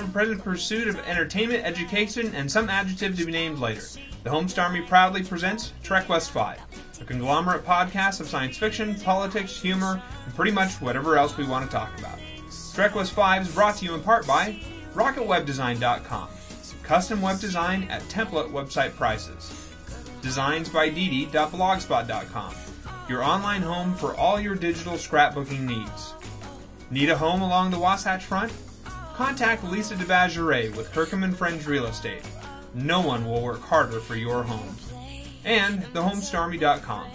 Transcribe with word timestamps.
your 0.00 0.08
ever-present 0.08 0.42
pursuit 0.42 0.88
of 0.88 0.98
entertainment, 1.00 1.64
education, 1.64 2.34
and 2.34 2.50
some 2.50 2.70
adjective 2.70 3.18
to 3.18 3.26
be 3.26 3.32
named 3.32 3.58
later. 3.58 3.82
The 4.24 4.30
Homestar 4.30 4.64
Army 4.64 4.80
proudly 4.82 5.22
presents 5.22 5.72
Trek 5.82 6.08
West 6.08 6.30
5, 6.30 6.58
a 7.00 7.04
conglomerate 7.04 7.66
podcast 7.66 8.20
of 8.20 8.28
science 8.28 8.56
fiction, 8.56 8.94
politics, 9.00 9.60
humor, 9.60 10.02
and 10.24 10.34
pretty 10.34 10.52
much 10.52 10.72
whatever 10.80 11.18
else 11.18 11.36
we 11.36 11.46
want 11.46 11.70
to 11.70 11.76
talk 11.76 11.90
about. 11.98 12.18
Trek 12.74 12.94
West 12.94 13.12
5 13.12 13.42
is 13.42 13.54
brought 13.54 13.76
to 13.76 13.84
you 13.84 13.94
in 13.94 14.02
part 14.02 14.26
by 14.26 14.58
RocketWebDesign.com, 14.94 16.28
custom 16.82 17.20
web 17.20 17.38
design 17.40 17.84
at 17.84 18.02
template 18.04 18.50
website 18.50 18.94
prices. 18.96 19.68
Designs 20.22 20.68
by 20.70 20.88
Didi.blogspot.com, 20.88 22.54
your 23.08 23.22
online 23.22 23.62
home 23.62 23.94
for 23.94 24.14
all 24.16 24.40
your 24.40 24.54
digital 24.54 24.94
scrapbooking 24.94 25.60
needs. 25.60 26.14
Need 26.90 27.10
a 27.10 27.16
home 27.16 27.42
along 27.42 27.70
the 27.70 27.78
Wasatch 27.78 28.24
Front? 28.24 28.52
Contact 29.20 29.62
Lisa 29.64 29.96
DeBageray 29.96 30.74
with 30.74 30.90
Kirkham 30.92 31.24
and 31.24 31.36
Friends 31.36 31.66
Real 31.66 31.84
Estate. 31.84 32.26
No 32.72 33.02
one 33.02 33.26
will 33.26 33.42
work 33.42 33.60
harder 33.60 34.00
for 34.00 34.16
your 34.16 34.42
home. 34.42 34.74
And 35.44 35.82
thehomestarmy.com, 35.92 37.06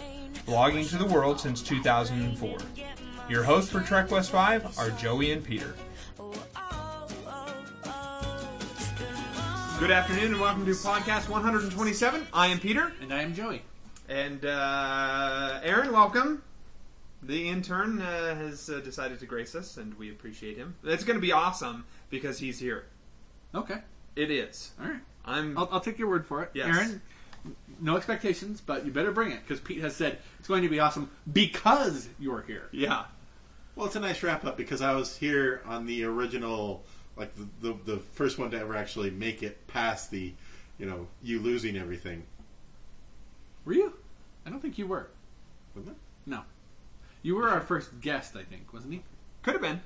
blogging 0.46 0.88
to 0.92 0.98
the 0.98 1.06
world 1.08 1.40
since 1.40 1.64
2004. 1.64 2.58
Your 3.28 3.42
hosts 3.42 3.72
for 3.72 3.80
Trek 3.80 4.12
West 4.12 4.30
5 4.30 4.78
are 4.78 4.92
Joey 4.92 5.32
and 5.32 5.44
Peter. 5.44 5.74
Good 9.80 9.90
afternoon 9.90 10.34
and 10.34 10.40
welcome 10.40 10.64
to 10.64 10.74
podcast 10.74 11.28
127. 11.28 12.28
I 12.32 12.46
am 12.46 12.60
Peter. 12.60 12.94
And 13.02 13.12
I 13.12 13.24
am 13.24 13.34
Joey. 13.34 13.64
And 14.08 14.46
uh, 14.46 15.60
Aaron, 15.64 15.92
welcome. 15.92 16.44
The 17.24 17.50
intern 17.50 18.00
uh, 18.00 18.36
has 18.36 18.70
uh, 18.70 18.80
decided 18.82 19.20
to 19.22 19.26
grace 19.26 19.56
us, 19.56 19.78
and 19.78 19.98
we 19.98 20.12
appreciate 20.12 20.58
him. 20.58 20.76
It's 20.84 21.04
going 21.04 21.18
to 21.18 21.22
be 21.22 21.32
awesome 21.32 21.84
because 22.10 22.40
he's 22.40 22.60
here. 22.60 22.86
Okay. 23.54 23.78
It 24.16 24.32
is. 24.32 24.72
All 24.82 24.88
right. 24.88 25.02
I'm. 25.26 25.58
I'll, 25.58 25.70
I'll 25.74 25.80
take 25.80 25.98
your 26.00 26.08
word 26.10 26.26
for 26.26 26.44
it. 26.44 26.52
Yes. 26.54 26.68
Aaron, 26.68 27.02
no 27.80 27.98
expectations, 27.98 28.62
but 28.62 28.86
you 28.86 28.92
better 28.92 29.12
bring 29.12 29.32
it 29.32 29.42
because 29.42 29.60
Pete 29.60 29.82
has 29.82 29.96
said 29.96 30.18
it's 30.40 30.48
going 30.48 30.64
to 30.64 30.70
be 30.70 30.80
awesome 30.80 31.10
because 31.32 32.08
you're 32.20 32.42
here. 32.42 32.70
yeah. 32.72 33.06
Well, 33.76 33.88
it's 33.88 33.98
a 33.98 34.00
nice 34.00 34.24
wrap 34.24 34.46
up 34.46 34.56
because 34.56 34.82
I 34.82 34.94
was 34.96 35.18
here 35.18 35.62
on 35.66 35.86
the 35.86 36.06
original, 36.06 36.84
like 37.18 37.34
the, 37.36 37.48
the 37.62 37.78
the 37.96 37.98
first 37.98 38.40
one 38.40 38.50
to 38.52 38.58
ever 38.58 38.74
actually 38.74 39.12
make 39.12 39.44
it 39.44 39.68
past 39.68 40.12
the, 40.12 40.34
you 40.78 40.86
know, 40.86 41.08
you 41.22 41.40
losing 41.40 41.76
everything. 41.76 42.24
Were 43.66 43.74
you? 43.74 43.94
I 44.46 44.50
don't 44.50 44.62
think 44.62 44.78
you 44.78 44.88
were. 44.88 45.10
Wasn't 45.76 45.94
it? 45.94 46.00
No. 46.26 46.44
You 47.22 47.36
were 47.36 47.50
our 47.50 47.60
first 47.60 48.00
guest, 48.00 48.38
I 48.38 48.44
think, 48.44 48.72
wasn't 48.72 48.94
he? 48.94 49.04
Could 49.42 49.54
have 49.56 49.62
been. 49.62 49.82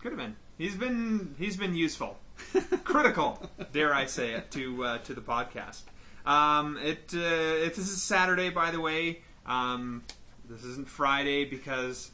Could 0.00 0.10
have 0.10 0.18
been. 0.18 0.34
He's 0.58 0.74
been. 0.76 1.34
He's 1.38 1.56
been 1.56 1.74
useful, 1.74 2.18
critical, 2.84 3.50
dare 3.72 3.92
I 3.94 4.06
say 4.06 4.32
it, 4.32 4.50
to 4.52 4.84
uh, 4.84 4.98
to 4.98 5.14
the 5.14 5.20
podcast. 5.20 5.82
Um, 6.26 6.76
it. 6.78 7.12
Uh, 7.14 7.18
it 7.64 7.74
this 7.74 7.78
is 7.90 8.02
Saturday, 8.02 8.50
by 8.50 8.70
the 8.70 8.80
way. 8.80 9.20
Um, 9.46 10.02
this 10.48 10.62
isn't 10.62 10.88
Friday 10.88 11.44
because 11.44 12.10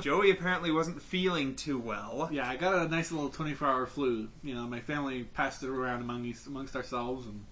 Joey 0.00 0.30
apparently 0.30 0.70
wasn't 0.70 1.02
feeling 1.02 1.56
too 1.56 1.78
well. 1.78 2.28
Yeah, 2.32 2.48
I 2.48 2.56
got 2.56 2.74
a 2.86 2.88
nice 2.88 3.10
little 3.12 3.28
24 3.30 3.68
hour 3.68 3.86
flu. 3.86 4.28
You 4.42 4.54
know, 4.54 4.66
my 4.66 4.80
family 4.80 5.24
passed 5.24 5.62
it 5.62 5.68
around 5.68 6.00
among, 6.00 6.32
amongst 6.46 6.76
ourselves, 6.76 7.26
and 7.26 7.44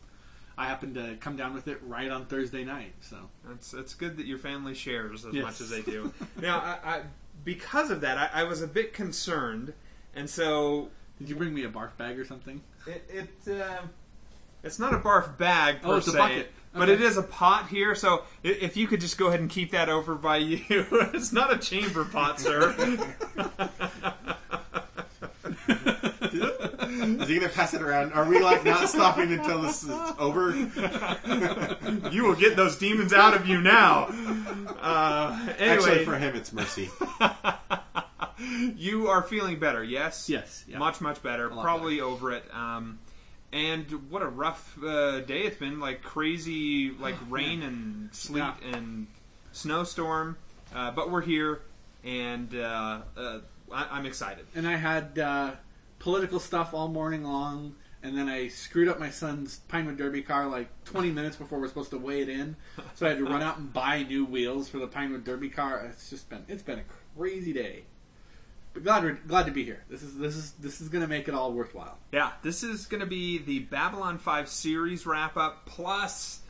I 0.57 0.67
happened 0.67 0.95
to 0.95 1.17
come 1.21 1.37
down 1.37 1.55
with 1.55 1.67
it 1.69 1.79
right 1.85 2.11
on 2.11 2.27
Thursday 2.27 2.65
night. 2.65 2.95
So 3.01 3.17
It's 3.53 3.75
it's 3.75 3.95
good 3.95 4.17
that 4.17 4.27
your 4.27 4.39
family 4.39 4.75
shares 4.75 5.27
as 5.27 5.35
Yes. 5.35 5.43
much 5.45 5.61
as 5.61 5.71
they 5.71 5.83
do. 5.83 6.13
now, 6.41 6.59
I, 6.61 6.79
I, 6.97 7.01
because 7.45 7.91
of 7.91 8.01
that, 8.03 8.17
I, 8.17 8.43
I 8.43 8.45
was 8.45 8.63
a 8.63 8.67
bit 8.69 8.93
concerned, 8.95 9.73
and 10.17 10.29
so 10.29 10.89
Did 11.19 11.29
you 11.29 11.37
bring 11.37 11.55
me 11.55 11.63
a 11.65 11.69
barf 11.69 11.97
bag 11.97 12.19
or 12.19 12.25
something? 12.25 12.61
it, 12.87 13.09
it 13.47 13.61
uh, 13.61 13.83
it's 14.65 14.79
not 14.81 14.93
a 14.95 14.99
barf 14.99 15.37
bag 15.39 15.83
per 15.83 15.89
Oh, 15.93 15.97
it's 15.99 16.09
a 16.09 16.13
se, 16.13 16.19
bucket. 16.19 16.53
but 16.73 16.89
Okay. 16.89 16.95
it 16.95 17.01
is 17.01 17.17
a 17.17 17.23
pot 17.23 17.69
here. 17.69 17.95
So 17.95 18.25
i- 18.45 18.49
if 18.49 18.77
you 18.77 18.87
could 18.89 19.01
just 19.01 19.17
go 19.19 19.29
ahead 19.29 19.39
and 19.41 19.49
keep 19.49 19.71
that 19.71 19.89
over 19.89 20.15
by 20.17 20.39
you, 20.39 20.61
it's 21.15 21.33
not 21.33 21.53
a 21.53 21.59
chamber 21.59 22.05
pot, 22.05 22.41
sir. 22.47 22.75
Is 26.89 27.29
he 27.29 27.39
gonna 27.39 27.49
pass 27.53 27.75
it 27.75 27.83
around? 27.83 28.13
Are 28.13 28.25
we 28.29 28.41
like 28.41 28.65
not 28.65 28.89
stopping 28.89 29.33
until 29.33 29.63
this 29.63 29.83
is 29.85 29.91
over? 30.19 30.51
you 32.11 32.25
will 32.25 32.35
get 32.35 32.57
those 32.57 32.77
demons 32.77 33.13
out 33.13 33.35
of 33.35 33.47
you 33.47 33.61
now. 33.61 34.07
Uh, 34.81 35.39
anyway, 35.59 35.75
Actually, 35.77 36.05
for 36.05 36.17
him, 36.19 36.35
it's 36.35 36.53
mercy. 36.53 36.91
you 38.77 39.09
are 39.09 39.23
feeling 39.23 39.59
better, 39.59 39.83
yes? 39.85 40.29
Yes. 40.29 40.65
Yeah. 40.69 40.79
Much, 40.79 41.01
much 41.01 41.23
better. 41.23 41.49
Probably 41.49 42.01
over 42.01 42.33
it. 42.33 42.45
Um, 42.55 42.99
and 43.53 43.85
what 44.11 44.23
a 44.23 44.27
rough 44.29 44.77
uh, 44.83 45.21
day 45.21 45.43
it's 45.43 45.57
been. 45.57 45.81
Like 45.81 46.03
crazy, 46.03 46.91
like 46.91 47.17
rain 47.31 47.63
and 47.63 48.15
sleet 48.15 48.41
Yeah. 48.41 48.55
and 48.73 49.07
snowstorm. 49.53 50.37
Uh, 50.75 50.91
but 50.91 51.11
we're 51.11 51.23
here, 51.23 51.63
and 52.05 52.55
uh, 52.55 53.01
uh, 53.17 53.39
I- 53.73 53.89
I'm 53.91 54.05
excited. 54.07 54.47
and 54.55 54.67
I 54.67 54.77
had 54.77 55.19
uh, 55.19 55.53
political 56.01 56.41
stuff 56.41 56.75
all 56.75 56.89
morning 56.89 57.23
long, 57.25 57.75
and 58.03 58.17
then 58.19 58.29
I 58.29 58.49
screwed 58.49 58.89
up 58.89 58.99
my 58.99 59.11
son's 59.11 59.61
Pinewood 59.69 59.97
Derby 59.97 60.23
car 60.23 60.49
like 60.49 60.69
20 60.85 61.11
minutes 61.13 61.37
before 61.37 61.61
we're 61.61 61.69
supposed 61.69 61.91
to 61.91 61.99
weigh 61.99 62.21
it 62.23 62.29
in, 62.29 62.57
so 62.95 63.07
I 63.07 63.11
had 63.11 63.19
to 63.19 63.25
run 63.25 63.43
out 63.45 63.59
and 63.59 63.73
buy 63.73 64.03
new 64.03 64.25
wheels 64.25 64.69
for 64.69 64.79
the 64.79 64.89
Pinewood 64.89 65.25
Derby 65.25 65.49
car. 65.49 65.87
It's 65.89 66.11
just 66.11 66.29
been 66.29 66.45
it's 66.49 66.63
been 66.65 66.81
a 66.81 66.85
crazy 67.17 67.53
day, 67.53 67.85
but 68.77 68.85
glad 68.85 69.05
we're, 69.05 69.19
glad 69.27 69.47
to 69.47 69.53
be 69.53 69.65
here. 69.65 69.83
This 69.89 70.03
is 70.03 70.19
this 70.19 70.37
is 70.37 70.51
this 70.61 70.83
is 70.83 70.91
gonna 70.91 71.09
make 71.09 71.29
it 71.29 71.35
all 71.35 71.51
worthwhile. 71.51 71.97
Yeah, 72.13 72.33
this 72.43 72.63
is 72.63 72.85
going 72.85 73.01
to 73.01 73.07
be 73.07 73.39
the 73.39 73.61
Babylon 73.61 74.19
5 74.19 74.51
series 74.51 75.07
wrap 75.07 75.39
up 75.39 75.65
plus 75.65 76.41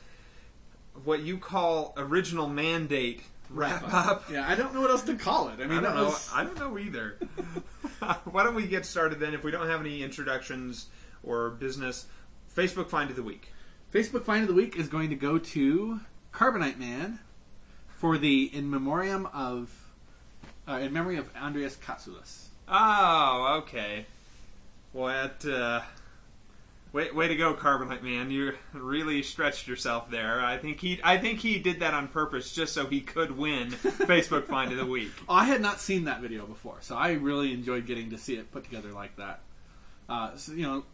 what 1.04 1.20
you 1.20 1.38
call 1.38 1.94
original 1.96 2.48
mandate 2.48 3.22
wrap 3.48 3.94
up. 3.94 4.28
Yeah, 4.28 4.44
I 4.48 4.56
don't 4.56 4.74
know 4.74 4.80
what 4.80 4.90
else 4.90 5.02
to 5.04 5.14
call 5.14 5.50
it. 5.50 5.60
I 5.60 5.66
mean, 5.66 5.78
I 5.78 5.82
don't 5.82 5.94
know. 5.94 6.04
was 6.06 6.28
I 6.34 6.42
don't 6.42 6.58
know 6.58 6.76
either. 6.76 7.16
Why 8.24 8.42
don't 8.42 8.56
we 8.56 8.66
get 8.66 8.84
started 8.84 9.20
then? 9.20 9.32
If 9.32 9.44
we 9.44 9.52
don't 9.52 9.68
have 9.68 9.80
any 9.80 10.02
introductions 10.02 10.86
or 11.22 11.50
business, 11.50 12.06
Facebook 12.52 12.88
find 12.88 13.08
of 13.08 13.14
the 13.14 13.22
week. 13.22 13.52
Facebook 13.94 14.24
find 14.24 14.42
of 14.42 14.48
the 14.48 14.54
week 14.54 14.76
is 14.76 14.88
going 14.88 15.10
to 15.10 15.16
go 15.16 15.38
to 15.38 16.00
Carbonite 16.32 16.76
Man 16.76 17.20
for 17.86 18.18
the 18.18 18.50
in 18.52 18.68
memoriam 18.68 19.26
of 19.32 19.85
uh, 20.68 20.74
in 20.74 20.92
memory 20.92 21.16
of 21.16 21.28
Andreas 21.36 21.76
Katsulas. 21.76 22.46
Oh, 22.68 23.62
okay. 23.62 24.06
What? 24.92 25.44
Uh, 25.44 25.82
way, 26.92 27.10
way 27.10 27.28
to 27.28 27.36
go, 27.36 27.54
Carbonite 27.54 28.02
Man! 28.02 28.30
You 28.30 28.54
really 28.72 29.22
stretched 29.22 29.68
yourself 29.68 30.10
there. 30.10 30.40
I 30.40 30.58
think 30.58 30.80
he, 30.80 31.00
I 31.04 31.18
think 31.18 31.40
he 31.40 31.58
did 31.58 31.80
that 31.80 31.94
on 31.94 32.08
purpose, 32.08 32.52
just 32.52 32.72
so 32.72 32.86
he 32.86 33.00
could 33.00 33.36
win 33.36 33.70
Facebook 33.72 34.46
Find 34.46 34.72
of 34.72 34.78
the 34.78 34.86
Week. 34.86 35.12
I 35.28 35.44
had 35.44 35.60
not 35.60 35.80
seen 35.80 36.04
that 36.04 36.20
video 36.20 36.46
before, 36.46 36.78
so 36.80 36.96
I 36.96 37.12
really 37.12 37.52
enjoyed 37.52 37.86
getting 37.86 38.10
to 38.10 38.18
see 38.18 38.36
it 38.36 38.50
put 38.50 38.64
together 38.64 38.92
like 38.92 39.16
that. 39.16 39.40
Uh, 40.08 40.36
so, 40.36 40.52
you 40.52 40.62
know, 40.62 40.84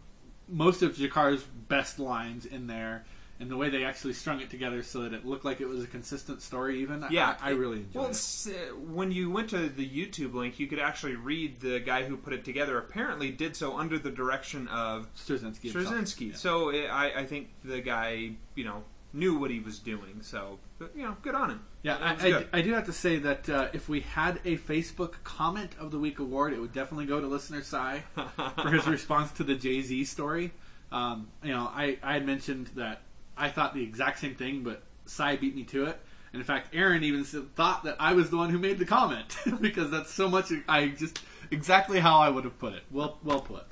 most 0.49 0.83
of 0.83 0.97
G'Kar's 0.97 1.43
best 1.43 1.99
lines 1.99 2.45
in 2.45 2.67
there, 2.67 3.05
and 3.43 3.51
the 3.51 3.57
way 3.57 3.69
they 3.69 3.85
actually 3.85 4.13
strung 4.13 4.41
it 4.41 4.49
together 4.51 4.85
so 4.85 5.03
that 5.03 5.13
it 5.13 5.27
looked 5.27 5.45
like 5.45 5.61
it 5.61 5.69
was 5.69 5.83
a 5.83 5.87
consistent 5.89 6.41
story. 6.41 6.81
Even 6.81 7.05
Yeah, 7.11 7.37
I, 7.43 7.49
I 7.49 7.51
really 7.55 7.79
enjoyed 7.79 7.95
Well, 8.03 8.11
it. 8.11 8.47
uh, 8.47 8.77
when 8.77 9.11
you 9.11 9.33
went 9.33 9.51
to 9.51 9.69
the 9.69 9.87
YouTube 9.87 10.33
link, 10.33 10.61
you 10.61 10.69
could 10.69 10.79
actually 10.79 11.17
read 11.17 11.59
the 11.61 11.81
guy 11.81 12.05
who 12.05 12.17
put 12.17 12.33
it 12.33 12.45
together. 12.45 12.79
Apparently, 12.79 13.33
did 13.33 13.57
so 13.57 13.77
under 13.77 13.99
the 13.99 14.13
direction 14.13 14.69
of 14.69 15.13
Straczynski. 15.17 15.73
Straczynski. 15.73 16.29
Yeah. 16.31 16.37
So 16.37 16.71
uh, 16.71 16.87
I, 16.87 17.23
I 17.23 17.27
think 17.27 17.49
the 17.65 17.81
guy, 17.81 18.31
you 18.55 18.65
know, 18.65 18.85
knew 19.13 19.37
what 19.37 19.51
he 19.51 19.59
was 19.59 19.81
doing. 19.81 20.21
So, 20.23 20.61
but, 20.79 20.93
you 20.97 21.03
know, 21.03 21.17
good 21.23 21.35
on 21.35 21.51
him. 21.51 21.67
Yeah, 21.83 21.97
I, 21.97 22.13
I, 22.13 22.31
good. 22.31 22.49
I 22.53 22.63
do 22.63 22.73
have 22.75 22.87
to 22.87 22.93
say 22.93 23.19
that 23.19 23.49
uh, 23.49 23.69
if 23.73 23.89
we 23.89 24.01
had 24.03 24.39
a 24.45 24.57
Facebook 24.57 25.15
comment 25.25 25.73
of 25.81 25.91
the 25.91 25.99
week 25.99 26.21
award, 26.21 26.53
it 26.53 26.61
would 26.61 26.73
definitely 26.73 27.07
go 27.07 27.21
to 27.21 27.27
listener 27.27 27.63
Cy 27.63 28.05
for 28.63 28.71
his 28.71 28.87
response 28.87 29.33
to 29.33 29.43
the 29.45 29.57
Jay 29.57 29.83
Z 29.83 30.05
story. 30.05 30.53
Um, 30.93 31.29
you 31.43 31.53
know, 31.53 31.69
I, 31.75 31.99
I 32.03 32.13
had 32.15 32.25
mentioned 32.25 32.69
that 32.77 33.01
I 33.37 33.49
thought 33.49 33.75
the 33.75 33.83
exact 33.83 34.21
same 34.21 34.35
thing, 34.35 34.63
but 34.63 34.83
Cy 35.07 35.37
beat 35.37 35.55
me 35.55 35.65
to 35.65 35.87
it. 35.87 35.99
And 36.33 36.41
in 36.41 36.47
fact, 36.47 36.75
Aaron 36.75 37.05
even 37.05 37.25
thought 37.25 37.85
that 37.85 37.97
I 38.01 38.15
was 38.15 38.31
the 38.31 38.37
one 38.39 38.51
who 38.51 38.59
made 38.59 38.79
the 38.79 38.87
comment 38.87 39.37
because 39.61 39.91
that's 39.91 40.11
so 40.11 40.29
much. 40.29 40.53
I 40.69 40.89
just 40.89 41.21
exactly 41.51 42.01
how 42.01 42.19
I 42.19 42.31
would 42.31 42.45
have 42.45 42.59
put 42.59 42.73
it. 42.73 42.83
Well, 42.91 43.19
well 43.23 43.41
put. 43.41 43.67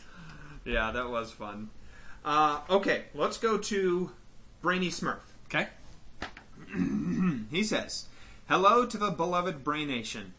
Yeah, 0.65 0.91
that 0.93 1.09
was 1.09 1.33
fun. 1.33 1.71
Uh, 2.25 2.61
okay, 2.69 3.05
let's 3.15 3.39
go 3.39 3.57
to 3.57 4.11
Brainy 4.61 4.89
Smurf. 4.89 5.21
Okay. 5.47 5.69
He 7.51 7.65
says, 7.65 8.07
Hello 8.49 8.87
to 8.87 8.97
the 8.97 9.11
beloved 9.11 9.65
Brain 9.65 9.89
Nation. 9.89 10.35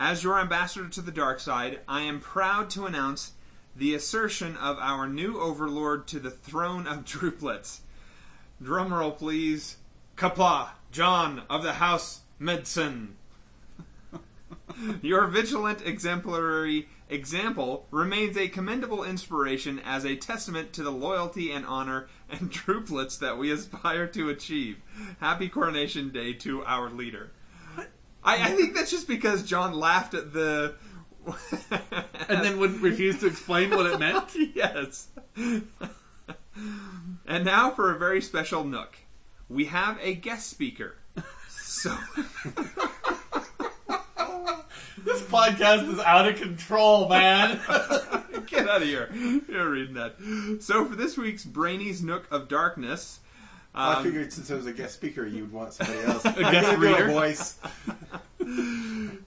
As 0.00 0.22
your 0.24 0.38
ambassador 0.38 0.88
to 0.88 1.02
the 1.02 1.12
dark 1.12 1.38
side, 1.38 1.80
I 1.86 2.02
am 2.02 2.20
proud 2.20 2.70
to 2.70 2.86
announce 2.86 3.32
the 3.74 3.94
assertion 3.94 4.56
of 4.56 4.78
our 4.78 5.06
new 5.06 5.38
overlord 5.38 6.06
to 6.08 6.18
the 6.18 6.30
throne 6.30 6.86
of 6.86 7.04
Druplets. 7.04 7.80
Drumroll, 8.62 9.16
please. 9.16 9.76
Kapla, 10.16 10.70
John 10.90 11.42
of 11.50 11.62
the 11.62 11.74
House 11.74 12.22
Medicine. 12.38 13.16
Your 15.02 15.26
vigilant, 15.26 15.82
exemplary 15.84 16.88
example 17.08 17.86
remains 17.90 18.36
a 18.36 18.48
commendable 18.48 19.04
inspiration 19.04 19.80
as 19.84 20.04
a 20.04 20.16
testament 20.16 20.72
to 20.72 20.82
the 20.82 20.90
loyalty 20.90 21.52
and 21.52 21.64
honor 21.64 22.08
and 22.28 22.50
trooplets 22.52 23.18
that 23.18 23.38
we 23.38 23.50
aspire 23.50 24.06
to 24.08 24.28
achieve. 24.28 24.78
Happy 25.20 25.48
Coronation 25.48 26.10
Day 26.10 26.32
to 26.34 26.64
our 26.64 26.90
leader. 26.90 27.30
I, 28.24 28.50
I 28.50 28.56
think 28.56 28.74
that's 28.74 28.90
just 28.90 29.06
because 29.06 29.44
John 29.44 29.72
laughed 29.72 30.14
at 30.14 30.32
the. 30.32 30.74
and 32.28 32.44
then 32.44 32.58
would 32.58 32.80
refuse 32.80 33.18
to 33.20 33.26
explain 33.26 33.70
what 33.70 33.86
it 33.86 33.98
meant. 33.98 34.24
yes. 34.54 35.08
And 37.26 37.44
now 37.44 37.70
for 37.70 37.94
a 37.94 37.98
very 37.98 38.20
special 38.20 38.64
nook. 38.64 38.96
We 39.48 39.66
have 39.66 39.98
a 40.00 40.14
guest 40.14 40.48
speaker. 40.48 40.96
So. 41.48 41.96
This 45.04 45.22
podcast 45.22 45.92
is 45.92 46.00
out 46.00 46.26
of 46.26 46.36
control, 46.36 47.08
man. 47.08 47.60
Get 48.46 48.68
out 48.68 48.82
of 48.82 48.88
here. 48.88 49.08
You're 49.48 49.70
reading 49.70 49.94
that. 49.94 50.58
So 50.60 50.84
for 50.84 50.96
this 50.96 51.16
week's 51.16 51.44
Brainy's 51.44 52.02
Nook 52.02 52.26
of 52.32 52.48
Darkness. 52.48 53.20
I 53.72 53.94
um, 53.94 54.02
figured 54.02 54.32
since 54.32 54.50
I 54.50 54.54
was 54.54 54.66
a 54.66 54.72
guest 54.72 54.94
speaker, 54.94 55.24
you'd 55.24 55.52
want 55.52 55.74
somebody 55.74 56.00
else. 56.00 56.24
a 56.24 56.32
guest 56.32 56.76
reader? 56.78 57.08
a 57.08 57.12
voice. 57.12 57.58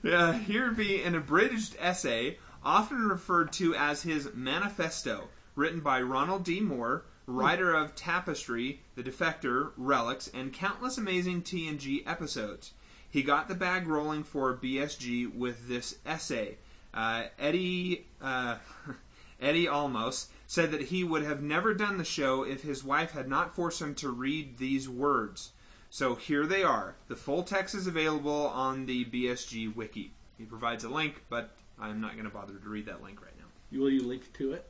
Yeah, 0.02 0.34
here 0.34 0.70
be 0.70 1.02
an 1.02 1.14
abridged 1.14 1.76
essay, 1.78 2.38
often 2.64 3.08
referred 3.08 3.52
to 3.54 3.74
as 3.74 4.02
his 4.02 4.30
manifesto, 4.34 5.28
written 5.54 5.80
by 5.80 6.02
Ronald 6.02 6.44
D. 6.44 6.60
Moore, 6.60 7.04
writer 7.26 7.74
of 7.74 7.94
Tapestry, 7.94 8.80
The 8.94 9.02
Defector, 9.02 9.72
Relics, 9.76 10.28
and 10.28 10.52
countless 10.52 10.98
amazing 10.98 11.42
TNG 11.42 12.02
episodes. 12.06 12.72
He 13.08 13.22
got 13.22 13.48
the 13.48 13.54
bag 13.54 13.86
rolling 13.88 14.22
for 14.22 14.56
BSG 14.56 15.34
with 15.34 15.68
this 15.68 15.98
essay. 16.06 16.58
Uh, 16.94 17.24
Eddie 17.38 18.06
uh, 18.20 18.56
Eddie 19.40 19.66
Olmos 19.66 20.26
said 20.46 20.70
that 20.70 20.82
he 20.82 21.02
would 21.02 21.22
have 21.22 21.42
never 21.42 21.72
done 21.72 21.96
the 21.96 22.04
show 22.04 22.42
if 22.42 22.62
his 22.62 22.84
wife 22.84 23.12
had 23.12 23.28
not 23.28 23.54
forced 23.54 23.80
him 23.80 23.94
to 23.96 24.10
read 24.10 24.58
these 24.58 24.88
words. 24.88 25.52
So 25.88 26.14
here 26.14 26.46
they 26.46 26.62
are. 26.62 26.96
The 27.08 27.16
full 27.16 27.42
text 27.42 27.74
is 27.74 27.86
available 27.86 28.48
on 28.48 28.86
the 28.86 29.04
BSG 29.04 29.74
wiki. 29.74 30.12
He 30.38 30.44
provides 30.44 30.84
a 30.84 30.88
link, 30.88 31.24
but 31.28 31.50
I'm 31.78 32.00
not 32.00 32.12
going 32.12 32.24
to 32.24 32.30
bother 32.30 32.54
to 32.54 32.68
read 32.68 32.86
that 32.86 33.02
link 33.02 33.22
right 33.22 33.36
now. 33.38 33.78
Will 33.78 33.90
you 33.90 34.02
link 34.02 34.32
to 34.34 34.52
it? 34.52 34.69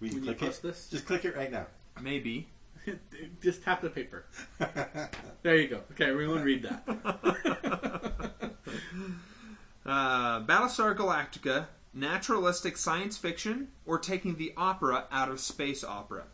Will 0.00 0.08
you 0.08 0.14
When 0.14 0.24
you 0.24 0.30
click 0.34 0.38
post 0.40 0.64
it? 0.64 0.68
this? 0.68 0.88
Just 0.88 1.06
click 1.06 1.24
it 1.24 1.36
right 1.36 1.50
now. 1.52 1.66
Maybe. 2.00 2.48
Just 3.42 3.62
tap 3.62 3.82
the 3.82 3.90
paper. 3.90 4.24
There 5.42 5.56
you 5.56 5.68
go. 5.68 5.80
Okay, 5.92 6.04
everyone 6.10 6.42
read 6.42 6.62
that. 6.64 8.32
Uh, 9.84 10.40
Battlestar 10.44 10.94
Galactica, 10.94 11.66
naturalistic 11.94 12.76
science 12.76 13.16
fiction, 13.16 13.68
or 13.86 13.98
taking 13.98 14.36
the 14.36 14.52
opera 14.56 15.06
out 15.10 15.30
of 15.30 15.40
space 15.40 15.82
opera. 15.82 16.24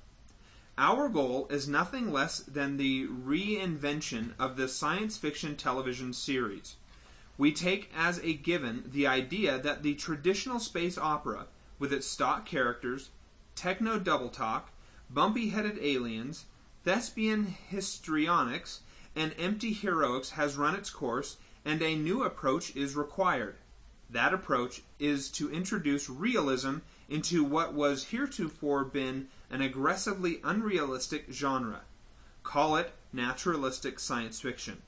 Our 0.77 1.09
goal 1.09 1.47
is 1.49 1.69
nothing 1.69 2.13
less 2.13 2.41
than 2.41 2.77
the 2.77 3.07
reinvention 3.07 4.33
of 4.39 4.57
the 4.57 4.69
science 4.69 5.17
fiction 5.17 5.57
television 5.57 6.13
series. 6.13 6.77
We 7.39 7.53
take 7.53 7.91
as 7.97 8.19
a 8.23 8.35
given 8.35 8.83
the 8.93 9.07
idea 9.07 9.59
that 9.59 9.83
the 9.83 9.95
traditional 9.95 10.59
space 10.59 10.99
opera, 10.99 11.47
with 11.79 11.93
its 11.93 12.07
stock 12.07 12.45
characters, 12.45 13.11
techno 13.57 13.99
double 13.99 14.29
talk, 14.29 14.71
bumpy 15.11 15.49
headed 15.49 15.79
aliens, 15.81 16.45
thespian 16.85 17.57
histrionics, 17.69 18.81
and 19.17 19.35
empty 19.39 19.73
heroics, 19.73 20.31
has 20.31 20.57
run 20.57 20.75
its 20.75 20.91
course, 20.91 21.39
and 21.65 21.83
a 21.83 21.97
new 21.97 22.23
approach 22.23 22.77
is 22.77 22.95
required. 22.95 23.57
That 24.09 24.33
approach 24.33 24.83
is 25.01 25.31
to 25.33 25.51
introduce 25.51 26.09
realism 26.09 26.77
into 27.09 27.43
what 27.43 27.75
was 27.75 28.05
heretofore 28.05 28.85
been 28.85 29.29
an 29.51 29.63
aggressively 29.63 30.41
unrealistic 30.45 31.27
genre. 31.33 31.81
Call 32.43 32.77
it 32.77 32.93
naturalistic 33.13 33.99
science 33.99 34.41
fiction. 34.41 34.83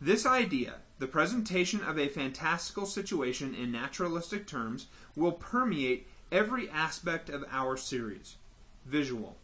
This 0.00 0.24
idea, 0.24 0.76
the 0.98 1.06
presentation 1.06 1.82
of 1.82 1.98
a 1.98 2.08
fantastical 2.08 2.86
situation 2.86 3.54
in 3.54 3.72
naturalistic 3.72 4.46
terms, 4.46 4.86
will 5.14 5.32
permeate 5.32 6.06
every 6.30 6.68
aspect 6.70 7.28
of 7.28 7.44
our 7.50 7.76
series. 7.76 8.36
Visual. 8.84 9.36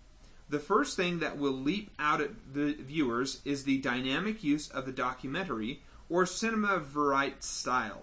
The 0.49 0.59
first 0.59 0.97
thing 0.97 1.21
that 1.21 1.39
will 1.39 1.53
leap 1.53 1.91
out 1.99 2.21
at 2.21 2.31
the 2.53 2.75
viewers 2.75 3.41
is 3.45 3.65
the 3.65 3.79
dynamic 3.79 4.45
use 4.45 4.69
of 4.69 4.85
the 4.85 4.93
documentary 4.93 5.81
or 6.11 6.27
cinema 6.27 6.79
verite 6.79 7.43
style. 7.43 8.03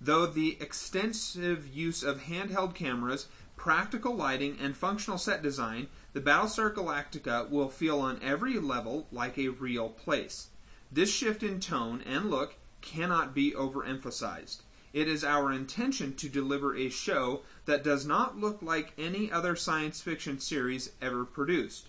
Though 0.00 0.26
the 0.26 0.56
extensive 0.60 1.68
use 1.68 2.02
of 2.02 2.22
handheld 2.22 2.74
cameras, 2.74 3.28
practical 3.56 4.14
lighting, 4.14 4.58
and 4.60 4.76
functional 4.76 5.18
set 5.18 5.40
design, 5.40 5.86
the 6.12 6.20
Battlestar 6.20 6.74
Galactica 6.74 7.48
will 7.48 7.68
feel 7.68 8.00
on 8.00 8.20
every 8.22 8.58
level 8.58 9.06
like 9.12 9.38
a 9.38 9.48
real 9.48 9.88
place. 9.88 10.48
This 10.90 11.12
shift 11.12 11.42
in 11.42 11.60
tone 11.60 12.02
and 12.04 12.30
look 12.30 12.56
cannot 12.80 13.34
be 13.34 13.52
overemphasized. 13.52 14.58
It 14.94 15.08
is 15.08 15.24
our 15.24 15.50
intention 15.50 16.14
to 16.14 16.28
deliver 16.28 16.76
a 16.76 16.88
show 16.88 17.42
that 17.64 17.82
does 17.82 18.06
not 18.06 18.38
look 18.38 18.62
like 18.62 18.92
any 18.96 19.30
other 19.30 19.56
science 19.56 20.00
fiction 20.00 20.38
series 20.38 20.92
ever 21.02 21.24
produced. 21.24 21.88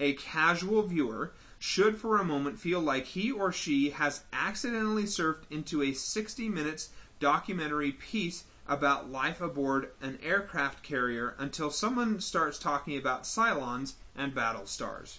A 0.00 0.14
casual 0.14 0.82
viewer 0.82 1.32
should 1.58 1.98
for 1.98 2.16
a 2.16 2.24
moment 2.24 2.58
feel 2.58 2.80
like 2.80 3.04
he 3.04 3.30
or 3.30 3.52
she 3.52 3.90
has 3.90 4.22
accidentally 4.32 5.02
surfed 5.04 5.42
into 5.50 5.82
a 5.82 5.92
60 5.92 6.48
minutes 6.48 6.88
documentary 7.20 7.92
piece 7.92 8.44
about 8.66 9.12
life 9.12 9.42
aboard 9.42 9.90
an 10.00 10.18
aircraft 10.22 10.82
carrier 10.82 11.34
until 11.38 11.70
someone 11.70 12.18
starts 12.18 12.58
talking 12.58 12.96
about 12.96 13.24
Cylons 13.24 13.94
and 14.16 14.34
battle 14.34 14.64
stars. 14.64 15.18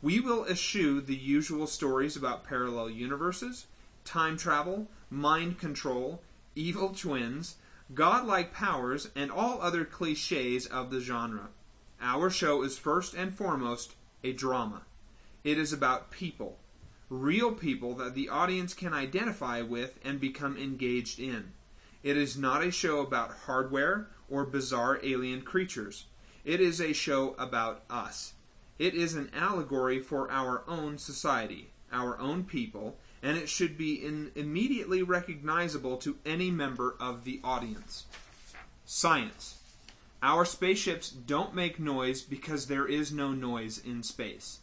We 0.00 0.20
will 0.20 0.46
eschew 0.46 1.00
the 1.00 1.16
usual 1.16 1.66
stories 1.66 2.14
about 2.14 2.44
parallel 2.44 2.90
universes, 2.90 3.66
time 4.04 4.36
travel, 4.36 4.86
mind 5.10 5.58
control, 5.58 6.22
evil 6.54 6.90
twins, 6.90 7.56
godlike 7.94 8.52
powers, 8.52 9.10
and 9.14 9.30
all 9.30 9.60
other 9.60 9.84
cliches 9.84 10.66
of 10.66 10.90
the 10.90 11.00
genre. 11.00 11.48
Our 12.00 12.30
show 12.30 12.62
is 12.62 12.78
first 12.78 13.14
and 13.14 13.32
foremost 13.32 13.94
a 14.24 14.32
drama. 14.32 14.82
It 15.44 15.58
is 15.58 15.72
about 15.72 16.10
people, 16.10 16.58
real 17.08 17.52
people 17.52 17.94
that 17.94 18.14
the 18.14 18.28
audience 18.28 18.74
can 18.74 18.92
identify 18.92 19.62
with 19.62 19.98
and 20.04 20.20
become 20.20 20.56
engaged 20.56 21.18
in. 21.18 21.52
It 22.02 22.16
is 22.16 22.36
not 22.36 22.64
a 22.64 22.70
show 22.70 23.00
about 23.00 23.32
hardware 23.46 24.08
or 24.28 24.44
bizarre 24.44 24.98
alien 25.02 25.42
creatures. 25.42 26.06
It 26.44 26.60
is 26.60 26.80
a 26.80 26.92
show 26.92 27.34
about 27.38 27.84
us. 27.88 28.34
It 28.78 28.94
is 28.94 29.14
an 29.14 29.30
allegory 29.32 30.00
for 30.00 30.30
our 30.30 30.64
own 30.66 30.98
society, 30.98 31.70
our 31.92 32.18
own 32.18 32.44
people, 32.44 32.96
and 33.22 33.38
it 33.38 33.48
should 33.48 33.78
be 33.78 33.94
in 33.94 34.32
immediately 34.34 35.02
recognizable 35.02 35.96
to 35.98 36.18
any 36.26 36.50
member 36.50 36.96
of 36.98 37.24
the 37.24 37.40
audience. 37.44 38.06
Science. 38.84 39.58
Our 40.22 40.44
spaceships 40.44 41.10
don't 41.10 41.54
make 41.54 41.78
noise 41.78 42.22
because 42.22 42.66
there 42.66 42.86
is 42.86 43.12
no 43.12 43.32
noise 43.32 43.78
in 43.78 44.02
space. 44.02 44.60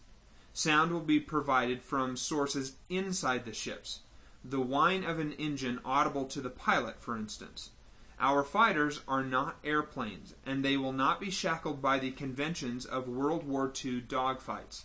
Sound 0.53 0.91
will 0.91 0.99
be 0.99 1.19
provided 1.19 1.81
from 1.81 2.17
sources 2.17 2.73
inside 2.89 3.45
the 3.45 3.53
ships. 3.53 3.99
The 4.43 4.61
whine 4.61 5.03
of 5.03 5.19
an 5.19 5.33
engine 5.33 5.79
audible 5.85 6.25
to 6.25 6.41
the 6.41 6.49
pilot, 6.49 7.01
for 7.01 7.17
instance. 7.17 7.71
Our 8.19 8.43
fighters 8.43 9.01
are 9.07 9.23
not 9.23 9.57
airplanes, 9.63 10.33
and 10.45 10.63
they 10.63 10.75
will 10.75 10.91
not 10.91 11.21
be 11.21 11.29
shackled 11.29 11.81
by 11.81 11.99
the 11.99 12.11
conventions 12.11 12.85
of 12.85 13.07
World 13.07 13.43
War 13.43 13.71
II 13.83 14.01
dogfights. 14.01 14.83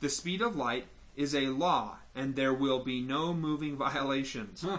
The 0.00 0.08
speed 0.08 0.42
of 0.42 0.56
light 0.56 0.86
is 1.16 1.34
a 1.34 1.48
law, 1.48 1.98
and 2.14 2.36
there 2.36 2.54
will 2.54 2.80
be 2.80 3.00
no 3.00 3.32
moving 3.32 3.76
violations. 3.76 4.62
Huh. 4.62 4.78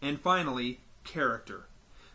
And 0.00 0.20
finally, 0.20 0.80
character. 1.02 1.66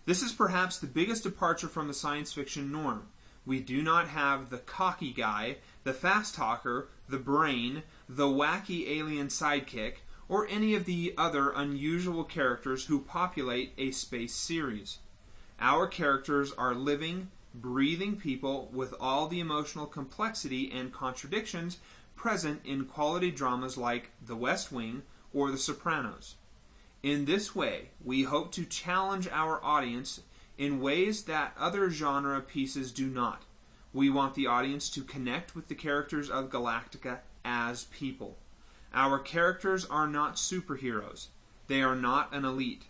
This 0.05 0.21
is 0.21 0.31
perhaps 0.31 0.77
the 0.77 0.87
biggest 0.87 1.23
departure 1.23 1.67
from 1.67 1.87
the 1.87 1.93
science 1.93 2.33
fiction 2.33 2.71
norm. 2.71 3.07
We 3.45 3.59
do 3.59 3.81
not 3.81 4.09
have 4.09 4.49
the 4.49 4.57
cocky 4.57 5.11
guy, 5.11 5.57
the 5.83 5.93
fast 5.93 6.35
talker, 6.35 6.89
the 7.07 7.17
brain, 7.17 7.83
the 8.07 8.27
wacky 8.27 8.87
alien 8.89 9.27
sidekick, 9.27 9.95
or 10.27 10.47
any 10.47 10.75
of 10.75 10.85
the 10.85 11.13
other 11.17 11.51
unusual 11.51 12.23
characters 12.23 12.85
who 12.85 12.99
populate 13.01 13.73
a 13.77 13.91
space 13.91 14.33
series. 14.33 14.99
Our 15.59 15.87
characters 15.87 16.53
are 16.53 16.75
living, 16.75 17.29
breathing 17.53 18.15
people 18.17 18.69
with 18.71 18.93
all 18.99 19.27
the 19.27 19.39
emotional 19.39 19.87
complexity 19.87 20.71
and 20.71 20.93
contradictions 20.93 21.79
present 22.19 22.59
in 22.65 22.83
quality 22.83 23.31
dramas 23.31 23.77
like 23.77 24.11
The 24.21 24.35
West 24.35 24.73
Wing 24.73 25.03
or 25.33 25.51
The 25.51 25.57
Sopranos. 25.57 26.35
In 27.01 27.23
this 27.23 27.55
way, 27.55 27.91
we 28.03 28.23
hope 28.23 28.51
to 28.51 28.65
challenge 28.65 29.29
our 29.29 29.63
audience 29.63 30.19
in 30.57 30.81
ways 30.81 31.23
that 31.23 31.53
other 31.57 31.89
genre 31.89 32.41
pieces 32.41 32.91
do 32.91 33.07
not. 33.07 33.43
We 33.93 34.09
want 34.09 34.35
the 34.35 34.47
audience 34.47 34.89
to 34.89 35.01
connect 35.01 35.55
with 35.55 35.69
the 35.69 35.75
characters 35.75 36.29
of 36.29 36.49
Galactica 36.49 37.19
as 37.45 37.85
people. 37.85 38.37
Our 38.93 39.19
characters 39.19 39.85
are 39.85 40.07
not 40.07 40.35
superheroes. 40.35 41.27
They 41.67 41.81
are 41.81 41.95
not 41.95 42.33
an 42.33 42.43
elite. 42.43 42.83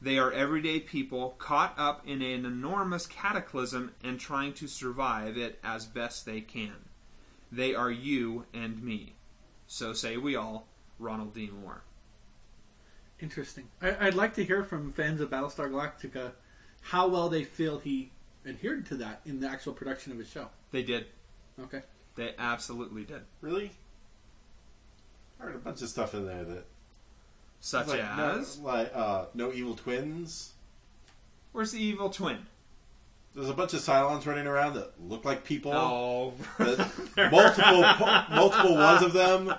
They 0.00 0.18
are 0.18 0.32
everyday 0.32 0.80
people 0.80 1.36
caught 1.38 1.74
up 1.78 2.02
in 2.04 2.20
an 2.20 2.44
enormous 2.44 3.06
cataclysm 3.06 3.92
and 4.02 4.18
trying 4.18 4.54
to 4.54 4.66
survive 4.66 5.38
it 5.38 5.60
as 5.62 5.86
best 5.86 6.26
they 6.26 6.40
can. 6.40 6.74
They 7.52 7.74
are 7.74 7.90
you 7.90 8.46
and 8.54 8.82
me. 8.82 9.14
So 9.66 9.92
say 9.92 10.16
we 10.16 10.34
all, 10.34 10.66
Ronald 10.98 11.34
D. 11.34 11.50
Moore. 11.62 11.82
Interesting. 13.20 13.68
I, 13.80 14.06
I'd 14.06 14.14
like 14.14 14.34
to 14.34 14.44
hear 14.44 14.64
from 14.64 14.92
fans 14.92 15.20
of 15.20 15.30
Battlestar 15.30 15.70
Galactica 15.70 16.32
how 16.80 17.06
well 17.08 17.28
they 17.28 17.44
feel 17.44 17.78
he 17.78 18.10
adhered 18.46 18.86
to 18.86 18.96
that 18.96 19.20
in 19.26 19.38
the 19.38 19.48
actual 19.48 19.74
production 19.74 20.12
of 20.12 20.18
his 20.18 20.28
show. 20.28 20.48
They 20.72 20.82
did. 20.82 21.06
Okay. 21.60 21.82
They 22.16 22.34
absolutely 22.38 23.04
did. 23.04 23.22
Really? 23.42 23.70
I 25.38 25.44
heard 25.44 25.54
a 25.54 25.58
bunch 25.58 25.82
of 25.82 25.88
stuff 25.88 26.14
in 26.14 26.26
there 26.26 26.44
that 26.44 26.64
Such 27.60 27.88
like, 27.88 28.00
as 28.00 28.58
no, 28.58 28.64
like 28.64 28.90
uh, 28.94 29.26
no 29.34 29.52
evil 29.52 29.74
twins. 29.74 30.52
Where's 31.52 31.72
the 31.72 31.82
evil 31.82 32.10
twin? 32.10 32.46
There's 33.34 33.48
a 33.48 33.54
bunch 33.54 33.72
of 33.72 33.80
Cylons 33.80 34.26
running 34.26 34.46
around 34.46 34.74
that 34.74 34.92
look 35.00 35.24
like 35.24 35.42
people. 35.44 35.72
Oh, 35.72 36.34
multiple 36.58 37.82
multiple 38.30 38.74
ones 38.74 39.02
of 39.02 39.12
them. 39.14 39.54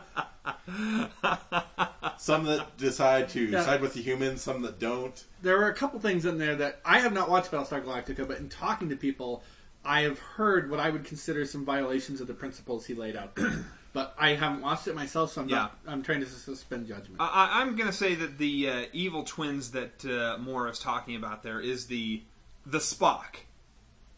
Some 2.17 2.45
that 2.45 2.77
decide 2.77 3.29
to 3.29 3.41
Yeah. 3.41 3.63
side 3.63 3.81
with 3.81 3.93
the 3.93 4.01
humans, 4.01 4.41
some 4.41 4.61
that 4.61 4.79
don't. 4.79 5.23
There 5.41 5.59
are 5.61 5.69
a 5.69 5.73
couple 5.73 5.99
things 5.99 6.25
in 6.25 6.37
there 6.37 6.55
that 6.55 6.79
I 6.85 6.99
have 6.99 7.13
not 7.13 7.29
watched 7.29 7.51
Battlestar 7.51 7.83
Galactica, 7.83 8.27
but 8.27 8.37
in 8.37 8.49
talking 8.49 8.89
to 8.89 8.95
people, 8.95 9.43
I 9.83 10.01
have 10.01 10.19
heard 10.19 10.69
what 10.69 10.79
I 10.79 10.89
would 10.89 11.03
consider 11.03 11.45
some 11.45 11.65
violations 11.65 12.21
of 12.21 12.27
the 12.27 12.33
principles 12.33 12.85
he 12.85 12.93
laid 12.93 13.15
out 13.17 13.37
but 13.93 14.15
I 14.17 14.29
haven't 14.35 14.61
watched 14.61 14.87
it 14.87 14.95
myself, 14.95 15.33
so 15.33 15.41
I'm 15.41 15.47
not. 15.47 15.77
I'm 15.87 16.01
trying 16.03 16.21
to 16.21 16.25
suspend 16.27 16.87
judgment. 16.87 17.17
I, 17.19 17.25
I- 17.25 17.61
I'm 17.61 17.75
going 17.75 17.89
to 17.89 17.95
say 17.95 18.15
that 18.15 18.37
the 18.37 18.69
uh, 18.69 18.85
evil 18.93 19.23
twins 19.23 19.71
that 19.71 20.05
uh, 20.05 20.37
Moore 20.39 20.69
is 20.69 20.79
talking 20.79 21.15
about 21.15 21.43
there 21.43 21.59
is 21.59 21.87
the 21.87 22.21
the 22.65 22.77
Spock 22.77 23.35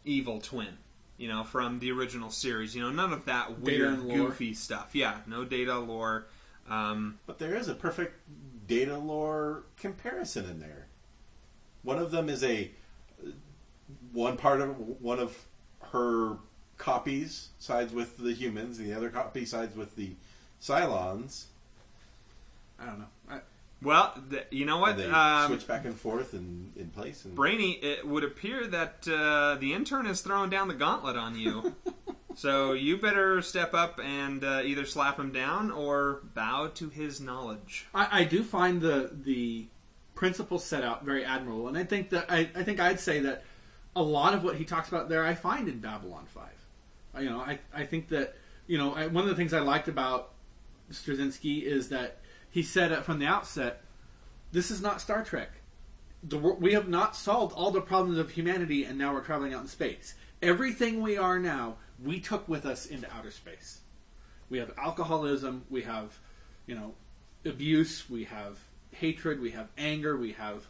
evil 0.06 0.40
twin. 0.40 0.78
You 1.18 1.28
know, 1.28 1.44
from 1.44 1.78
the 1.78 1.90
original 1.92 2.30
series. 2.30 2.74
You 2.74 2.82
know, 2.82 2.90
none 2.90 3.12
of 3.12 3.24
that 3.24 3.60
weird, 3.60 4.06
goofy 4.06 4.52
stuff. 4.54 4.94
Yeah, 4.94 5.18
no 5.26 5.44
data 5.44 5.78
lore. 5.78 6.26
Um, 6.68 7.18
But 7.26 7.38
there 7.38 7.54
is 7.54 7.68
a 7.68 7.74
perfect 7.74 8.20
data 8.66 8.98
lore 8.98 9.62
comparison 9.78 10.44
in 10.50 10.60
there. 10.60 10.86
One 11.82 11.98
of 11.98 12.10
them 12.10 12.28
is 12.28 12.42
a 12.42 12.70
one 14.12 14.36
part 14.36 14.60
of 14.60 14.76
one 15.00 15.18
of 15.18 15.36
her 15.92 16.36
copies 16.76 17.48
sides 17.58 17.92
with 17.92 18.18
the 18.18 18.32
humans, 18.32 18.78
and 18.78 18.86
the 18.90 18.94
other 18.94 19.08
copy 19.08 19.44
sides 19.46 19.74
with 19.76 19.96
the 19.96 20.10
Cylons. 20.60 21.44
I 22.78 22.86
don't 22.86 22.98
know. 22.98 23.06
I, 23.30 23.40
well, 23.82 24.14
th- 24.30 24.46
you 24.50 24.64
know 24.64 24.78
what? 24.78 24.90
And 24.92 25.00
they 25.00 25.06
Um, 25.10 25.48
switch 25.48 25.66
back 25.66 25.84
and 25.84 25.94
forth 25.98 26.32
and 26.32 26.72
in 26.76 26.88
place. 26.90 27.24
And 27.24 27.34
Brainy, 27.34 27.72
it 27.72 28.06
would 28.06 28.24
appear 28.24 28.66
that 28.68 29.06
uh, 29.08 29.56
the 29.60 29.72
intern 29.74 30.06
is 30.06 30.20
throwing 30.22 30.50
down 30.50 30.68
the 30.68 30.74
gauntlet 30.74 31.16
on 31.16 31.38
you. 31.38 31.74
so 32.34 32.72
you 32.72 32.96
better 32.96 33.42
step 33.42 33.74
up 33.74 34.00
and 34.02 34.42
uh, 34.44 34.62
either 34.64 34.84
slap 34.86 35.18
him 35.18 35.30
down 35.32 35.70
or 35.70 36.20
bow 36.34 36.68
to 36.74 36.88
his 36.88 37.20
knowledge. 37.20 37.86
I, 37.94 38.20
I 38.20 38.24
do 38.24 38.42
find 38.42 38.80
the 38.80 39.10
the 39.24 39.66
principles 40.14 40.64
set 40.64 40.82
out 40.82 41.04
very 41.04 41.24
admirable, 41.24 41.68
and 41.68 41.76
I 41.76 41.84
think 41.84 42.08
that 42.10 42.30
I, 42.30 42.48
I 42.54 42.62
think 42.62 42.80
I'd 42.80 42.98
say 43.00 43.20
that 43.20 43.44
a 43.94 44.02
lot 44.02 44.32
of 44.34 44.42
what 44.42 44.56
he 44.56 44.64
talks 44.64 44.88
about 44.88 45.08
there 45.10 45.24
I 45.24 45.34
find 45.34 45.68
in 45.68 45.78
Babylon 45.80 46.24
Five. 46.26 46.52
I- 47.14 47.20
You 47.20 47.30
know, 47.30 47.40
I 47.40 47.58
I 47.74 47.84
think 47.84 48.08
that 48.08 48.34
you 48.66 48.78
know 48.78 48.94
I, 48.94 49.06
one 49.06 49.24
of 49.24 49.28
the 49.28 49.36
things 49.36 49.52
I 49.52 49.60
liked 49.60 49.88
about 49.88 50.30
Straczynski 50.90 51.62
is 51.62 51.88
that 51.90 52.18
he 52.50 52.62
said 52.62 52.92
it 52.92 53.04
from 53.04 53.18
the 53.18 53.26
outset, 53.26 53.82
this 54.52 54.70
is 54.70 54.80
not 54.80 55.00
Star 55.00 55.24
Trek. 55.24 55.50
The, 56.22 56.38
we 56.38 56.72
have 56.72 56.88
not 56.88 57.14
solved 57.14 57.54
all 57.54 57.70
the 57.70 57.80
problems 57.80 58.18
of 58.18 58.30
humanity, 58.30 58.84
and 58.84 58.98
now 58.98 59.12
we're 59.12 59.20
traveling 59.20 59.54
out 59.54 59.62
in 59.62 59.68
space. 59.68 60.14
Everything 60.42 61.02
we 61.02 61.16
are 61.16 61.38
now, 61.38 61.76
we 62.02 62.20
took 62.20 62.48
with 62.48 62.66
us 62.66 62.86
into 62.86 63.12
outer 63.14 63.30
space. 63.30 63.80
We 64.48 64.58
have 64.58 64.72
alcoholism. 64.78 65.64
We 65.70 65.82
have, 65.82 66.18
you 66.66 66.74
know, 66.74 66.94
abuse. 67.44 68.08
We 68.08 68.24
have 68.24 68.58
hatred. 68.92 69.40
We 69.40 69.50
have 69.50 69.68
anger. 69.76 70.16
We 70.16 70.32
have 70.32 70.66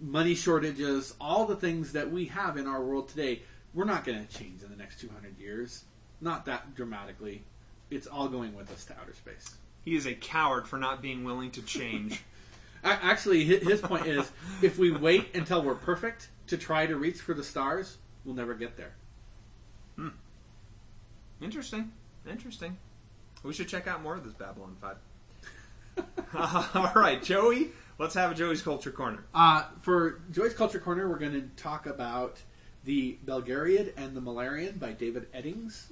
money 0.00 0.34
shortages. 0.34 1.14
All 1.20 1.46
the 1.46 1.56
things 1.56 1.92
that 1.92 2.10
we 2.10 2.26
have 2.26 2.56
in 2.56 2.66
our 2.66 2.82
world 2.82 3.08
today, 3.08 3.42
we're 3.72 3.84
not 3.84 4.04
going 4.04 4.24
to 4.24 4.38
change 4.38 4.62
in 4.62 4.70
the 4.70 4.76
next 4.76 5.00
200 5.00 5.38
years. 5.38 5.84
Not 6.20 6.46
that 6.46 6.74
dramatically. 6.74 7.44
It's 7.90 8.06
all 8.06 8.28
going 8.28 8.54
with 8.54 8.70
us 8.70 8.84
to 8.86 8.98
outer 8.98 9.14
space. 9.14 9.56
He 9.84 9.96
is 9.96 10.06
a 10.06 10.14
coward 10.14 10.66
for 10.66 10.78
not 10.78 11.02
being 11.02 11.24
willing 11.24 11.50
to 11.52 11.62
change. 11.62 12.22
Actually, 12.84 13.44
his 13.44 13.80
point 13.80 14.06
is 14.06 14.30
if 14.62 14.78
we 14.78 14.90
wait 14.90 15.34
until 15.34 15.62
we're 15.62 15.74
perfect 15.74 16.28
to 16.48 16.58
try 16.58 16.86
to 16.86 16.96
reach 16.96 17.20
for 17.20 17.32
the 17.34 17.44
stars, 17.44 17.96
we'll 18.24 18.34
never 18.34 18.54
get 18.54 18.76
there. 18.76 18.94
Hmm. 19.96 20.08
Interesting. 21.40 21.92
Interesting. 22.28 22.76
We 23.42 23.52
should 23.52 23.68
check 23.68 23.86
out 23.86 24.02
more 24.02 24.14
of 24.14 24.24
this 24.24 24.34
Babylon 24.34 24.76
5. 24.80 24.96
All 26.74 26.92
right, 26.94 27.22
Joey, 27.22 27.70
let's 27.98 28.14
have 28.14 28.32
a 28.32 28.34
Joey's 28.34 28.62
Culture 28.62 28.90
Corner. 28.90 29.24
Uh, 29.34 29.64
for 29.82 30.20
Joey's 30.30 30.54
Culture 30.54 30.78
Corner, 30.78 31.08
we're 31.08 31.18
going 31.18 31.32
to 31.32 31.48
talk 31.62 31.86
about 31.86 32.40
the 32.84 33.18
Belgariad 33.24 33.92
and 33.96 34.16
the 34.16 34.20
Malloreon 34.20 34.78
by 34.78 34.92
David 34.92 35.32
Eddings. 35.32 35.86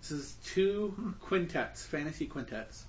This 0.00 0.10
is 0.10 0.36
two 0.44 1.14
quintets, 1.20 1.84
fantasy 1.84 2.26
quintets. 2.26 2.84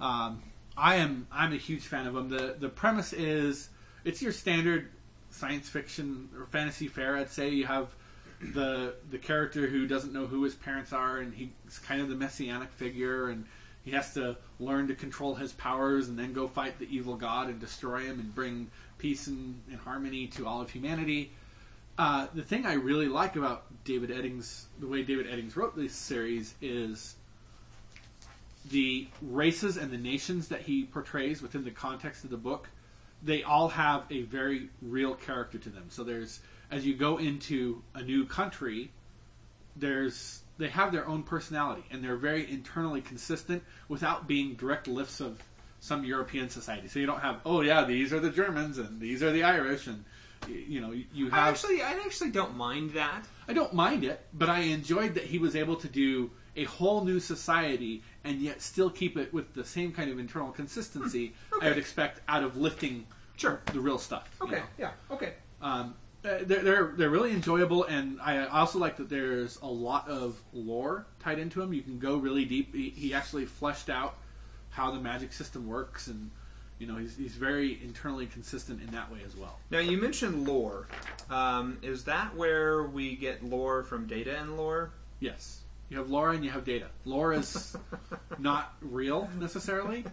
Um, 0.00 0.42
I 0.76 0.96
am 0.96 1.26
I'm 1.32 1.52
a 1.52 1.56
huge 1.56 1.82
fan 1.82 2.06
of 2.06 2.14
them. 2.14 2.28
the 2.28 2.56
The 2.58 2.68
premise 2.68 3.12
is 3.12 3.70
it's 4.04 4.20
your 4.22 4.32
standard 4.32 4.90
science 5.30 5.68
fiction 5.68 6.28
or 6.38 6.46
fantasy 6.46 6.88
fare. 6.88 7.16
I'd 7.16 7.30
say 7.30 7.50
you 7.50 7.66
have 7.66 7.88
the 8.40 8.94
the 9.10 9.18
character 9.18 9.66
who 9.66 9.86
doesn't 9.86 10.12
know 10.12 10.26
who 10.26 10.42
his 10.42 10.54
parents 10.54 10.92
are, 10.92 11.18
and 11.18 11.32
he's 11.34 11.78
kind 11.78 12.00
of 12.00 12.08
the 12.08 12.14
messianic 12.14 12.70
figure, 12.72 13.28
and 13.28 13.46
he 13.84 13.92
has 13.92 14.12
to 14.14 14.36
learn 14.60 14.88
to 14.88 14.94
control 14.94 15.34
his 15.34 15.52
powers, 15.52 16.08
and 16.08 16.18
then 16.18 16.32
go 16.32 16.46
fight 16.46 16.78
the 16.78 16.88
evil 16.94 17.16
god 17.16 17.48
and 17.48 17.60
destroy 17.60 18.00
him, 18.00 18.20
and 18.20 18.34
bring 18.34 18.70
peace 18.98 19.26
and, 19.26 19.60
and 19.70 19.78
harmony 19.78 20.26
to 20.26 20.46
all 20.46 20.60
of 20.60 20.70
humanity. 20.70 21.32
Uh, 21.98 22.26
the 22.34 22.42
thing 22.42 22.66
I 22.66 22.74
really 22.74 23.08
like 23.08 23.36
about 23.36 23.64
David 23.84 24.10
Eddings, 24.10 24.64
the 24.78 24.86
way 24.86 25.02
David 25.02 25.26
Eddings 25.26 25.56
wrote 25.56 25.74
this 25.74 25.94
series, 25.94 26.54
is 26.60 27.16
the 28.70 29.08
races 29.22 29.76
and 29.76 29.90
the 29.90 29.98
nations 29.98 30.48
that 30.48 30.62
he 30.62 30.84
portrays 30.84 31.42
within 31.42 31.64
the 31.64 31.70
context 31.70 32.24
of 32.24 32.30
the 32.30 32.36
book. 32.36 32.68
They 33.22 33.42
all 33.42 33.68
have 33.68 34.04
a 34.10 34.22
very 34.22 34.68
real 34.82 35.14
character 35.14 35.58
to 35.58 35.68
them. 35.70 35.84
So 35.88 36.04
there's 36.04 36.40
as 36.70 36.84
you 36.86 36.94
go 36.94 37.16
into 37.18 37.82
a 37.94 38.02
new 38.02 38.24
country, 38.26 38.90
there's 39.74 40.40
they 40.58 40.68
have 40.68 40.90
their 40.92 41.06
own 41.06 41.22
personality 41.22 41.84
and 41.90 42.02
they're 42.02 42.16
very 42.16 42.50
internally 42.50 43.00
consistent 43.00 43.62
without 43.88 44.26
being 44.26 44.54
direct 44.54 44.88
lifts 44.88 45.20
of 45.20 45.42
some 45.80 46.04
European 46.04 46.48
society. 46.48 46.88
So 46.88 46.98
you 46.98 47.06
don't 47.06 47.20
have 47.20 47.40
oh 47.44 47.60
yeah 47.60 47.84
these 47.84 48.12
are 48.12 48.20
the 48.20 48.30
Germans 48.30 48.78
and 48.78 49.00
these 49.00 49.22
are 49.22 49.32
the 49.32 49.42
Irish 49.44 49.86
and 49.86 50.04
you 50.48 50.80
know 50.80 50.92
you- 50.92 51.06
you 51.12 51.26
I 51.32 51.36
have 51.36 51.54
actually, 51.54 51.82
I 51.82 51.92
actually 52.04 52.30
don't 52.30 52.56
mind 52.56 52.92
that. 52.92 53.26
I 53.48 53.52
don't 53.52 53.72
mind 53.74 54.04
it, 54.04 54.24
but 54.32 54.48
I 54.48 54.60
enjoyed 54.60 55.14
that 55.14 55.24
he 55.24 55.38
was 55.38 55.56
able 55.56 55.76
to 55.76 55.88
do 55.88 56.30
a 56.56 56.64
whole 56.64 57.04
new 57.04 57.20
society 57.20 58.02
and 58.26 58.40
yet 58.40 58.60
still 58.60 58.90
keep 58.90 59.16
it 59.16 59.32
with 59.32 59.54
the 59.54 59.64
same 59.64 59.92
kind 59.92 60.10
of 60.10 60.18
internal 60.18 60.50
consistency 60.50 61.32
I 61.62 61.68
would 61.68 61.78
expect 61.78 62.20
out 62.28 62.42
of 62.42 62.56
lifting 62.56 63.06
Sure. 63.36 63.60
the 63.72 63.80
real 63.80 63.98
stuff. 63.98 64.28
you 64.42 64.50
know. 64.50 64.62
yeah, 64.78 64.90
okay. 65.10 65.34
Um, 65.60 65.94
uh, 66.24 66.38
they're, 66.42 66.62
they're 66.62 66.92
they're 66.96 67.10
really 67.10 67.30
enjoyable, 67.32 67.84
and 67.84 68.18
I 68.20 68.46
also 68.46 68.78
like 68.78 68.96
that 68.96 69.08
there's 69.08 69.58
a 69.62 69.66
lot 69.66 70.08
of 70.08 70.40
lore 70.52 71.06
tied 71.20 71.38
into 71.38 71.60
them. 71.60 71.72
You 71.72 71.82
can 71.82 71.98
go 71.98 72.16
really 72.16 72.44
deep. 72.44 72.74
He, 72.74 72.90
he 72.90 73.14
actually 73.14 73.44
fleshed 73.44 73.88
out 73.90 74.16
how 74.70 74.90
the 74.90 74.98
magic 75.00 75.32
system 75.32 75.66
works, 75.68 76.08
and 76.08 76.30
you 76.78 76.86
know 76.86 76.96
he's 76.96 77.16
he's 77.16 77.34
very 77.36 77.78
internally 77.82 78.26
consistent 78.26 78.80
in 78.82 78.88
that 78.90 79.12
way 79.12 79.18
as 79.24 79.36
well. 79.36 79.58
Now, 79.70 79.78
you 79.78 79.98
mentioned 79.98 80.48
lore. 80.48 80.88
Um, 81.30 81.78
is 81.82 82.04
that 82.04 82.34
where 82.34 82.84
we 82.84 83.14
get 83.16 83.44
lore 83.44 83.82
from 83.84 84.06
data 84.06 84.36
and 84.36 84.56
lore? 84.56 84.90
Yes, 85.20 85.60
you 85.88 85.98
have 85.98 86.10
Laura 86.10 86.34
and 86.34 86.44
you 86.44 86.50
have 86.50 86.64
data. 86.64 86.86
Lore 87.04 87.32
is 87.32 87.76
not 88.38 88.74
real 88.80 89.28
necessarily. 89.38 90.04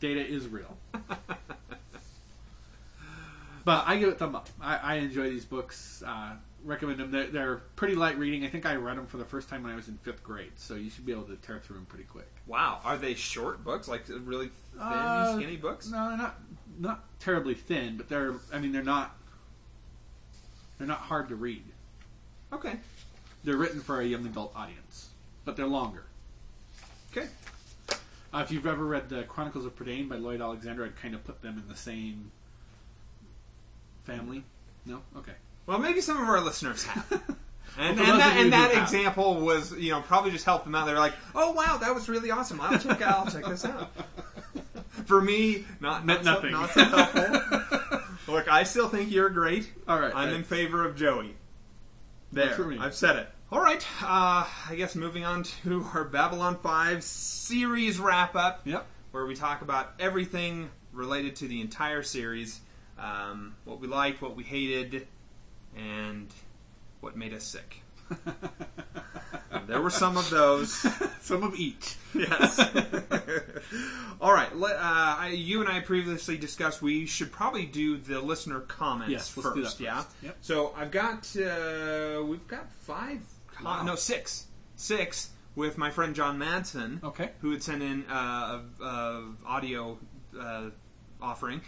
Data 0.00 0.26
is 0.26 0.46
real. 0.48 0.76
But 3.64 3.82
I 3.88 3.96
give 3.98 4.08
it 4.10 4.18
thumb 4.18 4.36
up. 4.36 4.48
I, 4.60 4.76
I 4.76 4.94
enjoy 4.96 5.28
these 5.28 5.44
books. 5.44 6.00
Uh, 6.06 6.34
recommend 6.64 7.00
them. 7.00 7.10
They're, 7.10 7.26
they're 7.26 7.56
pretty 7.74 7.96
light 7.96 8.16
reading. 8.16 8.44
I 8.44 8.48
think 8.48 8.64
I 8.64 8.76
read 8.76 8.96
them 8.96 9.06
for 9.06 9.16
the 9.16 9.24
first 9.24 9.48
time 9.48 9.64
when 9.64 9.72
I 9.72 9.74
was 9.74 9.88
in 9.88 9.98
fifth 9.98 10.22
grade, 10.22 10.52
so 10.54 10.74
you 10.74 10.88
should 10.88 11.04
be 11.04 11.10
able 11.10 11.24
to 11.24 11.34
tear 11.36 11.58
through 11.58 11.76
them 11.76 11.86
pretty 11.86 12.04
quick. 12.04 12.28
Wow, 12.46 12.80
are 12.84 12.96
they 12.96 13.14
short 13.14 13.64
books, 13.64 13.88
like 13.88 14.04
really 14.08 14.50
thin, 14.74 14.82
Uh, 14.82 15.36
skinny 15.36 15.56
books? 15.56 15.88
No, 15.88 16.08
they're 16.10 16.16
not 16.16 16.38
not 16.78 17.04
terribly 17.18 17.54
thin, 17.54 17.96
but 17.96 18.08
they're. 18.08 18.34
I 18.52 18.60
mean, 18.60 18.70
they're 18.70 18.84
not. 18.84 19.16
They're 20.78 20.86
not 20.86 20.98
hard 21.00 21.28
to 21.30 21.34
read. 21.34 21.64
Okay, 22.52 22.74
They're 23.46 23.56
written 23.56 23.80
for 23.80 24.00
a 24.00 24.04
young 24.04 24.26
adult 24.26 24.52
audience, 24.56 25.08
but 25.44 25.56
they're 25.56 25.66
longer. 25.68 26.02
okay. 27.12 27.28
Uh, 28.34 28.40
if 28.40 28.50
you've 28.50 28.66
ever 28.66 28.84
read 28.84 29.08
the 29.08 29.22
Chronicles 29.22 29.64
of 29.64 29.74
Prydain 29.76 30.08
by 30.08 30.16
Lloyd 30.16 30.40
Alexander, 30.42 30.84
I'd 30.84 31.00
kind 31.00 31.14
of 31.14 31.24
put 31.24 31.40
them 31.42 31.56
in 31.56 31.68
the 31.68 31.76
same 31.76 32.32
family. 34.04 34.42
No, 34.84 35.00
okay. 35.16 35.32
Well, 35.66 35.78
maybe 35.78 36.00
some 36.00 36.20
of 36.20 36.28
our 36.28 36.40
listeners 36.40 36.84
have. 36.84 37.22
And, 37.78 37.98
Well, 37.98 38.10
and 38.12 38.20
that, 38.20 38.36
and 38.38 38.52
that 38.54 38.70
have. 38.72 38.82
example 38.84 39.34
was, 39.42 39.72
you 39.76 39.90
know, 39.90 40.00
probably 40.00 40.30
just 40.30 40.46
helped 40.46 40.64
them 40.64 40.74
out. 40.74 40.86
They're 40.86 40.98
like, 40.98 41.12
"Oh 41.34 41.52
wow, 41.52 41.76
that 41.76 41.94
was 41.94 42.08
really 42.08 42.30
awesome. 42.30 42.58
I'll 42.58 42.78
check 42.78 43.02
out. 43.02 43.26
I'll 43.26 43.30
check 43.30 43.44
this 43.44 43.66
out." 43.66 43.90
For 45.04 45.20
me, 45.20 45.66
not, 45.78 46.06
not 46.06 46.06
Meant 46.06 46.24
so- 46.24 46.32
nothing. 46.32 46.52
not 46.52 46.70
so 46.70 46.84
helpful. 46.84 48.00
Look, 48.34 48.48
I 48.50 48.62
still 48.62 48.88
think 48.88 49.10
you're 49.10 49.28
great. 49.28 49.70
All 49.86 50.00
right, 50.00 50.12
I'm 50.14 50.28
right. 50.28 50.36
in 50.36 50.42
favor 50.42 50.86
of 50.86 50.96
Joey. 50.96 51.34
There. 52.32 52.56
I've 52.80 52.94
said 52.94 53.16
it. 53.16 53.28
All 53.52 53.60
right, 53.60 53.84
uh, 54.02 54.44
I 54.68 54.74
guess 54.76 54.96
moving 54.96 55.24
on 55.24 55.44
to 55.64 55.86
our 55.94 56.04
Babylon 56.04 56.58
5 56.62 57.02
series 57.04 57.98
wrap 58.00 58.34
up, 58.34 58.62
Yep. 58.64 58.84
where 59.12 59.24
we 59.24 59.36
talk 59.36 59.62
about 59.62 59.92
everything 60.00 60.68
related 60.92 61.36
to 61.36 61.48
the 61.48 61.60
entire 61.60 62.02
series, 62.02 62.60
um, 62.98 63.54
what 63.64 63.78
we 63.80 63.86
liked, 63.86 64.20
what 64.20 64.34
we 64.34 64.42
hated, 64.42 65.06
and 65.76 66.28
what 67.00 67.16
made 67.16 67.32
us 67.32 67.44
sick. 67.44 67.82
there 69.68 69.80
were 69.80 69.90
some 69.90 70.16
of 70.16 70.28
those. 70.30 70.72
Some 71.26 71.42
of 71.42 71.56
each. 71.56 71.96
Yes. 72.14 72.60
All 74.20 74.32
right. 74.32 74.56
Let, 74.56 74.76
uh, 74.76 74.78
I, 75.18 75.30
you 75.36 75.58
and 75.60 75.68
I 75.68 75.80
previously 75.80 76.36
discussed 76.36 76.80
we 76.80 77.04
should 77.04 77.32
probably 77.32 77.66
do 77.66 77.96
the 77.96 78.20
listener 78.20 78.60
comments 78.60 79.10
Yes, 79.10 79.36
let's 79.36 79.48
first. 79.48 79.78
do 79.78 79.86
that 79.86 79.96
first. 79.96 80.12
Yeah. 80.22 80.28
Yep. 80.28 80.36
So 80.40 80.72
I've 80.76 80.92
got 80.92 81.36
uh, 81.36 82.22
we've 82.24 82.46
got 82.46 82.70
five. 82.82 83.22
Com- 83.56 83.64
Wow. 83.64 83.82
No, 83.82 83.94
six. 83.96 84.46
Six 84.76 85.30
with 85.54 85.78
my 85.78 85.90
friend 85.90 86.14
John 86.14 86.38
Madsen, 86.38 87.02
Okay. 87.02 87.30
who 87.40 87.50
had 87.50 87.62
sent 87.62 87.82
in 87.82 88.04
uh, 88.10 88.60
a, 88.80 88.84
a 88.84 89.24
audio 89.46 89.98
uh, 90.38 90.70
offering. 91.20 91.62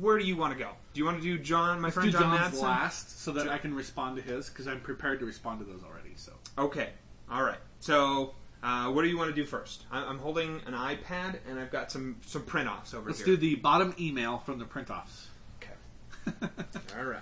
Where 0.00 0.18
do 0.18 0.24
you 0.24 0.36
want 0.36 0.54
to 0.54 0.58
go? 0.58 0.70
Do 0.94 0.98
you 1.00 1.04
want 1.04 1.18
to 1.18 1.22
do 1.22 1.38
John, 1.38 1.78
my 1.80 1.88
Let's 1.88 1.94
friend 1.94 2.10
do 2.10 2.18
John 2.18 2.36
John's 2.38 2.54
Madsen? 2.58 2.62
last 2.62 3.20
so 3.22 3.32
that 3.32 3.48
I 3.48 3.58
can 3.58 3.74
respond 3.74 4.16
to 4.16 4.22
his 4.22 4.48
because 4.48 4.66
I'm 4.66 4.80
prepared 4.80 5.20
to 5.20 5.26
respond 5.26 5.60
to 5.60 5.66
those 5.66 5.82
already. 5.84 6.12
So 6.16 6.32
Okay. 6.56 6.88
All 7.30 7.42
right. 7.42 7.58
So, 7.80 8.34
uh, 8.62 8.86
what 8.90 9.02
do 9.02 9.08
you 9.08 9.18
want 9.18 9.28
to 9.28 9.36
do 9.36 9.44
first? 9.44 9.84
I- 9.92 10.04
I'm 10.04 10.18
holding 10.18 10.62
an 10.66 10.72
iPad 10.72 11.38
and 11.48 11.60
I've 11.60 11.70
got 11.70 11.92
some 11.92 12.16
some 12.24 12.42
print 12.44 12.66
offs 12.68 12.94
over 12.94 13.02
here. 13.02 13.08
let's 13.10 13.18
here. 13.18 13.36
do 13.36 13.36
the 13.36 13.56
bottom 13.56 13.94
email 14.00 14.38
from 14.38 14.58
the 14.58 14.64
print 14.64 14.90
offs. 14.90 15.28
Okay. 15.62 16.38
All 16.98 17.04
right. 17.04 17.20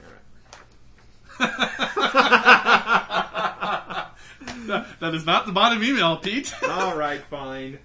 All 0.00 0.06
that, 1.38 2.57
that 5.10 5.16
is 5.16 5.24
not 5.26 5.46
the 5.46 5.52
bottom 5.52 5.82
email, 5.82 6.16
Pete. 6.18 6.52
All 6.68 6.96
right. 6.96 7.22
Fine. 7.30 7.78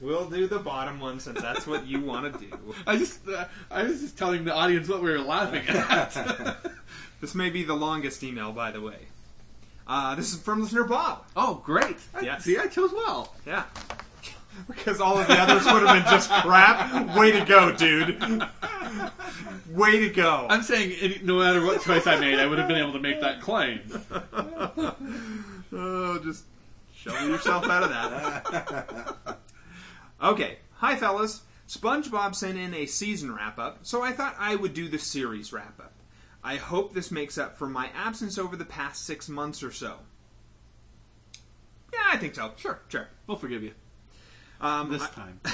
We'll 0.00 0.28
do 0.28 0.46
the 0.46 0.58
bottom 0.58 1.00
one 1.00 1.18
since 1.20 1.40
that's 1.40 1.66
what 1.66 1.86
you 1.86 2.00
want 2.00 2.30
to 2.32 2.38
do. 2.38 2.74
I 2.86 2.98
just 2.98 3.26
uh, 3.26 3.46
I 3.70 3.84
was 3.84 4.00
just 4.02 4.18
telling 4.18 4.44
the 4.44 4.52
audience 4.52 4.88
what 4.88 5.02
we 5.02 5.10
were 5.10 5.18
laughing 5.20 5.62
at. 5.68 6.58
This 7.22 7.34
may 7.34 7.48
be 7.48 7.64
the 7.64 7.74
longest 7.74 8.22
email, 8.22 8.52
by 8.52 8.70
the 8.70 8.82
way. 8.82 9.06
Uh, 9.88 10.14
this 10.14 10.34
is 10.34 10.40
from 10.42 10.60
listener 10.60 10.84
Bob. 10.84 11.24
oh, 11.34 11.62
great! 11.64 11.96
I- 12.14 12.38
See, 12.38 12.58
I 12.58 12.66
chose 12.66 12.92
well. 12.92 13.34
Yeah. 13.46 13.64
Because 14.66 15.00
all 15.00 15.18
of 15.18 15.26
the 15.28 15.34
others 15.38 15.64
would 15.66 15.82
have 15.82 15.96
been 16.02 16.10
just 16.10 16.30
crap. 16.30 17.14
Way 17.16 17.30
to 17.30 17.44
go, 17.44 17.72
dude. 17.76 18.18
Way 19.70 20.00
to 20.00 20.08
go. 20.08 20.46
I'm 20.48 20.62
saying 20.62 21.20
no 21.24 21.38
matter 21.38 21.64
what 21.64 21.82
choice 21.82 22.06
I 22.06 22.18
made, 22.18 22.38
I 22.38 22.46
would 22.46 22.58
have 22.58 22.66
been 22.66 22.78
able 22.78 22.94
to 22.94 22.98
make 22.98 23.20
that 23.20 23.42
claim. 23.42 23.80
Oh, 25.78 26.18
just 26.22 26.44
shovel 26.94 27.28
yourself 27.28 27.66
out 27.66 27.82
of 27.82 27.90
that. 27.90 29.38
okay. 30.22 30.58
Hi, 30.76 30.96
fellas. 30.96 31.42
SpongeBob 31.68 32.34
sent 32.34 32.56
in 32.58 32.72
a 32.74 32.86
season 32.86 33.34
wrap 33.34 33.58
up, 33.58 33.80
so 33.82 34.00
I 34.02 34.12
thought 34.12 34.36
I 34.38 34.54
would 34.56 34.72
do 34.72 34.88
the 34.88 34.98
series 34.98 35.52
wrap 35.52 35.78
up. 35.80 35.92
I 36.44 36.56
hope 36.56 36.94
this 36.94 37.10
makes 37.10 37.36
up 37.38 37.58
for 37.58 37.66
my 37.68 37.90
absence 37.94 38.38
over 38.38 38.54
the 38.56 38.64
past 38.64 39.04
six 39.04 39.28
months 39.28 39.62
or 39.64 39.72
so. 39.72 39.96
Yeah, 41.92 41.98
I 42.12 42.16
think 42.18 42.36
so. 42.36 42.52
Sure, 42.56 42.80
sure. 42.88 43.08
We'll 43.26 43.36
forgive 43.36 43.64
you 43.64 43.72
Um, 44.60 44.90
this 44.92 45.02
I- 45.02 45.08
time. 45.08 45.40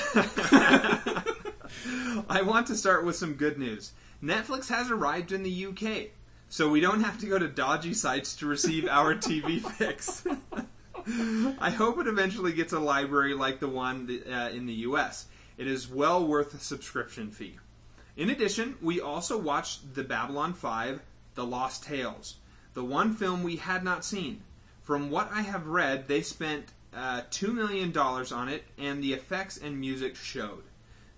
I 2.29 2.43
want 2.43 2.67
to 2.67 2.77
start 2.77 3.05
with 3.05 3.17
some 3.17 3.35
good 3.35 3.59
news. 3.59 3.93
Netflix 4.23 4.69
has 4.69 4.91
arrived 4.91 5.33
in 5.33 5.43
the 5.43 5.67
UK, 5.67 6.11
so 6.53 6.69
we 6.69 6.81
don't 6.81 7.01
have 7.01 7.19
to 7.19 7.25
go 7.25 7.39
to 7.39 7.49
dodgy 7.49 7.95
sites 7.95 8.37
to 8.37 8.47
receive 8.47 8.87
our 8.87 9.15
TV 9.15 9.59
fix. 9.79 10.23
I 11.59 11.71
hope 11.71 11.99
it 11.99 12.07
eventually 12.07 12.53
gets 12.53 12.75
a 12.75 12.79
library 12.79 13.33
like 13.33 13.59
the 13.59 13.71
one 13.71 14.21
uh, 14.31 14.51
in 14.53 14.67
the 14.67 14.75
US. 14.75 15.29
It 15.57 15.67
is 15.67 15.89
well 15.89 16.27
worth 16.27 16.53
a 16.53 16.59
subscription 16.59 17.31
fee. 17.31 17.59
In 18.19 18.29
addition, 18.29 18.77
we 18.83 19.01
also 19.01 19.39
watched 19.39 19.95
The 19.95 20.05
Babylon 20.05 20.53
5 20.53 21.01
The 21.37 21.47
Lost 21.47 21.85
Tales, 21.85 22.37
the 22.75 22.85
one 22.85 23.15
film 23.15 23.43
we 23.43 23.57
had 23.57 23.83
not 23.83 24.05
seen. 24.05 24.43
From 24.83 25.11
what 25.11 25.31
I 25.33 25.41
have 25.41 25.67
read, 25.69 26.07
they 26.07 26.21
spent 26.21 26.67
uh, 26.95 27.23
$2 27.31 27.55
million 27.55 27.97
on 27.97 28.51
it, 28.51 28.65
and 28.77 29.03
the 29.03 29.15
effects 29.15 29.57
and 29.57 29.81
music 29.81 30.17
showed. 30.17 30.65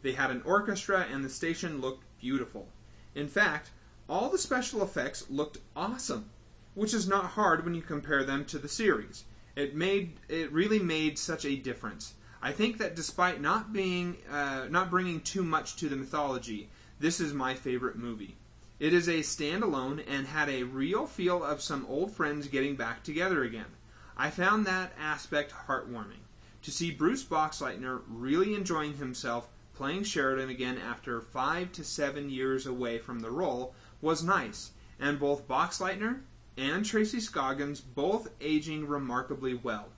They 0.03 0.12
had 0.12 0.31
an 0.31 0.42
orchestra, 0.44 1.07
and 1.12 1.25
the 1.25 1.29
station 1.29 1.81
looked 1.81 2.05
beautiful. 2.20 2.68
In 3.16 3.27
fact, 3.27 3.70
all 4.08 4.28
the 4.28 4.38
special 4.38 4.82
effects 4.82 5.24
looked 5.30 5.58
awesome, 5.74 6.30
which 6.74 6.94
is 6.94 7.08
not 7.08 7.30
hard 7.30 7.64
when 7.64 7.74
you 7.74 7.82
compare 7.82 8.24
them 8.24 8.44
to 8.46 8.58
the 8.58 8.68
series. 8.68 9.24
It 9.56 9.74
made 9.74 10.18
it 10.28 10.52
really 10.52 10.78
made 10.78 11.18
such 11.18 11.44
a 11.44 11.56
difference. 11.56 12.14
I 12.42 12.52
think 12.52 12.78
that 12.78 12.96
despite 12.96 13.40
not 13.40 13.72
being 13.72 14.18
uh, 14.30 14.66
not 14.68 14.90
bringing 14.90 15.20
too 15.20 15.42
much 15.42 15.76
to 15.76 15.88
the 15.88 15.96
mythology, 15.96 16.68
this 16.98 17.20
is 17.20 17.32
my 17.32 17.54
favorite 17.54 17.96
movie. 17.96 18.36
It 18.80 18.92
is 18.92 19.08
a 19.08 19.20
standalone 19.20 20.04
and 20.06 20.26
had 20.26 20.48
a 20.48 20.64
real 20.64 21.06
feel 21.06 21.42
of 21.42 21.62
some 21.62 21.86
old 21.88 22.12
friends 22.12 22.48
getting 22.48 22.76
back 22.76 23.02
together 23.02 23.42
again. 23.44 23.72
I 24.16 24.30
found 24.30 24.66
that 24.66 24.92
aspect 25.00 25.54
heartwarming. 25.66 26.24
To 26.62 26.70
see 26.70 26.90
Bruce 26.90 27.22
Boxleitner 27.22 28.02
really 28.08 28.54
enjoying 28.54 28.94
himself 28.94 29.48
playing 29.74 30.04
Sheridan 30.04 30.50
again 30.50 30.78
after 30.78 31.20
five 31.20 31.72
to 31.72 31.84
seven 31.84 32.30
years 32.30 32.66
away 32.66 32.98
from 32.98 33.20
the 33.20 33.30
role 33.30 33.74
was 34.00 34.22
nice, 34.22 34.72
and 34.98 35.18
both 35.18 35.48
Boxleitner 35.48 36.20
and 36.57 36.85
Tracy 36.85 37.20
Scoggins 37.20 37.80
both 37.80 38.28
aging 38.40 38.87
remarkably 38.87 39.54
well. 39.54 39.88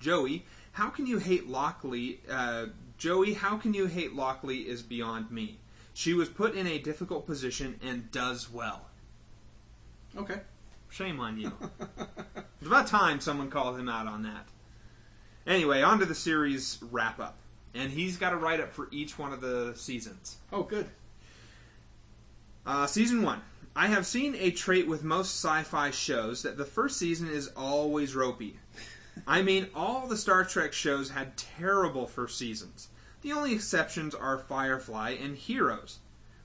Joey, 0.00 0.44
how 0.72 0.88
can 0.88 1.06
you 1.06 1.18
hate 1.18 1.48
Lockley? 1.48 2.20
Uh, 2.30 2.66
Joey, 2.98 3.34
how 3.34 3.56
can 3.56 3.74
you 3.74 3.86
hate 3.86 4.14
Lockley 4.14 4.68
is 4.68 4.82
beyond 4.82 5.30
me. 5.30 5.58
She 5.92 6.12
was 6.12 6.28
put 6.28 6.54
in 6.54 6.66
a 6.66 6.78
difficult 6.78 7.26
position 7.26 7.78
and 7.82 8.10
does 8.10 8.50
well. 8.50 8.86
Okay. 10.16 10.40
Shame 10.90 11.20
on 11.20 11.38
you. 11.38 11.52
it's 11.98 12.66
about 12.66 12.86
time 12.86 13.20
someone 13.20 13.50
called 13.50 13.78
him 13.78 13.88
out 13.88 14.06
on 14.06 14.22
that. 14.22 14.48
Anyway, 15.46 15.82
on 15.82 15.98
to 16.00 16.06
the 16.06 16.14
series 16.14 16.78
wrap 16.90 17.20
up. 17.20 17.36
And 17.74 17.90
he's 17.90 18.16
got 18.16 18.32
a 18.32 18.36
write 18.36 18.60
up 18.60 18.72
for 18.72 18.88
each 18.92 19.18
one 19.18 19.32
of 19.32 19.40
the 19.40 19.74
seasons. 19.76 20.36
Oh, 20.52 20.62
good. 20.62 20.88
Uh, 22.66 22.86
season 22.86 23.22
one. 23.22 23.42
I 23.76 23.88
have 23.88 24.06
seen 24.06 24.36
a 24.36 24.50
trait 24.50 24.86
with 24.86 25.02
most 25.02 25.34
sci 25.44 25.62
fi 25.64 25.90
shows 25.90 26.42
that 26.42 26.56
the 26.56 26.64
first 26.64 26.96
season 26.96 27.28
is 27.28 27.48
always 27.56 28.14
ropey. 28.14 28.58
I 29.26 29.42
mean, 29.42 29.68
all 29.74 30.06
the 30.06 30.16
Star 30.16 30.44
Trek 30.44 30.72
shows 30.72 31.10
had 31.10 31.36
terrible 31.36 32.06
first 32.06 32.38
seasons. 32.38 32.88
The 33.22 33.32
only 33.32 33.52
exceptions 33.52 34.14
are 34.14 34.38
Firefly 34.38 35.10
and 35.20 35.36
Heroes. 35.36 35.98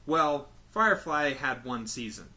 Well, 0.05 0.49
Firefly 0.71 1.34
had 1.34 1.63
one 1.63 1.88
season. 1.88 2.29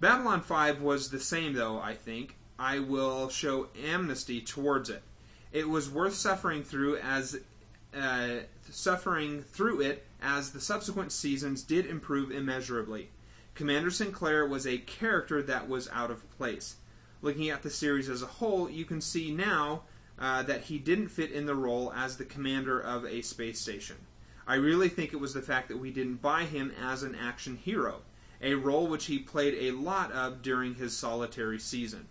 Babylon 0.00 0.40
5 0.40 0.80
was 0.80 1.10
the 1.10 1.20
same, 1.20 1.52
though, 1.52 1.78
I 1.78 1.94
think. 1.94 2.36
I 2.58 2.78
will 2.78 3.28
show 3.28 3.68
amnesty 3.84 4.40
towards 4.40 4.90
it. 4.90 5.02
It 5.52 5.68
was 5.68 5.90
worth 5.90 6.14
suffering 6.14 6.62
through 6.62 6.96
as 6.98 7.38
uh, 7.96 8.28
suffering 8.70 9.42
through 9.42 9.82
it 9.82 10.06
as 10.22 10.50
the 10.50 10.60
subsequent 10.60 11.12
seasons 11.12 11.62
did 11.62 11.86
improve 11.86 12.30
immeasurably. 12.30 13.10
Commander 13.54 13.90
Sinclair 13.90 14.46
was 14.46 14.66
a 14.66 14.78
character 14.78 15.42
that 15.42 15.68
was 15.68 15.88
out 15.90 16.10
of 16.10 16.28
place. 16.30 16.76
Looking 17.22 17.50
at 17.50 17.62
the 17.62 17.70
series 17.70 18.08
as 18.08 18.22
a 18.22 18.26
whole, 18.26 18.70
you 18.70 18.84
can 18.84 19.00
see 19.00 19.30
now 19.30 19.82
uh, 20.18 20.42
that 20.44 20.62
he 20.62 20.78
didn't 20.78 21.08
fit 21.08 21.32
in 21.32 21.46
the 21.46 21.54
role 21.54 21.92
as 21.92 22.16
the 22.16 22.24
commander 22.24 22.80
of 22.80 23.04
a 23.04 23.22
space 23.22 23.60
station. 23.60 23.96
I 24.46 24.54
really 24.54 24.88
think 24.88 25.12
it 25.12 25.20
was 25.20 25.34
the 25.34 25.42
fact 25.42 25.68
that 25.68 25.78
we 25.78 25.90
didn't 25.90 26.22
buy 26.22 26.44
him 26.44 26.72
as 26.82 27.02
an 27.02 27.14
action 27.14 27.56
hero, 27.56 28.02
a 28.42 28.54
role 28.54 28.86
which 28.86 29.06
he 29.06 29.18
played 29.18 29.54
a 29.54 29.76
lot 29.76 30.10
of 30.12 30.42
during 30.42 30.74
his 30.74 30.96
solitary 30.96 31.58
season. 31.58 32.08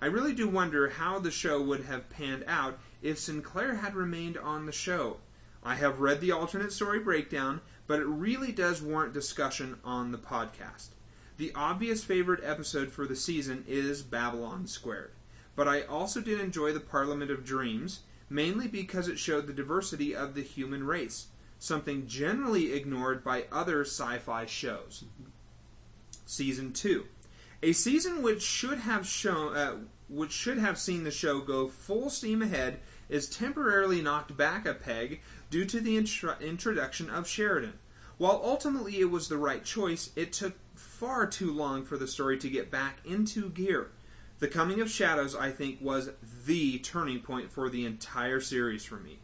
I 0.00 0.06
really 0.06 0.34
do 0.34 0.48
wonder 0.48 0.88
how 0.88 1.18
the 1.18 1.30
show 1.30 1.60
would 1.62 1.84
have 1.84 2.10
panned 2.10 2.44
out 2.46 2.78
if 3.02 3.18
Sinclair 3.18 3.76
had 3.76 3.96
remained 3.96 4.38
on 4.38 4.66
the 4.66 4.72
show. 4.72 5.18
I 5.62 5.74
have 5.74 6.00
read 6.00 6.20
the 6.20 6.32
alternate 6.32 6.72
story 6.72 7.00
breakdown, 7.00 7.60
but 7.86 8.00
it 8.00 8.06
really 8.06 8.52
does 8.52 8.80
warrant 8.82 9.12
discussion 9.12 9.78
on 9.84 10.12
the 10.12 10.18
podcast. 10.18 10.88
The 11.36 11.52
obvious 11.54 12.02
favorite 12.02 12.42
episode 12.44 12.90
for 12.90 13.06
the 13.06 13.16
season 13.16 13.64
is 13.68 14.02
Babylon 14.02 14.66
Squared, 14.66 15.12
but 15.56 15.68
I 15.68 15.82
also 15.82 16.20
did 16.20 16.40
enjoy 16.40 16.72
the 16.72 16.80
Parliament 16.80 17.30
of 17.30 17.44
Dreams, 17.44 18.00
mainly 18.28 18.68
because 18.68 19.08
it 19.08 19.18
showed 19.18 19.46
the 19.46 19.52
diversity 19.52 20.14
of 20.14 20.34
the 20.34 20.42
human 20.42 20.84
race, 20.84 21.28
something 21.58 22.06
generally 22.06 22.72
ignored 22.72 23.24
by 23.24 23.44
other 23.50 23.82
sci 23.82 24.18
fi 24.18 24.46
shows. 24.46 25.04
Season 26.26 26.72
2. 26.72 27.06
A 27.62 27.72
season 27.72 28.22
which 28.22 28.42
should 28.42 28.78
have 28.78 29.06
shown, 29.06 29.56
uh, 29.56 29.76
which 30.08 30.32
should 30.32 30.58
have 30.58 30.78
seen 30.78 31.04
the 31.04 31.10
show 31.10 31.40
go 31.40 31.68
full 31.68 32.10
steam 32.10 32.42
ahead 32.42 32.80
is 33.08 33.28
temporarily 33.28 34.02
knocked 34.02 34.36
back 34.36 34.66
a 34.66 34.74
peg 34.74 35.20
due 35.50 35.64
to 35.64 35.80
the 35.80 35.96
intro- 35.96 36.36
introduction 36.40 37.10
of 37.10 37.26
Sheridan. 37.26 37.74
While 38.18 38.40
ultimately 38.44 38.98
it 38.98 39.10
was 39.10 39.28
the 39.28 39.36
right 39.36 39.64
choice, 39.64 40.10
it 40.16 40.32
took 40.32 40.54
far 40.74 41.26
too 41.26 41.52
long 41.52 41.84
for 41.84 41.96
the 41.96 42.08
story 42.08 42.38
to 42.38 42.50
get 42.50 42.70
back 42.70 42.98
into 43.04 43.48
gear. 43.50 43.90
The 44.40 44.48
Coming 44.48 44.80
of 44.80 44.90
Shadows, 44.90 45.34
I 45.34 45.50
think, 45.50 45.78
was 45.80 46.10
the 46.46 46.78
turning 46.78 47.20
point 47.20 47.50
for 47.50 47.68
the 47.68 47.84
entire 47.84 48.40
series 48.40 48.84
for 48.84 48.96
me. 48.96 49.18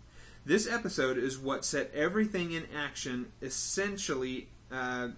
This 0.47 0.71
episode 0.71 1.17
is 1.19 1.39
what 1.39 1.65
set 1.65 1.91
everything 1.95 2.53
in 2.53 2.67
action 2.77 3.33
essentially. 3.41 4.49
Uh, 4.71 5.09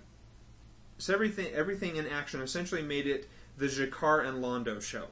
so 0.99 1.12
everything, 1.14 1.53
everything 1.53 1.97
in 1.97 2.07
action 2.07 2.40
essentially 2.40 2.83
made 2.83 3.07
it 3.07 3.29
the 3.59 3.66
G'Kar 3.66 4.27
and 4.27 4.42
Londo 4.42 4.81
show. 4.81 5.07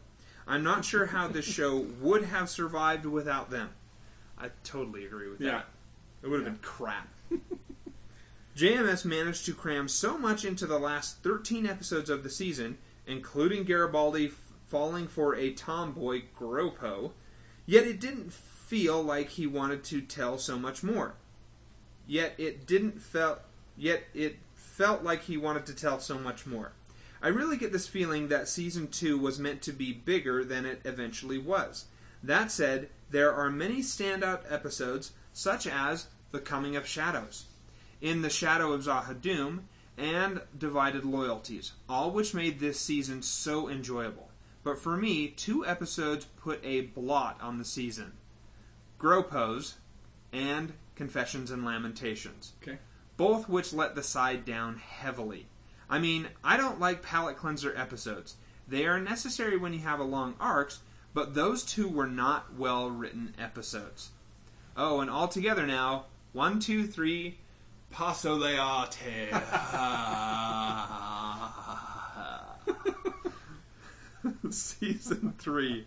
I'm 0.47 0.63
not 0.63 0.85
sure 0.85 1.07
how 1.07 1.29
this 1.29 1.47
show 1.47 1.79
would 2.01 2.25
have 2.25 2.49
survived 2.51 3.07
without 3.07 3.51
them. 3.51 3.71
I 4.39 4.51
totally 4.63 5.07
agree 5.07 5.29
with 5.29 5.41
Yeah. 5.41 5.51
that. 5.53 5.69
It 6.25 6.31
would 6.31 6.41
have 6.41 6.47
been 6.47 6.63
crap. 6.63 7.09
JMS 8.57 9.05
managed 9.05 9.45
to 9.45 9.53
cram 9.53 9.89
so 9.89 10.17
much 10.17 10.43
into 10.43 10.65
the 10.65 10.79
last 10.79 11.23
13 11.23 11.67
episodes 11.67 12.09
of 12.09 12.23
the 12.23 12.31
season, 12.31 12.79
including 13.07 13.65
Garibaldi 13.65 14.29
f- 14.29 14.53
falling 14.67 15.07
for 15.07 15.37
a 15.37 15.53
tomboy 15.53 16.23
Gropo, 16.35 17.13
yet 17.67 17.87
it 17.87 18.01
didn't 18.01 18.33
feel 18.33 19.03
like 19.03 19.31
he 19.31 19.47
wanted 19.47 19.85
to 19.85 20.01
tell 20.01 20.39
so 20.39 20.59
much 20.59 20.83
more. 20.83 21.17
Yet 22.07 22.35
it 22.39 22.67
didn't 22.67 23.03
felt 23.03 23.41
yet 23.77 24.05
it 24.15 24.39
felt 24.55 25.03
like 25.03 25.25
he 25.25 25.37
wanted 25.37 25.67
to 25.67 25.75
tell 25.75 26.01
so 26.01 26.19
much 26.19 26.47
more. 26.47 26.73
I 27.23 27.29
really 27.29 27.59
get 27.59 27.73
this 27.73 27.89
feeling 27.89 28.29
that 28.29 28.49
season 28.49 28.89
2 28.89 29.19
was 29.19 29.39
meant 29.39 29.61
to 29.63 29.73
be 29.73 29.93
bigger 29.93 30.43
than 30.43 30.65
it 30.65 30.81
eventually 30.85 31.39
was. 31.39 31.87
That 32.23 32.51
said, 32.51 32.89
there 33.11 33.33
are 33.33 33.51
many 33.51 33.81
standout 33.81 34.51
episodes 34.51 35.13
such 35.35 35.67
as 35.67 36.07
The 36.35 36.40
Coming 36.40 36.75
of 36.75 36.85
Shadows, 36.85 37.44
In 38.01 38.23
the 38.23 38.29
Shadow 38.29 38.73
of 38.73 38.83
Z'ha'dum, 38.83 39.61
and 39.97 40.40
Divided 40.59 41.05
Loyalties, 41.05 41.75
all 41.88 42.11
which 42.11 42.35
made 42.35 42.59
this 42.59 42.81
season 42.81 43.23
so 43.23 43.68
enjoyable. 43.68 44.31
But 44.64 44.81
for 44.81 44.97
me, 44.97 45.29
two 45.29 45.64
episodes 45.64 46.25
put 46.25 46.59
a 46.64 46.81
blot 46.81 47.40
on 47.40 47.59
the 47.59 47.64
season. 47.64 48.14
Gropos 48.99 49.77
and 50.33 50.73
Confessions 50.97 51.53
and 51.53 51.64
Lamentations 51.64 52.55
Okay. 52.61 52.79
both 53.16 53.49
which 53.49 53.73
let 53.73 53.94
the 53.94 54.03
side 54.03 54.44
down 54.44 54.79
heavily. 54.79 55.47
I 55.88 56.01
mean, 56.01 56.31
I 56.42 56.57
don't 56.57 56.81
like 56.81 57.01
palate 57.01 57.37
cleanser 57.37 57.73
episodes. 57.77 58.35
They 58.66 58.87
are 58.87 58.99
necessary 58.99 59.57
when 59.57 59.73
you 59.73 59.81
have 59.81 60.01
a 60.01 60.05
long 60.05 60.35
arcs, 60.40 60.81
but 61.12 61.35
those 61.35 61.62
two 61.62 61.88
were 61.88 62.09
not 62.09 62.55
well 62.55 62.90
written 62.90 63.37
episodes. 63.38 64.11
Oh, 64.77 64.99
and 64.99 65.09
all 65.09 65.29
together 65.29 65.64
now, 65.64 66.07
one, 66.35 66.59
two, 66.59 66.87
three, 66.87 67.38
paso 67.90 68.38
de 68.40 68.59
arte. 68.59 69.31
season 74.51 75.33
three. 75.38 75.87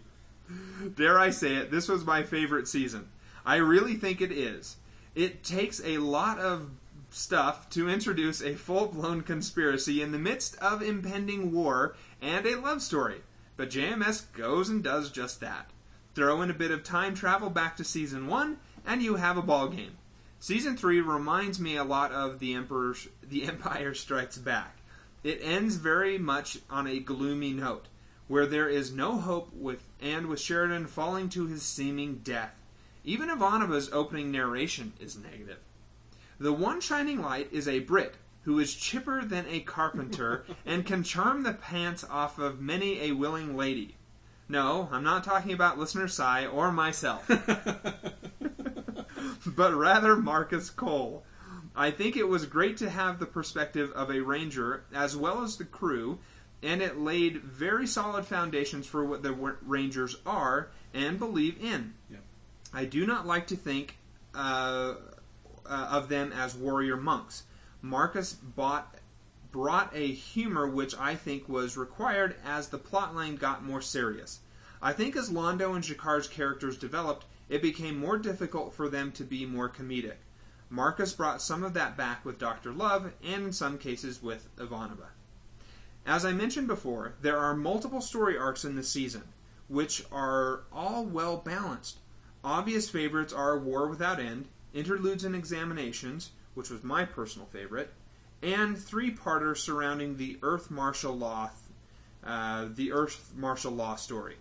Dare 0.95 1.19
I 1.19 1.29
say 1.31 1.55
it, 1.55 1.69
this 1.69 1.89
was 1.89 2.05
my 2.05 2.23
favorite 2.23 2.69
season. 2.69 3.09
I 3.45 3.57
really 3.57 3.95
think 3.95 4.21
it 4.21 4.31
is. 4.31 4.77
It 5.15 5.43
takes 5.43 5.81
a 5.83 5.97
lot 5.97 6.39
of 6.39 6.69
stuff 7.09 7.69
to 7.71 7.89
introduce 7.89 8.41
a 8.41 8.55
full 8.55 8.87
blown 8.87 9.23
conspiracy 9.23 10.01
in 10.01 10.13
the 10.13 10.17
midst 10.17 10.57
of 10.59 10.81
impending 10.81 11.51
war 11.51 11.95
and 12.21 12.45
a 12.45 12.59
love 12.59 12.81
story. 12.81 13.21
But 13.57 13.69
JMS 13.69 14.31
goes 14.31 14.69
and 14.69 14.81
does 14.81 15.11
just 15.11 15.41
that. 15.41 15.71
Throw 16.15 16.41
in 16.41 16.49
a 16.49 16.53
bit 16.53 16.71
of 16.71 16.83
time 16.83 17.15
travel 17.15 17.49
back 17.49 17.75
to 17.77 17.83
season 17.83 18.27
1, 18.27 18.57
and 18.85 19.03
you 19.03 19.15
have 19.15 19.35
a 19.37 19.41
ball 19.41 19.67
game. 19.67 19.97
Season 20.39 20.77
3 20.77 21.01
reminds 21.01 21.59
me 21.59 21.75
a 21.75 21.83
lot 21.83 22.11
of 22.11 22.39
The 22.39 22.53
Emperor 22.53 22.95
The 23.27 23.43
Empire 23.45 23.93
Strikes 23.93 24.37
Back. 24.37 24.77
It 25.23 25.39
ends 25.41 25.75
very 25.75 26.19
much 26.19 26.59
on 26.69 26.85
a 26.85 26.99
gloomy 26.99 27.53
note, 27.53 27.87
where 28.27 28.45
there 28.45 28.69
is 28.69 28.93
no 28.93 29.17
hope 29.17 29.51
with 29.51 29.83
and 29.99 30.27
with 30.27 30.39
Sheridan 30.39 30.87
falling 30.87 31.29
to 31.29 31.47
his 31.47 31.63
seeming 31.63 32.17
death. 32.23 32.53
Even 33.03 33.29
Ivanova's 33.29 33.89
opening 33.91 34.31
narration 34.31 34.93
is 34.99 35.17
negative. 35.17 35.59
The 36.39 36.53
one 36.53 36.81
shining 36.81 37.19
light 37.21 37.49
is 37.51 37.67
a 37.67 37.79
Brit 37.79 38.15
who 38.43 38.59
is 38.59 38.75
chipper 38.75 39.25
than 39.25 39.45
a 39.49 39.61
carpenter 39.61 40.45
and 40.65 40.85
can 40.85 41.03
charm 41.03 41.43
the 41.43 41.53
pants 41.53 42.03
off 42.03 42.37
of 42.37 42.61
many 42.61 43.01
a 43.01 43.13
willing 43.13 43.57
lady. 43.57 43.95
No, 44.47 44.87
I'm 44.91 45.03
not 45.03 45.23
talking 45.23 45.51
about 45.51 45.77
listener 45.77 46.07
Cy 46.07 46.45
or 46.45 46.71
myself, 46.71 47.27
but 49.55 49.73
rather 49.73 50.15
Marcus 50.15 50.69
Cole. 50.69 51.23
I 51.75 51.91
think 51.91 52.17
it 52.17 52.27
was 52.27 52.45
great 52.45 52.77
to 52.77 52.89
have 52.89 53.19
the 53.19 53.25
perspective 53.25 53.91
of 53.91 54.09
a 54.09 54.21
ranger 54.21 54.83
as 54.93 55.15
well 55.15 55.43
as 55.43 55.57
the 55.57 55.65
crew, 55.65 56.19
and 56.63 56.81
it 56.81 56.97
laid 56.97 57.43
very 57.43 57.85
solid 57.85 58.25
foundations 58.25 58.87
for 58.87 59.05
what 59.05 59.21
the 59.21 59.33
rangers 59.33 60.17
are 60.25 60.69
and 60.93 61.19
believe 61.19 61.63
in. 61.63 61.93
Yep. 62.09 62.21
I 62.73 62.85
do 62.85 63.05
not 63.05 63.27
like 63.27 63.47
to 63.47 63.55
think 63.55 63.97
uh, 64.33 64.95
uh, 65.65 65.87
of 65.91 66.09
them 66.09 66.33
as 66.33 66.55
warrior 66.55 66.97
monks. 66.97 67.43
Marcus 67.81 68.33
bought, 68.33 68.95
brought 69.51 69.95
a 69.95 70.07
humor 70.07 70.67
which 70.67 70.95
I 70.97 71.15
think 71.15 71.47
was 71.47 71.77
required 71.77 72.35
as 72.43 72.69
the 72.69 72.79
plotline 72.79 73.39
got 73.39 73.63
more 73.63 73.81
serious. 73.81 74.39
I 74.81 74.93
think 74.93 75.15
as 75.15 75.29
Londo 75.29 75.75
and 75.75 75.83
G'Kar's 75.83 76.27
characters 76.27 76.77
developed, 76.77 77.25
it 77.49 77.61
became 77.61 77.97
more 77.97 78.17
difficult 78.17 78.73
for 78.73 78.89
them 78.89 79.11
to 79.13 79.23
be 79.23 79.45
more 79.45 79.69
comedic. 79.69 80.17
Marcus 80.69 81.13
brought 81.13 81.41
some 81.41 81.63
of 81.63 81.73
that 81.73 81.95
back 81.95 82.25
with 82.25 82.39
Dr. 82.39 82.73
Love, 82.73 83.13
and 83.23 83.45
in 83.45 83.53
some 83.53 83.77
cases 83.77 84.21
with 84.21 84.53
Ivanova. 84.57 85.07
As 86.05 86.25
I 86.25 86.33
mentioned 86.33 86.67
before, 86.67 87.13
there 87.21 87.37
are 87.37 87.55
multiple 87.55 88.01
story 88.01 88.37
arcs 88.37 88.65
in 88.65 88.75
this 88.75 88.89
season, 88.89 89.23
which 89.67 90.03
are 90.11 90.63
all 90.71 91.05
well 91.05 91.37
balanced. 91.37 91.99
Obvious 92.43 92.89
favorites 92.89 93.33
are 93.33 93.57
War 93.59 93.87
Without 93.87 94.19
End, 94.19 94.47
Interludes 94.73 95.23
and 95.23 95.35
Examinations, 95.35 96.31
which 96.53 96.69
was 96.69 96.83
my 96.83 97.05
personal 97.05 97.47
favorite, 97.47 97.93
and 98.41 98.77
three-parter 98.77 99.57
surrounding 99.57 100.17
the 100.17 100.37
Earth 100.41 100.69
Martial 100.69 101.17
Law, 101.17 101.49
uh, 102.23 102.67
the 102.73 102.91
Earth 102.91 103.33
Martial 103.35 103.71
Law 103.71 103.95
story. 103.95 104.35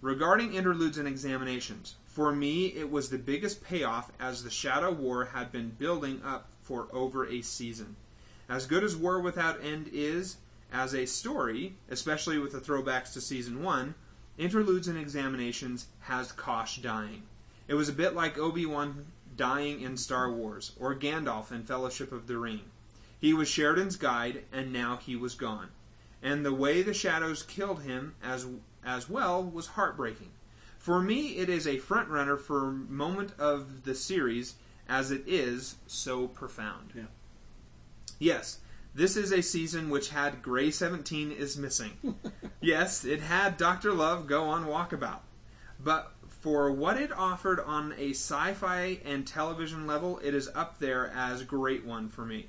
Regarding 0.00 0.54
interludes 0.54 0.98
and 0.98 1.08
examinations, 1.08 1.96
for 2.14 2.30
me 2.30 2.66
it 2.66 2.88
was 2.88 3.10
the 3.10 3.18
biggest 3.18 3.64
payoff 3.64 4.12
as 4.20 4.44
the 4.44 4.50
Shadow 4.50 4.92
War 4.92 5.24
had 5.24 5.50
been 5.50 5.70
building 5.70 6.22
up 6.24 6.46
for 6.62 6.86
over 6.92 7.26
a 7.26 7.42
season. 7.42 7.96
As 8.48 8.66
good 8.66 8.84
as 8.84 8.96
War 8.96 9.18
Without 9.20 9.64
End 9.64 9.90
is 9.92 10.36
as 10.72 10.94
a 10.94 11.06
story, 11.06 11.74
especially 11.90 12.38
with 12.38 12.52
the 12.52 12.60
throwbacks 12.60 13.12
to 13.14 13.20
season 13.20 13.64
1, 13.64 13.96
Interludes 14.38 14.86
and 14.86 14.96
Examinations 14.96 15.88
has 16.02 16.30
Kosh 16.30 16.78
dying. 16.78 17.24
It 17.66 17.74
was 17.74 17.88
a 17.88 17.92
bit 17.92 18.14
like 18.14 18.38
Obi-Wan 18.38 19.06
dying 19.36 19.80
in 19.80 19.96
Star 19.96 20.30
Wars, 20.30 20.70
or 20.78 20.94
Gandalf 20.94 21.50
in 21.50 21.64
Fellowship 21.64 22.12
of 22.12 22.28
the 22.28 22.38
Ring. 22.38 22.60
He 23.18 23.34
was 23.34 23.48
Sheridan's 23.48 23.96
guide, 23.96 24.44
and 24.52 24.72
now 24.72 24.98
he 24.98 25.16
was 25.16 25.34
gone. 25.34 25.70
And 26.22 26.46
the 26.46 26.54
way 26.54 26.80
the 26.80 26.94
shadows 26.94 27.42
killed 27.42 27.82
him 27.82 28.14
as 28.22 28.46
as 28.84 29.10
well 29.10 29.42
was 29.42 29.66
heartbreaking. 29.66 30.30
For 30.84 31.00
me, 31.00 31.38
it 31.38 31.48
is 31.48 31.66
a 31.66 31.78
frontrunner 31.78 32.38
for 32.38 32.70
moment 32.70 33.32
of 33.38 33.84
the 33.84 33.94
series, 33.94 34.56
as 34.86 35.10
it 35.10 35.22
is 35.26 35.76
so 35.86 36.28
profound. 36.28 36.92
Yeah. 36.94 37.04
Yes, 38.18 38.58
this 38.94 39.16
is 39.16 39.32
a 39.32 39.42
season 39.42 39.88
which 39.88 40.10
had 40.10 40.42
Gray 40.42 40.70
17 40.70 41.32
is 41.32 41.56
missing. 41.56 42.16
yes, 42.60 43.02
it 43.02 43.22
had 43.22 43.56
Dr. 43.56 43.94
Love 43.94 44.26
go 44.26 44.44
on 44.44 44.66
walkabout. 44.66 45.20
But 45.82 46.12
for 46.28 46.70
what 46.70 47.00
it 47.00 47.12
offered 47.16 47.60
on 47.60 47.94
a 47.96 48.10
sci 48.10 48.52
fi 48.52 49.00
and 49.06 49.26
television 49.26 49.86
level, 49.86 50.20
it 50.22 50.34
is 50.34 50.50
up 50.54 50.80
there 50.80 51.10
as 51.16 51.44
great 51.44 51.86
one 51.86 52.10
for 52.10 52.26
me. 52.26 52.48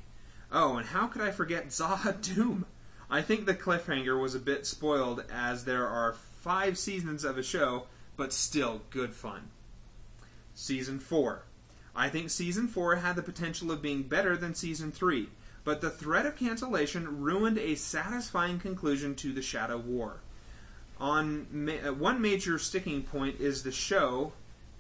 Oh, 0.52 0.76
and 0.76 0.88
how 0.88 1.08
could 1.08 1.22
I 1.22 1.32
forget 1.32 1.68
Zaha 1.68 2.20
Doom? 2.36 2.66
I 3.10 3.22
think 3.22 3.46
the 3.46 3.56
cliffhanger 3.56 4.22
was 4.22 4.36
a 4.36 4.40
bit 4.40 4.66
spoiled 4.66 5.24
as 5.32 5.64
there 5.64 5.88
are 5.88 6.12
five 6.42 6.78
seasons 6.78 7.24
of 7.24 7.38
a 7.38 7.44
show, 7.44 7.86
but 8.18 8.34
still 8.34 8.82
good 8.90 9.14
fun. 9.14 9.50
Season 10.54 11.00
4. 11.00 11.44
I 11.96 12.10
think 12.10 12.30
Season 12.30 12.68
4 12.68 12.98
had 12.98 13.16
the 13.16 13.24
potential 13.24 13.72
of 13.72 13.82
being 13.82 14.04
better 14.04 14.36
than 14.36 14.54
Season 14.54 14.92
3, 14.92 15.30
but 15.64 15.82
the 15.82 15.90
threat 15.90 16.26
of 16.26 16.36
cancellation 16.36 17.22
ruined 17.22 17.58
a 17.58 17.76
satisfying 17.76 18.60
conclusion 18.60 19.16
to 19.16 19.34
the 19.34 19.42
Shadow 19.42 19.78
War. 19.78 20.20
On 21.00 21.48
ma- 21.52 21.90
uh, 21.90 21.94
one 21.94 22.22
major 22.22 22.58
sticking 22.58 23.04
point 23.04 23.40
is 23.40 23.64
the 23.64 23.72
show 23.72 24.34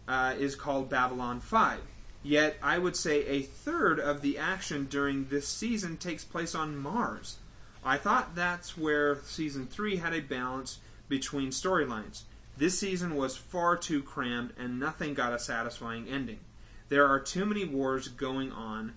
uh, 0.07 0.35
is 0.37 0.55
called 0.55 0.89
Babylon 0.89 1.39
5. 1.39 1.79
Yet, 2.23 2.57
I 2.61 2.77
would 2.77 2.95
say 2.95 3.25
a 3.25 3.41
third 3.41 3.99
of 3.99 4.21
the 4.21 4.37
action 4.37 4.85
during 4.85 5.25
this 5.25 5.47
season 5.47 5.97
takes 5.97 6.23
place 6.23 6.55
on 6.55 6.77
Mars. 6.77 7.37
I 7.83 7.97
thought 7.97 8.35
that's 8.35 8.77
where 8.77 9.21
season 9.23 9.67
3 9.67 9.97
had 9.97 10.13
a 10.13 10.21
balance 10.21 10.79
between 11.07 11.49
storylines. 11.49 12.23
This 12.57 12.79
season 12.79 13.15
was 13.15 13.35
far 13.35 13.75
too 13.77 14.01
crammed 14.01 14.53
and 14.57 14.79
nothing 14.79 15.13
got 15.13 15.33
a 15.33 15.39
satisfying 15.39 16.07
ending. 16.07 16.39
There 16.89 17.07
are 17.07 17.19
too 17.19 17.45
many 17.45 17.65
wars 17.65 18.07
going 18.07 18.51
on, 18.51 18.93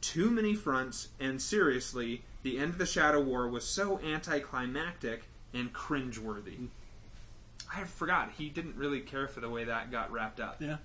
too 0.00 0.30
many 0.30 0.54
fronts, 0.54 1.08
and 1.20 1.40
seriously, 1.40 2.22
the 2.42 2.58
end 2.58 2.72
of 2.72 2.78
the 2.78 2.86
Shadow 2.86 3.20
War 3.20 3.46
was 3.48 3.64
so 3.64 4.00
anticlimactic 4.00 5.24
and 5.52 5.72
cringeworthy. 5.72 6.68
I 7.74 7.84
forgot 7.84 8.32
he 8.36 8.48
didn't 8.48 8.76
really 8.76 9.00
care 9.00 9.28
for 9.28 9.40
the 9.40 9.50
way 9.50 9.64
that 9.64 9.90
got 9.90 10.10
wrapped 10.10 10.40
up, 10.40 10.56
Yeah. 10.60 10.76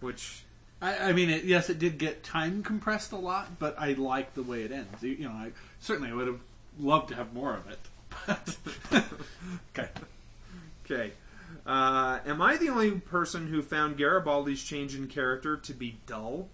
which 0.00 0.44
I, 0.80 1.10
I 1.10 1.12
mean, 1.12 1.30
it, 1.30 1.44
yes, 1.44 1.70
it 1.70 1.78
did 1.78 1.98
get 1.98 2.24
time 2.24 2.62
compressed 2.62 3.12
a 3.12 3.16
lot, 3.16 3.58
but 3.58 3.76
I 3.78 3.92
like 3.92 4.34
the 4.34 4.42
way 4.42 4.62
it 4.62 4.72
ends. 4.72 5.02
You, 5.02 5.10
you 5.12 5.24
know, 5.28 5.34
I 5.34 5.52
certainly 5.80 6.12
would 6.12 6.26
have 6.26 6.40
loved 6.80 7.08
to 7.10 7.14
have 7.14 7.32
more 7.32 7.54
of 7.54 7.68
it. 7.68 7.78
But 8.26 8.56
okay, 9.78 9.88
Okay. 10.84 11.12
Uh, 11.64 12.18
am 12.26 12.42
I 12.42 12.56
the 12.56 12.68
only 12.68 12.92
person 12.92 13.46
who 13.46 13.62
found 13.62 13.96
Garibaldi's 13.96 14.62
change 14.62 14.96
in 14.96 15.06
character 15.06 15.56
to 15.56 15.72
be 15.72 15.98
dull? 16.06 16.48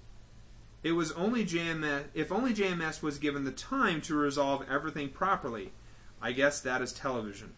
It 0.83 0.93
was 0.93 1.13
only 1.13 1.45
JMS. 1.45 2.05
If 2.15 2.31
only 2.31 2.55
JMS 2.55 3.03
was 3.03 3.19
given 3.19 3.45
the 3.45 3.51
time 3.51 4.01
to 4.03 4.15
resolve 4.15 4.65
everything 4.71 5.09
properly. 5.09 5.73
I 6.21 6.33
guess 6.33 6.61
that 6.61 6.83
is 6.83 6.93
television. 6.93 7.55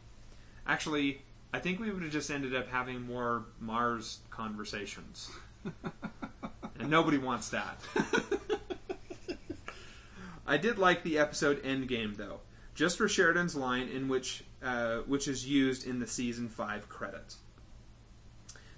Actually, 0.66 1.22
I 1.52 1.58
think 1.58 1.80
we 1.80 1.90
would 1.90 2.02
have 2.02 2.12
just 2.12 2.30
ended 2.30 2.54
up 2.54 2.68
having 2.68 3.02
more 3.02 3.44
Mars 3.58 4.20
conversations, 4.30 5.30
and 6.78 6.90
nobody 6.90 7.18
wants 7.18 7.48
that. 7.48 7.80
I 10.46 10.56
did 10.56 10.78
like 10.78 11.02
the 11.02 11.18
episode 11.18 11.62
Endgame 11.62 12.16
though, 12.16 12.40
just 12.74 12.98
for 12.98 13.08
Sheridan's 13.08 13.56
line 13.56 13.88
in 13.88 14.08
which 14.08 14.44
uh, 14.62 14.98
which 14.98 15.26
is 15.28 15.46
used 15.46 15.86
in 15.86 16.00
the 16.00 16.06
season 16.06 16.48
five 16.48 16.88
credits. 16.88 17.36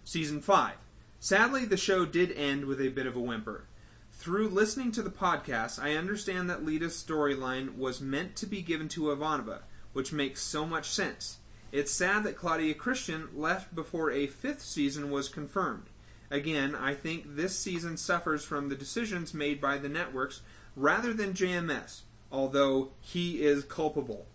Season 0.05 0.41
five. 0.41 0.75
Sadly, 1.21 1.65
the 1.65 1.77
show 1.77 2.05
did 2.05 2.33
end 2.33 2.65
with 2.65 2.81
a 2.81 2.89
bit 2.89 3.07
of 3.07 3.17
a 3.17 3.21
whimper. 3.21 3.67
Through 4.11 4.49
listening 4.49 4.93
to 4.93 5.03
the 5.03 5.11
podcast, 5.11 5.83
I 5.83 5.95
understand 5.97 6.49
that 6.51 6.65
Lyta's 6.65 7.03
storyline 7.03 7.77
was 7.77 8.01
meant 8.01 8.37
to 8.37 8.47
be 8.47 8.63
given 8.63 8.89
to 8.91 9.11
Ivanova, 9.11 9.61
which 9.93 10.13
makes 10.13 10.43
so 10.43 10.67
much 10.67 10.91
sense. 10.91 11.39
It's 11.73 11.91
sad 11.91 12.25
that 12.25 12.37
Claudia 12.37 12.75
Christian 12.75 13.29
left 13.35 13.75
before 13.75 14.11
a 14.11 14.27
fifth 14.27 14.63
season 14.63 15.11
was 15.11 15.29
confirmed. 15.29 15.87
Again, 16.31 16.75
I 16.75 16.95
think 16.95 17.37
this 17.37 17.59
season 17.59 17.97
suffers 17.97 18.45
from 18.45 18.69
the 18.69 18.77
decisions 18.77 19.35
made 19.35 19.61
by 19.61 19.79
the 19.79 19.89
networks 19.89 20.43
rather 20.77 21.13
than 21.13 21.35
JMS, 21.35 22.03
although 22.31 22.93
he 23.01 23.43
is 23.43 23.65
culpable. 23.65 24.27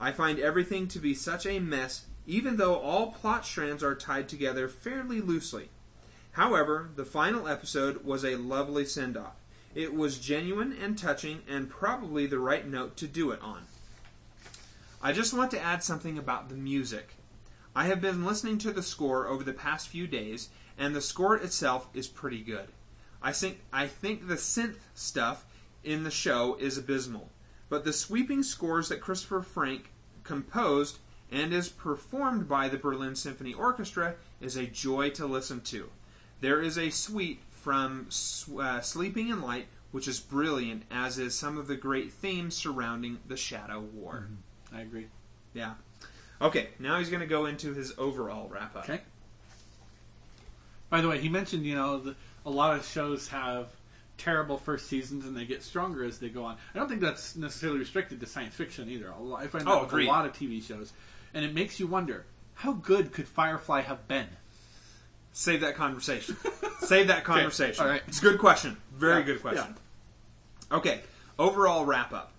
I 0.00 0.12
find 0.12 0.38
everything 0.38 0.88
to 0.88 0.98
be 0.98 1.14
such 1.14 1.44
a 1.44 1.58
mess, 1.58 2.06
even 2.26 2.56
though 2.56 2.76
all 2.76 3.12
plot 3.12 3.44
strands 3.44 3.82
are 3.82 3.94
tied 3.94 4.28
together 4.28 4.66
fairly 4.66 5.20
loosely. 5.20 5.68
However, 6.32 6.90
the 6.96 7.04
final 7.04 7.46
episode 7.46 8.04
was 8.04 8.24
a 8.24 8.36
lovely 8.36 8.86
send 8.86 9.16
off. 9.16 9.36
It 9.74 9.94
was 9.94 10.18
genuine 10.18 10.72
and 10.72 10.96
touching, 10.96 11.42
and 11.46 11.68
probably 11.68 12.26
the 12.26 12.38
right 12.38 12.66
note 12.66 12.96
to 12.96 13.06
do 13.06 13.30
it 13.30 13.42
on. 13.42 13.64
I 15.02 15.12
just 15.12 15.34
want 15.34 15.50
to 15.52 15.60
add 15.60 15.84
something 15.84 16.18
about 16.18 16.48
the 16.48 16.56
music. 16.56 17.14
I 17.74 17.84
have 17.84 18.00
been 18.00 18.24
listening 18.24 18.58
to 18.58 18.72
the 18.72 18.82
score 18.82 19.28
over 19.28 19.44
the 19.44 19.52
past 19.52 19.88
few 19.88 20.06
days, 20.06 20.48
and 20.76 20.94
the 20.94 21.00
score 21.00 21.36
itself 21.36 21.88
is 21.94 22.08
pretty 22.08 22.40
good. 22.40 22.68
I 23.22 23.32
think 23.32 23.60
I 23.72 23.86
think 23.86 24.26
the 24.26 24.34
synth 24.34 24.76
stuff 24.94 25.44
in 25.84 26.04
the 26.04 26.10
show 26.10 26.56
is 26.58 26.78
abysmal, 26.78 27.28
but 27.68 27.84
the 27.84 27.92
sweeping 27.92 28.42
scores 28.42 28.88
that 28.88 29.00
Christopher 29.00 29.42
Franke 29.42 29.89
composed 30.30 30.98
and 31.32 31.52
is 31.52 31.68
performed 31.68 32.48
by 32.48 32.68
the 32.68 32.78
Berlin 32.78 33.16
Symphony 33.16 33.52
Orchestra 33.52 34.14
is 34.40 34.56
a 34.56 34.64
joy 34.64 35.10
to 35.10 35.26
listen 35.26 35.60
to. 35.62 35.90
There 36.40 36.62
is 36.62 36.78
a 36.78 36.90
suite 36.90 37.40
from 37.50 38.06
uh, 38.56 38.80
Sleeping 38.80 39.28
in 39.28 39.42
Light, 39.42 39.66
which 39.90 40.06
is 40.06 40.20
brilliant, 40.20 40.84
as 40.88 41.18
is 41.18 41.34
some 41.34 41.58
of 41.58 41.66
the 41.66 41.74
great 41.74 42.12
themes 42.12 42.54
surrounding 42.54 43.18
the 43.26 43.36
Shadow 43.36 43.80
War. 43.80 44.28
I 44.72 44.82
agree. 44.82 45.08
Yeah. 45.52 45.74
Okay, 46.40 46.68
now 46.78 47.00
he's 47.00 47.10
going 47.10 47.20
to 47.20 47.26
go 47.26 47.46
into 47.46 47.74
his 47.74 47.92
overall 47.98 48.48
wrap 48.48 48.76
up. 48.76 48.84
Okay. 48.84 49.00
By 50.90 51.00
the 51.00 51.08
way, 51.08 51.18
he 51.18 51.28
mentioned 51.28 51.66
you 51.66 51.74
know 51.74 51.98
the, 51.98 52.14
a 52.46 52.50
lot 52.50 52.76
of 52.76 52.86
shows 52.86 53.26
have 53.28 53.66
terrible 54.20 54.58
first 54.58 54.86
seasons 54.86 55.24
and 55.24 55.36
they 55.36 55.44
get 55.44 55.62
stronger 55.62 56.04
as 56.04 56.18
they 56.18 56.28
go 56.28 56.44
on. 56.44 56.56
I 56.74 56.78
don't 56.78 56.88
think 56.88 57.00
that's 57.00 57.36
necessarily 57.36 57.78
restricted 57.78 58.20
to 58.20 58.26
science 58.26 58.54
fiction 58.54 58.88
either. 58.90 59.12
I 59.36 59.46
find 59.46 59.66
that 59.66 59.70
Oh, 59.70 59.84
with 59.84 59.92
a 59.94 60.06
lot 60.06 60.26
of 60.26 60.32
TV 60.32 60.62
shows, 60.62 60.92
and 61.34 61.44
it 61.44 61.54
makes 61.54 61.80
you 61.80 61.86
wonder 61.86 62.26
how 62.54 62.72
good 62.74 63.12
could 63.12 63.26
Firefly 63.26 63.80
have 63.82 64.06
been. 64.06 64.26
Save 65.32 65.60
that 65.62 65.74
conversation. 65.76 66.36
Save 66.80 67.06
that 67.08 67.24
conversation. 67.24 67.82
all 67.82 67.90
right. 67.90 68.02
It's 68.08 68.18
a 68.18 68.22
good 68.22 68.38
question. 68.38 68.76
Very 68.96 69.20
Yeah, 69.20 69.26
good 69.26 69.40
question. 69.42 69.74
Okay, 70.70 71.00
overall 71.38 71.84
wrap 71.84 72.12
up. 72.12 72.32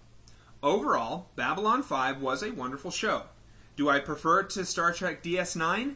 Overall, 0.64 1.28
Babylon 1.36 1.82
5 1.82 2.22
was 2.22 2.44
a 2.44 2.52
wonderful 2.52 2.92
show. 2.92 3.24
Do 3.76 3.90
I 3.90 4.00
prefer 4.00 4.42
it 4.42 4.50
to 4.52 4.66
Star 4.66 4.94
Trek 4.94 5.24
DS9? 5.24 5.96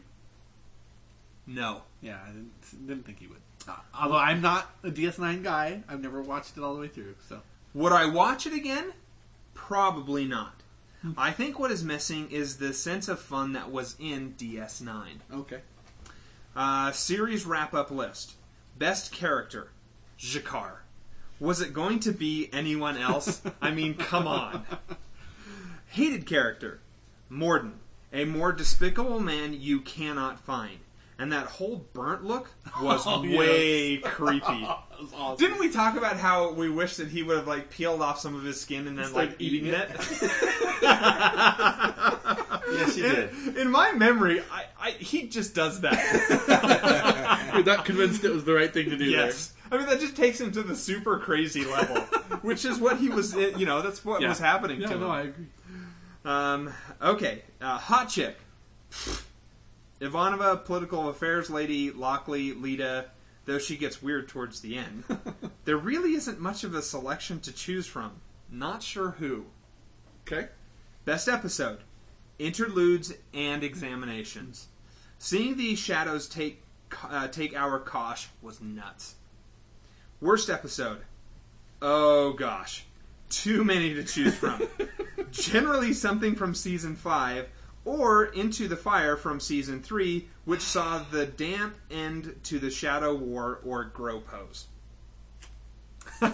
No. 1.46 1.84
Yeah, 2.02 2.18
I 2.24 2.28
didn't, 2.30 2.88
didn't 2.88 3.06
think 3.06 3.20
he 3.20 3.28
would. 3.28 3.42
Uh, 3.68 3.76
although 4.00 4.18
I'm 4.18 4.42
not 4.42 4.70
a 4.84 4.90
DS9 4.90 5.44
guy, 5.44 5.82
I've 5.90 6.02
never 6.02 6.22
watched 6.22 6.58
it 6.58 6.64
all 6.64 6.76
the 6.76 6.82
way 6.82 6.88
through. 6.88 7.16
So 7.28 7.42
Would 7.74 7.92
I 7.92 8.06
watch 8.06 8.46
it 8.46 8.54
again? 8.54 8.94
Probably 9.54 10.26
not. 10.26 10.54
I 11.18 11.30
think 11.32 11.60
what 11.60 11.70
is 11.72 11.84
missing 11.84 12.32
is 12.32 12.58
the 12.58 12.74
sense 12.74 13.08
of 13.08 13.20
fun 13.20 13.54
that 13.54 13.72
was 13.72 13.96
in 14.00 14.34
DS9. 14.40 15.20
okay, 15.32 15.60
Uh, 16.56 16.92
series 16.92 17.46
wrap 17.46 17.76
up 17.76 17.92
list. 17.92 18.34
Best 18.78 19.12
character, 19.12 19.70
G'Kar. 20.20 20.78
Was 21.40 21.62
it 21.62 21.74
going 21.74 22.00
to 22.00 22.12
be 22.12 22.50
anyone 22.52 22.98
else? 22.98 23.42
I 23.62 23.70
mean, 23.72 23.94
come 23.94 24.28
on. 24.28 24.66
Hated 25.90 26.26
character, 26.26 26.80
Morden. 27.30 27.80
A 28.12 28.26
more 28.26 28.52
despicable 28.52 29.20
man 29.20 29.54
you 29.54 29.82
cannot 29.82 30.40
find. 30.40 30.80
And 31.18 31.32
that 31.32 31.46
whole 31.46 31.86
burnt 31.94 32.26
look 32.26 32.50
was 32.82 33.04
Oh, 33.08 33.22
way 33.22 33.98
creepy. 33.98 34.46
was 35.00 35.14
awesome. 35.16 35.38
Didn't 35.46 35.60
we 35.60 35.70
talk 35.72 35.96
about 35.96 36.18
how 36.18 36.52
we 36.52 36.70
wish 36.70 36.98
that 36.98 37.08
he 37.08 37.24
would 37.24 37.38
have 37.38 37.48
like 37.48 37.70
peeled 37.70 38.02
off 38.02 38.20
some 38.20 38.36
of 38.36 38.44
his 38.44 38.60
skin 38.60 38.88
and 38.88 38.98
then 39.00 39.14
like, 39.14 39.30
like, 39.30 39.36
eating 39.42 39.68
it? 39.68 39.90
Yes, 42.68 42.96
he 42.96 43.02
did. 43.04 43.58
In 43.58 43.70
my 43.70 43.92
memory, 43.92 44.42
I, 44.52 44.66
I, 44.80 44.92
he 44.92 45.28
just 45.28 45.54
does 45.54 45.82
that. 45.82 47.52
You're 47.54 47.64
not 47.64 47.86
convinced 47.86 48.24
it 48.24 48.32
was 48.34 48.44
the 48.44 48.54
right 48.54 48.74
thing 48.74 48.90
to 48.90 48.98
do. 48.98 49.06
Yes. 49.06 49.54
I 49.72 49.78
mean, 49.78 49.86
that 49.88 50.00
just 50.00 50.16
takes 50.18 50.42
him 50.42 50.52
to 50.52 50.64
the 50.64 50.76
super 50.76 51.20
crazy 51.20 51.64
level, 51.64 51.98
which 52.42 52.66
is 52.66 52.80
what 52.80 52.98
he 52.98 53.10
was, 53.10 53.36
you 53.36 53.66
know, 53.66 53.82
that's 53.84 54.04
what 54.04 54.20
there. 54.20 54.30
was 54.30 54.40
happening 54.40 54.82
Yeah, 54.82 54.88
to 54.90 54.96
no, 54.98 55.06
him. 55.06 55.12
I 55.12 55.22
agree. 55.22 55.46
Um, 56.26 56.74
okay, 57.02 57.44
uh, 57.62 57.78
hot 57.78 58.10
chick. 58.10 58.36
Ivanova, 60.00 60.66
political 60.66 61.10
affairs 61.10 61.50
lady, 61.50 61.92
Lockley, 61.92 62.54
Lyta, 62.54 63.06
though 63.46 63.60
she 63.60 63.78
gets 63.78 64.02
weird 64.02 64.28
towards 64.28 64.62
the 64.62 64.78
end. 64.78 65.04
there 65.66 65.78
really 65.78 66.14
isn't 66.14 66.40
much 66.40 66.64
of 66.64 66.74
a 66.74 66.82
selection 66.82 67.40
to 67.42 67.54
choose 67.54 67.88
from. 67.88 68.22
Not 68.50 68.84
sure 68.84 69.12
who. 69.12 69.46
Okay. 70.28 70.50
Best 71.06 71.28
episode 71.30 71.80
Interludes 72.40 73.14
and 73.34 73.64
Examinations. 73.64 74.68
Seeing 75.18 75.56
these 75.56 75.80
shadows 75.80 76.28
take 76.28 76.62
uh, 77.04 77.28
take 77.28 77.56
our 77.56 77.80
Kosh 77.80 78.28
was 78.42 78.62
nuts. 78.62 79.16
Worst 80.20 80.50
episode. 80.50 81.02
Oh 81.82 82.34
gosh. 82.34 82.86
Too 83.30 83.64
many 83.64 83.94
to 83.94 84.04
choose 84.04 84.36
from. 84.36 84.62
Generally 85.32 85.94
something 85.94 86.36
from 86.36 86.54
season 86.54 86.96
5 86.96 87.48
or 87.86 88.26
Into 88.26 88.68
the 88.68 88.76
Fire 88.76 89.16
from 89.16 89.40
season 89.40 89.82
3, 89.82 90.28
which 90.44 90.62
saw 90.62 91.00
the 91.00 91.26
damp 91.26 91.78
end 91.90 92.36
to 92.44 92.60
the 92.60 92.72
Shadow 92.72 93.14
War 93.14 93.62
or 93.64 93.86
Gropos. 93.86 94.66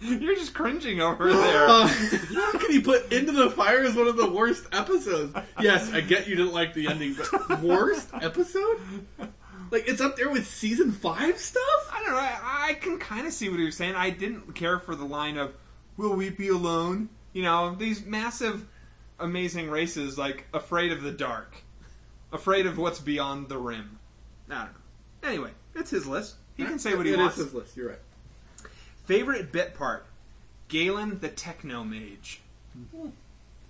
You're 0.00 0.34
just 0.34 0.54
cringing 0.54 1.00
over 1.00 1.32
there. 1.32 1.66
How 1.68 2.52
can 2.52 2.70
he 2.70 2.80
put 2.80 3.12
Into 3.12 3.32
the 3.32 3.50
Fire 3.50 3.82
as 3.82 3.94
one 3.94 4.06
of 4.08 4.16
the 4.16 4.30
worst 4.30 4.66
episodes? 4.72 5.34
Yes, 5.60 5.92
I 5.92 6.00
get 6.00 6.28
you 6.28 6.36
didn't 6.36 6.52
like 6.52 6.74
the 6.74 6.88
ending, 6.88 7.14
but 7.14 7.60
worst 7.62 8.08
episode? 8.20 8.80
Like 9.70 9.88
it's 9.88 10.00
up 10.00 10.16
there 10.16 10.30
with 10.30 10.46
season 10.46 10.92
five 10.92 11.38
stuff? 11.38 11.90
I 11.92 12.02
don't 12.04 12.12
know. 12.12 12.18
I, 12.18 12.66
I 12.70 12.74
can 12.74 12.98
kind 12.98 13.26
of 13.26 13.32
see 13.32 13.48
what 13.48 13.58
he 13.58 13.64
was 13.64 13.76
saying. 13.76 13.94
I 13.94 14.10
didn't 14.10 14.54
care 14.54 14.78
for 14.78 14.94
the 14.94 15.04
line 15.04 15.38
of 15.38 15.54
"Will 15.96 16.14
we 16.14 16.30
be 16.30 16.48
alone?" 16.48 17.08
You 17.32 17.42
know, 17.42 17.74
these 17.74 18.04
massive, 18.04 18.66
amazing 19.18 19.70
races 19.70 20.16
like 20.18 20.46
afraid 20.52 20.92
of 20.92 21.02
the 21.02 21.12
dark, 21.12 21.56
afraid 22.32 22.66
of 22.66 22.78
what's 22.78 22.98
beyond 23.00 23.48
the 23.48 23.58
rim. 23.58 23.98
I 24.50 24.54
don't 24.64 24.64
know. 24.72 25.28
Anyway, 25.28 25.50
it's 25.74 25.90
his 25.90 26.06
list. 26.06 26.36
He 26.56 26.64
can 26.64 26.78
say 26.78 26.94
what 26.94 27.06
he 27.06 27.12
It 27.12 27.14
is 27.14 27.18
wants. 27.20 27.36
his 27.36 27.54
list. 27.54 27.76
You're 27.76 27.88
right. 27.90 27.98
Favorite 29.04 29.52
bit 29.52 29.74
part: 29.74 30.06
Galen 30.68 31.18
the 31.20 31.28
Techno 31.28 31.84
Mage. 31.84 32.40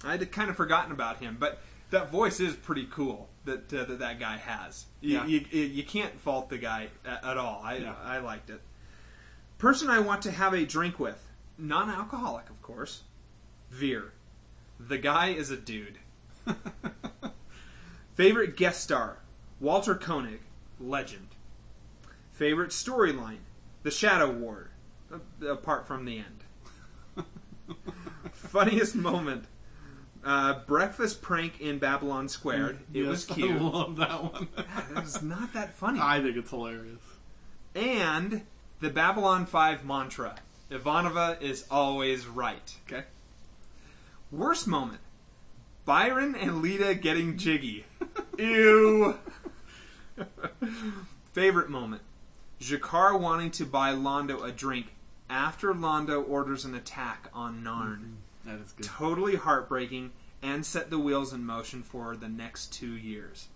I'd 0.04 0.30
kind 0.32 0.50
of 0.50 0.56
forgotten 0.56 0.92
about 0.92 1.18
him, 1.18 1.36
but 1.38 1.60
that 1.90 2.10
voice 2.10 2.40
is 2.40 2.54
pretty 2.54 2.86
cool 2.90 3.28
that 3.44 3.72
uh, 3.72 3.84
that, 3.84 3.98
that 4.00 4.20
guy 4.20 4.36
has. 4.36 4.86
You, 5.00 5.14
Yeah. 5.18 5.26
you, 5.26 5.40
you 5.50 5.82
can't 5.84 6.18
fault 6.20 6.48
the 6.48 6.58
guy 6.58 6.88
at, 7.04 7.24
at 7.24 7.38
all. 7.38 7.60
I 7.64 7.76
Yeah. 7.78 7.94
I 8.04 8.18
liked 8.18 8.50
it. 8.50 8.60
Person 9.58 9.88
I 9.88 10.00
want 10.00 10.22
to 10.22 10.30
have 10.30 10.52
a 10.52 10.66
drink 10.66 10.98
with, 10.98 11.26
non-alcoholic, 11.56 12.50
of 12.50 12.60
course. 12.60 13.02
Vir. 13.70 14.12
The 14.78 14.98
guy 14.98 15.28
is 15.28 15.50
a 15.50 15.56
dude. 15.56 15.98
Favorite 18.14 18.56
guest 18.56 18.82
star, 18.82 19.18
Walter 19.60 19.94
Koenig, 19.94 20.40
legend. 20.80 21.28
Favorite 22.32 22.70
storyline, 22.70 23.40
The 23.82 23.90
Shadow 23.90 24.30
War, 24.30 24.70
apart 25.46 25.86
from 25.86 26.04
the 26.04 26.18
end. 26.18 26.44
Funniest 28.32 28.94
moment, 28.94 29.46
uh, 30.24 30.60
breakfast 30.66 31.22
prank 31.22 31.60
in 31.60 31.78
Babylon 31.78 32.28
Squared. 32.28 32.78
It 32.92 33.02
was 33.02 33.24
cute. 33.24 33.50
I 33.52 33.56
love 33.58 33.96
that 33.96 34.22
one. 34.32 34.48
It 34.90 35.02
was 35.02 35.22
not 35.22 35.52
that 35.54 35.74
funny. 35.74 36.00
I 36.02 36.20
think 36.20 36.36
it's 36.36 36.50
hilarious. 36.50 37.00
And 37.74 38.42
the 38.80 38.90
Babylon 38.90 39.46
5 39.46 39.84
mantra, 39.84 40.36
Ivanova 40.70 41.40
is 41.40 41.64
always 41.70 42.26
right. 42.26 42.74
Okay. 42.86 43.04
Worst 44.30 44.66
moment, 44.66 45.00
Byron 45.84 46.34
and 46.34 46.62
Lyta 46.62 47.00
getting 47.00 47.38
jiggy. 47.38 47.84
Ew. 48.38 49.18
Favorite 51.32 51.70
moment, 51.70 52.02
G'Kar 52.60 53.18
wanting 53.18 53.50
to 53.52 53.64
buy 53.64 53.92
Londo 53.92 54.42
a 54.44 54.50
drink 54.50 54.94
after 55.30 55.72
Londo 55.72 56.28
orders 56.28 56.64
an 56.64 56.74
attack 56.74 57.28
on 57.32 57.62
Narn. 57.62 57.98
Mm-hmm. 57.98 58.48
That 58.48 58.60
is 58.60 58.72
good. 58.72 58.86
Totally 58.86 59.36
heartbreaking 59.36 60.12
and 60.42 60.64
set 60.64 60.90
the 60.90 60.98
wheels 60.98 61.32
in 61.32 61.44
motion 61.44 61.82
for 61.82 62.16
the 62.16 62.28
next 62.28 62.72
two 62.72 62.92
years. 62.92 63.48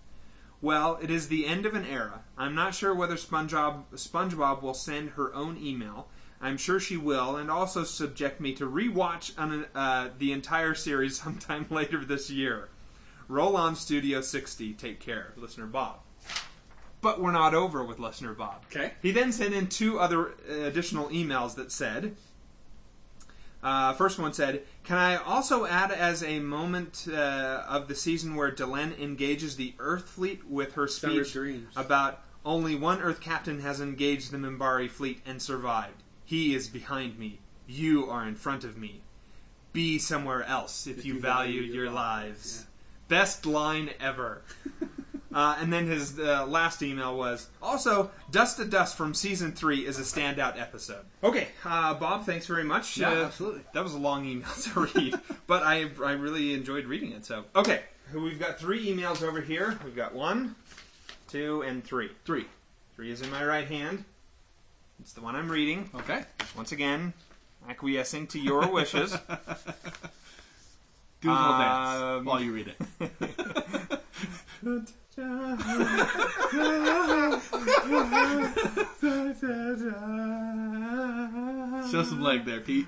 Well, 0.63 0.99
it 1.01 1.11
is 1.11 1.29
the 1.29 1.47
end 1.47 1.65
of 1.65 1.75
an 1.75 1.87
era. 1.87 2.21
I'm 2.37 2.55
not 2.55 2.75
sure 2.75 2.95
whether 2.95 3.15
SpongeBob, 3.15 3.85
SpongeBob 3.95 4.63
will 4.63 4.75
send 4.75 5.11
her 5.11 5.35
own 5.35 5.57
email. 5.57 6.09
I'm 6.41 6.57
sure 6.57 6.81
she 6.81 6.97
will, 6.97 7.37
and 7.37 7.51
also 7.51 7.85
subject 7.85 8.41
me 8.41 8.55
to 8.55 8.69
rewatch 8.69 9.39
on, 9.39 9.67
uh, 9.75 10.09
the 10.19 10.33
entire 10.33 10.75
series 10.75 11.21
sometime 11.23 11.67
later 11.71 12.05
this 12.05 12.31
year. 12.31 12.69
Roll 13.29 13.57
on 13.57 13.77
Studio 13.77 14.21
60. 14.21 14.73
Take 14.73 14.99
care, 14.99 15.33
listener 15.37 15.67
Bob. 15.67 16.01
But 17.01 17.21
we're 17.21 17.33
not 17.33 17.55
over 17.55 17.85
with 17.85 17.99
listener 17.99 18.35
Bob. 18.35 18.65
Okay. 18.71 18.93
He 19.01 19.11
then 19.11 19.33
sent 19.33 19.55
in 19.55 19.69
two 19.69 19.99
other 19.99 20.29
uh, 20.29 20.65
additional 20.65 21.09
emails 21.09 21.55
that 21.55 21.73
said, 21.73 22.17
uh, 23.63 23.93
first 23.95 24.19
one 24.19 24.33
said, 24.33 24.63
"Can 24.85 24.97
I 24.97 25.17
also 25.17 25.67
add 25.67 25.93
as 25.93 26.23
a 26.23 26.41
moment 26.41 27.07
uh, 27.11 27.65
of 27.69 27.89
the 27.89 27.95
season 27.95 28.35
where 28.35 28.51
Delenn 28.51 28.99
engages 28.99 29.57
the 29.57 29.75
Earth 29.79 30.09
fleet 30.09 30.47
with 30.47 30.73
her 30.75 30.89
speech 30.89 31.37
about 31.77 32.23
only 32.45 32.75
one 32.75 33.01
Earth 33.01 33.21
captain 33.21 33.61
has 33.61 33.81
engaged 33.81 34.31
the 34.31 34.39
Minbari 34.39 34.91
fleet 34.91 35.21
and 35.27 35.41
survived. 35.43 36.03
He 36.31 36.55
is 36.55 36.69
behind 36.69 37.19
me. 37.19 37.41
You 37.67 38.09
are 38.09 38.25
in 38.25 38.37
front 38.37 38.63
of 38.63 38.79
me. 38.79 39.01
Be 39.73 39.99
somewhere 39.99 40.45
else 40.45 40.87
if, 40.87 41.05
you, 41.05 41.19
value, 41.19 41.61
your 41.63 41.91
lives." 41.91 42.67
Best 43.09 43.47
line 43.47 43.91
ever. 43.99 44.43
Uh, 45.33 45.57
and 45.61 45.73
then 45.73 45.87
his 45.87 46.19
uh, 46.19 46.45
last 46.45 46.83
email 46.83 47.17
was 47.17 47.49
also 47.63 48.11
Dust 48.33 48.57
to 48.57 48.65
Dust 48.65 48.97
from 48.97 49.15
season 49.15 49.53
three 49.53 49.87
is 49.87 49.97
a 49.97 50.03
standout 50.03 50.61
episode. 50.61 51.05
Okay, 51.23 51.47
uh, 51.65 51.95
Bob, 51.95 52.27
thanks 52.27 52.47
very 52.49 52.65
much. 52.65 52.97
Yeah, 52.97 53.11
Uh, 53.11 53.25
absolutely. 53.27 53.61
That 53.73 53.85
was 53.85 53.95
a 53.95 53.99
long 53.99 54.27
email 54.27 54.49
to 54.63 54.81
read, 54.93 55.15
but 55.47 55.63
I 55.63 55.89
I 56.05 56.15
really 56.15 56.53
enjoyed 56.53 56.85
reading 56.87 57.13
it. 57.13 57.25
So 57.25 57.45
okay, 57.55 57.83
we've 58.13 58.41
got 58.41 58.59
three 58.59 58.85
emails 58.93 59.23
over 59.23 59.41
here. 59.41 59.79
We've 59.85 59.95
got 59.95 60.17
one, 60.17 60.57
two, 61.29 61.63
and 61.63 61.85
three. 61.85 62.11
Three. 62.25 62.47
Three 62.97 63.13
is 63.13 63.23
in 63.23 63.31
my 63.31 63.45
right 63.45 63.69
hand. 63.69 64.05
It's 65.11 65.17
the 65.17 65.23
one 65.23 65.35
I'm 65.35 65.51
reading. 65.51 65.91
Okay. 65.93 66.23
Once 66.57 66.71
again, 66.71 67.13
acquiescing 67.69 68.29
to 68.29 68.39
your 68.39 68.69
wishes. 68.73 69.11
Do 71.21 71.29
a 71.29 71.33
little 71.33 71.35
Um, 71.35 71.61
dance 71.61 72.27
while 72.27 72.41
you 72.41 72.53
read 72.53 72.69
it. 72.69 72.77
Show 81.91 82.05
some 82.05 82.21
leg 82.23 82.45
there, 82.45 82.61
Pete. 82.61 82.87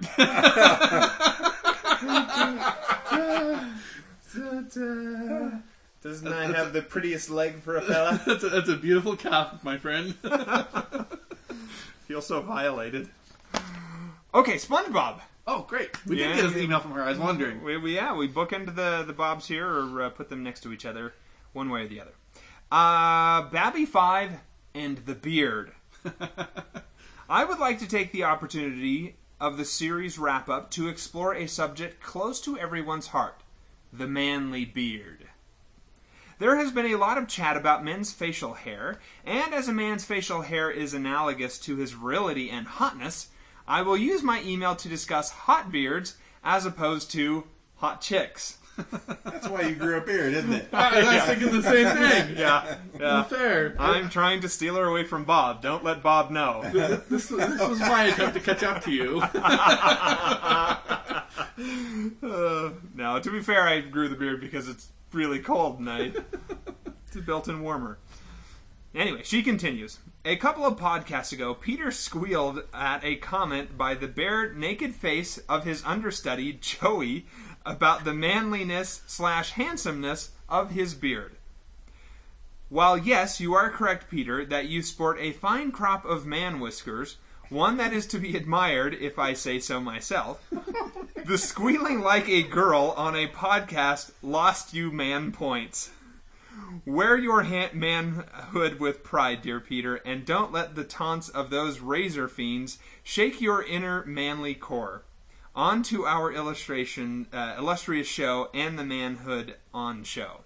Doesn't 6.00 6.32
I 6.32 6.46
have 6.52 6.72
the 6.72 6.82
prettiest 6.88 7.30
leg 7.30 7.60
for 7.62 7.78
a 7.78 7.82
fella? 7.82 8.20
that's, 8.26 8.44
a, 8.44 8.48
that's 8.48 8.68
a 8.68 8.76
beautiful 8.76 9.16
calf, 9.16 9.64
my 9.64 9.76
friend. 9.76 10.14
Feel 12.06 12.20
so 12.22 12.40
violated. 12.40 13.08
Okay, 14.34 14.54
SpongeBob. 14.56 15.20
oh, 15.46 15.62
great. 15.68 15.90
We 16.06 16.18
Yeah. 16.20 16.28
did 16.28 16.36
get 16.36 16.56
an 16.56 16.58
email 16.62 16.80
from 16.80 16.92
her. 16.92 17.02
I 17.02 17.10
was 17.10 17.18
wondering. 17.18 17.62
We, 17.62 17.76
we 17.76 17.94
yeah, 17.94 18.14
we 18.14 18.28
bookend 18.28 18.74
the 18.74 19.02
the 19.06 19.12
Bobs 19.12 19.46
here, 19.48 19.66
or 19.68 20.02
uh, 20.02 20.10
put 20.10 20.28
them 20.28 20.42
next 20.42 20.60
to 20.60 20.72
each 20.72 20.86
other, 20.86 21.12
one 21.52 21.68
way 21.70 21.82
or 21.82 21.88
the 21.88 22.00
other. 22.00 22.12
Uh, 22.70 23.48
Babby 23.50 23.84
Five 23.84 24.32
and 24.74 24.98
the 24.98 25.14
Beard. 25.14 25.72
I 27.28 27.44
would 27.44 27.58
like 27.58 27.78
to 27.80 27.88
take 27.88 28.12
the 28.12 28.24
opportunity 28.24 29.16
of 29.40 29.56
the 29.56 29.64
series 29.64 30.18
wrap 30.18 30.48
up 30.48 30.70
to 30.72 30.88
explore 30.88 31.34
a 31.34 31.46
subject 31.46 32.02
close 32.02 32.40
to 32.42 32.58
everyone's 32.58 33.08
heart: 33.08 33.42
the 33.92 34.06
manly 34.06 34.64
beard. 34.64 35.28
There 36.42 36.56
has 36.56 36.72
been 36.72 36.86
a 36.86 36.96
lot 36.96 37.18
of 37.18 37.28
chat 37.28 37.56
about 37.56 37.84
men's 37.84 38.12
facial 38.12 38.54
hair, 38.54 38.98
and 39.24 39.54
as 39.54 39.68
a 39.68 39.72
man's 39.72 40.04
facial 40.04 40.42
hair 40.42 40.72
is 40.72 40.92
analogous 40.92 41.56
to 41.60 41.76
his 41.76 41.92
virility 41.92 42.50
and 42.50 42.66
hotness, 42.66 43.28
I 43.68 43.82
will 43.82 43.96
use 43.96 44.24
my 44.24 44.42
email 44.42 44.74
to 44.74 44.88
discuss 44.88 45.30
hot 45.30 45.70
beards 45.70 46.16
as 46.42 46.66
opposed 46.66 47.12
to 47.12 47.44
hot 47.76 48.00
chicks. 48.00 48.58
That's 49.24 49.48
why 49.48 49.68
you 49.68 49.76
grew 49.76 49.98
a 49.98 50.00
beard, 50.00 50.34
isn't 50.34 50.52
it? 50.52 50.68
I 50.72 51.14
was 51.14 51.22
thinking 51.26 51.52
the 51.52 51.62
same 51.62 51.96
thing. 51.96 52.36
Yeah, 52.36 52.76
yeah. 52.98 53.22
Fair. 53.22 53.76
I'm 53.78 54.10
trying 54.10 54.40
to 54.40 54.48
steal 54.48 54.74
her 54.74 54.84
away 54.86 55.04
from 55.04 55.22
Bob. 55.22 55.62
Don't 55.62 55.84
let 55.84 56.02
Bob 56.02 56.32
know. 56.32 56.62
This, 57.08 57.28
this 57.28 57.60
was 57.60 57.78
my 57.78 58.06
attempt 58.06 58.34
to 58.34 58.40
catch 58.40 58.64
up 58.64 58.82
to 58.82 58.90
you. 58.90 59.22
Uh, 62.22 62.70
no, 62.94 63.20
to 63.20 63.30
be 63.30 63.40
fair, 63.40 63.62
I 63.62 63.80
grew 63.80 64.08
the 64.08 64.16
beard 64.16 64.40
because 64.40 64.68
it's 64.68 64.88
really 65.14 65.38
cold 65.38 65.80
night. 65.80 66.16
It's 67.06 67.16
a 67.16 67.20
built-in 67.20 67.62
warmer. 67.62 67.98
Anyway, 68.94 69.22
she 69.24 69.42
continues. 69.42 69.98
A 70.24 70.36
couple 70.36 70.64
of 70.64 70.78
podcasts 70.78 71.32
ago, 71.32 71.54
Peter 71.54 71.90
squealed 71.90 72.62
at 72.72 73.02
a 73.04 73.16
comment 73.16 73.76
by 73.76 73.94
the 73.94 74.06
bare 74.06 74.52
naked 74.52 74.94
face 74.94 75.38
of 75.48 75.64
his 75.64 75.82
understudy, 75.84 76.52
Joey, 76.52 77.26
about 77.66 78.04
the 78.04 78.14
manliness 78.14 79.02
slash 79.06 79.50
handsomeness 79.52 80.30
of 80.48 80.70
his 80.70 80.94
beard. 80.94 81.36
While 82.68 82.96
yes, 82.96 83.40
you 83.40 83.54
are 83.54 83.70
correct, 83.70 84.10
Peter, 84.10 84.44
that 84.46 84.66
you 84.66 84.82
sport 84.82 85.18
a 85.20 85.32
fine 85.32 85.72
crop 85.72 86.04
of 86.04 86.24
man 86.24 86.60
whiskers, 86.60 87.16
one 87.52 87.76
that 87.76 87.92
is 87.92 88.06
to 88.08 88.18
be 88.18 88.36
admired, 88.36 88.94
if 88.94 89.18
I 89.18 89.34
say 89.34 89.58
so 89.58 89.80
myself, 89.80 90.42
the 91.26 91.38
squealing 91.38 92.00
like 92.00 92.28
a 92.28 92.42
girl 92.42 92.94
on 92.96 93.14
a 93.14 93.28
podcast 93.28 94.12
lost 94.22 94.74
you 94.74 94.90
man 94.90 95.32
points. 95.32 95.90
Wear 96.86 97.16
your 97.18 97.44
ha- 97.44 97.70
manhood 97.72 98.80
with 98.80 99.04
pride, 99.04 99.42
dear 99.42 99.60
Peter, 99.60 99.96
and 99.96 100.24
don't 100.24 100.52
let 100.52 100.74
the 100.74 100.84
taunts 100.84 101.28
of 101.28 101.50
those 101.50 101.80
razor 101.80 102.28
fiends 102.28 102.78
shake 103.02 103.40
your 103.40 103.62
inner 103.62 104.04
manly 104.06 104.54
core. 104.54 105.02
On 105.54 105.82
to 105.84 106.06
our 106.06 106.32
illustration, 106.32 107.26
uh, 107.32 107.56
illustrious 107.58 108.06
show 108.06 108.48
and 108.54 108.78
the 108.78 108.84
manhood 108.84 109.56
on 109.74 110.02
show. 110.02 110.40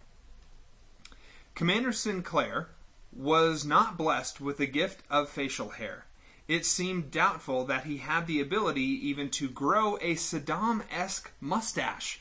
Commander 1.54 1.92
Sinclair 1.92 2.68
was 3.12 3.64
not 3.64 3.96
blessed 3.96 4.40
with 4.40 4.58
the 4.58 4.66
gift 4.66 5.02
of 5.08 5.28
facial 5.28 5.70
hair. 5.70 6.04
It 6.48 6.64
seemed 6.64 7.10
doubtful 7.10 7.64
that 7.64 7.84
he 7.84 7.98
had 7.98 8.26
the 8.26 8.40
ability 8.40 9.08
even 9.08 9.30
to 9.30 9.48
grow 9.48 9.96
a 9.96 10.14
Saddam 10.14 10.82
esque 10.90 11.32
mustache. 11.40 12.20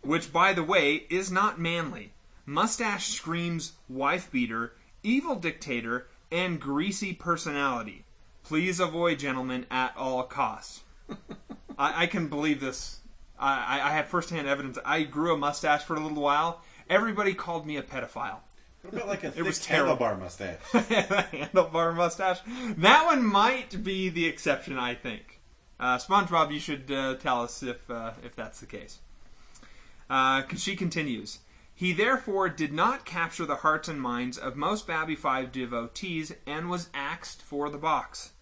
Which, 0.00 0.32
by 0.32 0.52
the 0.52 0.62
way, 0.62 1.06
is 1.10 1.30
not 1.30 1.60
manly. 1.60 2.12
Mustache 2.46 3.08
screams 3.08 3.72
wife 3.88 4.30
beater, 4.30 4.74
evil 5.02 5.36
dictator, 5.36 6.08
and 6.30 6.60
greasy 6.60 7.12
personality. 7.12 8.04
Please 8.42 8.80
avoid 8.80 9.18
gentlemen 9.18 9.66
at 9.70 9.96
all 9.96 10.22
costs. 10.24 10.82
I, 11.78 12.04
I 12.04 12.06
can 12.06 12.28
believe 12.28 12.60
this. 12.60 13.00
I, 13.38 13.80
I 13.80 13.88
I 13.88 13.92
have 13.92 14.08
firsthand 14.08 14.46
evidence. 14.46 14.78
I 14.84 15.02
grew 15.02 15.34
a 15.34 15.38
mustache 15.38 15.82
for 15.84 15.94
a 15.94 16.00
little 16.00 16.22
while. 16.22 16.60
Everybody 16.88 17.34
called 17.34 17.66
me 17.66 17.76
a 17.76 17.82
pedophile. 17.82 18.40
What 18.84 18.94
about 18.94 19.08
like 19.08 19.24
a 19.24 19.30
thick 19.30 19.44
was 19.44 19.58
terrible. 19.58 19.96
handlebar 19.96 20.20
mustache? 20.20 20.58
handlebar 20.72 21.94
mustache. 21.94 22.40
That 22.76 23.06
one 23.06 23.24
might 23.24 23.82
be 23.82 24.10
the 24.10 24.26
exception, 24.26 24.78
I 24.78 24.94
think. 24.94 25.40
Uh, 25.80 25.96
SpongeBob, 25.96 26.52
you 26.52 26.60
should 26.60 26.90
uh, 26.92 27.14
tell 27.14 27.42
us 27.42 27.62
if 27.62 27.90
uh, 27.90 28.12
if 28.22 28.36
that's 28.36 28.60
the 28.60 28.66
case. 28.66 28.98
Uh, 30.10 30.42
she 30.56 30.76
continues. 30.76 31.38
He 31.74 31.94
therefore 31.94 32.50
did 32.50 32.74
not 32.74 33.06
capture 33.06 33.46
the 33.46 33.56
hearts 33.56 33.88
and 33.88 34.00
minds 34.00 34.36
of 34.36 34.54
most 34.54 34.86
Babby 34.86 35.16
Five 35.16 35.50
devotees 35.50 36.34
and 36.46 36.68
was 36.68 36.90
axed 36.92 37.40
for 37.40 37.70
the 37.70 37.78
box. 37.78 38.32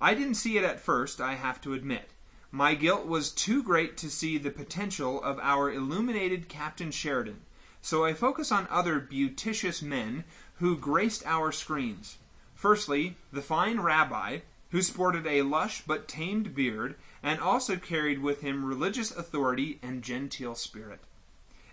I 0.00 0.14
didn't 0.14 0.34
see 0.34 0.56
it 0.56 0.64
at 0.64 0.80
first, 0.80 1.20
I 1.20 1.34
have 1.34 1.60
to 1.60 1.74
admit. 1.74 2.10
My 2.50 2.74
guilt 2.74 3.06
was 3.06 3.30
too 3.30 3.62
great 3.62 3.98
to 3.98 4.10
see 4.10 4.38
the 4.38 4.50
potential 4.50 5.22
of 5.22 5.38
our 5.40 5.70
illuminated 5.70 6.48
Captain 6.48 6.90
Sheridan, 6.90 7.42
so 7.88 8.04
I 8.04 8.12
focus 8.12 8.52
on 8.52 8.68
other 8.68 9.00
beauticious 9.00 9.80
men 9.80 10.24
who 10.56 10.76
graced 10.76 11.24
our 11.24 11.50
screens. 11.50 12.18
Firstly, 12.54 13.16
the 13.32 13.40
fine 13.40 13.80
rabbi, 13.80 14.40
who 14.72 14.82
sported 14.82 15.26
a 15.26 15.40
lush 15.40 15.80
but 15.86 16.06
tamed 16.06 16.54
beard 16.54 16.96
and 17.22 17.40
also 17.40 17.76
carried 17.76 18.20
with 18.20 18.42
him 18.42 18.66
religious 18.66 19.10
authority 19.10 19.78
and 19.82 20.02
genteel 20.02 20.54
spirit. 20.54 21.00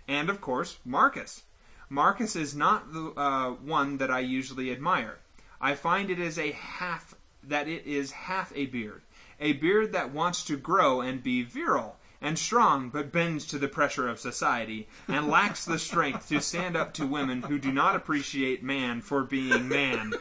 And 0.08 0.30
of 0.30 0.40
course, 0.40 0.78
Marcus. 0.86 1.42
Marcus 1.90 2.34
is 2.34 2.56
not 2.56 2.94
the 2.94 3.12
uh, 3.14 3.50
one 3.50 3.98
that 3.98 4.10
I 4.10 4.20
usually 4.20 4.72
admire. 4.72 5.18
I 5.60 5.74
find 5.74 6.08
it 6.08 6.18
is 6.18 6.38
a 6.38 6.52
half 6.52 7.14
that 7.44 7.68
it 7.68 7.84
is 7.84 8.12
half 8.12 8.54
a 8.56 8.64
beard, 8.64 9.02
a 9.38 9.52
beard 9.52 9.92
that 9.92 10.14
wants 10.14 10.44
to 10.46 10.56
grow 10.56 11.02
and 11.02 11.22
be 11.22 11.42
virile 11.42 11.98
and 12.20 12.38
strong, 12.38 12.88
but 12.88 13.12
bends 13.12 13.46
to 13.46 13.58
the 13.58 13.68
pressure 13.68 14.08
of 14.08 14.18
society 14.18 14.88
and 15.08 15.28
lacks 15.28 15.64
the 15.64 15.78
strength 15.78 16.28
to 16.28 16.40
stand 16.40 16.76
up 16.76 16.92
to 16.94 17.06
women 17.06 17.42
who 17.42 17.58
do 17.58 17.72
not 17.72 17.96
appreciate 17.96 18.62
man 18.62 19.00
for 19.00 19.22
being 19.22 19.68
man. 19.68 20.12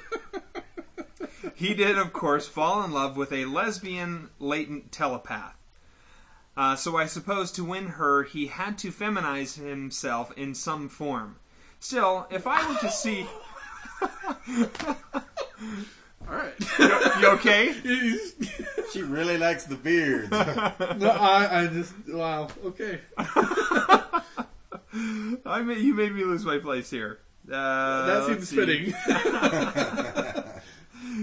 He 1.54 1.74
did, 1.74 1.98
of 1.98 2.12
course, 2.12 2.48
fall 2.48 2.84
in 2.84 2.92
love 2.92 3.16
with 3.16 3.32
a 3.32 3.46
lesbian 3.46 4.30
latent 4.40 4.92
telepath. 4.92 5.56
Uh, 6.58 6.76
so 6.76 6.98
I 6.98 7.06
suppose 7.06 7.52
to 7.54 7.64
win 7.64 7.88
her, 7.88 8.24
he 8.24 8.48
had 8.48 8.78
to 8.80 8.92
feminize 8.92 9.58
himself 9.58 10.32
in 10.38 10.54
some 10.54 10.90
form. 10.90 11.38
Still, 11.80 12.28
if 12.32 12.48
I 12.48 12.68
were 12.68 12.80
to 12.80 12.90
see. 12.90 13.28
All 16.30 16.36
right. 16.36 16.54
You 17.22 17.28
okay? 17.30 17.74
She 18.92 19.02
really 19.02 19.38
likes 19.38 19.66
the 19.66 19.76
beard. 19.76 20.32
no, 20.32 20.38
I, 21.10 21.64
I 21.64 21.68
just 21.68 21.94
wow. 22.08 22.48
Okay. 22.64 23.00
I 25.46 25.62
made, 25.64 25.80
you 25.80 25.94
made 25.94 26.14
me 26.14 26.24
lose 26.24 26.46
my 26.46 26.60
place 26.60 26.90
here. 26.90 27.20
Uh, 27.52 28.06
that 28.06 28.28
let's 28.28 28.48
seems 28.48 28.50
see. 28.50 28.56
fitting. 28.56 28.94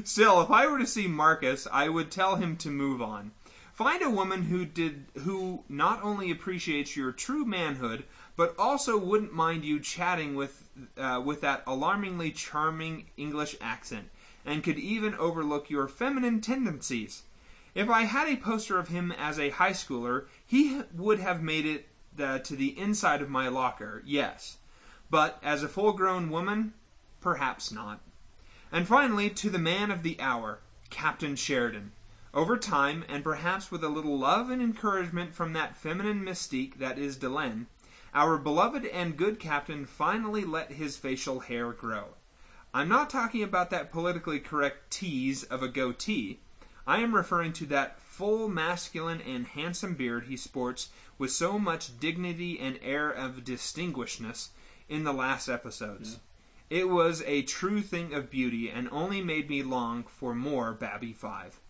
Still, 0.04 0.42
if 0.42 0.50
I 0.50 0.66
were 0.66 0.78
to 0.78 0.86
see 0.86 1.06
Marcus, 1.06 1.66
I 1.70 1.88
would 1.88 2.10
tell 2.10 2.36
him 2.36 2.56
to 2.58 2.68
move 2.68 3.00
on. 3.00 3.30
Find 3.72 4.02
a 4.02 4.10
woman 4.10 4.42
who 4.44 4.66
did 4.66 5.06
who 5.20 5.64
not 5.68 6.02
only 6.02 6.30
appreciates 6.30 6.96
your 6.96 7.10
true 7.12 7.44
manhood, 7.44 8.04
but 8.36 8.54
also 8.58 8.98
wouldn't 8.98 9.32
mind 9.32 9.64
you 9.64 9.80
chatting 9.80 10.34
with 10.34 10.68
uh, 10.98 11.22
with 11.24 11.40
that 11.40 11.62
alarmingly 11.66 12.32
charming 12.32 13.06
English 13.16 13.56
accent, 13.60 14.08
and 14.44 14.62
could 14.62 14.78
even 14.78 15.14
overlook 15.14 15.70
your 15.70 15.88
feminine 15.88 16.40
tendencies. 16.40 17.22
If 17.74 17.88
I 17.88 18.02
had 18.02 18.28
a 18.28 18.36
poster 18.36 18.78
of 18.78 18.88
him 18.88 19.12
as 19.12 19.38
a 19.38 19.50
high 19.50 19.72
schooler, 19.72 20.26
he 20.44 20.82
would 20.94 21.20
have 21.20 21.42
made 21.42 21.64
it 21.64 21.88
uh, 22.20 22.38
to 22.40 22.54
the 22.54 22.78
inside 22.78 23.22
of 23.22 23.30
my 23.30 23.48
locker. 23.48 24.02
Yes, 24.04 24.58
but 25.10 25.38
as 25.42 25.62
a 25.62 25.68
full-grown 25.68 26.30
woman, 26.30 26.74
perhaps 27.20 27.72
not. 27.72 28.00
And 28.70 28.86
finally, 28.86 29.30
to 29.30 29.50
the 29.50 29.58
man 29.58 29.90
of 29.90 30.02
the 30.02 30.20
hour, 30.20 30.60
Captain 30.90 31.36
Sheridan. 31.36 31.92
Over 32.34 32.56
time, 32.56 33.04
and 33.08 33.22
perhaps 33.22 33.70
with 33.70 33.84
a 33.84 33.90
little 33.90 34.18
love 34.18 34.48
and 34.48 34.62
encouragement 34.62 35.34
from 35.34 35.52
that 35.52 35.76
feminine 35.76 36.24
mystique 36.24 36.78
that 36.78 36.98
is 36.98 37.18
Delenn, 37.18 37.66
our 38.14 38.38
beloved 38.38 38.86
and 38.86 39.16
good 39.16 39.38
captain 39.38 39.86
finally 39.86 40.44
let 40.44 40.72
his 40.72 40.96
facial 40.96 41.40
hair 41.40 41.72
grow. 41.72 42.14
I'm 42.74 42.88
not 42.88 43.10
talking 43.10 43.42
about 43.42 43.68
that 43.70 43.92
politically 43.92 44.40
correct 44.40 44.90
tease 44.90 45.44
of 45.44 45.62
a 45.62 45.68
goatee. 45.68 46.40
I 46.86 47.00
am 47.00 47.14
referring 47.14 47.52
to 47.54 47.66
that 47.66 48.00
full 48.00 48.48
masculine 48.48 49.20
and 49.20 49.46
handsome 49.46 49.94
beard 49.94 50.24
he 50.24 50.38
sports 50.38 50.88
with 51.18 51.30
so 51.30 51.58
much 51.58 52.00
dignity 52.00 52.58
and 52.58 52.78
air 52.82 53.10
of 53.10 53.44
distinguishedness 53.44 54.50
in 54.88 55.04
the 55.04 55.12
last 55.12 55.50
episodes. 55.50 56.18
It 56.70 56.88
was 56.88 57.22
a 57.26 57.42
true 57.42 57.82
thing 57.82 58.14
of 58.14 58.30
beauty 58.30 58.70
and 58.70 58.88
only 58.90 59.20
made 59.20 59.50
me 59.50 59.62
long 59.62 60.04
for 60.04 60.34
more 60.34 60.72
Babby 60.72 61.12
5. 61.12 61.60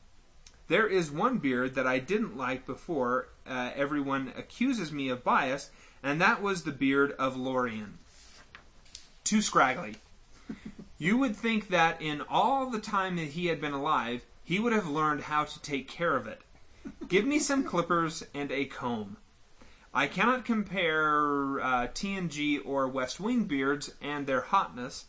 There 0.68 0.86
is 0.86 1.10
one 1.10 1.38
beard 1.38 1.74
that 1.74 1.86
I 1.86 1.98
didn't 1.98 2.36
like 2.36 2.64
before 2.64 3.28
uh, 3.44 3.72
everyone 3.74 4.32
accuses 4.36 4.92
me 4.92 5.08
of 5.08 5.24
bias, 5.24 5.70
and 6.00 6.20
that 6.20 6.40
was 6.40 6.62
the 6.62 6.70
beard 6.70 7.12
of 7.18 7.36
Lorien. 7.36 7.98
Too 9.24 9.42
scraggly. 9.42 9.96
You 11.02 11.16
would 11.16 11.34
think 11.34 11.70
that 11.70 12.00
in 12.00 12.22
all 12.30 12.70
the 12.70 12.78
time 12.78 13.16
that 13.16 13.30
he 13.30 13.46
had 13.46 13.60
been 13.60 13.72
alive, 13.72 14.24
he 14.44 14.60
would 14.60 14.72
have 14.72 14.86
learned 14.86 15.22
how 15.22 15.42
to 15.42 15.60
take 15.60 15.88
care 15.88 16.14
of 16.14 16.28
it. 16.28 16.42
Give 17.08 17.24
me 17.24 17.40
some 17.40 17.64
clippers 17.64 18.22
and 18.32 18.52
a 18.52 18.66
comb. 18.66 19.16
I 19.92 20.06
cannot 20.06 20.44
compare 20.44 21.60
uh, 21.60 21.88
TNG 21.88 22.60
or 22.64 22.86
West 22.86 23.18
Wing 23.18 23.46
beards 23.46 23.92
and 24.00 24.28
their 24.28 24.42
hotness. 24.42 25.06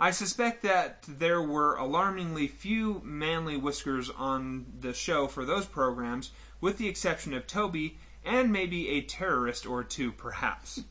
I 0.00 0.10
suspect 0.10 0.64
that 0.64 1.04
there 1.06 1.40
were 1.40 1.76
alarmingly 1.76 2.48
few 2.48 3.00
manly 3.04 3.56
whiskers 3.56 4.10
on 4.10 4.66
the 4.80 4.92
show 4.92 5.28
for 5.28 5.44
those 5.44 5.66
programs, 5.66 6.32
with 6.60 6.76
the 6.76 6.88
exception 6.88 7.32
of 7.32 7.46
Toby 7.46 7.98
and 8.24 8.50
maybe 8.50 8.88
a 8.88 9.00
terrorist 9.00 9.64
or 9.64 9.84
two, 9.84 10.10
perhaps. 10.10 10.82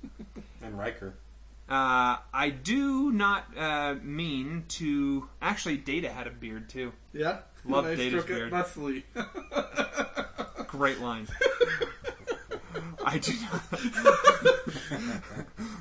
and 0.61 0.79
Riker. 0.79 1.15
Uh, 1.67 2.17
I 2.31 2.49
do 2.49 3.11
not 3.11 3.45
uh, 3.57 3.95
mean 4.03 4.65
to. 4.69 5.27
Actually, 5.41 5.77
Data 5.77 6.09
had 6.09 6.27
a 6.27 6.31
beard 6.31 6.69
too. 6.69 6.93
Yeah. 7.11 7.39
Love 7.65 7.85
Nice 7.85 7.97
Data's 7.97 8.23
stroke 8.23 8.37
it 8.37 8.51
beard. 8.51 8.53
Thusly. 8.53 9.03
Great 10.67 10.99
line. 10.99 11.27
I 13.05 13.17
do 13.17 13.33
not. 13.41 13.61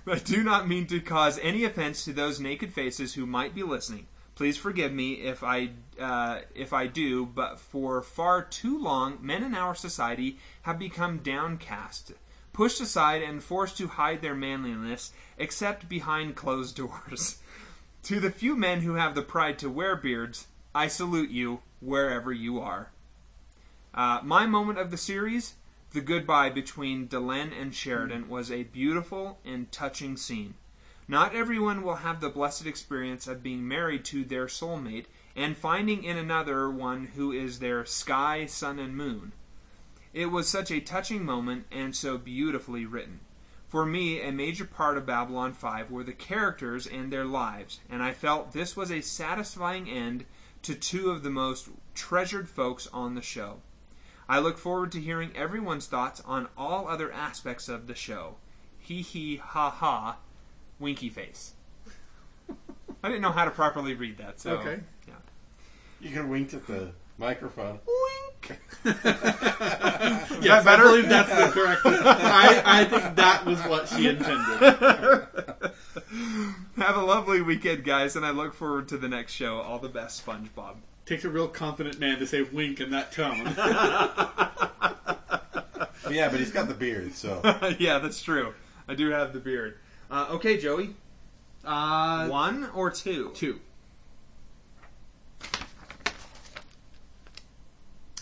I 0.07 0.18
do 0.18 0.43
not 0.43 0.68
mean 0.68 0.87
to 0.87 1.01
cause 1.01 1.39
any 1.43 1.64
offense 1.64 2.05
to 2.05 2.12
those 2.12 2.41
naked 2.41 2.72
faces 2.72 3.14
who 3.14 3.26
might 3.26 3.55
be 3.55 3.62
listening. 3.62 4.07
Please 4.35 4.57
forgive 4.57 4.93
me 4.93 5.14
if 5.14 5.45
I 5.45 5.70
uh, 5.99 6.41
if 6.55 6.72
I 6.72 6.87
do, 6.87 7.24
but 7.24 7.61
for 7.61 8.03
far 8.03 8.43
too 8.43 8.78
long, 8.80 9.18
men 9.20 9.43
in 9.43 9.55
our 9.55 9.74
society 9.74 10.39
have 10.62 10.78
become 10.78 11.18
downcast, 11.18 12.12
pushed 12.55 12.81
aside, 12.81 13.21
and 13.21 13.43
forced 13.45 13.77
to 13.77 13.89
hide 13.89 14.23
their 14.23 14.35
manliness, 14.35 15.13
except 15.37 15.89
behind 15.89 16.35
closed 16.35 16.75
doors. 16.77 17.43
to 18.03 18.19
the 18.19 18.31
few 18.31 18.57
men 18.57 18.81
who 18.81 18.95
have 18.95 19.15
the 19.15 19.23
pride 19.23 19.59
to 19.59 19.69
wear 19.69 19.95
beards, 19.95 20.47
I 20.75 20.89
salute 20.89 21.31
you 21.31 21.61
wherever 21.81 22.33
you 22.33 22.59
are. 22.59 22.89
Uh, 23.93 24.21
my 24.23 24.47
moment 24.47 24.79
of 24.79 24.91
the 24.91 24.97
series, 24.97 25.55
the 25.93 26.01
goodbye 26.01 26.51
between 26.51 27.07
Delenn 27.07 27.53
and 27.53 27.75
Sheridan, 27.75 28.29
was 28.29 28.51
a 28.51 28.65
beautiful 28.65 29.39
and 29.45 29.71
touching 29.71 30.17
scene. 30.17 30.55
Not 31.07 31.35
everyone 31.35 31.83
will 31.83 31.97
have 31.97 32.21
the 32.21 32.31
blessed 32.31 32.67
experience 32.67 33.27
of 33.27 33.43
being 33.43 33.69
married 33.69 34.05
to 34.07 34.25
their 34.25 34.47
soulmate 34.47 35.05
and 35.37 35.57
finding 35.57 36.03
in 36.03 36.17
another 36.17 36.71
one 36.71 37.07
who 37.15 37.31
is 37.31 37.59
their 37.59 37.85
sky, 37.85 38.47
sun, 38.47 38.79
and 38.79 38.97
moon. 38.97 39.33
It 40.15 40.27
was 40.27 40.49
such 40.49 40.71
a 40.71 40.81
touching 40.81 41.25
moment 41.25 41.67
and 41.73 41.95
so 41.95 42.17
beautifully 42.17 42.87
written. 42.87 43.21
For 43.69 43.85
me, 43.85 44.21
a 44.21 44.31
major 44.31 44.65
part 44.65 44.97
of 44.97 45.05
Babylon 45.05 45.53
5 45.53 45.91
were 45.91 46.05
the 46.05 46.12
characters 46.12 46.87
and 46.87 47.12
their 47.12 47.25
lives, 47.25 47.81
and 47.91 48.01
I 48.01 48.12
felt 48.12 48.53
this 48.53 48.77
was 48.77 48.93
a 48.93 49.01
satisfying 49.01 49.91
end 49.91 50.25
to 50.62 50.77
two 50.77 51.11
of 51.11 51.25
the 51.25 51.31
most 51.31 51.69
treasured 51.95 52.49
folks 52.49 52.87
on 52.93 53.17
the 53.17 53.23
show. 53.23 53.57
I 54.29 54.39
look 54.39 54.57
forward 54.57 54.93
to 54.93 55.01
hearing 55.01 55.33
everyone's 55.37 55.89
thoughts 55.89 56.23
on 56.25 56.49
all 56.57 56.87
other 56.87 57.12
aspects 57.12 57.69
of 57.69 57.89
the 57.89 57.97
show. 57.97 58.37
Hee 58.79 59.03
hee 59.03 59.37
ha 59.37 59.69
ha, 59.71 60.19
winky 60.79 61.09
face. 61.09 61.55
I 63.03 63.09
didn't 63.09 63.23
know 63.23 63.33
how 63.33 63.45
to 63.45 63.51
properly 63.51 63.95
read 63.95 64.19
that, 64.19 64.41
so. 64.41 64.53
Okay. 64.59 64.81
Yeah. 65.09 65.15
You 66.01 66.09
could 66.11 66.19
have 66.19 66.29
winked 66.29 66.55
at 66.55 66.67
the 66.69 66.93
microphone. 67.19 67.79
Wink! 67.87 68.59
Yes, 70.43 70.67
I 70.67 70.75
better? 70.77 70.83
believe 70.83 71.09
that's 71.09 71.31
the 71.31 71.49
correct. 71.51 71.81
I, 71.87 72.62
I 72.67 72.85
think 72.85 73.17
that 73.17 73.47
was 73.47 73.59
what 73.62 73.89
she 73.89 74.09
intended. 74.09 74.61
Have 76.77 76.97
a 76.97 77.03
lovely 77.03 77.41
weekend, 77.41 77.85
guys, 77.85 78.17
and 78.17 78.27
I 78.27 78.31
look 78.31 78.53
forward 78.53 78.89
to 78.89 78.99
the 78.99 79.09
next 79.09 79.33
show. 79.33 79.61
All 79.61 79.79
the 79.79 79.89
best, 79.89 80.27
SpongeBob. 80.27 80.75
Takes 81.07 81.25
a 81.25 81.31
real 81.31 81.49
confident 81.49 81.99
man 81.99 82.19
to 82.19 82.27
say 82.27 82.43
wink 82.43 82.81
in 82.81 82.91
that 82.91 83.12
tone. 83.12 83.47
yeah, 86.11 86.29
but 86.29 86.39
he's 86.39 86.53
got 86.53 86.69
the 86.69 86.75
beard, 86.75 87.15
so 87.15 87.41
yeah, 87.79 87.99
that's 87.99 88.23
true. 88.23 88.53
I 88.87 88.95
do 88.95 89.09
have 89.11 89.33
the 89.33 89.41
beard. 89.41 89.79
Uh, 90.11 90.27
okay, 90.33 90.59
Joey. 90.59 90.91
Uh, 91.65 92.29
One 92.29 92.69
or 92.75 92.91
two? 92.91 93.31
two. 93.35 93.61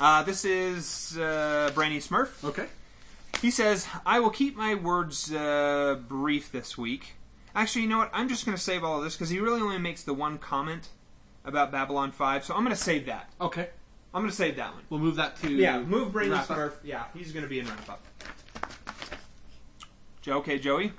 Uh, 0.03 0.20
this 0.24 0.44
is 0.44 1.16
uh, 1.16 1.70
Brainy 1.76 1.98
Smurf. 1.98 2.42
Okay. 2.42 2.66
He 3.40 3.53
says, 3.53 3.86
I 4.05 4.18
will 4.18 4.30
keep 4.30 4.57
my 4.57 4.74
words 4.74 5.32
uh, 5.32 5.96
brief 6.09 6.50
this 6.50 6.76
week. 6.76 7.12
Actually, 7.55 7.82
you 7.82 7.88
know 7.88 7.98
what? 7.98 8.11
I'm 8.12 8.28
just 8.28 8.44
going 8.44 8.57
to 8.57 8.62
save 8.62 8.82
all 8.82 8.98
of 8.98 9.05
this 9.05 9.14
because 9.14 9.30
he 9.30 9.38
really 9.38 9.61
only 9.61 9.78
makes 9.78 10.03
the 10.03 10.12
one 10.12 10.38
comment 10.38 10.88
about 11.44 11.70
Babylon 11.70 12.11
5, 12.11 12.44
so 12.44 12.53
I'm 12.53 12.64
going 12.64 12.74
to 12.74 12.82
save 12.82 13.07
that. 13.07 13.30
Okay. 13.40 13.68
I'm 14.12 14.22
going 14.22 14.30
to 14.30 14.36
save 14.36 14.57
that 14.57 14.74
one. 14.74 14.82
We'll 14.90 14.98
move 14.98 15.14
that 15.16 15.36
to 15.42 15.48
Yeah, 15.48 15.78
move 15.78 16.12
Brainy 16.12 16.30
wrap 16.32 16.50
up. 16.50 16.59
Smurf. 16.59 16.72
Yeah, 16.82 17.05
he's 17.14 17.30
going 17.30 17.44
to 17.44 17.48
be 17.48 17.61
in 17.61 17.66
wrap 17.66 17.88
up. 17.88 18.03
Joe, 20.20 20.38
okay, 20.38 20.59
Joey? 20.59 20.94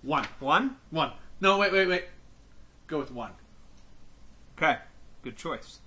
One. 0.00 0.24
One? 0.40 0.76
One. 0.88 1.12
No, 1.42 1.58
wait, 1.58 1.70
wait, 1.70 1.86
wait. 1.86 2.04
Go 2.86 2.98
with 2.98 3.12
one. 3.12 3.32
Okay, 4.56 4.78
good 5.22 5.36
choice. 5.36 5.80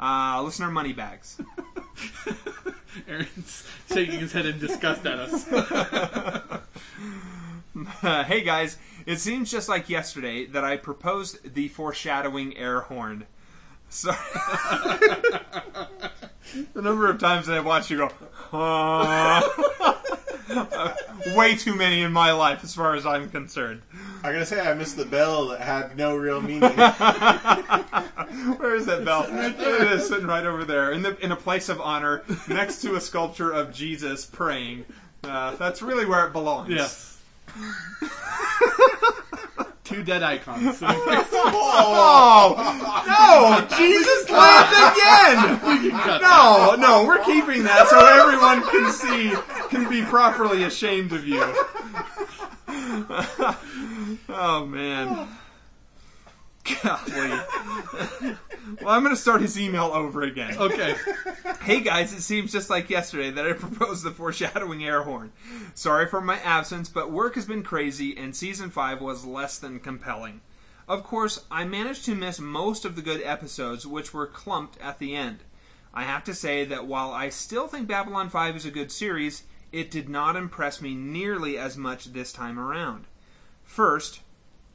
Uh, 0.00 0.42
listener 0.42 0.70
money 0.70 0.92
bags. 0.92 1.38
Aaron's 3.08 3.66
shaking 3.88 4.20
his 4.20 4.32
head 4.32 4.46
in 4.46 4.58
disgust 4.58 5.06
at 5.06 5.18
us. 5.18 5.44
hey 8.00 8.42
guys, 8.42 8.76
it 9.06 9.18
seems 9.18 9.50
just 9.50 9.68
like 9.68 9.88
yesterday 9.88 10.46
that 10.46 10.64
I 10.64 10.76
proposed 10.76 11.54
the 11.54 11.68
foreshadowing 11.68 12.56
air 12.56 12.80
horn. 12.80 13.26
So 13.88 14.10
the 16.72 16.82
number 16.82 17.08
of 17.08 17.18
times 17.18 17.46
that 17.46 17.56
I've 17.56 17.66
watched 17.66 17.90
you 17.90 17.98
go, 17.98 18.10
"Huh." 18.32 19.42
way 21.34 21.54
too 21.56 21.74
many 21.74 22.02
in 22.02 22.12
my 22.12 22.32
life, 22.32 22.64
as 22.64 22.74
far 22.74 22.94
as 22.94 23.06
I'm 23.06 23.28
concerned. 23.30 23.82
I 24.22 24.32
gotta 24.32 24.46
say, 24.46 24.60
I 24.60 24.74
missed 24.74 24.96
the 24.96 25.04
bell 25.04 25.48
that 25.48 25.60
had 25.60 25.96
no 25.96 26.16
real 26.16 26.40
meaning. 26.40 26.62
Where 28.58 28.74
is 28.74 28.86
that 28.86 29.04
bell? 29.04 29.26
There 29.28 29.82
it 29.82 29.92
is, 29.92 30.08
sitting 30.08 30.26
right 30.26 30.44
over 30.44 30.64
there, 30.64 30.92
in 30.92 31.02
the 31.02 31.16
in 31.24 31.32
a 31.32 31.36
place 31.36 31.68
of 31.68 31.80
honor, 31.80 32.22
next 32.48 32.80
to 32.82 32.94
a 32.96 33.00
sculpture 33.00 33.50
of 33.50 33.72
Jesus 33.72 34.24
praying. 34.24 34.84
Uh, 35.22 35.54
that's 35.56 35.82
really 35.82 36.06
where 36.06 36.26
it 36.26 36.32
belongs. 36.32 36.70
yes. 36.70 37.20
Two 39.84 40.02
dead 40.02 40.22
icons. 40.22 40.82
Oh 42.36 42.56
no! 43.06 43.60
Jesus 43.76 44.30
lived 44.30 44.72
again. 44.72 45.60
No, 46.22 46.74
no, 46.78 47.04
we're 47.06 47.22
keeping 47.24 47.62
that 47.64 47.88
so 47.88 47.98
everyone 47.98 48.62
can 48.70 48.90
see, 48.92 49.32
can 49.68 49.88
be 49.90 50.02
properly 50.02 50.62
ashamed 50.64 51.12
of 51.12 51.26
you. 51.26 51.40
oh 54.28 54.66
man. 54.66 55.28
Golly. 56.64 57.40
Well, 58.80 58.94
I'm 58.94 59.02
going 59.02 59.14
to 59.14 59.20
start 59.20 59.42
his 59.42 59.58
email 59.58 59.90
over 59.92 60.22
again. 60.22 60.56
okay. 60.56 60.94
Hey 61.60 61.80
guys, 61.80 62.12
it 62.12 62.22
seems 62.22 62.52
just 62.52 62.70
like 62.70 62.88
yesterday 62.90 63.30
that 63.30 63.46
I 63.46 63.52
proposed 63.52 64.04
the 64.04 64.10
foreshadowing 64.10 64.84
air 64.84 65.02
horn. 65.02 65.32
Sorry 65.74 66.06
for 66.06 66.20
my 66.20 66.38
absence, 66.40 66.88
but 66.88 67.10
work 67.10 67.34
has 67.34 67.46
been 67.46 67.62
crazy 67.62 68.16
and 68.16 68.34
season 68.34 68.70
5 68.70 69.00
was 69.00 69.24
less 69.24 69.58
than 69.58 69.80
compelling. 69.80 70.40
Of 70.88 71.04
course, 71.04 71.44
I 71.50 71.64
managed 71.64 72.04
to 72.06 72.14
miss 72.14 72.40
most 72.40 72.84
of 72.84 72.96
the 72.96 73.02
good 73.02 73.22
episodes, 73.22 73.86
which 73.86 74.12
were 74.12 74.26
clumped 74.26 74.78
at 74.80 74.98
the 74.98 75.14
end. 75.14 75.38
I 75.94 76.02
have 76.02 76.24
to 76.24 76.34
say 76.34 76.64
that 76.64 76.86
while 76.86 77.10
I 77.12 77.28
still 77.28 77.68
think 77.68 77.86
Babylon 77.86 78.28
5 78.28 78.56
is 78.56 78.66
a 78.66 78.70
good 78.70 78.90
series, 78.90 79.44
it 79.72 79.90
did 79.90 80.08
not 80.08 80.36
impress 80.36 80.82
me 80.82 80.94
nearly 80.94 81.56
as 81.56 81.76
much 81.76 82.06
this 82.06 82.32
time 82.32 82.58
around. 82.58 83.06
First, 83.62 84.20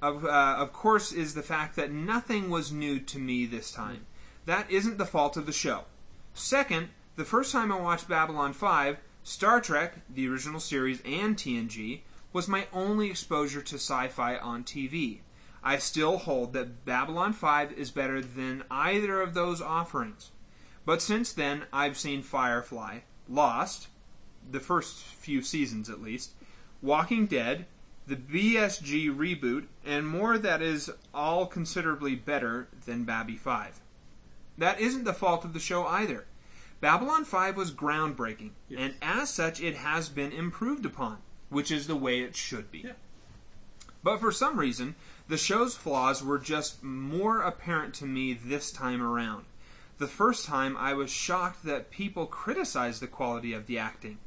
of, 0.02 0.26
uh, 0.26 0.56
of 0.58 0.74
course, 0.74 1.12
is 1.12 1.34
the 1.34 1.43
fact 1.43 1.76
that 1.76 1.91
nothing 1.91 2.50
was 2.50 2.72
new 2.72 3.00
to 3.00 3.20
me 3.20 3.45
this 3.45 3.72
time. 3.72 4.06
That 4.45 4.70
isn't 4.72 4.97
the 4.97 5.06
fault 5.06 5.38
of 5.38 5.45
the 5.45 5.52
show. 5.52 5.86
Second, 6.34 6.89
the 7.16 7.26
first 7.26 7.52
time 7.52 7.72
I 7.72 7.80
watched 7.80 8.08
Babylon 8.08 8.54
5, 8.54 8.97
Star 9.24 9.60
Trek, 9.60 9.95
the 10.10 10.28
original 10.28 10.60
series, 10.60 11.02
and 11.06 11.36
TNG, 11.36 12.02
was 12.32 12.47
my 12.47 12.68
only 12.72 13.10
exposure 13.10 13.62
to 13.62 13.76
sci 13.76 14.08
fi 14.08 14.38
on 14.38 14.64
TV. 14.64 15.20
I 15.62 15.78
still 15.78 16.18
hold 16.18 16.54
that 16.54 16.86
Babylon 16.86 17.34
5 17.34 17.74
is 17.74 17.91
better 17.91 18.22
than 18.22 18.64
either 18.72 19.22
of 19.22 19.34
those 19.34 19.62
offerings. 19.62 20.32
But 20.86 21.02
since 21.02 21.34
then, 21.34 21.64
I've 21.74 21.97
seen 21.97 22.24
Firefly, 22.24 23.00
Lost, 23.28 23.89
the 24.50 24.60
first 24.60 25.04
few 25.04 25.41
seasons 25.41 25.89
at 25.89 26.02
least, 26.02 26.32
Walking 26.82 27.28
Dead, 27.28 27.66
the 28.10 28.16
BSG 28.16 29.16
reboot, 29.16 29.68
and 29.86 30.07
more 30.07 30.39
that 30.39 30.64
is 30.64 30.89
all 31.14 31.45
considerably 31.45 32.16
better 32.16 32.68
than 32.86 33.03
Babby 33.03 33.36
5. 33.36 33.80
That 34.57 34.80
isn't 34.80 35.03
the 35.03 35.14
fault 35.14 35.45
of 35.45 35.53
the 35.53 35.60
show 35.60 35.86
either. 35.86 36.26
Babylon 36.82 37.24
5 37.24 37.55
was 37.55 37.72
groundbreaking, 37.72 38.51
and 38.76 38.95
as 39.01 39.30
such, 39.30 39.62
it 39.62 39.76
has 39.76 40.10
been 40.10 40.32
improved 40.32 40.86
upon, 40.86 41.20
which 41.49 41.70
is 41.70 41.86
the 41.86 41.95
way 41.95 42.22
it 42.22 42.36
should 42.36 42.72
be. 42.72 42.80
Yeah. 42.80 42.93
But 44.01 44.20
for 44.20 44.32
some 44.32 44.57
reason, 44.57 44.95
the 45.28 45.38
show's 45.38 45.76
flaws 45.76 46.24
were 46.24 46.39
just 46.39 46.82
more 46.82 47.41
apparent 47.41 47.93
to 47.95 48.05
me 48.05 48.34
this 48.34 48.72
time 48.72 49.03
around. 49.03 49.45
The 49.99 50.07
first 50.07 50.45
time, 50.45 50.76
I 50.78 50.93
was 50.93 51.12
shocked 51.12 51.64
that 51.66 51.91
people 51.91 52.26
criticized 52.26 53.01
the 53.01 53.07
quality 53.07 53.53
of 53.53 53.68
the 53.68 53.78
acting. 53.78 54.18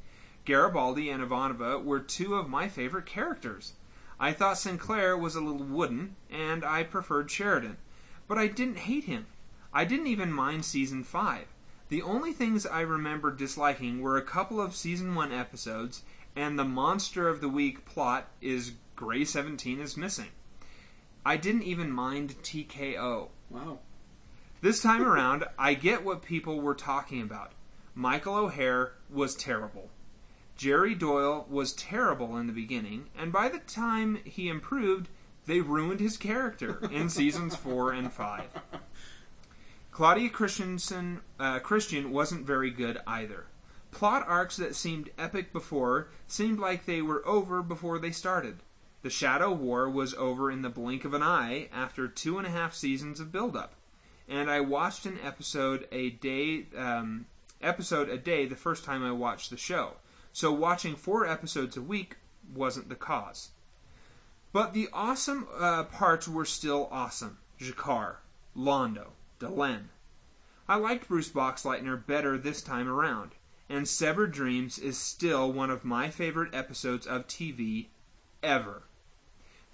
Garibaldi 0.44 1.08
and 1.08 1.22
Ivanova 1.22 1.82
were 1.82 2.00
two 2.00 2.34
of 2.34 2.48
my 2.48 2.68
favorite 2.68 3.06
characters. 3.06 3.74
I 4.18 4.32
thought 4.32 4.58
Sinclair 4.58 5.16
was 5.16 5.34
a 5.34 5.40
little 5.40 5.66
wooden, 5.66 6.16
and 6.30 6.64
I 6.64 6.82
preferred 6.82 7.30
Sheridan. 7.30 7.76
But 8.28 8.38
I 8.38 8.46
didn't 8.46 8.78
hate 8.78 9.04
him. 9.04 9.26
I 9.72 9.84
didn't 9.84 10.06
even 10.08 10.32
mind 10.32 10.64
season 10.64 11.04
5. 11.04 11.46
The 11.88 12.02
only 12.02 12.32
things 12.32 12.66
I 12.66 12.80
remember 12.80 13.30
disliking 13.30 14.00
were 14.00 14.16
a 14.16 14.22
couple 14.22 14.60
of 14.60 14.74
season 14.74 15.14
1 15.14 15.32
episodes, 15.32 16.02
and 16.34 16.58
the 16.58 16.64
Monster 16.64 17.28
of 17.28 17.40
the 17.40 17.48
Week 17.48 17.84
plot 17.84 18.28
is 18.40 18.72
Grey 18.96 19.24
17 19.24 19.80
is 19.80 19.96
missing. 19.96 20.28
I 21.24 21.36
didn't 21.36 21.64
even 21.64 21.90
mind 21.90 22.36
TKO. 22.42 23.28
Wow. 23.50 23.78
This 24.60 24.80
time 24.80 25.02
around, 25.02 25.44
I 25.58 25.74
get 25.74 26.04
what 26.04 26.22
people 26.22 26.60
were 26.60 26.74
talking 26.74 27.20
about. 27.20 27.52
Michael 27.94 28.36
O'Hare 28.36 28.94
was 29.10 29.34
terrible. 29.34 29.90
Jerry 30.56 30.94
Doyle 30.94 31.46
was 31.48 31.72
terrible 31.72 32.36
in 32.36 32.46
the 32.46 32.52
beginning, 32.52 33.06
and 33.16 33.32
by 33.32 33.48
the 33.48 33.58
time 33.58 34.18
he 34.24 34.48
improved, 34.48 35.08
they 35.46 35.60
ruined 35.60 36.00
his 36.00 36.16
character 36.16 36.88
in 36.92 37.08
seasons 37.08 37.56
4 37.56 37.92
and 37.92 38.12
5. 38.12 38.44
Claudia 39.90 40.30
Christensen 40.30 41.20
uh, 41.38 41.58
Christian 41.58 42.10
wasn't 42.10 42.46
very 42.46 42.70
good 42.70 42.98
either. 43.06 43.46
Plot 43.90 44.24
arcs 44.26 44.56
that 44.56 44.74
seemed 44.74 45.10
epic 45.18 45.52
before 45.52 46.08
seemed 46.26 46.58
like 46.58 46.86
they 46.86 47.02
were 47.02 47.26
over 47.26 47.62
before 47.62 47.98
they 47.98 48.10
started. 48.10 48.60
The 49.02 49.10
Shadow 49.10 49.52
War 49.52 49.90
was 49.90 50.14
over 50.14 50.50
in 50.50 50.62
the 50.62 50.70
blink 50.70 51.04
of 51.04 51.12
an 51.12 51.22
eye 51.22 51.68
after 51.72 52.08
two 52.08 52.38
and 52.38 52.46
a 52.46 52.50
half 52.50 52.72
seasons 52.72 53.20
of 53.20 53.32
build-up, 53.32 53.74
and 54.28 54.50
I 54.50 54.60
watched 54.60 55.04
an 55.04 55.18
episode 55.22 55.88
a 55.92 56.10
day 56.10 56.66
um, 56.76 57.26
episode 57.60 58.08
a 58.08 58.16
day 58.16 58.46
the 58.46 58.56
first 58.56 58.84
time 58.84 59.04
I 59.04 59.12
watched 59.12 59.50
the 59.50 59.56
show. 59.56 59.96
So 60.32 60.52
watching 60.52 60.96
four 60.96 61.26
episodes 61.26 61.76
a 61.76 61.82
week 61.82 62.16
wasn't 62.54 62.88
the 62.88 62.94
cause. 62.94 63.50
But 64.52 64.74
the 64.74 64.88
awesome 64.92 65.48
uh, 65.58 65.84
parts 65.84 66.28
were 66.28 66.44
still 66.44 66.88
awesome. 66.90 67.38
G'Kar, 67.58 68.16
Londo, 68.56 69.08
Delenn. 69.40 69.88
I 70.68 70.76
liked 70.76 71.08
Bruce 71.08 71.30
Boxleitner 71.30 72.06
better 72.06 72.36
this 72.38 72.62
time 72.62 72.88
around, 72.88 73.32
and 73.68 73.88
Severed 73.88 74.32
Dreams 74.32 74.78
is 74.78 74.98
still 74.98 75.52
one 75.52 75.70
of 75.70 75.84
my 75.84 76.10
favorite 76.10 76.54
episodes 76.54 77.06
of 77.06 77.26
TV 77.26 77.86
ever. 78.42 78.82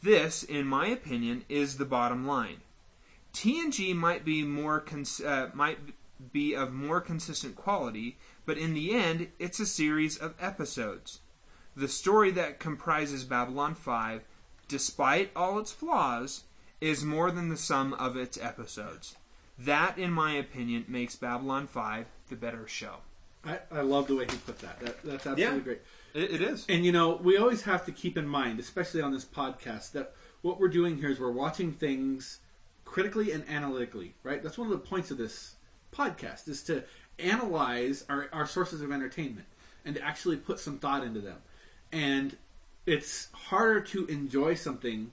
This, 0.02 0.42
in 0.42 0.66
my 0.66 0.86
opinion, 0.86 1.44
is 1.48 1.76
the 1.76 1.84
bottom 1.84 2.26
line. 2.26 2.60
TNG 3.32 3.94
might 3.94 4.24
be 4.24 4.42
more 4.42 4.80
cons- 4.80 5.20
uh, 5.20 5.50
might 5.54 5.78
be 6.32 6.54
of 6.54 6.72
more 6.72 7.00
consistent 7.00 7.56
quality, 7.56 8.16
but 8.48 8.56
in 8.56 8.72
the 8.72 8.92
end, 8.94 9.28
it's 9.38 9.60
a 9.60 9.66
series 9.66 10.16
of 10.16 10.34
episodes. 10.40 11.20
The 11.76 11.86
story 11.86 12.30
that 12.30 12.58
comprises 12.58 13.24
Babylon 13.24 13.74
5, 13.74 14.22
despite 14.68 15.30
all 15.36 15.58
its 15.58 15.70
flaws, 15.70 16.44
is 16.80 17.04
more 17.04 17.30
than 17.30 17.50
the 17.50 17.58
sum 17.58 17.92
of 17.92 18.16
its 18.16 18.38
episodes. 18.40 19.16
That, 19.58 19.98
in 19.98 20.10
my 20.12 20.32
opinion, 20.32 20.86
makes 20.88 21.14
Babylon 21.14 21.66
5 21.66 22.06
the 22.30 22.36
better 22.36 22.66
show. 22.66 22.94
I, 23.44 23.58
I 23.70 23.82
love 23.82 24.06
the 24.06 24.16
way 24.16 24.24
he 24.24 24.36
put 24.38 24.58
that. 24.60 24.80
that 24.80 25.02
that's 25.02 25.26
absolutely 25.26 25.42
Yeah. 25.58 25.58
great. 25.62 25.82
It, 26.14 26.30
it 26.36 26.40
is. 26.40 26.64
And 26.70 26.86
you 26.86 26.92
know, 26.92 27.16
we 27.22 27.36
always 27.36 27.60
have 27.64 27.84
to 27.84 27.92
keep 27.92 28.16
in 28.16 28.26
mind, 28.26 28.60
especially 28.60 29.02
on 29.02 29.12
this 29.12 29.26
podcast, 29.26 29.92
that 29.92 30.14
what 30.40 30.58
we're 30.58 30.68
doing 30.68 30.96
here 30.96 31.10
is 31.10 31.20
we're 31.20 31.30
watching 31.30 31.72
things 31.74 32.38
critically 32.86 33.30
and 33.30 33.46
analytically, 33.46 34.14
right? 34.22 34.42
That's 34.42 34.56
one 34.56 34.68
of 34.68 34.72
the 34.72 34.88
points 34.88 35.10
of 35.10 35.18
this 35.18 35.56
podcast 35.92 36.48
is 36.48 36.62
to 36.64 36.82
analyze 37.20 38.04
our, 38.08 38.28
our 38.32 38.46
sources 38.46 38.80
of 38.82 38.92
entertainment 38.92 39.46
and 39.84 39.94
to 39.94 40.02
actually 40.02 40.36
put 40.36 40.58
some 40.60 40.78
thought 40.78 41.04
into 41.04 41.20
them. 41.20 41.38
And 41.92 42.36
it's 42.86 43.28
harder 43.32 43.80
to 43.80 44.06
enjoy 44.06 44.54
something 44.54 45.12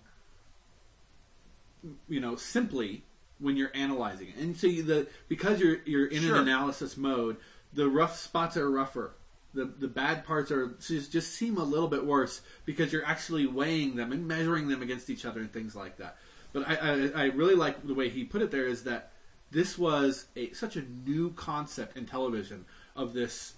you 2.08 2.20
know, 2.20 2.36
simply 2.36 3.03
when 3.39 3.58
you're 3.58 3.72
analyzing 3.76 4.30
it. 4.30 4.36
And 4.38 4.56
so 4.56 4.68
you, 4.68 4.84
the 4.84 5.08
because 5.28 5.60
you're 5.60 5.78
you're 5.86 6.08
in 6.08 6.24
Sure. 6.24 6.36
an 6.36 6.43
analysis 6.43 6.97
mode, 6.97 7.38
the 7.74 7.88
rough 7.88 8.18
spots 8.18 8.58
are 8.58 8.70
rougher. 8.70 9.12
The 9.53 9.66
the 9.66 9.88
bad 9.88 10.26
parts 10.26 10.51
are 10.51 10.76
just 10.86 11.12
just 11.12 11.34
seem 11.34 11.58
a 11.58 11.64
little 11.64 11.88
bit 11.88 12.06
worse 12.06 12.41
because 12.66 12.91
you're 12.91 13.06
actually 13.06 13.45
weighing 13.45 13.95
them 13.95 14.12
and 14.12 14.28
measuring 14.28 14.68
them 14.68 14.82
against 14.82 15.10
each 15.10 15.26
other 15.26 15.39
and 15.41 15.51
things 15.51 15.76
like 15.76 15.97
that. 15.97 16.18
But 16.53 16.68
I 16.68 16.76
I, 16.76 17.12
I 17.16 17.24
really 17.26 17.56
like 17.56 17.86
the 17.86 17.93
way 17.93 18.10
he 18.10 18.24
put 18.24 18.41
it 18.41 18.51
there 18.51 18.66
is 18.68 18.84
that 18.84 19.12
this 19.52 19.78
was 19.78 20.28
a 20.36 20.52
such 20.54 20.76
a 20.76 20.84
new 21.06 21.32
concept 21.34 21.98
in 21.98 22.06
television 22.06 22.66
of 22.96 23.14
this 23.14 23.54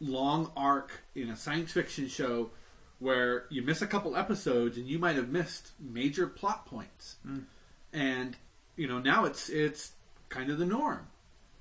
long 0.00 0.50
arc 0.56 1.04
in 1.14 1.30
a 1.30 1.36
science 1.36 1.72
fiction 1.72 2.08
show 2.08 2.50
where 2.98 3.46
you 3.50 3.62
miss 3.62 3.82
a 3.82 3.86
couple 3.86 4.16
episodes 4.16 4.76
and 4.76 4.86
you 4.86 4.98
might 4.98 5.16
have 5.16 5.28
missed 5.28 5.72
major 5.80 6.26
plot 6.26 6.66
points. 6.66 7.16
And 7.92 8.36
you 8.76 8.88
know 8.88 8.98
now 8.98 9.24
it's 9.24 9.48
it's 9.48 9.92
kind 10.28 10.50
of 10.50 10.58
the 10.58 10.66
norm, 10.66 11.06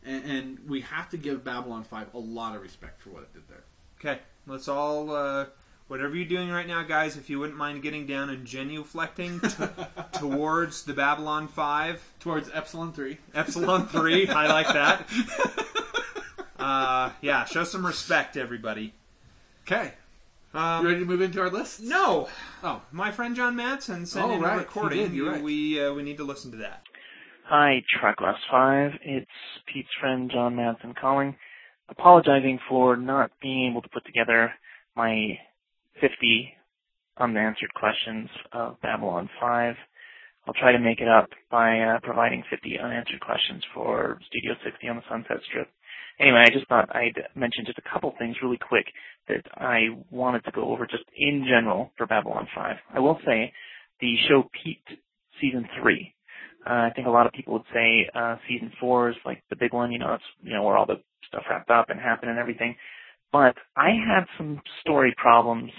and, 0.04 0.24
and 0.26 0.70
we 0.70 0.82
have 0.82 1.10
to 1.10 1.18
give 1.18 1.44
Babylon 1.44 1.84
Five 1.84 2.14
a 2.14 2.20
lot 2.20 2.56
of 2.56 2.62
respect 2.62 3.02
for 3.02 3.10
what 3.10 3.24
it 3.24 3.34
did 3.34 3.48
there. 3.50 3.64
Okay, 4.00 4.22
let's 4.48 4.68
all, 4.68 5.12
uh, 5.12 5.46
whatever 5.92 6.16
you're 6.16 6.24
doing 6.26 6.50
right 6.50 6.68
now, 6.68 6.82
guys, 6.84 7.18
if 7.18 7.30
you 7.30 7.38
wouldn't 7.38 7.58
mind 7.58 7.82
getting 7.84 8.06
down 8.08 8.30
and 8.30 8.48
genuflecting 8.48 9.42
t- 9.42 9.92
towards 10.20 10.84
the 10.84 10.94
Babylon 10.94 11.50
5, 11.50 12.02
Towards 12.22 12.50
Epsilon 12.54 12.94
Three, 12.94 13.18
Epsilon 13.36 13.88
3, 13.88 14.30
I 14.30 14.48
like 14.48 14.68
that. 14.68 15.06
Uh, 16.58 17.10
yeah, 17.22 17.44
show 17.46 17.64
some 17.64 17.84
respect, 17.84 18.38
everybody. 18.38 18.94
okay, 19.66 19.94
you 20.54 20.60
Um, 20.60 20.86
ready 20.86 21.00
to 21.00 21.06
move 21.06 21.20
into 21.22 21.42
our 21.42 21.50
list? 21.50 21.82
no, 21.82 22.30
Oh, 22.64 22.84
my 22.92 23.10
friend 23.10 23.36
John 23.36 23.56
Matson 23.56 24.06
sent 24.06 24.28
Oh, 24.28 24.32
in 24.36 24.42
right, 24.42 24.50
a 24.52 24.54
he 24.54 24.60
recording. 24.60 24.98
did, 25.00 25.14
you're 25.14 25.32
right. 25.32 25.42
We 25.42 25.84
uh, 25.84 25.92
we 25.94 26.04
need 26.04 26.18
to 26.18 26.24
listen 26.24 26.52
to 26.52 26.58
that. 26.58 26.84
Hi, 27.46 27.82
Trackless 28.00 28.38
5. 28.52 28.92
It's 29.04 29.32
Pete's 29.66 29.90
friend 30.00 30.30
John 30.32 30.56
Madsen 30.56 30.96
calling. 30.96 31.36
Apologizing 31.90 32.60
for 32.70 32.96
not 32.96 33.32
being 33.42 33.72
able 33.72 33.82
to 33.82 33.90
put 33.90 34.06
together 34.06 34.54
my 34.96 35.40
50 36.02 36.54
unanswered 37.20 37.74
questions 37.76 38.30
of 38.52 38.82
Babylon 38.82 39.30
5. 39.40 39.76
I'll 40.48 40.54
try 40.56 40.72
to 40.72 40.80
make 40.80 41.00
it 41.00 41.08
up 41.08 41.30
by 41.52 41.80
uh, 41.80 42.00
providing 42.02 42.44
50 42.50 42.80
unanswered 42.80 43.22
questions 43.22 43.64
for 43.74 44.20
Studio 44.28 44.54
60 44.64 44.88
on 44.88 44.96
the 44.98 45.04
Sunset 45.10 45.38
Strip. 45.48 45.70
Anyway, 46.20 46.44
I 46.46 46.50
just 46.50 46.68
thought 46.68 46.94
I'd 46.96 47.22
mention 47.36 47.66
just 47.66 47.78
a 47.78 47.90
couple 47.94 48.14
things 48.18 48.36
really 48.44 48.58
quick 48.58 48.86
that 49.28 49.44
I 49.56 49.90
wanted 50.10 50.44
to 50.46 50.52
go 50.52 50.72
over 50.72 50.86
just 50.88 51.04
in 51.16 51.46
general 51.48 51.92
for 51.98 52.08
Babylon 52.08 52.48
5. 52.56 52.76
I 52.96 53.00
will 53.00 53.20
say 53.26 53.54
the 54.00 54.16
show 54.28 54.50
peaked 54.64 54.90
season 55.40 55.68
3. 55.82 56.14
Uh, 56.66 56.70
I 56.70 56.92
think 56.96 57.08
a 57.08 57.12
lot 57.12 57.26
of 57.26 57.34
people 57.34 57.54
would 57.54 57.64
say 57.74 58.08
uh, 58.14 58.36
season 58.48 58.72
four 58.80 59.10
is 59.10 59.16
like 59.26 59.42
the 59.50 59.56
big 59.56 59.74
one. 59.74 59.92
You 59.92 59.98
know, 59.98 60.14
it's 60.14 60.24
you 60.44 60.54
know 60.54 60.62
where 60.62 60.78
all 60.78 60.86
the 60.86 61.02
stuff 61.28 61.44
wrapped 61.50 61.72
up 61.72 61.90
and 61.90 62.00
happened 62.00 62.30
and 62.30 62.40
everything. 62.40 62.76
But 63.32 63.56
I 63.76 63.90
had 63.90 64.26
some 64.38 64.62
story 64.82 65.14
problems 65.18 65.72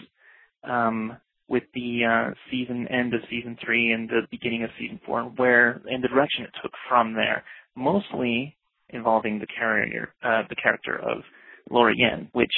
with 1.49 1.65
the 1.75 2.01
uh, 2.05 2.35
season 2.51 2.89
end 2.89 3.13
of 3.15 3.21
season 3.29 3.59
three 3.63 3.93
and 3.93 4.09
the 4.09 4.23
beginning 4.31 4.65
of 4.65 4.71
season 4.79 5.01
four, 5.05 5.23
where 5.37 5.83
and 5.87 6.03
the 6.03 6.09
direction 6.09 6.45
it 6.45 6.51
took 6.63 6.73
from 6.89 7.15
there. 7.15 7.45
Mostly 7.77 8.57
involving 8.89 9.39
the 9.39 9.47
character, 9.47 10.15
uh, 10.23 10.43
the 10.49 10.57
character 10.57 10.97
of 10.97 11.23
Lorien, 11.71 12.29
which 12.33 12.53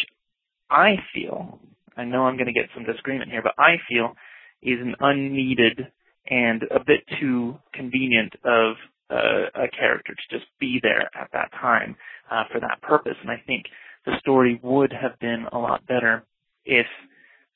I 0.70 0.96
feel. 1.14 1.58
I 1.96 2.04
know 2.04 2.22
I'm 2.22 2.36
going 2.36 2.46
to 2.46 2.52
get 2.52 2.68
some 2.74 2.84
disagreement 2.84 3.30
here, 3.30 3.42
but 3.42 3.54
I 3.58 3.76
feel 3.88 4.14
is 4.62 4.80
an 4.80 4.94
unneeded 5.00 5.86
and 6.28 6.62
a 6.70 6.80
bit 6.80 7.00
too 7.20 7.56
convenient 7.72 8.32
of 8.44 8.76
uh, 9.10 9.50
a 9.54 9.68
character 9.78 10.14
to 10.14 10.38
just 10.38 10.50
be 10.58 10.80
there 10.82 11.10
at 11.14 11.28
that 11.32 11.52
time 11.52 11.94
uh, 12.30 12.44
for 12.50 12.60
that 12.60 12.80
purpose. 12.82 13.16
And 13.20 13.30
I 13.30 13.42
think 13.46 13.64
the 14.06 14.12
story 14.18 14.58
would 14.62 14.92
have 14.92 15.18
been 15.20 15.46
a 15.52 15.58
lot 15.58 15.86
better 15.86 16.24
if 16.64 16.86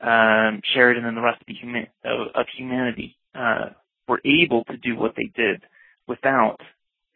um, 0.01 0.61
Sheridan 0.75 1.05
and 1.05 1.17
the 1.17 1.23
rest 1.23 1.41
of, 1.41 1.47
the 1.47 2.09
of, 2.09 2.29
of 2.35 2.47
humanity 2.57 3.17
uh, 3.35 3.71
were 4.07 4.21
able 4.25 4.65
to 4.65 4.77
do 4.77 4.97
what 4.97 5.15
they 5.17 5.31
did 5.35 5.63
without 6.07 6.59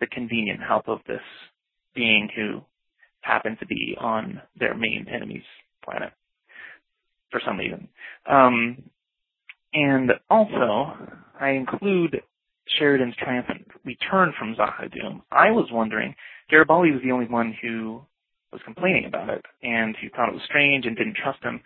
the 0.01 0.07
convenient 0.07 0.61
help 0.61 0.89
of 0.89 0.99
this 1.07 1.21
being 1.95 2.29
who 2.35 2.63
happened 3.21 3.57
to 3.61 3.67
be 3.67 3.97
on 3.99 4.41
their 4.59 4.75
main 4.75 5.07
enemy's 5.13 5.43
planet 5.85 6.13
for 7.31 7.41
some 7.45 7.57
reason. 7.57 7.89
Um, 8.29 8.83
and 9.73 10.13
also, 10.29 10.95
I 11.41 11.51
include 11.51 12.21
Sheridan's 12.79 13.15
triumphant 13.17 13.67
return 13.85 14.33
from 14.39 14.55
Z'ha'dum. 14.55 15.23
I 15.31 15.51
was 15.51 15.69
wondering, 15.73 16.15
Garibaldi 16.51 16.91
was 16.91 17.01
the 17.03 17.13
only 17.13 17.27
one 17.27 17.57
who 17.63 18.03
was 18.53 18.61
complaining 18.65 19.07
about 19.07 19.31
it, 19.31 19.45
and 19.63 19.97
who 19.97 20.11
thought 20.11 20.29
it 20.29 20.35
was 20.35 20.43
strange 20.45 20.85
and 20.85 20.97
didn't 20.97 21.17
trust 21.17 21.43
him. 21.43 21.61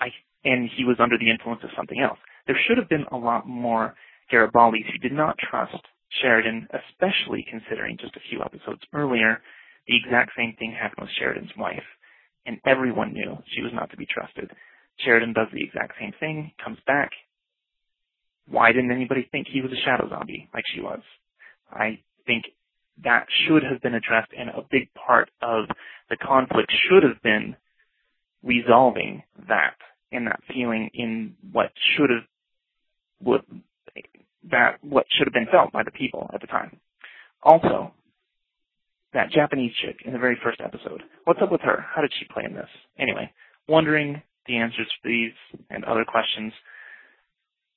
I 0.00 0.08
and 0.44 0.68
he 0.76 0.84
was 0.84 0.96
under 1.00 1.18
the 1.18 1.30
influence 1.30 1.62
of 1.64 1.70
something 1.76 2.00
else. 2.00 2.18
There 2.46 2.58
should 2.66 2.78
have 2.78 2.88
been 2.88 3.06
a 3.10 3.16
lot 3.16 3.46
more 3.46 3.94
Garibaldis 4.32 4.90
who 4.92 4.98
did 4.98 5.12
not 5.12 5.36
trust 5.38 5.82
Sheridan, 6.20 6.68
especially 6.70 7.46
considering 7.50 7.96
just 8.00 8.16
a 8.16 8.24
few 8.28 8.40
episodes 8.42 8.82
earlier, 8.92 9.40
the 9.88 9.96
exact 9.96 10.32
same 10.36 10.54
thing 10.58 10.72
happened 10.72 11.02
with 11.02 11.16
Sheridan's 11.18 11.50
wife, 11.58 11.84
and 12.46 12.58
everyone 12.66 13.12
knew 13.12 13.36
she 13.54 13.62
was 13.62 13.72
not 13.74 13.90
to 13.90 13.96
be 13.96 14.06
trusted. 14.06 14.50
Sheridan 15.04 15.32
does 15.32 15.48
the 15.52 15.62
exact 15.64 15.94
same 16.00 16.12
thing, 16.20 16.52
comes 16.62 16.78
back. 16.86 17.10
Why 18.46 18.72
didn't 18.72 18.92
anybody 18.92 19.28
think 19.30 19.48
he 19.48 19.60
was 19.60 19.72
a 19.72 19.84
shadow 19.84 20.08
zombie 20.08 20.48
like 20.54 20.64
she 20.72 20.80
was? 20.80 21.00
I 21.70 22.00
think 22.26 22.44
that 23.02 23.26
should 23.46 23.62
have 23.64 23.82
been 23.82 23.94
addressed, 23.94 24.30
and 24.36 24.50
a 24.50 24.64
big 24.70 24.88
part 24.94 25.30
of 25.42 25.66
the 26.10 26.16
conflict 26.16 26.70
should 26.88 27.02
have 27.02 27.20
been 27.22 27.56
resolving 28.42 29.22
that 29.48 29.76
and 30.14 30.26
that 30.26 30.40
feeling 30.52 30.90
in 30.94 31.34
what 31.52 31.72
should 31.96 32.10
have 32.10 32.24
would 33.20 33.42
that 34.50 34.78
what 34.82 35.06
should 35.10 35.26
have 35.26 35.32
been 35.32 35.48
felt 35.50 35.72
by 35.72 35.82
the 35.82 35.90
people 35.90 36.30
at 36.34 36.40
the 36.40 36.46
time. 36.46 36.78
Also, 37.42 37.92
that 39.12 39.30
Japanese 39.30 39.72
chick 39.82 40.00
in 40.04 40.12
the 40.12 40.18
very 40.18 40.38
first 40.42 40.60
episode. 40.60 41.02
What's 41.24 41.40
up 41.42 41.52
with 41.52 41.60
her? 41.62 41.84
How 41.94 42.02
did 42.02 42.12
she 42.18 42.26
play 42.32 42.44
in 42.44 42.54
this? 42.54 42.68
Anyway, 42.98 43.32
wondering 43.68 44.22
the 44.46 44.56
answers 44.56 44.86
to 44.86 45.08
these 45.08 45.32
and 45.70 45.84
other 45.84 46.04
questions. 46.04 46.52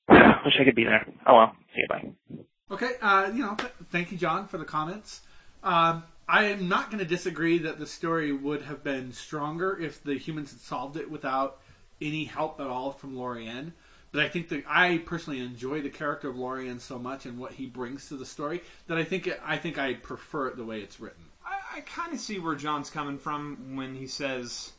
Wish 0.10 0.56
I 0.60 0.64
could 0.64 0.76
be 0.76 0.84
there. 0.84 1.06
Oh 1.26 1.36
well. 1.36 1.56
See 1.74 1.82
you. 1.82 1.88
Bye. 1.90 2.46
Okay, 2.70 2.92
uh, 3.02 3.32
you 3.34 3.44
know, 3.44 3.56
th- 3.56 3.72
thank 3.92 4.12
you, 4.12 4.18
John, 4.18 4.48
for 4.48 4.58
the 4.58 4.66
comments. 4.66 5.22
Um, 5.64 6.04
I 6.28 6.46
am 6.46 6.68
not 6.68 6.88
going 6.92 7.00
to 7.00 7.06
disagree 7.06 7.60
that 7.60 7.80
the 7.80 7.88
story 7.88 8.34
would 8.34 8.64
have 8.64 8.84
been 8.84 9.14
stronger 9.14 9.78
if 9.80 10.04
the 10.04 10.16
humans 10.18 10.52
had 10.52 10.60
solved 10.60 10.98
it 10.98 11.10
without 11.10 11.62
any 12.02 12.26
help 12.26 12.60
at 12.60 12.68
all 12.68 12.92
from 12.92 13.16
Lorien. 13.18 13.74
But 14.12 14.24
I 14.24 14.30
think 14.30 14.50
that 14.50 14.64
I 14.68 15.00
personally 15.00 15.40
enjoy 15.40 15.82
the 15.82 15.90
character 15.90 16.30
of 16.30 16.38
Lorien 16.38 16.80
so 16.80 16.98
much 16.98 17.26
and 17.26 17.38
what 17.38 17.54
he 17.54 17.66
brings 17.66 18.08
to 18.08 18.16
the 18.16 18.26
story 18.26 18.62
that 18.88 18.98
I 18.98 19.04
think 19.04 19.28
it, 19.28 19.40
I 19.46 19.58
think 19.58 19.78
I 19.78 19.94
prefer 19.96 20.48
it 20.48 20.58
the 20.58 20.66
way 20.66 20.80
it's 20.80 21.00
written. 21.00 21.26
I, 21.46 21.78
I 21.78 21.82
kind 21.82 22.14
of 22.14 22.20
see 22.20 22.40
where 22.40 22.56
John's 22.56 22.90
coming 22.90 23.18
from 23.18 23.76
when 23.76 23.96
he 23.96 24.08
says, 24.08 24.72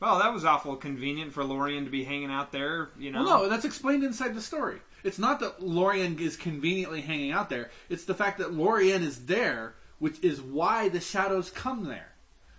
"Well, 0.00 0.18
that 0.18 0.32
was 0.32 0.44
awful 0.44 0.76
convenient 0.76 1.32
for 1.32 1.44
Lorien 1.44 1.84
to 1.84 1.90
be 1.90 2.04
hanging 2.04 2.30
out 2.30 2.52
there." 2.52 2.90
You 2.98 3.10
know, 3.10 3.24
Well, 3.24 3.42
no, 3.44 3.48
that's 3.48 3.64
explained 3.64 4.04
inside 4.04 4.34
the 4.34 4.42
story. 4.42 4.80
It's 5.02 5.18
not 5.18 5.40
that 5.40 5.62
Lorien 5.62 6.18
is 6.18 6.36
conveniently 6.36 7.00
hanging 7.00 7.32
out 7.32 7.48
there. 7.48 7.70
It's 7.88 8.04
the 8.04 8.14
fact 8.14 8.38
that 8.38 8.52
Lorien 8.52 9.02
is 9.02 9.26
there, 9.26 9.74
which 9.98 10.22
is 10.22 10.40
why 10.40 10.88
the 10.88 11.00
shadows 11.00 11.50
come 11.50 11.86
there. 11.86 12.11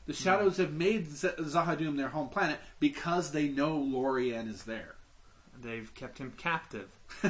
The 0.05 0.13
shadows 0.13 0.57
have 0.57 0.73
made 0.73 1.09
Z- 1.09 1.29
Z'ha'dum 1.39 1.95
their 1.97 2.09
home 2.09 2.27
planet 2.29 2.59
because 2.79 3.31
they 3.31 3.47
know 3.47 3.77
Lorien 3.77 4.47
is 4.49 4.63
there. 4.63 4.95
they've 5.61 5.93
kept 5.95 6.17
him 6.17 6.33
captive. 6.37 6.89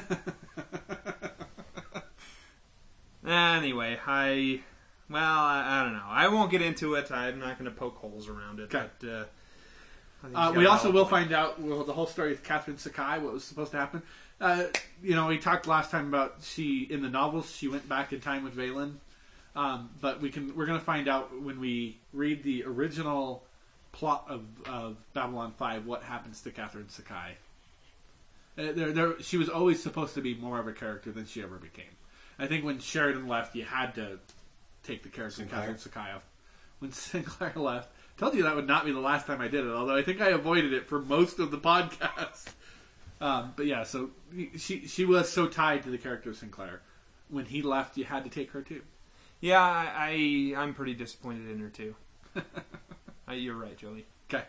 Anyway, 3.25 3.97
I 4.05 4.61
well, 5.09 5.23
I, 5.39 5.79
I 5.79 5.83
don't 5.83 5.93
know. 5.93 6.03
I 6.07 6.27
won't 6.27 6.51
get 6.51 6.61
into 6.61 6.95
it. 6.95 7.11
I'm 7.11 7.39
not 7.39 7.57
going 7.57 7.69
to 7.71 7.75
poke 7.77 7.95
holes 7.97 8.27
around 8.27 8.59
it. 8.59 8.73
Okay. 8.73 8.87
But, 8.99 9.07
uh, 9.09 9.23
Uh, 10.35 10.53
we 10.55 10.65
also 10.65 10.91
will 10.91 11.05
find 11.05 11.31
out 11.33 11.61
well, 11.61 11.83
the 11.83 11.93
whole 11.93 12.05
story 12.07 12.29
with 12.29 12.43
Catherine 12.43 12.77
Sakai, 12.77 13.19
what 13.19 13.33
was 13.33 13.43
supposed 13.43 13.71
to 13.71 13.77
happen. 13.77 14.01
Uh, 14.41 14.65
you 15.01 15.15
know, 15.15 15.27
we 15.27 15.37
talked 15.37 15.67
last 15.67 15.91
time 15.91 16.07
about 16.07 16.35
she 16.41 16.83
in 16.89 17.01
the 17.01 17.09
novels 17.09 17.53
she 17.55 17.67
went 17.67 17.87
back 17.87 18.11
in 18.11 18.19
time 18.19 18.43
with 18.43 18.55
Valen, 18.55 18.95
um, 19.55 19.89
but 20.01 20.21
we 20.21 20.29
can 20.29 20.55
we're 20.55 20.65
going 20.65 20.79
to 20.79 20.85
find 20.85 21.07
out 21.07 21.41
when 21.41 21.59
we 21.59 21.97
read 22.11 22.43
the 22.43 22.63
original 22.65 23.43
plot 23.91 24.25
of, 24.27 24.41
of 24.67 24.97
Babylon 25.13 25.53
Five 25.57 25.85
what 25.85 26.03
happens 26.03 26.41
to 26.41 26.51
Catherine 26.51 26.89
Sakai. 26.89 27.37
Uh, 28.57 28.71
there, 28.71 28.91
there, 28.91 29.21
she 29.21 29.37
was 29.37 29.49
always 29.49 29.81
supposed 29.81 30.13
to 30.15 30.21
be 30.21 30.35
more 30.35 30.59
of 30.59 30.67
a 30.67 30.73
character 30.73 31.11
than 31.11 31.25
she 31.25 31.41
ever 31.41 31.57
became. 31.57 31.85
I 32.37 32.47
think 32.47 32.63
when 32.63 32.79
Sheridan 32.79 33.27
left, 33.27 33.55
you 33.55 33.63
had 33.63 33.95
to 33.95 34.19
take 34.83 35.03
the 35.03 35.09
character 35.09 35.37
Sinclair. 35.37 35.61
Catherine 35.61 35.77
Sakai 35.77 36.11
off. 36.11 36.23
When 36.79 36.91
Sinclair 36.91 37.53
left, 37.55 37.89
told 38.17 38.35
you 38.35 38.43
that 38.43 38.55
would 38.55 38.67
not 38.67 38.85
be 38.85 38.91
the 38.91 38.99
last 38.99 39.27
time 39.27 39.41
I 39.41 39.47
did 39.47 39.65
it. 39.65 39.71
Although 39.71 39.95
I 39.95 40.03
think 40.03 40.21
I 40.21 40.29
avoided 40.29 40.73
it 40.73 40.87
for 40.87 40.99
most 41.01 41.39
of 41.39 41.51
the 41.51 41.57
podcast. 41.57 42.47
Um, 43.21 43.53
but 43.55 43.67
yeah, 43.67 43.83
so 43.83 44.09
she 44.57 44.85
she 44.85 45.05
was 45.05 45.31
so 45.31 45.47
tied 45.47 45.83
to 45.83 45.89
the 45.89 45.97
character 45.97 46.31
of 46.31 46.35
Sinclair. 46.35 46.81
when 47.29 47.45
he 47.45 47.61
left, 47.61 47.95
you 47.95 48.03
had 48.03 48.25
to 48.25 48.29
take 48.29 48.51
her 48.51 48.61
too. 48.61 48.81
Yeah, 49.43 49.59
I, 49.61 50.53
I 50.55 50.61
I'm 50.63 50.73
pretty 50.73 50.93
disappointed 50.93 51.49
in 51.51 51.59
her 51.59 51.67
too. 51.67 51.95
uh, 53.27 53.33
you're 53.33 53.57
right, 53.57 53.77
Joey. 53.77 54.05
Okay. 54.33 54.45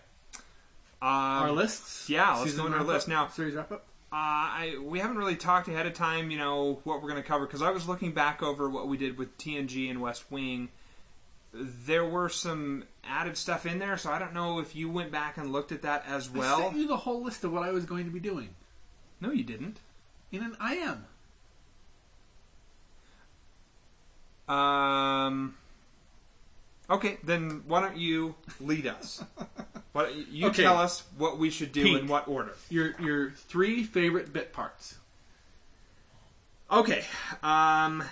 Um, 1.03 1.09
our 1.11 1.51
lists. 1.51 2.09
yeah, 2.09 2.31
let's 2.37 2.45
Season 2.45 2.59
go 2.61 2.67
into 2.67 2.79
our 2.79 2.85
wrap-up? 2.85 2.95
list 2.95 3.09
now. 3.09 3.27
Series 3.27 3.57
wrap 3.57 3.73
up. 3.73 3.87
Uh, 4.13 4.15
I 4.15 4.79
we 4.81 5.01
haven't 5.01 5.17
really 5.17 5.35
talked 5.35 5.67
ahead 5.67 5.87
of 5.87 5.95
time, 5.95 6.31
you 6.31 6.39
know, 6.39 6.79
what 6.85 7.03
we're 7.03 7.09
going 7.11 7.21
to 7.21 7.27
cover 7.27 7.45
because 7.45 7.61
I 7.61 7.73
was 7.73 7.89
looking 7.89 8.13
back 8.13 8.41
over 8.41 8.71
what 8.71 8.87
we 8.87 8.97
did 8.97 9.19
with 9.19 9.37
TNG 9.37 9.91
and 9.91 10.01
West 10.01 10.31
Wing. 10.31 10.69
There 11.53 12.05
were 12.05 12.29
some 12.29 12.85
added 13.03 13.37
stuff 13.37 13.67
in 13.67 13.81
there, 13.81 13.97
so 13.97 14.13
I 14.13 14.21
don't 14.21 14.33
know 14.33 14.61
if 14.61 14.77
you 14.77 14.89
went 14.89 15.11
back 15.11 15.37
and 15.39 15.51
looked 15.53 15.73
at 15.73 15.83
that 15.83 16.05
as 16.07 16.31
I 16.33 16.39
well. 16.39 16.59
sent 16.61 16.77
you 16.77 16.87
the 16.87 16.99
whole 16.99 17.21
list 17.21 17.43
of 17.43 17.53
what 17.53 17.65
I 17.65 17.73
was 17.73 17.85
going 17.85 18.05
to 18.05 18.13
be 18.13 18.21
doing 18.21 18.51
No, 19.21 19.33
you 19.33 19.43
didn't. 19.43 19.79
in 20.31 20.43
an 20.45 20.57
IM. 20.65 21.07
Um. 24.49 25.57
Okay, 26.91 27.19
then 27.25 27.63
why 27.67 27.81
don't 27.81 27.97
you 27.97 28.35
lead 28.61 28.87
us? 28.87 29.23
What 29.93 30.15
you 30.29 30.49
Okay. 30.49 30.63
tell 30.65 30.77
us 30.77 31.03
what 31.17 31.39
we 31.39 31.49
should 31.51 31.73
do 31.73 31.83
Pete. 31.85 32.01
in 32.03 32.09
what 32.09 32.29
order? 32.29 32.53
Your 32.69 33.01
your 33.01 33.31
three 33.31 33.85
favorite 33.85 34.33
bit 34.33 34.53
parts. 34.53 34.97
Okay. 36.71 37.05
Um, 37.43 38.03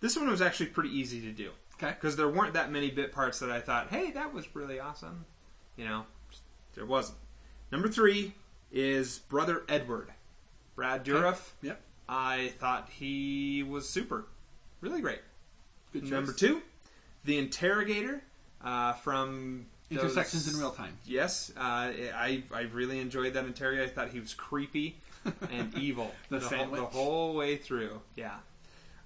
this 0.00 0.16
one 0.16 0.28
was 0.28 0.42
actually 0.42 0.66
pretty 0.66 0.90
easy 0.96 1.20
to 1.22 1.32
do. 1.32 1.50
Okay. 1.82 1.92
because 1.92 2.14
there 2.14 2.28
weren't 2.28 2.52
that 2.52 2.70
many 2.70 2.90
bit 2.90 3.10
parts 3.10 3.38
that 3.38 3.50
I 3.50 3.58
thought, 3.62 3.88
hey, 3.88 4.10
that 4.10 4.34
was 4.34 4.54
really 4.54 4.78
awesome. 4.78 5.24
You 5.78 5.86
know, 5.86 6.04
there 6.74 6.84
wasn't. 6.84 7.16
Number 7.72 7.88
three 7.88 8.34
is 8.70 9.20
Brother 9.20 9.62
Edward, 9.66 10.12
Brad 10.76 11.06
Dourif. 11.06 11.52
Yep. 11.62 11.80
I 12.06 12.52
thought 12.58 12.90
he 12.92 13.62
was 13.62 13.88
super, 13.88 14.26
really 14.82 15.00
great. 15.00 15.20
Good 15.92 16.02
choice. 16.02 16.10
Number 16.10 16.32
two, 16.32 16.62
the 17.24 17.38
Interrogator 17.38 18.22
uh, 18.64 18.92
from 18.94 19.66
those- 19.90 20.00
Intersections 20.02 20.52
in 20.52 20.58
real 20.60 20.70
time. 20.70 20.96
Yes, 21.04 21.52
uh, 21.56 21.60
I 21.60 22.42
I 22.54 22.62
really 22.72 23.00
enjoyed 23.00 23.34
that 23.34 23.44
interrogator. 23.44 23.84
I 23.84 23.88
thought 23.88 24.10
he 24.10 24.20
was 24.20 24.34
creepy 24.34 24.96
and 25.50 25.74
evil 25.76 26.14
The 26.28 26.38
whole, 26.38 26.48
sandwich? 26.48 26.80
the 26.80 26.86
whole 26.86 27.34
way 27.34 27.56
through. 27.56 28.00
Yeah. 28.14 28.36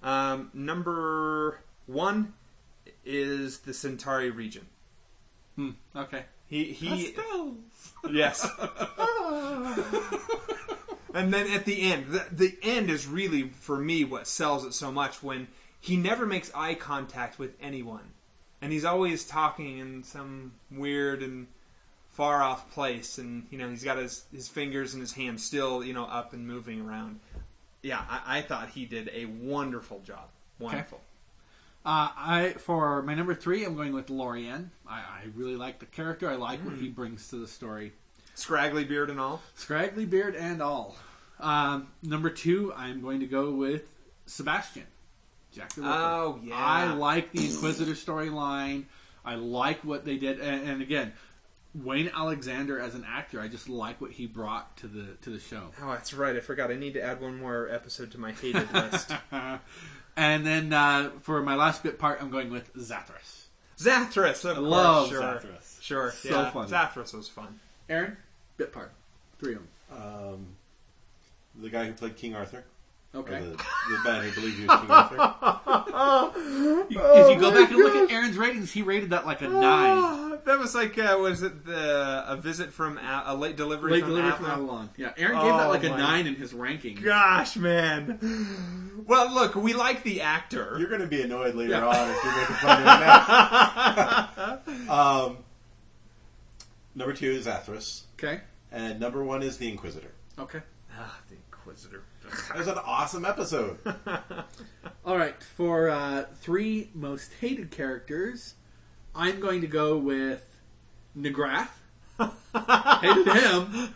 Um, 0.03 0.51
number 0.53 1.59
one 1.87 2.33
is 3.03 3.59
the 3.59 3.73
Centauri 3.73 4.29
Regent. 4.29 4.67
Hmm. 5.55 5.71
Okay. 5.95 6.23
He 6.47 6.65
he 6.65 7.11
Pastels. 7.13 7.55
yes. 8.11 8.45
and 11.13 11.33
then 11.33 11.47
at 11.51 11.65
the 11.65 11.81
end, 11.91 12.07
the, 12.11 12.25
the 12.31 12.57
end 12.61 12.89
is 12.89 13.07
really 13.07 13.49
for 13.49 13.77
me 13.77 14.03
what 14.03 14.27
sells 14.27 14.65
it 14.65 14.73
so 14.73 14.91
much 14.91 15.23
when 15.23 15.47
he 15.85 15.97
never 15.97 16.25
makes 16.25 16.49
eye 16.55 16.73
contact 16.73 17.37
with 17.37 17.53
anyone, 17.61 18.13
and 18.59 18.71
he's 18.71 18.85
always 18.85 19.23
talking 19.23 19.77
in 19.77 20.03
some 20.03 20.53
weird 20.71 21.21
and 21.21 21.45
far 22.09 22.41
off 22.41 22.71
place, 22.71 23.19
and 23.19 23.45
you 23.51 23.59
know 23.59 23.69
he's 23.69 23.83
got 23.83 23.99
his 23.99 24.25
his 24.33 24.47
fingers 24.47 24.95
and 24.95 25.01
his 25.01 25.13
hands 25.13 25.43
still 25.43 25.83
you 25.83 25.93
know 25.93 26.05
up 26.05 26.33
and 26.33 26.47
moving 26.47 26.81
around. 26.81 27.19
Yeah, 27.83 28.01
I, 28.09 28.39
I 28.39 28.41
thought 28.41 28.69
he 28.69 28.85
did 28.85 29.11
a 29.13 29.25
wonderful 29.25 29.99
job. 29.99 30.29
Wonderful. 30.57 31.01
Uh, 31.85 32.09
I 32.17 32.55
for 32.57 33.03
my 33.03 33.13
number 33.13 33.35
three, 33.35 33.63
I'm 33.63 33.75
going 33.75 33.93
with 33.93 34.09
Lorien. 34.09 34.71
I, 34.87 35.01
I 35.01 35.21
really 35.35 35.55
like 35.55 35.77
the 35.77 35.85
character. 35.85 36.27
I 36.27 36.35
like 36.35 36.61
what 36.61 36.77
he 36.77 36.89
brings 36.89 37.27
to 37.29 37.35
the 37.35 37.47
story. 37.47 37.93
Scraggly 38.33 38.85
beard 38.85 39.11
and 39.11 39.19
all. 39.19 39.43
Scraggly 39.53 40.05
beard 40.05 40.35
and 40.35 40.63
all. 40.63 40.97
Um, 41.39 41.89
number 42.01 42.31
two, 42.31 42.73
I'm 42.75 43.01
going 43.01 43.19
to 43.19 43.27
go 43.27 43.51
with 43.51 43.83
Sebastian. 44.25 44.87
Jack 45.55 45.73
the 45.73 45.81
Ripper. 45.81 45.93
Oh, 45.93 46.39
yeah. 46.43 46.55
I 46.55 46.93
like 46.93 47.31
the 47.31 47.45
Inquisitor 47.45 47.93
storyline. 47.93 48.83
I 49.23 49.35
like 49.35 49.83
what 49.83 50.05
they 50.05 50.17
did, 50.17 50.39
and, 50.39 50.69
and 50.69 50.81
again, 50.81 51.13
Wayne 51.73 52.11
Alexander 52.13 52.79
as 52.79 52.95
an 52.95 53.05
actor, 53.07 53.41
I 53.41 53.47
just 53.47 53.67
like 53.67 53.99
what 53.99 54.11
he 54.11 54.27
brought 54.27 54.77
to 54.77 54.87
the 54.87 55.15
to 55.23 55.29
the 55.29 55.39
show. 55.39 55.71
Oh, 55.81 55.89
that's 55.89 56.13
right. 56.13 56.35
I 56.35 56.39
forgot. 56.39 56.71
I 56.71 56.75
need 56.75 56.93
to 56.93 57.01
add 57.01 57.21
one 57.21 57.39
more 57.39 57.67
episode 57.69 58.11
to 58.11 58.19
my 58.19 58.31
hated 58.33 58.71
list. 58.73 59.11
and 60.15 60.45
then 60.45 60.71
uh, 60.71 61.11
for 61.21 61.41
my 61.41 61.55
last 61.55 61.83
bit 61.83 61.97
part, 61.97 62.21
I'm 62.21 62.29
going 62.29 62.51
with 62.51 62.73
Zathras. 62.75 63.45
Zathras, 63.77 64.45
of 64.45 64.51
I 64.51 64.59
course. 64.59 64.69
love 64.69 65.09
sure. 65.09 65.21
Zathras. 65.21 65.81
Sure. 65.81 66.11
So 66.11 66.29
yeah. 66.29 66.51
fun. 66.51 66.69
Zathras 66.69 67.13
was 67.13 67.27
fun. 67.27 67.59
Aaron, 67.89 68.15
bit 68.57 68.71
part, 68.71 68.91
three 69.39 69.55
of 69.55 69.59
them. 69.59 69.67
Um, 70.01 70.47
the 71.61 71.69
guy 71.69 71.85
who 71.85 71.93
played 71.93 72.15
King 72.15 72.35
Arthur. 72.35 72.63
Okay. 73.15 73.35
Or 73.37 73.39
the, 73.41 73.55
the 73.55 73.99
man 74.03 74.23
who 74.23 74.31
believed 74.33 74.59
he 74.59 74.65
was 74.65 74.79
King 74.81 74.89
Arthur. 74.91 76.35
if 76.89 77.29
you 77.29 77.39
go 77.39 77.51
back 77.51 77.69
and 77.69 77.79
look 77.79 77.95
at 77.95 78.11
Aaron's 78.11 78.37
ratings, 78.37 78.71
he 78.73 78.81
rated 78.81 79.11
that 79.11 79.25
like 79.25 79.41
a 79.41 79.47
nine. 79.47 80.23
That 80.45 80.59
was 80.59 80.75
like, 80.75 80.95
uh, 80.99 81.17
was 81.19 81.41
it 81.41 81.65
the 81.65 82.23
a 82.27 82.35
visit 82.37 82.71
from 82.71 82.99
a, 82.99 83.23
a 83.27 83.35
late 83.35 83.55
delivery 83.57 83.93
Late 83.93 84.01
from 84.01 84.09
delivery 84.11 84.31
Avalon? 84.31 84.51
from 84.51 84.61
Avalon. 84.61 84.89
Yeah, 84.95 85.11
Aaron 85.17 85.37
gave 85.39 85.45
that 85.53 85.65
Oh 85.65 85.69
like 85.69 85.83
a 85.83 85.89
my 85.89 85.97
nine 85.97 86.27
in 86.27 86.35
his 86.35 86.53
ranking. 86.53 86.97
Gosh, 87.01 87.55
man. 87.57 88.19
Well, 89.07 89.33
look, 89.33 89.55
we 89.55 89.73
like 89.73 90.03
the 90.03 90.21
actor. 90.21 90.75
You're 90.77 90.89
going 90.89 91.01
to 91.01 91.07
be 91.07 91.23
annoyed 91.23 91.55
later 91.55 91.71
Yeah. 91.71 91.87
on 91.87 92.11
if 92.11 92.23
you're 92.23 92.35
making 92.37 92.55
fun 92.57 92.77
of 92.77 92.85
him 94.67 94.85
now. 94.87 95.25
um, 95.25 95.37
number 96.93 97.13
two 97.13 97.31
is 97.31 97.47
Athras, 97.47 98.03
Okay. 98.19 98.41
and 98.71 98.99
number 98.99 99.23
one 99.23 99.41
is 99.41 99.57
the 99.57 99.67
Inquisitor. 99.67 100.11
Okay. 100.37 100.59
Ah, 100.95 101.17
the 101.27 101.35
Inquisitor. 101.51 102.03
It 102.53 102.57
was 102.57 102.67
an 102.67 102.77
awesome 102.85 103.25
episode. 103.25 103.77
All 105.05 105.17
right. 105.17 105.41
For 105.43 105.89
uh, 105.89 106.25
three 106.41 106.89
most 106.93 107.31
hated 107.39 107.71
characters, 107.71 108.55
I'm 109.13 109.39
going 109.39 109.61
to 109.61 109.67
go 109.67 109.97
with 109.97 110.57
Negrath. 111.17 111.69
Hated 112.17 113.27
him. 113.27 113.93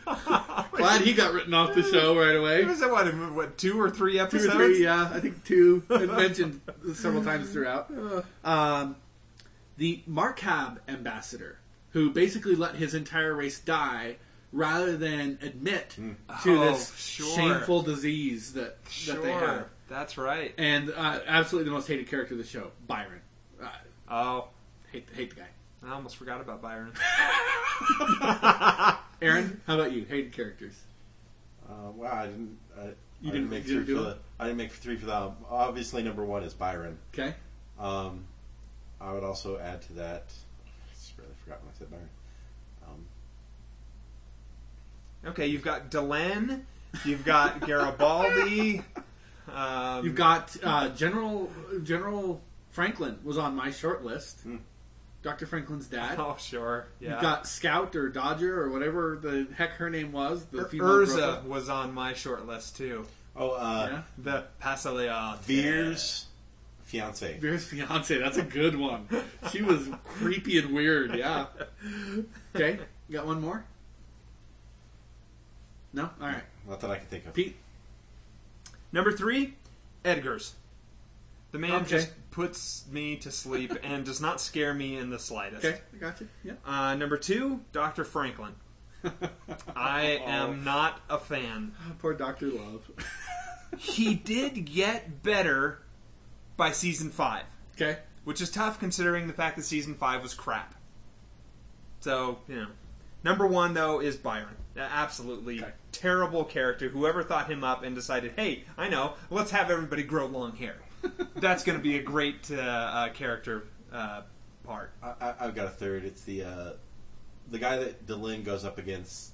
Glad 0.74 1.02
he 1.02 1.14
got 1.14 1.34
written 1.34 1.54
off 1.54 1.74
the 1.74 1.84
show 1.84 2.18
right 2.20 2.36
away. 2.36 2.66
was 2.66 2.82
that 2.82 2.92
what, 2.92 3.06
what, 3.34 3.58
two 3.58 3.80
or 3.80 3.90
three 3.90 4.14
Two 4.14 4.20
episodes? 4.20 4.54
or 4.56 4.58
three, 4.58 4.84
yeah, 4.84 5.10
I 5.14 5.20
think 5.22 5.44
two. 5.46 5.84
Mentioned 5.90 6.60
several 6.94 7.24
times 7.24 7.52
throughout. 7.52 7.90
Um, 8.44 8.98
the 9.78 10.02
Markab 10.10 10.80
ambassador, 10.90 11.60
who 11.92 12.10
basically 12.12 12.56
let 12.56 12.76
his 12.76 12.94
entire 12.94 13.34
race 13.34 13.60
die 13.60 14.18
rather 14.52 14.98
than 14.98 15.38
admit 15.42 15.92
to 15.92 16.16
Oh, 16.30 16.72
this 16.72 16.96
sure. 16.98 17.36
shameful 17.36 17.82
disease 17.84 18.54
that 18.54 18.78
Sure. 18.90 19.16
that 19.16 19.24
they 19.24 19.32
have. 19.32 19.68
That's 19.88 20.18
right. 20.18 20.54
And 20.58 20.92
uh, 20.92 21.20
absolutely 21.28 21.70
the 21.70 21.76
most 21.76 21.88
hated 21.88 22.08
character 22.10 22.34
of 22.36 22.40
the 22.40 22.46
show, 22.46 22.72
Byron. 22.88 23.22
Uh, 23.62 23.68
Oh, 24.12 24.48
hate 24.92 25.08
hate 25.14 25.30
the 25.32 25.36
guy. 25.42 25.48
I 25.88 25.94
almost 25.94 26.18
forgot 26.18 26.42
about 26.42 26.62
Byron. 26.62 26.94
Aaron, 29.22 29.62
how 29.68 29.76
about 29.80 29.92
you? 29.92 30.06
Hated 30.06 30.32
characters. 30.34 30.80
Uh, 31.70 31.92
wow, 31.92 32.12
I 32.14 32.26
didn't. 32.28 32.58
I, 32.78 32.84
You 33.22 33.30
I 33.30 33.32
didn't- 33.32 33.50
make 33.50 33.68
you 33.68 33.74
didn't 33.76 33.86
three 33.86 33.96
do 33.96 34.04
for 34.04 34.10
it? 34.12 34.14
the. 34.16 34.20
I 34.40 34.44
didn't 34.46 34.58
make 34.58 34.72
three 34.72 34.98
for 34.98 35.06
that. 35.08 35.32
Obviously, 35.50 36.04
number 36.04 36.26
one 36.26 36.44
is 36.44 36.54
Byron. 36.54 36.98
Okay. 37.14 37.36
Um, 37.80 38.26
I 39.00 39.14
would 39.14 39.24
also 39.24 39.58
add 39.60 39.82
to 39.84 39.94
that. 39.94 40.32
I 40.66 40.94
just 40.94 41.14
really 41.18 41.30
forgot 41.44 41.62
when 41.62 41.72
I 41.74 41.78
said 41.78 41.90
Byron. 41.92 42.10
Um, 42.88 43.06
Okay, 45.26 45.48
you've 45.48 45.64
got 45.64 45.92
Delenn, 45.92 46.62
you've 47.06 47.26
got 47.26 47.60
Garibaldi. 47.66 48.82
Um, 49.54 50.06
You've 50.06 50.16
got 50.16 50.56
uh, 50.64 50.90
General 50.90 51.50
General 51.84 52.40
Franklin 52.70 53.18
was 53.24 53.38
on 53.40 53.56
my 53.56 53.72
short 53.72 54.06
list. 54.06 54.42
Hmm. 54.42 54.58
Dr. 55.24 55.46
Franklin's 55.48 55.88
dad. 55.88 56.18
Oh, 56.20 56.38
sure. 56.40 56.88
Yeah. 57.00 57.14
You've 57.14 57.22
got 57.22 57.46
Scout 57.48 57.96
or 57.96 58.08
Dodger 58.10 58.62
or 58.62 58.70
whatever 58.70 59.20
the 59.22 59.48
heck 59.56 59.72
her 59.72 59.90
name 59.90 60.12
was. 60.14 60.46
The 60.46 60.66
female 60.66 60.88
Urza 60.88 61.16
Grotha. 61.16 61.42
was 61.48 61.68
on 61.68 61.94
my 61.94 62.14
short 62.14 62.46
list 62.48 62.78
too. 62.78 63.06
oh, 63.36 63.50
uh, 63.52 63.88
Yeah. 63.92 64.02
The 64.20 64.44
Pasalea. 64.62 65.40
Vir's 65.42 66.28
fiance. 66.84 67.38
Vir's 67.40 67.66
fiance. 67.66 68.18
That's 68.18 68.38
a 68.38 68.44
good 68.44 68.78
one. 68.78 69.08
She 69.52 69.62
was 69.62 69.90
creepy 70.06 70.58
and 70.60 70.74
weird. 70.74 71.16
Yeah. 71.16 71.48
Okay. 72.56 72.80
You 73.08 73.18
got 73.18 73.26
one 73.26 73.42
more? 73.42 73.64
No. 75.94 76.10
All 76.22 76.28
right. 76.28 76.44
Not 76.68 76.80
that 76.82 76.90
I 76.92 76.98
can 76.98 77.08
think 77.08 77.26
of. 77.26 77.34
Pete. 77.34 77.56
Number 78.92 79.12
three, 79.12 79.56
Edgars. 80.04 80.54
The 81.52 81.60
man 81.60 81.72
Okay. 81.82 81.90
just 81.90 82.12
puts 82.32 82.86
me 82.92 83.16
to 83.18 83.32
sleep 83.32 83.74
and 83.84 84.06
does 84.06 84.22
not 84.22 84.40
scare 84.40 84.74
me 84.74 84.98
in 84.98 85.10
the 85.10 85.20
slightest. 85.20 85.66
Okay. 85.66 85.80
I 85.94 85.98
got 85.98 86.22
you. 86.22 86.28
Yeah. 86.44 86.54
Uh, 86.66 86.96
number 86.96 87.18
two, 87.18 87.62
Dr. 87.72 88.04
Franklin. 88.04 88.54
I 89.76 90.22
am 90.26 90.64
not 90.64 91.00
a 91.10 91.18
fan. 91.18 91.72
Poor 92.00 92.14
Doctor 92.14 92.48
Love. 92.48 92.90
He 93.78 94.16
did 94.16 94.66
get 94.66 95.22
better 95.22 95.84
by 96.58 96.72
season 96.72 97.12
five, 97.12 97.44
okay. 97.76 98.00
which 98.24 98.42
is 98.42 98.50
tough 98.50 98.80
considering 98.80 99.28
the 99.28 99.34
fact 99.34 99.58
that 99.58 99.64
season 99.64 99.94
five 99.94 100.24
was 100.24 100.34
crap. 100.34 100.74
So, 102.00 102.40
you 102.48 102.56
know. 102.56 102.68
Number 103.24 103.46
one 103.46 103.76
though 103.76 104.00
is 104.02 104.18
Byron. 104.18 104.56
Uh, 104.80 104.88
Absolutely 104.92 105.60
Okay. 105.62 105.72
terrible 105.92 106.44
character. 106.46 106.90
Whoever 106.90 107.22
thought 107.24 107.50
him 107.52 107.64
up 107.64 107.84
and 107.84 107.94
decided, 107.96 108.34
hey, 108.36 108.64
I 108.78 108.88
know, 108.90 109.14
let's 109.30 109.52
have 109.52 109.70
everybody 109.70 110.04
grow 110.04 110.26
long 110.26 110.56
hair. 110.56 110.76
That's 111.36 111.64
going 111.64 111.78
to 111.78 111.84
be 111.84 111.98
a 111.98 112.02
great 112.04 112.50
uh, 112.52 112.56
uh, 112.56 113.10
character 113.10 113.66
uh, 113.92 114.22
part. 114.64 114.92
I, 115.04 115.14
I, 115.22 115.34
I've 115.42 115.56
got 115.56 115.68
a 115.68 115.72
third. 115.72 116.06
It's 116.06 116.22
the 116.24 116.44
uh, 116.44 116.72
the 117.52 117.60
guy 117.60 117.78
that 117.78 118.06
Delenn 118.06 118.44
goes 118.44 118.64
up 118.66 118.78
against 118.78 119.34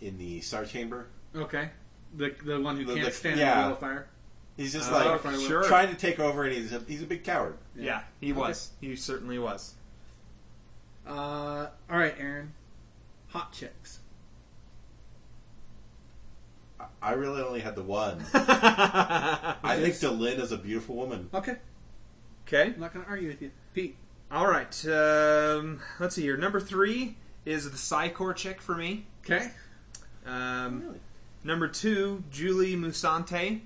in 0.00 0.18
the 0.18 0.40
Star 0.40 0.64
Chamber. 0.64 1.06
Okay. 1.34 1.70
The 2.16 2.34
the 2.44 2.60
one 2.60 2.76
who 2.76 2.84
The- 2.84 2.94
can't 2.94 3.06
the- 3.06 3.12
stand 3.12 3.38
yeah. 3.38 3.54
the 3.56 3.66
wheel 3.66 3.72
of 3.74 3.80
fire. 3.80 4.08
He's 4.56 4.72
just 4.72 4.90
Oh, 4.90 5.20
like 5.24 5.36
sure. 5.46 5.62
trying 5.64 5.88
to 5.88 5.94
take 5.94 6.18
over, 6.18 6.42
and 6.44 6.52
he's 6.52 6.72
a, 6.72 6.80
he's 6.88 7.00
a 7.02 7.06
big 7.06 7.22
coward. 7.22 7.56
Yeah, 7.76 8.00
he 8.20 8.32
was. 8.32 8.70
He 8.80 8.96
certainly 8.96 9.38
was. 9.38 9.74
Uh, 11.06 11.68
all 11.88 11.96
right, 11.98 12.14
Aaron. 12.18 12.52
Hot 13.28 13.52
chicks. 13.52 14.00
I, 17.02 17.10
I 17.10 17.12
really 17.12 17.42
only 17.42 17.60
had 17.60 17.74
the 17.76 17.82
one. 17.82 18.24
I 18.34 19.56
I 19.62 19.76
think 19.80 19.94
Delenn 19.94 20.40
is 20.40 20.52
a 20.52 20.58
beautiful 20.58 20.96
woman. 20.96 21.28
Okay. 21.34 21.56
Okay. 22.46 22.72
I'm 22.74 22.80
not 22.80 22.92
going 22.92 23.04
to 23.04 23.10
argue 23.10 23.28
with 23.28 23.42
you, 23.42 23.50
Pete. 23.74 23.96
All 24.30 24.46
right. 24.46 24.86
Um, 24.86 25.80
let's 26.00 26.14
see 26.14 26.22
here. 26.22 26.36
Number 26.36 26.60
three 26.60 27.16
is 27.44 27.70
the 27.70 27.76
Psycor 27.76 28.34
chick 28.36 28.60
for 28.60 28.74
me. 28.74 29.06
Okay. 29.24 29.50
Um, 30.26 30.82
Really? 30.82 31.00
Number 31.44 31.68
two, 31.68 32.24
Julie 32.30 32.76
Musante. 32.76 33.60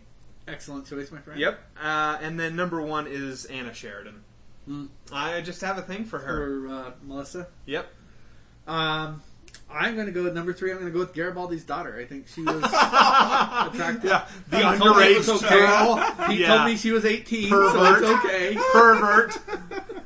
Excellent 0.46 0.86
choice, 0.86 1.10
my 1.10 1.20
friend. 1.20 1.40
Yep. 1.40 1.60
Uh, 1.82 2.18
and 2.20 2.38
then 2.38 2.54
number 2.54 2.82
one 2.82 3.06
is 3.08 3.44
Anna 3.46 3.72
Sheridan. 3.72 4.22
Mm. 4.68 4.88
I 5.12 5.40
just 5.40 5.60
have 5.62 5.78
a 5.78 5.82
thing 5.82 6.04
for 6.04 6.18
her. 6.18 6.68
For 6.68 6.74
uh, 6.74 6.90
Melissa. 7.02 7.48
Yep. 7.66 7.86
Um, 8.66 9.22
I'm 9.72 9.94
going 9.94 10.06
to 10.06 10.12
go 10.12 10.22
with 10.24 10.34
number 10.34 10.52
three. 10.52 10.70
I'm 10.70 10.78
going 10.78 10.90
to 10.90 10.92
go 10.92 11.00
with 11.00 11.14
Garibaldi's 11.14 11.64
daughter. 11.64 11.96
I 11.98 12.04
think 12.04 12.28
she 12.28 12.42
was 12.44 12.62
attractive. 12.62 14.04
Yeah, 14.04 14.26
the 14.50 14.56
Pete 14.58 14.78
told 14.78 14.96
me 14.96 15.04
it 15.04 15.18
was 15.18 15.28
underage 15.28 15.44
okay. 15.44 15.48
girl. 15.48 16.28
He 16.30 16.40
Yeah. 16.40 16.46
told 16.48 16.64
me 16.66 16.76
she 16.76 16.92
was 16.92 17.04
18, 17.04 17.48
Pervert. 17.50 17.72
so 17.72 18.12
it's 18.14 18.24
okay. 18.24 18.56
Pervert. 18.72 19.38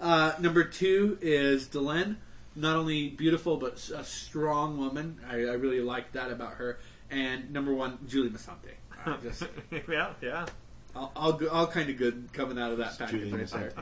Uh, 0.00 0.32
number 0.38 0.62
two 0.62 1.18
is 1.20 1.66
Delenn. 1.66 2.16
Not 2.54 2.76
only 2.76 3.08
beautiful, 3.08 3.56
but 3.56 3.74
a 3.92 4.04
strong 4.04 4.78
woman. 4.78 5.18
I, 5.28 5.34
I 5.34 5.54
really 5.54 5.80
like 5.80 6.12
that 6.12 6.30
about 6.30 6.54
her. 6.54 6.78
And 7.10 7.52
number 7.52 7.74
one, 7.74 7.98
Julie 8.06 8.30
Musante. 8.30 8.74
I 9.04 9.16
just, 9.22 9.42
yeah, 9.88 10.12
yeah. 10.22 10.46
I'll, 10.94 11.10
I'll, 11.16 11.48
all 11.48 11.66
kind 11.66 11.90
of 11.90 11.96
good 11.96 12.28
coming 12.32 12.60
out 12.60 12.70
of 12.70 12.78
that 12.78 12.96
package 12.96 13.32
right 13.32 13.48
there. 13.48 13.72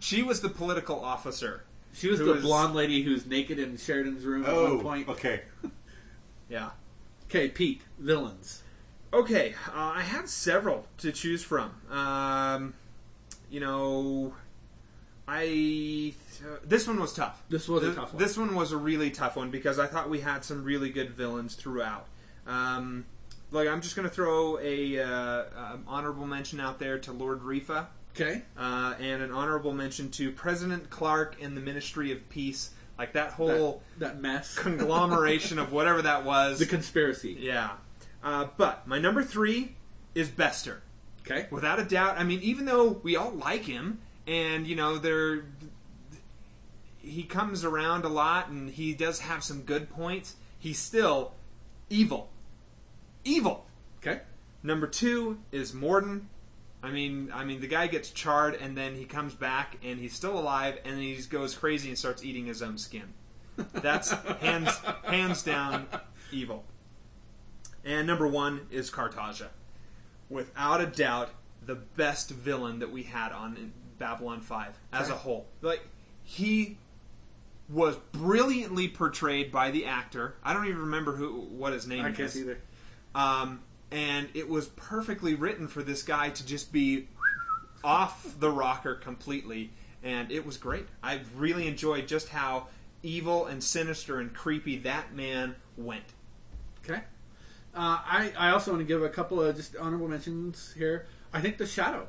She 0.00 0.22
was 0.24 0.40
the 0.40 0.48
political 0.48 0.98
officer. 1.02 1.62
She 1.94 2.08
was 2.08 2.18
Who 2.18 2.26
the 2.26 2.32
is- 2.34 2.42
blonde 2.42 2.74
lady 2.74 3.02
who's 3.02 3.24
naked 3.26 3.58
in 3.58 3.76
Sheridan's 3.76 4.24
room 4.24 4.44
at 4.44 4.52
one 4.54 4.80
point. 4.80 5.08
okay. 5.08 5.42
Yeah. 6.50 6.70
Okay, 7.30 7.48
Pete, 7.48 7.80
villains. 7.98 8.62
Okay, 9.12 9.54
uh, 9.68 9.92
I 9.96 10.02
had 10.02 10.28
several 10.28 10.86
to 10.98 11.10
choose 11.10 11.42
from. 11.42 11.70
Um, 11.90 12.74
you 13.50 13.60
know, 13.60 14.34
I 15.26 16.12
uh, 16.44 16.56
this 16.64 16.86
one 16.86 17.00
was 17.00 17.14
tough. 17.14 17.42
This 17.48 17.66
was 17.68 17.82
a 17.82 17.86
Th- 17.86 17.96
tough 17.96 18.12
one. 18.14 18.22
This 18.22 18.36
one 18.36 18.54
was 18.54 18.72
a 18.72 18.76
really 18.76 19.10
tough 19.10 19.36
one 19.36 19.50
because 19.50 19.78
I 19.78 19.86
thought 19.86 20.10
we 20.10 20.20
had 20.20 20.44
some 20.44 20.64
really 20.64 20.90
good 20.90 21.10
villains 21.10 21.54
throughout. 21.54 22.06
Um, 22.46 23.06
like 23.50 23.66
I'm 23.68 23.80
just 23.80 23.96
going 23.96 24.06
to 24.08 24.14
throw 24.14 24.58
a 24.60 25.00
uh, 25.00 25.44
um, 25.56 25.84
honorable 25.88 26.26
mention 26.26 26.60
out 26.60 26.78
there 26.78 26.98
to 26.98 27.12
Lord 27.12 27.40
Refa, 27.40 27.86
Okay. 28.14 28.42
uh, 28.56 28.94
and 29.00 29.22
an 29.22 29.32
honorable 29.32 29.72
mention 29.72 30.10
to 30.12 30.30
President 30.30 30.88
Clark 30.90 31.36
and 31.42 31.56
the 31.56 31.60
Ministry 31.60 32.12
of 32.12 32.28
Peace. 32.28 32.70
Like 32.96 33.12
that 33.14 33.30
That, 33.30 33.34
whole 33.34 33.82
that 33.98 34.20
mess. 34.20 34.54
conglomeration 34.58 35.58
of 35.58 35.72
whatever 35.72 36.02
that 36.02 36.24
was. 36.24 36.60
the 36.60 36.66
conspiracy. 36.66 37.36
Yeah. 37.40 37.70
Uh, 38.22 38.46
but 38.56 38.86
my 38.86 38.98
number 39.00 39.22
three 39.24 39.74
is 40.14 40.28
Bester. 40.28 40.80
Okay. 41.22 41.48
Without 41.50 41.80
a 41.80 41.84
doubt. 41.84 42.18
I 42.18 42.22
mean, 42.24 42.40
even 42.42 42.66
though 42.66 42.88
we 43.02 43.16
all 43.16 43.32
like 43.32 43.64
him, 43.64 43.98
and, 44.26 44.66
you 44.66 44.76
know, 44.76 44.96
there. 44.98 45.44
He 46.98 47.24
comes 47.24 47.64
around 47.64 48.04
a 48.04 48.08
lot 48.08 48.48
and 48.48 48.70
he 48.70 48.94
does 48.94 49.20
have 49.20 49.44
some 49.44 49.62
good 49.62 49.90
points. 49.90 50.36
He's 50.58 50.78
still 50.78 51.32
evil. 51.90 52.30
Evil. 53.24 53.66
Okay. 53.98 54.20
Number 54.62 54.86
two 54.86 55.40
is 55.52 55.74
Morden. 55.74 56.28
I 56.84 56.90
mean, 56.90 57.30
I 57.32 57.44
mean, 57.44 57.62
the 57.62 57.66
guy 57.66 57.86
gets 57.86 58.10
charred 58.10 58.56
and 58.56 58.76
then 58.76 58.94
he 58.94 59.06
comes 59.06 59.34
back 59.34 59.78
and 59.82 59.98
he's 59.98 60.12
still 60.12 60.38
alive 60.38 60.78
and 60.84 60.94
then 60.96 61.00
he 61.02 61.16
just 61.16 61.30
goes 61.30 61.54
crazy 61.54 61.88
and 61.88 61.98
starts 61.98 62.22
eating 62.22 62.44
his 62.44 62.60
own 62.60 62.76
skin. 62.76 63.14
That's 63.72 64.10
hands 64.10 64.70
hands 65.04 65.42
down 65.42 65.86
evil. 66.30 66.64
And 67.86 68.06
number 68.06 68.26
one 68.26 68.66
is 68.70 68.90
Cartagia. 68.90 69.48
Without 70.28 70.82
a 70.82 70.86
doubt, 70.86 71.30
the 71.64 71.74
best 71.74 72.30
villain 72.30 72.80
that 72.80 72.92
we 72.92 73.02
had 73.04 73.32
on 73.32 73.72
Babylon 73.98 74.42
5 74.42 74.78
as 74.92 75.08
a 75.08 75.14
whole. 75.14 75.46
Like, 75.62 75.86
he 76.22 76.76
was 77.70 77.96
brilliantly 78.12 78.88
portrayed 78.88 79.50
by 79.50 79.70
the 79.70 79.86
actor. 79.86 80.34
I 80.44 80.52
don't 80.52 80.66
even 80.66 80.80
remember 80.80 81.14
who 81.16 81.40
what 81.40 81.72
his 81.72 81.86
name 81.86 82.04
I 82.04 82.10
is. 82.10 82.16
can't 82.16 82.36
either. 82.36 82.58
Um, 83.14 83.62
and 83.90 84.28
it 84.34 84.48
was 84.48 84.66
perfectly 84.68 85.34
written 85.34 85.68
for 85.68 85.82
this 85.82 86.02
guy 86.02 86.30
to 86.30 86.46
just 86.46 86.72
be 86.72 87.08
off 87.82 88.38
the 88.40 88.50
rocker 88.50 88.94
completely, 88.94 89.70
and 90.02 90.30
it 90.32 90.44
was 90.44 90.56
great. 90.56 90.86
I 91.02 91.20
really 91.36 91.66
enjoyed 91.68 92.08
just 92.08 92.28
how 92.28 92.68
evil 93.02 93.46
and 93.46 93.62
sinister 93.62 94.18
and 94.20 94.32
creepy 94.32 94.78
that 94.78 95.14
man 95.14 95.54
went. 95.76 96.04
Okay. 96.84 97.02
Uh, 97.74 97.98
I, 98.04 98.32
I 98.38 98.50
also 98.50 98.70
want 98.70 98.80
to 98.80 98.86
give 98.86 99.02
a 99.02 99.08
couple 99.08 99.42
of 99.42 99.56
just 99.56 99.76
honorable 99.76 100.08
mentions 100.08 100.72
here. 100.76 101.06
I 101.32 101.40
think 101.40 101.58
the 101.58 101.66
Shadow, 101.66 102.06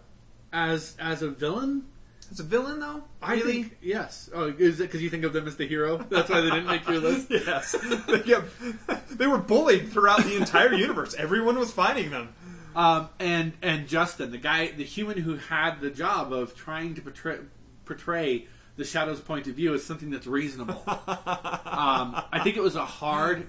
as 0.54 0.96
as 1.00 1.22
a 1.22 1.30
villain, 1.30 1.86
As 2.32 2.40
a 2.40 2.44
villain, 2.44 2.80
though, 2.80 3.04
I 3.22 3.34
really, 3.36 3.64
think 3.64 3.78
yes. 3.82 4.30
Oh, 4.34 4.48
is 4.48 4.80
it 4.80 4.84
because 4.84 5.02
you 5.02 5.10
think 5.10 5.24
of 5.24 5.34
them 5.34 5.48
as 5.48 5.56
the 5.56 5.68
hero? 5.68 5.98
That's 5.98 6.30
why 6.30 6.42
they 6.42 6.50
didn't 6.50 6.68
make 6.68 6.88
your 6.88 7.00
list. 7.00 7.28
yes, 7.30 7.72
they, 8.08 8.20
kept- 8.20 9.18
they 9.18 9.28
were 9.28 9.38
bullied 9.38 9.92
throughout 9.92 10.24
the 10.24 10.36
entire 10.36 10.74
universe. 10.88 11.14
Everyone 11.16 11.58
was 11.58 11.72
fighting 11.72 12.10
them. 12.12 12.34
Um, 12.76 13.10
and 13.20 13.54
and 13.62 13.88
Justin, 13.88 14.32
the 14.32 14.38
guy, 14.38 14.72
the 14.72 14.84
human 14.84 15.18
who 15.18 15.38
had 15.38 15.80
the 15.80 15.90
job 15.90 16.34
of 16.34 16.56
trying 16.56 16.96
to 16.96 17.02
portray, 17.02 17.38
portray 17.86 18.48
the 18.78 18.84
Shadow's 18.84 19.22
point 19.22 19.48
of 19.48 19.56
view 19.56 19.74
as 19.74 19.84
something 19.84 20.10
that's 20.10 20.28
reasonable. 20.28 20.84
um, 20.86 22.22
I 22.32 22.42
think 22.44 22.58
it 22.58 22.62
was 22.62 22.76
a 22.76 22.86
hard 22.86 23.48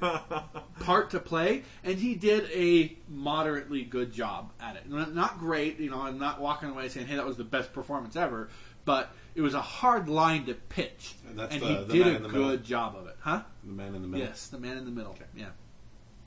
part 0.80 1.10
to 1.10 1.18
play, 1.18 1.64
and 1.82 1.98
he 1.98 2.14
did 2.14 2.48
a 2.52 2.96
moderately 3.08 3.82
good 3.82 4.12
job 4.12 4.52
at 4.60 4.76
it. 4.76 4.88
Not 4.88 5.38
great, 5.38 5.80
you 5.80 5.90
know. 5.90 6.02
I'm 6.02 6.18
not 6.18 6.40
walking 6.40 6.70
away 6.70 6.88
saying, 6.88 7.08
"Hey, 7.08 7.16
that 7.16 7.26
was 7.26 7.36
the 7.36 7.44
best 7.44 7.72
performance 7.72 8.14
ever," 8.14 8.48
but 8.86 9.10
it 9.34 9.42
was 9.42 9.52
a 9.52 9.60
hard 9.60 10.08
line 10.08 10.46
to 10.46 10.54
pitch, 10.54 11.14
And 11.28 11.38
that's 11.38 11.52
and 11.52 11.62
the- 11.62 11.66
he 11.66 11.74
the 11.84 11.92
did 11.92 12.00
man 12.06 12.12
a 12.12 12.16
in 12.16 12.22
the 12.22 12.28
good 12.30 12.46
middle. 12.52 12.56
job 12.64 12.96
of 12.96 13.06
it, 13.08 13.16
huh? 13.20 13.42
The 13.64 13.72
man 13.72 13.94
in 13.94 14.00
the 14.00 14.08
middle. 14.08 14.26
Yes, 14.26 14.46
the 14.48 14.58
man 14.58 14.78
in 14.78 14.86
the 14.86 14.90
middle. 14.90 15.14
Yeah, 15.36 15.48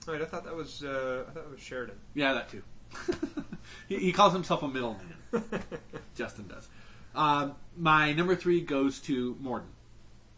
Wait, 0.08 0.22
I 0.22 0.26
thought 0.26 0.44
that 0.46 0.56
was 0.56 0.84
uh, 0.84 1.24
I 1.28 1.32
thought 1.32 1.44
that 1.46 1.52
was 1.52 1.60
Sheridan. 1.60 1.96
yeah, 2.14 2.34
that 2.34 2.50
too. 2.50 2.62
he, 3.88 3.98
he 3.98 4.12
calls 4.12 4.34
himself 4.34 4.62
a 4.64 4.68
middleman. 4.68 5.02
Justin 6.16 6.48
does. 6.48 6.68
Um, 7.16 7.56
my 7.78 8.14
number 8.14 8.36
three 8.36 8.62
goes 8.62 9.00
to 9.02 9.36
Morden. 9.40 9.70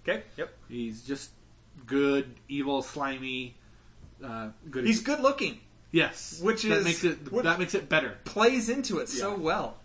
Okay, 0.03 0.23
yep. 0.37 0.53
He's 0.69 1.03
just 1.03 1.31
good, 1.85 2.33
evil, 2.47 2.81
slimy. 2.81 3.55
Uh, 4.23 4.49
good. 4.69 4.85
He's 4.85 5.01
good 5.01 5.19
looking. 5.19 5.59
yes, 5.91 6.39
which 6.41 6.63
that 6.63 6.77
is- 6.79 6.83
makes 6.85 7.03
it 7.03 7.31
what- 7.31 7.43
that 7.43 7.59
makes 7.59 7.73
it 7.75 7.89
better. 7.89 8.17
Plays 8.23 8.69
into 8.69 8.99
it 8.99 9.09
so 9.09 9.35
well. 9.35 9.77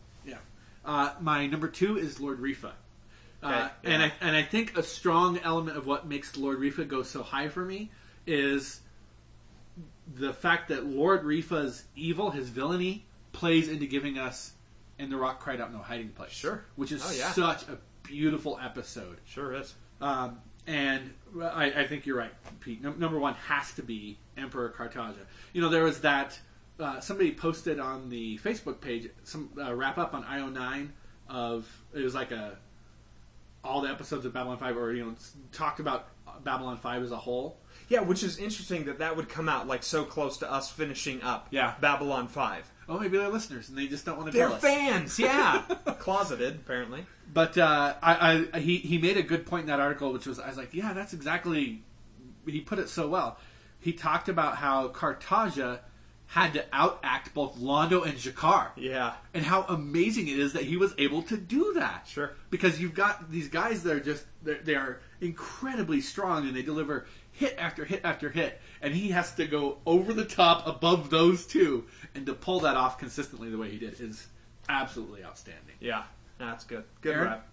Yeah. 0.87 0.93
Uh, 0.93 1.13
my 1.21 1.47
number 1.47 1.69
two 1.69 1.99
is 1.99 2.21
Lord 2.21 2.41
Refa. 2.41 2.73
Uh, 3.43 3.69
Okay, 3.85 3.93
and. 3.93 4.03
I 4.03 4.13
and 4.21 4.35
I 4.37 4.43
think 4.43 4.77
a 4.79 4.83
strong 4.83 5.39
element 5.41 5.77
of 5.77 5.87
what 5.87 6.07
makes 6.07 6.37
Lord 6.37 6.59
Refa 6.59 6.87
go 6.89 7.03
so 7.03 7.23
high 7.23 7.49
for 7.49 7.65
me 7.65 7.91
is 8.27 8.81
the 10.17 10.33
fact 10.33 10.69
that 10.69 10.87
Lord 10.87 11.23
Refa's 11.25 11.85
evil, 11.95 12.31
his 12.31 12.49
villainy, 12.49 13.05
plays 13.33 13.69
into 13.69 13.87
giving 13.87 14.19
us 14.19 14.53
"And 14.99 15.13
the 15.13 15.17
Rock 15.17 15.41
Cried 15.41 15.61
Out 15.61 15.73
No 15.73 15.79
Hiding 15.79 16.09
Place." 16.11 16.31
Sure. 16.33 16.65
which 16.77 16.93
is 16.93 17.03
Oh, 17.05 17.13
yeah. 17.13 17.31
such 17.33 17.63
a 17.69 17.79
beautiful 18.03 18.59
episode. 18.63 19.19
Sure 19.27 19.53
is. 19.55 19.75
Um, 20.01 20.39
and 20.67 21.13
I, 21.41 21.67
I 21.83 21.87
think 21.87 22.07
you're 22.07 22.17
right, 22.17 22.33
Pete. 22.61 22.83
Num- 22.83 22.99
number 22.99 23.19
one 23.19 23.35
has 23.35 23.73
to 23.75 23.83
be 23.83 24.19
Emperor 24.37 24.71
Cartagia. 24.77 25.15
You 25.53 25.61
know, 25.63 25.69
there 25.69 25.85
was 25.85 26.01
that 26.01 26.39
uh, 26.81 27.01
somebody 27.01 27.33
posted 27.33 27.81
on 27.81 28.09
the 28.11 28.39
Facebook 28.39 28.81
page 28.81 29.09
some 29.25 29.51
uh, 29.59 29.75
wrap 29.75 29.99
up 29.99 30.15
on 30.15 30.25
IO9 30.25 30.89
of 31.29 31.67
it 31.95 32.01
was 32.03 32.15
like 32.15 32.31
a 32.31 32.57
all 33.65 33.81
the 33.81 33.89
episodes 33.91 34.25
of 34.25 34.33
Babylon 34.33 34.59
5, 34.59 34.77
or 34.77 34.93
you 34.93 35.05
know, 35.05 35.15
talked 35.53 35.81
about 35.81 36.09
Babylon 36.45 36.77
Five 36.77 37.03
as 37.03 37.11
a 37.11 37.17
whole. 37.17 37.57
Yeah, 37.89 38.01
which 38.01 38.23
is 38.23 38.39
interesting 38.39 38.85
that 38.85 38.99
that 39.01 39.17
would 39.17 39.29
come 39.29 39.49
out 39.49 39.67
like 39.67 39.83
so 39.83 40.05
close 40.05 40.37
to 40.39 40.53
us 40.53 40.71
finishing 40.71 41.23
up 41.23 41.49
Yeah. 41.51 41.75
Babylon 41.81 42.29
5. 42.29 42.71
Oh, 42.89 42.99
maybe 43.01 43.19
they're 43.19 43.29
listeners 43.29 43.69
and 43.69 43.77
they 43.77 43.87
just 43.89 44.05
don't 44.05 44.17
want 44.19 44.31
to 44.31 44.37
They're 44.37 44.47
tell 44.47 44.57
us. 44.57 44.63
fans, 44.63 45.19
yeah. 45.19 45.63
Closeted, 45.99 46.55
apparently. 46.57 47.05
But 47.33 47.59
uh, 47.59 47.95
I, 48.03 48.47
I, 48.53 48.59
he 48.61 48.77
he 48.79 48.99
made 48.99 49.17
a 49.17 49.23
good 49.23 49.47
point 49.47 49.63
in 49.63 49.67
that 49.69 49.81
article, 49.81 50.13
which 50.13 50.27
was 50.27 50.39
I 50.39 50.47
was 50.49 50.57
like, 50.57 50.73
yeah, 50.73 50.93
that's 50.93 51.13
exactly. 51.13 51.83
He 52.47 52.61
put 52.61 52.79
it 52.79 52.89
so 52.89 53.09
well. 53.09 53.39
He 53.81 53.93
talked 53.93 54.29
about 54.29 54.57
how 54.57 54.89
Cartagia 54.89 55.81
had 56.29 56.53
to 56.55 56.63
outact 56.73 57.33
both 57.35 57.57
Londo 57.57 58.05
and 58.05 58.15
G'Kar, 58.19 58.71
Yeah. 58.77 59.15
and 59.33 59.45
how 59.45 59.63
amazing 59.69 60.27
it 60.29 60.39
is 60.39 60.53
that 60.55 60.65
he 60.65 60.77
was 60.77 60.93
able 60.99 61.23
to 61.23 61.37
do 61.37 61.73
that. 61.75 62.07
Sure. 62.09 62.33
because 62.51 62.81
you've 62.81 62.95
got 62.95 63.31
these 63.31 63.49
guys 63.49 63.83
that 63.85 63.93
are 63.97 64.01
just 64.01 64.25
they're, 64.43 64.59
they 64.63 64.75
are 64.75 65.01
incredibly 65.21 66.01
strong 66.01 66.47
and 66.47 66.55
they 66.57 66.63
deliver 66.63 67.07
hit 67.33 67.55
after 67.59 67.85
hit 67.85 68.01
after 68.05 68.29
hit, 68.31 68.61
and 68.83 68.95
he 68.95 69.11
has 69.11 69.35
to 69.37 69.47
go 69.47 69.79
over 69.87 70.13
the 70.13 70.25
top 70.25 70.67
above 70.67 71.11
those 71.11 71.47
two, 71.47 71.85
and 72.15 72.27
to 72.27 72.35
pull 72.35 72.61
that 72.61 72.77
off 72.77 72.99
consistently 72.99 73.49
the 73.51 73.59
way 73.59 73.71
he 73.71 73.79
did 73.79 74.01
is 74.01 74.27
absolutely 74.69 75.23
outstanding. 75.25 75.77
Yeah. 75.81 76.03
That's 76.39 76.65
good. 76.65 76.85
Good 77.03 77.15
Aaron? 77.15 77.29
rap. 77.29 77.49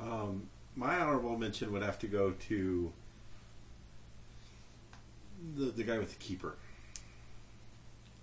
Um, 0.00 0.48
my 0.76 0.98
honorable 1.00 1.36
mention 1.36 1.72
would 1.72 1.82
have 1.82 1.98
to 1.98 2.06
go 2.06 2.30
to 2.48 2.92
the 5.56 5.66
the 5.66 5.84
guy 5.84 5.98
with 5.98 6.10
the 6.10 6.24
keeper, 6.24 6.56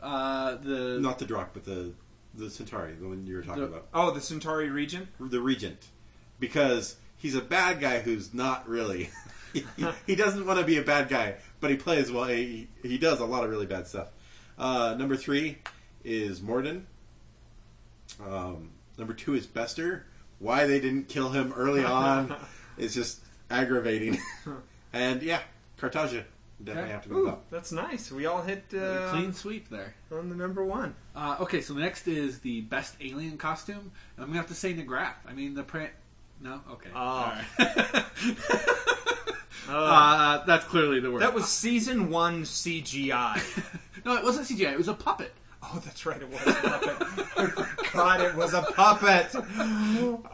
Uh, 0.05 0.55
the 0.57 0.99
not 1.01 1.17
the 1.19 1.25
Drakh, 1.25 1.47
but 1.53 1.65
the 1.65 1.91
the 2.35 2.49
Centauri, 2.49 2.93
the 2.93 3.07
one 3.07 3.25
you 3.25 3.35
were 3.37 3.41
talking 3.41 3.61
The- 3.61 3.67
about, 3.69 3.87
Oh, 3.93 4.11
the 4.11 4.21
Centauri 4.21 4.69
Regent. 4.69 5.07
the 5.19 5.41
Regent, 5.41 5.87
because 6.39 6.95
he's 7.17 7.33
a 7.35 7.41
bad 7.41 7.79
guy 7.79 7.99
who's 7.99 8.33
not 8.33 8.67
really. 8.69 9.09
he, 9.53 9.63
he 10.05 10.15
doesn't 10.15 10.45
want 10.45 10.59
to 10.59 10.65
be 10.65 10.77
a 10.77 10.81
bad 10.83 11.07
guy, 11.09 11.35
but 11.61 11.69
he 11.71 11.77
plays 11.77 12.11
well. 12.11 12.25
He, 12.25 12.67
he 12.83 12.97
does 12.97 13.19
a 13.21 13.25
lot 13.25 13.43
of 13.45 13.49
really 13.49 13.65
bad 13.65 13.87
stuff. 13.87 14.09
Uh, 14.59 14.95
number 14.99 15.15
three 15.15 15.57
is 16.03 16.41
Morden. 16.41 16.85
Um, 18.25 18.71
number 18.97 19.13
two 19.13 19.33
is 19.33 19.47
Bester. 19.47 20.05
Why 20.39 20.67
they 20.67 20.79
didn't 20.79 21.07
kill 21.07 21.29
him 21.29 21.53
early 21.55 21.83
on 21.83 22.35
is 22.77 22.93
just 22.93 23.21
aggravating. 23.49 24.19
and 24.93 25.23
yeah, 25.23 25.39
Cartagia 25.79 26.25
definitely 26.63 26.83
Okay. 26.83 26.91
have 26.93 27.03
to 27.03 27.09
move 27.09 27.25
Ooh, 27.25 27.29
up. 27.29 27.49
that's 27.49 27.71
nice. 27.71 28.11
We 28.11 28.25
all 28.25 28.41
hit 28.41 28.63
uh, 28.77 29.09
clean 29.11 29.33
sweep 29.33 29.69
there. 29.69 29.93
on 30.11 30.29
the 30.29 30.35
number 30.35 30.63
one. 30.63 30.95
Uh, 31.15 31.37
okay, 31.41 31.61
so 31.61 31.73
the 31.73 31.81
next 31.81 32.07
is 32.07 32.39
the 32.39 32.61
best 32.61 32.95
alien 33.01 33.37
costume. 33.37 33.91
And 34.15 34.23
I'm 34.23 34.27
gonna 34.27 34.37
have 34.39 34.47
to 34.47 34.55
say 34.55 34.73
Negrath. 34.73 35.15
I 35.27 35.33
mean 35.33 35.53
the 35.53 35.63
print. 35.63 35.91
No, 36.41 36.61
okay. 36.71 36.89
Oh. 36.95 36.99
All 36.99 37.33
right. 37.59 38.05
Uh, 39.67 39.71
uh, 39.73 40.45
that's 40.45 40.63
clearly 40.65 40.99
the 40.99 41.09
word. 41.09 41.23
that 41.23 41.33
was 41.33 41.47
season 41.47 42.11
one 42.11 42.43
CGI. 42.43 43.41
no, 44.05 44.15
it 44.15 44.23
wasn't 44.23 44.47
CGI. 44.47 44.73
It 44.73 44.77
was 44.77 44.87
a 44.89 44.93
puppet. 44.93 45.33
Oh, 45.63 45.81
that's 45.83 46.05
right. 46.05 46.21
It 46.21 46.29
was 46.29 46.39
a 46.45 46.53
puppet. 46.53 47.27
I 47.37 47.45
forgot 47.47 48.21
it 48.21 48.35
was 48.35 48.53
a 48.53 48.61
puppet. 48.61 49.29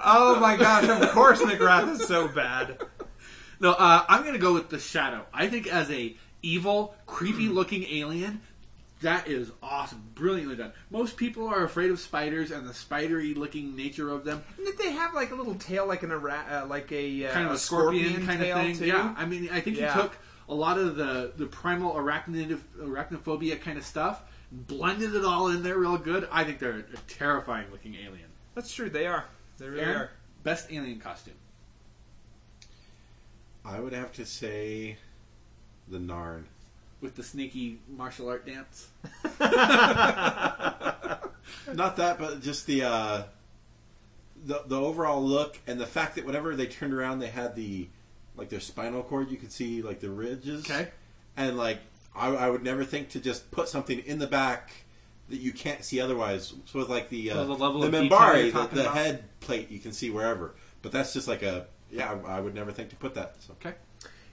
Oh 0.03 0.37
my 0.41 0.57
gosh! 0.57 0.83
Of 0.89 1.11
course, 1.11 1.41
McGrath 1.41 1.91
is 1.93 2.05
so 2.05 2.27
bad. 2.27 2.77
No, 3.61 3.71
uh, 3.73 4.03
I'm 4.09 4.25
gonna 4.25 4.37
go 4.39 4.53
with 4.53 4.69
the 4.69 4.79
Shadow. 4.79 5.25
I 5.33 5.47
think 5.47 5.67
as 5.67 5.89
a 5.91 6.15
evil, 6.41 6.95
creepy 7.05 7.47
looking 7.47 7.83
alien, 7.83 8.41
that 9.01 9.27
is 9.27 9.51
awesome, 9.61 10.01
brilliantly 10.15 10.55
done. 10.55 10.73
Most 10.89 11.15
people 11.15 11.47
are 11.47 11.63
afraid 11.63 11.91
of 11.91 11.99
spiders 11.99 12.49
and 12.51 12.67
the 12.67 12.73
spidery 12.73 13.33
looking 13.35 13.75
nature 13.75 14.09
of 14.09 14.25
them. 14.25 14.43
And 14.57 14.67
they 14.79 14.91
have 14.91 15.13
like 15.13 15.31
a 15.31 15.35
little 15.35 15.55
tail, 15.55 15.85
like 15.87 16.01
an 16.03 16.11
ara- 16.11 16.63
uh, 16.63 16.67
like 16.67 16.91
a 16.91 17.25
uh, 17.27 17.31
kind 17.33 17.45
of 17.45 17.53
a 17.53 17.57
scorpion, 17.57 18.25
kind 18.25 18.41
of 18.41 18.47
thing. 18.51 18.77
Too? 18.77 18.87
Yeah, 18.87 19.13
I 19.17 19.25
mean, 19.25 19.49
I 19.51 19.59
think 19.61 19.77
Yeah. 19.77 19.93
he 19.93 20.01
took 20.01 20.17
a 20.49 20.53
lot 20.55 20.77
of 20.79 20.95
the 20.95 21.31
the 21.37 21.45
primal 21.45 21.93
arachnid 21.93 22.59
arachnophobia 22.79 23.61
kind 23.61 23.77
of 23.77 23.85
stuff, 23.85 24.21
blended 24.51 25.13
it 25.15 25.23
all 25.23 25.49
in 25.49 25.61
there 25.63 25.77
real 25.77 25.97
good. 25.97 26.27
I 26.31 26.43
think 26.43 26.57
they're 26.59 26.79
a 26.79 26.97
terrifying 27.07 27.67
looking 27.71 27.93
alien. 27.95 28.29
That's 28.55 28.73
true. 28.73 28.89
They 28.89 29.05
are. 29.07 29.25
They 29.59 29.67
really 29.67 29.81
Aaron, 29.81 29.95
are. 30.01 30.09
best 30.43 30.67
alien 30.71 30.99
costume. 30.99 31.35
I 33.65 33.79
would 33.79 33.93
have 33.93 34.11
to 34.13 34.25
say 34.25 34.97
the 35.87 35.97
Narn. 35.99 36.43
With 36.99 37.15
the 37.15 37.23
sneaky 37.23 37.79
martial 37.89 38.29
art 38.29 38.45
dance. 38.45 38.89
Not 41.73 41.95
that, 41.97 42.17
but 42.19 42.41
just 42.41 42.65
the 42.67 42.83
uh, 42.83 43.23
the 44.45 44.63
the 44.67 44.79
overall 44.79 45.23
look 45.23 45.57
and 45.67 45.79
the 45.79 45.85
fact 45.85 46.15
that 46.15 46.25
whenever 46.25 46.55
they 46.55 46.67
turned 46.67 46.93
around, 46.93 47.19
they 47.19 47.27
had 47.27 47.55
the 47.55 47.87
like 48.35 48.49
their 48.49 48.59
spinal 48.59 49.03
cord. 49.03 49.29
You 49.31 49.37
could 49.37 49.51
see 49.51 49.81
like 49.81 49.99
the 49.99 50.09
ridges. 50.09 50.65
Okay. 50.69 50.89
And 51.37 51.57
like 51.57 51.79
I, 52.15 52.27
I 52.29 52.49
would 52.49 52.63
never 52.63 52.83
think 52.83 53.09
to 53.09 53.19
just 53.19 53.49
put 53.51 53.67
something 53.67 53.99
in 53.99 54.19
the 54.19 54.27
back 54.27 54.71
that 55.29 55.39
you 55.39 55.51
can't 55.53 55.83
see 55.83 55.99
otherwise. 56.01 56.53
So 56.65 56.79
with 56.79 56.89
like 56.89 57.09
the 57.09 57.31
uh, 57.31 57.41
Oh, 57.41 57.45
the 57.47 57.53
level 57.53 57.81
the 57.81 57.87
of 57.87 57.93
detail 57.93 58.35
you're 58.35 58.45
the, 58.47 58.51
talking 58.51 58.75
the 58.77 58.83
about? 58.83 58.95
head 58.95 59.23
plate 59.39 59.71
you 59.71 59.79
can 59.79 59.91
see 59.91 60.09
wherever. 60.09 60.53
But 60.81 60.91
that's 60.91 61.13
just 61.13 61.27
like 61.27 61.41
a 61.43 61.67
yeah. 61.91 62.17
I, 62.27 62.37
I 62.37 62.39
would 62.39 62.55
never 62.55 62.71
think 62.71 62.89
to 62.89 62.95
put 62.95 63.13
that. 63.15 63.35
So. 63.41 63.53
Okay. 63.53 63.73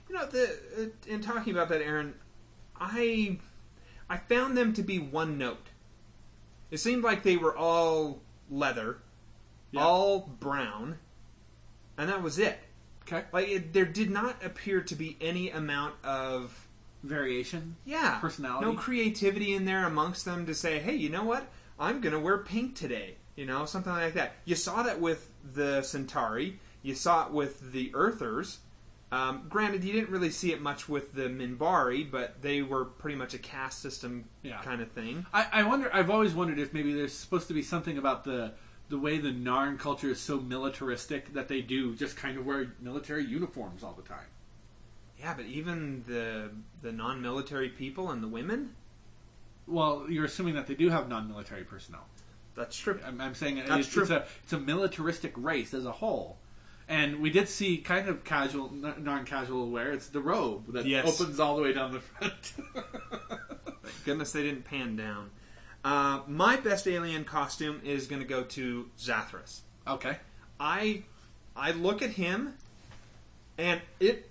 You 0.09 0.15
know, 0.15 0.25
the 0.25 0.57
uh, 0.77 0.85
in 1.13 1.21
talking 1.21 1.53
about 1.53 1.69
that, 1.69 1.81
Aaron, 1.81 2.15
I 2.79 3.37
I 4.09 4.17
found 4.17 4.57
them 4.57 4.73
to 4.73 4.81
be 4.83 4.97
one 4.99 5.37
note. 5.37 5.67
It 6.71 6.77
seemed 6.79 7.03
like 7.03 7.23
they 7.23 7.37
were 7.37 7.55
all 7.55 8.21
leather, 8.49 8.97
Yeah. 9.71 9.81
all 9.83 10.19
brown, 10.39 10.97
and 11.97 12.09
that 12.09 12.21
was 12.23 12.39
it. 12.39 12.59
Okay. 13.03 13.23
Like 13.31 13.47
it, 13.49 13.73
there 13.73 13.85
did 13.85 14.09
not 14.11 14.43
appear 14.43 14.81
to 14.81 14.95
be 14.95 15.17
any 15.21 15.49
amount 15.49 15.95
of 16.03 16.67
Variation. 17.01 17.75
yeah 17.85 18.19
Personality. 18.19 18.65
no 18.65 18.73
creativity 18.73 19.53
in 19.53 19.63
there 19.65 19.85
amongst 19.85 20.25
them 20.25 20.45
to 20.47 20.53
say, 20.53 20.79
hey, 20.79 20.95
you 20.95 21.09
know 21.09 21.23
what? 21.23 21.47
I'm 21.79 22.01
gonna 22.01 22.19
wear 22.19 22.39
pink 22.39 22.75
today. 22.75 23.15
You 23.37 23.45
know, 23.45 23.65
something 23.65 23.93
like 23.93 24.15
that. 24.15 24.33
You 24.43 24.55
saw 24.55 24.83
that 24.83 24.99
with 24.99 25.29
the 25.53 25.81
Centauri. 25.81 26.59
You 26.81 26.95
saw 26.95 27.25
it 27.27 27.31
with 27.33 27.71
the 27.71 27.91
Earthers. 27.93 28.59
Um, 29.11 29.45
granted, 29.49 29.83
you 29.83 29.91
didn't 29.91 30.11
really 30.11 30.29
see 30.29 30.51
it 30.53 30.61
much 30.61 30.87
with 30.87 31.13
the 31.13 31.23
Minbari, 31.23 32.09
but 32.09 32.41
they 32.41 32.61
were 32.61 32.85
pretty 32.85 33.17
much 33.17 33.33
a 33.33 33.39
caste 33.39 33.81
system 33.81 34.25
Yeah. 34.43 34.61
kind 34.61 34.81
of 34.81 34.91
thing. 34.91 35.25
I, 35.33 35.47
I 35.51 35.63
wonder. 35.63 35.89
I've 35.93 36.09
always 36.11 36.33
wondered 36.33 36.59
if 36.59 36.73
maybe 36.73 36.93
there's 36.93 37.13
supposed 37.13 37.47
to 37.47 37.53
be 37.53 37.63
something 37.63 37.97
about 37.97 38.23
the 38.23 38.53
the 38.89 38.97
way 38.97 39.19
the 39.19 39.29
Narn 39.31 39.77
culture 39.77 40.09
is 40.09 40.19
so 40.19 40.39
militaristic 40.39 41.33
that 41.33 41.47
they 41.47 41.61
do 41.61 41.95
just 41.95 42.17
kind 42.17 42.37
of 42.39 42.45
wear 42.45 42.73
military 42.79 43.23
uniforms 43.23 43.83
all 43.83 43.93
the 43.93 44.01
time. 44.07 44.25
Yeah, 45.19 45.33
but 45.35 45.45
even 45.45 46.03
the 46.07 46.51
the 46.81 46.91
non-military 46.91 47.69
people 47.69 48.11
and 48.11 48.23
the 48.23 48.27
women. 48.27 48.75
Well, 49.67 50.05
you're 50.09 50.25
assuming 50.25 50.55
that 50.55 50.65
they 50.67 50.73
do 50.75 50.89
have 50.89 51.07
non-military 51.09 51.63
personnel. 51.63 52.05
That's 52.55 52.75
true. 52.77 52.99
I'm, 53.05 53.21
I'm 53.21 53.35
saying 53.35 53.57
That's 53.67 53.85
it's, 53.85 53.89
true. 53.89 54.01
it's 54.03 54.11
a 54.11 54.25
it's 54.43 54.53
a 54.53 54.59
militaristic 54.59 55.33
race 55.35 55.73
as 55.73 55.85
a 55.85 55.91
whole. 55.91 56.37
And 56.89 57.19
we 57.21 57.29
did 57.29 57.47
see 57.47 57.77
kind 57.77 58.09
of 58.09 58.23
casual, 58.23 58.71
non-casual 58.73 59.69
wear. 59.69 59.91
It's 59.91 60.07
the 60.07 60.19
robe 60.21 60.73
that 60.73 60.85
Yes. 60.87 61.21
opens 61.21 61.39
all 61.39 61.55
the 61.55 61.61
way 61.61 61.71
down 61.71 61.91
the 61.93 61.99
front. 61.99 62.33
Thank 63.83 64.05
goodness 64.05 64.31
they 64.31 64.41
didn't 64.43 64.65
pan 64.65 64.95
down. 64.95 65.29
Uh, 65.83 66.21
my 66.27 66.55
best 66.57 66.87
alien 66.87 67.23
costume 67.25 67.79
is 67.83 68.07
going 68.07 68.21
to 68.21 68.27
go 68.27 68.43
to 68.43 68.89
Zathras. 68.99 69.59
okay. 69.87 70.17
I 70.59 71.03
I 71.55 71.71
look 71.71 72.01
at 72.01 72.09
him 72.11 72.55
and 73.57 73.79
it 73.99 74.29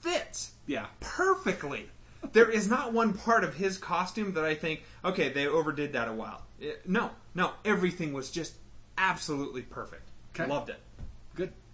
fits 0.00 0.52
Yeah. 0.66 0.86
perfectly. 1.00 1.88
There 2.32 2.50
is 2.50 2.68
not 2.68 2.92
one 2.92 3.14
part 3.14 3.42
of 3.44 3.54
his 3.54 3.78
costume 3.78 4.34
that 4.34 4.44
I 4.44 4.54
think, 4.54 4.82
okay, 5.04 5.28
they 5.30 5.46
overdid 5.46 5.92
that 5.94 6.08
a 6.08 6.12
while. 6.12 6.42
Eh, 6.60 6.72
no, 6.84 7.10
no, 7.34 7.52
everything 7.64 8.12
was 8.12 8.30
just 8.30 8.54
absolutely 8.98 9.62
perfect. 9.62 10.08
Okay. 10.34 10.46
Loved 10.48 10.68
it. 10.70 10.80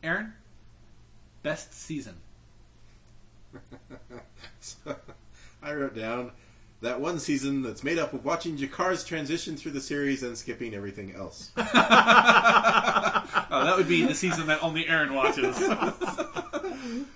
Good. 0.03 0.09
Aaron. 0.09 0.33
Best 1.43 1.75
season. 1.75 2.15
So, 4.61 4.97
I 5.63 5.73
wrote 5.73 5.95
down 5.97 6.33
that 6.83 7.01
one 7.01 7.19
season 7.19 7.63
that's 7.63 7.83
made 7.83 7.99
up 7.99 8.13
of 8.13 8.25
watching 8.25 8.57
G'Kar's 8.57 9.03
transition 9.05 9.57
through 9.57 9.73
the 9.73 9.81
series 9.81 10.23
and 10.23 10.37
skipping 10.37 10.75
everything 10.75 11.15
else. 11.15 11.51
Oh, 13.51 13.65
that 13.65 13.79
would 13.79 13.89
be 13.89 14.05
the 14.05 14.15
season 14.15 14.47
that 14.49 14.63
only 14.63 14.87
Aaron 14.89 15.15
watches. 15.15 15.59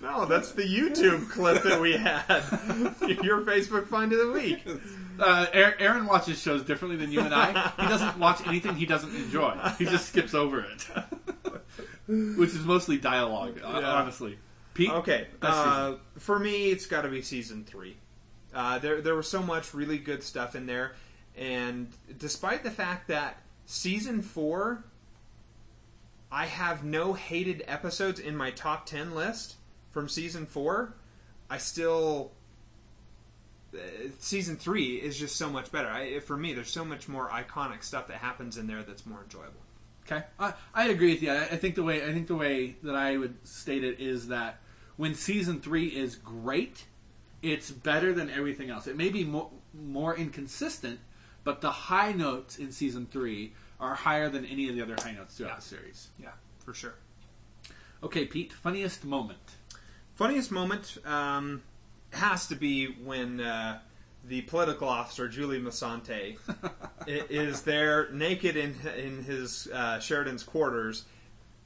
No, 0.00 0.26
that's 0.26 0.52
the 0.52 0.62
YouTube 0.62 1.30
clip 1.30 1.62
that 1.62 1.80
we 1.80 1.92
had. 1.92 2.24
Your 3.22 3.40
Facebook 3.42 3.86
find 3.86 4.12
of 4.12 4.18
the 4.18 4.32
week. 4.32 4.62
Uh, 5.18 5.46
Aaron 5.52 5.74
Aaron 5.78 6.06
watches 6.06 6.40
shows 6.40 6.62
differently 6.62 6.96
than 6.98 7.10
you 7.12 7.20
and 7.20 7.34
I. 7.34 7.72
He 7.80 7.86
doesn't 7.86 8.18
watch 8.18 8.46
anything 8.46 8.74
he 8.76 8.84
doesn't 8.86 9.14
enjoy. 9.14 9.54
He 9.78 9.84
just 9.86 10.08
skips 10.08 10.34
over 10.34 10.60
it, 10.60 10.88
which 12.08 12.50
is 12.50 12.64
mostly 12.64 12.98
dialogue, 12.98 13.58
Yeah. 13.60 13.68
honestly. 13.92 14.38
Pete, 14.74 14.90
Okay, 14.90 15.26
uh, 15.42 15.94
for 16.18 16.38
me, 16.38 16.70
it's 16.70 16.86
got 16.86 17.02
to 17.02 17.08
be 17.08 17.20
season 17.20 17.64
three. 17.64 17.96
Uh, 18.54 18.78
there, 18.78 19.00
there 19.02 19.14
was 19.14 19.28
so 19.28 19.42
much 19.42 19.74
really 19.74 19.98
good 19.98 20.22
stuff 20.22 20.54
in 20.54 20.64
there, 20.66 20.94
and 21.36 21.88
despite 22.18 22.62
the 22.62 22.70
fact 22.70 23.08
that 23.08 23.38
season 23.66 24.22
four, 24.22 24.82
I 26.30 26.46
have 26.46 26.84
no 26.84 27.12
hated 27.12 27.62
episodes 27.66 28.18
in 28.18 28.34
my 28.36 28.50
top 28.50 28.86
ten 28.86 29.14
list 29.14 29.56
from 29.90 30.08
season 30.08 30.46
four. 30.46 30.94
I 31.50 31.58
still 31.58 32.32
uh, 33.74 33.78
season 34.18 34.56
three 34.56 34.96
is 34.96 35.18
just 35.18 35.36
so 35.36 35.50
much 35.50 35.70
better. 35.70 35.88
I, 35.88 36.20
for 36.20 36.36
me, 36.36 36.54
there's 36.54 36.70
so 36.70 36.84
much 36.84 37.08
more 37.08 37.28
iconic 37.28 37.82
stuff 37.84 38.08
that 38.08 38.18
happens 38.18 38.56
in 38.56 38.66
there 38.66 38.82
that's 38.82 39.04
more 39.04 39.22
enjoyable. 39.22 39.60
Okay, 40.06 40.22
I, 40.38 40.54
I 40.74 40.88
agree 40.88 41.12
with 41.12 41.22
you. 41.22 41.30
I, 41.30 41.42
I 41.44 41.56
think 41.56 41.74
the 41.76 41.82
way 41.82 42.02
I 42.04 42.12
think 42.12 42.26
the 42.26 42.34
way 42.34 42.76
that 42.82 42.96
I 42.96 43.16
would 43.16 43.46
state 43.46 43.84
it 43.84 44.00
is 44.00 44.28
that 44.28 44.60
when 44.96 45.14
season 45.14 45.60
three 45.60 45.86
is 45.86 46.16
great, 46.16 46.84
it's 47.40 47.70
better 47.70 48.12
than 48.12 48.28
everything 48.30 48.70
else. 48.70 48.86
It 48.86 48.96
may 48.96 49.08
be 49.10 49.24
more 49.24 49.50
more 49.74 50.16
inconsistent, 50.16 50.98
but 51.44 51.60
the 51.60 51.70
high 51.70 52.12
notes 52.12 52.58
in 52.58 52.72
season 52.72 53.06
three 53.10 53.52
are 53.80 53.94
higher 53.94 54.28
than 54.28 54.44
any 54.44 54.68
of 54.68 54.74
the 54.76 54.82
other 54.82 54.96
high 55.02 55.12
notes 55.12 55.36
throughout 55.36 55.50
Yeah. 55.50 55.56
the 55.56 55.62
series. 55.62 56.08
Yeah, 56.20 56.28
for 56.64 56.74
sure. 56.74 56.94
Okay, 58.02 58.26
Pete, 58.26 58.52
funniest 58.52 59.04
moment. 59.04 59.56
Funniest 60.14 60.50
moment 60.50 60.98
um, 61.04 61.62
has 62.12 62.46
to 62.48 62.54
be 62.56 62.86
when 62.86 63.40
uh, 63.40 63.78
the 64.24 64.42
political 64.42 64.88
officer 64.88 65.28
Julie 65.28 65.60
Musante 65.60 66.36
is 67.06 67.62
there 67.62 68.10
naked 68.12 68.56
in 68.56 68.74
in 68.96 69.24
his 69.24 69.68
uh, 69.72 69.98
Sheridan's 70.00 70.42
quarters, 70.42 71.04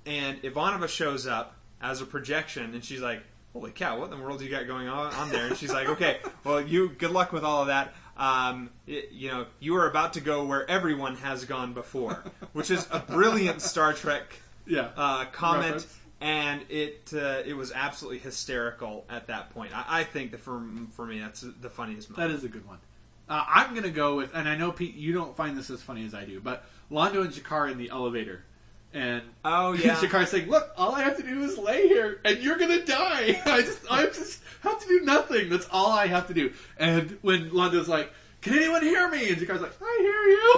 and 0.05 0.41
Ivanova 0.43 0.89
shows 0.89 1.27
up 1.27 1.55
as 1.81 2.01
a 2.01 2.07
projection, 2.07 2.73
and 2.75 2.85
she's 2.85 3.01
like, 3.01 3.23
"Holy 3.53 3.71
cow! 3.73 3.99
What 3.99 4.11
in 4.13 4.19
the 4.19 4.25
world 4.25 4.39
do 4.39 4.45
you 4.45 4.51
got 4.51 4.67
going 4.67 4.89
on, 4.89 5.13
on 5.15 5.31
there?" 5.31 5.47
And 5.47 5.57
she's 5.57 5.73
like, 5.73 5.89
"Okay, 5.89 6.19
well, 6.45 6.61
you 6.61 6.89
good 6.91 7.11
luck 7.11 7.33
with 7.33 7.45
all 7.45 7.63
of 7.63 7.67
that." 7.69 7.93
Um, 8.17 8.71
y- 8.89 9.05
you 9.11 9.29
know, 9.29 9.45
you 9.61 9.77
are 9.77 9.89
about 9.91 10.15
to 10.15 10.21
go 10.23 10.45
where 10.47 10.69
everyone 10.71 11.17
has 11.17 11.45
gone 11.45 11.75
before, 11.75 12.25
which 12.55 12.71
is 12.71 12.89
a 12.91 13.01
brilliant 13.01 13.61
Star 13.61 13.93
Trek 13.93 14.41
Yeah. 14.67 14.89
uh, 14.97 15.27
comment, 15.27 15.65
Reference. 15.75 15.99
And 16.21 16.63
it 16.71 17.13
uh, 17.15 17.43
it 17.45 17.55
was 17.55 17.73
absolutely 17.73 18.19
hysterical 18.21 19.05
at 19.11 19.27
that 19.27 19.51
point. 19.51 19.77
I, 19.77 20.01
I 20.01 20.05
think 20.05 20.31
that 20.31 20.41
for 20.41 20.63
for 20.93 21.05
me, 21.07 21.19
that's 21.21 21.43
the 21.61 21.69
funniest 21.71 22.09
That 22.09 22.17
moment. 22.19 22.39
is 22.39 22.45
a 22.45 22.49
good 22.49 22.67
one. 22.67 22.79
Uh, 23.29 23.45
I'm 23.47 23.71
going 23.73 23.83
to 23.83 23.91
go 23.91 24.17
with, 24.17 24.33
and 24.35 24.49
I 24.49 24.57
know 24.57 24.71
Pete, 24.71 24.95
you 24.95 25.13
don't 25.13 25.37
find 25.37 25.59
this 25.59 25.69
as 25.69 25.83
funny 25.83 26.07
as 26.07 26.15
I 26.15 26.25
do, 26.25 26.39
but 26.41 26.65
Londo 26.93 27.23
and 27.23 27.31
G'Kar 27.33 27.71
in 27.73 27.77
the 27.77 27.91
elevator, 27.91 28.45
and 28.95 29.21
Oh 29.45 29.73
yeah, 29.75 29.97
G'Kar's 29.97 30.31
saying, 30.31 30.49
"Look, 30.49 30.71
all 30.77 30.95
I 30.95 31.03
have 31.03 31.17
to 31.17 31.23
do 31.23 31.43
is 31.43 31.59
lay 31.59 31.87
here, 31.89 32.21
and 32.25 32.39
you're 32.39 32.57
gonna 32.57 32.85
die. 32.87 33.43
I 33.47 33.63
just, 33.63 33.81
I 33.91 34.07
just 34.07 34.41
have 34.61 34.81
to 34.81 34.87
do 34.89 35.01
nothing. 35.01 35.49
That's 35.51 35.67
all 35.71 35.91
I 35.91 36.07
have 36.07 36.29
to 36.29 36.35
do." 36.35 36.53
And 36.79 37.19
when 37.21 37.51
Londo's 37.51 37.89
like, 37.89 38.11
"Can 38.41 38.55
anyone 38.55 38.83
hear 38.83 39.09
me?" 39.11 39.29
and 39.29 39.37
Jakar's 39.39 39.61
like, 39.61 39.75
"I 39.83 39.99
hear 40.01 40.23
you." 40.33 40.55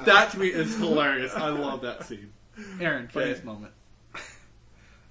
that 0.06 0.28
to 0.32 0.38
me 0.38 0.48
is 0.48 0.76
hilarious. 0.76 1.32
I 1.34 1.48
love 1.48 1.80
that 1.82 2.04
scene. 2.04 2.32
Aaron, 2.80 3.08
funniest 3.08 3.40
Okay. 3.40 3.46
moment. 3.46 3.72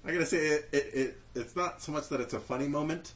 I 0.04 0.12
gotta 0.12 0.26
say, 0.26 0.38
it, 0.38 0.68
it, 0.72 0.90
it 0.94 1.20
it's 1.34 1.56
not 1.56 1.82
so 1.82 1.90
much 1.92 2.08
that 2.10 2.20
it's 2.20 2.34
a 2.34 2.38
funny 2.40 2.68
moment, 2.68 3.12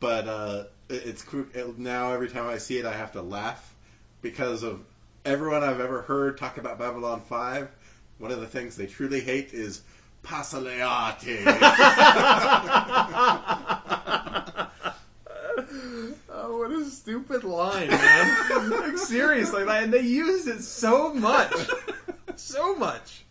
but 0.00 0.26
uh, 0.26 0.64
it, 0.88 1.02
it's 1.06 1.24
it, 1.54 1.78
now 1.78 2.12
every 2.12 2.28
time 2.28 2.48
I 2.48 2.58
see 2.58 2.78
it, 2.78 2.84
I 2.84 2.94
have 2.94 3.12
to 3.12 3.22
laugh 3.22 3.74
because 4.20 4.64
of 4.64 4.80
everyone 5.24 5.62
I've 5.62 5.80
ever 5.80 6.02
heard 6.02 6.36
talk 6.36 6.58
about 6.58 6.78
Babylon 6.78 7.20
Five. 7.20 7.68
One 8.18 8.32
of 8.32 8.40
the 8.40 8.48
things 8.48 8.74
they 8.74 8.86
truly 8.86 9.20
hate 9.20 9.52
is 9.52 9.82
Pasaleati. 10.24 11.44
Oh, 16.30 16.58
what 16.58 16.70
a 16.70 16.84
stupid 16.84 17.42
line, 17.44 17.88
man! 17.88 18.70
like 18.80 18.98
seriously, 18.98 19.64
like, 19.64 19.90
they 19.90 20.02
used 20.02 20.46
it 20.46 20.62
so 20.62 21.12
much, 21.12 21.52
so 22.36 22.76
much. 22.76 23.24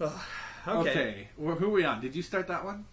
Ugh, 0.00 0.12
okay. 0.66 0.90
Okay, 0.90 1.28
well, 1.36 1.56
who 1.56 1.66
are 1.66 1.70
we 1.70 1.84
on? 1.84 2.00
Did 2.00 2.14
you 2.14 2.22
start 2.22 2.46
that 2.48 2.64
one? 2.64 2.84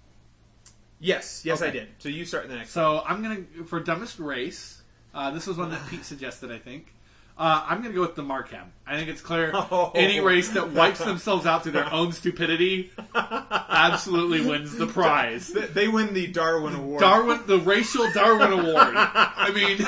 Yes, 0.99 1.41
yes, 1.45 1.61
I 1.61 1.69
did. 1.71 1.89
So 1.99 2.09
you 2.09 2.25
start 2.25 2.47
the 2.47 2.55
next. 2.55 2.71
So 2.71 3.03
I'm 3.05 3.21
gonna 3.21 3.43
for 3.67 3.79
dumbest 3.79 4.19
race. 4.19 4.81
Uh, 5.13 5.31
this 5.31 5.45
was 5.47 5.57
one 5.57 5.69
that 5.71 5.81
Pete 5.89 6.05
suggested, 6.05 6.51
I 6.51 6.57
think. 6.57 6.93
Uh, 7.37 7.65
I'm 7.67 7.81
gonna 7.81 7.93
go 7.93 8.01
with 8.01 8.15
the 8.15 8.23
Markab. 8.23 8.63
I 8.87 8.95
think 8.97 9.09
it's 9.09 9.21
clear 9.21 9.51
Oh. 9.53 9.91
any 9.93 10.21
race 10.21 10.49
that 10.49 10.71
wipes 10.71 10.99
themselves 10.99 11.45
out 11.45 11.63
through 11.63 11.73
their 11.73 11.91
own 11.91 12.13
stupidity 12.13 12.91
absolutely 13.13 14.45
wins 14.49 14.75
the 14.77 14.87
prize. 14.87 15.51
Th- 15.51 15.69
They 15.69 15.89
win 15.89 16.13
the 16.13 16.27
Darwin 16.27 16.75
Award. 16.75 17.01
Darwin, 17.01 17.41
the 17.45 17.59
racial 17.59 18.09
Darwin 18.13 18.53
Award. 18.53 18.93
I 18.95 19.51
mean, 19.53 19.85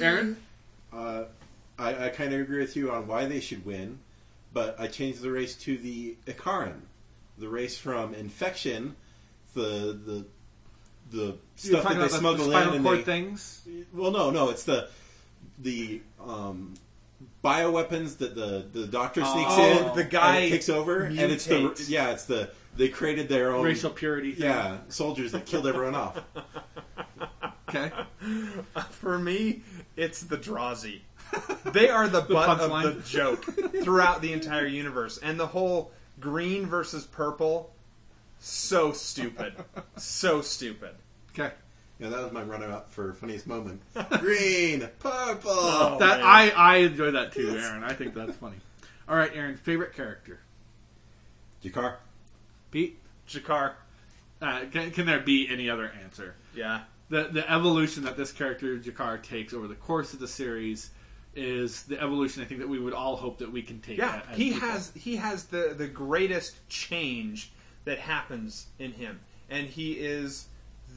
Aaron. 0.02 0.36
uh, 0.92 1.24
I, 1.78 2.06
I 2.06 2.08
kind 2.10 2.32
of 2.32 2.40
agree 2.40 2.60
with 2.60 2.76
you 2.76 2.92
on 2.92 3.06
why 3.08 3.24
they 3.26 3.40
should 3.40 3.66
win, 3.66 3.98
but 4.52 4.78
I 4.78 4.86
changed 4.86 5.20
the 5.22 5.30
race 5.30 5.54
to 5.56 5.76
the 5.78 6.16
Ikarran, 6.26 6.80
the 7.38 7.48
race 7.48 7.78
from 7.78 8.14
Infection, 8.14 8.96
the 9.54 9.98
the 10.04 10.26
the 11.10 11.16
You're 11.26 11.36
stuff 11.80 11.82
that 11.84 11.88
they 11.90 11.94
about 11.96 12.10
the, 12.10 12.18
smuggle 12.18 12.44
the 12.46 12.50
in 12.52 12.56
spinal 12.56 12.74
and 12.74 12.84
cord 12.84 12.98
they, 12.98 13.02
things. 13.02 13.62
Well, 13.92 14.10
no, 14.12 14.30
no, 14.30 14.50
it's 14.50 14.64
the 14.64 14.88
the 15.58 16.00
um, 16.24 16.74
bioweapons 17.44 18.18
that 18.18 18.34
the 18.34 18.66
the 18.72 18.86
doctor 18.86 19.20
sneaks 19.24 19.50
Oh, 19.52 19.88
in. 19.90 19.96
the 19.96 20.04
guy 20.04 20.36
and 20.36 20.44
it 20.46 20.50
takes 20.50 20.68
over, 20.68 21.02
and 21.04 21.18
it's 21.18 21.46
the 21.46 21.54
mutates. 21.56 21.88
yeah, 21.88 22.10
it's 22.10 22.24
the 22.24 22.50
they 22.76 22.88
created 22.88 23.28
their 23.28 23.52
own 23.54 23.64
Racial 23.64 23.90
purity. 23.90 24.32
Thing. 24.32 24.44
yeah 24.44 24.78
soldiers 24.88 25.32
that 25.32 25.46
killed 25.46 25.66
everyone 25.66 25.94
off. 25.94 26.20
Okay. 27.68 27.92
For 28.90 29.16
me, 29.16 29.62
it's 29.96 30.22
the 30.22 30.36
Drazi. 30.36 31.02
They 31.72 31.88
are 31.88 32.08
the, 32.08 32.22
butt 32.22 32.48
of 32.60 32.70
punchline. 32.70 32.96
the 32.96 33.08
joke 33.08 33.44
throughout 33.84 34.22
the 34.22 34.32
entire 34.32 34.66
universe, 34.66 35.18
and 35.18 35.38
the 35.38 35.46
whole 35.46 35.92
green 36.18 36.66
versus 36.66 37.04
purple. 37.06 37.72
So 38.40 38.92
stupid, 38.92 39.52
so 39.96 40.40
stupid. 40.42 40.90
Okay. 41.32 41.52
Yeah, 41.98 42.08
that 42.08 42.22
was 42.22 42.32
my 42.32 42.42
runner-up 42.42 42.90
for 42.90 43.12
funniest 43.12 43.46
moment. 43.46 43.82
Green, 44.20 44.88
purple. 45.00 45.50
Oh, 45.52 45.96
That 46.00 46.20
man. 46.20 46.26
I 46.26 46.50
I 46.56 46.76
enjoy 46.78 47.10
that 47.10 47.32
too, 47.32 47.50
Aaron. 47.58 47.84
I 47.84 47.92
think 47.92 48.14
that's 48.14 48.34
funny. 48.36 48.56
All 49.06 49.16
right, 49.16 49.30
Aaron. 49.34 49.56
Favorite 49.58 49.92
character. 49.94 50.40
G'Kar. 51.62 51.96
Pete. 52.70 52.98
G'Kar, 53.28 53.74
Uh, 54.40 54.62
can, 54.72 54.90
can 54.92 55.04
there 55.06 55.20
be 55.20 55.46
any 55.50 55.68
other 55.68 55.92
answer? 56.02 56.34
yeah, 56.54 56.80
the 57.10 57.24
the 57.24 57.48
evolution 57.52 58.02
that 58.04 58.16
this 58.16 58.32
character 58.32 58.78
G'Kar 58.78 59.22
takes 59.22 59.52
over 59.52 59.68
the 59.68 59.74
course 59.74 60.14
of 60.14 60.20
the 60.20 60.28
series 60.28 60.90
is 61.34 61.84
the 61.84 62.00
evolution 62.00 62.42
I 62.42 62.46
think 62.46 62.60
that 62.60 62.68
we 62.68 62.78
would 62.78 62.92
all 62.94 63.16
hope 63.16 63.38
that 63.38 63.52
we 63.52 63.62
can 63.62 63.80
take. 63.80 63.98
yeah. 63.98 64.22
as 64.30 64.36
He 64.36 64.52
people. 64.52 64.68
has 64.68 64.92
he 64.96 65.16
has 65.16 65.44
the 65.44 65.74
the 65.76 65.86
greatest 65.86 66.68
change 66.68 67.52
that 67.84 67.98
happens 67.98 68.66
in 68.78 68.92
him, 68.92 69.20
and 69.48 69.66
he 69.66 69.92
is 69.92 70.46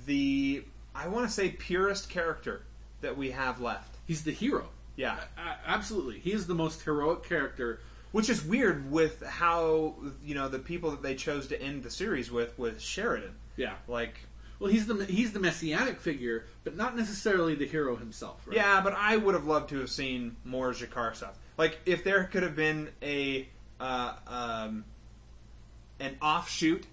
the 0.05 0.63
I 0.95 1.07
want 1.07 1.27
to 1.27 1.33
say 1.33 1.49
purest 1.49 2.09
character 2.09 2.63
that 3.01 3.15
we 3.17 3.31
have 3.31 3.61
left. 3.61 3.95
He's 4.05 4.23
the 4.23 4.31
hero. 4.31 4.69
Yeah, 4.95 5.17
absolutely, 5.65 6.19
he 6.19 6.33
is 6.33 6.45
the 6.47 6.53
most 6.55 6.81
heroic 6.83 7.23
character. 7.23 7.79
Which 8.11 8.29
is 8.29 8.45
weird 8.45 8.91
with 8.91 9.23
how 9.23 9.95
you 10.23 10.35
know 10.35 10.47
the 10.47 10.59
people 10.59 10.91
that 10.91 11.01
they 11.01 11.15
chose 11.15 11.47
to 11.47 11.59
end 11.59 11.81
the 11.81 11.89
series 11.89 12.31
with 12.31 12.57
with 12.59 12.79
Sheridan. 12.79 13.33
Yeah. 13.55 13.73
Like, 13.87 14.19
Well, 14.63 14.71
he's 14.71 14.85
the 14.87 15.03
he's 15.03 15.33
the 15.33 15.41
messianic 15.41 15.99
figure, 15.99 16.45
but 16.63 16.77
not 16.77 16.95
necessarily 16.95 17.53
the 17.53 17.67
hero 17.67 17.97
himself. 17.97 18.47
Right? 18.47 18.55
yeah, 18.55 18.79
but 18.81 18.93
I 18.97 19.17
would 19.17 19.35
have 19.35 19.43
loved 19.45 19.67
to 19.71 19.79
have 19.79 19.89
seen 19.89 20.37
more 20.45 20.71
G'Kar 20.71 21.13
stuff. 21.13 21.37
Like, 21.57 21.79
if 21.85 22.05
there 22.05 22.23
could 22.23 22.43
have 22.43 22.55
been 22.55 22.87
a 23.01 23.49
uh, 23.81 24.13
um, 24.25 24.85
an 25.99 26.15
offshoot 26.21 26.85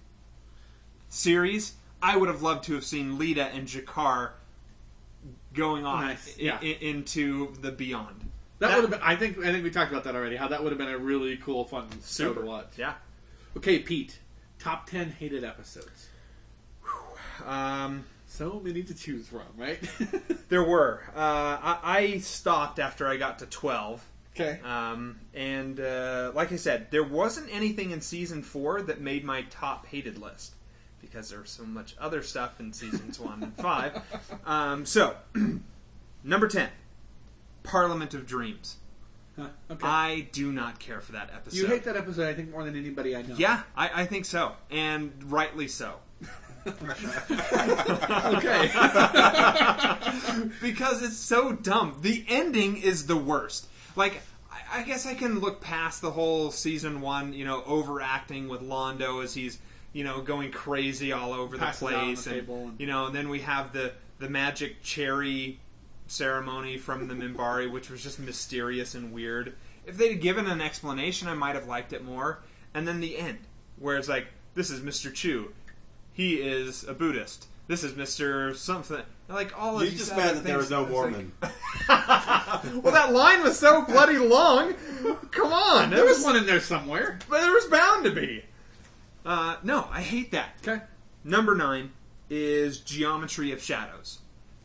series, 1.08 1.74
I 2.02 2.16
would 2.16 2.28
have 2.28 2.42
loved 2.42 2.64
to 2.64 2.74
have 2.74 2.84
seen 2.84 3.16
Lyta 3.18 3.54
and 3.54 3.68
G'Kar 3.68 4.30
going 5.54 5.84
on 5.86 6.06
Nice, 6.06 6.36
i- 6.38 6.42
yeah. 6.42 6.58
i- 6.60 6.64
into 6.80 7.54
the 7.60 7.70
beyond. 7.70 8.28
that, 8.58 8.66
That- 8.68 8.74
would 8.74 8.82
have 8.82 8.90
been. 8.90 9.08
I 9.08 9.14
think 9.14 9.38
I 9.38 9.52
think 9.52 9.62
we 9.62 9.70
talked 9.70 9.92
about 9.92 10.02
that 10.04 10.16
already. 10.16 10.34
How 10.34 10.48
that 10.48 10.62
would 10.64 10.72
have 10.72 10.78
been 10.78 10.88
a 10.90 10.98
really 10.98 11.36
cool, 11.36 11.64
fun 11.64 11.88
show 11.92 11.98
Super. 12.02 12.40
to 12.40 12.46
watch. 12.46 12.72
Yeah. 12.76 12.94
Okay, 13.56 13.78
Pete. 13.78 14.18
Top 14.58 14.86
ten 14.90 15.10
hated 15.12 15.44
episodes. 15.44 16.08
Um, 17.46 18.04
So 18.26 18.60
many 18.60 18.82
to 18.84 18.94
choose 18.94 19.28
from, 19.28 19.42
right? 19.56 19.78
there 20.48 20.62
were. 20.62 21.02
Uh, 21.14 21.18
I, 21.18 21.78
I 21.82 22.18
stopped 22.18 22.78
after 22.78 23.08
I 23.08 23.16
got 23.16 23.40
to 23.40 23.46
twelve. 23.46 24.04
okay. 24.34 24.60
Um, 24.64 25.18
and 25.34 25.80
uh, 25.80 26.32
like 26.34 26.52
I 26.52 26.56
said, 26.56 26.90
there 26.90 27.02
wasn't 27.04 27.48
anything 27.52 27.90
in 27.90 28.00
season 28.00 28.42
four 28.42 28.82
that 28.82 29.00
made 29.00 29.24
my 29.24 29.42
top 29.50 29.86
hated 29.86 30.16
list 30.18 30.54
because 31.00 31.30
there 31.30 31.40
was 31.40 31.50
so 31.50 31.64
much 31.64 31.96
other 32.00 32.22
stuff 32.22 32.60
in 32.60 32.72
seasons 32.72 33.18
one 33.30 33.42
and 33.42 33.56
five. 33.56 34.00
Um, 34.46 34.86
so, 34.86 35.16
number 36.24 36.46
ten, 36.48 36.68
Parliament 37.62 38.14
of 38.14 38.26
Dreams. 38.26 38.76
Huh, 39.36 39.46
okay. 39.70 39.86
I 39.86 40.28
do 40.32 40.52
not 40.52 40.78
care 40.78 41.00
for 41.00 41.12
that 41.12 41.30
episode. 41.34 41.56
you 41.58 41.66
hate 41.66 41.84
that 41.84 41.96
episode, 41.96 42.28
I 42.28 42.34
think, 42.34 42.50
more 42.50 42.62
than 42.64 42.76
anybody 42.76 43.16
I 43.16 43.22
know. 43.22 43.34
Yeah, 43.36 43.62
I, 43.76 44.02
I 44.02 44.06
think 44.06 44.24
so, 44.24 44.52
and 44.70 45.12
rightly 45.24 45.66
so. 45.68 45.94
Okay. 46.66 48.70
because 50.60 51.02
it's 51.02 51.16
so 51.16 51.52
dumb. 51.52 51.98
The 52.02 52.24
ending 52.28 52.76
is 52.76 53.06
the 53.06 53.16
worst. 53.16 53.68
Like, 53.96 54.20
I, 54.50 54.80
I 54.80 54.82
guess 54.82 55.06
I 55.06 55.14
can 55.14 55.40
look 55.40 55.60
past 55.60 56.02
the 56.02 56.10
whole 56.10 56.50
season 56.50 57.00
one, 57.00 57.32
you 57.32 57.44
know, 57.44 57.62
overacting 57.64 58.48
with 58.48 58.60
Londo 58.60 59.22
as 59.24 59.34
he's 59.34 59.58
you 59.92 60.04
know, 60.04 60.20
going 60.20 60.52
crazy 60.52 61.12
all 61.12 61.32
over 61.32 61.56
the 61.56 61.64
Passes 61.64 61.80
place, 61.80 62.24
the 62.24 62.38
and, 62.38 62.48
and- 62.48 62.80
you 62.80 62.86
know, 62.86 63.06
and 63.06 63.14
then 63.14 63.28
we 63.28 63.40
have 63.40 63.72
the 63.72 63.92
the 64.18 64.28
magic 64.28 64.82
cherry 64.82 65.58
ceremony 66.06 66.76
from 66.76 67.08
the 67.08 67.14
Minbari, 67.14 67.70
which 67.70 67.90
was 67.90 68.02
just 68.02 68.20
mysterious 68.20 68.94
and 68.94 69.12
weird. 69.12 69.54
If 69.86 69.96
they'd 69.96 70.20
given 70.20 70.46
an 70.46 70.60
explanation, 70.60 71.26
I 71.26 71.34
might 71.34 71.54
have 71.54 71.66
liked 71.66 71.92
it 71.92 72.04
more. 72.04 72.40
And 72.74 72.86
then 72.86 73.00
the 73.00 73.16
end, 73.16 73.38
where 73.78 73.96
it's 73.96 74.08
like, 74.08 74.26
this 74.54 74.70
is 74.70 74.80
Mr. 74.80 75.12
Chu. 75.12 75.52
He 76.20 76.34
is 76.34 76.84
a 76.86 76.92
Buddhist. 76.92 77.46
This 77.66 77.82
is 77.82 77.92
Mr. 77.92 78.54
something. 78.54 79.00
Like 79.28 79.58
all 79.58 79.76
of 79.78 79.84
You 79.84 79.88
these 79.90 80.00
just 80.00 80.12
other 80.12 80.20
mad 80.22 80.36
that 80.36 80.44
there 80.44 80.58
things, 80.60 80.70
was 80.70 80.70
no 80.70 80.82
it's 80.82 80.90
like- 80.92 81.00
Mormon. 81.00 81.32
well, 82.82 82.92
that 82.92 83.10
line 83.14 83.42
was 83.42 83.58
so 83.58 83.86
bloody 83.86 84.18
long. 84.18 84.74
Come 85.30 85.50
on, 85.50 85.88
There 85.88 86.04
was 86.04 86.22
one 86.22 86.36
in 86.36 86.44
there 86.44 86.60
somewhere. 86.60 87.18
but 87.30 87.40
there 87.40 87.52
was 87.52 87.64
bound 87.68 88.04
to 88.04 88.10
be. 88.10 88.44
Uh, 89.24 89.56
no, 89.62 89.88
I 89.90 90.02
hate 90.02 90.30
that. 90.32 90.56
Okay. 90.62 90.82
Number 91.24 91.54
nine 91.54 91.92
is 92.28 92.80
Geometry 92.80 93.50
of 93.52 93.62
Shadows, 93.62 94.18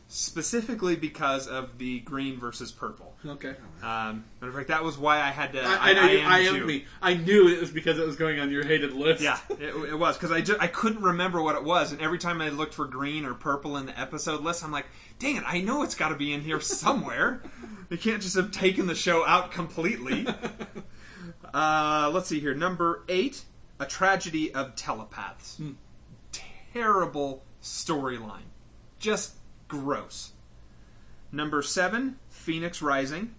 specifically 0.08 0.94
because 0.94 1.48
of 1.48 1.78
the 1.78 2.00
green 2.00 2.38
versus 2.38 2.70
purple. 2.70 3.14
Okay. 3.26 3.54
Um, 3.82 4.24
matter 4.40 4.48
of 4.48 4.54
fact, 4.54 4.68
that 4.68 4.84
was 4.84 4.96
why 4.96 5.16
I 5.16 5.30
had 5.30 5.52
to. 5.54 5.62
I, 5.62 5.90
I 5.90 5.92
know 5.94 6.06
you. 6.06 6.20
I 6.20 6.38
am 6.40 6.66
me. 6.66 6.84
I 7.02 7.14
knew 7.14 7.48
it 7.48 7.60
was 7.60 7.70
because 7.70 7.98
it 7.98 8.06
was 8.06 8.16
going 8.16 8.38
on 8.38 8.50
your 8.50 8.64
hated 8.64 8.92
list. 8.92 9.22
Yeah, 9.22 9.38
it, 9.50 9.74
it 9.74 9.98
was 9.98 10.16
because 10.16 10.30
I 10.30 10.42
just 10.42 10.60
I 10.60 10.68
couldn't 10.68 11.02
remember 11.02 11.42
what 11.42 11.56
it 11.56 11.64
was, 11.64 11.92
and 11.92 12.00
every 12.00 12.18
time 12.18 12.40
I 12.40 12.50
looked 12.50 12.74
for 12.74 12.86
green 12.86 13.24
or 13.24 13.34
purple 13.34 13.76
in 13.76 13.86
the 13.86 13.98
episode 13.98 14.42
list, 14.42 14.62
I'm 14.64 14.70
like, 14.70 14.86
dang 15.18 15.36
it, 15.36 15.44
I 15.46 15.60
know 15.60 15.82
it's 15.82 15.96
got 15.96 16.10
to 16.10 16.16
be 16.16 16.32
in 16.32 16.42
here 16.42 16.60
somewhere. 16.60 17.42
they 17.88 17.96
can't 17.96 18.22
just 18.22 18.36
have 18.36 18.52
taken 18.52 18.86
the 18.86 18.94
show 18.94 19.26
out 19.26 19.50
completely. 19.50 20.26
uh, 21.54 22.10
let's 22.14 22.28
see 22.28 22.38
here, 22.38 22.54
number 22.54 23.02
eight, 23.08 23.42
a 23.80 23.86
tragedy 23.86 24.54
of 24.54 24.76
telepaths. 24.76 25.60
Terrible 26.72 27.42
storyline, 27.60 28.50
just 29.00 29.32
gross. 29.68 30.32
Number 31.32 31.62
seven, 31.62 32.18
Phoenix 32.28 32.80
Rising. 32.82 33.34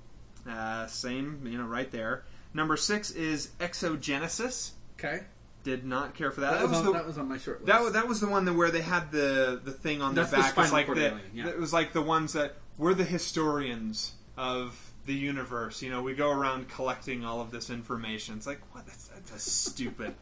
Uh, 0.50 0.88
same, 0.88 1.42
you 1.46 1.58
know, 1.58 1.66
right 1.66 1.92
there. 1.92 2.24
Number 2.54 2.78
six 2.78 3.12
is 3.12 3.50
Exogenesis. 3.60 4.72
Okay. 5.00 5.22
Did 5.64 5.86
not 5.86 6.16
care 6.16 6.32
for 6.32 6.42
that. 6.42 6.52
That, 6.52 6.60
That, 6.62 6.70
was, 6.70 6.78
on, 6.80 6.86
the 6.86 6.94
that 6.94 7.06
was 7.06 7.18
on 7.18 7.28
my 7.28 7.38
short 7.38 7.60
list. 7.62 7.68
that, 7.68 7.82
was- 7.82 7.94
that 7.94 8.08
was 8.08 8.20
the 8.22 8.28
one 8.28 8.46
that 8.46 8.54
where 8.54 8.72
they 8.72 8.82
had 8.82 9.12
the 9.12 9.60
the 9.64 9.72
thing 9.72 10.02
on 10.02 10.16
That's 10.16 10.32
their 10.32 10.40
back. 10.40 10.52
spinal 10.52 10.64
It's 10.78 10.88
like 10.88 10.96
the, 10.96 11.20
yeah. 11.34 11.48
it 11.48 11.60
was 11.60 11.74
like 11.74 11.92
the 11.94 12.02
ones 12.02 12.34
that 12.34 12.56
we're 12.78 12.94
the 12.94 13.04
historians 13.04 14.14
of 14.38 14.92
the 15.06 15.14
universe. 15.14 15.82
You 15.82 15.90
know, 15.90 16.02
we 16.02 16.14
go 16.14 16.30
around 16.32 16.70
collecting 16.70 17.26
all 17.26 17.42
of 17.42 17.52
this 17.52 17.70
information. 17.70 18.38
It's 18.38 18.48
like 18.48 18.62
what? 18.74 18.86
That's, 18.86 19.08
that's 19.08 19.52
stupid. 19.52 20.14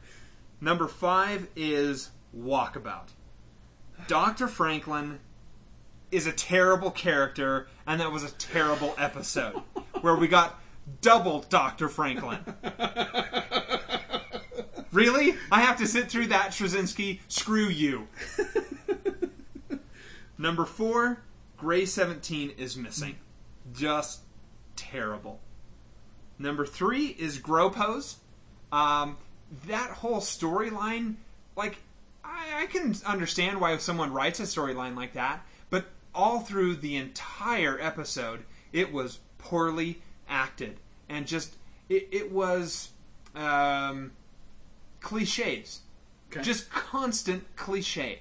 Number 0.60 0.88
five 0.88 1.46
is 1.54 2.10
Walkabout. 2.36 3.10
Doctor 4.08 4.48
Franklin 4.48 5.20
is 6.10 6.26
a 6.26 6.32
terrible 6.32 6.90
character, 6.90 7.68
and 7.86 8.00
that 8.00 8.12
was 8.12 8.24
a 8.24 8.30
terrible 8.32 8.94
episode 8.98 9.54
where 10.00 10.16
we 10.16 10.28
got 10.28 10.60
double 11.00 11.44
Doctor 11.48 11.88
Franklin. 11.88 12.38
Really? 14.92 15.34
I 15.52 15.60
have 15.60 15.78
to 15.78 15.86
sit 15.86 16.10
through 16.10 16.28
that, 16.28 16.50
Straczynski? 16.50 17.20
Screw 17.28 17.68
you. 17.68 18.08
Number 20.38 20.64
four, 20.64 21.20
Grey 21.56 21.84
17 21.84 22.50
is 22.56 22.76
missing. 22.76 23.16
Just 23.72 24.22
terrible. 24.76 25.40
Number 26.38 26.64
three 26.64 27.08
is 27.18 27.38
Gropos. 27.38 28.16
Um, 28.72 29.18
that 29.66 29.90
whole 29.90 30.20
storyline, 30.20 31.16
like, 31.56 31.78
I, 32.24 32.62
I 32.62 32.66
can 32.66 32.94
understand 33.06 33.60
why 33.60 33.76
someone 33.78 34.12
writes 34.12 34.40
a 34.40 34.44
storyline 34.44 34.96
like 34.96 35.14
that, 35.14 35.44
all 36.18 36.40
through 36.40 36.76
the 36.76 36.96
entire 36.96 37.78
episode, 37.80 38.44
it 38.72 38.92
was 38.92 39.20
poorly 39.38 40.02
acted. 40.28 40.78
And 41.08 41.26
just, 41.26 41.56
it, 41.88 42.08
it 42.10 42.32
was. 42.32 42.90
Um, 43.34 44.12
cliches. 45.00 45.80
Okay. 46.30 46.42
Just 46.42 46.70
constant 46.70 47.44
cliche. 47.56 48.20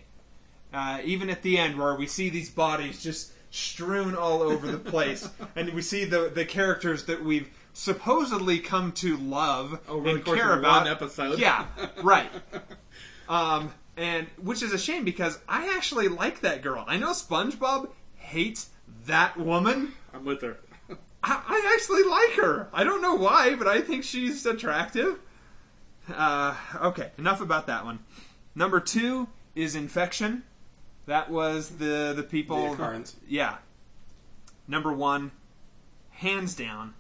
Uh, 0.74 1.00
even 1.04 1.30
at 1.30 1.42
the 1.42 1.58
end, 1.58 1.78
where 1.78 1.96
we 1.96 2.08
see 2.08 2.30
these 2.30 2.50
bodies 2.50 3.02
just 3.02 3.32
strewn 3.52 4.16
all 4.16 4.42
over 4.42 4.68
the 4.68 4.78
place, 4.78 5.28
and 5.56 5.74
we 5.74 5.82
see 5.82 6.06
the 6.06 6.30
the 6.34 6.46
characters 6.46 7.06
that 7.06 7.24
we've 7.24 7.50
supposedly 7.74 8.60
come 8.60 8.92
to 8.92 9.18
love 9.18 9.80
Over 9.88 10.10
the 10.10 10.16
and 10.16 10.26
care 10.26 10.54
of 10.54 10.60
about. 10.60 10.84
one 10.84 10.88
episode. 10.92 11.40
Yeah, 11.40 11.66
right. 12.04 12.30
Um, 13.30 13.74
and 13.98 14.28
which 14.42 14.62
is 14.62 14.72
a 14.72 14.78
shame 14.78 15.04
because 15.04 15.40
I 15.50 15.76
actually 15.76 16.08
like 16.08 16.42
that 16.42 16.62
girl. 16.62 16.86
I 16.88 16.98
know 16.98 17.10
SpongeBob 17.12 17.90
hates 18.16 18.70
that 19.06 19.38
woman. 19.38 19.94
I'm 20.14 20.24
with 20.24 20.42
her. 20.42 20.58
I, 21.24 21.44
I 21.48 21.74
actually 21.74 22.04
like 22.04 22.34
her. 22.34 22.70
I 22.72 22.84
don't 22.84 23.02
know 23.02 23.16
why, 23.16 23.56
but 23.56 23.68
I 23.68 23.82
think 23.82 24.04
she's 24.04 24.46
attractive. 24.46 25.20
Uh, 26.14 26.56
okay, 26.76 27.12
enough 27.18 27.42
about 27.42 27.68
that 27.68 27.84
one. 27.84 28.00
Number 28.56 28.80
two 28.80 29.28
is 29.56 29.76
infection. 29.76 30.44
That 31.08 31.30
was 31.30 31.78
the 31.78 32.14
the 32.16 32.24
people. 32.24 32.68
The 32.68 32.72
occurrence. 32.74 33.16
Yeah. 33.28 33.58
Number 34.68 34.92
one, 34.92 35.32
hands 36.12 36.54
down. 36.54 36.94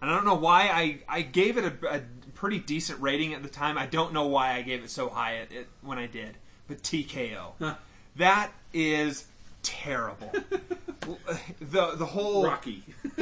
And 0.00 0.10
I 0.10 0.14
don't 0.14 0.24
know 0.24 0.34
why 0.34 0.68
I 0.68 1.00
I 1.08 1.22
gave 1.22 1.58
it 1.58 1.64
a, 1.64 1.96
a 1.96 2.02
pretty 2.38 2.60
decent 2.60 3.00
rating 3.02 3.34
at 3.34 3.42
the 3.42 3.48
time. 3.48 3.76
I 3.76 3.86
don't 3.86 4.12
know 4.12 4.26
why 4.26 4.54
I 4.54 4.62
gave 4.62 4.84
it 4.84 4.90
so 4.90 5.08
high 5.08 5.38
at 5.38 5.50
it 5.50 5.66
when 5.82 5.98
I 5.98 6.06
did. 6.06 6.36
But 6.68 6.82
TKO. 6.82 7.52
Huh. 7.58 7.74
That 8.16 8.52
is 8.72 9.26
terrible. 9.62 10.32
the 11.60 11.94
the 11.96 12.06
whole 12.06 12.44
Rocky. 12.44 12.84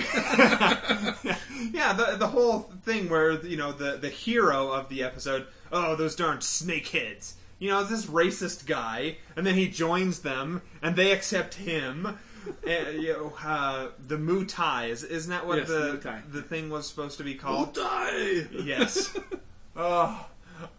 yeah, 1.73 1.93
the 1.95 2.17
the 2.19 2.29
whole 2.29 2.61
thing 2.85 3.09
where 3.09 3.33
you 3.45 3.57
know 3.57 3.73
the 3.73 3.97
the 3.97 4.11
hero 4.11 4.71
of 4.71 4.89
the 4.91 5.03
episode, 5.03 5.47
oh 5.73 5.97
those 5.97 6.15
darn 6.15 6.39
snakeheads, 6.39 7.35
you 7.59 7.71
know 7.71 7.85
this 7.85 8.07
racist 8.07 8.67
guy, 8.67 9.17
and 9.35 9.47
then 9.47 9.55
he 9.55 9.69
joins 9.69 10.21
them 10.21 10.61
and 10.83 10.95
they 10.95 11.13
accept 11.13 11.55
him. 11.55 12.19
And, 12.67 13.03
you 13.03 13.13
know, 13.13 13.33
uh, 13.45 13.89
the 14.07 14.17
Mutai 14.17 14.89
is 14.91 15.03
isn't 15.05 15.31
that 15.31 15.47
what 15.47 15.59
Yes, 15.59 15.69
the 15.69 15.99
Mutai. 16.03 16.33
the 16.33 16.43
thing 16.43 16.71
was 16.71 16.89
supposed 16.89 17.19
to 17.19 17.25
be 17.25 17.35
called? 17.35 17.75
die. 17.75 18.47
Yes. 18.53 19.17
oh, 19.77 20.27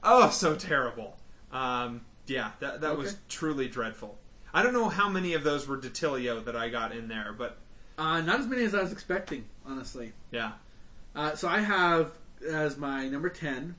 oh, 0.03 0.30
so 0.30 0.56
terrible. 0.56 1.18
Um, 1.52 2.02
yeah, 2.26 2.52
that 2.60 2.81
that 2.81 2.98
was 2.98 3.18
truly 3.30 3.68
dreadful. 3.68 4.18
I 4.53 4.64
don't 4.64 4.73
know 4.73 4.89
how 4.89 5.07
many 5.10 5.34
of 5.34 5.44
those 5.44 5.68
were 5.68 5.77
DiTillio 5.77 6.44
that 6.45 6.56
I 6.56 6.69
got 6.69 6.91
in 6.91 7.07
there, 7.07 7.34
but 7.38 7.57
Uh, 7.98 8.22
not 8.22 8.39
as 8.39 8.48
many 8.48 8.64
as 8.64 8.73
I 8.76 8.81
was 8.81 8.91
expecting, 8.91 9.45
honestly. 9.65 10.14
yeah. 10.31 10.53
Uh, 11.15 11.35
so 11.35 11.48
I 11.48 11.60
have 11.61 12.11
as 12.48 12.77
my 12.77 13.07
number 13.07 13.30
ten, 13.30 13.76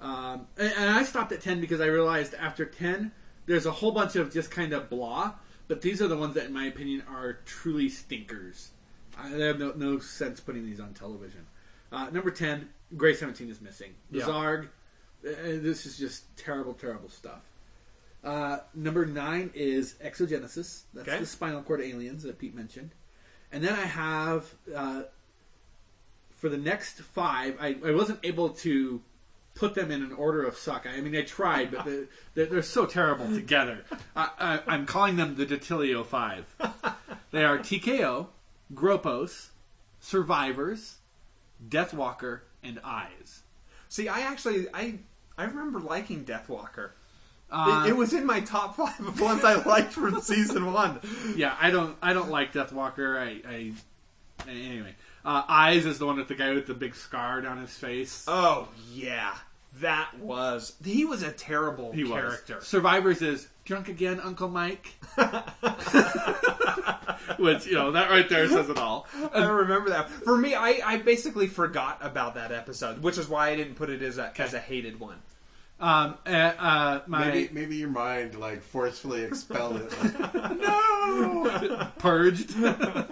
um, 0.00 0.46
and, 0.56 0.72
and 0.76 0.90
I 0.90 1.02
stopped 1.04 1.32
at 1.32 1.40
ten 1.40 1.60
because 1.60 1.80
I 1.80 1.86
realized 1.86 2.34
after 2.34 2.64
ten, 2.64 3.12
there's 3.46 3.66
a 3.66 3.70
whole 3.72 3.92
bunch 3.92 4.16
of 4.16 4.32
just 4.32 4.50
kind 4.50 4.72
of 4.72 4.88
blah. 4.88 5.32
But 5.72 5.80
these 5.80 6.02
are 6.02 6.06
the 6.06 6.18
ones 6.18 6.34
that, 6.34 6.44
in 6.44 6.52
my 6.52 6.66
opinion, 6.66 7.02
are 7.08 7.38
truly 7.46 7.88
stinkers. 7.88 8.72
I 9.16 9.30
they 9.30 9.46
have 9.46 9.58
no, 9.58 9.72
no 9.74 9.98
sense 10.00 10.38
putting 10.38 10.66
these 10.66 10.78
on 10.78 10.92
television. 10.92 11.46
Uh, 11.90 12.10
number 12.10 12.30
ten, 12.30 12.68
Grey 12.94 13.14
Seventeen 13.14 13.48
is 13.48 13.58
missing. 13.62 13.94
The 14.10 14.18
Yeah. 14.18 14.24
Zarg, 14.26 14.64
uh, 14.66 14.68
this 15.24 15.86
is 15.86 15.96
just 15.96 16.24
terrible, 16.36 16.74
terrible 16.74 17.08
stuff. 17.08 17.40
Uh, 18.22 18.58
number 18.74 19.06
nine 19.06 19.50
is 19.54 19.94
Exogenesis. 20.04 20.82
That's 20.92 21.08
Okay. 21.08 21.20
the 21.20 21.24
spinal 21.24 21.62
cord 21.62 21.80
aliens 21.80 22.22
that 22.24 22.38
Pete 22.38 22.54
mentioned. 22.54 22.90
And 23.50 23.64
then 23.64 23.72
I 23.72 23.86
have 23.86 24.54
uh, 24.76 25.04
for 26.36 26.50
the 26.50 26.58
next 26.58 27.00
five, 27.00 27.56
I, 27.58 27.78
I 27.82 27.92
wasn't 27.92 28.20
able 28.24 28.50
to 28.50 29.00
put 29.54 29.74
them 29.74 29.90
in 29.90 30.02
an 30.02 30.12
order 30.12 30.42
of 30.42 30.56
suck. 30.56 30.86
I 30.86 31.00
mean, 31.00 31.14
I 31.16 31.22
tried, 31.22 31.70
but 31.70 31.84
the, 31.84 32.08
they're, 32.34 32.46
they're 32.46 32.62
so 32.62 32.86
terrible 32.86 33.26
together. 33.26 33.84
I, 34.16 34.30
I, 34.38 34.60
I'm 34.66 34.86
calling 34.86 35.16
them 35.16 35.36
the 35.36 35.46
DiTillio 35.46 36.04
Five. 36.04 36.46
They 37.30 37.44
are 37.44 37.58
TKO, 37.58 38.28
Gropos, 38.74 39.50
Survivors, 40.00 40.98
Deathwalker, 41.66 42.40
and 42.62 42.78
Eyes. 42.84 43.42
See, 43.88 44.08
I 44.08 44.20
actually 44.20 44.66
I 44.72 44.98
I 45.36 45.44
remember 45.44 45.80
liking 45.80 46.24
Deathwalker. 46.24 46.90
Uh, 47.50 47.84
it, 47.84 47.90
it 47.90 47.96
was 47.96 48.14
in 48.14 48.24
my 48.24 48.40
top 48.40 48.76
five 48.76 48.98
of 49.00 49.20
ones 49.20 49.44
I 49.44 49.62
liked 49.64 49.92
from 49.92 50.20
season 50.22 50.72
one. 50.72 51.00
yeah, 51.36 51.54
I 51.60 51.70
don't 51.70 51.96
I 52.02 52.12
don't 52.12 52.30
like 52.30 52.52
Deathwalker. 52.52 53.18
I, 53.18 53.42
I 53.48 53.72
anyway. 54.48 54.94
Uh, 55.24 55.42
Eyes 55.48 55.86
is 55.86 55.98
the 55.98 56.06
one 56.06 56.16
with 56.16 56.28
the 56.28 56.34
guy 56.34 56.52
with 56.52 56.66
the 56.66 56.74
big 56.74 56.94
scar 56.94 57.40
down 57.40 57.58
his 57.60 57.76
face. 57.76 58.24
Oh 58.26 58.68
yeah, 58.92 59.34
that 59.80 60.18
was 60.18 60.74
he 60.84 61.04
was 61.04 61.22
a 61.22 61.30
terrible 61.32 61.92
he 61.92 62.04
character. 62.04 62.56
was. 62.56 62.66
Survivors 62.66 63.22
is 63.22 63.48
drunk 63.64 63.88
again, 63.88 64.20
Uncle 64.20 64.48
Mike. 64.48 64.92
Which 67.38 67.66
you 67.66 67.74
know 67.74 67.92
that 67.92 68.10
right 68.10 68.28
there 68.28 68.48
says 68.48 68.68
it 68.68 68.78
all. 68.78 69.06
I 69.32 69.44
remember 69.46 69.90
that. 69.90 70.10
For 70.10 70.36
me, 70.36 70.54
I, 70.54 70.80
I 70.84 70.96
basically 70.98 71.46
forgot 71.46 71.98
about 72.00 72.34
that 72.34 72.50
episode, 72.52 73.02
which 73.02 73.16
is 73.16 73.28
why 73.28 73.50
I 73.50 73.56
didn't 73.56 73.74
put 73.76 73.90
it 73.90 74.02
as 74.02 74.18
a 74.18 74.32
as 74.40 74.54
a 74.54 74.58
hated 74.58 74.98
one. 74.98 75.18
Um, 75.80 76.16
uh, 76.26 76.30
uh, 76.30 77.00
my 77.06 77.26
Maybe 77.26 77.48
maybe 77.52 77.76
your 77.76 77.88
mind 77.88 78.36
like 78.36 78.62
forcefully 78.62 79.22
expelled 79.22 79.76
it. 79.76 79.92
Like, 80.02 80.34
no. 80.60 81.90
purged. 81.98 82.54
uh, 82.64 83.06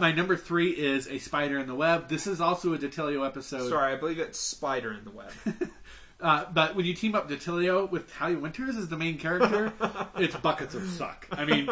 my 0.00 0.12
number 0.12 0.36
three 0.36 0.70
is 0.70 1.08
a 1.08 1.18
spider 1.18 1.58
in 1.58 1.66
the 1.66 1.74
web. 1.74 2.08
This 2.08 2.26
is 2.26 2.40
also 2.40 2.72
a 2.72 2.78
DiTillio 2.78 3.26
episode. 3.26 3.68
Sorry, 3.68 3.92
I 3.92 3.96
believe 3.96 4.18
it's 4.20 4.38
Spider 4.38 4.92
in 4.92 5.04
the 5.04 5.10
Web. 5.10 5.32
Uh, 6.20 6.44
but 6.52 6.74
when 6.74 6.84
you 6.84 6.94
team 6.94 7.14
up 7.14 7.28
DiTillio 7.28 7.88
with 7.90 8.12
Talia 8.12 8.38
Winters 8.38 8.76
as 8.76 8.88
the 8.88 8.96
main 8.96 9.18
character, 9.18 9.72
it's 10.16 10.34
buckets 10.36 10.74
of 10.74 10.84
suck. 10.88 11.28
I 11.30 11.44
mean, 11.44 11.68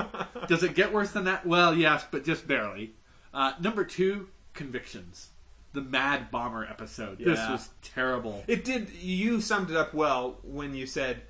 does 0.47 0.63
it 0.63 0.77
get 0.77 0.93
worse 0.93 1.11
than 1.11 1.25
that? 1.25 1.45
Well, 1.45 1.75
yes, 1.75 2.05
but 2.11 2.25
just 2.25 2.47
barely. 2.47 2.93
Uh, 3.35 3.55
number 3.61 3.85
two, 3.85 4.29
Convictions. 4.57 5.29
The 5.77 5.83
Mad 5.83 6.31
Bomber 6.31 6.65
episode. 6.65 7.19
This 7.19 7.39
Yeah. 7.39 7.53
was 7.53 7.69
terrible. 7.83 8.43
It 8.49 8.65
did. 8.65 8.89
You 8.95 9.41
summed 9.43 9.71
it 9.71 9.77
up 9.77 9.93
well 9.93 10.39
when 10.43 10.75
you 10.75 10.87
said, 10.87 11.21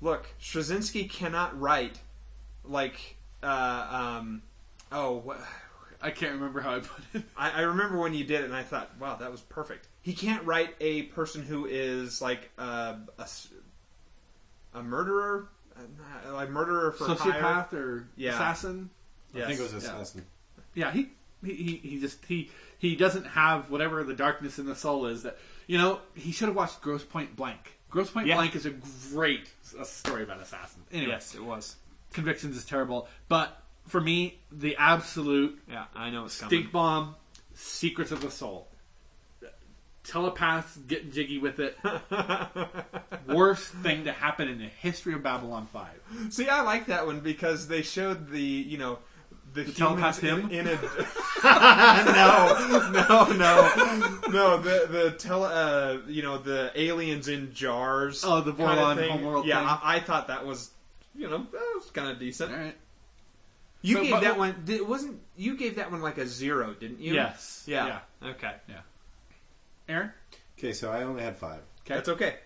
"Look, 0.00 0.28
Straczynski 0.40 1.10
cannot 1.10 1.58
write 1.60 1.98
like." 2.64 3.16
Uh, 3.42 3.86
um, 3.90 4.42
oh, 4.92 5.16
wha- 5.18 5.36
I 6.00 6.10
can't 6.12 6.34
remember 6.34 6.60
how 6.60 6.76
I 6.76 6.78
put 6.80 7.04
it. 7.14 7.22
I, 7.36 7.50
I 7.50 7.60
remember 7.62 7.98
when 7.98 8.14
you 8.14 8.22
did 8.24 8.42
it, 8.42 8.44
and 8.44 8.54
I 8.54 8.62
thought, 8.62 8.96
"Wow, 9.00 9.16
that 9.16 9.30
was 9.32 9.40
perfect." 9.40 9.88
He 10.02 10.12
can't 10.12 10.44
write 10.44 10.76
a 10.80 11.02
person 11.02 11.42
who 11.42 11.66
is 11.66 12.22
like 12.22 12.50
uh, 12.58 12.94
a 13.18 13.22
s- 13.22 13.48
a 14.72 14.82
murderer, 14.84 15.48
a, 16.28 16.32
a 16.34 16.46
murderer 16.48 16.92
for 16.92 17.06
hire. 17.08 17.16
Sociopath 17.42 17.72
or 17.72 18.08
Yeah. 18.16 18.34
assassin. 18.34 18.90
I 19.34 19.46
think 19.46 19.58
it 19.58 19.62
was 19.64 19.72
Yeah. 19.72 19.78
assassin. 19.78 20.26
Yeah, 20.74 20.92
he, 20.92 21.08
he 21.44 21.54
he 21.54 21.76
he 21.78 22.00
just 22.00 22.24
he 22.26 22.50
he 22.88 22.96
doesn't 22.96 23.26
have 23.26 23.70
whatever 23.70 24.02
the 24.04 24.14
darkness 24.14 24.58
in 24.58 24.66
the 24.66 24.74
soul 24.76 25.06
is 25.06 25.22
that 25.24 25.36
you 25.66 25.78
know 25.78 26.00
he 26.14 26.32
should 26.32 26.48
have 26.48 26.56
watched 26.56 26.80
Grosse 26.80 27.04
Pointe 27.04 27.34
Blank. 27.36 27.78
Grosse 27.90 28.10
Pointe 28.10 28.28
Yeah. 28.28 28.36
Blank 28.36 28.54
is 28.56 28.66
a 28.66 28.70
great 29.12 29.48
story 29.84 30.22
about 30.22 30.40
assassins. 30.40 30.84
Anyway, 30.92 31.12
Yes, 31.12 31.34
it 31.34 31.42
was. 31.44 31.76
Convictions 32.12 32.56
is 32.56 32.64
terrible, 32.64 33.08
but 33.28 33.62
for 33.86 34.00
me, 34.00 34.38
the 34.50 34.76
absolute 34.76 35.58
Yeah, 35.68 35.84
I 35.94 36.10
know 36.10 36.24
it's 36.26 36.38
coming. 36.40 36.60
stink 36.60 36.72
bomb, 36.72 37.14
Secrets 37.54 38.10
of 38.12 38.20
the 38.20 38.30
Soul. 38.30 38.68
Telepaths 40.04 40.76
getting 40.86 41.10
jiggy 41.10 41.38
with 41.38 41.58
it. 41.58 41.76
Worst 43.26 43.72
thing 43.72 44.04
to 44.04 44.12
happen 44.12 44.46
in 44.46 44.58
the 44.58 44.66
history 44.68 45.14
of 45.14 45.22
Babylon 45.24 45.66
Five. 45.72 46.00
See, 46.30 46.48
I 46.48 46.60
like 46.60 46.86
that 46.86 47.06
one 47.06 47.18
because 47.20 47.66
they 47.66 47.82
showed 47.82 48.30
the 48.30 48.40
you 48.40 48.78
know 48.78 49.00
the, 49.64 49.72
telepath 49.72 50.20
humans 50.20 50.50
him? 50.50 50.50
in, 50.50 50.66
in 50.68 50.78
a 50.78 50.80
no 51.44 52.90
no 52.90 53.32
no 53.32 54.18
no 54.28 54.58
the 54.58 54.86
the 54.90 55.14
tele 55.18 55.48
uh, 55.48 55.98
you 56.08 56.22
know 56.22 56.38
the 56.38 56.70
aliens 56.74 57.28
in 57.28 57.52
jars 57.54 58.22
Oh, 58.24 58.40
the 58.40 58.52
kinda 58.52 58.72
Vorlon 58.74 59.08
homeworld 59.08 59.46
yeah 59.46 59.58
thing. 59.58 59.68
I, 59.82 59.96
I 59.96 60.00
thought 60.00 60.28
that 60.28 60.46
was 60.46 60.70
you 61.14 61.28
know 61.28 61.38
that 61.38 61.72
was 61.74 61.90
kind 61.92 62.08
of 62.10 62.18
decent 62.18 62.52
All 62.52 62.58
right. 62.58 62.76
you 63.82 63.96
So, 63.96 64.02
gave 64.02 64.10
but- 64.12 64.20
that 64.22 64.38
one 64.38 64.64
it 64.68 64.86
wasn't 64.86 65.20
you 65.36 65.56
gave 65.56 65.76
that 65.76 65.90
one 65.90 66.00
like 66.02 66.18
a 66.18 66.26
zero 66.26 66.74
didn't 66.78 67.00
you 67.00 67.14
Yes. 67.14 67.64
yeah, 67.66 68.00
okay 68.22 68.52
yeah 68.68 68.80
Aaron. 69.88 70.10
Okay, 70.58 70.72
so 70.72 70.90
I 70.90 71.02
only 71.04 71.22
had 71.22 71.36
five. 71.36 71.60
Okay. 71.84 71.94
that's 71.94 72.08
okay 72.08 72.36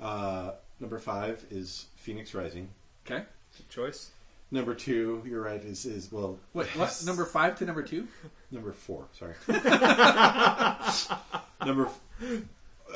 Uh, 0.00 0.50
number 0.80 0.98
five 0.98 1.42
is 1.50 1.86
Phoenix 1.96 2.34
Rising. 2.34 2.68
Okay. 3.06 3.24
Good 3.56 3.68
choice 3.70 4.10
Number 4.54 4.72
two, 4.72 5.20
you're 5.26 5.42
right, 5.42 5.60
is 5.64 5.84
is 5.84 6.12
well. 6.12 6.38
Wait, 6.52 6.68
what? 6.76 7.02
Number 7.04 7.24
five 7.24 7.58
to 7.58 7.64
number 7.64 7.82
two? 7.82 8.06
Number 8.52 8.70
four, 8.70 9.08
sorry. 9.18 9.34
number. 11.66 11.88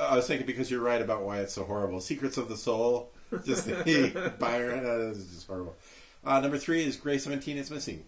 I 0.00 0.14
was 0.14 0.28
thinking 0.28 0.46
because 0.46 0.70
you're 0.70 0.80
right 0.80 1.02
about 1.02 1.24
why 1.24 1.40
it's 1.40 1.52
so 1.52 1.64
horrible. 1.64 2.00
Secrets 2.00 2.36
of 2.36 2.48
the 2.48 2.56
Soul, 2.56 3.10
just 3.44 3.66
the 3.66 4.32
Byron, 4.38 4.86
uh, 4.86 5.10
it's 5.10 5.24
just 5.34 5.48
horrible. 5.48 5.74
Uh, 6.24 6.38
number 6.38 6.58
three 6.58 6.84
is 6.84 6.94
Grey 6.94 7.18
Seventeen 7.18 7.56
is 7.56 7.72
missing. 7.72 8.04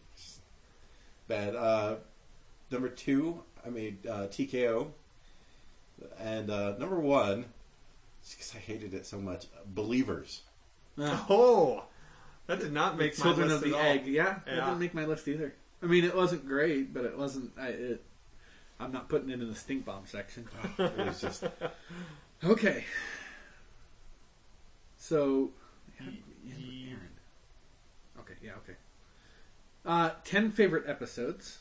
Bad. 1.26 1.56
Uh, 1.56 1.96
number 2.70 2.88
two, 2.88 3.42
I 3.66 3.70
made 3.70 4.06
uh, 4.06 4.28
TKO, 4.28 4.92
and 6.20 6.50
uh, 6.50 6.76
number 6.78 7.00
one, 7.00 7.46
because 8.30 8.54
I 8.54 8.60
hated 8.60 8.94
it 8.94 9.06
so 9.06 9.18
much, 9.18 9.46
Believers. 9.66 10.42
oh 11.00 11.82
that 12.50 12.58
did 12.58 12.72
not 12.72 12.98
make 12.98 13.16
my 13.16 13.22
Children 13.22 13.48
list 13.48 13.64
of 13.64 13.70
the 13.70 13.76
at 13.78 13.80
all. 13.84 13.92
Egg. 13.92 14.06
Yeah, 14.08 14.40
that 14.44 14.54
didn't 14.54 14.80
make 14.80 14.92
my 14.92 15.04
list 15.04 15.28
either. 15.28 15.54
I 15.80 15.86
mean, 15.86 16.04
it 16.04 16.16
wasn't 16.16 16.46
great, 16.46 16.92
but 16.92 17.04
it 17.04 17.16
wasn't. 17.16 17.52
I, 17.56 17.68
it, 17.68 18.04
I'm 18.80 18.90
not 18.90 19.08
putting 19.08 19.30
it 19.30 19.40
in 19.40 19.48
the 19.48 19.54
stink 19.54 19.84
bomb 19.84 20.06
section. 20.06 20.48
It 20.78 20.96
was 21.06 21.20
just 21.20 21.44
Okay. 22.42 22.84
So, 24.96 25.50
Aaron. 26.00 26.18
Okay, 28.18 28.34
yeah, 28.42 28.52
okay. 28.64 28.76
Uh, 29.86 30.10
ten 30.24 30.50
favorite 30.50 30.84
episodes. 30.88 31.58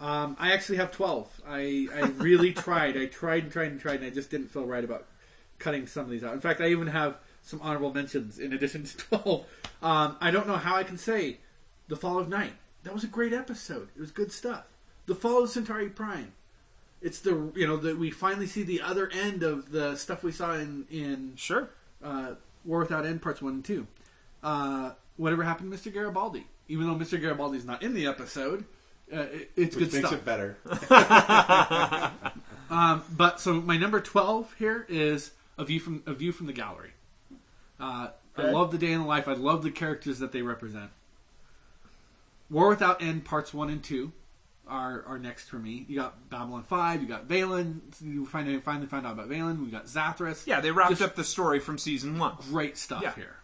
Um, 0.00 0.36
I 0.40 0.52
actually 0.52 0.78
have 0.78 0.90
twelve. 0.90 1.28
I 1.46 1.86
I 1.94 2.00
really 2.16 2.52
tried. 2.54 2.96
I 2.96 3.04
tried 3.04 3.42
and 3.42 3.52
tried 3.52 3.72
and 3.72 3.80
tried, 3.80 3.96
and 3.96 4.06
I 4.06 4.10
just 4.10 4.30
didn't 4.30 4.48
feel 4.48 4.64
right 4.64 4.84
about 4.84 5.06
cutting 5.58 5.86
some 5.86 6.04
of 6.04 6.10
these 6.10 6.24
out. 6.24 6.32
In 6.32 6.40
fact, 6.40 6.62
I 6.62 6.68
even 6.68 6.86
have 6.86 7.18
some 7.42 7.60
honorable 7.62 7.92
mentions 7.92 8.38
in 8.38 8.52
addition 8.52 8.84
to 8.84 8.96
twelve. 9.18 9.46
Um, 9.82 10.16
I 10.20 10.30
don't 10.30 10.46
know 10.46 10.56
how 10.56 10.76
I 10.76 10.84
can 10.84 10.98
say 10.98 11.38
the 11.88 11.96
Fall 11.96 12.18
of 12.18 12.28
Night. 12.28 12.52
That 12.82 12.94
was 12.94 13.04
a 13.04 13.08
great 13.08 13.32
episode. 13.32 13.88
It 13.96 14.00
was 14.00 14.10
good 14.10 14.32
stuff. 14.32 14.64
The 15.06 15.14
Fall 15.14 15.44
of 15.44 15.50
Centauri 15.50 15.88
Prime. 15.88 16.32
It's 17.02 17.20
the 17.20 17.50
you 17.54 17.66
know 17.66 17.76
that 17.78 17.98
we 17.98 18.10
finally 18.10 18.46
see 18.46 18.62
the 18.62 18.82
other 18.82 19.10
end 19.10 19.42
of 19.42 19.72
the 19.72 19.96
stuff 19.96 20.22
we 20.22 20.32
saw 20.32 20.54
in 20.54 20.86
in 20.90 21.32
sure 21.36 21.70
uh, 22.04 22.34
War 22.64 22.80
Without 22.80 23.06
End 23.06 23.22
parts 23.22 23.40
one 23.40 23.54
and 23.54 23.64
two. 23.64 23.86
Uh, 24.42 24.92
whatever 25.16 25.42
happened 25.42 25.70
to 25.72 25.78
Mr. 25.78 25.92
Garibaldi? 25.92 26.46
Even 26.68 26.86
though 26.86 26.94
Mr. 26.94 27.20
Garibaldi's 27.20 27.64
not 27.64 27.82
in 27.82 27.94
the 27.94 28.06
episode, 28.06 28.64
uh, 29.12 29.20
it, 29.22 29.50
it's 29.56 29.76
which 29.76 29.90
good 29.90 30.02
makes 30.02 30.08
stuff. 30.08 30.20
it 30.20 30.24
better. 30.24 30.56
Um, 32.70 33.02
but 33.16 33.40
so 33.40 33.54
my 33.54 33.76
number 33.76 34.00
twelve 34.00 34.54
here 34.56 34.86
is 34.88 35.32
a 35.58 35.64
view 35.64 35.80
from 35.80 36.02
a 36.06 36.14
view 36.14 36.30
from 36.30 36.46
the 36.46 36.52
gallery. 36.52 36.92
Uh, 37.80 38.08
I 38.36 38.50
love 38.50 38.70
the 38.70 38.78
day 38.78 38.92
in 38.92 39.00
the 39.00 39.06
life. 39.06 39.26
I 39.28 39.32
love 39.32 39.62
the 39.62 39.70
characters 39.70 40.18
that 40.20 40.32
they 40.32 40.42
represent. 40.42 40.90
War 42.50 42.68
Without 42.68 43.02
End 43.02 43.24
parts 43.24 43.54
one 43.54 43.70
and 43.70 43.82
two 43.82 44.12
are 44.66 45.04
are 45.06 45.18
next 45.18 45.48
for 45.48 45.56
me. 45.56 45.84
You 45.88 45.96
got 45.96 46.28
Babylon 46.30 46.62
Five. 46.64 47.00
You 47.02 47.08
got 47.08 47.28
Valen. 47.28 47.80
You 48.00 48.26
finally 48.26 48.58
finally 48.60 48.86
find 48.86 49.06
out 49.06 49.12
about 49.14 49.28
Valen. 49.28 49.64
We 49.64 49.70
got 49.70 49.86
Zathras. 49.86 50.46
yeah 50.46 50.60
they 50.60 50.70
wrapped 50.70 50.90
Just 50.90 51.02
up 51.02 51.14
the 51.16 51.24
story 51.24 51.60
from 51.60 51.78
season 51.78 52.18
one 52.18 52.36
great 52.50 52.76
stuff 52.76 53.02
Yeah. 53.02 53.14
here. 53.14 53.36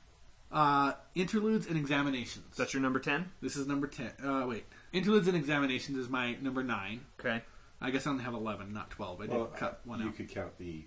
Uh, 0.52 0.92
interludes 1.16 1.66
and 1.66 1.76
examinations. 1.76 2.56
that's 2.56 2.72
your 2.72 2.80
number 2.80 3.00
10 3.00 3.30
This 3.42 3.56
is 3.56 3.66
number 3.66 3.88
ten. 3.88 4.12
Uh, 4.24 4.46
wait, 4.46 4.64
interludes 4.92 5.26
and 5.26 5.36
examinations 5.36 5.98
is 5.98 6.08
my 6.08 6.36
number 6.40 6.62
nine. 6.62 7.00
okay 7.20 7.42
I 7.80 7.90
guess 7.90 8.06
I 8.06 8.10
only 8.10 8.24
have 8.24 8.32
eleven, 8.34 8.72
not 8.72 8.90
twelve. 8.90 9.20
I 9.20 9.26
did 9.26 9.36
Well, 9.36 9.46
cut 9.46 9.80
one 9.84 9.98
you 10.00 10.06
out. 10.06 10.12
You 10.18 10.24
could 10.24 10.34
count 10.34 10.56
the 10.58 10.84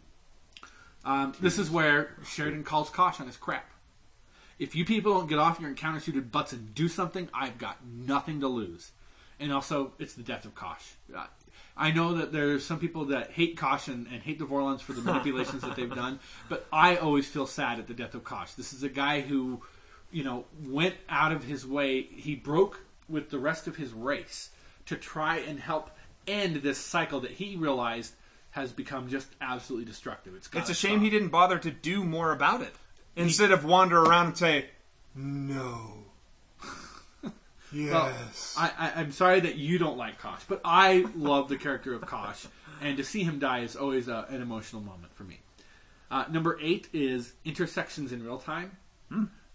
Um, 1.05 1.33
this 1.39 1.57
is 1.57 1.69
where 1.69 2.15
Sheridan 2.25 2.63
calls 2.63 2.89
Kosh 2.89 3.19
on 3.19 3.27
his 3.27 3.37
crap. 3.37 3.69
If 4.57 4.75
you 4.75 4.83
people 4.83 5.13
don't 5.13 5.27
get 5.27 5.39
off 5.39 5.59
your 5.59 5.69
encounter 5.69 5.99
suited 5.99 6.31
butts 6.31 6.51
and 6.51 6.75
do 6.75 6.89
something, 6.89 7.29
I've 7.33 7.57
got 7.57 7.77
nothing 7.85 8.41
to 8.41 8.47
lose. 8.47 8.91
And 9.39 9.53
also, 9.53 9.93
it's 9.99 10.13
the 10.13 10.23
death 10.23 10.43
of 10.43 10.53
Kosh. 10.53 10.95
Uh, 11.15 11.27
I 11.77 11.91
know 11.91 12.15
that 12.15 12.33
there's 12.33 12.65
some 12.65 12.77
people 12.77 13.05
that 13.05 13.31
hate 13.31 13.55
Kosh 13.55 13.87
and, 13.87 14.05
and 14.07 14.21
hate 14.21 14.37
the 14.37 14.45
Vorlons 14.45 14.81
for 14.81 14.91
the 14.91 15.01
manipulations 15.01 15.61
that 15.61 15.77
they've 15.77 15.93
done, 15.93 16.19
but 16.49 16.67
I 16.73 16.97
always 16.97 17.25
feel 17.25 17.47
sad 17.47 17.79
at 17.79 17.87
the 17.87 17.93
death 17.93 18.15
of 18.15 18.25
Kosh. 18.25 18.51
This 18.53 18.73
is 18.73 18.83
a 18.83 18.89
guy 18.89 19.21
who, 19.21 19.61
you 20.11 20.25
know, 20.25 20.43
went 20.65 20.95
out 21.07 21.31
of 21.31 21.45
his 21.45 21.65
way. 21.65 22.01
He 22.01 22.35
broke 22.35 22.81
with 23.07 23.29
the 23.29 23.39
rest 23.39 23.67
of 23.67 23.77
his 23.77 23.93
race 23.93 24.49
to 24.87 24.97
try 24.97 25.37
and 25.37 25.57
help 25.57 25.89
end 26.27 26.57
this 26.57 26.77
cycle 26.77 27.21
that 27.21 27.31
he 27.31 27.55
realized 27.55 28.13
has 28.51 28.71
become 28.71 29.09
just 29.09 29.27
absolutely 29.41 29.85
destructive. 29.85 30.35
It's 30.35 30.49
It's 30.53 30.69
a 30.69 30.73
shame 30.73 30.93
stop. 30.93 31.03
he 31.03 31.09
didn't 31.09 31.29
bother 31.29 31.59
to 31.59 31.71
do 31.71 32.03
more 32.03 32.31
about 32.31 32.61
it. 32.61 32.73
Instead 33.15 33.51
of 33.51 33.65
wander 33.65 33.99
around 33.99 34.27
and 34.27 34.37
say, 34.37 34.65
no. 35.15 36.05
Well, 37.23 37.31
yes. 37.71 38.55
I, 38.57 38.71
I, 38.79 38.91
I'm 38.99 39.11
sorry 39.11 39.39
that 39.41 39.55
you 39.55 39.77
don't 39.77 39.97
like 39.97 40.17
Kosh, 40.17 40.41
but 40.47 40.59
I 40.65 41.05
love 41.15 41.49
the 41.49 41.55
character 41.57 41.93
of 41.93 42.01
Kosh, 42.01 42.47
and 42.81 42.97
to 42.97 43.03
see 43.03 43.21
him 43.23 43.37
die 43.37 43.59
is 43.59 43.75
always 43.75 44.07
a, 44.07 44.25
an 44.29 44.41
emotional 44.41 44.81
moment 44.81 45.13
for 45.13 45.23
me. 45.23 45.39
Uh, 46.09 46.25
number 46.31 46.57
eight 46.61 46.87
is 46.93 47.33
intersections 47.45 48.11
in 48.11 48.23
real 48.25 48.39
time. 48.39 48.75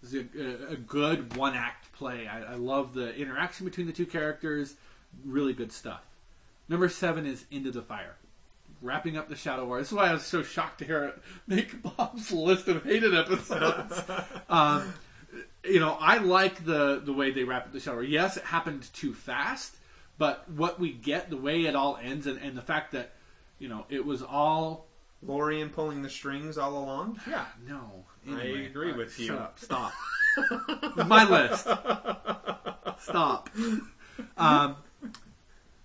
This 0.01 0.13
is 0.13 0.25
a, 0.33 0.69
a, 0.69 0.73
a 0.73 0.75
good 0.77 1.35
one 1.35 1.55
act 1.55 1.91
play. 1.91 2.25
I, 2.25 2.53
I 2.53 2.55
love 2.55 2.93
the 2.93 3.13
interaction 3.15 3.65
between 3.65 3.85
the 3.87 3.91
two 3.93 4.05
characters. 4.05 4.75
Really 5.25 5.51
good 5.53 5.73
stuff. 5.73 6.05
Number 6.69 6.87
seven 6.87 7.25
is 7.25 7.43
Into 7.51 7.71
the 7.71 7.81
Fire. 7.81 8.15
Wrapping 8.85 9.17
up 9.17 9.27
the 9.27 9.35
Shadow 9.35 9.65
War. 9.65 9.79
This 9.79 9.87
is 9.87 9.93
why 9.93 10.09
I 10.09 10.13
was 10.13 10.23
so 10.23 10.43
shocked 10.43 10.79
to 10.79 10.85
hear 10.85 11.03
it 11.05 11.19
make 11.47 11.81
Bob's 11.81 12.31
list 12.31 12.67
of 12.67 12.83
hated 12.83 13.15
episodes. 13.15 14.01
um, 14.49 14.93
you 15.63 15.79
know, 15.79 15.97
I 15.99 16.17
like 16.17 16.63
the 16.63 17.01
the 17.03 17.13
way 17.13 17.31
they 17.31 17.43
wrap 17.43 17.65
up 17.65 17.73
the 17.73 17.79
Shadow 17.79 17.97
War. 17.97 18.03
Yes, 18.03 18.37
it 18.37 18.43
happened 18.43 18.87
too 18.93 19.13
fast, 19.13 19.75
but 20.17 20.49
what 20.49 20.79
we 20.79 20.91
get, 20.93 21.29
the 21.29 21.37
way 21.37 21.65
it 21.65 21.75
all 21.75 21.97
ends, 22.01 22.27
and, 22.27 22.39
and 22.39 22.57
the 22.57 22.61
fact 22.61 22.91
that 22.91 23.13
you 23.59 23.67
know 23.67 23.85
it 23.89 24.05
was 24.05 24.21
all 24.21 24.87
Lorien 25.21 25.69
pulling 25.69 26.01
the 26.01 26.09
strings 26.09 26.57
all 26.57 26.77
along. 26.77 27.19
Yeah. 27.27 27.45
No. 27.67 28.05
I 28.29 28.43
agree 28.43 28.93
with 28.93 29.19
you. 29.19 29.33
Up. 29.33 29.59
Stop. 29.59 29.93
My 31.05 31.27
list. 31.29 31.67
Stop. 33.03 33.49
Um, 34.37 34.77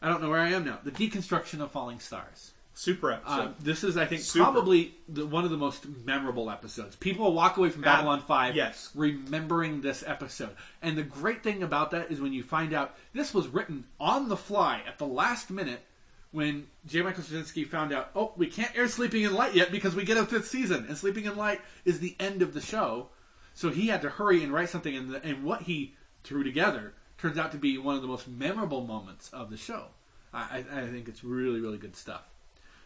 I 0.00 0.08
don't 0.08 0.22
know 0.22 0.30
where 0.30 0.38
I 0.38 0.50
am 0.50 0.64
now. 0.64 0.78
The 0.84 0.92
deconstruction 0.92 1.60
of 1.60 1.72
falling 1.72 1.98
stars. 1.98 2.52
Super 2.80 3.12
episode. 3.12 3.32
Um, 3.32 3.54
this 3.60 3.84
is, 3.84 3.98
I 3.98 4.06
think, 4.06 4.22
Super. 4.22 4.42
probably 4.42 4.94
the, 5.06 5.26
one 5.26 5.44
of 5.44 5.50
the 5.50 5.58
most 5.58 5.84
memorable 6.06 6.50
episodes. 6.50 6.96
People 6.96 7.30
walk 7.34 7.58
away 7.58 7.68
from 7.68 7.82
Babylon 7.82 8.22
5 8.22 8.56
yes. 8.56 8.90
remembering 8.94 9.82
this 9.82 10.02
episode. 10.06 10.56
And 10.80 10.96
the 10.96 11.02
great 11.02 11.42
thing 11.42 11.62
about 11.62 11.90
that 11.90 12.10
is 12.10 12.22
when 12.22 12.32
you 12.32 12.42
find 12.42 12.72
out 12.72 12.96
this 13.12 13.34
was 13.34 13.48
written 13.48 13.84
on 14.00 14.30
the 14.30 14.36
fly 14.36 14.80
at 14.88 14.96
the 14.96 15.06
last 15.06 15.50
minute 15.50 15.82
when 16.30 16.68
J. 16.86 17.02
Michael 17.02 17.22
Straczynski 17.22 17.66
found 17.66 17.92
out, 17.92 18.12
oh, 18.16 18.32
we 18.38 18.46
can't 18.46 18.74
air 18.74 18.88
Sleeping 18.88 19.24
in 19.24 19.34
Light 19.34 19.54
yet 19.54 19.70
because 19.70 19.94
we 19.94 20.06
get 20.06 20.16
a 20.16 20.24
fifth 20.24 20.48
season. 20.48 20.86
And 20.88 20.96
Sleeping 20.96 21.26
in 21.26 21.36
Light 21.36 21.60
is 21.84 22.00
the 22.00 22.16
end 22.18 22.40
of 22.40 22.54
the 22.54 22.62
show. 22.62 23.08
So 23.52 23.68
he 23.68 23.88
had 23.88 24.00
to 24.00 24.08
hurry 24.08 24.42
and 24.42 24.54
write 24.54 24.70
something. 24.70 24.96
And, 24.96 25.10
the, 25.10 25.22
and 25.22 25.44
what 25.44 25.60
he 25.60 25.96
threw 26.24 26.42
together 26.42 26.94
turns 27.18 27.36
out 27.36 27.52
to 27.52 27.58
be 27.58 27.76
one 27.76 27.96
of 27.96 28.00
the 28.00 28.08
most 28.08 28.26
memorable 28.26 28.86
moments 28.86 29.28
of 29.34 29.50
the 29.50 29.58
show. 29.58 29.88
I 30.32 30.64
I 30.72 30.86
think 30.86 31.08
it's 31.08 31.22
really, 31.22 31.60
really 31.60 31.76
good 31.76 31.94
stuff. 31.94 32.22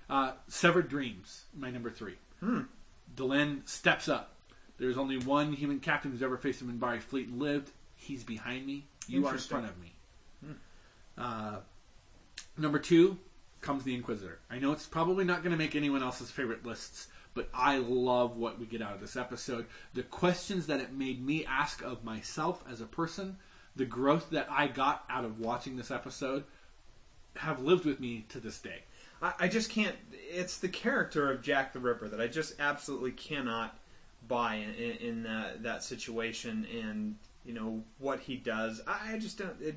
Uh, 0.08 0.32
Severed 0.48 0.88
Dreams, 0.88 1.44
my 1.56 1.70
number 1.70 1.90
three. 1.90 2.14
Hmm. 2.40 2.62
Delenn 3.16 3.66
steps 3.68 4.08
up. 4.08 4.34
There's 4.78 4.98
only 4.98 5.18
one 5.18 5.52
human 5.52 5.80
captain 5.80 6.10
who's 6.10 6.22
ever 6.22 6.36
faced 6.36 6.60
a 6.60 6.64
Minbari 6.64 7.00
fleet 7.00 7.28
and 7.28 7.40
lived. 7.40 7.70
He's 7.96 8.24
behind 8.24 8.66
me. 8.66 8.86
You 9.06 9.26
are 9.26 9.34
in 9.34 9.38
front 9.38 9.66
of 9.66 9.78
me. 9.80 9.94
Uh, 11.16 11.58
number 12.56 12.78
two 12.78 13.18
comes 13.60 13.84
the 13.84 13.94
Inquisitor. 13.94 14.40
I 14.50 14.58
know 14.58 14.72
it's 14.72 14.86
probably 14.86 15.24
not 15.24 15.42
going 15.42 15.52
to 15.52 15.56
make 15.56 15.76
anyone 15.76 16.02
else's 16.02 16.30
favorite 16.30 16.66
lists, 16.66 17.08
but 17.34 17.48
I 17.54 17.78
love 17.78 18.36
what 18.36 18.58
we 18.58 18.66
get 18.66 18.82
out 18.82 18.94
of 18.94 19.00
this 19.00 19.16
episode. 19.16 19.66
The 19.94 20.02
questions 20.02 20.66
that 20.66 20.80
it 20.80 20.92
made 20.92 21.24
me 21.24 21.44
ask 21.46 21.82
of 21.82 22.04
myself 22.04 22.64
as 22.70 22.80
a 22.80 22.86
person, 22.86 23.36
the 23.76 23.84
growth 23.84 24.30
that 24.30 24.48
I 24.50 24.66
got 24.66 25.04
out 25.08 25.24
of 25.24 25.40
watching 25.40 25.76
this 25.76 25.90
episode, 25.90 26.44
have 27.36 27.62
lived 27.62 27.84
with 27.84 28.00
me 28.00 28.26
to 28.28 28.40
this 28.40 28.58
day. 28.58 28.82
I, 29.24 29.32
I 29.40 29.48
just 29.48 29.70
can't. 29.70 29.96
It's 30.12 30.58
the 30.58 30.68
character 30.68 31.30
of 31.32 31.42
Jack 31.42 31.72
the 31.72 31.78
Ripper 31.80 32.08
that 32.08 32.20
I 32.20 32.26
just 32.26 32.54
absolutely 32.60 33.12
cannot 33.12 33.76
buy 34.28 34.56
in, 34.56 34.74
in, 34.74 34.96
in 34.96 35.26
uh, 35.26 35.52
that 35.60 35.82
situation, 35.82 36.66
and 36.72 37.16
you 37.44 37.54
know 37.54 37.82
what 37.98 38.20
he 38.20 38.36
does. 38.36 38.80
I, 38.86 39.14
I 39.14 39.18
just 39.18 39.38
don't. 39.38 39.60
It, 39.60 39.76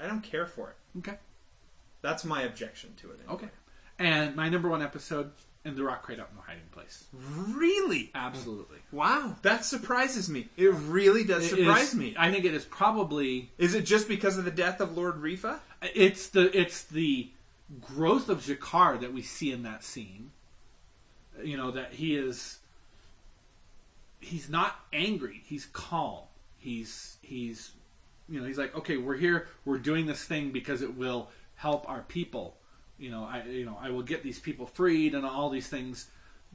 I 0.00 0.06
don't 0.06 0.22
care 0.22 0.46
for 0.46 0.70
it. 0.70 0.98
Okay. 0.98 1.16
That's 2.02 2.24
my 2.24 2.42
objection 2.42 2.92
to 3.00 3.10
it. 3.10 3.18
anyway. 3.20 3.34
Okay. 3.34 3.48
And 3.98 4.36
my 4.36 4.48
number 4.50 4.68
one 4.68 4.82
episode, 4.82 5.30
and 5.64 5.74
The 5.74 5.82
Rock 5.82 6.02
cried 6.02 6.20
out 6.20 6.28
no 6.34 6.42
hiding 6.46 6.62
place. 6.70 7.06
Really? 7.14 8.10
Absolutely. 8.14 8.76
Wow, 8.92 9.36
that 9.42 9.64
surprises 9.64 10.28
me. 10.28 10.48
It 10.58 10.68
really 10.74 11.24
does 11.24 11.46
It 11.50 11.56
surprise 11.56 11.88
is- 11.88 11.94
me. 11.94 12.14
I 12.18 12.30
think 12.30 12.44
it 12.44 12.52
is 12.54 12.66
probably 12.66 13.50
Is 13.56 13.74
it 13.74 13.82
just 13.86 14.06
because 14.06 14.36
of 14.36 14.44
the 14.44 14.50
death 14.50 14.80
of 14.80 14.96
Lord 14.96 15.16
Refa? 15.22 15.58
it's 15.94 16.28
the 16.28 16.56
it's 16.58 16.84
the 16.84 17.30
growth 17.80 18.28
of 18.28 18.40
G'Kar 18.40 19.00
that 19.00 19.12
we 19.12 19.22
see 19.22 19.52
in 19.52 19.62
that 19.64 19.84
scene. 19.84 20.30
You 21.42 21.56
know 21.56 21.70
that 21.72 21.92
he 21.92 22.16
is 22.16 22.58
he's 24.20 24.48
not 24.48 24.78
angry. 24.92 25.42
He's 25.44 25.66
calm. 25.66 26.24
He's 26.56 27.18
he's 27.22 27.72
you 28.28 28.40
know 28.40 28.46
he's 28.46 28.58
like 28.58 28.74
okay 28.74 28.96
we're 28.96 29.16
here 29.16 29.48
we're 29.64 29.78
doing 29.78 30.06
this 30.06 30.24
thing 30.24 30.50
because 30.50 30.82
it 30.82 30.96
will 30.96 31.30
help 31.54 31.88
our 31.88 32.02
people. 32.02 32.56
You 32.98 33.10
know 33.10 33.24
I 33.24 33.42
you 33.44 33.66
know 33.66 33.78
I 33.80 33.90
will 33.90 34.02
get 34.02 34.22
these 34.22 34.38
people 34.38 34.66
freed 34.66 35.14
and 35.14 35.26
all 35.26 35.50
these 35.50 35.68
things, 35.68 36.08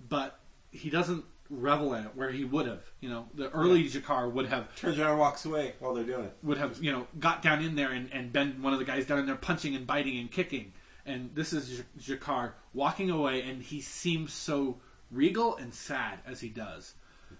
but 0.09 0.39
he 0.71 0.89
doesn't 0.89 1.25
revel 1.49 1.93
in 1.93 2.05
it 2.05 2.15
where 2.15 2.31
he 2.31 2.45
would 2.45 2.65
have. 2.65 2.81
You 3.01 3.09
know 3.09 3.27
the 3.35 3.51
early 3.51 3.83
G'Kar 3.83 4.31
would 4.31 4.47
have 4.47 4.75
Turns 4.75 4.97
around 4.97 5.11
and 5.11 5.19
walks 5.19 5.45
away 5.45 5.73
while 5.79 5.93
they're 5.93 6.03
doing 6.03 6.23
it. 6.23 6.35
would 6.41 6.57
have 6.57 6.81
you 6.83 6.91
know 6.91 7.05
got 7.19 7.41
down 7.43 7.63
in 7.63 7.75
there 7.75 7.91
and, 7.91 8.09
and 8.11 8.33
been 8.33 8.63
one 8.63 8.73
of 8.73 8.79
the 8.79 8.85
guys 8.85 9.05
down 9.05 9.19
in 9.19 9.27
there 9.27 9.35
punching 9.35 9.75
and 9.75 9.85
biting 9.85 10.17
and 10.17 10.31
kicking. 10.31 10.73
And 11.05 11.33
this 11.33 11.53
is 11.53 11.83
J- 11.99 12.15
G'Kar 12.17 12.51
walking 12.73 13.09
away, 13.09 13.41
and 13.43 13.61
he 13.61 13.81
seems 13.81 14.33
so 14.33 14.77
regal 15.11 15.57
and 15.57 15.73
sad 15.73 16.19
as 16.25 16.39
he 16.41 16.49
does. 16.49 16.93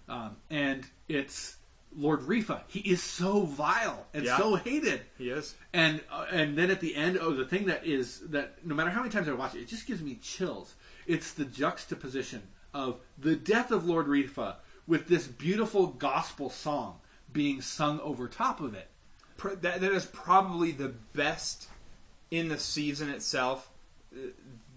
Um, 0.08 0.36
and 0.50 0.84
it's 1.08 1.56
Lord 1.96 2.20
Refa. 2.20 2.62
He 2.68 2.80
is 2.80 3.02
so 3.02 3.42
vile 3.44 4.06
and 4.14 4.24
Yeah. 4.24 4.36
so 4.38 4.56
hated. 4.56 5.02
He 5.18 5.30
is. 5.30 5.54
And 5.72 6.00
uh, 6.10 6.26
and 6.30 6.56
then 6.56 6.70
at 6.70 6.80
the 6.80 6.94
end, 6.96 7.18
oh, 7.20 7.34
the 7.34 7.44
thing 7.44 7.66
that 7.66 7.86
is 7.86 8.20
that 8.30 8.64
no 8.66 8.74
matter 8.74 8.90
how 8.90 9.00
many 9.00 9.12
times 9.12 9.28
I 9.28 9.32
watch 9.32 9.54
it, 9.54 9.60
it 9.60 9.68
just 9.68 9.86
gives 9.86 10.02
me 10.02 10.18
chills. 10.22 10.74
It's 11.06 11.32
the 11.32 11.44
juxtaposition 11.44 12.42
of 12.74 12.98
the 13.18 13.36
death 13.36 13.70
of 13.70 13.84
Lord 13.86 14.06
Refa 14.06 14.56
with 14.86 15.06
this 15.06 15.26
beautiful 15.26 15.86
gospel 15.86 16.50
song 16.50 16.98
being 17.32 17.60
sung 17.60 18.00
over 18.00 18.26
top 18.28 18.60
of 18.60 18.74
it. 18.74 18.88
That, 19.62 19.80
that 19.80 19.92
is 19.92 20.06
probably 20.06 20.70
the 20.70 20.88
best 21.14 21.66
in 22.32 22.48
the 22.48 22.58
season 22.58 23.10
itself 23.10 23.68
uh, 24.16 24.18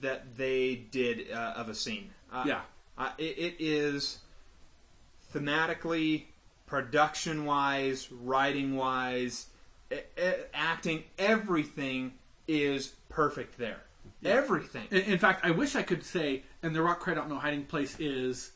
that 0.02 0.36
they 0.38 0.76
did 0.76 1.32
uh, 1.32 1.54
of 1.56 1.70
a 1.70 1.74
scene. 1.74 2.10
Uh, 2.32 2.44
Yeah. 2.46 2.62
uh, 2.98 3.12
it, 3.18 3.38
it 3.40 3.56
is 3.60 4.20
thematically, 5.34 6.26
production 6.68 7.46
wise, 7.46 8.12
writing 8.12 8.76
wise, 8.76 9.48
acting. 10.54 11.04
Everything 11.18 12.14
is 12.48 12.94
perfect 13.10 13.58
there. 13.58 13.82
Everything. 14.24 14.88
In, 14.92 15.02
in 15.14 15.18
fact, 15.20 15.46
I 15.46 15.52
wish 15.52 15.76
I 15.76 15.84
could 15.84 16.04
say, 16.04 16.44
and 16.62 16.76
The 16.76 16.82
Rock 16.82 17.00
Cried 17.00 17.18
Out 17.18 17.30
No 17.30 17.38
Hiding 17.38 17.66
Place 17.66 17.98
is 18.00 18.52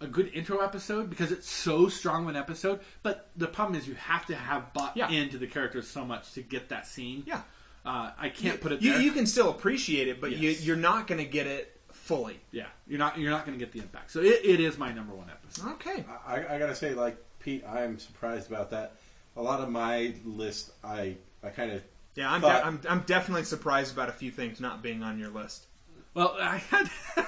a 0.00 0.06
good 0.06 0.30
intro 0.32 0.60
episode 0.60 1.10
because 1.10 1.32
it's 1.32 1.48
so 1.50 1.88
strong 1.88 2.22
of 2.22 2.28
an 2.30 2.36
episode. 2.36 2.80
But 3.02 3.28
the 3.36 3.46
problem 3.48 3.78
is 3.78 3.86
you 3.88 3.94
have 3.96 4.24
to 4.26 4.34
have 4.36 4.72
bought 4.72 4.96
Yeah. 4.96 5.10
into 5.10 5.36
the 5.38 5.46
characters 5.46 5.86
so 5.88 6.04
much 6.04 6.32
to 6.32 6.42
get 6.42 6.68
that 6.70 6.86
scene. 6.86 7.24
Yeah. 7.26 7.42
Uh, 7.88 8.10
I 8.18 8.28
can't 8.28 8.60
put 8.60 8.72
it 8.72 8.82
you, 8.82 8.92
there. 8.92 9.00
you 9.00 9.12
can 9.12 9.26
still 9.26 9.48
appreciate 9.50 10.08
it, 10.08 10.20
but 10.20 10.32
you, 10.32 10.50
Yes. 10.50 10.62
you're 10.64 10.76
not 10.76 11.06
going 11.06 11.24
to 11.24 11.30
get 11.30 11.46
it 11.46 11.80
fully. 11.92 12.38
yeah, 12.52 12.66
you're 12.86 12.98
not 12.98 13.18
you're 13.18 13.30
not 13.30 13.46
going 13.46 13.58
to 13.58 13.64
get 13.64 13.72
the 13.72 13.80
impact. 13.80 14.10
So 14.10 14.20
it, 14.20 14.40
it 14.44 14.60
is 14.60 14.76
my 14.78 14.92
number 14.92 15.14
one 15.14 15.30
episode. 15.30 15.70
Okay. 15.72 16.04
I, 16.26 16.54
I 16.54 16.58
gotta 16.58 16.74
say, 16.74 16.92
like 16.94 17.16
Pete, 17.38 17.64
I'm 17.66 17.98
surprised 17.98 18.50
about 18.50 18.70
that. 18.70 18.96
A 19.36 19.42
lot 19.42 19.60
of 19.60 19.70
my 19.70 20.12
list, 20.24 20.72
I 20.84 21.16
I 21.42 21.48
kind 21.48 21.72
of 21.72 21.82
Yeah, 22.14 22.30
I'm, 22.30 22.40
But- 22.42 22.60
de- 22.60 22.66
I'm, 22.66 22.80
I'm 22.90 23.00
definitely 23.06 23.44
surprised 23.44 23.92
about 23.94 24.08
a 24.10 24.12
few 24.12 24.30
things 24.30 24.60
not 24.60 24.82
being 24.82 25.02
on 25.02 25.18
your 25.18 25.30
list. 25.30 25.64
Well, 26.14 26.36
I 26.40 26.56
had 26.58 26.90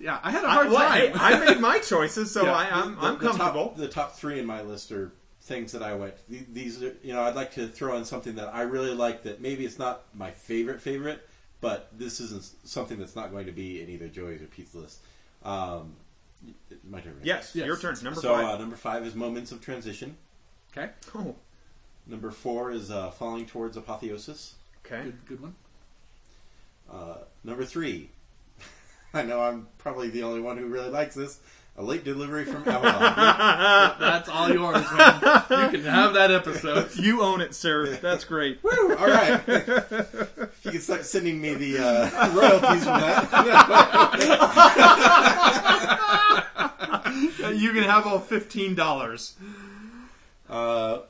yeah, 0.00 0.20
I 0.22 0.30
had 0.30 0.44
a 0.44 0.48
I, 0.48 0.54
hard 0.54 0.68
well, 0.70 0.88
time. 0.88 1.00
hey, 1.00 1.12
I 1.14 1.44
made 1.44 1.60
my 1.60 1.78
choices, 1.92 2.30
so 2.32 2.44
Yeah. 2.44 2.52
I, 2.52 2.80
I'm, 2.82 2.94
the, 2.94 3.00
I'm 3.02 3.18
the 3.18 3.28
top- 3.28 3.36
comfortable. 3.38 3.74
The 3.76 3.88
top, 3.88 4.14
three 4.16 4.38
in 4.38 4.46
my 4.46 4.62
list 4.62 4.92
are 4.92 5.12
things 5.48 5.72
that 5.72 5.82
I 5.82 5.94
went. 5.94 6.14
These 6.28 6.82
are, 6.82 6.94
you 7.02 7.12
know, 7.14 7.22
I'd 7.22 7.34
like 7.34 7.52
to 7.54 7.66
throw 7.66 7.96
in 7.96 8.04
something 8.04 8.36
that 8.36 8.54
I 8.54 8.62
really 8.62 8.94
like. 8.94 9.22
That 9.24 9.40
maybe 9.40 9.64
it's 9.64 9.78
not 9.78 10.02
my 10.14 10.30
favorite 10.30 10.80
favorite, 10.80 11.26
but 11.60 11.88
this 11.96 12.20
isn't 12.20 12.44
something 12.64 12.98
that's 12.98 13.16
not 13.16 13.32
going 13.32 13.46
to 13.46 13.52
be 13.52 13.82
in 13.82 13.88
either 13.88 14.06
Joey's 14.08 14.42
or 14.42 14.46
Pete's 14.46 14.74
list. 14.74 15.00
Um, 15.42 15.94
my 16.88 17.00
turn. 17.00 17.14
right? 17.16 17.24
Yes, 17.24 17.52
Yes. 17.54 17.66
your 17.66 17.76
turn. 17.78 17.96
Number 18.02 18.20
so 18.20 18.34
five. 18.34 18.44
Uh, 18.44 18.58
number 18.58 18.76
five 18.76 19.04
is 19.06 19.14
moments 19.14 19.50
of 19.50 19.60
transition. 19.60 20.16
okay, 20.76 20.92
oh, 21.14 21.34
Number 22.06 22.30
four 22.30 22.70
is 22.70 22.90
uh, 22.90 23.10
falling 23.10 23.46
towards 23.46 23.76
apotheosis. 23.76 24.54
okay. 24.86 25.02
good 25.04 25.26
good 25.26 25.40
one. 25.40 25.54
Uh, 26.90 27.18
number 27.44 27.64
three, 27.64 28.10
I 29.14 29.22
know 29.22 29.40
I'm 29.42 29.66
probably 29.78 30.08
the 30.10 30.22
only 30.22 30.40
one 30.40 30.56
who 30.58 30.66
really 30.66 30.88
likes 30.90 31.14
this. 31.14 31.40
A 31.78 31.82
late 31.82 32.02
delivery 32.04 32.44
from 32.44 32.68
Avalon. 32.68 33.94
That's 34.00 34.28
all 34.28 34.52
yours, 34.52 34.84
man. 34.96 35.20
You 35.48 35.68
can 35.70 35.84
have 35.84 36.12
that 36.14 36.32
episode. 36.32 36.90
You 36.98 37.22
own 37.22 37.40
it, 37.40 37.54
sir. 37.54 37.94
That's 38.02 38.24
great. 38.24 38.58
Woo! 38.64 38.96
All 38.96 39.06
right. 39.06 39.40
you 39.48 40.70
can 40.72 40.80
start 40.80 41.04
sending 41.04 41.40
me 41.40 41.54
the 41.54 41.78
uh, 41.78 42.30
royalties 42.34 42.82
from 42.82 43.00
that. 43.00 43.28
you 47.54 47.72
can 47.72 47.84
have 47.84 48.06
all 48.06 48.18
fifteen 48.18 48.74
dollars. 48.74 49.36
uh, 50.50 51.00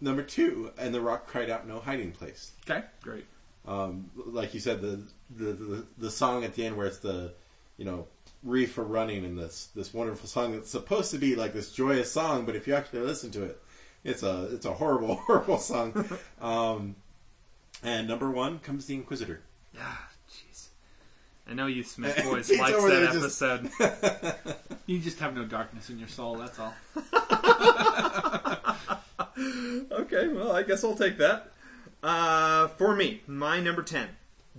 number 0.00 0.22
two, 0.22 0.70
and 0.78 0.94
the 0.94 1.00
rock 1.00 1.26
cried 1.26 1.50
out, 1.50 1.68
"No 1.68 1.78
hiding 1.80 2.12
place." 2.12 2.52
Okay, 2.68 2.84
great. 3.02 3.26
Um, 3.66 4.10
like 4.16 4.54
you 4.54 4.60
said, 4.60 4.80
the, 4.80 5.02
the 5.36 5.52
the 5.52 5.86
the 5.98 6.10
song 6.10 6.44
at 6.44 6.54
the 6.54 6.64
end 6.64 6.76
where 6.76 6.86
it's 6.86 6.98
the 6.98 7.34
you 7.76 7.84
know 7.84 8.06
reef 8.46 8.72
for 8.72 8.84
running 8.84 9.24
in 9.24 9.36
this 9.36 9.68
this 9.74 9.92
wonderful 9.92 10.28
song 10.28 10.52
that's 10.52 10.70
supposed 10.70 11.10
to 11.10 11.18
be 11.18 11.34
like 11.36 11.52
this 11.52 11.72
joyous 11.72 12.10
song, 12.10 12.46
but 12.46 12.56
if 12.56 12.66
you 12.66 12.74
actually 12.74 13.00
listen 13.00 13.30
to 13.32 13.42
it, 13.44 13.60
it's 14.04 14.22
a 14.22 14.48
it's 14.54 14.64
a 14.64 14.72
horrible 14.72 15.16
horrible 15.26 15.58
song. 15.58 16.06
Um, 16.40 16.96
and 17.82 18.08
number 18.08 18.30
one 18.30 18.58
comes 18.60 18.86
the 18.86 18.94
Inquisitor. 18.94 19.40
Ah, 19.78 20.08
jeez. 20.30 20.68
I 21.48 21.52
know 21.54 21.66
you 21.66 21.82
Smith 21.84 22.16
boys 22.24 22.50
likes 22.50 22.72
that 22.82 23.10
just- 23.12 23.42
episode. 23.42 23.70
You 24.88 25.00
just 25.00 25.18
have 25.18 25.34
no 25.34 25.44
darkness 25.44 25.90
in 25.90 25.98
your 25.98 26.06
soul. 26.06 26.36
That's 26.36 26.60
all. 26.60 26.72
okay, 29.92 30.28
well, 30.28 30.52
I 30.52 30.62
guess 30.62 30.84
I'll 30.84 30.94
take 30.94 31.18
that. 31.18 31.50
Uh, 32.04 32.68
for 32.68 32.94
me, 32.94 33.22
my 33.26 33.58
number 33.60 33.82
10, 33.82 34.08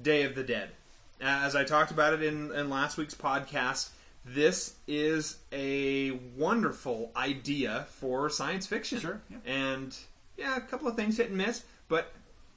Day 0.02 0.24
of 0.24 0.36
the 0.36 0.44
Dead. 0.44 0.72
As 1.20 1.56
I 1.56 1.64
talked 1.64 1.92
about 1.92 2.14
it 2.14 2.22
in, 2.22 2.52
in 2.52 2.70
last 2.70 2.98
week's 2.98 3.16
podcast, 3.16 3.90
this 4.26 4.76
is 4.88 5.38
a 5.52 6.12
wonderful 6.36 7.12
idea 7.16 7.88
for 7.90 8.30
science 8.30 8.68
fiction. 8.68 9.00
Sure, 9.00 9.22
yeah. 9.30 9.38
And 9.46 9.98
yeah, 10.38 10.56
a 10.58 10.62
couple 10.62 10.88
of 10.88 10.96
things 10.96 11.18
hit 11.18 11.30
and 11.30 11.38
miss, 11.38 11.64
but 11.88 12.12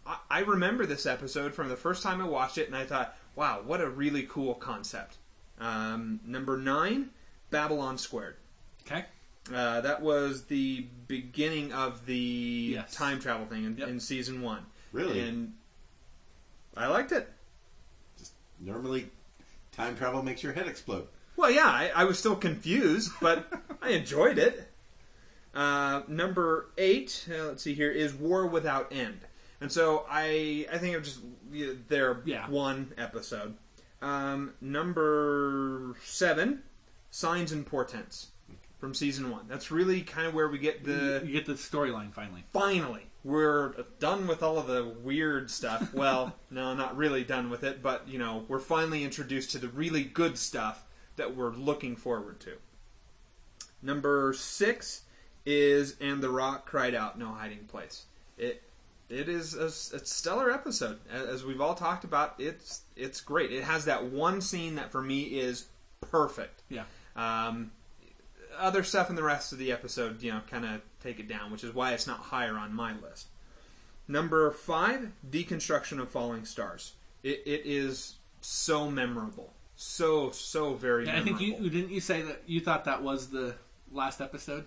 I, 0.06 0.16
I 0.30 0.38
remember 0.40 0.84
this 0.84 1.06
episode 1.06 1.54
from 1.54 1.68
the 1.68 1.76
first 1.76 2.02
time 2.02 2.20
I 2.20 2.26
watched 2.26 2.58
it, 2.58 2.66
and 2.66 2.76
I 2.76 2.84
thought, 2.84 3.16
wow, 3.34 3.62
what 3.64 3.80
a 3.80 3.88
really 3.88 4.24
cool 4.24 4.54
concept. 4.54 5.16
Um, 5.58 6.20
number 6.26 6.56
nine, 6.58 7.10
Babylon 7.50 7.96
Squared. 7.98 8.36
Okay. 8.86 9.04
Uh, 9.54 9.80
that 9.80 10.02
was 10.02 10.44
the 10.44 10.86
beginning 11.08 11.72
of 11.72 12.04
the 12.06 12.72
Yes. 12.74 12.94
time 12.94 13.20
travel 13.20 13.46
thing 13.46 13.64
in, 13.64 13.76
Yep. 13.78 13.88
in 13.88 14.00
season 14.00 14.42
one. 14.42 14.66
Really? 14.92 15.20
And 15.20 15.54
I 16.76 16.88
liked 16.88 17.12
it. 17.12 17.32
Normally, 18.60 19.10
time 19.72 19.96
travel 19.96 20.22
makes 20.22 20.42
your 20.42 20.52
head 20.52 20.66
explode. 20.68 21.06
Well, 21.36 21.50
yeah, 21.50 21.66
I, 21.66 21.90
I 21.94 22.04
was 22.04 22.18
still 22.18 22.36
confused, 22.36 23.12
but 23.20 23.50
I 23.82 23.90
enjoyed 23.90 24.38
it. 24.38 24.68
Uh, 25.54 26.02
number 26.06 26.68
eight, 26.78 27.26
uh, 27.30 27.44
let's 27.46 27.62
see 27.62 27.74
here, 27.74 27.90
is 27.90 28.14
War 28.14 28.46
Without 28.46 28.92
End. 28.92 29.20
And 29.60 29.70
so 29.72 30.06
I 30.08 30.66
I 30.72 30.78
think 30.78 30.96
I'm 30.96 31.02
just 31.02 31.20
yeah, 31.52 31.72
there 31.88 32.20
Yeah. 32.24 32.48
one 32.48 32.92
episode. 32.96 33.56
Um, 34.00 34.54
number 34.60 35.94
seven, 36.04 36.62
Signs 37.10 37.52
and 37.52 37.66
Portents 37.66 38.28
from 38.78 38.94
season 38.94 39.30
one. 39.30 39.46
That's 39.48 39.70
really 39.70 40.00
kind 40.02 40.26
of 40.26 40.32
where 40.34 40.48
we 40.48 40.58
get 40.58 40.84
the 40.84 41.22
you 41.26 41.32
get 41.32 41.44
the 41.46 41.54
storyline 41.54 42.12
finally. 42.14 42.44
finally 42.52 43.06
we're 43.22 43.74
done 43.98 44.26
with 44.26 44.42
all 44.42 44.58
of 44.58 44.66
the 44.66 44.84
weird 45.02 45.50
stuff. 45.50 45.92
Well 45.94 46.34
no 46.50 46.74
not 46.74 46.96
really 46.96 47.24
done 47.24 47.50
with 47.50 47.64
it 47.64 47.82
but 47.82 48.08
you 48.08 48.18
know 48.18 48.44
we're 48.48 48.58
finally 48.60 49.04
introduced 49.04 49.50
to 49.52 49.58
the 49.58 49.68
really 49.68 50.04
good 50.04 50.38
stuff 50.38 50.84
that 51.16 51.36
we're 51.36 51.52
looking 51.52 51.96
forward 51.96 52.40
to. 52.40 52.52
Number 53.82 54.32
six 54.32 55.02
is 55.46 55.96
and 56.00 56.22
the 56.22 56.30
rock 56.30 56.66
cried 56.66 56.94
out 56.94 57.18
no 57.18 57.28
hiding 57.28 57.64
place. 57.66 58.04
It 58.38 58.62
it 59.08 59.28
is 59.28 59.54
a 59.54 59.70
stellar 59.70 60.50
episode. 60.52 61.00
As 61.10 61.44
we've 61.44 61.60
all 61.60 61.74
talked 61.74 62.04
about 62.04 62.34
it's 62.38 62.82
it's 62.96 63.20
great. 63.20 63.52
It 63.52 63.64
has 63.64 63.84
that 63.86 64.04
one 64.04 64.40
scene 64.40 64.76
that 64.76 64.92
for 64.92 65.02
me 65.02 65.22
is 65.22 65.66
perfect. 66.00 66.62
Yeah. 66.68 66.84
um, 67.16 67.72
other 68.58 68.82
stuff 68.82 69.10
in 69.10 69.16
the 69.16 69.22
rest 69.22 69.52
of 69.52 69.58
the 69.58 69.72
episode, 69.72 70.22
you 70.22 70.32
know, 70.32 70.40
kind 70.50 70.64
of 70.64 70.80
take 71.02 71.20
it 71.20 71.28
down, 71.28 71.50
which 71.50 71.64
is 71.64 71.74
why 71.74 71.92
it's 71.92 72.06
not 72.06 72.18
higher 72.18 72.56
on 72.56 72.74
my 72.74 72.94
list. 72.98 73.28
Number 74.08 74.50
five, 74.50 75.12
Deconstruction 75.28 76.00
of 76.00 76.10
Falling 76.10 76.44
Stars. 76.44 76.94
It, 77.22 77.42
it 77.46 77.62
is 77.64 78.16
so 78.40 78.90
memorable, 78.90 79.52
so 79.76 80.30
so 80.30 80.74
very. 80.74 81.08
I 81.08 81.20
think 81.20 81.40
you 81.40 81.54
didn't 81.70 81.90
you 81.90 82.00
say 82.00 82.22
that 82.22 82.42
you 82.46 82.60
thought 82.60 82.86
that 82.86 83.02
was 83.02 83.28
the 83.28 83.54
last 83.92 84.20
episode. 84.20 84.64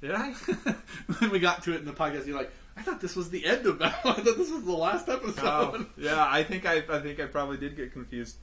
did 0.00 0.12
I? 0.12 0.30
when 1.18 1.30
we 1.30 1.38
got 1.38 1.62
to 1.64 1.74
it 1.74 1.80
in 1.80 1.86
the 1.86 1.92
podcast, 1.92 2.26
you're 2.26 2.36
like, 2.36 2.52
I 2.76 2.82
thought 2.82 3.00
this 3.00 3.16
was 3.16 3.30
the 3.30 3.44
end 3.44 3.66
of 3.66 3.78
that. 3.80 4.00
I 4.04 4.12
thought 4.12 4.24
this 4.24 4.50
was 4.50 4.64
the 4.64 4.72
last 4.72 5.08
episode. 5.08 5.42
Oh, 5.42 5.86
yeah, 5.96 6.26
I 6.28 6.44
think 6.44 6.66
I, 6.66 6.84
I 6.88 7.00
think 7.00 7.18
I 7.20 7.26
probably 7.26 7.56
did 7.56 7.76
get 7.76 7.92
confused. 7.92 8.36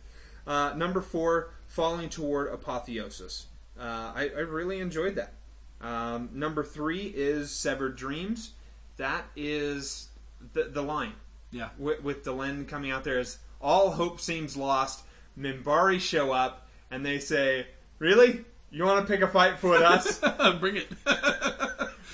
Uh, 0.45 0.73
number 0.75 1.01
four, 1.01 1.53
Falling 1.67 2.09
Toward 2.09 2.53
Apotheosis. 2.53 3.47
Uh, 3.79 4.11
I, 4.15 4.29
I 4.35 4.39
really 4.41 4.79
enjoyed 4.79 5.15
that. 5.15 5.33
Um, 5.81 6.29
number 6.33 6.63
three 6.63 7.03
is 7.15 7.51
Severed 7.51 7.95
Dreams. 7.95 8.51
That 8.97 9.25
is 9.35 10.07
the, 10.53 10.63
the 10.65 10.81
line 10.81 11.13
Yeah. 11.51 11.69
with, 11.77 12.01
with 12.03 12.23
Delenn 12.23 12.67
coming 12.67 12.91
out 12.91 13.03
there 13.03 13.19
as 13.19 13.37
all 13.61 13.91
hope 13.91 14.21
seems 14.21 14.55
lost. 14.55 15.03
Minbari 15.37 15.99
show 15.99 16.31
up 16.31 16.67
and 16.89 17.05
they 17.05 17.19
say, 17.19 17.67
"Really? 17.99 18.45
You 18.71 18.85
want 18.85 19.05
to 19.05 19.11
pick 19.11 19.21
a 19.21 19.27
fight 19.27 19.61
with 19.61 19.81
us? 19.81 20.19
Bring 20.59 20.77
it. 20.77 20.87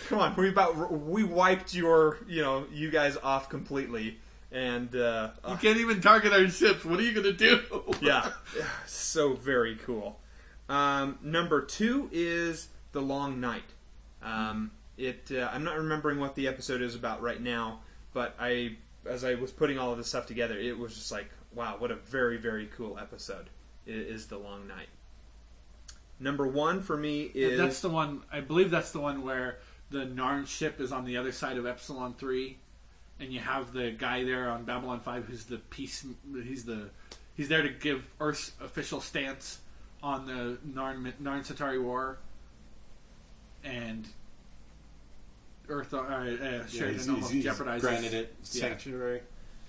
Come 0.07 0.19
on, 0.19 0.35
we 0.35 0.49
about 0.49 0.91
we 0.91 1.23
wiped 1.23 1.73
your 1.75 2.17
you 2.27 2.41
know 2.41 2.65
you 2.73 2.89
guys 2.89 3.17
off 3.17 3.47
completely." 3.49 4.17
And 4.53 4.93
uh, 4.97 5.29
you 5.47 5.55
can't 5.57 5.77
even 5.79 6.01
target 6.01 6.33
our 6.33 6.45
ships. 6.49 6.83
What 6.83 6.99
are 6.99 7.03
you 7.03 7.13
gonna 7.13 7.31
do? 7.31 7.61
yeah, 8.01 8.31
so 8.87 9.33
very 9.33 9.75
cool. 9.85 10.19
Um, 10.71 11.19
number 11.21 11.61
two 11.61 12.07
is 12.13 12.69
the 12.93 13.01
Long 13.01 13.41
Night. 13.41 13.65
Um, 14.23 14.71
it 14.97 15.29
uh, 15.29 15.49
I'm 15.51 15.65
not 15.65 15.75
remembering 15.77 16.17
what 16.17 16.35
the 16.35 16.47
episode 16.47 16.81
is 16.81 16.95
about 16.95 17.21
right 17.21 17.41
now, 17.41 17.81
but 18.13 18.35
I 18.39 18.77
as 19.05 19.25
I 19.25 19.33
was 19.33 19.51
putting 19.51 19.77
all 19.77 19.91
of 19.91 19.97
this 19.97 20.07
stuff 20.07 20.27
together, 20.27 20.57
it 20.57 20.77
was 20.79 20.95
just 20.95 21.11
like, 21.11 21.29
wow, 21.53 21.75
what 21.77 21.91
a 21.91 21.95
very 21.95 22.37
very 22.37 22.69
cool 22.77 22.97
episode 22.97 23.49
is 23.85 24.27
the 24.27 24.37
Long 24.37 24.65
Night. 24.65 24.87
Number 26.21 26.47
one 26.47 26.81
for 26.81 26.95
me 26.95 27.23
is 27.33 27.57
that's 27.57 27.81
the 27.81 27.89
one. 27.89 28.21
I 28.31 28.39
believe 28.39 28.71
that's 28.71 28.91
the 28.91 29.01
one 29.01 29.23
where 29.23 29.57
the 29.89 30.05
Narn 30.05 30.47
ship 30.47 30.79
is 30.79 30.93
on 30.93 31.03
the 31.03 31.17
other 31.17 31.33
side 31.33 31.57
of 31.57 31.65
Epsilon 31.65 32.13
three, 32.13 32.59
and 33.19 33.33
you 33.33 33.41
have 33.41 33.73
the 33.73 33.91
guy 33.91 34.23
there 34.23 34.49
on 34.49 34.63
Babylon 34.63 35.01
five 35.01 35.25
who's 35.25 35.43
the 35.43 35.57
peace. 35.57 36.05
He's 36.45 36.63
the 36.63 36.91
he's 37.35 37.49
there 37.49 37.61
to 37.61 37.69
give 37.69 38.05
Earth's 38.21 38.53
official 38.61 39.01
stance 39.01 39.59
on 40.03 40.25
the 40.25 40.57
Narn 40.67 41.11
Narn 41.21 41.45
Satari 41.45 41.81
war, 41.81 42.17
and 43.63 44.07
Earth 45.69 45.93
uh, 45.93 45.99
uh, 45.99 46.23
Yeah, 46.23 46.65
shared 46.67 46.93
he's, 46.93 47.05
and 47.07 47.15
almost 47.15 47.31
he's- 47.31 47.45
he's 47.45 47.45
jeopardizes. 47.45 47.81
granted 47.81 48.13
it 48.13 48.35
Yeah. 48.39 48.61
sanctuary. 48.61 49.21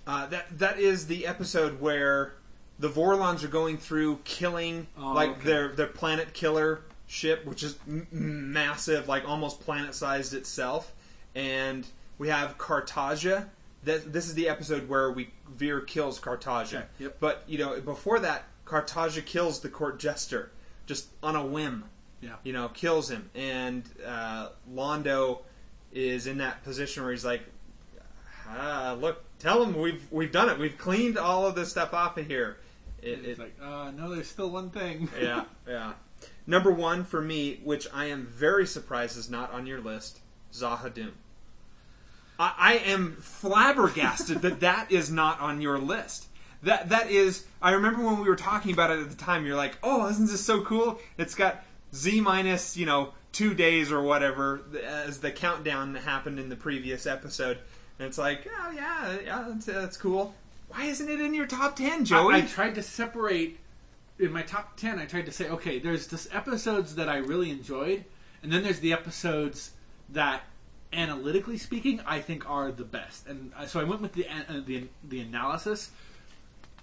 Uh, 0.07 0.27
that 0.27 0.59
that 0.59 0.79
is 0.81 1.07
the 1.07 1.27
episode 1.27 1.81
where 1.81 2.35
the 2.79 2.89
Vorlons 2.89 3.45
are 3.45 3.49
going 3.49 3.79
through 3.79 4.19
killing 4.25 4.89
Oh, 4.99 5.13
like 5.13 5.31
okay. 5.31 5.41
their 5.45 5.69
their 5.69 5.87
planet 5.87 6.33
killer 6.35 6.81
ship, 7.07 7.45
which 7.45 7.63
is 7.63 7.77
m- 7.87 8.07
massive, 8.11 9.07
like 9.07 9.29
almost 9.29 9.61
planet 9.61 9.95
sized 9.95 10.35
itself, 10.35 10.93
and 11.35 11.87
we 12.19 12.29
have 12.29 12.59
Cartagia. 12.59 13.49
That 13.85 14.13
this 14.13 14.27
is 14.27 14.35
the 14.35 14.49
episode 14.49 14.89
where 14.89 15.11
we 15.11 15.31
Vir 15.49 15.81
kills 15.83 16.19
Cartagia. 16.19 16.79
Okay, 16.79 16.87
yep. 16.99 17.17
But 17.21 17.45
you 17.47 17.59
know, 17.59 17.81
before 17.81 18.19
that, 18.21 18.45
Cartagia 18.73 19.25
kills 19.25 19.61
the 19.61 19.69
court 19.69 19.99
jester 19.99 20.51
just 20.87 21.09
on 21.23 21.37
a 21.37 21.45
whim. 21.45 21.85
Yeah. 22.23 22.37
You 22.43 22.53
know, 22.53 22.69
kills 22.69 23.11
him, 23.11 23.31
and 23.35 23.85
uh, 24.07 24.51
Londo 24.73 25.41
is 25.93 26.27
in 26.27 26.39
that 26.39 26.63
position 26.63 27.03
where 27.03 27.13
he's 27.13 27.25
like, 27.25 27.43
ah, 28.49 28.97
"Look, 28.99 29.25
tell 29.41 29.63
him 29.63 29.77
we've 29.77 30.07
we've 30.11 30.31
done 30.31 30.49
it. 30.49 30.59
We've 30.59 30.79
cleaned 30.79 31.19
all 31.19 31.47
of 31.47 31.57
this 31.57 31.71
stuff 31.71 31.93
off 31.93 32.17
of 32.17 32.27
here." 32.27 32.59
It, 33.03 33.25
It's 33.25 33.39
it, 33.39 33.43
like, 33.43 33.57
uh, 33.61 33.91
no, 33.91 34.15
there's 34.15 34.29
still 34.29 34.51
one 34.51 34.71
thing. 34.71 35.09
yeah, 35.21 35.45
yeah. 35.67 35.95
Number 36.47 36.71
one 36.71 37.05
for 37.05 37.21
me, 37.21 37.61
which 37.65 37.89
I 37.93 38.07
am 38.07 38.27
very 38.27 38.67
surprised 38.67 39.19
is 39.19 39.29
not 39.29 39.53
on 39.53 39.67
your 39.67 39.81
list, 39.81 40.21
Z'ha'dum. 40.53 41.11
I, 42.39 42.55
I 42.57 42.75
am 42.75 43.17
flabbergasted 43.21 44.43
that 44.43 44.61
that 44.61 44.93
is 44.93 45.11
not 45.11 45.41
on 45.41 45.61
your 45.61 45.79
list. 45.79 46.29
That 46.63 46.91
that 46.91 47.11
is. 47.11 47.45
I 47.61 47.73
remember 47.73 48.03
when 48.05 48.21
we 48.21 48.29
were 48.29 48.37
talking 48.37 48.73
about 48.73 48.91
it 48.91 49.01
at 49.01 49.11
the 49.11 49.17
time. 49.17 49.45
You're 49.47 49.57
like, 49.57 49.79
"Oh, 49.83 50.09
isn't 50.09 50.27
this 50.27 50.45
so 50.45 50.63
cool? 50.63 51.01
It's 51.19 51.35
got 51.35 51.65
Z 51.95 52.21
minus, 52.21 52.77
you 52.77 52.87
know, 52.87 53.15
two 53.33 53.55
days 53.55 53.91
or 53.91 54.03
whatever 54.03 54.63
as 54.85 55.19
the 55.19 55.31
countdown 55.31 55.93
that 55.95 56.03
happened 56.03 56.39
in 56.39 56.49
the 56.49 56.57
previous 56.57 57.07
episode." 57.07 57.59
And 57.99 58.09
it's 58.09 58.19
like, 58.19 58.49
"Oh 58.49 58.71
yeah, 58.71 59.19
yeah, 59.25 59.45
that's, 59.49 59.67
that's 59.67 59.97
cool." 59.97 60.35
Why 60.69 60.85
isn't 60.85 61.09
it 61.09 61.21
in 61.21 61.35
your 61.35 61.47
top 61.47 61.77
ten, 61.77 62.05
Joey? 62.05 62.35
I, 62.35 62.39
I 62.39 62.41
tried 62.43 62.77
to 62.77 62.83
separate 62.83 63.59
in 64.19 64.33
my 64.33 64.43
top 64.43 64.77
ten. 64.77 64.99
I 64.99 65.05
tried 65.05 65.27
to 65.27 65.33
say, 65.33 65.49
okay, 65.49 65.79
there's 65.79 66.07
just 66.07 66.35
episodes 66.35 66.95
that 66.95 67.09
I 67.09 67.17
really 67.17 67.51
enjoyed, 67.51 68.05
and 68.43 68.53
then 68.53 68.63
there's 68.63 68.81
the 68.81 68.93
episodes 68.93 69.73
that, 70.11 70.43
analytically 70.93 71.59
speaking, 71.59 72.01
I 72.07 72.21
think 72.21 72.49
are 72.49 72.71
the 72.71 72.85
best. 72.85 73.27
And 73.27 73.53
uh, 73.57 73.67
so 73.67 73.81
I 73.81 73.85
went 73.85 74.01
with 74.01 74.13
the 74.13 74.27
uh, 74.29 74.61
the 74.65 74.87
the 75.07 75.21
analysis. 75.21 75.91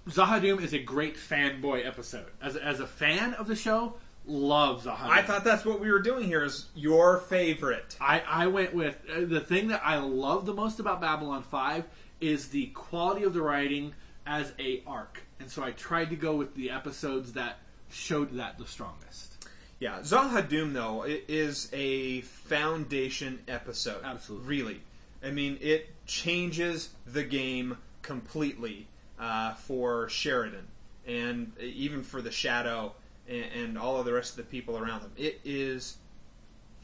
Z'ha'dum 0.10 0.61
is 0.61 0.73
a 0.73 0.80
great 0.80 1.15
fanboy 1.15 1.86
episode. 1.86 2.26
As 2.41 2.56
a, 2.56 2.64
as 2.65 2.80
a 2.80 2.88
fan 2.88 3.34
of 3.36 3.48
the 3.48 3.56
show, 3.56 3.95
love 4.26 4.84
Z'ha'dum. 4.84 5.10
I 5.10 5.22
thought 5.22 5.44
that's 5.44 5.65
what 5.65 5.80
we 5.80 5.91
were 5.91 6.02
doing 6.02 6.26
here. 6.26 6.44
Is 6.44 6.65
your 6.76 7.18
favorite? 7.19 7.95
I, 8.02 8.22
I 8.27 8.48
went 8.48 8.73
with 8.73 8.98
uh, 9.10 9.22
the 9.26 9.40
thing 9.41 9.68
that 9.69 9.81
I 9.84 9.98
love 9.98 10.45
the 10.45 10.53
most 10.53 10.80
about 10.80 11.02
Babylon 11.02 11.44
5 11.44 11.84
is 12.22 12.49
the 12.49 12.68
quality 12.68 13.23
of 13.23 13.34
the 13.34 13.41
writing 13.41 13.94
as 14.26 14.52
a 14.60 14.84
arc. 14.86 15.22
And 15.40 15.49
so 15.49 15.64
I 15.64 15.72
tried 15.72 16.10
to 16.10 16.15
go 16.15 16.36
with 16.36 16.53
the 16.56 16.69
episodes 16.72 17.34
that 17.34 17.60
showed 17.90 18.36
that 18.38 18.57
the 18.57 18.68
strongest. 18.68 19.48
Yeah, 19.80 19.99
Z'ha'dum 19.99 20.73
though 20.73 21.03
i- 21.06 21.22
is 21.27 21.69
a 21.72 22.22
foundation 22.22 23.40
episode. 23.48 24.02
Absolutely. 24.03 24.48
really. 24.48 24.81
I 25.23 25.31
mean, 25.31 25.57
it 25.61 25.90
changes 26.06 26.90
the 27.06 27.23
game 27.23 27.77
completely 28.02 28.88
uh, 29.19 29.53
for 29.53 30.09
Sheridan 30.09 30.67
and 31.05 31.51
even 31.59 32.03
for 32.03 32.21
the 32.21 32.31
Shadow 32.31 32.93
and, 33.27 33.45
and 33.55 33.77
all 33.77 33.97
of 33.97 34.05
the 34.05 34.13
rest 34.13 34.31
of 34.31 34.37
the 34.37 34.43
people 34.43 34.77
around 34.77 35.01
them. 35.01 35.11
It 35.17 35.39
is 35.43 35.97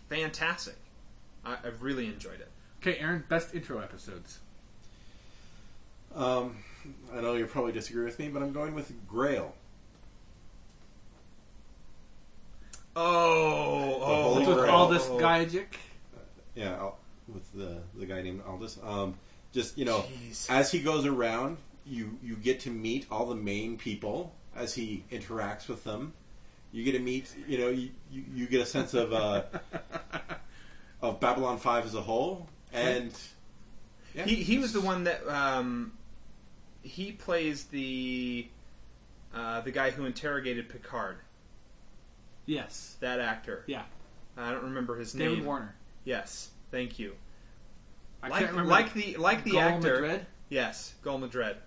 fantastic. 0.09 0.75
I, 1.45 1.57
I've 1.63 1.81
really 1.81 2.07
enjoyed 2.07 2.39
it. 2.39 2.49
Okay, 2.81 2.99
Aaron, 2.99 3.23
best 3.29 3.55
intro 3.55 3.79
episodes. 3.79 4.39
Um, 6.15 6.57
I 7.13 7.21
know 7.21 7.33
you'll 7.33 7.47
probably 7.47 7.71
disagree 7.71 8.05
with 8.05 8.19
me, 8.19 8.29
but 8.29 8.41
I'm 8.41 8.53
going 8.53 8.73
with 8.73 8.93
Grail. 9.07 9.53
Oh, 12.95 13.99
oh, 14.01 14.23
Holy 14.23 14.45
with 14.45 14.57
Grail. 14.57 14.73
Aldous 14.73 15.05
Gajic. 15.07 15.75
Yeah, 16.55 16.91
with 17.27 17.51
the 17.53 17.79
the 17.97 18.05
guy 18.05 18.21
named 18.21 18.41
Aldous. 18.47 18.79
Um, 18.81 19.15
just 19.51 19.77
you 19.77 19.83
know, 19.83 20.05
Jeez. 20.29 20.49
as 20.49 20.71
he 20.71 20.79
goes 20.79 21.05
around, 21.05 21.57
you 21.85 22.17
you 22.23 22.35
get 22.35 22.59
to 22.61 22.69
meet 22.69 23.05
all 23.11 23.25
the 23.25 23.35
main 23.35 23.77
people 23.77 24.33
as 24.55 24.73
he 24.73 25.03
interacts 25.11 25.67
with 25.67 25.83
them. 25.83 26.13
You 26.71 26.83
get 26.83 26.91
to 26.93 26.99
meet, 26.99 27.33
you 27.47 27.57
know, 27.57 27.69
you, 27.69 27.89
you, 28.11 28.23
you 28.33 28.47
get 28.47 28.59
a 28.59 28.65
sense 28.65 28.93
of 28.93 29.13
uh, 29.13 29.43
of 31.01 31.19
Babylon 31.19 31.57
Five 31.57 31.85
as 31.85 31.95
a 31.95 32.01
whole, 32.01 32.47
and 32.73 33.13
yeah, 34.13 34.25
He 34.25 34.35
he 34.35 34.57
was 34.57 34.73
the 34.73 34.81
one 34.81 35.05
that 35.05 35.25
um, 35.27 35.93
he 36.81 37.11
plays 37.11 37.65
the 37.65 38.47
uh, 39.33 39.61
the 39.61 39.71
guy 39.71 39.91
who 39.91 40.05
interrogated 40.05 40.69
Picard. 40.69 41.17
Yes. 42.45 42.95
That 42.99 43.19
actor. 43.19 43.63
Yeah. 43.67 43.83
I 44.37 44.51
don't 44.51 44.63
remember 44.63 44.97
his 44.97 45.13
David 45.13 45.25
name. 45.25 45.35
David 45.35 45.47
Warner. 45.47 45.75
Yes, 46.03 46.49
thank 46.71 46.99
you. 46.99 47.15
I 48.21 48.29
like 48.29 48.39
can't 48.39 48.51
remember. 48.51 48.71
like 48.71 48.93
the 48.93 49.17
like 49.17 49.43
the 49.43 49.51
Gul 49.51 49.61
actor. 49.61 50.01
Madred? 50.01 50.25
Yes, 50.49 50.93
Gul 51.01 51.17
Madred. 51.17 51.57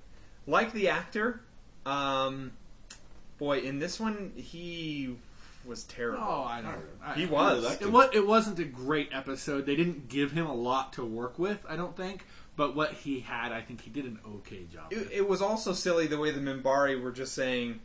Like 0.48 0.72
the 0.72 0.88
actor, 0.88 1.40
um, 1.84 2.52
boy, 3.38 3.58
in 3.60 3.78
this 3.78 4.00
one 4.00 4.32
he 4.34 5.16
was 5.66 5.84
terrible. 5.84 6.22
Oh, 6.26 6.42
I 6.42 6.62
don't. 6.62 6.74
I, 7.04 7.12
he 7.14 7.26
was. 7.26 7.62
that- 7.64 7.82
It 7.82 7.92
was. 7.92 8.08
It 8.14 8.26
wasn't 8.26 8.58
a 8.58 8.64
great 8.64 9.10
episode. 9.12 9.66
They 9.66 9.76
didn't 9.76 10.08
give 10.08 10.32
him 10.32 10.46
a 10.46 10.54
lot 10.54 10.94
to 10.94 11.04
work 11.04 11.38
with. 11.38 11.58
I 11.68 11.76
don't 11.76 11.94
think. 11.96 12.24
But 12.56 12.74
what 12.74 12.92
he 12.92 13.20
had, 13.20 13.52
I 13.52 13.60
think 13.60 13.82
he 13.82 13.90
did 13.90 14.04
an 14.06 14.18
okay 14.38 14.64
job. 14.72 14.90
It, 14.92 15.08
it 15.12 15.28
was 15.28 15.40
also 15.42 15.72
silly 15.74 16.06
the 16.08 16.18
way 16.18 16.30
the 16.32 16.40
Minbari 16.40 17.00
were 17.00 17.12
just 17.12 17.34
saying, 17.34 17.80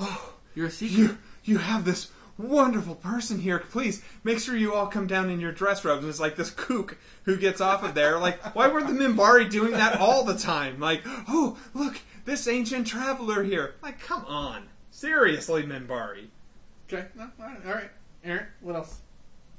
"Oh, 0.00 0.34
You're 0.54 0.66
a 0.68 0.70
secret. 0.70 0.98
"You, 0.98 1.18
you 1.44 1.58
have 1.58 1.84
this 1.84 2.10
wonderful 2.38 2.94
person 2.96 3.38
here. 3.38 3.58
Please 3.58 4.02
make 4.22 4.38
sure 4.38 4.56
you 4.56 4.74
all 4.74 4.86
come 4.86 5.06
down 5.06 5.30
in 5.30 5.40
your 5.40 5.52
dress 5.52 5.84
robes." 5.84 6.02
And 6.02 6.10
it's 6.10 6.20
like 6.20 6.36
this 6.36 6.50
kook 6.50 6.96
who 7.24 7.36
gets 7.36 7.60
off 7.60 7.82
of 7.82 7.94
there. 7.94 8.18
Like, 8.18 8.54
why 8.54 8.68
weren't 8.68 8.86
the 8.86 8.92
Minbari 8.92 9.48
doing 9.50 9.72
that 9.72 9.98
all 10.00 10.24
the 10.24 10.36
time? 10.36 10.80
Like, 10.80 11.02
oh, 11.28 11.58
look, 11.74 12.00
this 12.24 12.46
ancient 12.48 12.86
traveler 12.86 13.42
here. 13.42 13.74
Like, 13.82 14.00
come 14.00 14.24
on, 14.26 14.68
seriously, 14.90 15.62
Minbari. 15.62 16.26
Okay. 16.92 17.06
No, 17.14 17.30
all 17.40 17.46
right. 17.46 17.66
All 17.66 17.72
right. 17.72 17.90
Aaron, 18.24 18.46
what 18.60 18.76
else? 18.76 19.00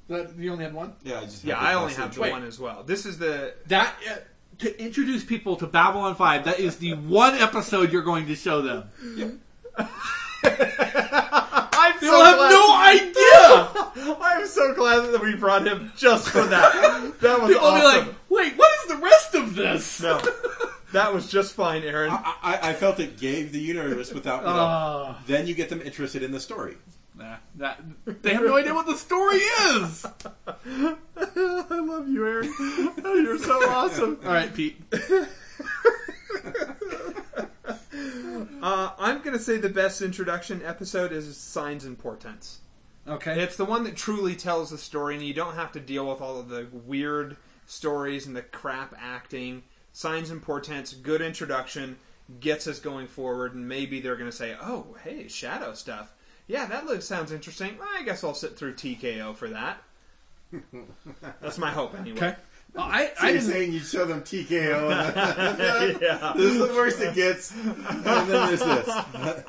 That, 0.08 0.38
you 0.38 0.52
only 0.52 0.64
had 0.66 0.74
one. 0.74 0.94
yeah, 1.04 1.20
I 1.20 1.24
just 1.24 1.44
Yeah, 1.44 1.58
I 1.58 1.74
only 1.74 1.94
have 1.96 2.14
the 2.14 2.22
Wait. 2.22 2.32
one 2.32 2.44
as 2.44 2.60
well. 2.60 2.84
This 2.84 3.06
is 3.08 3.18
the 3.18 3.56
That 3.68 3.96
uh, 4.10 4.18
to 4.60 4.80
introduce 4.84 5.24
people 5.24 5.56
to 5.58 5.66
Babylon 5.68 6.16
Five. 6.16 6.46
That 6.46 6.60
is 6.60 6.78
the 6.78 6.94
one 6.94 7.34
episode 7.36 7.92
you're 7.92 8.04
going 8.04 8.28
to 8.28 8.36
show 8.36 8.62
them. 8.62 9.42
I'm 11.94 12.00
They'll 12.00 12.24
have 12.26 12.40
no 12.52 12.76
idea. 12.76 14.16
I'm 14.22 14.46
so 14.48 14.74
glad 14.74 15.12
that 15.12 15.22
we 15.22 15.36
brought 15.36 15.66
him 15.68 15.92
just 15.98 16.30
for 16.30 16.44
that. 16.44 16.74
That 17.22 17.42
was 17.42 17.52
awesome. 17.52 17.54
People 17.54 17.62
will 17.62 17.76
awesome. 17.78 18.06
be 18.06 18.10
like, 18.10 18.16
"Wait, 18.30 18.58
what 18.58 18.72
is 18.82 18.88
the 18.90 18.98
rest 18.98 19.36
of 19.36 19.56
this?" 19.56 20.02
no, 20.02 20.20
that 20.94 21.14
was 21.14 21.30
just 21.30 21.54
fine, 21.54 21.84
Aaron. 21.84 22.12
I, 22.12 22.36
I, 22.42 22.70
I 22.70 22.74
felt 22.74 23.00
it 23.00 23.18
gave 23.20 23.52
the 23.52 23.60
universe 23.60 24.12
without. 24.14 24.42
You 24.42 24.48
know, 24.48 24.56
Ah. 24.58 25.22
then 25.28 25.48
you 25.48 25.54
get 25.56 25.70
them 25.70 25.82
interested 25.82 26.24
in 26.24 26.32
the 26.32 26.40
story. 26.40 26.78
Nah, 27.18 27.38
that 27.56 27.80
they 28.24 28.34
have 28.34 28.44
no 28.44 28.58
idea 28.58 28.74
what 28.74 28.88
the 28.88 28.98
story 28.98 29.38
is. 29.38 30.06
I 30.48 31.80
love 31.80 32.10
you, 32.10 32.26
Aaron. 32.28 32.54
You're 33.24 33.38
so 33.38 33.54
awesome. 33.70 34.20
All 34.26 34.34
right, 34.34 34.54
Pete. 34.54 34.82
Uh, 38.62 38.92
I'm 38.98 39.22
gonna 39.22 39.40
say 39.40 39.58
the 39.58 39.70
best 39.70 40.02
introduction 40.02 40.62
episode 40.64 41.12
is 41.12 41.36
Signs 41.38 41.86
and 41.86 41.98
Portents. 41.98 42.60
Okay. 43.08 43.42
It's 43.42 43.56
the 43.56 43.66
one 43.66 43.84
that 43.84 43.96
truly 43.96 44.36
tells 44.36 44.72
the 44.72 44.78
story, 44.78 45.16
and 45.16 45.24
you 45.24 45.34
don't 45.34 45.56
have 45.56 45.72
to 45.74 45.80
deal 45.80 46.10
with 46.10 46.22
all 46.22 46.40
of 46.40 46.50
the 46.50 46.68
weird 46.72 47.38
stories 47.68 48.26
and 48.26 48.36
the 48.36 48.42
crap 48.42 48.96
acting. 49.00 49.64
Signs 49.94 50.30
and 50.30 50.42
Portents, 50.42 50.94
good 50.94 51.22
introduction, 51.22 51.98
gets 52.40 52.68
us 52.68 52.80
going 52.80 53.08
forward, 53.08 53.54
and 53.54 53.68
maybe 53.68 54.02
they're 54.02 54.16
going 54.16 54.30
to 54.30 54.36
say, 54.36 54.56
"Oh, 54.60 54.96
hey, 55.04 55.28
shadow 55.28 55.74
stuff. 55.74 56.14
Yeah, 56.48 56.66
that 56.66 56.86
looks 56.86 57.06
sounds 57.06 57.32
interesting. 57.32 57.78
I 57.96 58.04
guess 58.04 58.24
I'll 58.24 58.34
sit 58.34 58.58
through 58.58 58.74
TKO 58.74 59.36
for 59.36 59.50
that." 59.50 59.82
That's 61.42 61.58
my 61.58 61.72
hope, 61.72 61.94
anyway. 61.98 62.18
okay. 62.18 62.36
Well, 62.76 62.86
I, 62.86 63.06
So 63.06 63.28
I 63.28 63.30
you're 63.30 63.42
saying 63.42 63.72
you 63.72 63.80
show 63.80 64.06
them 64.06 64.22
TKO, 64.22 64.92
and 64.92 65.98
yeah. 66.02 66.34
this 66.36 66.54
is 66.54 66.68
the 66.68 66.74
worst 66.74 67.00
it 67.00 67.16
gets, 67.16 67.52
and 67.52 68.04
then 68.04 68.28
there's 68.28 68.60
this. 68.60 69.44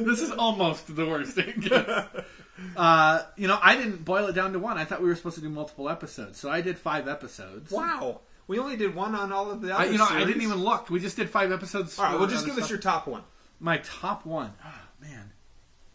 This 0.00 0.20
is 0.20 0.30
almost 0.30 0.94
the 0.94 1.06
worst 1.06 1.38
it 1.38 1.58
gets. 1.60 2.06
Uh, 2.76 3.22
you 3.36 3.48
know, 3.48 3.58
I 3.62 3.76
didn't 3.76 4.04
boil 4.04 4.26
it 4.26 4.34
down 4.34 4.52
to 4.52 4.58
one. 4.58 4.76
I 4.76 4.84
thought 4.84 5.00
we 5.00 5.08
were 5.08 5.14
supposed 5.16 5.36
to 5.36 5.40
do 5.40 5.48
multiple 5.48 5.88
episodes, 5.88 6.38
so 6.38 6.50
I 6.50 6.60
did 6.60 6.78
five 6.78 7.08
episodes. 7.08 7.72
Wow. 7.72 8.20
We 8.46 8.58
only 8.58 8.76
did 8.76 8.94
one 8.94 9.14
on 9.14 9.32
all 9.32 9.50
of 9.50 9.62
the 9.62 9.72
I, 9.72 9.86
you 9.86 9.96
know, 9.96 10.06
I 10.06 10.22
didn't 10.24 10.42
even 10.42 10.58
look. 10.58 10.90
We 10.90 11.00
just 11.00 11.16
did 11.16 11.30
five 11.30 11.50
episodes. 11.50 11.98
All 11.98 12.04
right, 12.04 12.12
for 12.12 12.18
well, 12.18 12.28
just 12.28 12.44
other 12.44 12.48
give 12.48 12.58
us 12.58 12.64
stuff. 12.64 12.70
your 12.70 12.78
top 12.78 13.06
one. 13.06 13.22
my 13.58 13.78
top 13.78 14.26
one. 14.26 14.52
Oh, 14.64 14.80
man, 15.00 15.30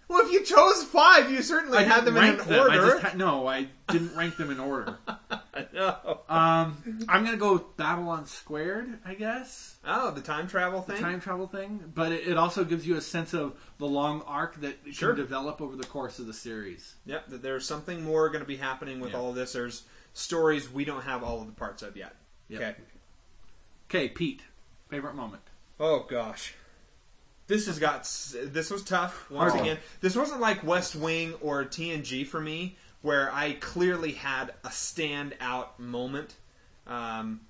Well, 0.10 0.26
if 0.26 0.32
you 0.32 0.44
chose 0.44 0.84
five, 0.86 1.32
you 1.32 1.42
certainly 1.44 1.78
I 1.78 1.84
had 1.84 2.04
them 2.04 2.18
in 2.18 2.24
an 2.24 2.38
them. 2.38 2.48
I 2.52 2.58
order. 2.60 2.76
just 2.94 3.04
had, 3.04 3.18
no, 3.18 3.46
I 3.48 3.68
didn't 3.92 4.16
rank 4.16 4.38
them 4.38 4.50
in 4.50 4.60
order. 4.60 4.98
no. 5.74 6.22
Um, 6.28 7.06
I'm 7.08 7.24
gonna 7.24 7.38
go 7.38 7.54
with 7.54 7.78
Babylon 7.78 8.26
Squared, 8.26 8.98
I 9.06 9.14
guess. 9.14 9.76
Oh, 9.86 10.10
the 10.10 10.22
time 10.22 10.48
travel 10.48 10.82
The 10.82 10.94
thing. 10.94 11.02
time 11.04 11.22
travel 11.22 11.46
thing, 11.48 11.92
but 11.94 12.12
it, 12.12 12.28
it 12.28 12.38
also 12.38 12.64
gives 12.64 12.88
you 12.88 12.96
a 12.98 13.02
sense 13.02 13.34
of 13.36 13.56
the 13.78 13.86
long 13.86 14.24
arc 14.26 14.60
that 14.62 14.78
Sure. 14.92 15.10
can 15.14 15.18
develop 15.18 15.62
over 15.62 15.76
the 15.76 15.86
course 15.86 16.18
of 16.18 16.26
the 16.26 16.34
series. 16.34 16.96
Yep, 17.06 17.28
that 17.30 17.42
there's 17.44 17.68
something 17.68 18.04
more 18.04 18.30
going 18.30 18.42
to 18.42 18.48
be 18.48 18.58
happening 18.58 19.00
with 19.00 19.12
Yeah. 19.12 19.18
all 19.20 19.30
of 19.30 19.36
this. 19.36 19.54
There's 19.54 19.84
stories 20.14 20.72
we 20.74 20.86
don't 20.86 21.04
have 21.04 21.24
all 21.24 21.40
of 21.42 21.46
the 21.46 21.54
parts 21.54 21.84
of 21.84 21.96
yet. 21.96 22.16
Yep. 22.48 22.62
Okay. 22.62 22.76
Okay, 23.90 24.10
Pete, 24.10 24.42
favorite 24.90 25.14
moment. 25.16 25.44
Oh 25.80 26.06
gosh, 26.10 26.56
this 27.50 27.66
has 27.66 27.80
got 27.80 28.04
this 28.54 28.70
was 28.70 28.84
tough 28.84 29.30
once 29.30 29.56
again. 29.56 29.78
This 30.00 30.16
wasn't 30.16 30.40
like 30.40 30.64
West 30.64 30.96
Wing 30.96 31.34
or 31.42 31.66
TNG 31.66 32.26
for 32.26 32.40
me, 32.40 32.78
where 33.02 33.34
I 33.34 33.54
clearly 33.54 34.14
had 34.14 34.54
a 34.64 34.70
standout 34.70 35.80
moment. 35.80 36.36
Um, 36.86 37.42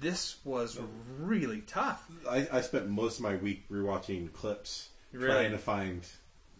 this 0.00 0.36
was 0.44 0.78
really 1.20 1.60
tough. 1.60 2.04
I, 2.28 2.48
I 2.50 2.60
spent 2.62 2.88
most 2.88 3.18
of 3.18 3.22
my 3.22 3.36
week 3.36 3.68
rewatching 3.70 4.32
clips, 4.32 4.88
Really? 5.12 5.26
trying 5.32 5.52
to 5.52 5.58
find 5.58 6.06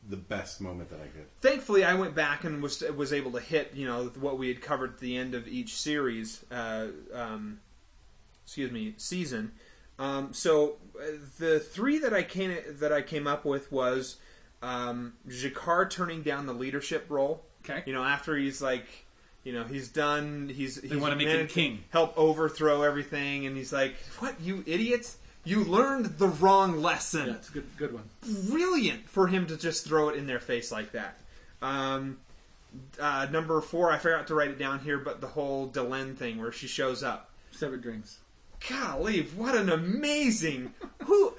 the 0.09 0.17
best 0.19 0.61
moment 0.61 0.91
that 0.91 1.01
I 1.01 1.07
could. 1.07 1.27
Thankfully, 1.41 1.85
I 1.85 1.95
went 1.95 2.15
back 2.15 2.45
and 2.45 2.63
was 2.63 2.83
was 2.95 3.15
able 3.15 3.33
to 3.33 3.41
hit 3.41 3.73
you 3.75 3.87
know 3.87 4.13
what 4.21 4.37
we 4.37 4.49
had 4.49 4.61
covered 4.61 4.91
at 4.91 4.99
the 5.01 5.17
end 5.17 5.35
of 5.35 5.49
each 5.49 5.75
series. 5.75 6.45
Uh, 6.53 6.89
um, 7.15 7.61
excuse 8.45 8.71
me, 8.71 8.93
season. 8.99 9.53
Um, 9.99 10.35
so 10.35 10.77
the 11.39 11.61
three 11.61 11.99
that 11.99 12.13
I 12.15 12.23
came 12.23 12.57
that 12.79 12.93
I 12.93 13.03
came 13.03 13.27
up 13.27 13.45
with 13.45 13.71
was 13.73 14.17
um, 14.63 15.15
G'Kar 15.29 15.91
turning 15.91 16.23
down 16.23 16.47
the 16.47 16.53
leadership 16.53 17.07
role. 17.09 17.43
Okay. 17.65 17.83
You 17.87 17.93
know, 17.93 18.05
after 18.05 18.37
he's 18.37 18.61
like, 18.61 18.87
you 19.43 19.53
know, 19.53 19.65
he's 19.65 19.89
done. 19.89 20.51
He's 20.55 20.81
he's 20.81 20.97
wanna 20.97 21.17
make 21.17 21.29
him 21.29 21.47
king. 21.47 21.85
Help 21.91 22.17
overthrow 22.17 22.83
everything, 22.83 23.47
and 23.47 23.57
he's 23.57 23.73
like, 23.73 23.95
"What, 24.19 24.41
you 24.41 24.63
idiots! 24.67 25.19
You 25.45 25.65
learned 25.65 26.19
the 26.19 26.29
wrong 26.29 26.81
lesson." 26.81 27.29
Yeah, 27.29 27.35
a 27.35 27.53
good, 27.53 27.77
good 27.77 27.93
one. 27.93 28.05
brilliant 28.51 29.09
for 29.09 29.27
him 29.27 29.47
to 29.49 29.57
just 29.57 29.85
throw 29.85 30.09
it 30.09 30.17
in 30.17 30.27
their 30.27 30.41
face 30.41 30.73
like 30.73 30.93
that. 30.93 31.19
Um, 31.61 32.19
uh, 32.99 33.27
number 33.31 33.61
four, 33.61 33.93
I 33.93 33.99
forgot 33.99 34.27
to 34.29 34.35
write 34.35 34.51
it 34.51 34.59
down 34.59 34.81
here, 34.81 34.99
but 34.99 35.21
the 35.21 35.29
whole 35.29 35.69
Delenn 35.69 36.17
thing 36.17 36.41
where 36.41 36.53
she 36.53 36.67
shows 36.67 37.03
up. 37.03 37.31
Severed 37.51 37.83
Dreams. 37.83 38.19
Golly, 38.69 39.23
what 39.37 39.55
an 39.55 39.71
amazing 39.71 40.73
who. 41.05 41.35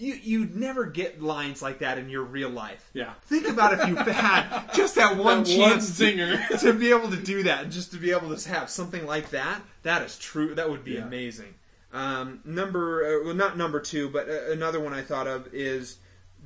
You 0.00 0.14
you'd 0.14 0.54
never 0.54 0.86
get 0.86 1.20
lines 1.20 1.60
like 1.60 1.80
that 1.80 1.98
in 1.98 2.08
your 2.08 2.22
real 2.22 2.50
life. 2.50 2.88
Yeah. 2.92 3.14
Think 3.22 3.48
about 3.48 3.72
if 3.80 3.88
you 3.88 3.96
had 3.96 4.68
just 4.72 4.94
that 4.94 5.16
one 5.16 5.42
That 5.42 5.58
one 5.58 5.70
chance 5.72 5.98
to- 5.98 6.58
to 6.60 6.72
be 6.72 6.90
able 6.90 7.10
to 7.10 7.16
do 7.16 7.42
that, 7.42 7.64
and 7.64 7.72
just 7.72 7.90
to 7.90 7.96
be 7.98 8.12
able 8.12 8.34
to 8.34 8.48
have 8.48 8.70
something 8.70 9.04
like 9.06 9.30
that. 9.30 9.60
That 9.82 10.02
is 10.02 10.16
true. 10.16 10.54
That 10.54 10.70
would 10.70 10.84
be 10.84 10.92
Yeah. 10.92 11.00
amazing. 11.02 11.54
Um, 11.92 12.40
number, 12.44 13.04
uh, 13.22 13.24
well, 13.24 13.34
not 13.34 13.56
number 13.58 13.80
two, 13.80 14.08
but 14.08 14.28
uh, 14.28 14.52
another 14.52 14.78
one 14.78 14.92
I 14.94 15.02
thought 15.02 15.26
of 15.26 15.48
is 15.52 15.96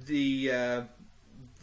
the 0.07 0.51
uh, 0.51 0.83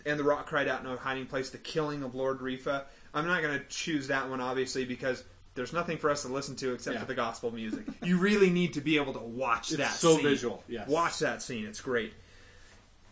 and 0.05 0.19
the 0.19 0.23
rock 0.23 0.45
cried 0.45 0.67
out 0.67 0.81
in 0.81 0.85
a 0.85 0.95
hiding 0.95 1.25
place. 1.25 1.49
The 1.49 1.57
killing 1.57 2.03
of 2.03 2.13
Lord 2.13 2.39
Refa. 2.39 2.83
I'm 3.15 3.25
not 3.25 3.41
going 3.41 3.57
to 3.57 3.65
choose 3.65 4.07
that 4.09 4.29
one, 4.29 4.39
obviously, 4.41 4.85
because 4.85 5.23
there's 5.59 5.73
nothing 5.73 5.97
for 5.97 6.09
us 6.09 6.21
to 6.21 6.29
listen 6.29 6.55
to 6.55 6.71
except 6.73 6.93
Yeah. 6.95 7.01
for 7.01 7.07
the 7.07 7.13
gospel 7.15 7.51
music. 7.51 7.83
you 8.01 8.17
really 8.17 8.49
need 8.49 8.75
to 8.75 8.81
be 8.81 8.95
able 8.95 9.11
to 9.11 9.19
watch 9.19 9.71
It's 9.71 9.77
that. 9.79 9.91
so 9.91 10.15
scene. 10.15 10.23
visual, 10.23 10.63
yes. 10.69 10.87
Watch 10.87 11.19
that 11.19 11.41
scene. 11.41 11.65
It's 11.65 11.81
great. 11.81 12.13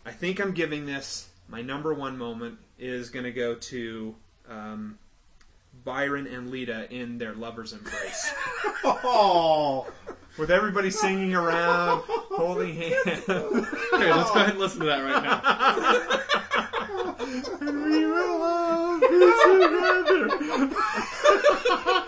I 0.06 0.12
think 0.12 0.40
I'm 0.40 0.52
giving 0.52 0.86
this 0.86 1.28
my 1.46 1.60
number 1.60 1.92
one 1.92 2.16
moment 2.16 2.58
is 2.78 3.10
going 3.10 3.24
to 3.26 3.32
go 3.32 3.54
to 3.54 4.14
um, 4.48 4.98
Byron 5.84 6.26
and 6.26 6.50
Lyta 6.50 6.90
in 6.90 7.18
their 7.18 7.34
lovers' 7.34 7.74
embrace, 7.74 8.32
Oh, 8.82 9.86
with 10.38 10.50
everybody 10.50 10.90
singing 10.90 11.34
around, 11.34 12.00
holding 12.06 12.74
hands. 12.74 13.28
Okay, 13.28 14.10
let's 14.10 14.30
go 14.30 14.36
ahead 14.36 14.50
and 14.52 14.58
listen 14.58 14.80
to 14.80 14.86
that 14.86 15.04
right 15.04 15.22
now. 15.22 15.42
we 17.60 18.06
will 18.06 18.28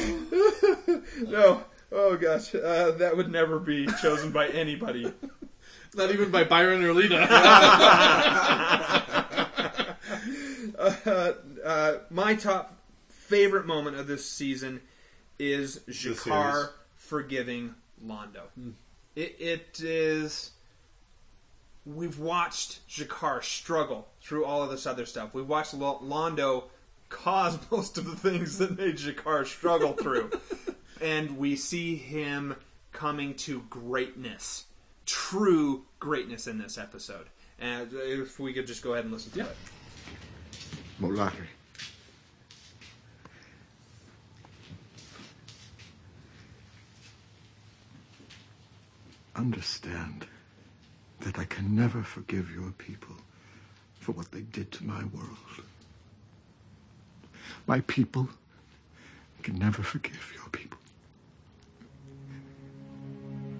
no. 1.28 1.64
Oh 1.92 2.16
gosh, 2.16 2.54
uh, 2.54 2.92
that 2.92 3.16
would 3.16 3.30
never 3.30 3.58
be 3.58 3.86
chosen 4.00 4.30
by 4.30 4.48
anybody. 4.48 5.12
Not 5.94 6.12
even 6.12 6.30
by 6.30 6.44
Byron 6.44 6.84
or 6.84 6.94
Lyta. 6.94 7.26
uh, 10.78 11.32
uh, 11.64 11.94
my 12.10 12.36
top 12.36 12.76
favorite 13.08 13.66
moment 13.66 13.96
of 13.96 14.06
this 14.06 14.28
season 14.28 14.80
is 15.38 15.80
G'Kar 15.88 16.70
forgiving 16.94 17.74
Londo. 18.04 18.42
It, 19.16 19.36
it 19.40 19.80
is. 19.82 20.50
We've 21.84 22.20
watched 22.20 22.86
G'Kar 22.88 23.42
struggle 23.42 24.06
through 24.22 24.44
all 24.44 24.62
of 24.62 24.70
this 24.70 24.86
other 24.86 25.06
stuff. 25.06 25.34
We've 25.34 25.48
watched 25.48 25.74
Lo- 25.74 26.00
Londo 26.04 26.64
cause 27.10 27.58
most 27.70 27.98
of 27.98 28.06
the 28.06 28.16
things 28.16 28.56
that 28.58 28.78
made 28.78 28.96
G'Kar 28.96 29.46
struggle 29.46 29.92
through. 29.92 30.30
and 31.02 31.36
we 31.36 31.56
see 31.56 31.96
him 31.96 32.56
coming 32.92 33.34
to 33.34 33.62
greatness. 33.68 34.64
True 35.04 35.84
greatness 35.98 36.46
in 36.46 36.58
this 36.58 36.78
episode. 36.78 37.26
And 37.58 37.90
if 37.92 38.40
we 38.40 38.54
could 38.54 38.66
just 38.66 38.82
go 38.82 38.94
ahead 38.94 39.04
and 39.04 39.12
listen 39.12 39.32
to 39.32 39.40
it. 39.40 39.56
Mollari. 41.00 41.46
Understand 49.36 50.26
that 51.20 51.38
I 51.38 51.44
can 51.44 51.74
never 51.74 52.02
forgive 52.02 52.50
your 52.50 52.70
people 52.72 53.14
for 53.98 54.12
what 54.12 54.32
they 54.32 54.40
did 54.40 54.72
to 54.72 54.84
my 54.84 55.04
world. 55.04 55.36
My 57.70 57.82
people 57.82 58.28
can 59.44 59.56
never 59.56 59.84
forgive 59.84 60.32
your 60.34 60.48
people. 60.50 60.76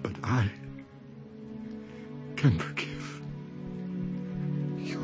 But 0.03 0.11
I 0.21 0.51
can 2.35 2.59
forgive 2.59 3.21
you. 4.77 4.99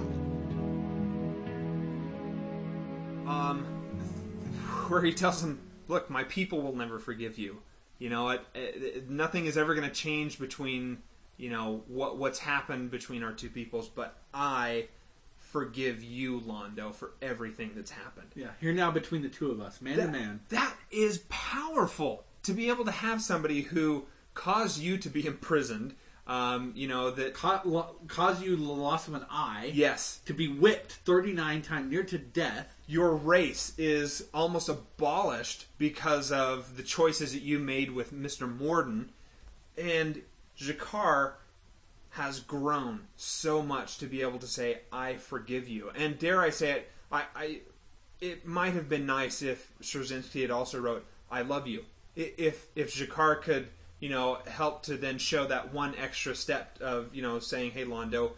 um, 3.25 3.63
where 4.89 5.01
he 5.01 5.13
tells 5.13 5.41
him, 5.41 5.61
"Look, 5.87 6.09
my 6.09 6.25
people 6.25 6.61
will 6.61 6.75
never 6.75 6.99
forgive 6.99 7.37
you. 7.37 7.61
You 7.99 8.09
know, 8.09 8.27
it, 8.27 8.41
it, 8.53 9.09
nothing 9.09 9.45
is 9.45 9.57
ever 9.57 9.73
going 9.73 9.87
to 9.87 9.95
change 9.95 10.37
between 10.37 11.01
you 11.37 11.49
know 11.49 11.81
what 11.87 12.17
what's 12.17 12.39
happened 12.39 12.91
between 12.91 13.23
our 13.23 13.31
two 13.31 13.49
peoples, 13.49 13.87
but 13.87 14.17
I 14.33 14.89
forgive 15.65 16.03
you, 16.03 16.39
Londo, 16.41 16.93
for 16.93 17.11
everything 17.21 17.71
that's 17.75 17.91
happened." 17.91 18.31
yeah, 18.35 18.49
you're 18.61 18.73
now 18.73 18.91
between 18.91 19.21
the 19.21 19.29
two 19.29 19.51
of 19.51 19.59
us, 19.61 19.81
man 19.81 19.97
to 19.97 20.07
man. 20.07 20.39
that 20.49 20.75
is 20.91 21.19
powerful 21.29 22.23
to 22.43 22.53
be 22.53 22.69
able 22.69 22.85
to 22.85 22.91
have 22.91 23.21
somebody 23.21 23.61
who 23.61 24.05
caused 24.33 24.79
you 24.79 24.97
to 24.97 25.09
be 25.09 25.25
imprisoned. 25.25 25.95
Um, 26.27 26.73
you 26.75 26.87
know 26.89 27.09
that. 27.11 27.33
Ca- 27.33 27.61
lo- 27.63 27.95
cause 28.07 28.41
you 28.41 28.55
the 28.57 28.63
loss 28.63 29.07
of 29.07 29.13
an 29.13 29.25
eye. 29.31 29.71
Yes, 29.73 30.19
To 30.25 30.33
be 30.33 30.47
whipped 30.49 30.91
39 31.05 31.61
times, 31.61 31.89
near 31.89 32.03
to 32.03 32.17
death. 32.17 32.75
your 32.85 33.15
race 33.15 33.71
is 33.77 34.25
almost 34.33 34.67
abolished 34.67 35.67
because 35.77 36.29
of 36.31 36.75
the 36.75 36.83
choices 36.83 37.31
that 37.31 37.43
you 37.43 37.59
made 37.59 37.91
with 37.91 38.13
Mr. 38.13 38.45
Morden, 38.47 39.09
and 39.77 40.21
G'Kar 40.59 41.33
has 42.11 42.39
grown 42.39 43.07
so 43.15 43.61
much 43.61 43.97
to 43.99 44.07
be 44.07 44.21
able 44.21 44.39
to 44.39 44.47
say, 44.47 44.81
"I 44.91 45.17
forgive 45.17 45.67
you." 45.67 45.89
And 45.95 46.17
dare 46.17 46.41
I 46.41 46.49
say 46.49 46.71
it, 46.71 46.91
I, 47.11 47.23
I 47.35 47.59
it 48.19 48.45
might 48.45 48.73
have 48.73 48.89
been 48.89 49.05
nice 49.05 49.41
if 49.41 49.71
Straczynski 49.81 50.41
had 50.41 50.51
also 50.51 50.79
wrote, 50.79 51.05
"I 51.29 51.41
love 51.41 51.67
you." 51.67 51.85
If 52.15 52.67
if 52.75 52.95
G'Kar 52.95 53.41
could, 53.41 53.67
you 53.99 54.09
know, 54.09 54.39
help 54.47 54.83
to 54.83 54.97
then 54.97 55.17
show 55.17 55.45
that 55.47 55.73
one 55.73 55.95
extra 55.95 56.35
step 56.35 56.77
of 56.81 57.13
you 57.13 57.21
know 57.21 57.39
saying, 57.39 57.71
"Hey, 57.71 57.85
Londo, 57.85 58.31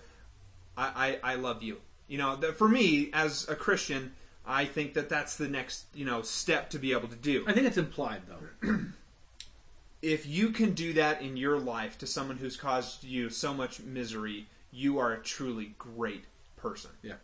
I, 0.77 1.19
I, 1.23 1.33
I 1.33 1.35
love 1.35 1.63
you. 1.63 1.77
You 2.07 2.17
know, 2.17 2.35
that 2.37 2.57
for 2.57 2.67
me 2.67 3.09
as 3.13 3.47
a 3.47 3.55
Christian, 3.55 4.13
I 4.45 4.65
think 4.65 4.95
that 4.95 5.09
that's 5.09 5.35
the 5.35 5.47
next 5.47 5.85
you 5.93 6.05
know 6.05 6.21
step 6.21 6.69
to 6.71 6.79
be 6.79 6.91
able 6.91 7.07
to 7.07 7.15
do. 7.15 7.43
I 7.47 7.53
think 7.53 7.67
it's 7.67 7.77
implied, 7.77 8.23
though. 8.27 8.77
If 10.01 10.25
you 10.25 10.49
can 10.51 10.73
do 10.73 10.93
that 10.93 11.21
in 11.21 11.35
your 11.35 11.59
life 11.59 11.97
to 11.99 12.07
someone 12.07 12.37
who's 12.37 12.55
caused 12.55 13.03
you 13.03 13.29
so 13.29 13.53
much 13.53 13.81
misery, 13.81 14.47
you 14.71 14.99
are 14.99 15.11
a 15.13 15.21
truly 15.21 15.73
great 15.77 16.25
person. 16.55 16.91
Yeah. 17.01 17.15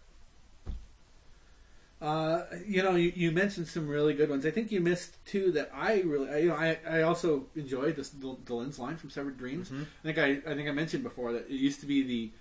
Uh, 2.01 2.43
you 2.67 2.83
know, 2.83 2.95
you, 2.95 3.11
you 3.15 3.31
mentioned 3.31 3.67
some 3.67 3.87
really 3.87 4.13
good 4.13 4.29
ones. 4.29 4.45
I 4.45 4.51
think 4.51 4.71
you 4.71 4.81
missed 4.81 5.15
two 5.25 5.51
that 5.53 5.71
I 5.73 6.01
really, 6.01 6.29
I, 6.29 6.37
you 6.37 6.49
know, 6.49 6.55
I, 6.55 6.77
I 6.87 7.01
also 7.03 7.45
enjoyed 7.55 7.95
this 7.95 8.09
the, 8.09 8.35
the 8.45 8.53
lens 8.53 8.77
line 8.77 8.97
from 8.97 9.09
Severed 9.09 9.37
Dreams. 9.37 9.71
I 10.03 10.03
think 10.03 10.17
I, 10.17 10.51
I 10.51 10.55
think 10.55 10.67
I 10.67 10.71
mentioned 10.71 11.03
before 11.03 11.31
that 11.31 11.49
it 11.49 11.55
used 11.55 11.79
to 11.79 11.85
be 11.85 12.03
the 12.03 12.31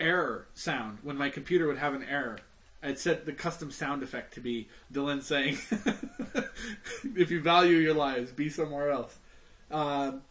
error 0.00 0.48
sound 0.54 0.98
when 1.02 1.16
my 1.16 1.30
computer 1.30 1.66
would 1.68 1.78
have 1.78 1.94
an 1.94 2.02
error. 2.02 2.38
I'd 2.82 2.98
set 2.98 3.26
the 3.26 3.32
custom 3.32 3.70
sound 3.70 4.02
effect 4.02 4.34
to 4.34 4.40
be 4.40 4.68
Delenn 4.92 5.22
saying, 5.22 5.58
"If 7.16 7.30
you 7.30 7.40
value 7.40 7.76
your 7.78 7.94
lives, 7.94 8.32
be 8.32 8.50
somewhere 8.50 8.90
else." 8.90 9.18
Um 9.70 10.22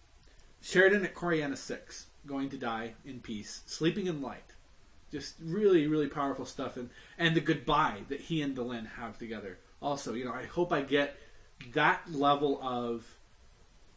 Sheridan 0.61 1.05
at 1.05 1.13
Coriana 1.13 1.57
Six, 1.57 2.07
going 2.25 2.49
to 2.49 2.57
die 2.57 2.95
in 3.05 3.19
peace, 3.19 3.61
sleeping 3.67 4.07
in 4.07 4.21
light. 4.21 4.53
Just 5.11 5.35
really 5.41 5.87
really 5.87 6.07
powerful 6.07 6.45
stuff 6.45 6.75
and 6.75 6.89
and 7.17 7.35
the 7.35 7.41
goodbye 7.41 7.99
that 8.09 8.21
he 8.21 8.41
and 8.41 8.55
Delenn 8.55 8.87
have 8.97 9.17
together 9.17 9.59
also. 9.81 10.13
You 10.13 10.25
know 10.25 10.33
i 10.33 10.45
hope 10.45 10.73
i 10.73 10.81
get 10.81 11.15
that 11.73 12.01
level 12.11 12.59
of 12.61 13.05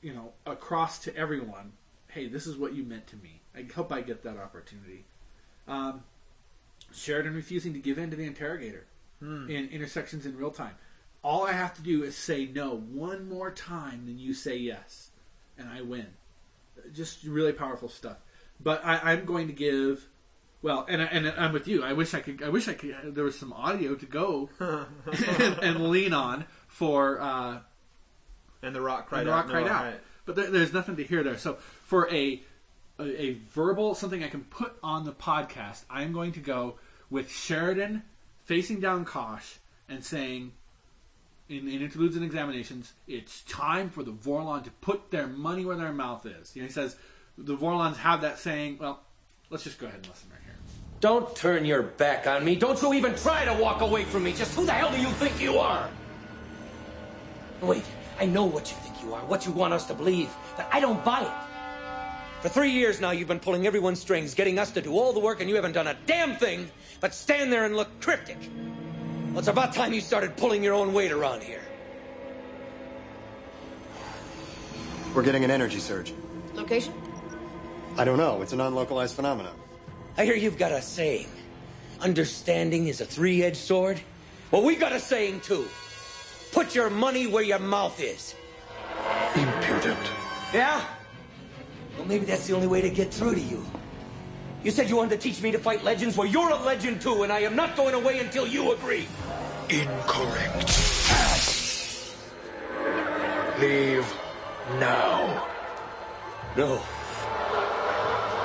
you 0.02 0.12
know 0.12 0.32
across 0.46 0.98
to 1.00 1.16
everyone 1.16 1.72
hey 2.08 2.28
this 2.28 2.46
is 2.46 2.56
what 2.56 2.74
you 2.74 2.84
meant 2.84 3.06
to 3.08 3.16
me. 3.16 3.40
I 3.56 3.66
hope 3.74 3.90
i 3.90 4.00
get 4.00 4.22
that 4.22 4.36
opportunity. 4.36 5.06
Um, 5.66 6.04
sheridan 6.92 7.34
refusing 7.34 7.72
to 7.72 7.78
give 7.78 7.98
in 7.98 8.10
to 8.10 8.16
the 8.16 8.26
interrogator 8.26 8.86
in 9.50 9.68
intersections 9.70 10.26
in 10.26 10.36
real 10.36 10.50
time. 10.50 10.74
All 11.24 11.46
i 11.46 11.52
have 11.52 11.74
to 11.76 11.82
do 11.82 12.04
is 12.04 12.14
say 12.16 12.46
no 12.46 12.76
one 12.76 13.28
more 13.28 13.50
time 13.50 14.04
than 14.06 14.18
you 14.18 14.34
say 14.34 14.56
yes 14.56 15.07
and 15.58 15.68
i 15.68 15.82
win 15.82 16.06
just 16.92 17.24
really 17.24 17.52
powerful 17.52 17.88
stuff 17.88 18.16
but 18.60 18.84
I, 18.84 19.12
i'm 19.12 19.24
going 19.24 19.48
to 19.48 19.52
give 19.52 20.06
well, 20.60 20.86
and 20.88 21.00
I, 21.00 21.04
and 21.06 21.28
I'm 21.28 21.52
with 21.52 21.68
you. 21.68 21.84
I 21.84 21.92
wish 21.92 22.14
I 22.14 22.20
could. 22.20 22.42
I 22.42 22.48
wish 22.48 22.66
I 22.66 22.74
could. 22.74 23.14
There 23.14 23.24
was 23.24 23.38
some 23.38 23.52
audio 23.52 23.94
to 23.94 24.06
go 24.06 24.50
and, 24.60 25.58
and 25.62 25.90
lean 25.90 26.12
on 26.12 26.46
for 26.66 27.20
uh, 27.20 27.58
And 28.62 28.74
the 28.74 28.80
rock 28.80 29.08
cried 29.08 29.26
the 29.26 29.32
out. 29.32 29.36
rock 29.36 29.48
cried 29.48 29.66
no, 29.66 29.72
out. 29.72 29.84
right. 29.84 30.00
But 30.26 30.36
there, 30.36 30.50
there's 30.50 30.72
nothing 30.72 30.96
to 30.96 31.04
hear 31.04 31.22
there. 31.22 31.38
So 31.38 31.54
for 31.54 32.12
a, 32.12 32.42
a 32.98 33.22
a 33.22 33.32
verbal 33.50 33.94
something 33.94 34.24
I 34.24 34.28
can 34.28 34.44
put 34.44 34.76
on 34.82 35.04
the 35.04 35.12
podcast, 35.12 35.84
I 35.88 36.02
am 36.02 36.12
going 36.12 36.32
to 36.32 36.40
go 36.40 36.78
with 37.08 37.30
Sheridan 37.30 38.02
facing 38.44 38.80
down 38.80 39.04
Kosh 39.04 39.58
and 39.88 40.04
saying, 40.04 40.52
in, 41.48 41.68
in 41.68 41.82
interludes 41.82 42.16
and 42.16 42.24
examinations, 42.24 42.92
it's 43.06 43.42
time 43.42 43.90
for 43.90 44.02
the 44.02 44.12
Vorlon 44.12 44.64
to 44.64 44.70
put 44.70 45.10
their 45.10 45.26
money 45.26 45.64
where 45.64 45.76
their 45.76 45.92
mouth 45.92 46.26
is. 46.26 46.54
You 46.54 46.62
know, 46.62 46.66
he 46.66 46.72
says 46.72 46.96
the 47.36 47.56
Vorlons 47.56 47.96
have 47.96 48.22
that 48.22 48.38
saying. 48.38 48.78
Well, 48.80 49.00
let's 49.50 49.64
just 49.64 49.78
go 49.78 49.86
ahead 49.86 50.00
and 50.00 50.08
listen 50.08 50.28
right 50.30 50.40
here. 50.44 50.54
Don't 51.00 51.34
turn 51.36 51.64
your 51.64 51.82
back 51.82 52.26
on 52.26 52.44
me. 52.44 52.56
Don't 52.56 52.80
you 52.82 52.94
even 52.94 53.14
try 53.14 53.44
to 53.44 53.54
walk 53.54 53.80
away 53.80 54.04
from 54.04 54.24
me. 54.24 54.32
Just 54.32 54.54
who 54.54 54.66
the 54.66 54.72
hell 54.72 54.90
do 54.90 55.00
you 55.00 55.10
think 55.12 55.40
you 55.40 55.58
are? 55.58 55.88
Wait, 57.60 57.84
I 58.20 58.26
know 58.26 58.44
what 58.44 58.70
you 58.70 58.76
think 58.78 59.02
you 59.02 59.14
are, 59.14 59.20
what 59.22 59.46
you 59.46 59.52
want 59.52 59.72
us 59.72 59.86
to 59.86 59.94
believe, 59.94 60.30
but 60.56 60.68
I 60.72 60.80
don't 60.80 61.04
buy 61.04 61.22
it. 61.22 62.42
For 62.42 62.48
three 62.48 62.70
years 62.70 63.00
now, 63.00 63.10
you've 63.10 63.26
been 63.26 63.40
pulling 63.40 63.66
everyone's 63.66 64.00
strings, 64.00 64.34
getting 64.34 64.60
us 64.60 64.70
to 64.72 64.80
do 64.80 64.92
all 64.92 65.12
the 65.12 65.18
work, 65.18 65.40
and 65.40 65.48
you 65.48 65.56
haven't 65.56 65.72
done 65.72 65.88
a 65.88 65.96
damn 66.06 66.36
thing 66.36 66.70
but 67.00 67.14
stand 67.14 67.52
there 67.52 67.64
and 67.64 67.76
look 67.76 67.88
cryptic. 68.00 68.36
Well, 69.30 69.38
it's 69.38 69.48
about 69.48 69.74
time 69.74 69.92
you 69.92 70.00
started 70.00 70.36
pulling 70.36 70.64
your 70.64 70.74
own 70.74 70.92
weight 70.92 71.12
around 71.12 71.42
here. 71.42 71.62
We're 75.14 75.22
getting 75.22 75.44
an 75.44 75.50
energy 75.50 75.78
surge. 75.78 76.12
Location? 76.54 76.92
I 77.96 78.04
don't 78.04 78.18
know. 78.18 78.42
It's 78.42 78.52
an 78.52 78.60
unlocalized 78.60 79.14
phenomenon. 79.16 79.54
I 80.16 80.24
hear 80.24 80.34
you've 80.34 80.58
got 80.58 80.72
a 80.72 80.80
saying. 80.80 81.28
Understanding 82.00 82.86
is 82.86 83.00
a 83.00 83.04
three-edged 83.04 83.56
sword. 83.56 84.00
Well, 84.50 84.62
we've 84.62 84.80
got 84.80 84.92
a 84.92 85.00
saying 85.00 85.40
too. 85.40 85.66
Put 86.52 86.74
your 86.74 86.90
money 86.90 87.26
where 87.26 87.42
your 87.42 87.58
mouth 87.58 88.00
is. 88.00 88.34
Impudent. 89.34 90.10
Yeah? 90.54 90.84
Well, 91.96 92.06
maybe 92.06 92.24
that's 92.24 92.46
the 92.46 92.54
only 92.54 92.66
way 92.66 92.80
to 92.80 92.90
get 92.90 93.12
through 93.12 93.34
to 93.34 93.40
you. 93.40 93.64
You 94.64 94.72
said 94.72 94.88
you 94.90 94.96
wanted 94.96 95.20
to 95.20 95.28
teach 95.28 95.40
me 95.40 95.52
to 95.52 95.58
fight 95.58 95.84
legends? 95.84 96.16
Well, 96.16 96.26
you're 96.26 96.50
a 96.50 96.56
legend 96.56 97.00
too, 97.00 97.22
and 97.22 97.32
I 97.32 97.40
am 97.40 97.54
not 97.54 97.76
going 97.76 97.94
away 97.94 98.18
until 98.18 98.46
you 98.46 98.72
agree. 98.72 99.06
Incorrect. 99.70 100.64
Leave 103.60 104.14
now. 104.80 105.46
No. 106.56 106.82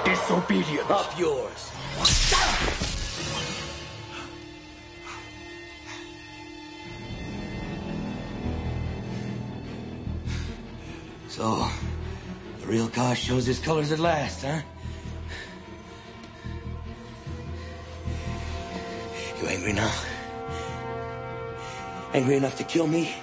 Disobedience. 0.05 0.89
Up 0.89 1.17
yours. 1.17 1.71
So, 11.27 11.67
the 12.59 12.67
real 12.67 12.87
car 12.89 13.15
shows 13.15 13.47
his 13.47 13.57
colors 13.57 13.91
at 13.91 13.97
last, 13.97 14.43
huh? 14.43 14.61
Angry 19.63 19.81
now? 19.81 19.93
Angry 22.13 22.35
enough 22.35 22.57
to 22.57 22.65
kill 22.65 22.85
me? 22.85 23.15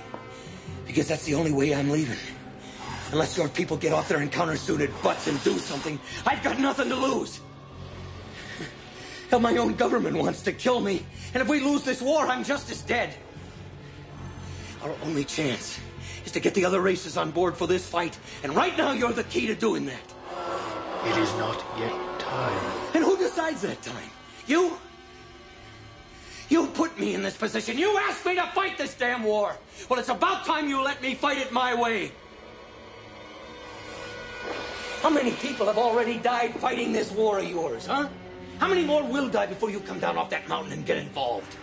Because 0.86 1.06
that's 1.06 1.24
the 1.24 1.34
only 1.34 1.52
way 1.52 1.74
I'm 1.74 1.90
leaving. 1.90 2.16
Unless 3.12 3.36
your 3.36 3.48
people 3.48 3.76
get 3.76 3.92
off 3.92 4.08
their 4.08 4.22
encounter-suited 4.22 4.90
butts 5.02 5.26
and 5.26 5.42
do 5.44 5.58
something, 5.58 5.98
I've 6.24 6.42
got 6.42 6.58
nothing 6.58 6.88
to 6.88 6.96
lose. 6.96 7.40
Hell, 9.28 9.40
my 9.40 9.58
own 9.58 9.74
government 9.74 10.16
wants 10.16 10.40
to 10.42 10.52
kill 10.52 10.80
me. 10.80 11.04
And 11.34 11.42
if 11.42 11.48
we 11.48 11.60
lose 11.60 11.82
this 11.82 12.00
war, 12.00 12.26
I'm 12.26 12.42
just 12.42 12.70
as 12.70 12.80
dead. 12.80 13.14
Our 14.82 14.94
only 15.04 15.24
chance 15.24 15.78
is 16.24 16.32
to 16.32 16.40
get 16.40 16.54
the 16.54 16.64
other 16.64 16.80
races 16.80 17.18
on 17.18 17.32
board 17.32 17.54
for 17.54 17.66
this 17.66 17.86
fight. 17.86 18.18
And 18.42 18.56
right 18.56 18.76
now, 18.78 18.92
you're 18.92 19.12
the 19.12 19.24
key 19.24 19.46
to 19.48 19.54
doing 19.54 19.84
that. 19.84 20.14
It 21.04 21.18
is 21.18 21.32
not 21.34 21.62
yet 21.78 22.18
time. 22.18 22.92
And 22.94 23.04
who 23.04 23.18
decides 23.18 23.60
that 23.60 23.82
time? 23.82 24.10
You? 24.46 24.78
You 26.50 26.66
put 26.66 26.98
me 26.98 27.14
in 27.14 27.22
this 27.22 27.36
position. 27.36 27.78
You 27.78 27.96
asked 27.96 28.26
me 28.26 28.34
to 28.34 28.46
fight 28.48 28.76
this 28.76 28.94
damn 28.94 29.22
war. 29.22 29.56
Well, 29.88 30.00
it's 30.00 30.08
about 30.08 30.44
time 30.44 30.68
you 30.68 30.82
let 30.82 31.00
me 31.00 31.14
fight 31.14 31.38
it 31.38 31.52
my 31.52 31.74
way. 31.80 32.10
How 35.00 35.10
many 35.10 35.30
people 35.30 35.66
have 35.66 35.78
already 35.78 36.18
died 36.18 36.52
fighting 36.56 36.92
this 36.92 37.12
war 37.12 37.38
of 37.38 37.48
yours, 37.48 37.86
huh? 37.86 38.08
How 38.58 38.68
many 38.68 38.84
more 38.84 39.02
will 39.02 39.28
die 39.28 39.46
before 39.46 39.70
you 39.70 39.80
come 39.80 40.00
down 40.00 40.18
off 40.18 40.28
that 40.30 40.46
mountain 40.48 40.72
and 40.72 40.84
get 40.84 40.98
involved? 40.98 41.56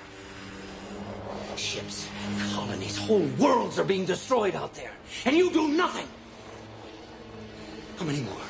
Ships, 1.57 2.07
colonies, 2.53 2.97
whole 2.97 3.27
worlds 3.37 3.77
are 3.77 3.83
being 3.83 4.05
destroyed 4.05 4.55
out 4.55 4.73
there, 4.73 4.91
and 5.25 5.35
you 5.35 5.51
do 5.51 5.67
nothing. 5.67 6.07
How 7.97 8.05
many 8.05 8.21
more? 8.21 8.41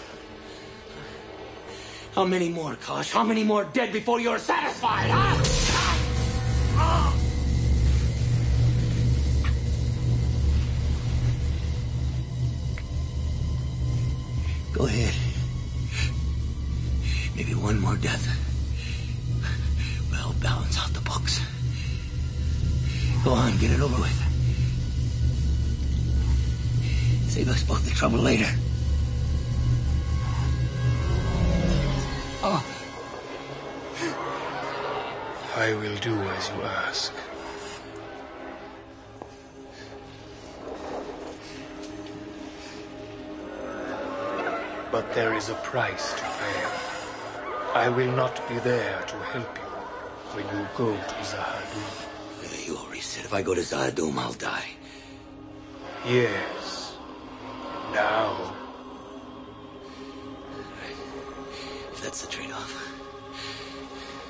How 2.13 2.25
many 2.25 2.49
more, 2.49 2.75
Kosh? 2.75 3.11
How 3.11 3.23
many 3.23 3.43
more 3.43 3.65
dead 3.65 3.91
before 3.91 4.19
you're 4.21 4.39
satisfied, 4.39 5.09
huh? 5.09 5.66
Go 14.73 14.85
ahead. 14.85 15.15
Maybe 17.35 17.55
one 17.55 17.79
more 17.79 17.95
death. 17.95 18.27
Well, 20.11 20.35
balance 20.39 20.77
out 20.77 20.93
the 20.93 21.01
books. 21.01 21.41
Go 23.23 23.31
on, 23.31 23.57
get 23.57 23.71
it 23.71 23.81
over 23.81 23.99
with. 23.99 24.23
Save 27.29 27.49
us 27.49 27.63
both 27.63 27.83
the 27.85 27.91
trouble 27.91 28.19
later. 28.19 28.49
Oh. 32.43 32.76
I 35.57 35.73
will 35.73 35.97
do 35.97 36.13
as 36.13 36.49
you 36.49 36.61
ask. 36.61 37.11
But 44.91 45.11
there 45.15 45.33
is 45.33 45.49
a 45.49 45.55
price 45.55 46.13
to 46.13 46.21
pay. 46.21 46.61
I 47.73 47.89
will 47.89 48.11
not 48.11 48.47
be 48.47 48.59
there 48.59 49.01
to 49.01 49.15
help 49.33 49.57
you 49.57 49.71
when 50.35 50.45
you 50.55 50.67
go 50.77 50.95
to 50.95 51.15
Z'ha'dum. 51.31 52.67
You 52.67 52.77
already 52.77 53.01
said 53.01 53.25
if 53.25 53.33
I 53.33 53.41
go 53.41 53.55
to 53.55 53.61
Z'ha'dum, 53.61 54.15
I'll 54.15 54.33
die. 54.33 54.69
Yes. 56.05 56.93
Now. 57.95 58.53
If 61.93 62.03
that's 62.03 62.21
the 62.21 62.31
trade-off. 62.31 62.86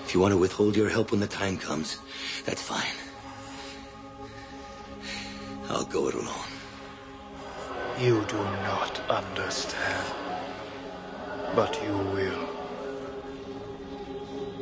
If 0.08 0.14
you 0.14 0.22
want 0.22 0.32
to 0.32 0.38
withhold 0.38 0.78
your 0.78 0.88
help 0.88 1.12
when 1.12 1.20
the 1.20 1.28
time 1.28 1.58
comes, 1.58 2.00
that's 2.46 2.62
fine. 2.62 2.96
I'll 5.68 5.84
go 5.84 6.08
it 6.08 6.16
alone. 6.16 6.48
You 8.00 8.24
do 8.30 8.38
not 8.38 9.02
understand. 9.10 10.06
But 11.54 11.78
you 11.84 11.98
will. 11.98 12.50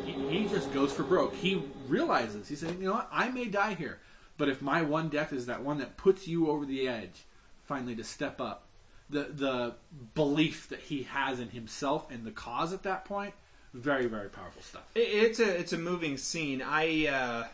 He, 0.04 0.14
he 0.36 0.48
just 0.48 0.74
goes 0.74 0.92
for 0.92 1.04
broke. 1.04 1.36
He 1.36 1.62
realizes, 1.88 2.50
he's 2.50 2.62
saying, 2.62 2.80
you 2.82 2.88
know 2.88 2.94
what, 2.94 3.10
I 3.12 3.30
may 3.30 3.46
die 3.46 3.76
here, 3.76 4.00
but 4.40 4.50
if 4.50 4.64
my 4.64 4.82
one 4.82 5.10
death 5.10 5.32
is 5.32 5.46
that 5.46 5.62
one 5.62 5.78
that 5.78 5.96
puts 5.96 6.28
you 6.28 6.50
over 6.50 6.66
the 6.66 6.88
edge, 6.88 7.24
finally 7.66 7.96
to 7.98 8.04
step 8.04 8.42
up, 8.42 8.66
the 9.12 9.26
the 9.32 9.76
belief 10.16 10.70
that 10.70 10.80
he 10.80 11.04
has 11.04 11.40
in 11.40 11.50
himself 11.50 12.10
and 12.10 12.26
the 12.26 12.32
cause 12.32 12.74
at 12.74 12.82
that 12.82 13.06
point, 13.06 13.36
very 13.76 14.08
very 14.08 14.30
powerful 14.30 14.62
stuff. 14.62 14.84
It, 14.96 15.00
it's 15.00 15.40
a 15.40 15.60
it's 15.60 15.74
a 15.74 15.78
moving 15.78 16.18
scene. 16.18 16.64
I. 16.66 17.08
Uh, 17.08 17.48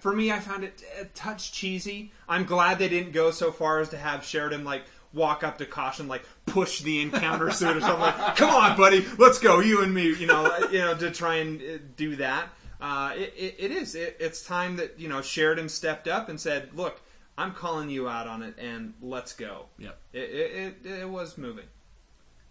for 0.00 0.12
me, 0.12 0.32
I 0.32 0.40
found 0.40 0.64
it 0.64 0.82
a 1.00 1.04
touch 1.04 1.52
cheesy. 1.52 2.10
I'm 2.28 2.44
glad 2.44 2.80
they 2.80 2.88
didn't 2.88 3.12
go 3.12 3.30
so 3.30 3.52
far 3.52 3.78
as 3.78 3.90
to 3.90 3.96
have 3.96 4.24
Sheridan 4.24 4.64
like 4.64 4.82
walk 5.12 5.44
up 5.44 5.58
to 5.58 5.66
Caution, 5.66 6.08
like 6.08 6.24
push 6.44 6.80
the 6.80 7.00
encounter 7.00 7.50
suit 7.50 7.76
or 7.76 7.80
something. 7.80 8.00
Like, 8.00 8.36
Come 8.36 8.50
on, 8.50 8.76
buddy, 8.76 9.04
let's 9.18 9.38
go, 9.38 9.60
you 9.60 9.82
and 9.82 9.94
me. 9.94 10.12
You 10.14 10.26
know, 10.26 10.58
you 10.70 10.78
know, 10.78 10.96
to 10.96 11.10
try 11.10 11.36
and 11.36 11.60
uh, 11.60 11.78
do 11.96 12.16
that. 12.16 12.48
Uh, 12.80 13.12
it, 13.16 13.32
it, 13.36 13.54
it 13.58 13.70
is. 13.70 13.94
It, 13.94 14.16
it's 14.20 14.42
time 14.42 14.76
that 14.76 14.98
you 14.98 15.08
know 15.08 15.22
Sheridan 15.22 15.68
stepped 15.68 16.08
up 16.08 16.28
and 16.28 16.40
said, 16.40 16.70
"Look, 16.74 17.00
I'm 17.38 17.52
calling 17.52 17.88
you 17.88 18.08
out 18.08 18.26
on 18.26 18.42
it, 18.42 18.54
and 18.58 18.94
let's 19.00 19.32
go." 19.32 19.66
Yep. 19.78 19.98
It 20.12 20.18
it, 20.18 20.76
it, 20.84 20.90
it 21.00 21.08
was 21.08 21.38
moving. 21.38 21.66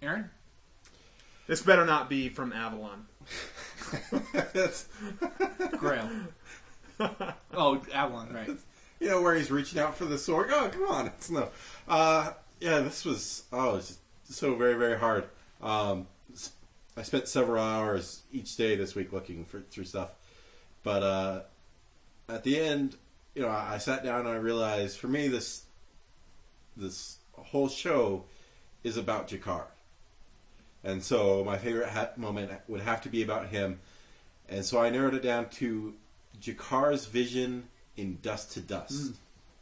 Aaron, 0.01 0.29
This 1.47 1.61
better 1.61 1.85
not 1.85 2.09
be 2.09 2.29
from 2.29 2.51
Avalon. 2.53 3.05
That's 4.53 4.87
Grail. 5.77 6.09
oh, 7.53 7.81
Avalon, 7.93 8.33
right? 8.33 8.49
you 8.99 9.09
know 9.09 9.21
where 9.21 9.35
he's 9.35 9.51
reaching 9.51 9.79
out 9.79 9.95
for 9.97 10.05
the 10.05 10.17
sword. 10.17 10.49
Oh, 10.51 10.69
come 10.71 10.87
on, 10.87 11.07
it's 11.07 11.29
no. 11.29 11.49
Uh, 11.87 12.31
yeah, 12.59 12.79
this 12.79 13.05
was 13.05 13.43
oh, 13.51 13.75
it's 13.75 13.97
so 14.29 14.55
very 14.55 14.73
very 14.75 14.97
hard. 14.97 15.25
Um, 15.61 16.07
s- 16.33 16.51
I 16.97 17.03
spent 17.03 17.27
several 17.27 17.63
hours 17.63 18.21
each 18.31 18.55
day 18.55 18.75
this 18.75 18.95
week 18.95 19.11
looking 19.13 19.45
for 19.45 19.61
through 19.61 19.83
stuff, 19.85 20.11
but 20.83 21.03
uh, 21.03 21.41
at 22.29 22.43
the 22.43 22.59
end, 22.59 22.95
you 23.35 23.41
know, 23.43 23.49
I, 23.49 23.73
I 23.73 23.77
sat 23.77 24.03
down 24.03 24.21
and 24.21 24.29
I 24.29 24.35
realized 24.35 24.97
for 24.97 25.07
me 25.07 25.27
this 25.27 25.63
this 26.77 27.17
whole 27.33 27.67
show 27.69 28.23
is 28.83 28.97
about 28.97 29.27
G'Kar, 29.27 29.65
and 30.85 31.03
so 31.03 31.43
my 31.43 31.57
favorite 31.57 31.89
ha- 31.89 32.11
moment 32.15 32.51
would 32.69 32.79
have 32.81 33.01
to 33.01 33.09
be 33.09 33.23
about 33.23 33.47
him, 33.47 33.79
and 34.47 34.63
so 34.63 34.79
I 34.79 34.89
narrowed 34.89 35.15
it 35.15 35.23
down 35.23 35.49
to 35.49 35.93
G'Kar's 36.39 37.05
vision 37.07 37.67
in 37.97 38.19
Dust 38.21 38.53
to 38.53 38.61
Dust. 38.61 39.07
Hmm. 39.07 39.11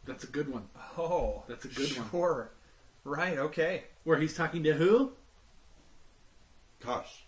That's 0.05 0.25
a 0.25 0.27
good 0.27 0.49
one. 0.51 0.63
Oh, 0.97 1.43
That's 1.47 1.63
a 1.65 1.69
good 1.69 1.97
one. 1.97 2.09
sure. 2.11 2.49
Right. 3.05 3.37
Okay. 3.37 3.85
Where 4.03 4.17
he's 4.17 4.35
talking 4.35 4.63
to 4.63 4.73
who? 4.73 5.13
Gosh. 6.85 7.23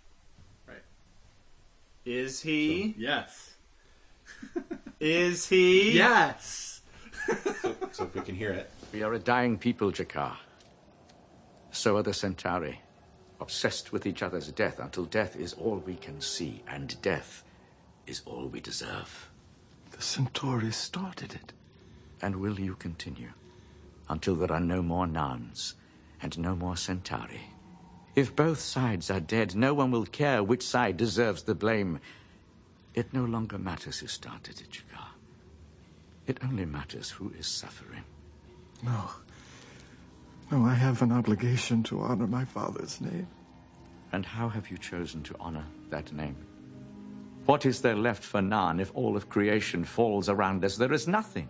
Right. 0.67 0.83
Is 2.03 2.41
he? 2.41 2.93
Yes. 2.97 3.53
Is 4.99 5.47
he? 5.47 5.91
Yes. 5.93 6.81
So, 7.61 7.75
so 7.91 8.03
if 8.03 8.13
we 8.15 8.21
can 8.21 8.35
hear 8.35 8.51
it. 8.51 8.69
We 8.93 9.03
are 9.03 9.13
a 9.13 9.19
dying 9.19 9.57
people, 9.57 9.91
G'Kar. 9.91 10.35
So 11.71 11.97
are 11.97 12.03
the 12.03 12.13
Centauri, 12.13 12.79
obsessed 13.45 13.91
with 13.91 14.07
each 14.07 14.23
other's 14.23 14.51
death 14.51 14.79
until 14.79 15.05
death 15.05 15.35
is 15.35 15.53
all 15.53 15.77
we 15.77 15.93
can 15.93 16.19
see, 16.19 16.63
and 16.67 16.99
death 17.03 17.43
is 18.07 18.23
all 18.25 18.47
we 18.47 18.59
deserve. 18.59 19.29
The 19.91 20.01
Centauri 20.01 20.71
started 20.71 21.35
it. 21.35 21.53
And 22.23 22.37
will 22.37 22.59
you 22.59 22.73
continue 22.73 23.33
until 24.09 24.33
there 24.33 24.51
are 24.51 24.59
no 24.59 24.81
more 24.81 25.05
Narns 25.05 25.75
and 26.23 26.39
no 26.39 26.55
more 26.55 26.75
Centauri? 26.75 27.51
If 28.15 28.35
both 28.35 28.59
sides 28.59 29.11
are 29.11 29.19
dead, 29.19 29.53
no 29.53 29.75
one 29.75 29.91
will 29.91 30.07
care 30.07 30.41
which 30.43 30.63
side 30.63 30.97
deserves 30.97 31.43
the 31.43 31.53
blame. 31.53 31.99
It 32.95 33.13
no 33.13 33.25
longer 33.25 33.59
matters 33.59 33.99
who 33.99 34.07
started 34.07 34.59
it, 34.59 34.71
G'Kar. 34.71 35.09
It 36.25 36.39
only 36.43 36.65
matters 36.65 37.11
who 37.11 37.31
is 37.37 37.45
suffering. 37.45 38.05
No. 38.81 39.11
No, 40.51 40.63
I 40.63 40.73
have 40.75 41.01
an 41.01 41.11
obligation 41.11 41.81
to 41.83 42.01
honor 42.01 42.27
my 42.27 42.45
father's 42.45 43.01
name. 43.01 43.27
And 44.11 44.25
how 44.25 44.47
have 44.47 44.69
you 44.69 44.77
chosen 44.77 45.23
to 45.23 45.35
honor 45.39 45.65
that 45.89 46.13
name? 46.13 46.37
What 47.45 47.65
is 47.65 47.81
there 47.81 47.95
left 47.95 48.23
for 48.23 48.41
Narn 48.41 48.79
if 48.79 48.91
all 48.95 49.15
of 49.17 49.29
creation 49.29 49.83
falls 49.83 50.29
around 50.29 50.63
us? 50.63 50.77
There 50.77 50.93
is 50.93 51.07
nothing. 51.07 51.49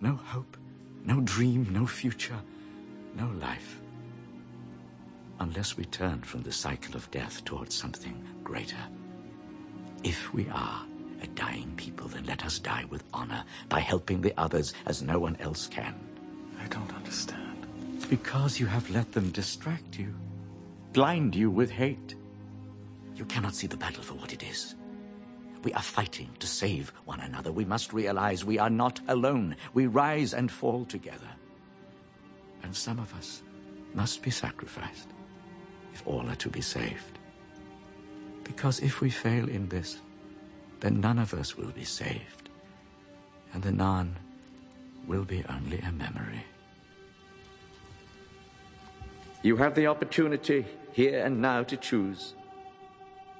No 0.00 0.14
hope, 0.14 0.56
no 1.04 1.20
dream, 1.22 1.68
no 1.70 1.86
future, 1.86 2.38
no 3.14 3.28
life. 3.40 3.80
Unless 5.40 5.76
we 5.76 5.84
turn 5.86 6.22
from 6.22 6.42
the 6.42 6.52
cycle 6.52 6.96
of 6.96 7.10
death 7.10 7.44
towards 7.44 7.74
something 7.74 8.22
greater. 8.44 8.76
If 10.04 10.32
we 10.32 10.48
are 10.50 10.84
a 11.22 11.26
dying 11.28 11.72
people, 11.76 12.08
then 12.08 12.24
let 12.24 12.44
us 12.44 12.58
die 12.58 12.84
with 12.90 13.04
honor 13.12 13.44
by 13.68 13.80
helping 13.80 14.20
the 14.20 14.34
others 14.38 14.74
as 14.86 15.02
no 15.02 15.18
one 15.18 15.36
else 15.40 15.66
can. 15.66 15.94
I 16.62 16.66
don't 16.68 16.94
understand. 16.94 17.45
Because 18.08 18.60
you 18.60 18.66
have 18.66 18.88
let 18.90 19.12
them 19.12 19.30
distract 19.30 19.98
you, 19.98 20.14
blind 20.92 21.34
you 21.34 21.50
with 21.50 21.70
hate. 21.70 22.14
You 23.14 23.24
cannot 23.24 23.54
see 23.54 23.66
the 23.66 23.76
battle 23.76 24.02
for 24.02 24.14
what 24.14 24.32
it 24.32 24.42
is. 24.42 24.74
We 25.64 25.72
are 25.72 25.82
fighting 25.82 26.30
to 26.38 26.46
save 26.46 26.92
one 27.06 27.20
another. 27.20 27.50
We 27.50 27.64
must 27.64 27.92
realize 27.92 28.44
we 28.44 28.58
are 28.58 28.70
not 28.70 29.00
alone. 29.08 29.56
We 29.74 29.88
rise 29.88 30.34
and 30.34 30.52
fall 30.52 30.84
together. 30.84 31.28
And 32.62 32.74
some 32.74 33.00
of 33.00 33.12
us 33.14 33.42
must 33.94 34.22
be 34.22 34.30
sacrificed 34.30 35.08
if 35.92 36.06
all 36.06 36.28
are 36.28 36.36
to 36.36 36.50
be 36.50 36.60
saved. 36.60 37.18
Because 38.44 38.78
if 38.80 39.00
we 39.00 39.10
fail 39.10 39.48
in 39.48 39.68
this, 39.68 39.98
then 40.78 41.00
none 41.00 41.18
of 41.18 41.34
us 41.34 41.56
will 41.56 41.70
be 41.70 41.84
saved. 41.84 42.50
And 43.52 43.62
the 43.62 43.72
Narn 43.72 44.12
will 45.08 45.24
be 45.24 45.42
only 45.48 45.80
a 45.80 45.90
memory. 45.90 46.44
You 49.46 49.54
have 49.58 49.76
the 49.76 49.86
opportunity 49.86 50.66
here 50.90 51.24
and 51.24 51.40
now 51.40 51.62
to 51.62 51.76
choose. 51.76 52.34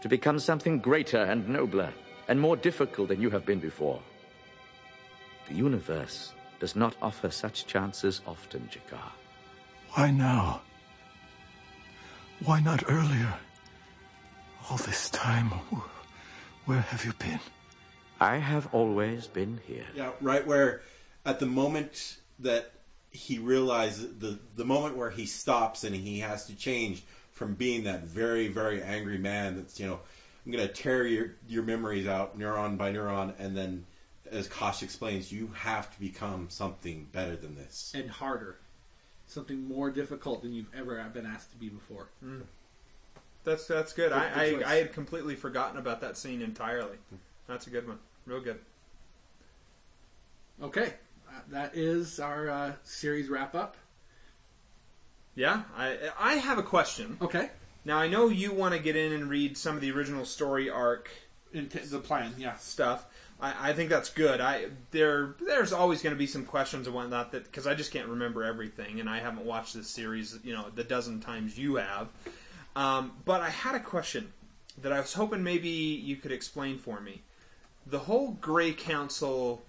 To 0.03 0.09
become 0.09 0.39
something 0.39 0.79
greater 0.79 1.19
and 1.19 1.49
nobler 1.49 1.93
and 2.29 2.41
more 2.41 2.57
difficult 2.57 3.09
than 3.09 3.21
you 3.21 3.29
have 3.31 3.45
been 3.45 3.59
before. 3.59 4.01
The 5.49 5.57
universe 5.57 6.33
does 6.61 6.77
not 6.77 6.95
offer 7.03 7.29
such 7.29 7.67
chances 7.67 8.21
often, 8.25 8.71
G'Kar. 8.71 9.11
Why 9.95 10.13
now? 10.13 10.63
Why 12.45 12.61
not 12.61 12.85
earlier? 12.89 13.35
All 14.71 14.77
this 14.77 15.11
time, 15.11 15.51
where 16.67 16.83
have 16.83 17.05
you 17.05 17.15
been? 17.15 17.41
I 18.21 18.37
have 18.37 18.73
always 18.73 19.27
been 19.27 19.59
here. 19.67 19.87
Yeah, 19.93 20.13
right 20.21 20.47
where 20.47 20.83
at 21.25 21.41
the 21.41 21.47
moment 21.47 22.19
that 22.39 22.76
he 23.17 23.39
realizes 23.39 24.19
the 24.19 24.39
the 24.55 24.65
moment 24.65 24.97
where 24.97 25.11
he 25.11 25.27
stops 25.27 25.85
and 25.85 25.95
he 25.95 26.21
has 26.21 26.47
to 26.47 26.55
change 26.55 27.03
from 27.33 27.55
being 27.55 27.85
that 27.85 28.05
very 28.05 28.49
very 28.49 28.83
angry 28.83 29.19
man 29.19 29.57
that's 29.57 29.81
you 29.81 29.87
know 29.87 30.01
I'm 30.45 30.53
gonna 30.53 30.69
tear 30.69 31.07
your 31.07 31.33
your 31.49 31.63
memories 31.63 32.07
out 32.07 32.39
neuron 32.39 32.77
by 32.77 32.93
neuron 32.93 33.35
and 33.39 33.57
then 33.57 33.87
as 34.31 34.49
Kosh 34.49 34.83
explains 34.83 35.33
you 35.33 35.51
have 35.55 35.93
to 35.93 36.01
become 36.01 36.49
something 36.51 37.09
better 37.13 37.37
than 37.37 37.55
this 37.57 37.93
and 37.95 38.11
harder, 38.11 38.59
something 39.27 39.67
more 39.67 39.91
difficult 39.91 40.43
than 40.43 40.53
you've 40.53 40.75
ever 40.75 41.03
been 41.13 41.27
asked 41.27 41.53
to 41.53 41.57
be 41.57 41.69
before. 41.69 42.09
Mm. 42.25 42.43
That's 43.45 43.67
that's 43.67 43.93
good. 43.93 44.11
Good- 44.11 44.19
I, 44.19 44.29
good 44.29 44.39
I, 44.39 44.53
choice. 44.53 44.65
I 44.67 44.75
had 44.77 44.93
completely 44.93 45.37
forgotten 45.37 45.79
about 45.79 46.01
that 46.01 46.17
scene 46.17 46.43
entirely. 46.43 46.97
Mm. 47.15 47.19
That's 47.47 47.67
a 47.67 47.71
good 47.71 47.87
one. 47.87 47.99
Real 48.27 48.41
good. 48.41 48.59
Okay, 50.61 50.95
that 51.51 51.77
is 51.77 52.19
our 52.21 52.49
uh, 52.51 52.73
series 52.85 53.29
wrap 53.29 53.55
up. 53.55 53.77
Yeah, 55.35 55.63
I 55.77 55.99
I 56.19 56.35
have 56.35 56.59
a 56.59 56.63
question. 56.63 57.19
Okay, 57.21 57.51
Now 57.85 57.99
I 57.99 58.09
know 58.09 58.29
you 58.29 58.53
want 58.53 58.75
to 58.75 58.81
get 58.81 58.97
in 58.97 59.13
and 59.13 59.29
read 59.29 59.57
some 59.57 59.75
of 59.75 59.81
the 59.83 59.91
original 59.93 60.25
story 60.25 60.71
arc 60.71 61.11
In 61.53 61.69
t- 61.69 61.79
the 61.81 61.99
plan, 61.99 62.35
yeah. 62.39 62.57
stuff. 62.57 63.05
I, 63.39 63.71
I 63.71 63.73
think 63.75 63.91
that's 63.91 64.09
good. 64.09 64.41
I 64.41 64.67
there 64.93 65.35
there's 65.45 65.73
always 65.75 66.01
going 66.01 66.15
to 66.15 66.19
be 66.19 66.27
some 66.27 66.45
questions 66.47 66.87
and 66.87 66.97
whatnot 66.97 67.33
that 67.33 67.45
because 67.45 67.67
I 67.67 67.75
just 67.75 67.93
can't 67.93 68.09
remember 68.09 68.45
everything, 68.45 68.99
and 68.99 69.11
I 69.11 69.19
haven't 69.21 69.45
watched 69.45 69.75
this 69.75 69.89
series 69.89 70.39
you 70.43 70.55
know 70.55 70.67
the 70.75 70.85
dozen 70.85 71.21
times 71.21 71.59
you 71.59 71.77
have. 71.77 72.09
Um, 72.75 73.13
but 73.27 73.43
I 73.43 73.51
had 73.51 73.75
a 73.75 73.81
question 73.81 74.33
that 74.81 74.93
I 74.93 75.01
was 75.01 75.13
hoping 75.13 75.43
maybe 75.43 75.69
you 75.69 76.17
could 76.17 76.33
explain 76.33 76.79
for 76.79 77.01
me. 77.01 77.23
The 77.87 77.99
whole 78.01 78.33
Grey 78.33 78.73
Council 78.73 79.63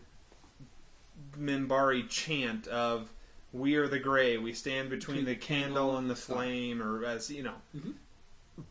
Minbari 1.40 2.08
chant 2.10 2.68
of 2.68 3.10
"We 3.54 3.76
are 3.76 3.88
the 3.88 4.00
Grey, 4.00 4.38
we 4.38 4.54
stand 4.54 4.90
between, 4.90 5.26
the, 5.26 5.36
candle 5.36 5.98
and 5.98 6.10
the 6.10 6.16
flame," 6.16 6.82
or 6.82 7.06
as 7.06 7.30
you 7.30 7.44
know. 7.44 7.56
Mm-hmm. 7.76 7.92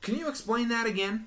Can 0.03 0.17
you 0.17 0.29
explain 0.29 0.69
that 0.69 0.87
again? 0.87 1.27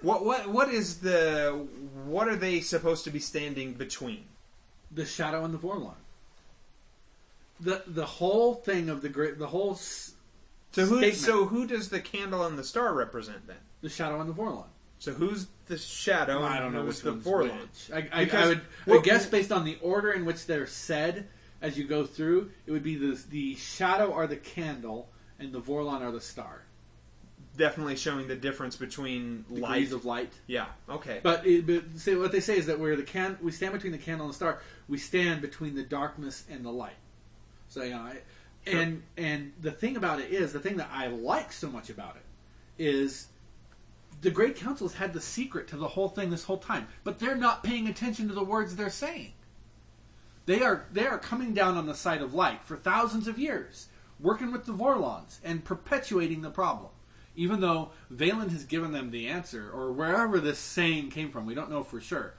What 0.00 0.24
what 0.24 0.48
what 0.48 0.68
is 0.68 0.98
the 1.00 1.66
what 2.04 2.28
are 2.28 2.36
they 2.36 2.60
supposed 2.60 3.04
to 3.04 3.10
be 3.10 3.18
standing 3.18 3.72
between? 3.74 4.24
The 4.90 5.04
Shadow 5.04 5.44
and 5.44 5.52
the 5.52 5.58
Vorlon. 5.58 5.94
The 7.60 7.82
the 7.86 8.06
whole 8.06 8.54
thing 8.54 8.88
of 8.88 9.02
the 9.02 9.08
great 9.08 9.38
the 9.38 9.48
whole 9.48 9.72
s- 9.72 10.12
So 10.72 10.82
who 10.86 10.98
statement, 10.98 11.16
so 11.16 11.46
who 11.46 11.66
does 11.66 11.88
the 11.88 12.00
candle 12.00 12.44
and 12.44 12.56
the 12.58 12.64
star 12.64 12.94
represent 12.94 13.46
then? 13.46 13.56
the 13.80 13.88
Shadow 13.88 14.20
and 14.20 14.28
the 14.28 14.34
Vorlon. 14.34 14.66
So 14.98 15.12
who's 15.12 15.46
the 15.66 15.78
shadow? 15.78 16.42
I 16.42 16.58
don't 16.58 16.72
know 16.72 16.82
who's 16.82 17.02
which 17.02 17.02
the 17.04 17.12
one's 17.12 17.24
Vorlon? 17.26 17.60
which. 17.60 17.90
I, 17.92 17.96
I, 18.16 18.20
I 18.20 18.24
Because 18.24 18.48
would 18.48 18.58
I 18.58 18.90
what- 18.90 19.04
guess 19.04 19.26
based 19.26 19.52
on 19.52 19.64
the 19.64 19.78
order 19.80 20.12
in 20.12 20.24
which 20.24 20.46
they're 20.46 20.66
said 20.66 21.28
as 21.60 21.76
you 21.78 21.84
go 21.84 22.04
through, 22.06 22.50
it 22.66 22.70
would 22.72 22.82
be 22.82 22.96
the 22.96 23.18
the 23.30 23.54
shadow 23.56 24.12
are 24.12 24.26
the 24.26 24.36
candle 24.36 25.08
and 25.38 25.52
the 25.52 25.60
Vorlon 25.60 26.00
are 26.02 26.10
the 26.12 26.20
star. 26.20 26.62
Definitely 27.56 27.96
showing 27.96 28.28
the 28.28 28.36
difference 28.36 28.76
between 28.76 29.42
Degrees 29.48 29.60
light. 29.60 29.92
of 29.92 30.04
light. 30.04 30.32
yeah. 30.46 30.66
Okay. 30.88 31.18
But, 31.24 31.44
it, 31.44 31.66
but 31.66 31.82
say, 31.96 32.14
what 32.14 32.30
they 32.30 32.38
say 32.38 32.56
is 32.56 32.66
that 32.66 32.78
we're 32.78 32.94
the 32.94 33.02
can 33.02 33.36
we 33.42 33.50
stand 33.50 33.72
between 33.72 33.90
the 33.90 33.98
candle 33.98 34.26
and 34.26 34.32
the 34.32 34.36
star. 34.36 34.60
We 34.88 34.96
stand 34.98 35.42
between 35.42 35.74
the 35.74 35.82
darkness 35.82 36.44
and 36.48 36.64
the 36.64 36.70
light. 36.70 36.94
So 37.68 37.82
you 37.82 37.90
know, 37.90 37.98
I, 37.98 38.18
and 38.66 39.02
and 39.16 39.52
the 39.60 39.72
thing 39.72 39.96
about 39.96 40.20
it 40.20 40.30
is 40.30 40.52
the 40.52 40.60
thing 40.60 40.76
that 40.76 40.88
I 40.92 41.08
like 41.08 41.52
so 41.52 41.68
much 41.68 41.90
about 41.90 42.14
it 42.16 42.22
is 42.82 43.26
the 44.20 44.30
Great 44.30 44.56
Council's 44.56 44.94
had 44.94 45.12
the 45.12 45.20
secret 45.20 45.68
to 45.68 45.76
the 45.76 45.88
whole 45.88 46.08
thing 46.08 46.30
this 46.30 46.44
whole 46.44 46.58
time, 46.58 46.88
but 47.04 47.18
they're 47.18 47.36
not 47.36 47.62
paying 47.62 47.86
attention 47.86 48.28
to 48.28 48.34
the 48.34 48.44
words 48.44 48.74
they're 48.76 48.90
saying. 48.90 49.32
They 50.46 50.62
are 50.62 50.86
they 50.92 51.06
are 51.06 51.18
coming 51.18 51.52
down 51.54 51.76
on 51.76 51.86
the 51.86 51.94
side 51.94 52.22
of 52.22 52.34
light 52.34 52.62
for 52.64 52.76
thousands 52.76 53.28
of 53.28 53.38
years, 53.38 53.88
working 54.18 54.50
with 54.50 54.64
the 54.64 54.72
Vorlons 54.72 55.38
and 55.44 55.64
perpetuating 55.64 56.40
the 56.40 56.50
problem. 56.50 56.90
Even 57.36 57.60
though 57.60 57.90
Valen 58.12 58.50
has 58.50 58.64
given 58.64 58.90
them 58.92 59.10
the 59.12 59.28
answer, 59.28 59.70
or 59.70 59.92
wherever 59.92 60.40
this 60.40 60.58
saying 60.58 61.10
came 61.10 61.30
from, 61.30 61.46
we 61.46 61.54
don't 61.54 61.70
know 61.70 61.84
for 61.84 62.00
sure. 62.00 62.34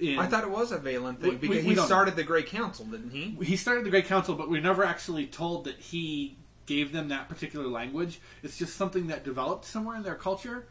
In- 0.00 0.18
I 0.18 0.26
thought 0.26 0.42
it 0.42 0.50
was 0.50 0.72
a 0.72 0.78
Valen 0.78 1.18
thing 1.20 1.30
We- 1.30 1.36
because 1.36 1.48
we- 1.48 1.56
we 1.56 1.62
he 1.62 1.68
don't 1.74 1.76
know. 1.76 1.86
started 1.86 2.16
the 2.16 2.24
Great 2.24 2.46
Council, 2.46 2.84
didn't 2.86 3.10
he? 3.10 3.36
he 3.44 3.56
started 3.56 3.84
the 3.84 3.90
Great 3.90 4.06
Council, 4.06 4.34
but 4.34 4.48
we're 4.50 4.60
never 4.60 4.82
actually 4.84 5.26
told 5.28 5.64
that 5.64 5.76
he 5.78 6.36
gave 6.66 6.90
them 6.92 7.08
that 7.08 7.28
particular 7.28 7.68
language. 7.68 8.20
It's 8.42 8.58
just 8.58 8.74
something 8.74 9.06
that 9.06 9.22
developed 9.22 9.64
somewhere 9.64 9.96
in 9.96 10.02
their 10.02 10.16
culture. 10.16 10.66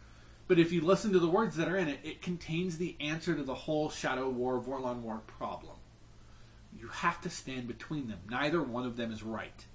But 0.47 0.59
if 0.59 0.71
you 0.71 0.81
listen 0.81 1.11
to 1.13 1.19
the 1.19 1.27
words 1.27 1.55
that 1.57 1.67
are 1.67 1.75
in 1.77 1.89
it, 1.89 1.99
it 2.03 2.21
contains 2.21 2.77
the 2.77 2.95
answer 2.99 3.35
to 3.35 3.43
the 3.43 3.53
whole 3.53 3.89
Shadow 3.89 4.29
War, 4.29 4.59
Vorlon 4.61 5.01
War 5.01 5.21
problem. 5.27 5.75
You 6.79 6.87
have 6.87 7.19
to 7.21 7.29
stand 7.29 7.67
between 7.67 8.07
them. 8.07 8.19
Neither 8.29 8.61
one 8.61 8.85
of 8.85 8.95
them 8.97 9.11
is 9.11 9.23
right. 9.23 9.65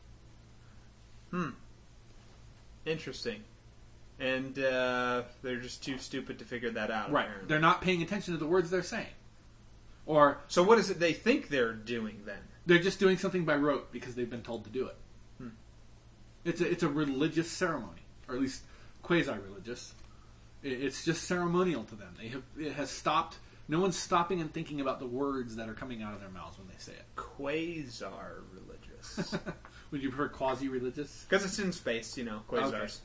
Hmm. 1.31 1.51
Interesting. 2.87 3.43
And 4.19 4.59
uh, 4.59 5.23
they're 5.43 5.61
just 5.61 5.83
too 5.83 5.99
stupid 5.99 6.39
to 6.39 6.45
figure 6.45 6.71
that 6.71 6.91
out. 6.91 7.11
Right. 7.11 7.25
apparently. 7.25 7.49
They're 7.49 7.59
not 7.61 7.81
paying 7.83 8.03
attention 8.03 8.35
to 8.35 8.39
the 8.39 8.47
words 8.47 8.71
they're 8.71 8.83
saying. 8.83 9.07
Or 10.07 10.39
So 10.49 10.63
what 10.63 10.79
is 10.79 10.91
it 10.91 10.99
they 11.01 11.13
think 11.13 11.49
they're 11.49 11.73
doing 11.73 12.23
then? 12.25 12.39
they're 12.65 12.79
just 12.79 13.01
doing 13.01 13.19
something 13.19 13.45
by 13.45 13.57
rote 13.57 13.91
because 13.93 14.15
they've 14.15 14.31
been 14.31 14.43
told 14.43 14.63
to 14.65 14.71
do 14.71 14.87
it. 14.87 14.97
Hmm. 15.39 15.49
It's 16.45 16.61
a 16.61 16.71
it's 16.71 16.83
a 16.85 16.89
religious 16.89 17.51
ceremony, 17.51 18.03
or 18.29 18.37
at 18.37 18.41
least 18.41 18.63
quasi-religious. 19.03 19.95
It- 19.95 20.02
It's 20.63 21.05
just 21.05 21.25
ceremonial 21.25 21.85
to 21.85 21.95
them. 21.95 22.15
They 22.19 22.29
have 22.29 22.43
it 22.59 22.73
has 22.73 22.91
stopped. 22.91 23.37
No 23.69 23.81
one's 23.81 23.97
stopping 23.97 24.41
and 24.41 24.53
thinking 24.53 24.81
about 24.81 24.99
the 24.99 25.07
words 25.07 25.57
that 25.57 25.69
are 25.69 25.75
coming 25.75 26.03
out 26.03 26.15
of 26.15 26.21
their 26.21 26.29
mouths 26.29 26.59
when 26.59 26.69
they 26.69 26.75
say 26.79 26.93
it. 26.93 27.05
Quasar 27.17 28.43
religious. 28.53 29.37
Would 29.91 30.03
you 30.03 30.11
prefer 30.11 30.29
quasi-religious? 30.29 31.27
Because 31.29 31.45
it's 31.45 31.59
in 31.59 31.73
space, 31.73 32.17
you 32.17 32.25
know, 32.25 32.43
quasars. 32.49 32.99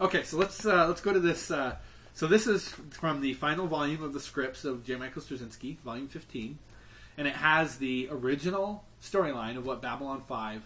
Okay, 0.00 0.22
so 0.22 0.38
let's 0.38 0.64
uh, 0.64 0.86
let's 0.88 1.00
go 1.00 1.12
to 1.12 1.20
this. 1.20 1.50
Uh, 1.50 1.76
so 2.14 2.26
this 2.26 2.46
is 2.46 2.68
from 2.90 3.20
the 3.20 3.34
final 3.34 3.66
volume 3.66 4.02
of 4.02 4.12
the 4.12 4.20
scripts 4.20 4.64
of 4.64 4.84
J. 4.84 4.96
Michael 4.96 5.22
Straczynski, 5.22 5.78
volume 5.78 6.08
fifteen, 6.08 6.58
and 7.18 7.28
it 7.28 7.36
has 7.36 7.76
the 7.76 8.08
original 8.10 8.84
storyline 9.02 9.56
of 9.56 9.66
what 9.66 9.82
Babylon 9.82 10.22
Five 10.26 10.62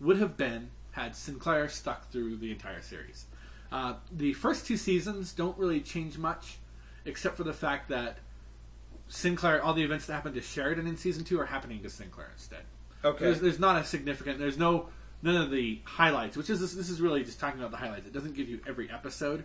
would 0.00 0.18
have 0.18 0.36
been 0.36 0.70
had 0.92 1.16
Sinclair 1.16 1.68
stuck 1.68 2.10
through 2.10 2.36
the 2.36 2.50
entire 2.52 2.82
series. 2.82 3.26
Uh, 3.74 3.94
the 4.12 4.32
first 4.34 4.66
two 4.66 4.76
seasons 4.76 5.32
don't 5.32 5.58
really 5.58 5.80
change 5.80 6.16
much, 6.16 6.58
except 7.06 7.36
for 7.36 7.42
the 7.42 7.52
fact 7.52 7.88
that 7.88 8.18
Sinclair, 9.08 9.60
all 9.60 9.74
the 9.74 9.82
events 9.82 10.06
that 10.06 10.12
happened 10.12 10.36
to 10.36 10.40
Sheridan 10.40 10.86
in 10.86 10.96
season 10.96 11.24
two 11.24 11.40
are 11.40 11.46
happening 11.46 11.82
to 11.82 11.90
Sinclair 11.90 12.30
instead. 12.32 12.62
Okay. 13.04 13.24
There's, 13.24 13.40
there's 13.40 13.58
not 13.58 13.82
a 13.82 13.84
significant. 13.84 14.38
There's 14.38 14.56
no 14.56 14.90
none 15.22 15.34
of 15.34 15.50
the 15.50 15.80
highlights, 15.82 16.36
which 16.36 16.50
is 16.50 16.60
this, 16.60 16.72
this 16.74 16.88
is 16.88 17.00
really 17.00 17.24
just 17.24 17.40
talking 17.40 17.58
about 17.58 17.72
the 17.72 17.76
highlights. 17.76 18.06
It 18.06 18.12
doesn't 18.12 18.36
give 18.36 18.48
you 18.48 18.60
every 18.64 18.88
episode, 18.88 19.42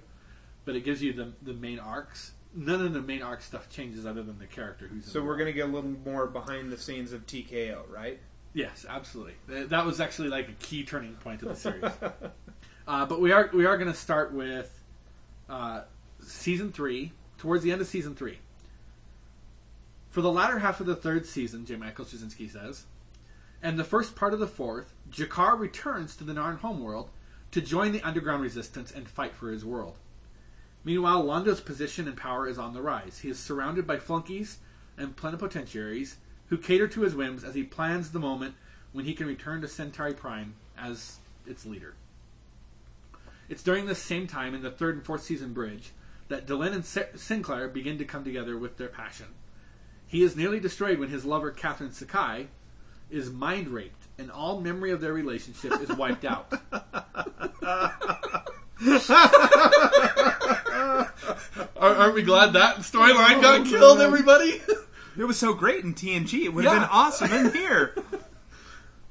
but 0.64 0.76
it 0.76 0.85
gives 0.85 1.01
you 1.01 1.11
the 1.11 1.34
the 1.41 1.53
main 1.53 1.80
arcs. 1.80 2.34
None 2.53 2.85
of 2.85 2.93
the 2.93 3.01
main 3.01 3.23
arc 3.23 3.41
stuff 3.41 3.68
changes 3.68 4.06
other 4.06 4.22
than 4.22 4.38
the 4.38 4.45
character 4.45 4.85
who's. 4.85 5.06
in 5.06 5.11
So 5.11 5.23
we're 5.23 5.38
going 5.38 5.47
to 5.47 5.53
get 5.53 5.68
a 5.68 5.72
little 5.72 5.89
more 6.06 6.27
behind 6.27 6.72
the 6.72 6.77
scenes 6.77 7.14
of 7.14 7.26
TKO, 7.26 7.89
right? 7.89 8.19
Yes, 8.53 8.85
absolutely. 8.88 9.34
That 9.47 9.88
was 9.88 9.99
actually 9.99 10.30
like 10.30 10.49
a 10.49 10.53
key 10.60 10.84
turning 10.84 11.15
point 11.15 11.41
of 11.41 11.49
the 11.49 11.56
series. 11.56 11.91
uh, 12.90 13.06
but 13.06 13.22
we 13.22 13.32
are 13.32 13.52
we 13.53 13.68
are 13.68 13.78
going 13.78 13.91
to 13.91 13.98
start 13.98 14.34
with 14.34 14.84
uh, 15.48 15.82
season 16.22 16.72
three, 16.72 17.11
towards 17.38 17.64
the 17.64 17.72
end 17.72 17.82
of 17.82 17.88
season 17.88 18.16
three. 18.16 18.40
For 20.07 20.22
the 20.22 20.32
latter 20.32 20.57
half 20.57 20.80
of 20.80 20.88
the 20.88 20.95
third 20.95 21.28
season, 21.28 21.68
J. 21.68 21.76
Michael 21.76 22.03
Straczynski 22.03 22.49
says, 22.49 22.86
And 23.61 23.78
the 23.78 23.84
first 23.84 24.16
part 24.16 24.34
of 24.34 24.40
the 24.40 24.48
fourth, 24.48 24.91
G'Kar 25.11 25.57
returns 25.60 26.16
to 26.16 26.24
the 26.24 26.34
Narn 26.34 26.57
homeworld 26.57 27.11
to 27.52 27.61
join 27.61 27.91
the 27.91 28.02
underground 28.02 28.41
resistance 28.41 28.91
and 28.91 29.07
fight 29.07 29.36
for 29.36 29.52
his 29.52 29.64
world. 29.64 29.98
Meanwhile, 30.84 31.24
Londo's 31.24 31.61
position 31.61 32.07
and 32.07 32.18
power 32.18 32.48
is 32.48 32.57
on 32.57 32.74
the 32.74 32.82
rise. 32.82 33.20
He 33.20 33.30
is 33.30 33.38
surrounded 33.38 33.86
by 33.86 33.98
flunkies 33.98 34.57
and 34.98 35.16
plenipotentiaries 35.16 36.16
who 36.48 36.57
cater 36.57 36.88
to 36.88 37.02
his 37.02 37.14
whims 37.14 37.44
as 37.44 37.53
he 37.53 37.64
plans 37.64 38.11
the 38.11 38.20
moment 38.20 38.56
when 38.94 39.06
he 39.06 39.14
can 39.14 39.28
return 39.28 39.61
to 39.61 39.68
Centauri 39.68 40.16
Prime 40.16 40.56
as 40.76 41.18
its 41.45 41.68
leader. 41.68 41.94
It's 43.50 43.64
during 43.64 43.88
this 43.88 44.02
same 44.02 44.28
time 44.28 44.54
in 44.54 44.62
the 44.62 44.72
third 44.72 44.96
and 44.96 45.04
fourth 45.06 45.24
season 45.24 45.54
bridge 45.54 45.92
that 46.28 46.46
Delenn 46.46 46.74
and 46.74 46.86
Sinclair 47.20 47.68
begin 47.68 47.98
to 47.98 48.06
come 48.06 48.24
together 48.24 48.58
with 48.58 48.78
their 48.78 48.88
passion. 48.88 49.26
He 50.08 50.24
is 50.24 50.36
nearly 50.36 50.60
destroyed 50.60 51.00
when 51.00 51.10
his 51.10 51.26
lover 51.26 51.50
Catherine 51.52 51.92
Sakai 51.92 52.48
is 53.10 53.32
mind 53.32 53.70
raped, 53.70 54.06
and 54.20 54.30
all 54.30 54.62
memory 54.62 54.92
of 54.92 55.02
their 55.02 55.14
relationship 55.14 55.74
is 55.82 55.90
wiped 55.90 56.26
out. 56.26 56.54
Aren't 61.78 62.14
we 62.16 62.22
glad 62.22 62.54
that 62.54 62.78
storyline 62.78 63.42
got 63.42 63.66
killed, 63.66 64.00
everybody? 64.02 64.62
It 65.18 65.24
was 65.26 65.38
so 65.38 65.54
great 65.54 65.84
in 65.84 65.94
TNG. 65.94 66.46
It 66.46 66.54
would 66.54 66.64
Yeah. 66.64 66.72
have 66.72 66.82
been 66.82 66.90
awesome 66.92 67.32
in 67.34 67.52
here. 67.52 67.94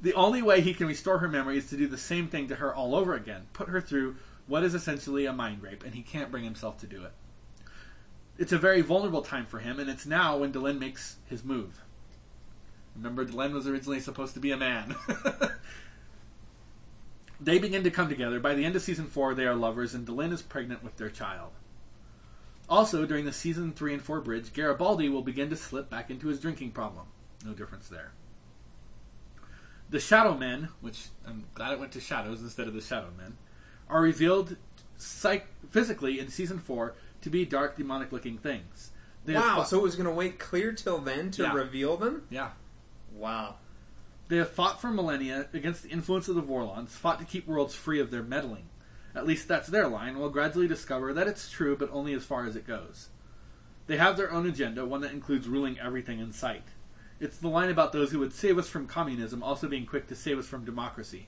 The 0.01 0.15
only 0.15 0.43
way 0.43 0.61
he 0.61 0.75
can 0.75 0.87
restore 0.87 1.19
her 1.19 1.29
memory 1.29 1.59
is 1.59 1.69
to 1.71 1.77
do 1.77 1.89
the 1.89 1.99
same 1.99 2.29
thing 2.29 2.49
to 2.49 2.57
her 2.57 2.75
all 2.75 2.95
over 2.95 3.15
again, 3.15 3.47
put 3.53 3.69
her 3.69 3.81
through 3.81 4.17
what 4.47 4.63
is 4.63 4.75
essentially 4.75 5.27
a 5.27 5.33
mind 5.33 5.63
rape, 5.63 5.85
and 5.85 5.95
he 5.95 6.03
can't 6.03 6.31
bring 6.31 6.45
himself 6.45 6.79
to 6.81 6.87
do 6.87 7.05
it. 7.05 7.13
It's 8.39 8.53
a 8.53 8.59
very 8.59 8.81
vulnerable 8.81 9.23
time 9.23 9.47
for 9.47 9.59
him, 9.59 9.81
and 9.81 9.91
it's 9.91 10.07
now 10.07 10.39
when 10.39 10.53
Delenn 10.53 10.79
makes 10.79 11.17
his 11.27 11.45
move. 11.45 11.83
Remember, 12.95 13.25
Delenn 13.25 13.53
was 13.53 13.67
originally 13.67 14.01
supposed 14.01 14.35
to 14.35 14.41
be 14.41 14.53
a 14.53 14.57
man. 14.57 14.95
they 17.41 17.59
begin 17.59 17.83
to 17.83 17.91
come 17.91 18.09
together. 18.09 18.39
By 18.39 18.55
the 18.55 18.65
end 18.65 18.77
of 18.77 18.83
season 18.83 19.07
four, 19.07 19.35
they 19.35 19.47
are 19.47 19.55
lovers, 19.55 19.95
and 19.95 20.07
Delenn 20.07 20.33
is 20.33 20.43
pregnant 20.43 20.85
with 20.85 20.97
their 20.97 21.11
child. 21.11 21.51
Also, 22.69 23.05
during 23.05 23.25
the 23.25 23.33
season 23.33 23.73
three 23.73 23.93
and 23.93 24.03
four 24.03 24.21
bridge, 24.21 24.53
Garibaldi 24.53 25.09
will 25.09 25.23
begin 25.23 25.51
to 25.51 25.57
slip 25.57 25.91
back 25.91 26.11
into 26.11 26.29
his 26.29 26.41
drinking 26.41 26.71
problem. 26.71 27.07
No 27.45 27.53
difference 27.53 27.89
there. 27.89 28.13
The 29.91 30.01
Shadow 30.01 30.37
Men, 30.37 30.69
which 30.81 31.09
I'm 31.27 31.45
glad 31.55 31.73
it 31.73 31.81
went 31.81 31.93
to 31.93 32.01
Shadows 32.01 32.43
instead 32.43 32.69
of 32.69 32.75
the 32.75 32.81
Shadow 32.81 33.09
Men, 33.17 33.37
are 33.89 34.03
revealed 34.03 34.57
psych- 34.97 35.47
physically 35.71 36.21
in 36.21 36.29
season 36.29 36.59
four 36.59 36.95
to 37.23 37.31
be 37.31 37.45
dark, 37.45 37.77
demonic-looking 37.77 38.39
things. 38.39 38.91
They 39.25 39.35
wow, 39.35 39.57
fought- 39.57 39.69
so 39.69 39.79
it 39.79 39.83
was 39.83 39.95
going 39.97 40.07
to 40.09 40.13
wait 40.15 40.39
clear 40.39 40.73
till 40.73 40.99
then 40.99 41.31
to 41.33 41.43
Yeah. 41.45 41.53
reveal 41.55 41.97
them? 41.97 42.23
yeah, 42.31 42.51
Wow. 43.13 43.57
they 44.29 44.37
have 44.37 44.51
fought 44.51 44.81
for 44.81 44.89
millennia 44.91 45.49
against 45.55 45.83
the 45.83 45.89
influence 45.89 46.29
of 46.29 46.35
the 46.35 46.43
Vorlons, 46.43 46.91
fought 46.91 47.19
to 47.19 47.25
keep 47.25 47.47
worlds 47.47 47.75
free 47.75 47.99
of 48.01 48.11
their 48.11 48.23
meddling. 48.23 48.69
At 49.15 49.27
least 49.27 49.49
that's 49.49 49.69
their 49.69 49.89
line. 49.89 50.19
Will 50.19 50.29
gradually 50.29 50.69
discover 50.69 51.13
that 51.15 51.27
it's 51.27 51.51
true, 51.51 51.77
but 51.77 51.91
only 51.91 52.13
as 52.13 52.25
far 52.25 52.45
as 52.45 52.55
it 52.57 52.67
goes. 52.67 53.09
They 53.87 53.97
have 53.97 54.17
their 54.19 54.31
own 54.31 54.47
agenda, 54.47 54.85
one 54.85 55.01
that 55.01 55.13
includes 55.13 55.49
ruling 55.49 55.79
everything 55.81 56.19
in 56.21 56.33
sight. 56.33 56.65
It's 57.21 57.39
the 57.39 57.49
line 57.49 57.69
about 57.69 57.93
those 57.93 58.13
who 58.13 58.21
would 58.21 58.33
save 58.33 58.59
us 58.59 58.69
from 58.69 58.87
communism 58.87 59.43
also 59.43 59.67
being 59.67 59.87
quick 59.87 60.07
to 60.07 60.15
save 60.15 60.39
us 60.39 60.47
from 60.47 60.65
democracy. 60.65 61.27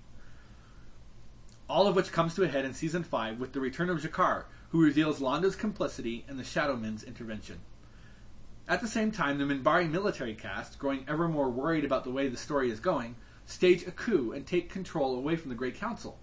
All 1.68 1.88
of 1.88 1.96
which 1.96 2.12
comes 2.12 2.34
to 2.34 2.44
a 2.44 2.48
head 2.48 2.64
in 2.64 2.74
season 2.74 3.02
5 3.02 3.40
with 3.40 3.52
the 3.52 3.60
return 3.60 3.90
of 3.90 4.00
G'Kar, 4.00 4.44
who 4.70 4.84
reveals 4.84 5.20
Londo's 5.20 5.56
complicity 5.56 6.24
and 6.28 6.38
the 6.38 6.44
Shadowmen's 6.44 7.02
intervention. 7.02 7.58
At 8.68 8.80
the 8.80 8.86
same 8.86 9.10
time, 9.10 9.38
the 9.38 9.44
Minbari 9.44 9.90
military 9.90 10.34
cast, 10.34 10.78
growing 10.78 11.04
ever 11.08 11.26
more 11.26 11.50
worried 11.50 11.84
about 11.84 12.04
the 12.04 12.10
way 12.10 12.28
the 12.28 12.36
story 12.36 12.70
is 12.70 12.78
going, 12.78 13.16
stage 13.44 13.84
a 13.84 13.90
coup 13.90 14.30
and 14.30 14.46
take 14.46 14.70
control 14.70 15.16
away 15.16 15.34
from 15.34 15.48
the 15.48 15.56
Great 15.56 15.74
Council. 15.74 16.20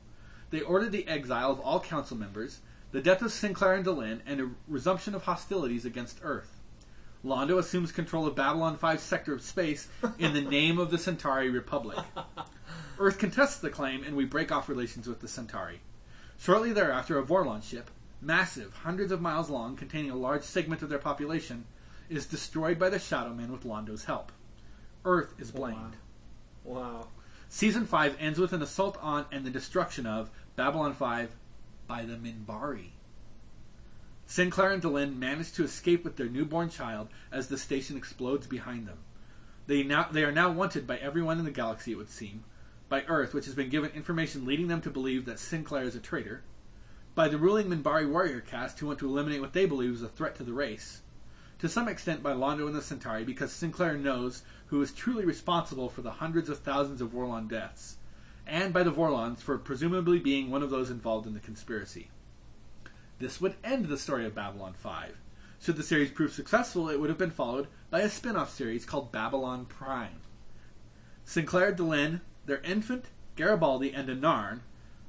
They 0.49 0.61
order 0.61 0.87
the 0.87 1.05
exile 1.09 1.51
of 1.51 1.59
all 1.59 1.81
council 1.81 2.15
members, 2.15 2.61
the 2.91 3.01
death 3.01 3.21
of 3.21 3.33
Sinclair 3.33 3.73
and 3.73 3.85
Delenn, 3.85 4.21
and 4.25 4.39
a 4.39 4.49
resumption 4.65 5.13
of 5.13 5.23
hostilities 5.23 5.83
against 5.83 6.21
Earth. 6.23 6.56
Londo 7.25 7.57
assumes 7.57 7.91
control 7.91 8.27
of 8.27 8.35
Babylon 8.35 8.77
5's 8.77 9.01
sector 9.01 9.33
of 9.33 9.41
space 9.41 9.87
in 10.19 10.33
the 10.33 10.41
name 10.41 10.77
of 10.77 10.91
the 10.91 10.97
Centauri 10.97 11.49
Republic. 11.49 11.97
Earth 12.99 13.19
contests 13.19 13.57
the 13.57 13.69
claim, 13.69 14.03
and 14.03 14.15
we 14.15 14.25
break 14.25 14.51
off 14.51 14.69
relations 14.69 15.07
with 15.07 15.19
the 15.19 15.27
Centauri. 15.27 15.81
Shortly 16.37 16.71
thereafter, 16.73 17.17
a 17.17 17.23
Vorlon 17.23 17.63
ship, 17.63 17.89
massive, 18.21 18.73
hundreds 18.73 19.11
of 19.11 19.21
miles 19.21 19.49
long, 19.49 19.75
containing 19.75 20.11
a 20.11 20.15
large 20.15 20.43
segment 20.43 20.81
of 20.81 20.89
their 20.89 20.99
population, 20.99 21.65
is 22.09 22.25
destroyed 22.25 22.79
by 22.79 22.89
the 22.89 22.97
Shadowmen 22.99 23.49
with 23.49 23.65
Londo's 23.65 24.05
help. 24.05 24.31
Earth 25.03 25.33
is 25.39 25.51
oh, 25.55 25.59
blamed. 25.59 25.97
Wow. 26.63 27.07
Season 27.49 27.85
5 27.85 28.17
ends 28.19 28.39
with 28.39 28.53
an 28.53 28.61
assault 28.61 28.97
on 29.01 29.25
and 29.31 29.45
the 29.45 29.49
destruction 29.49 30.05
of 30.05 30.29
Babylon 30.55 30.93
5 30.93 31.35
by 31.87 32.03
the 32.03 32.15
Minbari. 32.15 32.89
Sinclair 34.29 34.71
and 34.71 34.81
Delenn 34.83 35.17
manage 35.17 35.53
to 35.53 35.63
escape 35.63 36.03
with 36.03 36.17
their 36.17 36.27
newborn 36.27 36.69
child 36.69 37.07
as 37.31 37.47
the 37.47 37.57
station 37.57 37.95
explodes 37.95 38.45
behind 38.45 38.85
them. 38.85 38.97
They, 39.67 39.83
now, 39.83 40.09
they 40.11 40.25
are 40.25 40.33
now 40.33 40.51
wanted 40.51 40.85
by 40.85 40.97
everyone 40.97 41.39
in 41.39 41.45
the 41.45 41.51
galaxy, 41.51 41.93
it 41.93 41.95
would 41.95 42.09
seem, 42.09 42.43
by 42.89 43.03
Earth, 43.07 43.33
which 43.33 43.45
has 43.45 43.55
been 43.55 43.69
given 43.69 43.91
information 43.91 44.45
leading 44.45 44.67
them 44.67 44.81
to 44.81 44.89
believe 44.89 45.23
that 45.25 45.39
Sinclair 45.39 45.83
is 45.83 45.95
a 45.95 46.01
traitor, 46.01 46.43
by 47.15 47.29
the 47.29 47.37
ruling 47.37 47.69
Minbari 47.69 48.07
warrior 48.07 48.41
caste 48.41 48.79
who 48.79 48.87
want 48.87 48.99
to 48.99 49.07
eliminate 49.07 49.39
what 49.39 49.53
they 49.53 49.65
believe 49.65 49.93
is 49.93 50.03
a 50.03 50.09
threat 50.09 50.35
to 50.35 50.43
the 50.43 50.51
race, 50.51 51.03
to 51.59 51.69
some 51.69 51.87
extent 51.87 52.21
by 52.21 52.33
Londo 52.33 52.67
and 52.67 52.75
the 52.75 52.81
Centauri 52.81 53.23
because 53.23 53.53
Sinclair 53.53 53.97
knows 53.97 54.43
who 54.65 54.81
is 54.81 54.91
truly 54.91 55.23
responsible 55.23 55.87
for 55.89 56.01
the 56.01 56.11
hundreds 56.11 56.49
of 56.49 56.59
thousands 56.59 56.99
of 56.99 57.11
Vorlon 57.11 57.47
deaths, 57.47 57.95
and 58.45 58.73
by 58.73 58.83
the 58.83 58.91
Vorlons 58.91 59.39
for 59.39 59.57
presumably 59.57 60.19
being 60.19 60.51
one 60.51 60.63
of 60.63 60.69
those 60.69 60.89
involved 60.89 61.25
in 61.25 61.33
the 61.33 61.39
conspiracy. 61.39 62.09
This 63.19 63.41
would 63.41 63.55
end 63.63 63.85
the 63.85 63.97
story 63.97 64.25
of 64.25 64.35
Babylon 64.35 64.73
5. 64.73 65.17
Should 65.59 65.75
the 65.75 65.83
series 65.83 66.11
prove 66.11 66.33
successful, 66.33 66.87
it 66.87 66.99
would 66.99 67.09
have 67.09 67.17
been 67.17 67.31
followed 67.31 67.67
by 67.89 68.01
a 68.01 68.09
spin 68.09 68.35
off 68.35 68.53
series 68.53 68.85
called 68.85 69.11
Babylon 69.11 69.65
Prime. 69.65 70.21
Sinclair, 71.25 71.73
Delenn, 71.73 72.21
their 72.45 72.59
infant, 72.59 73.05
Garibaldi, 73.35 73.91
and 73.91 74.07
Anarn, 74.07 74.61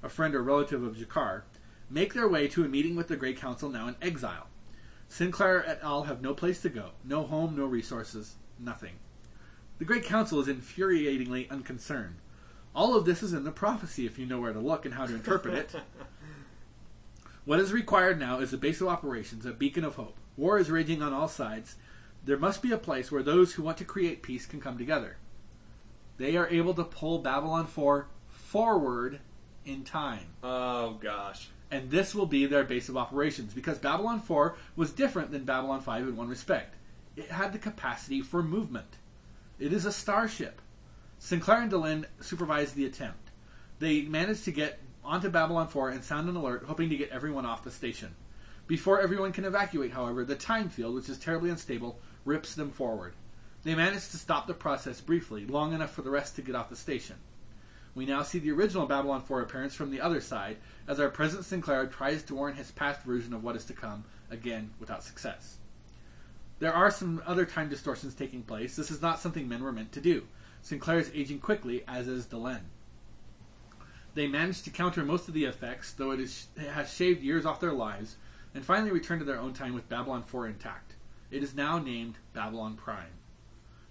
a 0.03 0.09
friend 0.09 0.35
or 0.35 0.43
relative 0.43 0.83
of 0.83 0.97
G'Kar, 0.97 1.43
make 1.91 2.15
their 2.15 2.29
way 2.29 2.49
to 2.49 2.65
a 2.65 2.69
meeting 2.69 2.97
with 2.97 3.09
the 3.09 3.17
Great 3.17 3.37
Council 3.37 3.69
now 3.69 3.89
in 3.89 3.97
exile. 4.01 4.47
Sinclair 5.09 5.67
et 5.67 5.79
al. 5.83 6.05
have 6.05 6.23
no 6.23 6.33
place 6.33 6.63
to 6.63 6.71
go, 6.71 6.91
no 7.05 7.25
home, 7.25 7.57
no 7.57 7.67
resources, 7.67 8.37
nothing. 8.59 8.95
The 9.79 9.85
Great 9.85 10.05
Council 10.05 10.41
is 10.41 10.49
infuriatingly 10.49 11.51
unconcerned. 11.51 12.17
All 12.75 12.97
of 12.97 13.05
this 13.05 13.23
is 13.23 13.35
in 13.35 13.45
the 13.45 13.53
prophecy 13.53 14.07
if 14.07 14.19
you 14.19 14.25
know 14.25 14.41
where 14.41 14.53
to 14.53 14.61
look 14.61 14.87
and 14.87 14.95
how 14.95 15.07
to 15.07 15.15
interpret 15.15 15.55
it. 15.55 15.75
What 17.49 17.61
is 17.61 17.73
required 17.73 18.21
now 18.21 18.41
is 18.41 18.53
a 18.53 18.59
base 18.59 18.83
of 18.83 18.89
operations, 18.89 19.47
a 19.47 19.55
beacon 19.55 19.83
of 19.83 19.95
hope. 19.95 20.19
War 20.37 20.59
is 20.59 20.71
raging 20.71 21.01
on 21.01 21.15
all 21.15 21.29
sides. 21.29 21.77
There 22.23 22.37
must 22.37 22.61
be 22.61 22.73
a 22.73 22.77
place 22.77 23.11
where 23.11 23.23
those 23.23 23.55
who 23.55 23.63
want 23.63 23.79
to 23.79 23.87
create 23.87 24.23
peace 24.23 24.45
can 24.45 24.61
come 24.61 24.77
together. 24.77 25.17
They 26.19 26.37
are 26.37 26.47
able 26.51 26.75
to 26.75 26.85
pull 26.85 27.21
Babylon 27.21 27.67
4 27.67 28.07
forward 28.29 29.21
in 29.65 29.83
time. 29.83 30.27
Oh, 30.43 30.99
gosh. 31.01 31.49
And 31.71 31.91
this 31.91 32.15
will 32.15 32.27
be 32.27 32.45
their 32.45 32.65
base 32.65 32.91
of 32.91 32.99
operations 32.99 33.55
because 33.55 33.79
Babylon 33.79 34.21
4 34.21 34.55
was 34.77 34.93
different 34.93 35.31
than 35.31 35.45
Babylon 35.45 35.81
5 35.81 36.07
in 36.07 36.17
one 36.17 36.29
respect. 36.29 36.75
It 37.17 37.31
had 37.31 37.55
the 37.55 37.59
capacity 37.59 38.21
for 38.21 38.43
movement. 38.43 38.99
It 39.59 39.73
is 39.73 39.87
a 39.87 39.93
starship. 39.93 40.61
Sinclair 41.19 41.63
and 41.63 41.73
Delenn 41.73 42.05
supervised 42.21 42.75
the 42.75 42.85
attempt. 42.85 43.31
They 43.79 44.03
managed 44.03 44.45
to 44.45 44.53
get 44.53 44.81
onto 45.09 45.31
Babylon 45.31 45.69
4 45.69 45.89
and 45.89 46.05
sound 46.05 46.29
an 46.29 46.37
alert, 46.37 46.65
hoping 46.67 46.91
to 46.91 46.97
get 46.97 47.11
everyone 47.11 47.47
off 47.47 47.65
the 47.65 47.71
station. 47.71 48.15
Before 48.67 49.01
everyone 49.01 49.33
can 49.33 49.47
evacuate, 49.47 49.93
however, 49.93 50.23
the 50.23 50.35
time 50.35 50.69
field, 50.69 50.95
which 50.95 51.09
is 51.09 51.19
terribly 51.19 51.49
unstable, 51.49 51.99
rips 52.27 52.55
them 52.55 52.71
forward. 52.71 53.15
They 53.65 53.75
manage 53.75 54.11
to 54.11 54.19
stop 54.19 54.47
the 54.47 54.53
process 54.53 55.01
briefly, 55.01 55.47
long 55.47 55.73
enough 55.73 55.93
for 55.93 56.03
the 56.03 56.11
rest 56.11 56.37
to 56.37 56.43
get 56.43 56.55
off 56.55 56.69
the 56.69 56.77
station. 56.77 57.17
We 57.95 58.05
now 58.05 58.23
see 58.23 58.39
the 58.39 58.53
original 58.53 58.87
Babylon 58.87 59.23
4 59.23 59.41
appearance 59.41 59.75
from 59.75 59.91
the 59.91 60.01
other 60.03 60.21
side, 60.21 60.59
as 60.87 61.01
our 61.01 61.09
present 61.09 61.47
Sinclair 61.47 61.87
tries 61.87 62.23
to 62.25 62.35
warn 62.35 62.55
his 62.55 62.71
past 62.71 63.03
version 63.03 63.33
of 63.33 63.43
what 63.43 63.57
is 63.57 63.65
to 63.65 63.73
come, 63.73 64.05
again 64.31 64.71
without 64.79 65.03
success. 65.03 65.57
There 66.59 66.75
are 66.75 66.91
some 66.91 67.23
other 67.27 67.47
time 67.47 67.71
distortions 67.71 68.15
taking 68.15 68.43
place. 68.43 68.77
This 68.77 68.91
is 68.91 69.01
not 69.01 69.21
something 69.21 69.49
men 69.49 69.63
were 69.63 69.73
meant 69.73 69.93
to 69.93 70.01
do. 70.01 70.25
Sinclair 70.61 70.99
is 70.99 71.11
aging 71.15 71.39
quickly, 71.39 71.83
as 71.89 72.09
is 72.09 72.27
Delenn. 72.27 72.61
They 74.19 74.27
manage 74.27 74.63
to 74.63 74.71
counter 74.71 75.05
most 75.05 75.29
of 75.29 75.35
the 75.35 75.45
effects, 75.45 75.93
though 75.93 76.11
it, 76.11 76.19
is, 76.19 76.49
it 76.57 76.71
has 76.71 76.93
shaved 76.93 77.23
years 77.23 77.47
off 77.47 77.61
their 77.61 77.73
lives, 77.73 78.17
and 78.53 78.65
finally 78.65 78.91
return 78.91 79.21
to 79.21 79.25
their 79.25 79.39
own 79.39 79.53
time 79.53 79.75
with 79.75 79.89
Babylon 79.89 80.25
4 80.25 80.49
intact. 80.49 80.95
It 81.31 81.45
is 81.45 81.55
now 81.55 81.79
named 81.79 82.17
Babylon 82.33 82.75
Prime. 82.75 83.13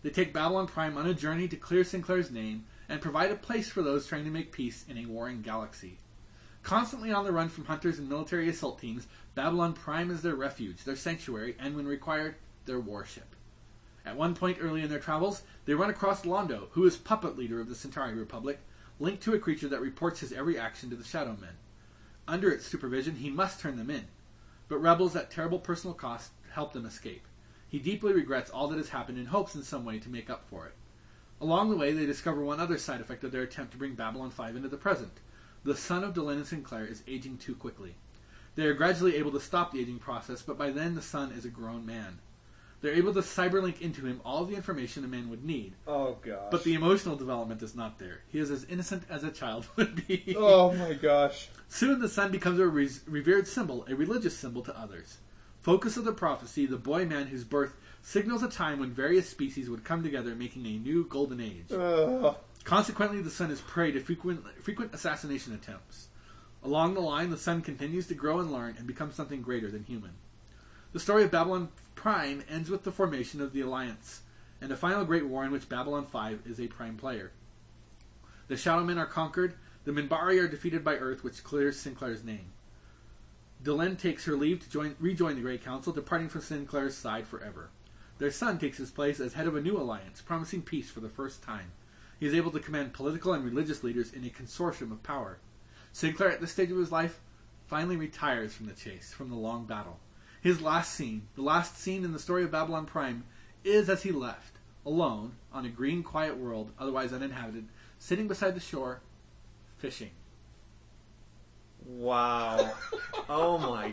They 0.04 0.10
take 0.10 0.34
Babylon 0.34 0.68
Prime 0.68 0.98
on 0.98 1.08
a 1.08 1.14
journey 1.14 1.48
to 1.48 1.56
clear 1.56 1.86
Sinclair's 1.86 2.30
name 2.30 2.66
and 2.90 2.99
provide 2.99 3.32
a 3.32 3.38
place 3.38 3.70
for 3.70 3.82
those 3.82 4.06
trying 4.06 4.26
to 4.26 4.30
make 4.30 4.52
peace 4.52 4.84
in 4.90 4.98
a 4.98 5.06
warring 5.06 5.44
galaxy. 5.44 5.98
Constantly 6.62 7.14
on 7.14 7.24
the 7.24 7.32
run 7.32 7.48
from 7.48 7.64
hunters 7.64 7.98
and 7.98 8.10
military 8.10 8.49
assault 8.49 8.82
teams, 8.82 9.08
Babylon 9.34 9.72
Prime 9.72 10.12
is 10.12 10.24
their 10.24 10.36
refuge, 10.36 10.84
their 10.84 10.98
sanctuary, 10.98 11.56
and 11.58 11.74
when 11.74 11.88
required, 11.88 12.36
their 12.66 12.82
warship. 12.82 13.34
At 14.06 14.18
one 14.18 14.36
point 14.36 14.58
early 14.60 14.82
in 14.82 14.90
their 14.90 14.99
travels, 14.99 15.44
they 15.64 15.74
run 15.74 15.90
across 15.90 16.26
Londo, 16.26 16.68
who 16.72 16.84
is 16.84 16.98
puppet 16.98 17.38
leader 17.38 17.62
of 17.62 17.70
the 17.70 17.76
Centauri 17.76 18.14
Republic, 18.14 18.60
linked 18.99 19.24
to 19.24 19.34
a 19.34 19.40
creature 19.40 19.68
that 19.68 19.82
reports 19.82 20.22
his 20.22 20.34
every 20.34 20.57
action 20.57 20.90
to 20.90 20.95
the 20.95 21.03
Shadow 21.03 21.38
Men. 21.40 21.57
Under 22.28 22.52
its 22.52 22.65
supervision, 22.65 23.15
he 23.15 23.30
must 23.30 23.60
turn 23.60 23.78
them 23.78 23.90
in. 23.90 24.07
But 24.68 24.80
rebels 24.80 25.15
at 25.15 25.32
terrible 25.32 25.60
personal 25.60 25.94
cost 25.94 26.32
help 26.52 26.74
them 26.74 26.86
escape. 26.86 27.26
He 27.69 27.80
deeply 27.80 28.14
regrets 28.14 28.49
all 28.49 28.68
that 28.69 28.78
has 28.78 28.90
happened 28.90 29.18
and 29.18 29.28
hopes 29.28 29.56
in 29.56 29.64
some 29.64 29.86
way 29.86 29.99
to 29.99 30.10
make 30.10 30.30
up 30.30 30.45
for 30.49 30.65
it. 30.65 30.74
Along 31.40 31.69
the 31.69 31.78
way, 31.78 31.94
they 31.94 32.06
discover 32.06 32.44
one 32.44 32.60
other 32.60 32.78
side 32.78 32.99
effect 32.99 33.24
of 33.24 33.32
their 33.32 33.44
attempt 33.44 33.72
to 33.74 33.78
bring 33.78 33.94
Babylon 33.94 34.32
5 34.32 34.56
into 34.56 34.69
the 34.69 34.78
present. 34.78 35.19
The 35.64 35.76
son 35.76 36.03
of 36.03 36.14
Delenn 36.14 36.38
and 36.38 36.48
Sinclair 36.48 36.86
is 36.86 37.03
aging 37.07 37.38
too 37.38 37.53
quickly. 37.53 37.95
They 38.56 38.65
are 38.65 38.74
gradually 38.74 39.18
able 39.18 39.32
to 39.32 39.40
stop 39.40 39.72
the 39.72 39.80
aging 39.80 39.99
process, 39.99 40.41
but 40.41 40.57
by 40.57 40.72
then 40.72 40.95
the 40.95 41.02
son 41.02 41.32
is 41.32 41.45
a 41.45 41.49
grown 41.49 41.86
man. 41.86 42.19
They're 42.82 42.94
able 42.94 43.14
to 43.16 43.22
cyberlink 43.22 43.82
into 43.82 44.06
him 44.06 44.22
all 44.24 44.45
the 44.45 44.56
information 44.56 45.04
a 45.04 45.08
man 45.08 45.30
would 45.32 45.44
need, 45.44 45.74
Oh 45.88 46.18
gosh. 46.22 46.49
but 46.52 46.64
the 46.64 46.76
emotional 46.76 47.16
development 47.16 47.64
is 47.64 47.74
not 47.76 47.98
there. 47.98 48.20
He 48.28 48.38
is 48.40 48.52
as 48.52 48.66
innocent 48.66 49.04
as 49.10 49.24
a 49.24 49.32
child 49.32 49.66
would 49.78 50.08
be. 50.08 50.36
Oh 50.38 50.72
my 50.74 50.94
gosh. 50.94 51.49
Soon 51.68 51.99
the 51.99 52.08
son 52.10 52.32
becomes 52.32 52.60
a 52.60 52.68
re- 52.68 52.90
revered 53.08 53.48
symbol, 53.48 53.84
a 53.90 53.95
religious 53.95 54.38
symbol 54.38 54.62
to 54.64 54.80
others. 54.80 55.18
Focus 55.62 55.98
of 55.98 56.06
the 56.06 56.14
prophecy, 56.14 56.66
the 56.68 56.78
boy 56.78 57.04
man 57.06 57.28
whose 57.28 57.44
birth 57.44 57.74
signals 58.04 58.44
a 58.44 58.48
time 58.48 58.80
when 58.80 58.91
various 58.91 59.28
species 59.28 59.70
would 59.70 59.84
come 59.84 60.04
together, 60.04 60.36
making 60.36 60.66
a 60.68 60.78
new 60.78 61.04
golden 61.10 61.41
age. 61.41 61.72
Ugh. 61.74 62.36
Consequently, 62.64 63.22
the 63.22 63.30
son 63.32 63.49
is 63.49 63.60
prey 63.62 63.91
to 63.91 63.99
frequent, 63.99 64.45
frequent 64.62 64.94
assassination 64.94 65.54
attempts. 65.54 66.08
Along 66.64 66.94
the 66.94 66.99
line, 67.02 67.32
the 67.32 67.38
son 67.38 67.62
continues 67.62 68.08
to 68.08 68.14
grow 68.14 68.40
and 68.40 68.52
learn 68.52 68.76
and 68.78 68.86
become 68.86 69.12
something 69.12 69.41
greater 69.41 69.70
than 69.72 69.84
human. 69.84 70.12
The 70.94 70.99
story 70.99 71.24
of 71.24 71.32
Babylon 71.32 71.70
Prime 71.98 72.44
ends 72.48 72.69
with 72.69 72.84
the 72.84 72.91
formation 72.91 73.41
of 73.41 73.53
the 73.53 73.61
Alliance 73.61 74.22
and 74.61 74.72
a 74.72 74.78
final 74.78 75.03
great 75.03 75.26
war 75.26 75.44
in 75.44 75.52
which 75.52 75.68
Babylon 75.68 76.06
5 76.06 76.44
is 76.45 76.60
a 76.60 76.68
prime 76.68 76.95
player. 76.95 77.32
The 78.48 78.56
Shadowmen 78.56 78.99
are 78.99 79.07
conquered, 79.07 79.56
the 79.84 79.91
Minbari 79.91 80.40
are 80.40 80.48
defeated 80.48 80.84
by 80.84 80.98
Earth, 80.98 81.24
which 81.24 81.44
clears 81.44 81.76
Sinclair's 81.76 82.24
name. 82.24 82.52
Delenn 83.64 83.98
takes 83.98 84.26
her 84.26 84.36
leave 84.36 84.60
to 84.60 84.69
join, 84.69 84.95
rejoin 84.99 85.36
the 85.36 85.41
Great 85.41 85.64
Council, 85.64 85.91
departing 85.91 86.30
from 86.30 86.41
Sinclair's 86.41 86.95
side 86.95 87.28
forever. 87.28 87.72
Their 88.19 88.32
son 88.32 88.60
takes 88.60 88.78
his 88.78 88.91
place 88.91 89.19
as 89.19 89.34
head 89.34 89.48
of 89.48 89.56
a 89.56 89.61
new 89.61 89.76
alliance, 89.76 90.22
promising 90.22 90.61
peace 90.61 90.91
for 90.91 90.99
the 90.99 91.10
first 91.10 91.41
time. 91.41 91.72
He 92.19 92.28
is 92.28 92.36
able 92.36 92.52
to 92.52 92.60
command 92.60 92.94
political 92.94 93.34
and 93.34 93.44
religious 93.44 93.84
leaders 93.84 94.14
in 94.14 94.24
a 94.24 94.30
consortium 94.30 94.91
of 94.91 95.02
power. 95.02 95.40
Sinclair, 95.94 96.32
at 96.32 96.41
this 96.41 96.52
stage 96.52 96.69
of 96.69 96.78
his 96.78 96.91
life, 96.91 97.19
finally 97.65 97.98
retires 97.98 98.53
from 98.53 98.68
the 98.68 98.74
chase, 98.74 99.11
from 99.11 99.30
the 99.30 99.36
long 99.36 99.65
battle. 99.65 99.99
His 100.48 100.61
last 100.61 100.94
scene, 100.94 101.24
the 101.36 101.41
last 101.41 101.78
scene 101.78 102.06
in 102.06 102.14
the 102.14 102.19
story 102.19 102.45
of 102.45 102.52
Babylon 102.52 102.86
Prime, 102.86 103.26
is 103.65 103.90
as 103.90 104.03
he 104.03 104.14
left, 104.14 104.53
alone, 104.86 105.34
on 105.52 105.65
a 105.65 105.69
green, 105.69 106.03
quiet 106.03 106.38
world, 106.38 106.72
otherwise 106.80 107.11
uninhabited, 107.11 107.68
sitting 107.99 108.30
beside 108.30 108.56
the 108.56 108.61
shore, 108.61 109.02
fishing. 109.78 110.11
Wow. 111.86 112.74
oh 113.30 113.57
my. 113.57 113.91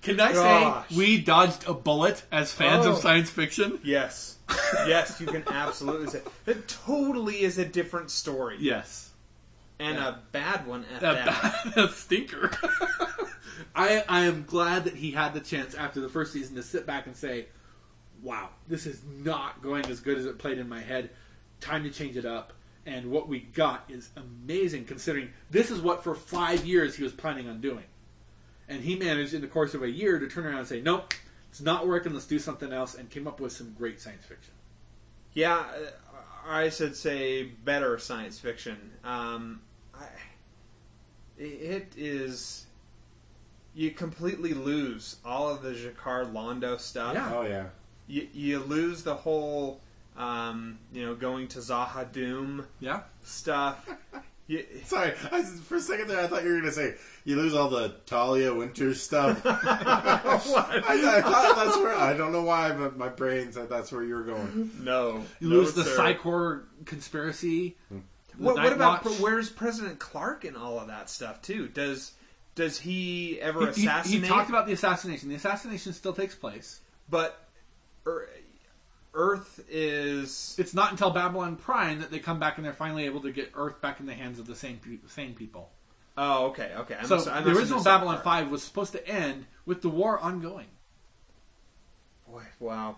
Can 0.00 0.18
I 0.18 0.32
Gosh. 0.32 0.88
say 0.88 0.96
we 0.96 1.18
dodged 1.20 1.68
a 1.68 1.72
bullet 1.72 2.24
as 2.32 2.50
fans 2.50 2.84
Oh. 2.84 2.94
of 2.94 2.98
science 2.98 3.30
fiction? 3.30 3.78
Yes. 3.84 4.38
Yes, 4.84 5.20
you 5.20 5.28
can 5.28 5.44
absolutely 5.46 6.08
say 6.08 6.22
it. 6.46 6.66
Totally 6.66 7.42
is 7.42 7.58
a 7.58 7.64
different 7.64 8.10
story. 8.10 8.56
Yes. 8.58 9.11
And 9.82 9.96
Yeah. 9.96 10.08
a 10.10 10.18
bad 10.32 10.66
one 10.66 10.84
at 10.94 11.02
a, 11.02 11.70
that. 11.72 11.76
a 11.76 11.88
stinker. 11.88 12.50
I 13.74 14.04
I 14.08 14.20
am 14.24 14.44
glad 14.44 14.84
that 14.84 14.94
he 14.94 15.10
had 15.12 15.34
the 15.34 15.40
chance 15.40 15.74
after 15.74 16.00
the 16.00 16.08
first 16.08 16.32
season 16.32 16.56
to 16.56 16.62
sit 16.62 16.86
back 16.86 17.06
and 17.06 17.16
say, 17.16 17.46
"Wow, 18.22 18.50
this 18.68 18.86
is 18.86 19.02
not 19.04 19.62
going 19.62 19.86
as 19.86 20.00
good 20.00 20.18
as 20.18 20.26
it 20.26 20.38
played 20.38 20.58
in 20.58 20.68
my 20.68 20.80
head. 20.80 21.10
Time 21.60 21.82
to 21.84 21.90
change 21.90 22.16
it 22.16 22.24
up." 22.26 22.52
And 22.84 23.10
what 23.10 23.28
we 23.28 23.40
got 23.40 23.84
is 23.88 24.10
amazing, 24.16 24.84
considering 24.86 25.30
this 25.50 25.70
is 25.70 25.80
what 25.80 26.02
for 26.02 26.14
five 26.14 26.64
years 26.66 26.96
he 26.96 27.02
was 27.02 27.12
planning 27.12 27.48
on 27.48 27.60
doing, 27.60 27.84
and 28.68 28.82
he 28.82 28.96
managed 28.96 29.34
in 29.34 29.40
the 29.40 29.46
course 29.46 29.72
of 29.74 29.82
a 29.82 29.90
year 29.90 30.18
to 30.18 30.28
turn 30.28 30.44
around 30.46 30.58
and 30.58 30.68
say, 30.68 30.80
"Nope, 30.80 31.14
it's 31.48 31.60
not 31.60 31.86
working. 31.88 32.12
Let's 32.12 32.26
do 32.26 32.38
something 32.38 32.72
else," 32.72 32.94
and 32.94 33.08
came 33.10 33.26
up 33.26 33.40
with 33.40 33.52
some 33.52 33.72
great 33.72 34.00
science 34.00 34.24
fiction. 34.26 34.54
Yeah, 35.32 35.58
uh, 35.58 35.90
I 36.46 36.68
should 36.70 36.94
say 36.96 37.44
better 37.44 37.98
science 37.98 38.38
fiction. 38.38 38.92
Um, 39.04 39.62
it 41.46 41.92
is. 41.96 42.66
You 43.74 43.90
completely 43.90 44.52
lose 44.52 45.16
all 45.24 45.48
of 45.48 45.62
the 45.62 45.70
G'Kar 45.70 46.30
Londo 46.32 46.78
stuff. 46.78 47.14
Yeah. 47.14 47.30
Oh 47.34 47.42
yeah. 47.42 47.66
You, 48.06 48.28
you 48.34 48.58
lose 48.58 49.02
the 49.02 49.14
whole, 49.14 49.80
um, 50.16 50.78
you 50.92 51.06
know, 51.06 51.14
going 51.14 51.48
to 51.48 51.60
Z'ha'dum 51.60 52.66
Yeah. 52.80 53.02
stuff. 53.24 53.88
you, 54.46 54.66
Sorry, 54.84 55.12
I, 55.30 55.42
for 55.42 55.76
a 55.76 55.80
second 55.80 56.08
there, 56.08 56.20
I 56.20 56.26
thought 56.26 56.42
you 56.42 56.50
were 56.50 56.56
going 56.56 56.70
to 56.70 56.72
say 56.72 56.94
you 57.24 57.36
lose 57.36 57.54
all 57.54 57.70
the 57.70 57.94
Talia 58.04 58.52
Winters 58.52 59.00
stuff. 59.02 59.40
I, 59.46 60.20
I 60.26 61.20
thought 61.22 61.56
that's 61.56 61.76
where 61.78 61.94
I 61.94 62.14
don't 62.14 62.32
know 62.32 62.42
why, 62.42 62.72
but 62.72 62.98
my 62.98 63.08
brain 63.08 63.52
said 63.52 63.70
that's 63.70 63.90
where 63.92 64.02
you 64.04 64.16
were 64.16 64.24
going. 64.24 64.70
no. 64.82 65.24
You 65.40 65.48
no, 65.48 65.56
lose 65.56 65.72
the 65.72 65.84
sir. 65.84 65.96
Psi 65.96 66.14
Corps 66.14 66.64
conspiracy. 66.84 67.76
What, 68.38 68.56
what 68.56 68.72
about 68.72 69.04
Watch. 69.04 69.20
where's 69.20 69.50
President 69.50 69.98
Clark 69.98 70.44
and 70.44 70.56
all 70.56 70.78
of 70.80 70.88
that 70.88 71.10
stuff 71.10 71.42
too? 71.42 71.68
Does 71.68 72.12
does 72.54 72.78
he 72.80 73.40
ever 73.40 73.60
He- 73.72 73.82
he, 73.82 73.86
assassinate? 73.86 74.22
he 74.22 74.28
talked 74.28 74.48
about 74.48 74.66
the 74.66 74.72
assassination. 74.72 75.28
The 75.28 75.34
assassination 75.36 75.92
still 75.92 76.12
takes 76.12 76.34
place. 76.34 76.80
but 77.08 77.38
Ear- 78.06 78.28
Earth 79.14 79.60
is 79.68 80.54
It's 80.58 80.72
not 80.74 80.90
until 80.90 81.10
Babylon 81.10 81.56
Prime 81.56 82.00
that 82.00 82.10
they 82.10 82.18
come 82.18 82.38
back 82.40 82.56
and 82.56 82.64
they're 82.64 82.72
finally 82.72 83.04
able 83.04 83.20
to 83.20 83.30
get 83.30 83.50
Earth 83.54 83.80
back 83.82 84.00
in 84.00 84.06
the 84.06 84.14
hands 84.14 84.38
of 84.38 84.46
the 84.46 84.56
same 84.56 84.78
pe- 84.78 85.06
same 85.08 85.34
people. 85.34 85.70
oh 86.16 86.46
okay 86.46 86.72
okay. 86.78 86.94
I 86.94 87.04
so 87.04 87.18
the 87.18 87.50
original 87.50 87.82
Babylon. 87.84 88.20
Five 88.22 88.50
was 88.50 88.62
supposed 88.62 88.92
to 88.92 89.06
end 89.06 89.46
with 89.66 89.82
the 89.82 89.88
war 89.90 90.18
ongoing. 90.18 90.66
Boy, 92.26 92.44
wow. 92.60 92.96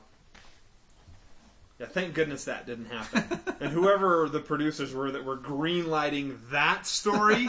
Yeah, 1.78 1.86
thank 1.86 2.14
goodness 2.14 2.44
that 2.44 2.66
didn't 2.66 2.86
happen. 2.86 3.40
and 3.60 3.70
whoever 3.72 4.28
the 4.28 4.40
producers 4.40 4.94
were 4.94 5.10
that 5.10 5.24
were 5.24 5.36
greenlighting 5.36 6.38
that 6.50 6.86
story 6.86 7.48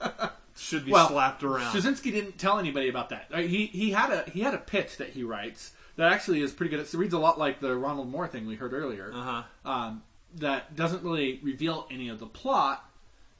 should 0.56 0.84
be 0.84 0.92
Well, 0.92 1.08
slapped 1.08 1.42
around. 1.42 1.74
Straczynski 1.74 2.12
didn't 2.12 2.38
tell 2.38 2.58
anybody 2.58 2.88
about 2.88 3.08
that. 3.10 3.32
He 3.34 3.66
he 3.66 3.90
had 3.90 4.10
a 4.10 4.30
he 4.30 4.40
had 4.40 4.54
a 4.54 4.58
pitch 4.58 4.98
that 4.98 5.10
he 5.10 5.24
writes 5.24 5.72
that 5.96 6.12
actually 6.12 6.40
is 6.40 6.52
pretty 6.52 6.70
good. 6.74 6.80
It 6.80 6.92
reads 6.94 7.14
a 7.14 7.18
lot 7.18 7.38
like 7.38 7.60
the 7.60 7.74
Ronald 7.76 8.08
Moore 8.10 8.26
thing 8.28 8.46
we 8.46 8.56
heard 8.56 8.72
earlier. 8.72 9.12
Uh-huh. 9.14 9.42
Um, 9.64 10.02
that 10.36 10.74
doesn't 10.74 11.02
really 11.02 11.40
reveal 11.42 11.86
any 11.90 12.08
of 12.08 12.18
the 12.18 12.26
plot. 12.26 12.84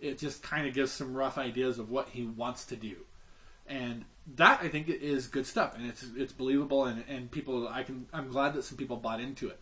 It 0.00 0.18
just 0.18 0.42
kind 0.42 0.66
of 0.66 0.74
gives 0.74 0.92
some 0.92 1.14
rough 1.14 1.38
ideas 1.38 1.78
of 1.78 1.90
what 1.90 2.09
he 2.09 2.24
wants 2.26 2.64
to 2.66 2.76
do, 2.76 2.96
and 3.66 4.04
that 4.34 4.60
I 4.62 4.68
think 4.68 4.88
is 4.88 5.26
good 5.28 5.46
stuff, 5.46 5.76
and 5.76 5.86
it's 5.86 6.04
it's 6.16 6.32
believable, 6.32 6.84
and 6.86 7.04
and 7.09 7.30
people 7.30 7.68
I 7.68 7.82
can 7.84 8.06
I'm 8.12 8.28
glad 8.28 8.54
that 8.54 8.64
some 8.64 8.76
people 8.76 8.96
bought 8.96 9.20
into 9.20 9.48
it. 9.48 9.59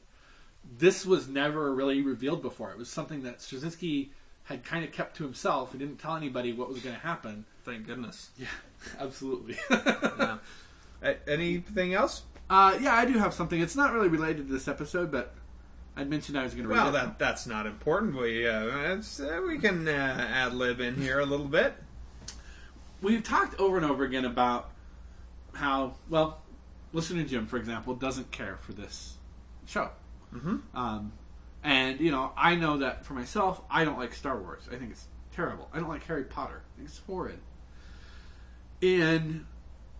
This 0.78 1.04
was 1.04 1.28
never 1.28 1.74
really 1.74 2.00
revealed 2.02 2.42
before. 2.42 2.70
It 2.70 2.78
was 2.78 2.88
something 2.88 3.22
that 3.24 3.38
Straczynski 3.38 4.08
had 4.44 4.64
kind 4.64 4.84
of 4.84 4.92
kept 4.92 5.16
to 5.16 5.24
himself. 5.24 5.72
He 5.72 5.78
didn't 5.78 5.98
tell 5.98 6.16
anybody 6.16 6.52
what 6.52 6.68
was 6.68 6.78
going 6.80 6.94
to 6.94 7.00
happen. 7.00 7.44
Thank 7.64 7.86
goodness. 7.86 8.30
Yeah, 8.38 8.46
absolutely. 9.00 9.56
Yeah. 11.02 11.14
Anything 11.26 11.94
else? 11.94 12.22
uh, 12.50 12.76
yeah, 12.80 12.94
I 12.94 13.06
do 13.06 13.14
have 13.18 13.32
something. 13.32 13.58
It's 13.60 13.74
not 13.76 13.92
really 13.94 14.08
related 14.08 14.46
to 14.48 14.52
this 14.52 14.68
episode, 14.68 15.10
but 15.10 15.32
I 15.96 16.04
mentioned 16.04 16.38
I 16.38 16.42
was 16.44 16.52
going 16.52 16.64
to 16.64 16.68
read 16.68 16.76
Well, 16.76 16.88
it. 16.90 16.92
that 16.92 17.18
that's 17.18 17.46
not 17.46 17.64
important. 17.66 18.14
We 18.16 18.46
uh, 18.46 18.52
uh, 18.98 19.40
we 19.46 19.58
can 19.58 19.88
uh, 19.88 19.90
ad 20.30 20.52
lib 20.54 20.78
in 20.80 20.96
here 21.00 21.20
a 21.20 21.24
little 21.26 21.46
bit. 21.48 21.72
We've 23.00 23.22
talked 23.24 23.58
over 23.58 23.76
and 23.78 23.86
over 23.86 24.04
again 24.04 24.26
about 24.26 24.72
how, 25.54 25.94
well, 26.10 26.42
listener 26.92 27.22
Jim, 27.24 27.46
for 27.46 27.56
example, 27.56 27.94
doesn't 27.94 28.30
care 28.30 28.58
for 28.60 28.72
this 28.72 29.14
show. 29.66 29.88
Mm-hmm. 30.34 30.76
Um, 30.76 31.12
and, 31.62 32.00
you 32.00 32.10
know, 32.10 32.32
I 32.36 32.54
know 32.54 32.78
that 32.78 33.04
for 33.04 33.14
myself, 33.14 33.60
I 33.70 33.84
don't 33.84 33.98
like 33.98 34.14
Star 34.14 34.38
Wars. 34.38 34.62
I 34.70 34.76
think 34.76 34.92
it's 34.92 35.06
terrible. 35.34 35.68
I 35.72 35.78
don't 35.78 35.88
like 35.88 36.04
Harry 36.04 36.24
Potter. 36.24 36.62
I 36.74 36.76
think 36.76 36.88
it's 36.88 37.00
horrid. 37.06 37.40
In 38.80 39.46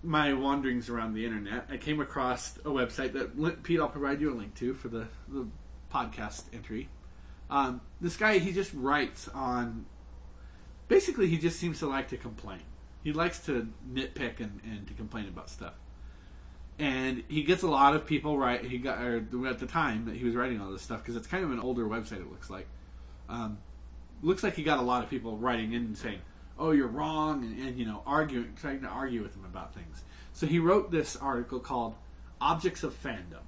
my 0.03 0.33
wanderings 0.33 0.89
around 0.89 1.13
the 1.13 1.27
internet, 1.27 1.67
I 1.71 1.77
came 1.77 2.01
across 2.01 2.57
a 2.59 2.71
website 2.71 3.13
that, 3.13 3.63
Pete, 3.63 3.81
I'll 3.81 3.89
provide 3.89 4.21
you 4.21 4.33
a 4.33 4.37
link 4.37 4.55
to 4.57 4.73
for 4.73 4.89
the, 4.89 5.09
the 5.29 5.47
podcast 5.93 6.45
entry. 6.55 6.89
Um, 7.51 7.83
this 8.01 8.17
guy, 8.17 8.39
he 8.39 8.53
just 8.53 8.73
writes 8.73 9.29
on. 9.29 9.87
Basically, 10.89 11.29
he 11.29 11.37
just 11.37 11.59
seems 11.59 11.79
to 11.81 11.87
like 11.87 12.09
to 12.09 12.17
complain. 12.17 12.63
He 13.05 13.13
likes 13.13 13.39
to 13.47 13.69
nitpick 13.93 14.41
and, 14.41 14.61
and 14.65 14.87
to 14.87 14.95
complain 14.95 15.29
about 15.29 15.51
stuff 15.51 15.75
and 16.81 17.23
he 17.29 17.43
gets 17.43 17.63
a 17.63 17.69
lot 17.69 17.95
of 17.95 18.07
people 18.07 18.39
right. 18.39 18.65
He 18.65 18.79
got 18.79 19.03
or 19.03 19.19
at 19.47 19.59
the 19.59 19.67
time 19.67 20.07
that 20.07 20.17
he 20.17 20.25
was 20.25 20.35
writing 20.35 20.61
all 20.61 20.73
this 20.73 20.81
stuff 20.81 21.03
because 21.03 21.15
it's 21.15 21.27
kind 21.27 21.45
of 21.45 21.53
an 21.53 21.61
older 21.61 21.85
website. 21.85 22.21
It 22.21 22.31
looks 22.31 22.49
like. 22.49 22.67
Um, 23.29 23.59
looks 24.23 24.43
like 24.43 24.55
he 24.55 24.63
got 24.63 24.79
a 24.79 24.83
lot 24.83 25.05
of 25.05 25.11
people 25.11 25.37
writing 25.37 25.75
in 25.75 25.83
and 25.83 25.99
saying, 25.99 26.21
"Oh, 26.59 26.71
you're 26.71 26.89
wrong," 26.89 27.45
and, 27.45 27.69
and 27.69 27.79
you 27.79 27.85
know, 27.85 28.03
arguing, 28.07 28.55
trying 28.59 28.81
to 28.81 28.89
argue 28.89 29.23
with 29.23 29.37
him 29.37 29.45
about 29.45 29.75
things. 29.75 30.03
So 30.33 30.47
he 30.47 30.59
wrote 30.59 30.91
this 30.91 31.17
article 31.17 31.61
called 31.61 31.95
"Objects 32.41 32.83
of 32.83 33.01
Fandom." 33.01 33.45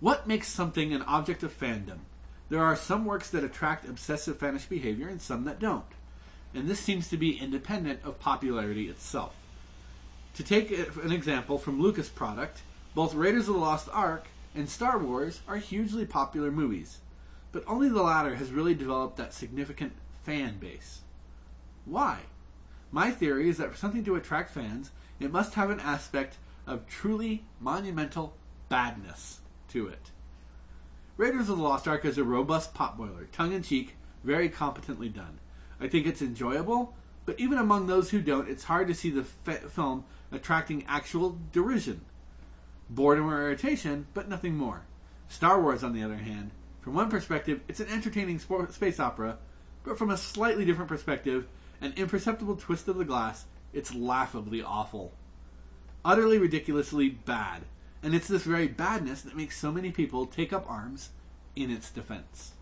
What 0.00 0.26
makes 0.26 0.48
something 0.48 0.92
an 0.92 1.02
object 1.02 1.42
of 1.42 1.58
fandom? 1.58 2.00
There 2.50 2.62
are 2.62 2.76
some 2.76 3.04
works 3.04 3.30
that 3.30 3.44
attract 3.44 3.88
obsessive 3.88 4.38
fanish 4.38 4.68
behavior 4.68 5.08
and 5.08 5.22
some 5.22 5.44
that 5.44 5.60
don't. 5.60 5.86
And 6.52 6.68
this 6.68 6.80
seems 6.80 7.08
to 7.08 7.16
be 7.16 7.38
independent 7.38 8.00
of 8.04 8.18
popularity 8.18 8.88
itself. 8.88 9.34
To 10.36 10.42
take 10.42 10.70
an 10.70 11.12
example 11.12 11.58
from 11.58 11.80
Lucas' 11.80 12.08
product, 12.08 12.62
both 12.94 13.14
Raiders 13.14 13.48
of 13.48 13.54
the 13.54 13.60
Lost 13.60 13.88
Ark 13.92 14.28
and 14.54 14.68
Star 14.68 14.98
Wars 14.98 15.40
are 15.46 15.58
hugely 15.58 16.06
popular 16.06 16.50
movies, 16.50 16.98
but 17.52 17.64
only 17.66 17.90
the 17.90 18.02
latter 18.02 18.36
has 18.36 18.50
really 18.50 18.74
developed 18.74 19.18
that 19.18 19.34
significant 19.34 19.92
fan 20.22 20.58
base. 20.58 21.02
Why? 21.84 22.20
My 22.90 23.10
theory 23.10 23.48
is 23.50 23.58
that 23.58 23.70
for 23.70 23.76
something 23.76 24.04
to 24.04 24.14
attract 24.14 24.50
fans, 24.50 24.90
it 25.20 25.32
must 25.32 25.54
have 25.54 25.68
an 25.68 25.80
aspect 25.80 26.38
of 26.66 26.86
truly 26.86 27.44
monumental 27.60 28.34
badness 28.70 29.40
to 29.68 29.86
it. 29.86 30.10
Raiders 31.18 31.50
of 31.50 31.58
the 31.58 31.62
Lost 31.62 31.86
Ark 31.86 32.06
is 32.06 32.16
a 32.16 32.24
robust 32.24 32.74
potboiler, 32.74 33.30
tongue 33.32 33.52
in 33.52 33.62
cheek, 33.62 33.96
very 34.24 34.48
competently 34.48 35.10
done. 35.10 35.40
I 35.78 35.88
think 35.88 36.06
it's 36.06 36.22
enjoyable, 36.22 36.94
but 37.26 37.38
even 37.38 37.58
among 37.58 37.86
those 37.86 38.10
who 38.10 38.22
don't, 38.22 38.48
it's 38.48 38.64
hard 38.64 38.88
to 38.88 38.94
see 38.94 39.10
the 39.10 39.24
film 39.24 40.04
attracting 40.32 40.84
actual 40.88 41.38
derision. 41.52 42.02
Boredom 42.90 43.30
or 43.30 43.42
irritation, 43.42 44.06
but 44.14 44.28
nothing 44.28 44.56
more. 44.56 44.82
Star 45.28 45.60
Wars, 45.60 45.82
on 45.82 45.94
the 45.94 46.02
other 46.02 46.16
hand, 46.16 46.50
from 46.80 46.94
one 46.94 47.10
perspective, 47.10 47.60
it's 47.68 47.80
an 47.80 47.88
entertaining 47.88 48.38
sport, 48.38 48.72
space 48.74 48.98
opera, 48.98 49.38
but 49.84 49.98
from 49.98 50.10
a 50.10 50.16
slightly 50.16 50.64
different 50.64 50.88
perspective, 50.88 51.46
an 51.80 51.92
imperceptible 51.96 52.56
twist 52.56 52.88
of 52.88 52.96
the 52.96 53.04
glass, 53.04 53.46
it's 53.72 53.94
laughably 53.94 54.62
awful. 54.62 55.12
Utterly 56.04 56.38
ridiculously 56.38 57.08
bad. 57.08 57.62
And 58.02 58.14
it's 58.14 58.28
this 58.28 58.42
very 58.42 58.66
badness 58.66 59.22
that 59.22 59.36
makes 59.36 59.56
so 59.56 59.70
many 59.70 59.92
people 59.92 60.26
take 60.26 60.52
up 60.52 60.68
arms 60.68 61.10
in 61.54 61.70
its 61.70 61.90
defense. 61.90 62.52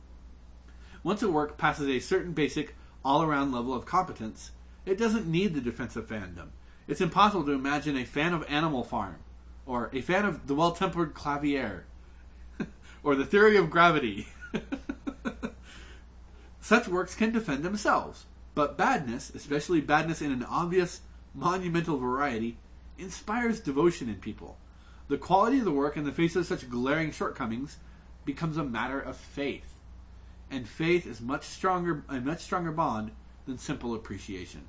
Once 1.02 1.22
a 1.22 1.30
work 1.30 1.56
passes 1.56 1.88
a 1.88 1.98
certain 1.98 2.32
basic, 2.32 2.74
all 3.02 3.22
around 3.22 3.52
level 3.52 3.72
of 3.72 3.86
competence, 3.86 4.50
it 4.84 4.98
doesn't 4.98 5.26
need 5.26 5.54
the 5.54 5.60
defense 5.60 5.96
of 5.96 6.06
fandom. 6.06 6.48
It's 6.90 7.00
impossible 7.00 7.44
to 7.44 7.52
imagine 7.52 7.96
a 7.96 8.04
fan 8.04 8.32
of 8.32 8.44
Animal 8.48 8.82
Farm, 8.82 9.18
or 9.64 9.90
a 9.92 10.00
fan 10.00 10.24
of 10.24 10.48
The 10.48 10.56
Well 10.56 10.72
Tempered 10.72 11.14
Clavier, 11.14 11.84
or 13.04 13.14
The 13.14 13.24
Theory 13.24 13.56
of 13.56 13.70
Gravity. 13.70 14.26
Such 16.60 16.88
works 16.88 17.14
can 17.14 17.30
defend 17.30 17.62
themselves, 17.62 18.26
but 18.56 18.76
badness, 18.76 19.30
especially 19.32 19.80
badness 19.80 20.20
in 20.20 20.32
an 20.32 20.42
obvious, 20.42 21.02
monumental 21.32 21.96
variety, 21.96 22.58
inspires 22.98 23.60
devotion 23.60 24.08
in 24.08 24.16
people. 24.16 24.58
The 25.06 25.16
quality 25.16 25.60
of 25.60 25.66
the 25.66 25.70
work 25.70 25.96
in 25.96 26.02
the 26.02 26.10
face 26.10 26.34
of 26.34 26.46
such 26.46 26.68
glaring 26.68 27.12
shortcomings 27.12 27.76
becomes 28.24 28.56
a 28.56 28.64
matter 28.64 28.98
of 28.98 29.16
faith. 29.16 29.76
And 30.50 30.68
faith 30.68 31.06
is 31.06 31.20
much 31.20 31.44
stronger 31.44 32.02
a 32.08 32.20
much 32.20 32.40
stronger 32.40 32.72
bond 32.72 33.12
than 33.46 33.58
simple 33.58 33.94
appreciation. 33.94 34.66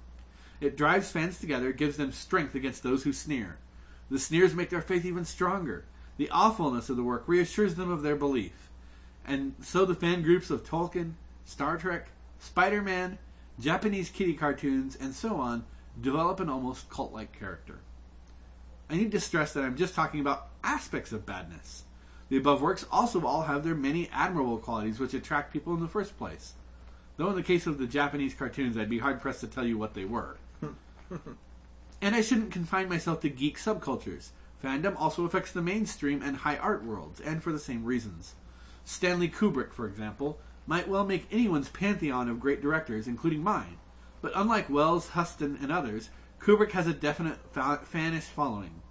It 0.61 0.77
drives 0.77 1.11
fans 1.11 1.39
together, 1.39 1.73
gives 1.73 1.97
them 1.97 2.11
strength 2.11 2.53
against 2.53 2.83
those 2.83 3.03
who 3.03 3.11
sneer. 3.11 3.57
The 4.11 4.19
sneers 4.19 4.53
make 4.53 4.69
their 4.69 4.81
faith 4.81 5.03
even 5.03 5.25
stronger. 5.25 5.85
The 6.17 6.29
awfulness 6.29 6.89
of 6.89 6.97
the 6.97 7.03
work 7.03 7.23
reassures 7.27 7.75
them 7.75 7.89
of 7.89 8.03
their 8.03 8.15
belief. 8.15 8.69
And 9.25 9.55
so 9.61 9.85
the 9.85 9.95
fan 9.95 10.21
groups 10.21 10.51
of 10.51 10.63
Tolkien, 10.63 11.13
Star 11.45 11.77
Trek, 11.77 12.09
Spider 12.39 12.81
Man, 12.81 13.17
Japanese 13.59 14.09
kitty 14.09 14.33
cartoons, 14.33 14.95
and 14.95 15.13
so 15.13 15.35
on 15.37 15.65
develop 15.99 16.39
an 16.39 16.49
almost 16.49 16.89
cult 16.89 17.11
like 17.11 17.37
character. 17.37 17.79
I 18.89 18.95
need 18.95 19.11
to 19.11 19.19
stress 19.19 19.53
that 19.53 19.63
I'm 19.63 19.77
just 19.77 19.95
talking 19.95 20.19
about 20.19 20.47
aspects 20.63 21.11
of 21.11 21.25
badness. 21.25 21.83
The 22.29 22.37
above 22.37 22.61
works 22.61 22.85
also 22.91 23.25
all 23.25 23.43
have 23.43 23.63
their 23.63 23.75
many 23.75 24.09
admirable 24.13 24.57
qualities 24.57 24.99
which 24.99 25.13
attract 25.13 25.51
people 25.51 25.73
in 25.73 25.79
the 25.79 25.87
first 25.87 26.17
place. 26.17 26.53
Though 27.17 27.29
in 27.29 27.35
the 27.35 27.43
case 27.43 27.67
of 27.67 27.77
the 27.77 27.87
Japanese 27.87 28.33
cartoons, 28.33 28.77
I'd 28.77 28.89
be 28.89 28.99
hard 28.99 29.21
pressed 29.21 29.41
to 29.41 29.47
tell 29.47 29.65
you 29.65 29.77
what 29.77 29.93
they 29.93 30.05
were. 30.05 30.37
And 32.01 32.15
I 32.15 32.21
shouldn't 32.21 32.51
confine 32.51 32.89
myself 32.89 33.21
to 33.21 33.29
geek 33.29 33.59
subcultures. 33.59 34.29
Fandom 34.63 34.95
also 34.97 35.25
affects 35.25 35.51
the 35.51 35.61
mainstream 35.61 36.21
and 36.21 36.37
high 36.37 36.57
art 36.57 36.83
worlds, 36.83 37.19
and 37.19 37.43
for 37.43 37.51
the 37.51 37.59
same 37.59 37.83
reasons. 37.83 38.35
Stanley 38.83 39.29
Kubrick, 39.29 39.73
for 39.73 39.87
example, 39.87 40.39
might 40.65 40.87
well 40.87 41.05
make 41.05 41.27
anyone's 41.31 41.69
pantheon 41.69 42.29
of 42.29 42.39
great 42.39 42.61
directors, 42.61 43.07
including 43.07 43.43
mine. 43.43 43.77
But 44.21 44.31
unlike 44.35 44.69
Welles, 44.69 45.09
Huston, 45.09 45.57
and 45.61 45.71
others, 45.71 46.09
Kubrick 46.39 46.71
has 46.71 46.87
a 46.87 46.93
definite 46.93 47.37
fa- 47.51 47.81
fanish 47.91 48.23
following. 48.23 48.81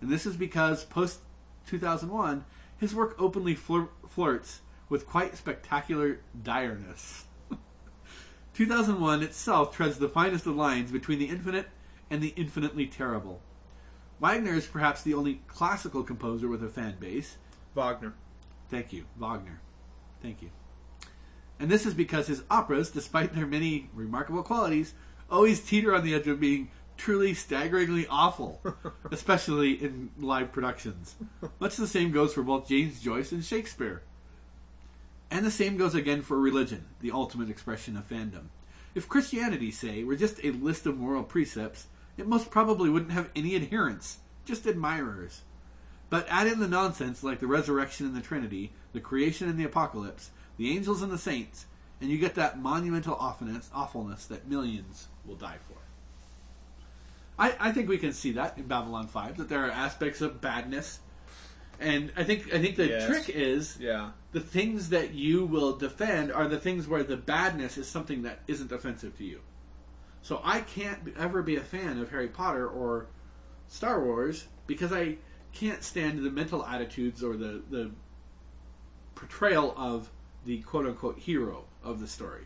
And 0.00 0.10
this 0.10 0.26
is 0.26 0.36
because 0.36 0.84
post 0.84 1.20
2001, 1.66 2.44
his 2.78 2.94
work 2.94 3.14
openly 3.18 3.54
flir- 3.54 3.88
flirts 4.08 4.60
with 4.88 5.06
quite 5.06 5.36
spectacular 5.36 6.20
direness. 6.42 7.24
2001 8.60 9.22
itself 9.22 9.74
treads 9.74 9.96
the 9.96 10.06
finest 10.06 10.44
of 10.44 10.54
lines 10.54 10.92
between 10.92 11.18
the 11.18 11.30
infinite 11.30 11.66
and 12.10 12.20
the 12.20 12.34
infinitely 12.36 12.84
terrible. 12.84 13.40
Wagner 14.20 14.52
is 14.52 14.66
perhaps 14.66 15.00
the 15.00 15.14
only 15.14 15.40
classical 15.46 16.02
composer 16.02 16.46
with 16.46 16.62
a 16.62 16.68
fan 16.68 16.96
base. 17.00 17.38
Wagner. 17.74 18.12
Thank 18.68 18.92
you, 18.92 19.06
Wagner. 19.18 19.62
Thank 20.20 20.42
you. 20.42 20.50
And 21.58 21.70
this 21.70 21.86
is 21.86 21.94
because 21.94 22.26
his 22.26 22.42
operas, 22.50 22.90
despite 22.90 23.32
their 23.32 23.46
many 23.46 23.88
remarkable 23.94 24.42
qualities, 24.42 24.92
always 25.30 25.60
teeter 25.60 25.94
on 25.94 26.04
the 26.04 26.14
edge 26.14 26.28
of 26.28 26.38
being 26.38 26.70
truly 26.98 27.32
staggeringly 27.32 28.06
awful, 28.08 28.60
especially 29.10 29.72
in 29.72 30.10
live 30.18 30.52
productions. 30.52 31.14
Much 31.60 31.76
the 31.76 31.86
same 31.86 32.12
goes 32.12 32.34
for 32.34 32.42
both 32.42 32.68
James 32.68 33.00
Joyce 33.00 33.32
and 33.32 33.42
Shakespeare. 33.42 34.02
And 35.30 35.46
the 35.46 35.50
same 35.50 35.76
goes 35.76 35.94
again 35.94 36.22
for 36.22 36.38
religion, 36.38 36.86
the 37.00 37.12
ultimate 37.12 37.50
expression 37.50 37.96
of 37.96 38.08
fandom. 38.08 38.46
If 38.94 39.08
Christianity, 39.08 39.70
say, 39.70 40.02
were 40.02 40.16
just 40.16 40.40
a 40.42 40.50
list 40.50 40.86
of 40.86 40.98
moral 40.98 41.22
precepts, 41.22 41.86
it 42.16 42.26
most 42.26 42.50
probably 42.50 42.90
wouldn't 42.90 43.12
have 43.12 43.30
any 43.36 43.54
adherents, 43.54 44.18
just 44.44 44.66
admirers. 44.66 45.42
But 46.08 46.26
add 46.28 46.48
in 46.48 46.58
the 46.58 46.66
nonsense 46.66 47.22
like 47.22 47.38
the 47.38 47.46
resurrection 47.46 48.06
and 48.06 48.16
the 48.16 48.20
Trinity, 48.20 48.72
the 48.92 49.00
creation 49.00 49.48
and 49.48 49.56
the 49.58 49.64
apocalypse, 49.64 50.30
the 50.56 50.70
angels 50.70 51.02
and 51.02 51.12
the 51.12 51.18
saints, 51.18 51.66
and 52.00 52.10
you 52.10 52.18
get 52.18 52.34
that 52.34 52.60
monumental 52.60 53.14
awfulness, 53.14 54.26
that 54.26 54.48
millions 54.48 55.06
will 55.24 55.36
die 55.36 55.58
for. 55.68 55.76
I, 57.38 57.54
I 57.60 57.72
think 57.72 57.88
we 57.88 57.98
can 57.98 58.12
see 58.12 58.32
that 58.32 58.58
in 58.58 58.64
Babylon 58.64 59.06
Five 59.06 59.36
that 59.36 59.48
there 59.48 59.64
are 59.64 59.70
aspects 59.70 60.20
of 60.20 60.40
badness, 60.40 60.98
and 61.80 62.12
I 62.16 62.24
think 62.24 62.52
I 62.54 62.60
think 62.60 62.76
the 62.76 62.88
Yes. 62.88 63.06
trick 63.06 63.28
is 63.34 63.76
Yeah. 63.80 64.10
the 64.32 64.40
things 64.40 64.90
that 64.90 65.12
you 65.14 65.44
will 65.44 65.76
defend 65.76 66.30
are 66.30 66.46
the 66.46 66.58
things 66.58 66.86
where 66.86 67.02
the 67.02 67.16
badness 67.16 67.78
is 67.78 67.88
something 67.88 68.22
that 68.22 68.40
isn't 68.46 68.70
offensive 68.70 69.16
to 69.18 69.24
you. 69.24 69.40
So 70.22 70.40
I 70.44 70.60
can't 70.60 71.14
ever 71.18 71.42
be 71.42 71.56
a 71.56 71.62
fan 71.62 71.98
of 71.98 72.10
Harry 72.10 72.28
Potter 72.28 72.68
or 72.68 73.06
Star 73.68 74.04
Wars 74.04 74.46
because 74.66 74.92
I 74.92 75.16
can't 75.52 75.82
stand 75.82 76.22
the 76.22 76.30
mental 76.30 76.64
attitudes 76.64 77.22
or 77.24 77.36
the 77.36 77.62
the 77.70 77.90
portrayal 79.14 79.74
of 79.76 80.10
the 80.44 80.58
quote 80.62 80.86
unquote 80.86 81.18
hero 81.18 81.64
of 81.82 82.00
the 82.00 82.06
story 82.06 82.44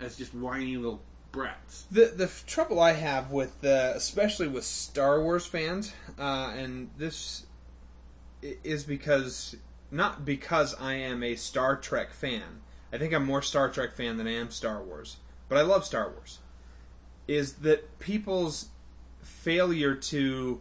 as 0.00 0.16
just 0.16 0.34
whiny 0.34 0.76
little 0.76 1.02
brats. 1.32 1.86
The 1.90 2.06
the 2.06 2.30
trouble 2.46 2.80
I 2.80 2.92
have 2.92 3.30
with 3.30 3.60
the, 3.60 3.92
especially 3.96 4.48
with 4.48 4.64
Star 4.64 5.20
Wars 5.22 5.46
fans, 5.46 5.92
uh, 6.18 6.52
and 6.56 6.90
this 6.96 7.46
is 8.62 8.84
because 8.84 9.56
not 9.90 10.24
because 10.24 10.74
I 10.74 10.94
am 10.94 11.22
a 11.22 11.36
Star 11.36 11.76
Trek 11.76 12.12
fan. 12.12 12.62
I 12.92 12.98
think 12.98 13.12
I'm 13.12 13.24
more 13.24 13.42
Star 13.42 13.68
Trek 13.70 13.94
fan 13.94 14.16
than 14.16 14.26
I 14.26 14.34
am 14.34 14.50
Star 14.50 14.82
Wars, 14.82 15.16
but 15.48 15.58
I 15.58 15.62
love 15.62 15.84
Star 15.84 16.10
Wars. 16.10 16.38
Is 17.26 17.54
that 17.54 17.98
people's 17.98 18.68
failure 19.22 19.94
to 19.94 20.60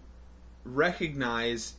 recognize 0.63 1.73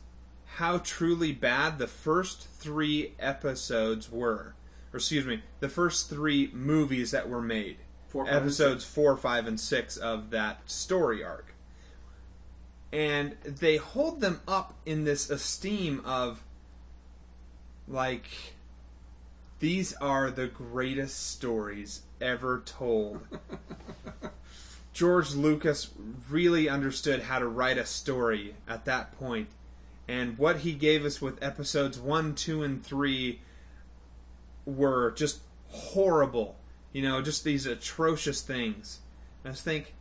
how 0.45 0.77
truly 0.77 1.31
bad 1.31 1.79
the 1.79 1.87
first 1.87 2.47
three 2.47 3.13
episodes 3.19 4.11
were, 4.11 4.53
or 4.93 4.97
excuse 4.97 5.25
me, 5.25 5.41
the 5.59 5.69
first 5.69 6.09
three 6.09 6.49
movies 6.53 7.11
that 7.11 7.27
were 7.27 7.41
made, 7.41 7.77
four, 8.07 8.25
five, 8.25 8.35
episodes 8.35 8.85
four, 8.85 9.17
five, 9.17 9.47
and 9.47 9.59
six 9.59 9.97
of 9.97 10.29
that 10.29 10.69
story 10.69 11.23
arc. 11.23 11.54
And 12.95 13.35
they 13.43 13.75
hold 13.75 14.21
them 14.21 14.39
up 14.47 14.73
in 14.85 15.03
this 15.03 15.29
esteem 15.29 16.01
of, 16.05 16.41
like, 17.89 18.23
these 19.59 19.91
are 19.95 20.31
the 20.31 20.47
greatest 20.47 21.31
stories 21.31 22.03
ever 22.21 22.63
told. 22.65 23.19
George 24.93 25.33
Lucas 25.35 25.89
really 26.29 26.69
understood 26.69 27.23
how 27.23 27.37
to 27.37 27.47
write 27.47 27.77
a 27.77 27.85
story 27.85 28.55
at 28.65 28.85
that 28.85 29.19
point, 29.19 29.49
and 30.07 30.37
what 30.37 30.59
he 30.59 30.71
gave 30.71 31.03
us 31.03 31.21
with 31.21 31.43
episodes 31.43 31.99
one, 31.99 32.33
two, 32.33 32.63
and 32.63 32.81
three 32.81 33.41
were 34.65 35.11
just 35.11 35.41
horrible. 35.67 36.55
You 36.93 37.01
know, 37.01 37.21
just 37.21 37.43
these 37.43 37.65
atrocious 37.65 38.41
things. 38.41 39.01
And 39.43 39.49
I 39.49 39.53
just 39.53 39.65
think, 39.65 39.95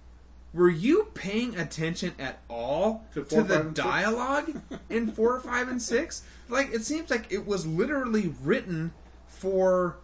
were 0.54 0.70
you 0.70 1.08
paying 1.14 1.56
attention 1.58 2.12
at 2.18 2.38
all 2.48 3.04
To 3.14 3.24
to, 3.24 3.42
the 3.42 3.54
five, 3.54 3.66
and 3.66 3.76
six? 3.76 3.86
dialogue 3.86 4.62
in 4.88 5.10
four, 5.12 5.38
five, 5.40 5.68
and 5.68 5.82
six? 5.82 6.22
Like 6.48 6.72
it 6.72 6.84
seems 6.84 7.10
like 7.10 7.30
it 7.32 7.46
was 7.46 7.66
literally 7.66 8.32
written 8.42 8.92
for, 9.26 9.96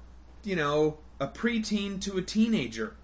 you 0.42 0.56
know, 0.56 0.98
a 1.20 1.28
preteen 1.28 2.00
to 2.02 2.18
a 2.18 2.22
teenager. 2.22 2.94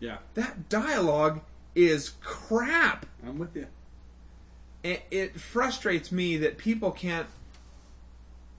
Yeah, 0.00 0.18
That 0.34 0.68
dialogue 0.68 1.40
is 1.74 2.12
crap. 2.20 3.06
I'm 3.26 3.38
with 3.38 3.54
you. 3.56 3.66
it, 4.82 5.02
it 5.10 5.40
frustrates 5.40 6.10
me 6.12 6.36
that 6.38 6.56
people 6.58 6.90
can't 6.90 7.26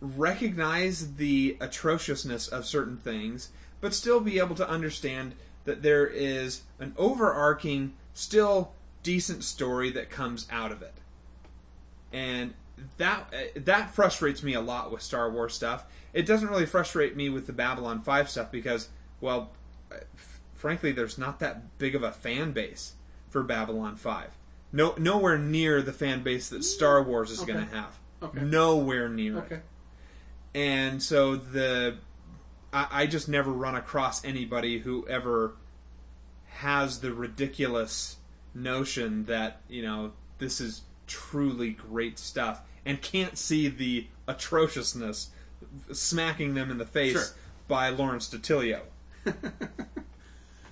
recognize 0.01 1.15
the 1.15 1.57
atrociousness 1.59 2.47
of 2.47 2.65
certain 2.65 2.97
things, 2.97 3.49
but 3.81 3.93
still 3.93 4.19
be 4.19 4.39
able 4.39 4.55
to 4.55 4.69
understand 4.69 5.33
that 5.69 5.83
there 5.83 6.07
is 6.07 6.63
an 6.79 6.93
overarching, 6.97 7.93
still 8.15 8.71
decent 9.03 9.43
story 9.43 9.91
that 9.91 10.09
comes 10.09 10.47
out 10.51 10.71
of 10.71 10.81
it. 10.81 10.95
And 12.11 12.55
that 12.97 13.31
uh, 13.33 13.59
that 13.61 13.93
frustrates 13.93 14.41
me 14.41 14.55
a 14.55 14.61
lot 14.61 14.91
with 14.91 15.01
Star 15.03 15.29
Wars 15.29 15.53
stuff. 15.53 15.85
It 16.11 16.25
doesn't 16.25 16.49
really 16.49 16.65
frustrate 16.65 17.15
me 17.15 17.29
with 17.29 17.45
the 17.45 17.53
Babylon 17.53 18.01
5 18.01 18.29
stuff 18.31 18.51
because, 18.51 18.89
well, 19.21 19.51
uh, 19.91 19.97
f- 20.15 20.39
frankly, 20.55 20.91
there's 20.91 21.19
not 21.19 21.39
that 21.39 21.77
big 21.77 21.93
of 21.93 22.01
a 22.01 22.11
fan 22.11 22.51
base 22.51 22.93
for 23.29 23.43
Babylon 23.43 23.95
5. 23.95 24.29
No, 24.71 24.95
nowhere 24.97 25.37
near 25.37 25.83
the 25.83 25.93
fan 25.93 26.23
base 26.23 26.49
that 26.49 26.63
Star 26.63 27.03
Wars 27.03 27.29
is 27.29 27.41
Okay. 27.43 27.53
going 27.53 27.67
to 27.67 27.75
have. 27.75 27.99
Okay. 28.23 28.41
Nowhere 28.41 29.07
near 29.07 29.37
Okay. 29.39 29.55
it. 29.57 29.63
And 30.55 31.03
so 31.03 31.35
the 31.35 31.97
I, 32.73 32.87
I 32.91 33.05
just 33.07 33.27
never 33.27 33.51
run 33.51 33.75
across 33.75 34.23
anybody 34.23 34.79
who 34.79 35.07
ever 35.07 35.53
has 36.47 36.99
the 36.99 37.13
ridiculous 37.13 38.17
notion 38.53 39.25
that 39.25 39.61
you 39.69 39.81
know 39.81 40.11
this 40.39 40.59
is 40.59 40.81
truly 41.07 41.71
great 41.71 42.19
stuff 42.19 42.61
and 42.85 43.01
can't 43.01 43.37
see 43.37 43.67
the 43.67 44.07
atrociousness 44.27 45.29
smacking 45.91 46.53
them 46.53 46.71
in 46.71 46.77
the 46.77 46.85
face 46.85 47.13
Sure. 47.13 47.25
by 47.67 47.89
Lawrence 47.89 48.29
DiTillio. 48.29 48.81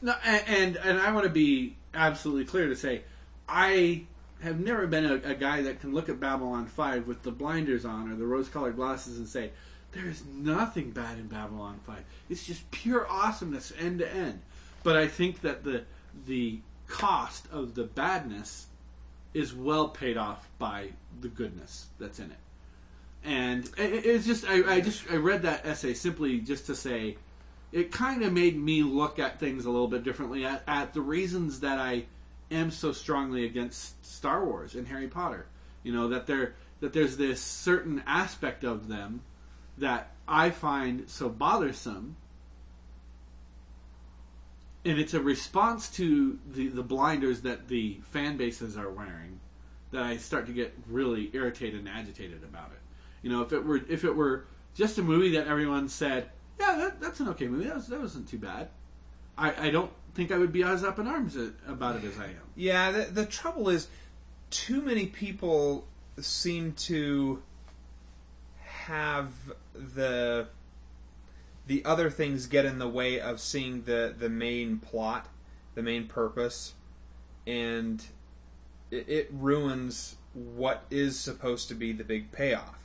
No, 0.02 0.14
and 0.24 0.44
and, 0.48 0.78
and 0.78 1.00
I 1.00 1.12
want 1.12 1.24
to 1.24 1.30
be 1.32 1.76
absolutely 1.94 2.46
clear 2.46 2.68
to 2.68 2.76
say, 2.76 3.02
I 3.50 4.04
have 4.42 4.60
never 4.60 4.86
been 4.86 5.06
a, 5.06 5.16
a 5.32 5.34
guy 5.34 5.64
that 5.64 5.82
can 5.82 5.94
look 5.94 6.10
at 6.10 6.20
Babylon 6.20 6.68
Five 6.68 7.08
with 7.08 7.24
the 7.24 7.32
blinders 7.32 7.84
on 7.86 8.12
or 8.12 8.16
the 8.16 8.26
rose-colored 8.26 8.76
glasses 8.76 9.18
and 9.18 9.28
say, 9.28 9.52
"There 9.98 10.10
is 10.10 10.24
nothing 10.26 10.92
bad 10.92 11.18
in 11.18 11.28
Babylon 11.28 11.80
Five. 11.84 12.04
It's 12.30 12.46
just 12.46 12.70
pure 12.70 13.10
awesomeness 13.10 13.74
end 13.80 13.98
to 13.98 14.14
end." 14.14 14.42
But 14.84 14.96
I 14.96 15.08
think 15.08 15.42
that 15.42 15.64
the 15.64 15.86
the 16.28 16.60
cost 16.88 17.48
of 17.52 17.74
the 17.74 17.84
badness 17.84 18.68
is 19.34 19.56
well 19.56 19.90
paid 19.90 20.16
off 20.16 20.48
by 20.60 20.90
the 21.20 21.30
goodness 21.30 21.88
that's 22.00 22.20
in 22.20 22.30
it. 22.30 22.38
And 23.24 23.68
it's 23.76 24.28
just 24.28 24.46
I, 24.48 24.76
I 24.76 24.82
just 24.82 25.10
I 25.10 25.16
read 25.16 25.42
that 25.42 25.66
essay 25.66 25.96
simply 25.96 26.42
just 26.42 26.68
to 26.68 26.76
say 26.76 27.18
it 27.72 27.92
kind 27.92 28.22
of 28.22 28.32
made 28.32 28.56
me 28.56 28.84
look 28.84 29.18
at 29.18 29.40
things 29.40 29.66
a 29.66 29.72
little 29.72 29.88
bit 29.88 30.04
differently 30.04 30.46
at, 30.46 30.62
at 30.68 30.94
the 30.94 31.02
reasons 31.02 31.62
that 31.62 31.80
I 31.80 32.06
am 32.52 32.70
so 32.70 32.92
strongly 32.92 33.46
against 33.46 34.06
Star 34.06 34.46
Wars 34.46 34.76
and 34.76 34.88
Harry 34.88 35.08
Potter. 35.08 35.48
You 35.82 35.92
know 35.92 36.10
that 36.10 36.28
there 36.28 36.54
that 36.82 36.94
there's 36.94 37.18
this 37.18 37.42
certain 37.42 38.04
aspect 38.06 38.64
of 38.64 38.88
them 38.90 39.22
that 39.78 40.12
I 40.28 40.50
find 40.50 41.10
so 41.10 41.30
bothersome, 41.30 42.16
and 44.84 45.00
it's 45.00 45.14
a 45.14 45.22
response 45.22 45.90
to 45.92 46.40
the 46.50 46.68
the 46.68 46.84
blinders 46.84 47.42
that 47.42 47.68
the 47.68 48.00
fan 48.12 48.38
bases 48.38 48.78
are 48.78 48.90
wearing 48.90 49.40
that 49.92 50.04
I 50.04 50.18
start 50.18 50.48
to 50.48 50.54
get 50.54 50.78
really 50.90 51.30
irritated 51.34 51.80
and 51.80 51.90
agitated 51.90 52.44
about 52.44 52.72
it. 52.72 52.80
You 53.22 53.32
know, 53.32 53.42
if 53.42 53.54
it 53.54 53.64
were 53.64 53.82
if 53.90 54.04
it 54.04 54.16
were 54.16 54.46
just 54.76 54.98
a 54.98 55.04
movie 55.04 55.32
that 55.32 55.48
everyone 55.48 55.90
said, 55.90 56.30
yeah, 56.60 56.76
that, 56.78 57.02
that's 57.02 57.20
an 57.20 57.30
okay 57.30 57.48
movie. 57.48 57.66
That, 57.66 57.76
was, 57.76 57.88
that 57.88 58.00
wasn't 58.00 58.30
too 58.30 58.38
bad. 58.38 58.70
I, 59.38 59.68
I 59.68 59.70
don't 59.72 59.92
think 60.14 60.32
I 60.32 60.38
would 60.38 60.52
be 60.52 60.64
as 60.64 60.84
up 60.84 61.00
in 61.00 61.08
arms 61.08 61.38
about 61.68 61.96
it 61.96 62.04
as 62.04 62.20
I 62.20 62.26
am. 62.26 62.42
Yeah, 62.56 62.92
the, 62.92 63.06
the 63.06 63.26
trouble 63.26 63.70
is, 63.70 63.88
too 64.50 64.82
many 64.82 65.08
people 65.08 65.88
seem 66.20 66.74
to 66.74 67.42
have 68.88 69.32
the 69.74 70.48
the 71.66 71.84
other 71.84 72.10
things 72.10 72.48
get 72.48 72.66
in 72.66 72.80
the 72.80 72.88
way 72.88 73.20
of 73.20 73.40
seeing 73.40 73.84
the 73.84 74.16
the 74.18 74.30
main 74.30 74.78
plot, 74.78 75.28
the 75.76 75.84
main 75.84 76.08
purpose, 76.08 76.74
and 77.46 78.06
it, 78.90 79.08
it 79.08 79.30
ruins 79.32 80.16
what 80.34 80.86
is 80.90 81.20
supposed 81.20 81.68
to 81.68 81.76
be 81.76 81.92
the 81.92 82.04
big 82.04 82.32
payoff. 82.32 82.80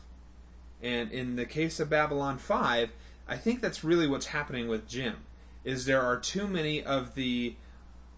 And 0.83 1.13
in 1.13 1.37
the 1.37 1.45
case 1.45 1.79
of 1.79 1.89
Babylon 1.89 2.39
5, 2.39 2.91
I 3.29 3.37
think 3.37 3.61
that's 3.61 3.85
really 3.85 4.09
what's 4.09 4.27
happening 4.27 4.67
with 4.67 4.89
Jim. 4.89 5.19
Is 5.65 5.85
there 5.85 6.03
are 6.03 6.19
too 6.19 6.49
many 6.49 6.83
of 6.83 7.15
the 7.15 7.55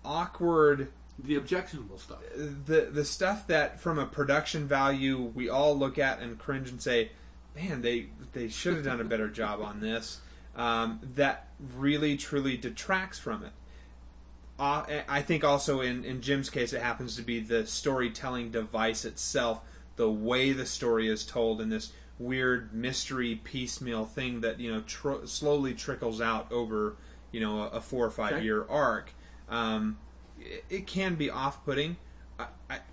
awkward 0.02 0.88
The 1.18 1.36
objectionable 1.36 1.98
stuff. 1.98 2.20
the 2.34 2.88
the 2.90 3.04
stuff 3.04 3.46
that 3.48 3.78
from 3.80 3.98
a 3.98 4.06
production 4.06 4.66
value 4.66 5.20
we 5.34 5.50
all 5.50 5.76
look 5.78 5.98
at 5.98 6.20
and 6.20 6.38
cringe 6.38 6.70
and 6.70 6.80
say, 6.80 7.10
"Man, 7.54 7.82
they 7.82 8.06
they 8.32 8.48
should 8.48 8.74
have 8.74 8.84
done 8.84 9.00
a 9.00 9.04
better 9.04 9.28
job 9.28 9.60
on 9.60 9.80
this." 9.80 10.20
Um, 10.56 11.00
that 11.16 11.48
really 11.76 12.16
truly 12.16 12.56
detracts 12.56 13.18
from 13.18 13.44
it. 13.44 13.52
Uh, 14.58 14.84
I 15.08 15.22
think 15.22 15.42
also 15.42 15.80
in, 15.80 16.04
in 16.04 16.20
Jim's 16.20 16.48
case, 16.48 16.72
it 16.72 16.80
happens 16.80 17.16
to 17.16 17.22
be 17.22 17.40
the 17.40 17.66
storytelling 17.66 18.50
device 18.52 19.04
itself, 19.04 19.62
the 19.96 20.08
way 20.08 20.52
the 20.52 20.66
story 20.66 21.08
is 21.08 21.24
told 21.26 21.60
in 21.60 21.70
this 21.70 21.92
weird 22.20 22.72
mystery 22.72 23.40
piecemeal 23.42 24.04
thing 24.04 24.40
that 24.42 24.60
you 24.60 24.72
know 24.72 24.80
tr- 24.82 25.24
slowly 25.24 25.74
trickles 25.74 26.20
out 26.20 26.50
over 26.52 26.94
you 27.32 27.40
know 27.40 27.62
a, 27.62 27.68
a 27.70 27.80
four 27.80 28.06
or 28.06 28.10
five 28.10 28.34
Okay. 28.34 28.44
year 28.44 28.64
arc. 28.68 29.12
Um, 29.48 29.98
it, 30.40 30.64
it 30.70 30.86
can 30.86 31.16
be 31.16 31.30
off 31.30 31.64
putting. 31.64 31.96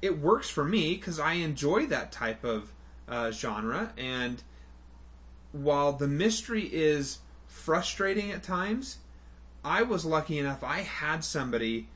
It 0.02 0.20
works 0.20 0.50
for 0.50 0.64
me 0.64 0.96
because 0.96 1.20
I 1.20 1.34
enjoy 1.34 1.88
that 1.88 2.12
type 2.12 2.44
of 2.44 2.72
uh, 3.08 3.32
genre, 3.32 3.94
and 3.98 4.42
while 5.52 5.94
the 5.94 6.08
mystery 6.08 6.70
is 6.72 7.20
frustrating 7.48 8.32
at 8.32 8.44
times, 8.44 8.98
I 9.64 9.84
was 9.84 10.06
lucky 10.06 10.40
enough 10.40 10.64
I 10.64 10.80
had 10.82 11.24
somebody 11.24 11.88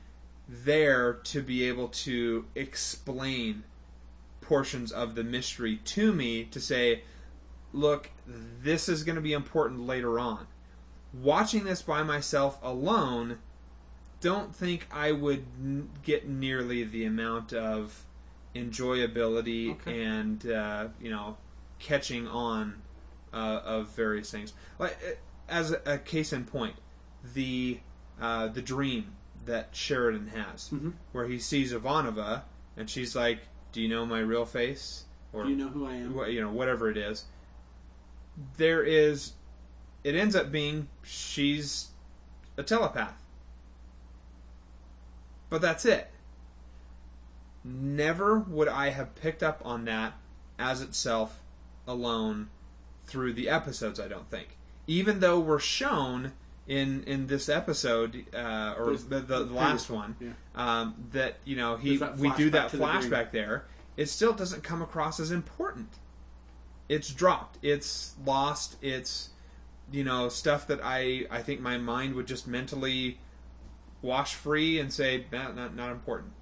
there 0.48 1.14
to 1.14 1.42
be 1.42 1.64
able 1.64 1.88
to 1.88 2.44
explain 2.54 3.64
portions 4.40 4.92
of 4.92 5.14
the 5.16 5.24
mystery 5.24 5.80
to 5.84 6.12
me 6.12 6.44
to 6.44 6.60
say, 6.60 7.02
look, 7.72 8.10
this 8.26 8.88
is 8.88 9.02
going 9.02 9.16
to 9.16 9.22
be 9.22 9.32
important 9.32 9.80
later 9.86 10.18
on. 10.20 10.46
Watching 11.12 11.64
this 11.64 11.82
by 11.82 12.02
myself 12.02 12.58
alone, 12.62 13.38
don't 14.20 14.54
think 14.54 14.86
I 14.92 15.12
would 15.12 15.44
n- 15.58 15.88
get 16.02 16.28
nearly 16.28 16.84
the 16.84 17.04
amount 17.04 17.52
of 17.52 18.04
enjoyability 18.54 19.72
Okay. 19.72 20.02
and 20.02 20.50
uh, 20.50 20.88
you 21.00 21.10
know 21.10 21.36
catching 21.78 22.26
on 22.26 22.80
uh, 23.36 23.60
of 23.64 23.88
various 23.88 24.30
things. 24.30 24.54
Like 24.78 24.96
uh, 25.06 25.14
as 25.48 25.70
a, 25.84 25.98
case 25.98 26.32
in 26.32 26.44
point, 26.44 26.76
the 27.34 27.80
uh, 28.20 28.48
the 28.48 28.62
dream 28.62 29.12
that 29.44 29.68
Sheridan 29.76 30.28
has, 30.28 30.70
Mhm. 30.70 30.94
where 31.12 31.26
he 31.28 31.38
sees 31.38 31.72
Ivanova 31.72 32.42
and 32.76 32.88
she's 32.88 33.14
like, 33.14 33.40
"Do 33.72 33.82
you 33.82 33.88
know 33.88 34.06
my 34.06 34.20
real 34.20 34.46
face?" 34.46 35.04
Or 35.32 35.44
Do 35.44 35.50
you 35.50 35.56
know 35.56 35.68
who 35.68 35.86
I 35.86 35.94
am? 35.94 36.16
you 36.30 36.40
know 36.40 36.50
whatever 36.50 36.88
it 36.88 36.96
is. 36.96 37.24
There 38.56 38.82
is, 38.82 39.32
it 40.02 40.14
ends 40.14 40.34
up 40.34 40.50
being 40.50 40.88
she's 41.02 41.88
a 42.56 42.62
telepath, 42.62 43.22
but 45.50 45.60
that's 45.60 45.84
it. 45.84 46.10
Never 47.64 48.38
would 48.38 48.68
I 48.68 48.90
have 48.90 49.14
picked 49.14 49.42
up 49.42 49.60
on 49.64 49.84
that 49.86 50.14
as 50.58 50.80
itself 50.80 51.40
alone 51.86 52.48
through 53.06 53.32
the 53.34 53.48
episodes. 53.48 53.98
I 54.00 54.08
don't 54.08 54.28
think, 54.30 54.56
even 54.86 55.20
though 55.20 55.38
we're 55.40 55.58
shown 55.60 56.32
in 56.66 57.04
in 57.04 57.26
this 57.28 57.48
episode 57.48 58.24
uh, 58.34 58.74
or 58.78 58.86
There's- 58.86 59.04
the, 59.04 59.20
the, 59.20 59.44
the 59.44 59.52
last 59.54 59.88
one 59.90 60.16
one, 60.20 60.36
um, 60.54 60.94
that 61.12 61.36
you 61.44 61.56
know 61.56 61.76
he 61.76 61.98
we 62.18 62.30
do 62.32 62.50
that 62.50 62.70
to 62.70 62.76
the 62.76 62.84
flashback 62.84 63.30
there. 63.30 63.64
It 63.96 64.08
still 64.08 64.32
doesn't 64.32 64.62
come 64.62 64.82
across 64.82 65.20
as 65.20 65.30
important. 65.30 65.88
It's 66.88 67.10
dropped. 67.10 67.58
It's 67.62 68.14
lost. 68.24 68.76
It's 68.82 69.30
you 69.90 70.04
know 70.04 70.28
stuff 70.28 70.66
that 70.66 70.80
I 70.82 71.26
I 71.30 71.42
think 71.42 71.60
my 71.60 71.78
mind 71.78 72.14
would 72.14 72.26
just 72.26 72.46
mentally 72.46 73.18
wash 74.02 74.34
free 74.34 74.78
and 74.78 74.92
say 74.92 75.24
"Nah, 75.32 75.52
not 75.52 75.74
not 75.74 75.90
important 75.92 76.32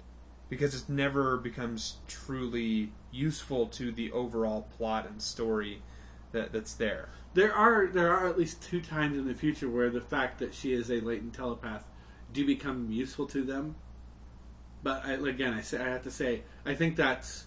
because 0.49 0.75
it 0.75 0.89
never 0.89 1.37
becomes 1.37 1.97
truly 2.07 2.91
useful 3.11 3.65
to 3.67 3.91
the 3.91 4.11
overall 4.11 4.67
plot 4.77 5.07
and 5.07 5.21
story 5.21 5.81
that 6.35 6.51
that's 6.53 6.75
there. 6.75 7.09
There 7.33 7.53
are 7.53 7.87
there 7.87 8.13
are 8.13 8.27
at 8.27 8.37
least 8.37 8.61
two 8.61 8.79
times 8.79 9.17
in 9.17 9.27
the 9.27 9.33
future 9.33 9.69
where 9.69 9.89
the 9.89 10.01
fact 10.01 10.39
that 10.39 10.53
she 10.53 10.73
is 10.73 10.89
a 10.91 10.99
latent 11.01 11.33
telepath 11.33 11.85
do 12.31 12.45
become 12.45 12.91
useful 12.91 13.25
to 13.27 13.43
them. 13.43 13.75
But 14.83 15.03
I, 15.05 15.13
again, 15.13 15.53
I 15.53 15.61
say 15.61 15.79
I 15.79 15.89
have 15.89 16.03
to 16.03 16.11
say 16.11 16.43
I 16.65 16.75
think 16.75 16.95
that's 16.95 17.45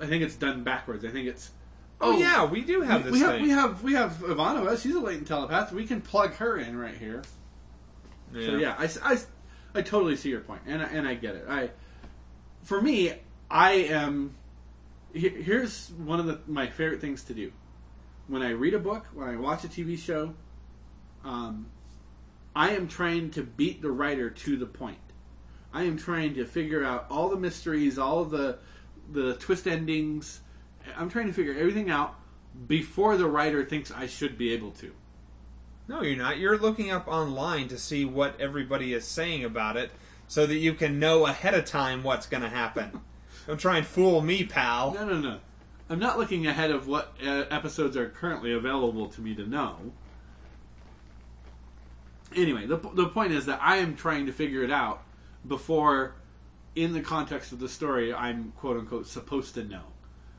I 0.00 0.06
think 0.06 0.22
it's 0.22 0.36
done 0.36 0.62
backwards. 0.62 1.04
I 1.04 1.08
think 1.08 1.28
it's 1.28 1.50
Oh, 2.00 2.14
oh 2.14 2.18
yeah, 2.18 2.44
we 2.44 2.60
do 2.60 2.82
have 2.82 3.04
we, 3.04 3.10
this 3.10 3.12
we 3.12 3.20
have 3.20 3.30
thing. 3.32 3.42
we 3.42 3.50
have 3.50 3.82
we 3.82 3.92
have 3.94 4.12
Ivanova. 4.18 4.80
She's 4.80 4.94
a 4.94 5.00
latent 5.00 5.26
telepath. 5.26 5.72
We 5.72 5.86
can 5.86 6.00
plug 6.00 6.34
her 6.34 6.56
in 6.56 6.76
right 6.76 6.96
here. 6.96 7.22
Yeah. 8.32 8.46
So 8.46 8.56
yeah, 8.56 8.74
I, 8.78 8.88
I, 9.02 9.18
I 9.74 9.82
totally 9.82 10.14
see 10.14 10.28
your 10.28 10.40
point, 10.40 10.62
and 10.66 10.80
I, 10.80 10.86
and 10.86 11.08
I 11.08 11.14
get 11.14 11.34
it. 11.34 11.46
I 11.48 11.70
for 12.62 12.80
me, 12.80 13.14
I 13.50 13.72
am. 13.72 14.36
Here's 15.12 15.88
one 15.90 16.20
of 16.20 16.26
the, 16.26 16.38
my 16.46 16.68
favorite 16.68 17.00
things 17.00 17.24
to 17.24 17.34
do 17.34 17.50
when 18.28 18.42
I 18.42 18.50
read 18.50 18.74
a 18.74 18.78
book, 18.78 19.06
when 19.14 19.28
I 19.28 19.36
watch 19.36 19.64
a 19.64 19.68
TV 19.68 19.98
show. 19.98 20.34
Um, 21.24 21.66
I 22.54 22.70
am 22.70 22.88
trying 22.88 23.30
to 23.32 23.42
beat 23.42 23.82
the 23.82 23.90
writer 23.90 24.30
to 24.30 24.56
the 24.56 24.66
point. 24.66 24.98
I 25.72 25.82
am 25.82 25.96
trying 25.96 26.34
to 26.34 26.44
figure 26.44 26.84
out 26.84 27.06
all 27.10 27.28
the 27.28 27.36
mysteries, 27.36 27.98
all 27.98 28.20
of 28.20 28.30
the 28.30 28.58
the 29.10 29.34
twist 29.34 29.66
endings. 29.66 30.40
I'm 30.96 31.08
trying 31.08 31.26
to 31.26 31.32
figure 31.32 31.54
everything 31.54 31.90
out 31.90 32.14
before 32.66 33.16
the 33.16 33.26
writer 33.26 33.64
thinks 33.64 33.90
I 33.90 34.06
should 34.06 34.38
be 34.38 34.52
able 34.52 34.70
to. 34.72 34.92
No, 35.86 36.02
you're 36.02 36.16
not. 36.16 36.38
You're 36.38 36.58
looking 36.58 36.90
up 36.90 37.08
online 37.08 37.68
to 37.68 37.78
see 37.78 38.04
what 38.04 38.38
everybody 38.40 38.92
is 38.92 39.06
saying 39.06 39.44
about 39.44 39.76
it 39.76 39.90
so 40.26 40.46
that 40.46 40.56
you 40.56 40.74
can 40.74 40.98
know 40.98 41.26
ahead 41.26 41.54
of 41.54 41.64
time 41.64 42.02
what's 42.02 42.26
going 42.26 42.42
to 42.42 42.48
happen. 42.48 43.00
Don't 43.46 43.58
try 43.58 43.78
and 43.78 43.86
fool 43.86 44.20
me, 44.20 44.44
pal. 44.44 44.92
No, 44.92 45.06
no, 45.06 45.18
no. 45.18 45.40
I'm 45.90 45.98
not 45.98 46.18
looking 46.18 46.46
ahead 46.46 46.70
of 46.70 46.86
what 46.86 47.14
uh, 47.24 47.44
episodes 47.50 47.96
are 47.96 48.08
currently 48.08 48.52
available 48.52 49.08
to 49.08 49.20
me 49.20 49.34
to 49.34 49.46
know. 49.46 49.92
Anyway, 52.36 52.66
the, 52.66 52.76
the 52.76 53.08
point 53.08 53.32
is 53.32 53.46
that 53.46 53.58
I 53.62 53.76
am 53.76 53.96
trying 53.96 54.26
to 54.26 54.32
figure 54.32 54.62
it 54.62 54.70
out 54.70 55.02
before, 55.46 56.14
in 56.74 56.92
the 56.92 57.00
context 57.00 57.52
of 57.52 57.58
the 57.58 57.68
story, 57.68 58.12
I'm 58.12 58.52
quote 58.56 58.76
unquote 58.76 59.06
supposed 59.06 59.54
to 59.54 59.64
know. 59.64 59.82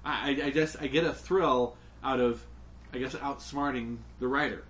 I, 0.05 0.41
I, 0.43 0.49
just 0.51 0.77
I 0.79 0.87
get 0.87 1.03
a 1.03 1.13
thrill 1.13 1.75
out 2.03 2.19
of, 2.19 2.45
I 2.93 2.99
guess, 2.99 3.15
outsmarting 3.15 3.97
the 4.19 4.27
writer. 4.27 4.63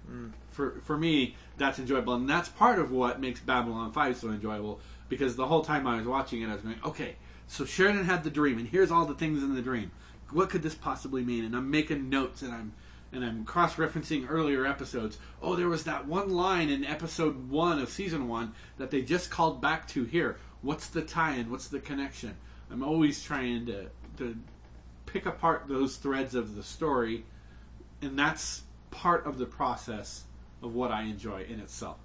For 0.51 0.81
for 0.83 0.97
me, 0.97 1.35
that's 1.57 1.77
enjoyable, 1.77 2.15
and 2.15 2.29
that's 2.29 2.49
part 2.49 2.79
of 2.79 2.91
what 2.91 3.21
makes 3.21 3.39
Babylon 3.39 3.91
Five 3.91 4.17
so 4.17 4.29
enjoyable. 4.29 4.79
Because 5.09 5.35
the 5.35 5.47
whole 5.47 5.63
time 5.63 5.87
I 5.87 5.97
was 5.97 6.05
watching 6.05 6.41
it, 6.41 6.49
I 6.49 6.53
was 6.53 6.61
going, 6.61 6.79
okay, 6.85 7.15
so 7.47 7.65
Sheridan 7.65 8.05
had 8.05 8.23
the 8.23 8.29
dream, 8.29 8.57
and 8.57 8.67
here's 8.67 8.91
all 8.91 9.05
the 9.05 9.15
things 9.15 9.43
in 9.43 9.55
the 9.55 9.61
dream. 9.61 9.91
What 10.31 10.49
could 10.49 10.61
this 10.61 10.75
possibly 10.75 11.23
mean? 11.23 11.45
And 11.45 11.55
I'm 11.55 11.71
making 11.71 12.09
notes, 12.09 12.41
and 12.41 12.53
I'm 12.53 12.73
and 13.11 13.25
I'm 13.25 13.43
cross 13.43 13.75
referencing 13.75 14.27
earlier 14.29 14.65
episodes. 14.65 15.17
Oh, 15.41 15.55
there 15.55 15.67
was 15.67 15.85
that 15.85 16.07
one 16.07 16.29
line 16.29 16.69
in 16.69 16.85
episode 16.85 17.49
one 17.49 17.79
of 17.79 17.89
season 17.89 18.27
one 18.27 18.53
that 18.77 18.91
they 18.91 19.01
just 19.01 19.31
called 19.31 19.61
back 19.61 19.87
to 19.89 20.03
here. 20.03 20.37
What's 20.61 20.89
the 20.89 21.01
tie-in? 21.01 21.49
What's 21.49 21.69
the 21.69 21.79
connection? 21.79 22.35
I'm 22.69 22.83
always 22.83 23.23
trying 23.23 23.65
to 23.67 23.87
to 24.17 24.37
pick 25.05 25.25
apart 25.25 25.65
those 25.67 25.95
threads 25.95 26.35
of 26.35 26.55
the 26.55 26.63
story, 26.63 27.25
and 28.01 28.17
that's 28.17 28.63
part 28.91 29.25
of 29.25 29.37
the 29.37 29.45
process 29.45 30.25
of 30.61 30.75
what 30.75 30.91
I 30.91 31.03
enjoy 31.03 31.43
in 31.49 31.59
itself. 31.59 31.97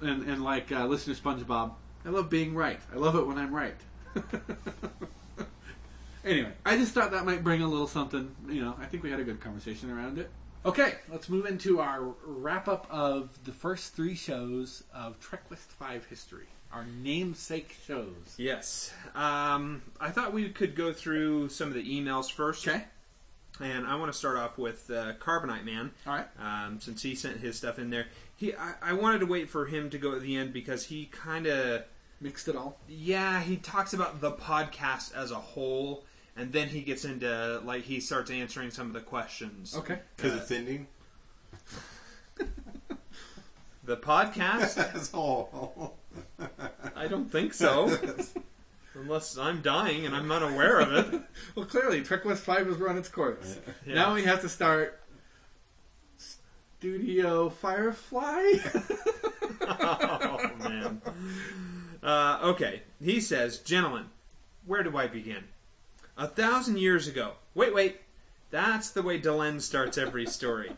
And, 0.00 0.24
and 0.24 0.42
like 0.42 0.72
uh, 0.72 0.86
listener 0.86 1.14
SpongeBob, 1.14 1.72
I 2.04 2.08
love 2.08 2.28
being 2.28 2.54
right. 2.54 2.80
I 2.92 2.96
love 2.96 3.14
it 3.16 3.26
when 3.26 3.38
I'm 3.38 3.54
right. 3.54 3.76
anyway, 6.24 6.52
I 6.64 6.76
just 6.76 6.92
thought 6.92 7.10
that 7.12 7.24
might 7.24 7.42
bring 7.42 7.62
a 7.62 7.68
little 7.68 7.86
something. 7.86 8.34
You 8.48 8.62
know, 8.62 8.76
I 8.80 8.86
think 8.86 9.02
we 9.02 9.10
had 9.10 9.20
a 9.20 9.24
good 9.24 9.40
conversation 9.40 9.90
around 9.90 10.18
it. 10.18 10.30
Okay, 10.64 10.94
let's 11.10 11.28
move 11.30 11.46
into 11.46 11.80
our 11.80 12.14
wrap 12.24 12.68
up 12.68 12.86
of 12.90 13.30
the 13.44 13.52
first 13.52 13.94
three 13.94 14.14
shows 14.14 14.84
of 14.94 15.18
Trek 15.18 15.50
West 15.50 15.70
5 15.72 16.04
history. 16.04 16.46
Our 16.70 16.84
namesake 17.02 17.74
shows. 17.86 18.34
Yes. 18.36 18.92
Um, 19.14 19.82
I 20.00 20.10
thought 20.10 20.32
we 20.34 20.50
could 20.50 20.76
go 20.76 20.92
through 20.92 21.48
some 21.48 21.68
of 21.68 21.74
the 21.74 21.82
emails 21.82 22.30
first. 22.30 22.68
Okay. 22.68 22.84
And 23.60 23.86
I 23.86 23.96
want 23.96 24.12
to 24.12 24.16
start 24.18 24.36
off 24.36 24.58
with 24.58 24.90
uh, 24.90 25.14
Carbonite 25.14 25.64
Man. 25.64 25.90
All 26.06 26.14
right. 26.14 26.26
Um, 26.38 26.78
since 26.78 27.02
he 27.02 27.14
sent 27.14 27.38
his 27.38 27.56
stuff 27.56 27.78
in 27.78 27.90
there, 27.90 28.06
he 28.36 28.54
I, 28.54 28.74
I 28.82 28.92
wanted 28.92 29.20
to 29.20 29.26
wait 29.26 29.50
for 29.50 29.66
him 29.66 29.90
to 29.90 29.98
go 29.98 30.14
at 30.14 30.20
the 30.22 30.36
end 30.36 30.52
because 30.52 30.84
he 30.84 31.06
kind 31.06 31.46
of 31.46 31.84
Mixed 32.22 32.48
it 32.48 32.56
all. 32.56 32.78
yeah 32.86 33.40
he 33.40 33.56
talks 33.56 33.94
about 33.94 34.20
the 34.20 34.32
podcast 34.32 35.14
as 35.14 35.30
a 35.30 35.36
whole, 35.36 36.04
and 36.36 36.52
then 36.52 36.68
he 36.68 36.80
gets 36.82 37.04
into 37.04 37.60
like 37.64 37.84
he 37.84 38.00
starts 38.00 38.30
answering 38.30 38.70
some 38.70 38.86
of 38.88 38.92
the 38.92 39.00
questions. 39.00 39.76
Okay. 39.76 39.98
Because 40.16 40.34
it's 40.40 40.50
ending. 40.50 40.86
The 43.90 43.96
podcast? 43.96 44.74
That's 44.76 45.12
all. 45.12 45.96
I 46.94 47.08
don't 47.08 47.30
think 47.30 47.54
so. 47.54 47.96
Unless 48.94 49.36
I'm 49.36 49.62
dying 49.62 50.06
and 50.06 50.14
I'm 50.14 50.30
unaware 50.30 50.78
of 50.80 50.92
it. 50.92 51.20
Well, 51.56 51.66
clearly, 51.66 52.02
Trek 52.02 52.24
West 52.24 52.44
5 52.44 52.66
has 52.68 52.76
run 52.76 52.96
its 52.96 53.08
course. 53.08 53.58
Yeah. 53.84 53.94
Now 53.94 54.14
we 54.14 54.22
have 54.22 54.42
to 54.42 54.48
start 54.48 55.00
Studio 56.18 57.48
Firefly. 57.48 58.42
oh 59.62 60.50
man. 60.60 61.02
Uh, 62.00 62.38
okay, 62.42 62.82
he 63.02 63.20
says, 63.20 63.58
gentlemen, 63.58 64.06
where 64.66 64.84
do 64.84 64.96
I 64.96 65.08
begin? 65.08 65.44
A 66.20 66.26
thousand 66.26 66.76
years 66.76 67.08
ago. 67.08 67.32
Wait, 67.54 67.72
wait. 67.72 68.02
That's 68.50 68.90
the 68.90 69.00
way 69.00 69.18
Delenn 69.18 69.58
starts 69.58 69.96
every 69.96 70.26
story. 70.26 70.76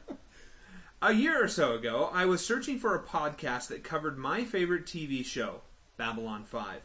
A 1.02 1.12
year 1.12 1.43
or 1.43 1.48
so 1.48 1.74
ago, 1.74 2.09
I 2.12 2.27
was 2.27 2.47
searching 2.47 2.78
for 2.78 2.94
a 2.94 3.02
podcast 3.02 3.66
that 3.66 3.82
covered 3.82 4.16
my 4.16 4.44
favorite 4.44 4.86
TV 4.86 5.24
show, 5.24 5.62
Babylon 5.97 6.44
5. 6.44 6.82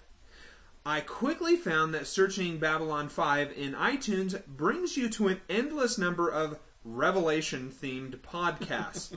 I 0.87 1.01
quickly 1.01 1.55
found 1.55 1.93
that 1.93 2.07
searching 2.07 2.57
Babylon 2.57 3.09
5 3.09 3.55
in 3.55 3.73
iTunes 3.75 4.43
brings 4.47 4.97
you 4.97 5.07
to 5.09 5.27
an 5.27 5.41
endless 5.47 5.99
number 5.99 6.27
of 6.27 6.57
Revelation 6.83 7.69
themed 7.69 8.17
podcasts. 8.21 9.15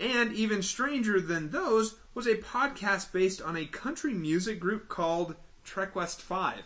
and 0.00 0.32
even 0.32 0.62
stranger 0.62 1.20
than 1.20 1.50
those 1.50 1.96
was 2.14 2.26
a 2.26 2.36
podcast 2.36 3.12
based 3.12 3.42
on 3.42 3.58
a 3.58 3.66
country 3.66 4.14
music 4.14 4.58
group 4.58 4.88
called 4.88 5.36
Trek 5.64 5.94
West 5.94 6.22
5. 6.22 6.62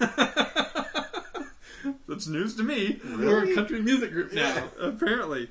That's 2.08 2.26
news 2.26 2.56
to 2.56 2.62
me. 2.62 3.00
We're 3.04 3.50
a 3.50 3.54
country 3.54 3.80
music 3.80 4.12
group 4.12 4.32
now. 4.32 4.68
Apparently. 4.80 5.50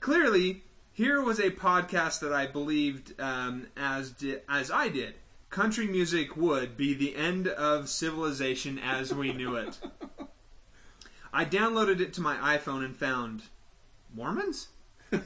Clearly, 0.00 0.62
here 0.92 1.22
was 1.22 1.38
a 1.38 1.50
podcast 1.50 2.20
that 2.20 2.32
I 2.32 2.46
believed, 2.46 3.20
um, 3.20 3.66
as 3.76 4.10
di- 4.10 4.38
as 4.48 4.70
I 4.70 4.88
did, 4.88 5.14
country 5.50 5.86
music 5.86 6.36
would 6.36 6.76
be 6.76 6.94
the 6.94 7.16
end 7.16 7.48
of 7.48 7.88
civilization 7.88 8.78
as 8.78 9.12
we 9.12 9.32
knew 9.32 9.56
it. 9.56 9.78
I 11.32 11.44
downloaded 11.44 12.00
it 12.00 12.12
to 12.14 12.20
my 12.20 12.36
iPhone 12.56 12.84
and 12.84 12.96
found 12.96 13.42
Mormons. 14.14 14.68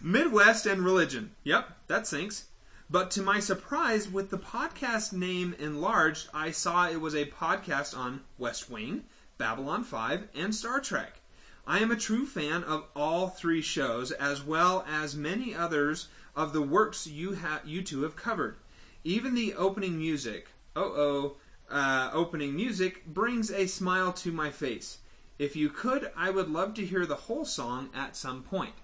Midwest 0.00 0.66
and 0.66 0.84
religion. 0.84 1.32
Yep, 1.44 1.68
that 1.88 2.06
sinks. 2.06 2.46
But 2.92 3.10
to 3.12 3.22
my 3.22 3.40
surprise, 3.40 4.10
with 4.10 4.28
the 4.28 4.36
podcast 4.36 5.14
name 5.14 5.54
enlarged, 5.58 6.28
I 6.34 6.50
saw 6.50 6.86
it 6.86 7.00
was 7.00 7.14
a 7.14 7.24
podcast 7.24 7.96
on 7.96 8.20
West 8.36 8.68
Wing, 8.68 9.04
Babylon 9.38 9.82
5, 9.82 10.28
and 10.34 10.54
Star 10.54 10.78
Trek. 10.78 11.20
I 11.66 11.78
am 11.78 11.90
a 11.90 11.96
true 11.96 12.26
fan 12.26 12.62
of 12.62 12.84
all 12.94 13.30
three 13.30 13.62
shows, 13.62 14.10
as 14.10 14.44
well 14.44 14.84
as 14.86 15.16
many 15.16 15.54
others 15.54 16.08
of 16.36 16.52
the 16.52 16.60
works 16.60 17.06
you 17.06 17.36
ha- 17.36 17.62
you 17.64 17.80
two 17.80 18.02
have 18.02 18.14
covered. 18.14 18.56
Even 19.04 19.34
the 19.34 19.54
opening 19.54 19.96
music, 19.96 20.48
oh 20.76 20.92
oh, 20.94 21.36
uh, 21.74 22.10
opening 22.12 22.54
music 22.54 23.06
brings 23.06 23.50
a 23.50 23.68
smile 23.68 24.12
to 24.12 24.30
my 24.32 24.50
face. 24.50 24.98
If 25.38 25.56
you 25.56 25.70
could, 25.70 26.10
I 26.14 26.28
would 26.28 26.50
love 26.50 26.74
to 26.74 26.84
hear 26.84 27.06
the 27.06 27.24
whole 27.24 27.46
song 27.46 27.88
at 27.94 28.16
some 28.16 28.42
point. 28.42 28.74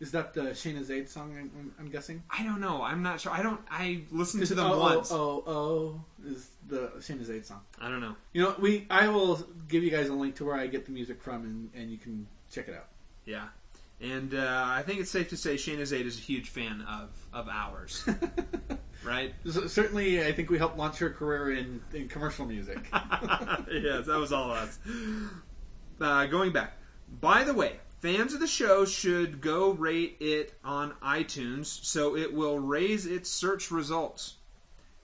Is 0.00 0.12
that 0.12 0.32
the 0.32 0.42
Shayna 0.42 0.84
Zaid 0.84 1.08
song? 1.08 1.36
I'm, 1.36 1.72
I'm- 1.76 1.88
guessing. 1.90 2.22
I 2.30 2.44
don't 2.44 2.60
know. 2.60 2.82
I'm 2.82 3.02
not 3.02 3.20
sure. 3.20 3.32
I 3.32 3.42
don't. 3.42 3.60
I 3.70 4.02
listened 4.12 4.46
to 4.46 4.54
them 4.54 4.70
oh, 4.70 4.78
once. 4.78 5.10
Oh, 5.10 5.42
oh, 5.46 5.52
oh, 5.52 6.04
is 6.24 6.50
the 6.68 6.92
Shayna 6.98 7.24
Zaid 7.24 7.44
song. 7.44 7.60
I 7.80 7.88
don't 7.88 8.00
know. 8.00 8.14
You 8.32 8.42
know, 8.42 8.54
we 8.60 8.86
I 8.90 9.08
will 9.08 9.44
give 9.68 9.82
you 9.82 9.90
guys 9.90 10.08
a 10.08 10.14
link 10.14 10.36
to 10.36 10.44
where 10.44 10.54
I 10.54 10.68
get 10.68 10.86
the 10.86 10.92
music 10.92 11.20
from, 11.20 11.44
and, 11.44 11.70
and 11.74 11.90
you 11.90 11.98
can 11.98 12.28
check 12.50 12.68
it 12.68 12.74
out. 12.74 12.86
Yeah, 13.24 13.46
and 14.00 14.34
uh, 14.34 14.64
I 14.66 14.82
think 14.82 15.00
it's 15.00 15.10
safe 15.10 15.30
to 15.30 15.36
say 15.36 15.56
Shayna 15.56 15.84
Zaid 15.84 16.06
is 16.06 16.18
a 16.18 16.20
huge 16.20 16.48
fan 16.48 16.82
of 16.82 17.10
of 17.32 17.48
ours, 17.48 18.08
right? 19.04 19.34
So, 19.50 19.66
certainly, 19.66 20.24
I 20.24 20.32
think 20.32 20.50
we 20.50 20.58
helped 20.58 20.78
launch 20.78 20.98
her 20.98 21.10
career 21.10 21.56
in, 21.56 21.80
in 21.92 22.08
commercial 22.08 22.46
music. 22.46 22.78
yes, 22.92 24.06
that 24.06 24.18
was 24.18 24.32
all 24.32 24.52
us. 24.52 24.78
Uh, 26.00 26.26
going 26.26 26.52
back. 26.52 26.74
By 27.20 27.42
the 27.42 27.54
way, 27.54 27.80
fans 28.00 28.34
of 28.34 28.40
the 28.40 28.46
show 28.46 28.84
should 28.84 29.40
go 29.40 29.70
rate 29.70 30.16
it 30.20 30.54
on 30.64 30.94
iTunes 31.02 31.66
so 31.84 32.16
it 32.16 32.32
will 32.32 32.58
raise 32.58 33.06
its 33.06 33.30
search 33.30 33.70
results. 33.70 34.34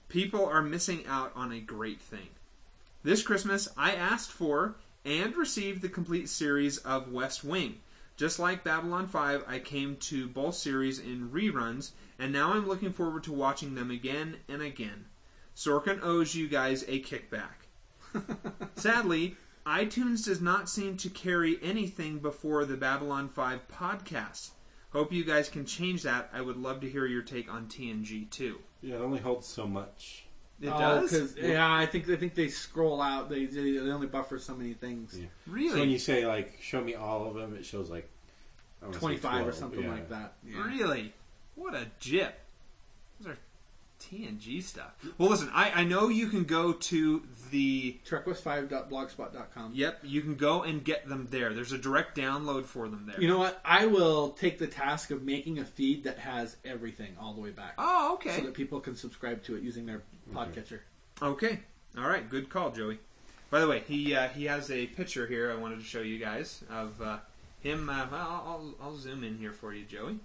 People 0.07 0.45
are 0.45 0.61
missing 0.61 1.05
out 1.07 1.31
on 1.35 1.51
a 1.51 1.59
great 1.59 2.01
thing. 2.01 2.29
This 3.03 3.21
Christmas, 3.21 3.67
I 3.77 3.93
asked 3.93 4.31
for 4.31 4.75
and 5.03 5.35
received 5.35 5.81
the 5.81 5.89
complete 5.89 6.29
series 6.29 6.77
of 6.79 7.11
West 7.11 7.43
Wing. 7.43 7.79
Just 8.17 8.39
like 8.39 8.63
Babylon 8.63 9.07
5, 9.07 9.43
I 9.45 9.59
came 9.59 9.97
to 9.97 10.27
both 10.27 10.55
series 10.55 10.99
in 10.99 11.29
reruns, 11.29 11.91
and 12.17 12.31
now 12.31 12.53
I'm 12.53 12.67
looking 12.67 12.93
forward 12.93 13.23
to 13.25 13.33
watching 13.33 13.75
them 13.75 13.91
again 13.91 14.37
and 14.47 14.61
again. 14.61 15.05
Sorkin 15.55 16.01
owes 16.01 16.33
you 16.33 16.47
guys 16.47 16.83
a 16.87 17.01
kickback. 17.01 17.65
Sadly, 18.75 19.35
iTunes 19.65 20.25
does 20.25 20.41
not 20.41 20.69
seem 20.69 20.95
to 20.97 21.09
carry 21.09 21.57
anything 21.61 22.19
before 22.19 22.65
the 22.65 22.77
Babylon 22.77 23.27
5 23.29 23.67
podcast. 23.67 24.51
Hope 24.91 25.11
you 25.11 25.23
guys 25.25 25.49
can 25.49 25.65
change 25.65 26.03
that. 26.03 26.29
I 26.33 26.41
would 26.41 26.57
love 26.57 26.81
to 26.81 26.89
hear 26.89 27.05
your 27.05 27.23
take 27.23 27.51
on 27.51 27.65
TNG 27.67 28.29
too. 28.29 28.59
Yeah, 28.81 28.95
it 28.95 29.01
only 29.01 29.19
holds 29.19 29.47
so 29.47 29.65
much. 29.67 30.25
It 30.61 30.69
Oh, 30.69 30.77
does? 30.77 31.11
'cause- 31.11 31.35
yeah, 31.37 31.69
I 31.73 31.85
think 31.85 32.07
I 32.09 32.15
think 32.15 32.33
they 32.35 32.47
scroll 32.47 33.01
out. 33.01 33.29
They 33.29 33.45
they, 33.45 33.71
they 33.71 33.91
only 33.91 34.07
buffer 34.07 34.39
so 34.39 34.55
many 34.55 34.73
things. 34.73 35.17
Yeah. 35.19 35.25
Really? 35.47 35.69
So 35.73 35.79
when 35.79 35.89
you 35.89 35.99
say 35.99 36.25
like, 36.25 36.57
show 36.61 36.81
me 36.81 36.95
all 36.95 37.27
of 37.27 37.33
them, 37.35 37.55
it 37.55 37.65
shows 37.65 37.89
like 37.89 38.09
I 38.81 38.85
wanna 38.85 38.93
say 38.93 38.99
Twenty 38.99 39.17
five 39.17 39.45
or 39.45 39.51
something 39.51 39.83
yeah. 39.83 39.89
like 39.91 40.09
that. 40.09 40.35
Yeah. 40.47 40.63
Really? 40.63 41.13
What 41.55 41.73
a 41.73 41.87
jip. 41.99 42.39
Those 43.19 43.33
are 43.33 43.37
TNG 43.99 44.61
stuff. 44.63 44.93
Well, 45.17 45.29
listen, 45.29 45.49
I, 45.53 45.71
I 45.81 45.83
know 45.83 46.07
you 46.07 46.27
can 46.27 46.45
go 46.45 46.71
to 46.71 47.23
the. 47.49 47.97
Trekwest5.blogspot.com. 48.07 49.71
Yep, 49.73 49.99
you 50.03 50.21
can 50.21 50.35
go 50.35 50.63
and 50.63 50.83
get 50.83 51.07
them 51.07 51.27
there. 51.29 51.53
There's 51.53 51.71
a 51.71 51.77
direct 51.77 52.17
download 52.17 52.65
for 52.65 52.87
them 52.87 53.05
there. 53.07 53.19
You 53.21 53.27
know 53.27 53.37
what? 53.39 53.59
I 53.65 53.85
will 53.85 54.29
take 54.31 54.57
the 54.59 54.67
task 54.67 55.11
of 55.11 55.23
making 55.23 55.59
a 55.59 55.65
feed 55.65 56.03
that 56.05 56.17
has 56.19 56.57
everything 56.65 57.15
all 57.19 57.33
the 57.33 57.41
way 57.41 57.51
back. 57.51 57.73
Oh, 57.77 58.13
okay. 58.15 58.37
So 58.37 58.45
that 58.45 58.53
people 58.53 58.79
can 58.79 58.95
subscribe 58.95 59.43
to 59.43 59.55
it 59.55 59.63
using 59.63 59.85
their 59.85 60.01
podcatcher. 60.33 60.79
Okay. 61.21 61.59
All 61.97 62.07
right. 62.07 62.29
Good 62.29 62.49
call, 62.49 62.71
Joey. 62.71 62.99
By 63.49 63.59
the 63.61 63.67
way, 63.67 63.83
he 63.87 64.15
uh, 64.15 64.27
he 64.29 64.45
has 64.45 64.69
a 64.71 64.87
picture 64.87 65.27
here 65.27 65.51
I 65.51 65.55
wanted 65.55 65.79
to 65.79 65.85
show 65.85 66.01
you 66.01 66.17
guys 66.19 66.63
of 66.69 67.01
uh, 67.01 67.17
him. 67.61 67.89
Uh, 67.89 68.05
well, 68.11 68.19
I'll, 68.21 68.43
I'll, 68.47 68.75
I'll 68.81 68.97
zoom 68.97 69.23
in 69.23 69.37
here 69.37 69.53
for 69.53 69.73
you, 69.73 69.85
Joey. 69.85 70.19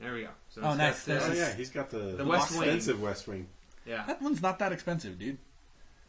There 0.00 0.12
we 0.12 0.22
go. 0.22 0.28
So 0.50 0.60
Oh, 0.62 0.70
it's 0.70 0.78
nice. 0.78 1.06
got 1.06 1.14
This 1.14 1.28
Oh 1.28 1.32
yeah, 1.32 1.54
he's 1.54 1.70
got 1.70 1.88
the, 1.90 1.98
The 1.98 2.24
West 2.24 2.50
Wing. 2.50 2.62
expensive 2.62 3.00
West 3.00 3.28
Wing. 3.28 3.46
Yeah. 3.86 4.04
That 4.06 4.20
one's 4.20 4.42
not 4.42 4.58
that 4.58 4.72
expensive, 4.72 5.18
dude. 5.18 5.38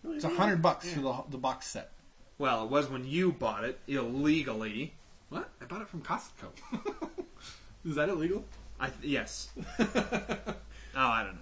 It's 0.10 0.24
a 0.24 0.30
hundred 0.30 0.62
bucks 0.62 0.88
Yeah. 0.88 0.96
for 0.96 1.02
the 1.02 1.24
the 1.32 1.38
box 1.38 1.68
set. 1.68 1.92
Well, 2.38 2.64
it 2.66 2.70
was 2.70 2.90
when 2.90 3.06
you 3.06 3.32
bought 3.32 3.64
it 3.64 3.80
illegally. 3.88 4.94
What? 5.30 5.50
I 5.62 5.66
bought 5.66 5.82
it 5.82 5.88
from 5.88 6.02
Costco. 6.02 6.48
Is 7.86 7.96
that 7.96 8.10
illegal? 8.10 8.44
I 8.80 8.90
th- 8.90 9.04
yes. 9.04 9.50
oh, 9.80 9.86
I 10.96 11.24
don't 11.24 11.36
know. 11.36 11.42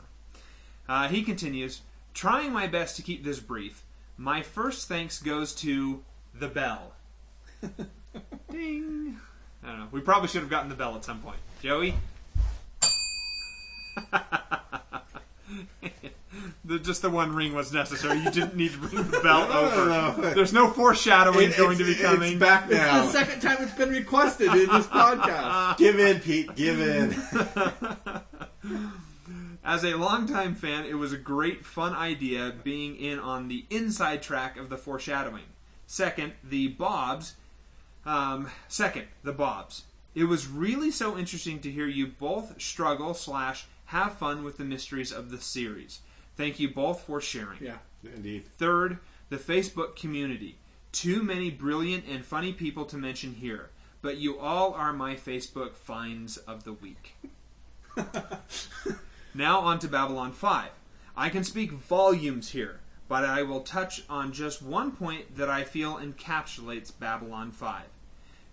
Uh, 0.87 1.07
he 1.07 1.23
continues, 1.23 1.81
trying 2.13 2.51
my 2.53 2.67
best 2.67 2.95
to 2.97 3.01
keep 3.01 3.23
this 3.23 3.39
brief. 3.39 3.83
My 4.17 4.41
first 4.43 4.87
thanks 4.87 5.21
goes 5.21 5.53
to 5.55 6.03
the 6.33 6.47
bell. 6.47 6.93
Ding. 8.51 9.19
I 9.63 9.67
don't 9.69 9.79
know. 9.79 9.87
We 9.91 10.01
probably 10.01 10.27
should 10.27 10.41
have 10.41 10.49
gotten 10.49 10.69
the 10.69 10.75
bell 10.75 10.95
at 10.95 11.03
some 11.03 11.19
point. 11.21 11.37
Joey. 11.61 11.95
The, 16.65 16.79
just 16.79 17.01
the 17.01 17.09
one 17.09 17.33
ring 17.35 17.53
was 17.53 17.71
necessary. 17.73 18.19
You 18.19 18.31
didn't 18.31 18.55
need 18.55 18.71
to 18.73 18.77
bring 18.79 19.03
the 19.09 19.19
bell 19.23 19.47
No, 19.47 19.53
no, 19.53 19.59
over. 19.59 19.85
no, 19.85 20.15
no. 20.29 20.33
There's 20.33 20.53
no 20.53 20.69
foreshadowing 20.69 21.51
It- 21.51 21.57
going 21.57 21.77
to 21.77 21.83
be 21.85 21.95
coming. 21.95 22.33
It's 22.33 22.39
back 22.39 22.65
It's 22.65 22.73
now. 22.75 23.05
the 23.05 23.11
second 23.11 23.41
time 23.41 23.57
it's 23.61 23.73
been 23.73 23.89
requested 23.89 24.47
in 24.53 24.67
this 24.69 24.87
podcast. 24.87 25.77
give 25.77 25.99
in, 25.99 26.19
Pete. 26.21 26.55
Give 26.55 26.79
in. 26.79 27.15
As 29.65 29.85
a 29.85 29.95
longtime 29.95 30.55
fan, 30.55 30.85
it 30.85 30.95
was 30.95 31.13
a 31.13 31.17
great, 31.17 31.65
fun 31.65 31.93
idea 31.93 32.53
being 32.63 32.97
in 32.97 33.17
on 33.17 33.47
the 33.47 33.65
inside 33.69 34.21
track 34.21 34.57
of 34.57 34.69
the 34.69 34.77
foreshadowing. 34.77 35.43
Second, 35.87 36.33
the 36.43 36.67
Bobs. 36.67 37.35
Um, 38.05 38.49
second, 38.67 39.05
the 39.23 39.31
Bobs. 39.31 39.83
It 40.15 40.25
was 40.25 40.47
really 40.47 40.91
so 40.91 41.17
interesting 41.17 41.59
to 41.61 41.71
hear 41.71 41.87
you 41.87 42.07
both 42.07 42.61
struggle 42.61 43.13
slash 43.13 43.65
have 43.85 44.17
fun 44.17 44.43
with 44.43 44.57
the 44.57 44.65
mysteries 44.65 45.11
of 45.13 45.31
the 45.31 45.39
series. 45.39 45.99
Thank 46.35 46.59
you 46.59 46.69
both 46.69 47.01
for 47.01 47.21
sharing. 47.21 47.61
Yeah. 47.61 47.77
Indeed. 48.03 48.47
Third, 48.57 48.99
the 49.29 49.37
Facebook 49.37 49.95
community. 49.95 50.57
Too 50.91 51.23
many 51.23 51.49
brilliant 51.49 52.05
and 52.07 52.23
funny 52.23 52.53
people 52.53 52.85
to 52.85 52.97
mention 52.97 53.33
here, 53.33 53.71
but 54.01 54.17
you 54.17 54.37
all 54.37 54.73
are 54.73 54.93
my 54.93 55.15
Facebook 55.15 55.75
finds 55.75 56.37
of 56.37 56.63
the 56.63 56.73
week. 56.73 57.15
now 59.33 59.59
on 59.59 59.79
to 59.79 59.87
Babylon 59.87 60.31
5. 60.31 60.69
I 61.15 61.29
can 61.29 61.43
speak 61.43 61.71
volumes 61.71 62.49
here, 62.49 62.79
but 63.07 63.23
I 63.23 63.43
will 63.43 63.61
touch 63.61 64.03
on 64.09 64.33
just 64.33 64.61
one 64.61 64.91
point 64.91 65.35
that 65.37 65.49
I 65.49 65.63
feel 65.63 65.97
encapsulates 65.97 66.91
Babylon 66.97 67.51
5. 67.51 67.83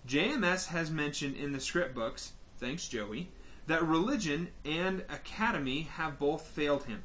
JMS 0.06 0.68
has 0.68 0.90
mentioned 0.90 1.36
in 1.36 1.52
the 1.52 1.60
script 1.60 1.94
books, 1.94 2.32
thanks 2.58 2.88
Joey, 2.88 3.28
that 3.66 3.82
religion 3.82 4.48
and 4.64 5.04
academy 5.08 5.82
have 5.82 6.18
both 6.18 6.46
failed 6.46 6.84
him. 6.84 7.04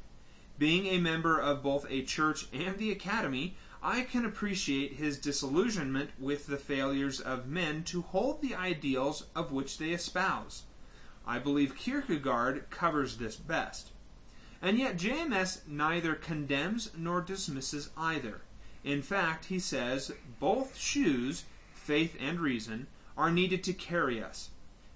Being 0.58 0.86
a 0.86 0.98
member 0.98 1.38
of 1.38 1.62
both 1.62 1.86
a 1.90 2.02
church 2.02 2.46
and 2.52 2.78
the 2.78 2.90
academy, 2.90 3.56
I 3.82 4.02
can 4.02 4.24
appreciate 4.24 4.94
his 4.94 5.18
disillusionment 5.18 6.10
with 6.18 6.46
the 6.46 6.56
failures 6.56 7.20
of 7.20 7.46
men 7.46 7.84
to 7.84 8.02
hold 8.02 8.40
the 8.40 8.54
ideals 8.54 9.26
of 9.34 9.52
which 9.52 9.78
they 9.78 9.90
espouse. 9.90 10.62
I 11.26 11.38
believe 11.38 11.76
Kierkegaard 11.76 12.70
covers 12.70 13.18
this 13.18 13.36
best. 13.36 13.90
And 14.62 14.78
yet 14.78 14.96
JMS 14.96 15.66
neither 15.68 16.14
condemns 16.14 16.90
nor 16.96 17.20
dismisses 17.20 17.90
either. 17.96 18.40
In 18.82 19.02
fact, 19.02 19.46
he 19.46 19.58
says 19.58 20.12
both 20.40 20.78
shoes, 20.78 21.44
faith 21.74 22.16
and 22.18 22.40
reason, 22.40 22.86
are 23.16 23.30
needed 23.30 23.62
to 23.64 23.72
carry 23.72 24.22
us. 24.22 24.50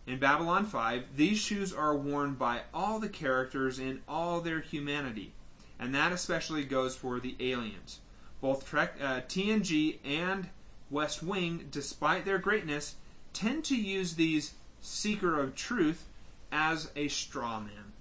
In 0.06 0.18
Babylon 0.18 0.64
5, 0.64 1.16
these 1.16 1.39
shoes 1.39 1.72
are 1.72 1.94
worn 1.94 2.34
by 2.34 2.62
all 2.72 2.98
the 2.98 3.08
characters 3.08 3.78
in 3.78 4.00
all 4.08 4.40
their 4.40 4.60
humanity, 4.60 5.32
and 5.81 5.94
that 5.94 6.12
especially 6.12 6.62
goes 6.62 6.94
for 6.94 7.18
the 7.18 7.34
aliens. 7.41 8.00
Both 8.42 8.67
Trek, 8.67 8.94
uh, 9.00 9.23
TNG 9.23 9.99
and 10.05 10.50
West 10.91 11.23
Wing, 11.23 11.68
despite 11.70 12.26
their 12.26 12.39
greatness, 12.39 12.97
tend 13.33 13.65
to 13.65 13.76
use 13.76 14.15
these 14.15 14.55
seeker 14.81 15.41
of 15.41 15.55
truth 15.55 16.07
as 16.52 16.91
a 16.94 17.09
straw 17.09 17.60
man. 17.60 17.92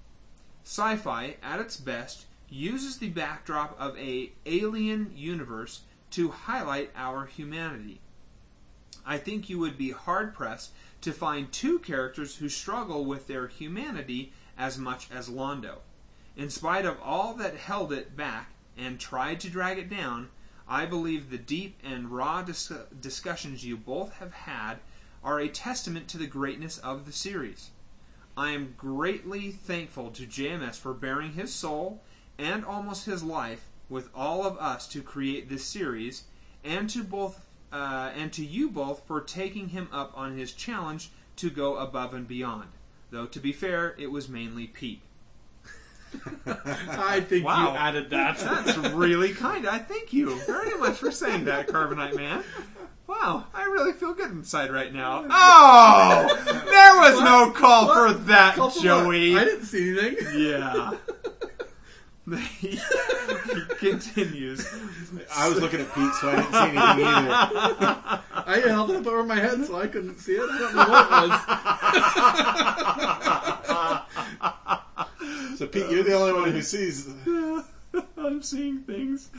Sci-fi, 0.63 1.37
at 1.41 1.59
its 1.59 1.77
best, 1.77 2.25
uses 2.49 2.97
the 2.97 3.09
backdrop 3.09 3.79
of 3.79 3.97
a 3.97 4.31
alien 4.45 5.11
universe 5.15 5.81
to 6.11 6.29
highlight 6.31 6.91
our 6.95 7.25
humanity. 7.25 8.01
I 9.05 9.17
think 9.17 9.49
you 9.49 9.59
would 9.59 9.77
be 9.77 9.91
hard 9.91 10.33
pressed 10.33 10.71
to 11.01 11.13
find 11.13 11.51
two 11.51 11.79
characters 11.79 12.35
who 12.35 12.49
struggle 12.49 13.05
with 13.05 13.27
their 13.27 13.47
humanity 13.47 14.33
as 14.57 14.77
much 14.77 15.09
as 15.11 15.29
Londo. 15.29 15.77
In 16.35 16.49
spite 16.49 16.85
of 16.85 16.99
all 17.01 17.33
that 17.35 17.55
held 17.57 17.91
it 17.91 18.15
back 18.15 18.51
and 18.77 18.99
tried 18.99 19.39
to 19.41 19.49
drag 19.49 19.77
it 19.77 19.89
down, 19.89 20.29
I 20.67 20.85
believe 20.85 21.29
the 21.29 21.37
deep 21.37 21.79
and 21.83 22.09
raw 22.09 22.41
dis- 22.41 22.71
discussions 23.01 23.65
you 23.65 23.75
both 23.75 24.13
have 24.13 24.33
had 24.33 24.75
are 25.23 25.39
a 25.39 25.49
testament 25.49 26.07
to 26.09 26.17
the 26.17 26.27
greatness 26.27 26.77
of 26.77 27.05
the 27.05 27.11
series. 27.11 27.71
I 28.37 28.51
am 28.51 28.75
greatly 28.77 29.51
thankful 29.51 30.11
to 30.11 30.25
JMS 30.25 30.77
for 30.77 30.93
baring 30.93 31.33
his 31.33 31.53
soul 31.53 32.01
and 32.37 32.63
almost 32.63 33.05
his 33.05 33.23
life 33.23 33.65
with 33.89 34.09
all 34.15 34.45
of 34.45 34.57
us 34.57 34.87
to 34.87 35.01
create 35.01 35.49
this 35.49 35.65
series, 35.65 36.23
and 36.63 36.89
to 36.91 37.03
both 37.03 37.45
uh, 37.71 38.11
and 38.15 38.31
to 38.33 38.45
you 38.45 38.69
both 38.69 39.05
for 39.05 39.21
taking 39.21 39.69
him 39.69 39.87
up 39.91 40.11
on 40.15 40.37
his 40.37 40.53
challenge 40.53 41.09
to 41.35 41.49
go 41.49 41.77
above 41.77 42.13
and 42.13 42.27
beyond. 42.27 42.69
Though 43.11 43.25
to 43.25 43.39
be 43.39 43.51
fair, 43.51 43.95
it 43.97 44.11
was 44.11 44.29
mainly 44.29 44.67
Pete. 44.67 45.01
I 46.45 47.19
think 47.21 47.45
Wow. 47.45 47.71
you 47.71 47.77
added 47.77 48.09
that. 48.11 48.37
That's 48.39 48.77
really 48.77 49.33
kind. 49.33 49.67
I 49.67 49.77
thank 49.79 50.11
you 50.13 50.35
very 50.45 50.77
much 50.79 50.97
for 50.97 51.11
saying 51.11 51.45
that, 51.45 51.67
Carbonite 51.67 52.15
Man. 52.15 52.43
Wow, 53.07 53.45
I 53.55 53.63
really 53.65 53.93
feel 53.93 54.13
good 54.13 54.29
inside 54.31 54.71
right 54.71 54.93
now. 54.93 55.25
Oh, 55.29 56.27
there 56.45 56.99
was 57.11 57.19
no 57.23 57.49
call 57.51 57.87
for 57.93 58.13
that, 58.25 58.55
Call 58.55 58.69
for 58.69 58.81
Joey. 58.83 59.33
what? 59.33 59.41
I 59.41 59.45
didn't 59.45 59.65
see 59.65 59.97
anything. 59.99 60.27
Yeah. 60.39 60.91
he 62.59 62.79
continues. 63.79 64.63
I 65.35 65.49
was 65.49 65.59
looking 65.59 65.79
at 65.81 65.91
Pete, 65.95 66.13
so 66.21 66.29
I 66.29 66.35
didn't 66.35 66.51
see 66.51 66.59
anything 66.59 67.05
either. 67.07 68.21
I 68.45 68.61
held 68.67 68.91
it 68.91 68.97
up 68.97 69.07
over 69.07 69.23
my 69.23 69.39
head 69.39 69.65
so 69.65 69.77
I 69.81 69.87
couldn't 69.87 70.19
see 70.19 70.33
it. 70.33 70.47
I 70.47 70.57
don't 70.59 70.75
know 70.75 70.85
what 70.87 71.23
it 71.23 71.29
was. 74.69 74.78
So 75.59 75.67
Pete, 75.67 75.89
you're 75.89 76.03
the 76.03 76.13
only 76.13 76.31
one 76.31 76.51
who 76.53 76.61
sees. 76.61 77.09
I'm 78.17 78.41
seeing 78.41 78.79
things. 78.83 79.29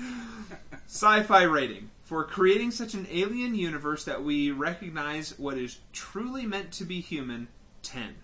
Sci-fi 0.86 1.44
rating 1.44 1.88
for 2.02 2.24
creating 2.24 2.72
such 2.72 2.92
an 2.92 3.06
alien 3.10 3.54
universe 3.54 4.04
that 4.04 4.22
we 4.22 4.50
recognize 4.50 5.38
what 5.38 5.56
is 5.56 5.78
truly 5.94 6.44
meant 6.44 6.72
to 6.72 6.84
be 6.84 7.00
human. 7.00 7.48
Ten. 7.80 8.16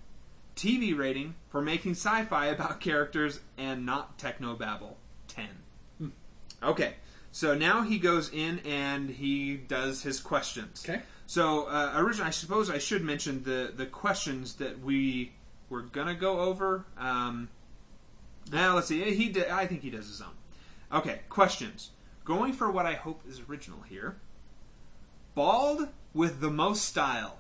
TV 0.56 0.94
rating 0.94 1.36
for 1.48 1.62
making 1.62 1.92
sci-fi 1.92 2.48
about 2.48 2.80
characters 2.82 3.40
and 3.56 3.86
not 3.86 4.18
technobabble. 4.18 4.96
Ten. 5.26 6.12
Okay, 6.62 6.96
so 7.32 7.54
now 7.54 7.80
he 7.80 7.98
goes 7.98 8.28
in 8.28 8.58
and 8.66 9.08
he 9.08 9.56
does 9.56 10.02
his 10.02 10.20
questions. 10.20 10.84
Okay. 10.86 11.00
So 11.26 11.62
uh, 11.62 11.94
originally, 11.96 12.28
I 12.28 12.32
suppose 12.32 12.68
I 12.68 12.76
should 12.76 13.02
mention 13.02 13.42
the 13.44 13.72
the 13.74 13.86
questions 13.86 14.56
that 14.56 14.80
we 14.80 15.32
were 15.70 15.80
gonna 15.80 16.14
go 16.14 16.40
over. 16.40 16.84
Um, 16.98 17.48
now 18.52 18.74
let's 18.74 18.88
see. 18.88 19.14
He 19.14 19.28
did, 19.28 19.48
I 19.48 19.66
think 19.66 19.82
he 19.82 19.90
does 19.90 20.06
his 20.06 20.20
own. 20.20 20.34
Okay, 20.92 21.20
questions. 21.28 21.90
Going 22.24 22.52
for 22.52 22.70
what 22.70 22.86
I 22.86 22.94
hope 22.94 23.22
is 23.28 23.40
original 23.48 23.82
here. 23.88 24.16
Bald 25.34 25.88
with 26.14 26.40
the 26.40 26.50
most 26.50 26.84
style. 26.84 27.38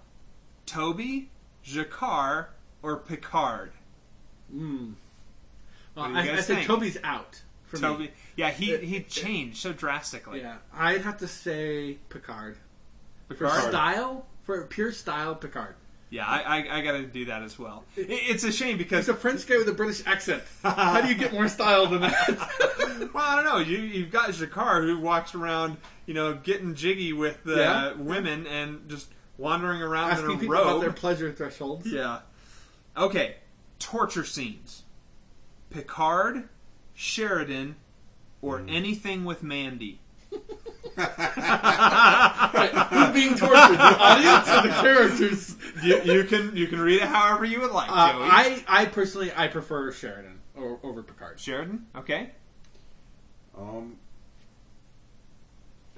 Toby, 0.66 1.30
G'Kar, 1.64 2.46
or 2.82 2.96
Picard? 2.98 3.72
Hmm. 4.50 4.92
Well, 5.94 6.04
I, 6.04 6.20
I 6.20 6.36
think 6.36 6.46
think? 6.46 6.66
Toby's 6.66 6.98
out 7.02 7.40
for 7.64 7.78
Toby. 7.78 8.04
me. 8.04 8.10
Yeah, 8.36 8.50
he 8.50 8.76
he 8.76 9.00
changed 9.02 9.58
so 9.58 9.72
drastically. 9.72 10.40
Yeah, 10.40 10.56
I'd 10.74 11.00
have 11.02 11.18
to 11.18 11.28
say 11.28 11.98
Picard. 12.10 12.58
For 13.28 13.34
Picard? 13.34 13.62
style, 13.70 14.26
for 14.44 14.64
pure 14.66 14.92
style, 14.92 15.34
Picard. 15.34 15.74
Yeah, 16.08 16.24
I, 16.24 16.40
I, 16.60 16.78
I 16.78 16.80
got 16.82 16.92
to 16.92 17.02
do 17.02 17.24
that 17.26 17.42
as 17.42 17.58
well. 17.58 17.82
It, 17.96 18.06
it's 18.08 18.44
a 18.44 18.52
shame 18.52 18.78
because 18.78 19.06
He's 19.06 19.14
a 19.14 19.18
French 19.18 19.44
guy 19.46 19.56
with 19.58 19.68
a 19.68 19.72
British 19.72 20.06
accent. 20.06 20.42
How 20.62 21.00
do 21.00 21.08
you 21.08 21.14
get 21.16 21.32
more 21.32 21.48
style 21.48 21.86
than 21.88 22.02
that? 22.02 22.28
well, 23.12 23.24
I 23.24 23.34
don't 23.36 23.44
know. 23.44 23.58
You 23.58 23.78
you've 23.78 24.12
got 24.12 24.30
G'Kar 24.30 24.82
who 24.86 25.00
walks 25.00 25.34
around, 25.34 25.78
you 26.06 26.14
know, 26.14 26.34
getting 26.34 26.74
jiggy 26.76 27.12
with 27.12 27.40
uh, 27.46 27.54
Yeah. 27.56 27.92
women 27.94 28.46
and 28.46 28.88
just 28.88 29.08
wandering 29.36 29.82
around 29.82 30.12
Asking 30.12 30.30
in 30.30 30.36
a 30.36 30.38
people 30.40 30.54
robe. 30.54 30.66
about 30.68 30.80
their 30.80 30.92
pleasure 30.92 31.32
thresholds. 31.32 31.90
yeah. 31.90 32.20
Okay. 32.96 33.36
Torture 33.80 34.24
scenes. 34.24 34.84
Picard, 35.70 36.48
Sheridan, 36.94 37.76
or 38.40 38.58
Hmm. 38.60 38.68
anything 38.68 39.24
with 39.24 39.42
Mandy. 39.42 39.98
Right, 40.96 42.70
Who's 42.90 43.10
being 43.14 43.34
tortured? 43.36 43.76
The 43.76 43.98
audience 43.98 44.48
or 44.48 44.62
the 44.62 44.74
characters? 44.80 45.56
You, 45.82 46.00
you 46.02 46.24
can 46.24 46.56
you 46.56 46.66
can 46.68 46.80
read 46.80 47.02
it 47.02 47.08
however 47.08 47.44
you 47.44 47.60
would 47.60 47.70
like, 47.70 47.90
Uh, 47.90 48.12
Joey. 48.12 48.22
I, 48.24 48.64
I 48.66 48.84
personally, 48.86 49.30
I 49.36 49.48
prefer 49.48 49.92
Sheridan 49.92 50.40
or, 50.56 50.78
over 50.82 51.02
Picard. 51.02 51.38
Sheridan. 51.38 51.86
Okay. 51.96 52.30
Um, 53.56 53.96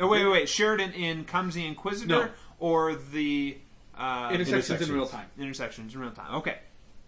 Oh 0.01 0.07
wait, 0.07 0.25
wait, 0.25 0.31
wait. 0.33 0.49
Sheridan 0.49 0.93
in 0.93 1.25
Comes 1.25 1.55
the 1.55 1.67
Inquisitor 1.67 2.07
No. 2.09 2.29
or 2.61 2.95
the 2.95 3.59
uh, 3.97 4.31
Intersections 4.33 4.89
in 4.89 4.95
real 4.95 5.07
time. 5.09 5.27
Intersections 5.39 5.93
in 5.95 6.01
real 6.01 6.13
time. 6.13 6.37
Okay, 6.37 6.57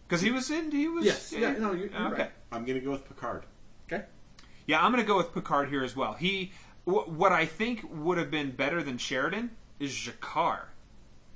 because 0.08 0.20
he 0.20 0.30
was 0.32 0.50
in. 0.50 0.70
He 0.72 0.88
was. 0.88 1.04
Yes, 1.04 1.32
yeah, 1.32 1.52
no, 1.52 1.72
you're- 1.72 1.88
you're 1.92 2.06
okay. 2.12 2.22
right. 2.22 2.30
I'm 2.50 2.64
going 2.64 2.78
to 2.80 2.84
go 2.84 2.90
with 2.90 3.06
Picard. 3.06 3.44
Okay. 3.90 4.04
Yeah, 4.66 4.84
I'm 4.84 4.90
going 4.90 5.02
to 5.04 5.06
go 5.06 5.16
with 5.16 5.32
Picard 5.32 5.68
here 5.68 5.84
as 5.84 5.94
well. 5.94 6.14
He, 6.14 6.50
wh- 6.50 6.69
what 6.90 7.32
I 7.32 7.46
think 7.46 7.84
would 7.90 8.18
have 8.18 8.30
been 8.30 8.50
better 8.52 8.82
than 8.82 8.98
Sheridan 8.98 9.50
is 9.78 9.92
G'Kar. 9.92 10.66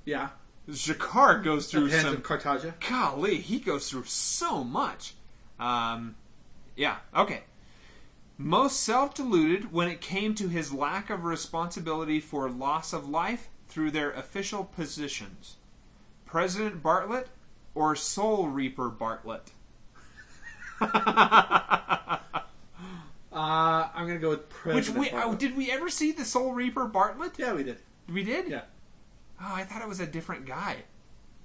Yeah. 0.04 0.28
G'Kar 0.68 1.42
goes 1.42 1.70
through 1.70 1.86
hands 1.86 2.02
some. 2.04 2.14
of 2.14 2.22
Cartagia. 2.22 2.74
Golly, 2.88 3.38
he 3.38 3.58
goes 3.58 3.90
through 3.90 4.04
so 4.04 4.64
much. 4.64 5.14
Um, 5.58 6.16
yeah. 6.76 6.96
Okay. 7.16 7.42
Most 8.36 8.80
self-deluded 8.80 9.72
when 9.72 9.88
it 9.88 10.00
came 10.00 10.34
to 10.34 10.48
his 10.48 10.72
lack 10.72 11.10
of 11.10 11.24
responsibility 11.24 12.18
for 12.20 12.50
loss 12.50 12.92
of 12.92 13.08
life 13.08 13.48
through 13.68 13.92
their 13.92 14.10
official 14.12 14.64
positions. 14.64 15.56
President 16.26 16.82
Bartlet 16.82 17.26
or 17.74 17.94
Soul 17.94 18.48
Reaper 18.48 18.90
Bartlet? 18.90 19.52
Uh, 23.34 23.88
I'm 23.94 24.06
gonna 24.06 24.18
go 24.20 24.30
with 24.30 24.40
Which 24.40 24.50
President 24.92 24.98
we 24.98 25.10
oh, 25.12 25.34
did 25.34 25.56
we 25.56 25.70
ever 25.70 25.88
see 25.90 26.12
the 26.12 26.24
Soul 26.24 26.52
Reaper 26.52 26.86
Bartlet? 26.88 27.36
Yeah, 27.36 27.52
we 27.52 27.64
did. 27.64 27.78
We 28.08 28.22
did. 28.22 28.48
Yeah, 28.48 28.62
Oh, 29.40 29.52
I 29.52 29.64
thought 29.64 29.82
it 29.82 29.88
was 29.88 30.00
a 30.00 30.06
different 30.06 30.46
guy. 30.46 30.76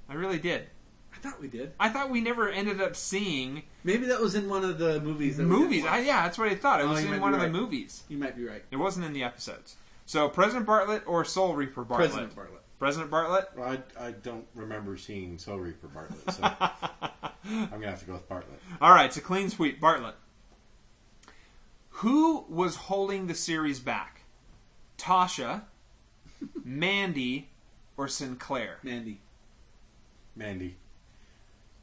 I 0.08 0.14
really 0.14 0.38
did. 0.40 0.68
I 1.14 1.18
thought 1.18 1.42
we 1.42 1.48
did. 1.48 1.72
I 1.80 1.90
thought 1.90 2.10
we 2.12 2.22
never 2.22 2.48
ended 2.50 2.80
up 2.80 2.96
seeing 2.96 3.64
Maybe 3.84 4.06
that 4.08 4.22
was 4.22 4.36
in 4.36 4.48
one 4.48 4.64
of 4.64 4.78
the 4.78 5.02
movies. 5.02 5.38
That 5.38 5.44
movies. 5.44 5.84
didn't 5.84 5.94
I, 5.96 6.00
yeah, 6.02 6.24
that's 6.24 6.38
what 6.38 6.48
I 6.50 6.56
thought. 6.56 6.80
It 6.82 6.84
Oh, 6.84 6.90
was 6.90 7.04
you 7.04 7.12
in 7.14 7.20
one 7.22 7.32
be 7.32 7.38
of 7.38 7.42
the 7.42 7.50
movies. 7.50 8.04
You 8.08 8.18
might 8.18 8.38
be 8.38 8.46
right. 8.46 8.64
It 8.72 8.76
wasn't 8.78 9.06
in 9.08 9.14
the 9.14 9.24
episodes. 9.24 9.76
So 10.06 10.30
President 10.30 10.68
Bartlet 10.68 11.02
or 11.08 11.26
Soul 11.26 11.56
Reaper 11.56 11.84
Bartlet? 11.84 11.96
President 11.96 12.36
Bartlet. 12.36 12.60
President 12.78 13.12
Bartlet. 13.12 13.46
Well, 13.58 13.78
I, 14.00 14.08
I 14.08 14.12
don't 14.12 14.46
remember 14.56 14.96
seeing 14.98 15.38
Soul 15.38 15.58
Reaper 15.58 15.88
Bartlet, 15.88 16.32
so 16.34 16.44
I'm 17.44 17.70
going 17.70 17.82
to 17.82 17.90
have 17.90 18.00
to 18.00 18.06
go 18.06 18.14
with 18.14 18.30
Bartlet. 18.30 18.60
All 18.80 18.92
right, 18.92 19.12
so 19.14 19.20
clean 19.22 19.50
sweep. 19.50 19.82
Bartlet. 19.82 20.14
Who 22.00 22.46
was 22.48 22.76
holding 22.78 23.28
the 23.28 23.36
series 23.36 23.82
back? 23.82 24.22
Tasha, 24.98 25.64
Mandy, 26.64 27.50
or 27.98 28.08
Sinclair? 28.08 28.78
Mandy. 28.84 29.20
Mandy. 30.34 30.78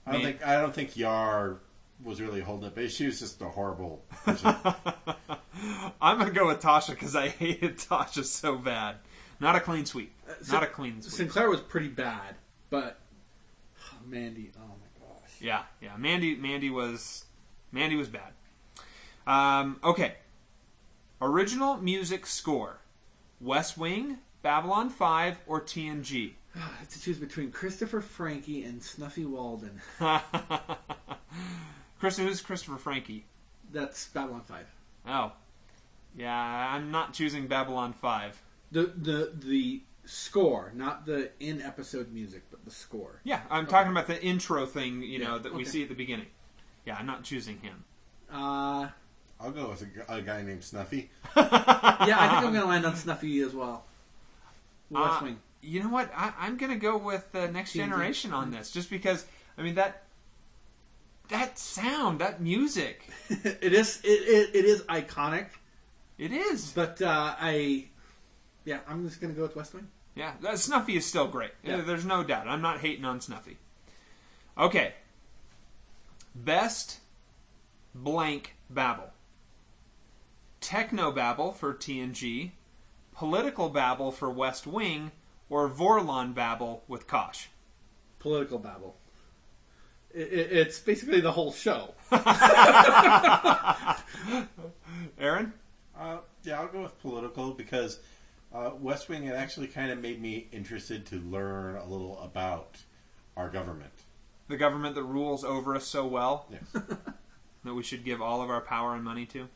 I 0.06 0.12
don't 0.12 0.22
Man- 0.22 0.32
think 0.32 0.46
I 0.46 0.60
don't 0.60 0.74
think 0.74 0.96
Yar 0.96 1.58
was 2.02 2.22
really 2.22 2.40
holding 2.40 2.68
it, 2.68 2.74
but 2.74 2.90
she 2.90 3.04
was 3.04 3.20
just 3.20 3.42
a 3.42 3.48
horrible 3.48 4.04
person. 4.24 4.54
I'm 6.00 6.18
gonna 6.18 6.30
go 6.30 6.46
with 6.46 6.60
Tasha 6.60 6.90
because 6.90 7.14
I 7.14 7.28
hated 7.28 7.76
Tasha 7.76 8.24
so 8.24 8.56
bad. 8.56 8.96
Not 9.38 9.54
a 9.54 9.60
clean 9.60 9.84
sweep. 9.84 10.14
Uh, 10.26 10.32
Sin- 10.40 10.54
Not 10.54 10.62
a 10.62 10.66
clean 10.68 11.02
sweep. 11.02 11.12
Sinclair 11.12 11.50
was 11.50 11.60
pretty 11.60 11.88
bad, 11.88 12.36
but 12.70 13.00
oh, 13.92 13.96
Mandy. 14.06 14.50
Oh 14.56 14.60
my 14.66 15.06
gosh. 15.06 15.30
Yeah, 15.40 15.64
yeah. 15.82 15.94
Mandy, 15.98 16.36
Mandy 16.36 16.70
was, 16.70 17.26
Mandy 17.70 17.96
was 17.96 18.08
bad. 18.08 18.32
Um, 19.26 19.78
okay. 19.82 20.14
Original 21.20 21.76
music 21.78 22.26
score: 22.26 22.78
West 23.40 23.76
Wing, 23.78 24.18
Babylon 24.42 24.90
Five, 24.90 25.38
or 25.46 25.60
TNG. 25.60 26.32
I 26.56 26.58
have 26.60 26.88
to 26.90 27.00
choose 27.00 27.18
between 27.18 27.50
Christopher 27.50 28.00
Franke 28.00 28.64
and 28.64 28.82
Snuffy 28.82 29.24
Walden. 29.24 29.80
Kristen, 31.98 32.26
who's 32.26 32.40
Christopher 32.40 32.76
Franke? 32.78 33.24
That's 33.72 34.08
Babylon 34.08 34.42
Five. 34.46 34.66
Oh, 35.08 35.32
yeah. 36.16 36.34
I'm 36.74 36.90
not 36.90 37.14
choosing 37.14 37.46
Babylon 37.46 37.92
Five. 37.94 38.40
The 38.72 38.92
the 38.96 39.32
the 39.34 39.82
score, 40.04 40.72
not 40.74 41.06
the 41.06 41.30
in 41.40 41.62
episode 41.62 42.12
music, 42.12 42.42
but 42.50 42.64
the 42.64 42.70
score. 42.70 43.20
Yeah, 43.24 43.40
I'm 43.50 43.66
talking 43.66 43.90
about 43.92 44.06
the 44.06 44.22
intro 44.22 44.66
thing. 44.66 45.02
You 45.02 45.18
know 45.20 45.36
Yeah, 45.36 45.42
that 45.42 45.54
we 45.54 45.62
okay. 45.62 45.70
see 45.70 45.82
at 45.82 45.88
the 45.88 45.94
beginning. 45.94 46.26
Yeah, 46.84 46.96
I'm 46.98 47.06
not 47.06 47.24
choosing 47.24 47.58
him. 47.58 47.84
Uh, 48.30 48.88
I'll 49.40 49.50
go 49.50 49.68
with 49.70 49.82
a, 50.08 50.14
a 50.16 50.22
guy 50.22 50.42
named 50.42 50.64
Snuffy. 50.64 51.10
yeah, 51.36 51.44
I 51.52 52.28
think 52.30 52.44
I'm 52.46 52.52
going 52.52 52.54
to 52.62 52.66
land 52.66 52.86
on 52.86 52.96
Snuffy 52.96 53.40
as 53.40 53.54
well. 53.54 53.84
West 54.90 55.22
Uh, 55.22 55.24
Wing. 55.24 55.38
You 55.62 55.82
know 55.82 55.88
what? 55.90 56.10
I, 56.16 56.32
I'm 56.38 56.56
going 56.56 56.70
to 56.72 56.78
go 56.78 56.96
with 56.96 57.30
the 57.32 57.48
next 57.48 57.72
TNG. 57.72 57.74
generation 57.76 58.32
on 58.32 58.50
this, 58.50 58.70
just 58.70 58.88
because. 58.90 59.26
I 59.58 59.62
mean 59.62 59.74
that 59.76 60.02
that 61.28 61.58
sound, 61.58 62.20
that 62.20 62.40
music, 62.42 63.08
it 63.30 63.72
is 63.72 64.00
it, 64.04 64.08
it, 64.08 64.54
it 64.54 64.64
is 64.66 64.82
iconic, 64.82 65.46
it 66.18 66.30
is. 66.30 66.72
but 66.72 67.00
uh, 67.02 67.34
I 67.40 67.86
yeah, 68.66 68.80
I'm 68.86 69.08
just 69.08 69.20
going 69.20 69.32
to 69.32 69.36
go 69.36 69.42
with 69.44 69.56
West 69.56 69.72
Wing. 69.74 69.88
Yeah, 70.14 70.32
that 70.42 70.58
Snuffy 70.58 70.96
is 70.96 71.04
still 71.06 71.26
great. 71.26 71.52
Yeah. 71.64 71.76
Uh, 71.76 71.82
There's 71.82 72.04
no 72.04 72.22
doubt. 72.22 72.48
I'm 72.48 72.60
not 72.62 72.80
hating 72.80 73.04
on 73.04 73.20
Snuffy. 73.20 73.56
Okay. 74.58 74.92
Best 76.34 76.98
blank 77.94 78.54
babble. 78.70 79.10
Techno 80.60 81.12
babble 81.12 81.52
for 81.52 81.74
TNG, 81.74 82.50
political 83.12 83.68
babble 83.68 84.10
for 84.10 84.30
West 84.30 84.66
Wing, 84.66 85.12
or 85.48 85.68
Vorlon 85.68 86.34
babble 86.34 86.82
with 86.88 87.06
Kosh. 87.06 87.48
Political 88.18 88.58
babble. 88.58 88.96
It, 90.12 90.32
it, 90.32 90.52
it's 90.52 90.78
basically 90.80 91.20
the 91.20 91.32
whole 91.32 91.52
show. 91.52 91.94
Aaron? 95.18 95.52
Uh, 95.98 96.18
yeah, 96.42 96.60
I'll 96.60 96.68
go 96.68 96.82
with 96.82 97.00
political 97.00 97.52
because 97.52 98.00
uh, 98.54 98.70
West 98.80 99.08
Wing 99.08 99.24
it 99.24 99.34
actually 99.34 99.66
kind 99.68 99.90
of 99.90 99.98
made 99.98 100.20
me 100.20 100.48
interested 100.52 101.06
to 101.06 101.16
learn 101.16 101.76
a 101.76 101.84
little 101.86 102.18
about 102.20 102.78
our 103.36 103.48
government. 103.48 103.92
The 104.48 104.56
government 104.56 104.94
that 104.94 105.02
rules 105.02 105.44
over 105.44 105.74
us 105.74 105.86
so 105.86 106.06
well 106.06 106.46
Yes. 106.50 106.62
that 107.64 107.74
we 107.74 107.82
should 107.82 108.04
give 108.04 108.22
all 108.22 108.42
of 108.42 108.50
our 108.50 108.60
power 108.60 108.94
and 108.94 109.04
money 109.04 109.26
to. 109.26 109.48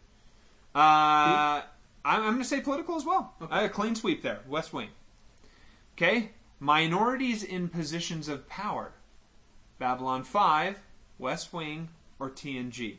Uh, 0.74 0.78
I'm, 0.78 1.64
I'm 2.04 2.22
going 2.22 2.38
to 2.38 2.44
say 2.44 2.60
political 2.60 2.96
as 2.96 3.04
well. 3.04 3.34
I 3.50 3.62
have 3.62 3.70
a 3.70 3.72
clean 3.72 3.94
sweep 3.94 4.22
there. 4.22 4.40
West 4.48 4.72
Wing. 4.72 4.88
Okay. 5.96 6.30
Minorities 6.60 7.42
in 7.42 7.68
positions 7.68 8.28
of 8.28 8.48
power. 8.48 8.92
Babylon 9.78 10.22
5, 10.24 10.78
West 11.18 11.52
Wing, 11.52 11.88
or 12.18 12.30
TNG. 12.30 12.98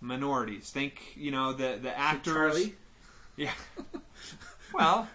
Minorities. 0.00 0.70
Think, 0.70 1.12
you 1.16 1.30
know, 1.30 1.52
the, 1.52 1.78
the 1.80 1.96
actors. 1.96 2.34
Charlie? 2.34 2.74
Yeah. 3.36 3.52
well, 4.74 5.08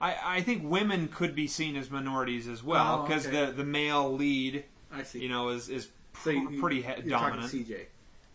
I, 0.00 0.16
I 0.24 0.40
think 0.42 0.62
women 0.68 1.08
could 1.08 1.34
be 1.34 1.46
seen 1.46 1.76
as 1.76 1.90
minorities 1.90 2.48
as 2.48 2.62
well 2.62 3.00
Oh, 3.00 3.06
because 3.06 3.26
okay. 3.26 3.46
the, 3.46 3.52
the 3.52 3.64
male 3.64 4.12
lead, 4.12 4.64
I 4.92 5.02
see. 5.02 5.20
you 5.20 5.28
know, 5.28 5.50
is, 5.50 5.68
is 5.68 5.88
pr- 6.12 6.20
so 6.22 6.30
you, 6.30 6.60
pretty 6.60 6.82
he- 6.82 6.88
you're 7.04 7.18
dominant. 7.18 7.52
CJ. 7.52 7.86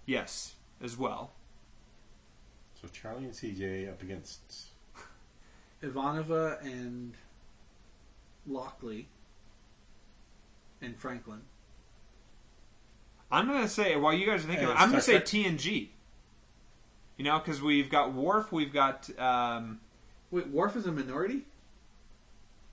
Yes, 0.06 0.54
as 0.84 0.96
well. 0.98 1.32
So 2.86 2.92
Charlie 2.94 3.24
and 3.26 3.34
CJ 3.34 3.90
up 3.90 4.04
against 4.04 4.42
Ivanova 5.82 6.64
and 6.64 7.14
Lockley, 8.46 9.08
and 10.82 10.96
Franklin. 10.96 11.42
I'm 13.32 13.48
gonna 13.48 13.68
say 13.68 13.96
while 13.96 14.14
you 14.14 14.28
guys 14.28 14.44
are 14.44 14.48
thinking, 14.48 14.68
Hey, 14.68 14.74
I'm 14.74 14.90
gonna 14.92 15.02
say 15.02 15.14
Star 15.14 15.42
Trek. 15.44 15.58
TNG. 15.58 15.88
You 17.18 17.24
know, 17.26 17.40
because 17.40 17.60
we've 17.60 17.90
got 17.90 18.14
Worf, 18.14 18.52
we've 18.52 18.74
got 18.74 19.10
um, 19.20 19.80
Wait, 20.30 20.48
Worf 20.50 20.76
is 20.76 20.86
a 20.86 20.92
minority? 20.92 21.42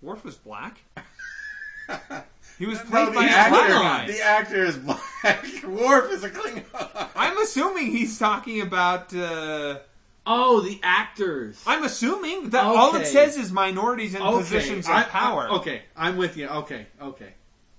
Worf 0.03 0.25
was 0.25 0.37
black. 0.37 0.83
He 2.59 2.67
was 2.67 2.79
played 2.81 3.09
the 3.09 3.13
by 3.13 3.25
a 3.25 3.29
actor, 3.29 3.51
black 3.51 3.69
guy. 3.69 4.07
the 4.07 4.23
actor 4.23 4.65
is 4.65 4.77
black. 5.25 5.45
Worf 5.65 6.13
is 6.13 6.23
a 6.23 6.31
Klingon. 6.31 7.09
I'm 7.17 7.39
assuming 7.39 7.87
he's 7.87 8.19
talking 8.19 8.61
about. 8.61 9.13
Uh, 9.15 9.79
Oh, 10.25 10.61
the 10.61 10.79
actors. 10.83 11.63
I'm 11.67 11.83
assuming 11.85 12.51
that 12.51 12.65
all 12.65 12.95
it 12.95 13.07
says 13.07 13.37
is 13.37 13.51
minorities 13.51 14.15
in 14.15 14.23
positions 14.23 14.87
of 14.87 14.93
I- 14.93 15.01
I- 15.01 15.05
power. 15.05 15.49
okay, 15.55 15.83
I'm 15.97 16.17
with 16.17 16.37
you. 16.37 16.47
Okay, 16.49 16.87
okay. 17.01 17.35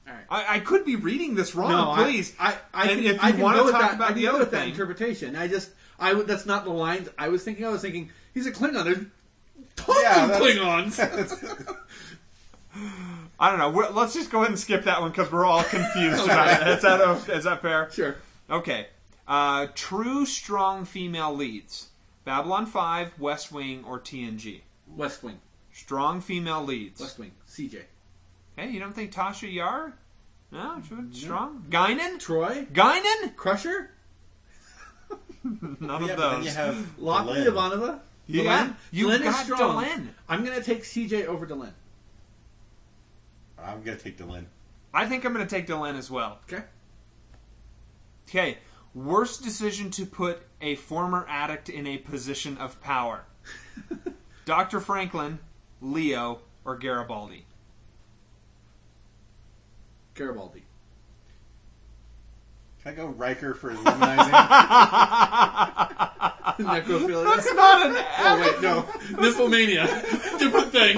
All 0.06 0.14
right. 0.14 0.26
I, 0.30 0.56
I 0.56 0.60
could 0.60 0.84
be 0.84 0.98
reading 0.98 1.36
this 1.36 1.56
wrong. 1.56 1.72
no, 1.72 1.94
please. 2.04 2.36
I, 2.38 2.58
I, 2.74 2.88
can, 2.88 3.00
if 3.04 3.24
I 3.24 3.28
you 3.30 3.34
can 3.36 3.42
want 3.42 3.66
to 3.66 3.72
talk 3.72 3.82
that, 3.82 3.94
about 3.96 4.16
the 4.16 4.28
other 4.28 4.44
thing, 4.46 4.70
interpretation. 4.70 5.38
I 5.38 5.48
just, 5.48 5.70
I 5.98 6.14
that's 6.24 6.46
not 6.46 6.66
the 6.66 6.72
lines 6.72 7.08
I 7.18 7.30
was 7.30 7.44
thinking. 7.44 7.66
I 7.66 7.70
was 7.70 7.82
thinking 7.82 8.10
he's 8.34 8.46
a 8.46 8.52
Klingon. 8.52 8.84
There's 8.84 8.98
tons 9.78 10.00
Yeah, 10.02 10.24
of 10.26 10.30
that's- 10.32 10.42
Klingons. 10.42 11.78
I 13.40 13.50
don't 13.50 13.60
know. 13.60 13.70
We're, 13.70 13.90
let's 13.92 14.14
just 14.14 14.32
go 14.32 14.40
ahead 14.40 14.50
and 14.50 14.60
skip 14.60 14.84
that 14.86 15.00
one 15.00 15.12
because 15.12 15.32
we're 15.32 15.46
all 15.46 15.64
confused. 15.64 16.24
about 16.26 16.62
it. 16.62 16.68
Is 16.68 16.82
that 16.82 17.30
is 17.30 17.44
that 17.46 17.62
fair? 17.62 17.90
sure. 17.92 18.16
Okay. 18.50 18.88
Uh, 19.28 19.68
true 19.76 20.26
strong 20.26 20.84
female 20.86 21.34
leads: 21.34 21.90
Babylon 22.26 22.66
Five, 22.66 23.18
West 23.20 23.52
Wing, 23.52 23.84
or 23.86 24.00
TNG. 24.00 24.62
West 24.88 25.24
Wing. 25.24 25.40
Strong 25.72 26.22
female 26.22 26.64
leads. 26.64 27.02
West 27.02 27.20
Wing. 27.20 27.32
CJ. 27.50 27.84
Hey, 28.56 28.70
you 28.70 28.80
don't 28.80 28.94
think 28.94 29.12
Tasha 29.12 29.52
Yar? 29.52 29.94
No, 30.52 30.82
she 30.88 30.94
was 30.94 31.06
strong. 31.20 31.66
Guinan? 31.70 32.20
Troi. 32.20 32.68
Guinan? 32.72 33.36
Crusher. 33.36 33.90
None 35.44 35.78
Yeah, 35.82 36.12
of 36.12 36.18
but 36.18 36.18
then 36.18 36.18
those. 36.18 36.46
you 36.46 36.52
have 36.52 37.00
Lockley 37.00 37.40
Delenn. 37.42 37.72
Ivanova. 37.72 38.00
Yeah, 38.28 38.44
Delenn? 38.44 38.76
you 38.92 39.08
Delenn 39.08 39.16
is 39.16 39.24
got 39.24 39.46
strong. 39.46 39.84
Delenn. 39.84 40.08
I'm 40.30 40.44
gonna 40.46 40.62
take 40.64 40.84
CJ 40.84 41.26
over 41.26 41.48
Delenn. 41.48 41.72
I'm 43.58 43.82
gonna 43.84 43.98
take 43.98 44.18
Delenn. 44.18 44.46
I 44.94 45.08
think 45.08 45.26
I'm 45.26 45.34
going 45.34 45.44
to 45.44 45.50
take 45.56 45.66
Delenn 45.66 45.98
as 45.98 46.12
well. 46.12 46.38
Okay. 46.48 46.64
Okay. 48.30 48.60
Worst 48.94 49.42
decision 49.42 49.90
to 49.92 50.06
put 50.06 50.44
a 50.64 50.76
former 50.76 51.26
addict 51.30 51.70
in 51.70 51.86
a 51.86 51.98
position 51.98 52.58
of 52.58 52.82
power: 52.82 53.26
Dr. 54.46 54.80
Franklin, 54.80 55.40
Leo, 55.82 56.40
or 56.66 56.78
Garibaldi. 56.78 57.46
Garibaldi. 60.16 60.64
Can 62.84 62.92
I 62.92 62.96
go 62.96 63.08
Riker 63.08 63.54
for 63.54 63.72
humanizing? 63.72 64.34
Necrophilia. 66.60 67.24
That's 67.24 67.54
not 67.54 67.86
an 67.88 67.96
oh 68.20 68.42
wait, 68.42 68.62
no. 68.62 68.82
Nymphomania. 69.18 69.88
Different 70.38 70.72
thing. 70.72 70.98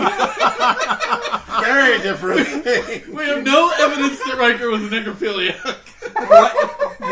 Very 1.61 2.01
different 2.01 2.63
thing. 2.63 3.15
We 3.15 3.25
have 3.25 3.43
no 3.43 3.71
evidence 3.79 4.19
that 4.25 4.37
Riker 4.39 4.69
was 4.69 4.83
a 4.83 4.89
necrophilia. 4.89 5.55
what, 6.13 6.55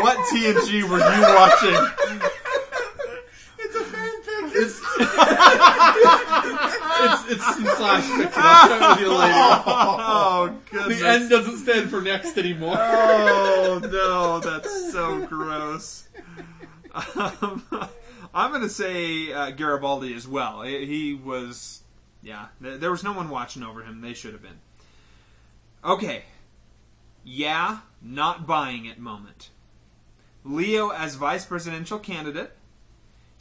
what 0.02 0.18
TNG 0.32 0.82
were 0.82 0.98
you 0.98 1.22
watching? 1.34 2.34
It's. 6.96 7.30
It's 7.30 7.44
some 7.44 7.64
slash 7.64 8.04
fiction. 8.04 8.32
I'll 8.36 8.68
share 8.68 8.76
it 8.82 8.90
with 8.90 9.00
you 9.00 9.12
later. 9.14 9.62
Oh, 10.06 10.56
goodness. 10.70 11.00
The 11.00 11.08
N 11.08 11.28
doesn't 11.28 11.58
stand 11.58 11.90
for 11.90 12.00
next 12.00 12.36
anymore. 12.38 12.76
Oh 12.78 13.80
no, 13.82 14.40
that's 14.40 14.92
so 14.92 15.24
gross. 15.26 16.08
Um, 16.94 17.64
I'm 18.34 18.50
going 18.50 18.62
to 18.62 18.68
say 18.68 19.32
uh, 19.32 19.50
Garibaldi 19.50 20.14
as 20.14 20.26
well. 20.28 20.62
He 20.62 20.86
he 20.86 21.14
was, 21.14 21.82
yeah. 22.22 22.48
There 22.60 22.90
was 22.90 23.02
no 23.04 23.12
one 23.12 23.28
watching 23.30 23.62
over 23.62 23.82
him. 23.82 24.00
They 24.00 24.14
should 24.14 24.32
have 24.32 24.42
been. 24.42 24.58
Okay. 25.84 26.24
Yeah, 27.24 27.78
not 28.02 28.46
buying 28.46 28.86
it 28.86 28.98
moment. 28.98 29.50
Leo 30.44 30.90
as 30.90 31.14
vice 31.14 31.44
presidential 31.44 31.98
candidate. 31.98 32.52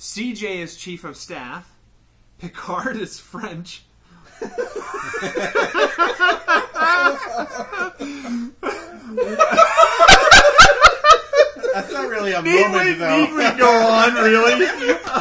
CJ 0.04 0.58
is 0.58 0.76
chief 0.76 1.06
of 1.06 1.16
staff. 1.16 1.72
Picard 2.38 2.98
is 2.98 3.22
French. 3.22 3.84
That's 11.74 11.92
not 11.92 12.08
really 12.10 12.34
a 12.34 12.42
Need 12.42 12.62
moment, 12.62 12.86
we, 12.86 12.94
though. 12.94 13.18
need 13.26 13.34
we 13.34 13.58
go 13.58 13.70
on, 13.88 14.14
really? 14.16 14.54
I 14.54 14.58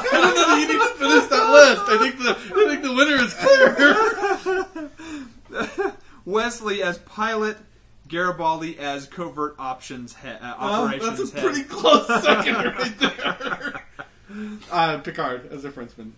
don't 0.03 0.13
know 0.13 0.35
that 0.35 0.59
you 0.59 0.67
need 0.69 0.81
to 0.81 0.95
finish 0.99 1.27
that 1.29 1.51
list. 1.51 1.83
I 1.89 1.99
think 1.99 2.19
the 2.19 2.31
I 2.37 2.65
think 2.69 2.83
the 2.83 2.93
winner 2.93 3.19
is 3.23 3.35
clear. 5.81 5.95
Wesley 6.25 6.83
as 6.83 6.99
pilot, 6.99 7.57
Garibaldi 8.09 8.79
as 8.79 9.07
covert 9.07 9.55
options 9.59 10.15
he- 10.17 10.29
uh, 10.29 10.55
Well, 10.61 10.85
operations 10.85 11.19
that's 11.19 11.33
a 11.33 11.35
head. 11.35 11.45
pretty 11.45 11.63
close 11.69 12.07
second 12.23 12.55
right 12.57 12.99
there. 12.99 13.83
Uh, 14.71 14.99
Picard 14.99 15.51
as 15.53 15.65
a 15.65 15.71
Frenchman. 15.71 16.15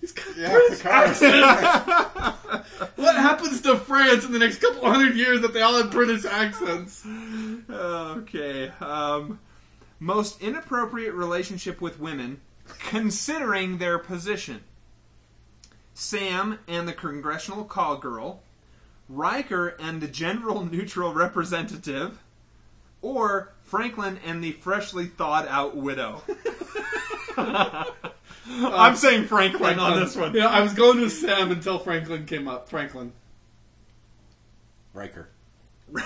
He's 0.00 0.12
got 0.12 0.36
Yeah, 0.36 0.50
British 0.52 0.78
Picard. 0.78 1.08
accent. 1.08 2.64
what 2.96 3.16
happens 3.16 3.60
to 3.62 3.76
France 3.76 4.24
in 4.24 4.32
the 4.32 4.38
next 4.38 4.60
couple 4.60 4.88
hundred 4.88 5.16
years 5.16 5.40
that 5.40 5.52
they 5.54 5.62
all 5.62 5.76
have 5.82 5.90
British 5.90 6.24
accents? 6.24 7.04
Okay. 7.68 8.70
Um, 8.80 9.40
most 9.98 10.40
inappropriate 10.40 11.14
relationship 11.14 11.80
with 11.80 11.98
women, 11.98 12.40
considering 12.78 13.78
their 13.78 13.98
position. 13.98 14.60
Sam 15.94 16.60
and 16.68 16.86
the 16.86 16.92
congressional 16.92 17.64
call 17.64 17.96
girl, 17.96 18.40
Riker 19.08 19.68
and 19.80 20.00
the 20.00 20.06
general 20.06 20.64
neutral 20.64 21.12
representative, 21.12 22.22
or 23.02 23.52
Franklin 23.68 24.18
and 24.24 24.42
the 24.42 24.52
freshly 24.52 25.06
thawed 25.06 25.46
out 25.46 25.76
widow. 25.76 26.22
I'm 28.50 28.96
saying 28.96 29.26
Franklin 29.26 29.78
on 29.78 30.00
this 30.00 30.16
one. 30.16 30.34
Yeah, 30.34 30.48
I 30.48 30.62
was 30.62 30.72
going 30.72 31.00
with 31.00 31.12
Sam 31.12 31.50
until 31.50 31.78
Franklin 31.78 32.24
came 32.24 32.48
up. 32.48 32.68
Franklin. 32.68 33.12
Riker. 34.94 35.28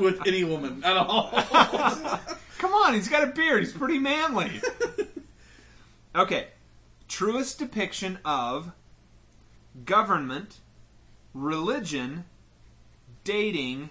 With 0.00 0.26
any 0.26 0.44
woman 0.44 0.82
at 0.84 0.96
all. 0.96 1.30
Come 2.58 2.72
on, 2.72 2.94
he's 2.94 3.08
got 3.08 3.24
a 3.24 3.26
beard. 3.26 3.62
He's 3.62 3.72
pretty 3.72 3.98
manly. 3.98 4.60
okay. 6.14 6.48
Truest 7.08 7.58
depiction 7.58 8.18
of 8.24 8.72
government, 9.84 10.60
religion, 11.34 12.24
dating, 13.24 13.90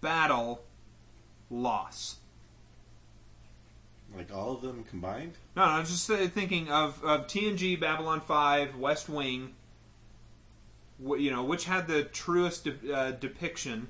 battle, 0.00 0.62
loss. 1.50 2.16
Like 4.16 4.32
all 4.34 4.52
of 4.52 4.62
them 4.62 4.84
combined? 4.88 5.34
No, 5.56 5.64
no, 5.64 5.70
I 5.72 5.80
was 5.80 5.90
just 5.90 6.10
uh, 6.10 6.26
thinking 6.28 6.70
of, 6.70 7.02
of 7.04 7.26
TNG, 7.26 7.78
Babylon 7.78 8.20
5, 8.20 8.76
West 8.76 9.08
Wing. 9.08 9.54
wh- 11.04 11.18
You 11.18 11.30
know, 11.30 11.44
which 11.44 11.64
had 11.64 11.86
the 11.86 12.04
truest 12.04 12.64
de- 12.64 12.92
uh, 12.94 13.10
depiction 13.12 13.88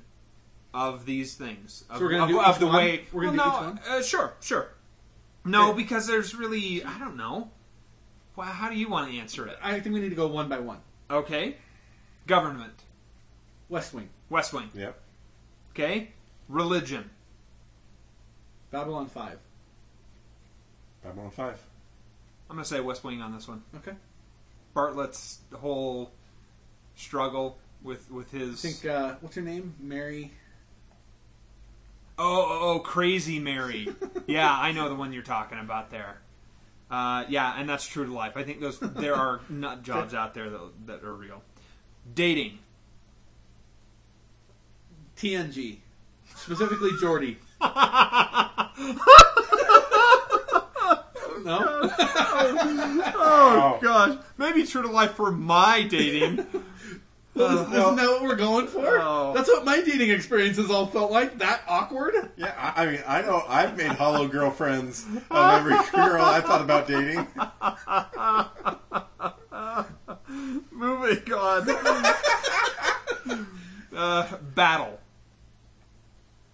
of 0.75 1.07
these 1.07 1.35
things? 1.35 1.85
Of, 1.91 1.99
So 1.99 2.05
we're 2.05 2.11
gonna 2.11 2.33
do 2.33 2.41
of 2.41 2.55
each 2.57 2.61
the 2.61 2.67
one? 2.67 2.77
way. 2.77 3.05
We're 3.13 3.25
gonna 3.27 3.37
well, 3.37 3.61
do 3.61 3.67
no, 3.67 3.73
each 3.75 3.89
Uh, 3.89 4.03
sure, 4.03 4.35
sure. 4.41 4.69
No, 5.45 5.69
Okay. 5.71 5.83
because 5.83 6.07
there's 6.09 6.35
really 6.35 6.83
I 6.83 6.99
don't 6.99 7.17
know. 7.17 7.51
Well, 8.35 8.49
how 8.49 8.69
do 8.69 8.77
you 8.77 8.89
want 8.89 9.11
to 9.11 9.19
answer 9.19 9.47
it? 9.47 9.57
I 9.63 9.79
think 9.81 9.95
we 9.95 10.01
need 10.01 10.09
to 10.11 10.17
go 10.17 10.27
one 10.27 10.49
by 10.49 10.59
one. 10.59 10.81
Okay, 11.09 11.57
government, 12.27 12.83
West 13.69 13.95
Wing. 13.95 14.09
West 14.29 14.53
Wing. 14.53 14.69
Yep. 14.75 15.01
Okay, 15.71 16.11
religion, 16.49 17.09
Babylon 18.77 19.07
5. 19.07 19.39
Babylon 21.03 21.31
5. 21.31 21.63
I'm 22.51 22.57
gonna 22.57 22.65
say 22.67 22.79
West 22.79 23.03
Wing 23.05 23.23
on 23.23 23.33
this 23.33 23.49
one. 23.49 23.63
Okay. 23.75 23.97
Bartlet's 24.75 25.39
whole 25.55 26.11
struggle 26.95 27.57
with 27.83 28.11
with 28.11 28.31
his. 28.31 28.63
I 28.63 28.69
think, 28.69 28.85
uh, 28.85 29.15
what's 29.23 29.35
her 29.37 29.41
name? 29.41 29.77
Mary. 29.81 30.31
Oh, 32.19 32.47
oh, 32.47 32.75
oh, 32.75 32.79
Crazy 32.81 33.39
Mary. 33.39 33.89
yeah, 34.27 34.55
I 34.55 34.73
know 34.73 34.91
the 34.91 34.95
one 34.95 35.15
you're 35.15 35.23
talking 35.23 35.59
about 35.59 35.91
there. 35.91 36.19
Uh, 36.91 37.25
yeah, 37.31 37.59
and 37.59 37.67
that's 37.67 37.87
true 37.87 38.05
to 38.05 38.13
life. 38.13 38.37
I 38.37 38.43
think 38.43 38.61
those 38.61 38.79
there 38.79 39.15
are 39.15 39.41
nut 39.49 39.85
jobs 39.85 40.13
out 40.13 40.35
there 40.35 40.51
that, 40.51 40.61
that 40.85 41.03
are 41.03 41.15
real. 41.15 41.41
Dating. 42.15 42.59
TNG. 45.17 45.79
Specifically 46.35 46.91
Geordi. 47.01 47.37
no? 51.45 51.91
Oh 53.19 53.79
gosh, 53.83 54.19
maybe 54.37 54.65
true 54.67 54.83
to 54.83 54.89
life 54.89 55.13
for 55.15 55.31
my 55.33 55.83
dating. 55.83 56.47
Well, 57.35 57.53
isn't, 57.59 57.75
isn't 57.75 57.97
that 57.97 58.09
what 58.09 58.23
we're 58.23 58.35
going 58.35 58.67
for? 58.67 58.99
Oh. 58.99 59.35
That's 59.35 59.47
what 59.51 59.63
my 59.67 59.83
dating 59.83 60.09
experiences 60.09 60.71
all 60.71 60.87
felt 60.87 61.11
like. 61.13 61.37
That 61.37 61.61
awkward. 61.69 62.15
Yeah, 62.39 62.55
I, 62.57 62.83
I 62.83 62.91
mean, 62.91 63.03
I 63.07 63.21
know 63.21 63.43
I've 63.47 63.77
made 63.77 63.89
hollow 63.89 64.27
girlfriends 64.27 65.05
of 65.31 65.53
every 65.53 65.73
girl 65.93 66.25
I 66.25 66.41
thought 66.41 66.63
about 66.63 66.89
dating. 66.89 67.27
Moving 70.71 71.33
on. 71.35 71.69
uh, 73.95 74.37
battle. 74.55 74.99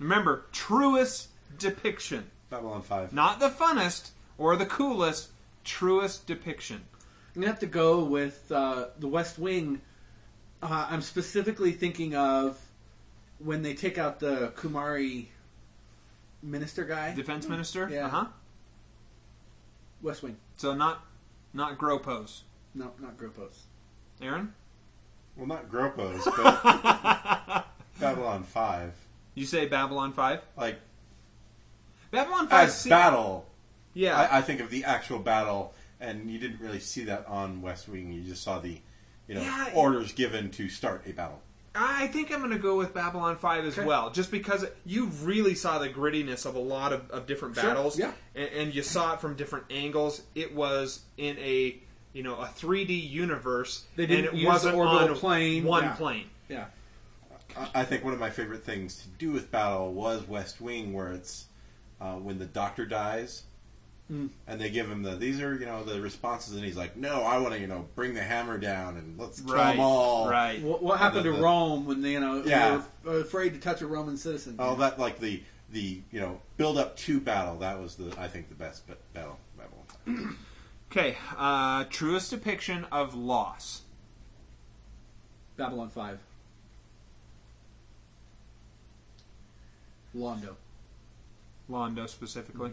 Remember, 0.00 0.46
truest 0.50 1.28
depiction. 1.62 2.30
Babylon 2.50 2.82
5. 2.82 3.12
Not 3.12 3.40
the 3.40 3.48
funnest 3.48 4.10
or 4.38 4.56
the 4.56 4.66
coolest, 4.66 5.30
truest 5.64 6.26
depiction. 6.26 6.82
I'm 7.34 7.40
gonna 7.40 7.50
have 7.50 7.60
to 7.60 7.66
go 7.66 8.04
with 8.04 8.52
uh, 8.52 8.86
the 8.98 9.08
West 9.08 9.38
Wing. 9.38 9.80
Uh, 10.62 10.86
I'm 10.90 11.00
specifically 11.00 11.72
thinking 11.72 12.14
of 12.14 12.60
when 13.38 13.62
they 13.62 13.74
take 13.74 13.96
out 13.96 14.20
the 14.20 14.52
Qumari 14.56 15.26
minister 16.42 16.84
guy. 16.84 17.14
Defense 17.14 17.48
minister? 17.48 17.88
Yeah. 17.90 18.06
Uh-huh. 18.06 18.26
West 20.02 20.22
Wing. 20.22 20.36
So 20.58 20.74
not 20.74 21.04
not 21.54 21.78
Gropos. 21.78 22.42
No, 22.74 22.92
not 23.00 23.16
Gropos. 23.16 23.64
Aaron? 24.20 24.52
Well, 25.36 25.46
not 25.46 25.70
Gropos, 25.70 26.24
but 26.36 27.66
Babylon 27.98 28.44
5. 28.44 28.92
You 29.34 29.46
say 29.46 29.66
Babylon 29.66 30.12
5? 30.12 30.40
Like, 30.56 30.78
Babylon 32.12 32.46
5 32.46 32.68
as 32.68 32.80
se- 32.82 32.90
battle, 32.90 33.46
Yeah. 33.94 34.16
I, 34.16 34.38
I 34.38 34.42
think 34.42 34.60
of 34.60 34.70
the 34.70 34.84
actual 34.84 35.18
battle, 35.18 35.74
and 36.00 36.30
you 36.30 36.38
didn't 36.38 36.60
really 36.60 36.78
see 36.80 37.04
that 37.04 37.26
on 37.26 37.60
West 37.62 37.88
Wing. 37.88 38.12
You 38.12 38.20
just 38.22 38.42
saw 38.44 38.60
the, 38.60 38.80
you 39.26 39.34
know, 39.34 39.40
Yeah, 39.42 39.66
it- 39.68 39.74
orders 39.74 40.12
given 40.12 40.50
to 40.52 40.68
start 40.68 41.02
a 41.06 41.12
battle. 41.12 41.42
I 41.74 42.06
think 42.08 42.30
I'm 42.30 42.40
going 42.40 42.50
to 42.50 42.58
go 42.58 42.76
with 42.76 42.92
Babylon 42.92 43.34
5 43.36 43.64
as 43.64 43.78
well, 43.78 44.10
just 44.10 44.30
because 44.30 44.66
you 44.84 45.06
really 45.22 45.54
saw 45.54 45.78
the 45.78 45.88
grittiness 45.88 46.44
of 46.44 46.54
a 46.54 46.58
lot 46.58 46.92
of, 46.92 47.10
of 47.10 47.26
different 47.26 47.54
Sure, 47.54 47.64
battles, 47.64 47.98
yeah. 47.98 48.12
and, 48.34 48.48
and 48.50 48.74
you 48.74 48.82
saw 48.82 49.14
it 49.14 49.20
from 49.22 49.36
different 49.36 49.64
angles. 49.70 50.20
It 50.34 50.54
was 50.54 51.00
in 51.16 51.38
a 51.38 51.78
you 52.12 52.22
know 52.22 52.34
a 52.36 52.44
3D 52.44 53.08
universe, 53.10 53.86
They 53.96 54.04
didn't 54.04 54.26
and 54.26 54.34
it 54.36 54.40
use 54.40 54.46
wasn't 54.48 54.76
the 54.76 54.82
on 54.82 55.14
plane. 55.14 55.64
one 55.64 55.84
Yeah. 55.84 55.92
plane. 55.94 56.26
Yeah. 56.50 56.64
I- 57.56 57.70
I 57.76 57.84
think 57.86 58.04
one 58.04 58.12
of 58.12 58.20
my 58.20 58.28
favorite 58.28 58.64
things 58.64 58.96
to 58.98 59.08
do 59.08 59.32
with 59.32 59.50
battle 59.50 59.94
was 59.94 60.28
West 60.28 60.60
Wing, 60.60 60.92
where 60.92 61.10
it's 61.12 61.46
uh, 62.02 62.14
when 62.14 62.38
the 62.38 62.46
Doctor 62.46 62.84
dies, 62.86 63.44
Mm. 64.10 64.30
and 64.48 64.60
they 64.60 64.68
give 64.68 64.90
him 64.90 65.02
the 65.04 65.14
these 65.14 65.40
are 65.40 65.54
you 65.54 65.64
know 65.64 65.84
the 65.84 66.00
responses, 66.00 66.56
and 66.56 66.64
he's 66.64 66.76
like, 66.76 66.96
"No, 66.96 67.22
I 67.22 67.38
want 67.38 67.54
to 67.54 67.60
you 67.60 67.68
know 67.68 67.86
bring 67.94 68.12
the 68.14 68.22
hammer 68.22 68.58
down 68.58 68.96
and 68.96 69.16
let's 69.18 69.40
kill 69.40 69.54
Right, 69.54 69.70
them 69.72 69.80
all." 69.80 70.28
right. 70.28 70.60
What, 70.60 70.82
what 70.82 70.98
happened 70.98 71.22
to 71.22 71.30
And 71.30 71.38
the- 71.38 71.42
Rome 71.42 71.86
when 71.86 72.02
they, 72.02 72.12
you 72.12 72.20
know, 72.20 72.42
Yeah. 72.44 72.82
they 73.04 73.10
were 73.10 73.20
afraid 73.20 73.54
to 73.54 73.60
touch 73.60 73.80
a 73.80 73.86
Roman 73.86 74.16
citizen? 74.16 74.56
All 74.58 74.74
that 74.76 74.98
like 74.98 75.20
the 75.20 75.42
the 75.70 76.02
you 76.10 76.20
know 76.20 76.40
build 76.56 76.76
up 76.78 76.96
to 76.98 77.20
battle. 77.20 77.58
That 77.60 77.80
was 77.80 77.94
the 77.94 78.12
I 78.20 78.26
think 78.28 78.48
the 78.48 78.54
best 78.56 78.86
ba- 78.88 78.96
battle. 79.14 79.38
Babylon. 79.56 80.36
Okay, 80.90 81.16
uh, 81.38 81.84
truest 81.84 82.28
depiction 82.32 82.84
of 82.92 83.14
loss. 83.14 83.80
Babylon 85.56 85.88
5. 85.88 86.18
Londo. 90.14 90.56
Londo 91.72 92.08
specifically. 92.08 92.72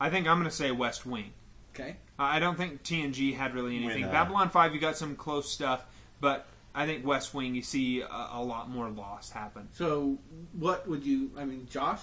I 0.00 0.10
think 0.10 0.26
I'm 0.26 0.38
going 0.38 0.50
to 0.50 0.54
say 0.54 0.70
West 0.70 1.06
Wing. 1.06 1.32
Okay. 1.74 1.96
I 2.18 2.38
don't 2.40 2.56
think 2.58 2.82
TNG 2.82 3.36
had 3.36 3.54
really 3.54 3.76
anything. 3.76 4.02
When, 4.02 4.10
uh, 4.10 4.12
Babylon 4.12 4.50
5, 4.50 4.74
you 4.74 4.80
got 4.80 4.96
some 4.96 5.14
close 5.16 5.50
stuff, 5.50 5.84
but 6.20 6.46
I 6.74 6.86
think 6.86 7.06
West 7.06 7.32
Wing, 7.34 7.54
you 7.54 7.62
see 7.62 8.00
a, 8.00 8.28
a 8.32 8.42
lot 8.42 8.68
more 8.68 8.88
loss 8.88 9.30
happen. 9.30 9.68
So, 9.72 10.18
what 10.52 10.88
would 10.88 11.04
you? 11.04 11.30
I 11.38 11.44
mean, 11.44 11.66
Josh. 11.70 12.00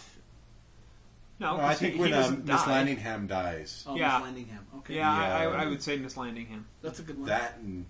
No, 1.39 1.55
Well, 1.55 1.65
I 1.65 1.69
'cause 1.71 1.79
he- 1.79 1.85
think 1.87 1.95
he 1.95 2.01
when 2.01 2.11
doesn't 2.11 2.35
um, 2.41 2.45
Miss 2.45 2.63
die. 2.63 2.85
Landingham 2.85 3.27
dies, 3.27 3.83
Oh, 3.87 3.95
Yeah. 3.97 4.19
Miss 4.19 4.27
Landingham. 4.45 4.77
Okay. 4.77 4.95
Yeah, 4.95 5.11
I, 5.11 5.43
Yeah. 5.43 5.49
I, 5.49 5.63
I 5.63 5.65
would 5.65 5.83
say 5.83 5.97
Miss 5.97 6.15
Landingham. 6.15 6.63
That's 6.81 6.99
a 6.99 7.03
good 7.03 7.17
one. 7.17 7.27
that 7.27 7.57
and 7.57 7.85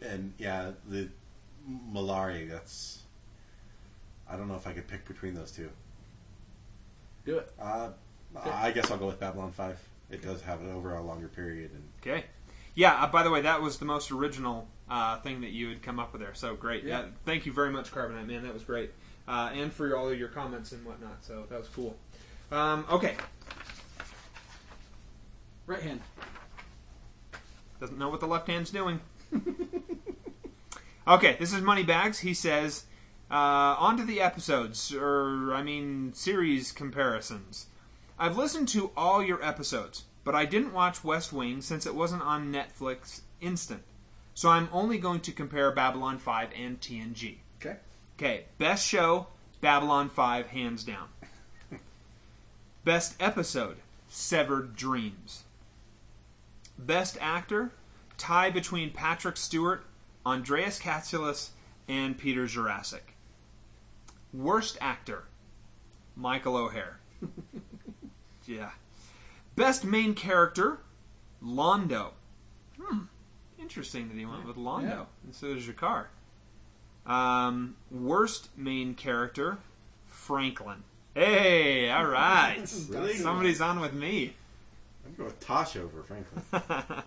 and 0.00 0.32
yeah 0.38 0.70
the 0.88 1.08
Mollari. 1.92 2.48
That's 2.48 3.00
I 4.30 4.36
don't 4.36 4.48
know 4.48 4.54
if 4.56 4.66
I 4.66 4.72
could 4.72 4.88
pick 4.88 5.06
between 5.06 5.34
those 5.34 5.50
two. 5.52 5.68
Do 7.26 7.38
it. 7.38 7.52
Uh, 7.60 7.90
I 8.44 8.70
guess 8.70 8.90
I'll 8.90 8.98
go 8.98 9.06
with 9.06 9.20
Babylon 9.20 9.52
Five. 9.52 9.78
It 10.10 10.22
does 10.22 10.40
have 10.42 10.62
it 10.62 10.70
over 10.70 10.94
a 10.94 11.02
longer 11.02 11.28
period, 11.28 11.72
and 11.72 11.82
Okay. 12.00 12.24
Yeah, 12.74 12.92
uh, 13.02 13.06
by 13.08 13.22
the 13.22 13.30
way, 13.30 13.40
that 13.40 13.60
was 13.62 13.78
the 13.78 13.84
most 13.86 14.10
original 14.10 14.68
uh, 14.88 15.18
thing 15.20 15.40
that 15.40 15.50
you 15.50 15.68
had 15.68 15.82
come 15.82 15.98
up 15.98 16.12
with 16.12 16.20
there. 16.20 16.34
So 16.34 16.54
great. 16.54 16.84
Yeah. 16.84 17.00
Yeah. 17.00 17.06
thank 17.24 17.46
you 17.46 17.52
very 17.52 17.70
much, 17.70 17.90
Carbonite, 17.90 18.26
man. 18.26 18.42
That 18.42 18.54
was 18.54 18.62
great. 18.62 18.92
Uh, 19.26 19.50
and 19.54 19.72
for 19.72 19.96
all 19.96 20.08
of 20.08 20.18
your 20.18 20.28
comments 20.28 20.72
and 20.72 20.84
whatnot. 20.84 21.24
So 21.24 21.44
that 21.48 21.58
was 21.58 21.68
cool. 21.68 21.96
Um, 22.52 22.84
okay. 22.90 23.16
Right 25.66 25.82
hand. 25.82 26.00
Doesn't 27.80 27.98
know 27.98 28.08
what 28.08 28.20
the 28.20 28.26
left 28.26 28.46
hand's 28.46 28.70
doing. 28.70 29.00
okay, 31.08 31.36
this 31.40 31.52
is 31.52 31.60
Moneybags. 31.62 32.20
He 32.20 32.34
says, 32.34 32.84
uh, 33.30 33.76
on 33.78 33.96
to 33.96 34.04
the 34.04 34.20
episodes, 34.20 34.94
or, 34.94 35.52
I 35.54 35.62
mean, 35.62 36.12
series 36.14 36.72
comparisons. 36.72 37.66
I've 38.18 38.36
listened 38.36 38.68
to 38.68 38.92
all 38.96 39.22
your 39.22 39.42
episodes, 39.44 40.04
but 40.24 40.34
I 40.34 40.44
didn't 40.44 40.72
watch 40.72 41.04
West 41.04 41.32
Wing 41.32 41.60
since 41.60 41.86
it 41.86 41.94
wasn't 41.94 42.22
on 42.22 42.52
Netflix 42.52 43.22
Instant. 43.40 43.82
So 44.34 44.48
I'm 44.48 44.68
only 44.72 44.98
going 44.98 45.20
to 45.20 45.32
compare 45.32 45.70
Babylon 45.72 46.18
5 46.18 46.50
and 46.56 46.80
TNG. 46.80 47.38
Okay. 47.60 47.76
Okay, 48.18 48.44
best 48.58 48.86
show, 48.86 49.28
Babylon 49.60 50.08
5, 50.08 50.48
hands 50.48 50.84
down. 50.84 51.08
Best 52.84 53.20
episode, 53.20 53.78
Severed 54.08 54.76
Dreams. 54.76 55.42
Best 56.78 57.18
actor, 57.20 57.72
tie 58.16 58.48
between 58.48 58.92
Patrick 58.92 59.36
Stewart, 59.36 59.84
Andreas 60.24 60.78
Katsulas, 60.78 61.50
and 61.88 62.16
Peter 62.16 62.44
Jurasik. 62.44 63.15
Worst 64.36 64.76
actor, 64.80 65.24
Michael 66.14 66.56
O'Hare. 66.56 66.98
yeah. 68.46 68.70
Best 69.54 69.84
main 69.84 70.14
character, 70.14 70.78
Londo. 71.42 72.10
Hmm. 72.80 73.04
Interesting 73.58 74.08
that 74.08 74.16
he 74.18 74.26
went 74.26 74.46
with 74.46 74.56
Londo 74.56 74.82
Yeah. 74.88 75.04
instead 75.26 75.50
of 75.52 75.58
G'Kar. 75.58 76.06
Um, 77.10 77.76
worst 77.90 78.50
main 78.56 78.94
character, 78.94 79.58
Franklin. 80.06 80.82
Hey, 81.14 81.90
all 81.90 82.04
right. 82.06 82.58
Really? 82.90 83.14
Somebody's 83.14 83.60
on 83.60 83.80
with 83.80 83.94
me. 83.94 84.34
I'd 85.06 85.16
go 85.16 85.24
with 85.24 85.40
Tosh 85.40 85.76
over 85.76 86.02
Franklin. 86.02 86.42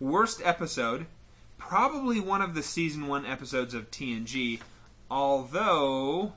Worst 0.00 0.40
episode, 0.44 1.06
probably 1.58 2.20
one 2.20 2.40
of 2.40 2.54
the 2.54 2.62
season 2.62 3.08
one 3.08 3.26
episodes 3.26 3.74
of 3.74 3.90
TNG, 3.90 4.60
although. 5.10 6.32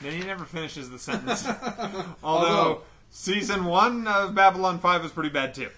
Then 0.00 0.12
he 0.12 0.24
never 0.26 0.44
finishes 0.44 0.90
the 0.90 0.98
sentence. 0.98 1.46
although, 1.76 2.16
Although. 2.22 2.82
season 3.10 3.64
one 3.64 4.06
of 4.06 4.34
Babylon 4.34 4.78
5 4.78 5.02
was 5.02 5.12
pretty 5.12 5.30
bad 5.30 5.54
too. 5.54 5.70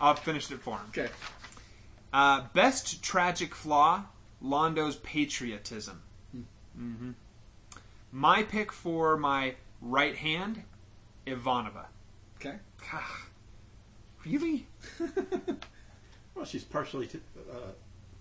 I've 0.00 0.18
finished 0.18 0.50
it 0.50 0.60
for 0.60 0.76
him. 0.78 0.86
Okay. 0.88 1.08
Uh, 2.12 2.42
best 2.54 3.02
tragic 3.02 3.54
flaw, 3.54 4.04
Londo's 4.40 4.96
patriotism. 4.96 6.02
hmm 6.76 7.10
My 8.10 8.42
pick 8.42 8.72
for 8.72 9.16
my 9.16 9.54
right 9.80 10.16
hand, 10.16 10.64
Ivanova. 11.26 11.86
Okay. 12.40 12.56
Really? 14.26 14.66
well, 16.34 16.44
she's 16.44 16.64
partially 16.64 17.06
t- 17.06 17.20
uh, 17.50 17.54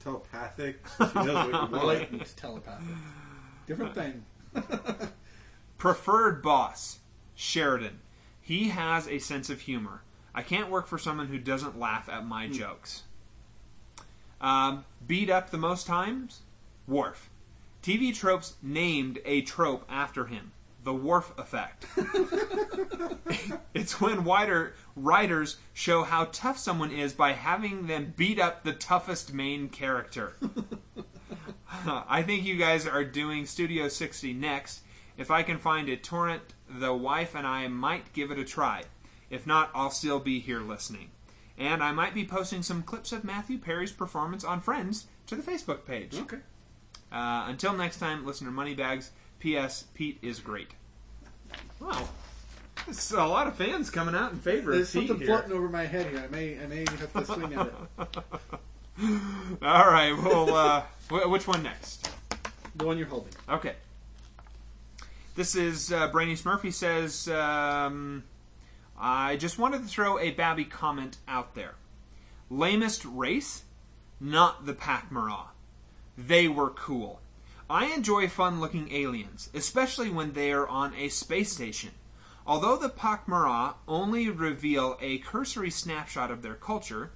telepathic. 0.04 0.88
So 0.88 1.08
she 1.08 1.14
knows 1.16 1.28
what 1.36 1.46
you 1.48 1.52
want. 1.54 1.72
Blatant 1.72 2.34
telepathic. 2.36 2.96
Different 3.68 3.96
thing. 3.96 4.26
Preferred 5.78 6.42
boss, 6.42 7.00
Sheridan. 7.36 8.00
He 8.42 8.70
has 8.70 9.08
a 9.08 9.20
sense 9.20 9.50
of 9.50 9.62
humor. 9.62 10.02
I 10.34 10.42
can't 10.42 10.70
work 10.70 10.88
for 10.88 10.98
someone 10.98 11.28
who 11.28 11.38
doesn't 11.38 11.80
laugh 11.80 12.10
at 12.10 12.26
my 12.26 12.48
jokes. 12.48 13.04
Um, 14.40 14.86
beat 15.06 15.30
up 15.30 15.50
the 15.52 15.58
most 15.58 15.86
times, 15.86 16.42
Worf. 16.88 17.30
TV 17.84 18.14
tropes 18.16 18.56
named 18.62 19.20
a 19.26 19.42
trope 19.42 19.86
after 19.90 20.26
him. 20.26 20.52
The 20.84 20.94
Worf 20.94 21.38
effect. 21.38 21.86
it's 23.74 24.02
when 24.02 24.24
wider 24.24 24.74
writers 24.96 25.58
show 25.74 26.04
how 26.04 26.30
tough 26.32 26.58
someone 26.58 26.92
is 26.92 27.14
by 27.14 27.34
having 27.34 27.88
them 27.88 28.14
beat 28.16 28.40
up 28.40 28.64
the 28.64 28.74
toughest 28.74 29.34
main 29.34 29.70
character. 29.70 30.34
I 31.86 32.24
think 32.24 32.44
you 32.44 32.58
guys 32.58 32.86
are 32.88 33.04
doing 33.04 33.46
Studio 33.46 33.88
60 33.88 34.34
next. 34.34 34.82
If 35.18 35.30
I 35.30 35.44
can 35.44 35.58
find 35.58 35.88
a 35.90 35.98
torrent, 35.98 36.42
the 36.70 36.94
wife 36.94 37.36
and 37.36 37.46
I 37.46 37.68
might 37.68 38.14
give 38.14 38.32
it 38.32 38.40
a 38.40 38.44
try. 38.44 38.84
If 39.30 39.48
not, 39.48 39.72
I'll 39.74 39.92
still 39.92 40.20
be 40.20 40.40
here 40.40 40.62
listening. 40.62 41.12
And 41.58 41.84
I 41.84 41.92
might 41.92 42.14
be 42.14 42.26
posting 42.26 42.64
some 42.64 42.82
clips 42.82 43.12
of 43.12 43.24
Matthew 43.24 43.58
Perry's 43.58 43.92
performance 43.92 44.44
on 44.44 44.62
Friends 44.62 45.08
to 45.28 45.36
the 45.36 45.44
Facebook 45.44 45.86
page. 45.86 46.18
Okay. 46.18 46.40
Uh, 47.12 47.46
until 47.48 47.74
next 47.74 47.98
time, 47.98 48.26
listener 48.26 48.52
Moneybags. 48.52 49.12
P.S. 49.40 49.86
Pete 49.94 50.20
is 50.22 50.40
great. 50.40 50.70
Wow. 51.80 52.08
There's 52.86 53.12
a 53.12 53.26
lot 53.26 53.48
of 53.48 53.56
fans 53.56 53.90
coming 53.90 54.16
out 54.16 54.32
in 54.32 54.38
favor 54.40 54.72
There's 54.72 54.94
of 54.96 55.02
Pete 55.02 55.10
something 55.10 55.28
here. 55.28 55.38
floating 55.38 55.56
over 55.58 55.68
my 55.70 55.86
head 55.86 56.08
here. 56.08 56.24
I 56.24 56.28
may, 56.28 56.60
I 56.60 56.68
may 56.68 56.80
have 56.80 57.14
to 57.14 57.26
swing 57.26 57.54
at 57.54 57.68
it. 57.68 57.74
All 59.62 59.86
right. 59.92 60.14
Well, 60.18 60.54
uh, 60.54 60.82
wh- 61.10 61.30
which 61.30 61.48
one 61.48 61.64
next? 61.64 62.10
The 62.76 62.86
one 62.86 62.98
you're 62.98 63.08
holding. 63.08 63.34
Okay. 63.50 63.74
This 65.36 65.56
is 65.56 65.92
uh, 65.92 66.08
Brainy 66.10 66.36
Smurfy 66.36 66.74
says, 66.74 67.28
um, 67.28 68.24
I 69.00 69.36
just 69.38 69.58
wanted 69.58 69.82
to 69.82 69.88
throw 69.88 70.20
a 70.20 70.32
Babby 70.32 70.66
comment 70.66 71.18
out 71.28 71.56
there. 71.56 71.76
Lamest 72.50 73.06
race? 73.06 73.64
Not 74.20 74.66
the 74.66 74.74
Pak'ma'ra. 74.74 75.46
They 76.18 76.48
were 76.48 76.70
cool. 76.70 77.22
I 77.70 77.86
enjoy 77.86 78.28
fun 78.28 78.60
looking 78.60 78.92
aliens, 78.92 79.50
especially 79.54 80.10
when 80.10 80.34
they 80.34 80.52
are 80.52 80.68
on 80.68 80.94
a 80.94 81.08
space 81.08 81.54
station. 81.54 81.92
Although 82.46 82.78
the 82.78 82.90
Pak'ma'ra 82.90 83.76
only 83.88 84.30
reveal 84.30 84.98
a 85.00 85.20
cursory 85.20 85.70
snapshot 85.70 86.32
of 86.32 86.42
their 86.42 86.56
culture, 86.56 87.12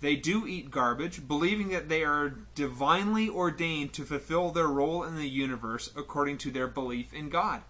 they 0.00 0.14
do 0.14 0.46
eat 0.46 0.70
garbage, 0.70 1.26
believing 1.26 1.70
that 1.70 1.88
they 1.88 2.04
are 2.04 2.36
divinely 2.54 3.28
ordained 3.28 3.92
to 3.94 4.04
fulfill 4.04 4.50
their 4.50 4.68
role 4.68 5.02
in 5.02 5.16
the 5.16 5.28
universe 5.28 5.90
according 5.96 6.38
to 6.38 6.50
their 6.50 6.68
belief 6.68 7.12
in 7.14 7.30
God. 7.30 7.62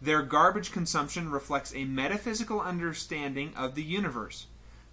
Their 0.00 0.22
garbage 0.22 0.70
consumption 0.70 1.30
reflects 1.30 1.74
a 1.74 1.84
metaphysical 1.84 2.60
understanding 2.60 3.52
of 3.56 3.74
the 3.74 3.82
universe. 3.82 4.46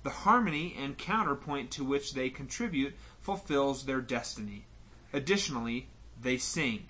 The 0.04 0.10
harmony 0.10 0.76
and 0.78 0.98
counterpoint 0.98 1.70
to 1.72 1.84
which 1.84 2.14
they 2.14 2.30
contribute 2.30 2.96
fulfills 3.22 3.86
their 3.86 4.02
destiny. 4.02 4.66
Additionally, 5.16 5.88
they 6.22 6.38
sing. 6.38 6.88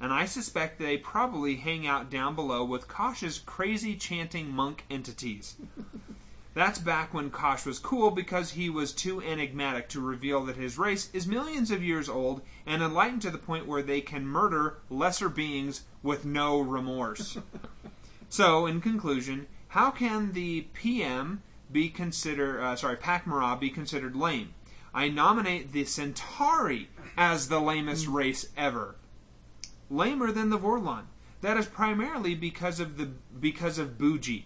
And 0.00 0.10
I 0.10 0.24
suspect 0.24 0.78
they 0.78 0.96
probably 0.96 1.56
hang 1.56 1.86
out 1.86 2.08
down 2.08 2.34
below 2.34 2.64
with 2.64 2.88
Kosh's 2.88 3.38
crazy 3.38 3.96
chanting 3.96 4.50
monk 4.50 4.84
entities. 4.88 5.56
That's 6.54 6.78
back 6.78 7.12
when 7.12 7.28
Kosh 7.28 7.66
was 7.66 7.78
cool 7.78 8.10
because 8.10 8.52
he 8.52 8.70
was 8.70 8.94
too 8.94 9.20
enigmatic 9.20 9.90
to 9.90 10.00
reveal 10.00 10.42
that 10.46 10.56
his 10.56 10.78
race 10.78 11.10
is 11.12 11.26
millions 11.26 11.70
of 11.70 11.82
years 11.82 12.08
old 12.08 12.40
and 12.64 12.82
enlightened 12.82 13.20
to 13.22 13.30
the 13.30 13.36
point 13.36 13.66
where 13.66 13.82
they 13.82 14.00
can 14.00 14.26
murder 14.26 14.78
lesser 14.88 15.28
beings 15.28 15.82
with 16.02 16.24
no 16.24 16.58
remorse. 16.58 17.36
so, 18.30 18.64
in 18.64 18.80
conclusion, 18.80 19.48
how 19.68 19.90
can 19.90 20.32
the 20.32 20.62
PM 20.72 21.42
be 21.70 21.90
considered, 21.90 22.58
uh, 22.58 22.74
sorry, 22.74 22.96
Pak'ma'ra 22.96 23.60
be 23.60 23.68
considered 23.68 24.16
lame? 24.16 24.54
I 24.96 25.10
nominate 25.10 25.72
the 25.72 25.84
Centauri 25.84 26.88
as 27.18 27.48
the 27.48 27.60
lamest 27.60 28.06
race 28.06 28.48
ever. 28.56 28.96
Lamer 29.90 30.32
than 30.32 30.48
the 30.48 30.58
Vorlon. 30.58 31.04
That 31.42 31.58
is 31.58 31.66
primarily 31.66 32.34
because 32.34 32.80
of 32.80 32.96
the 32.96 33.10
because 33.38 33.76
of 33.76 33.98
Buji. 33.98 34.44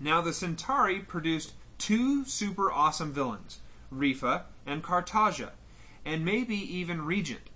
Now, 0.00 0.22
the 0.22 0.32
Centauri 0.32 1.00
produced 1.00 1.52
two 1.76 2.24
super 2.24 2.72
awesome 2.72 3.12
villains, 3.12 3.60
Refa 3.94 4.44
and 4.66 4.82
Cartagia, 4.82 5.50
and 6.02 6.24
maybe 6.24 6.56
even 6.56 7.04
Regent. 7.04 7.50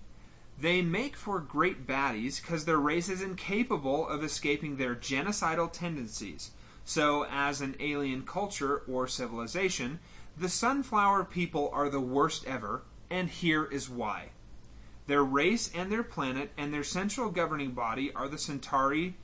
They 0.61 0.83
make 0.83 1.17
for 1.17 1.41
great 1.41 1.87
baddies 1.87 2.43
because 2.43 2.67
their 2.67 2.77
race 2.77 3.09
is 3.09 3.23
incapable 3.23 4.07
of 4.07 4.23
escaping 4.23 4.77
their 4.77 4.95
genocidal 4.95 5.73
tendencies. 5.73 6.51
So, 6.85 7.25
as 7.31 7.63
an 7.63 7.75
alien 7.81 8.23
culture 8.27 8.83
or 8.87 9.09
civilization, 9.09 9.99
the 10.37 10.49
Sunflower 10.49 11.25
people 11.25 11.71
are 11.73 11.89
the 11.89 12.01
worst 12.01 12.47
ever, 12.47 12.83
and 13.11 13.29
here 13.29 13.65
is 13.65 13.89
why. 13.89 14.31
Their 15.07 15.25
race 15.25 15.71
and 15.75 15.91
their 15.91 16.03
planet 16.03 16.51
and 16.59 16.75
their 16.75 16.85
central 16.85 17.31
governing 17.31 17.71
body 17.73 18.13
are 18.15 18.29
the 18.29 18.39
Centauri 18.39 19.15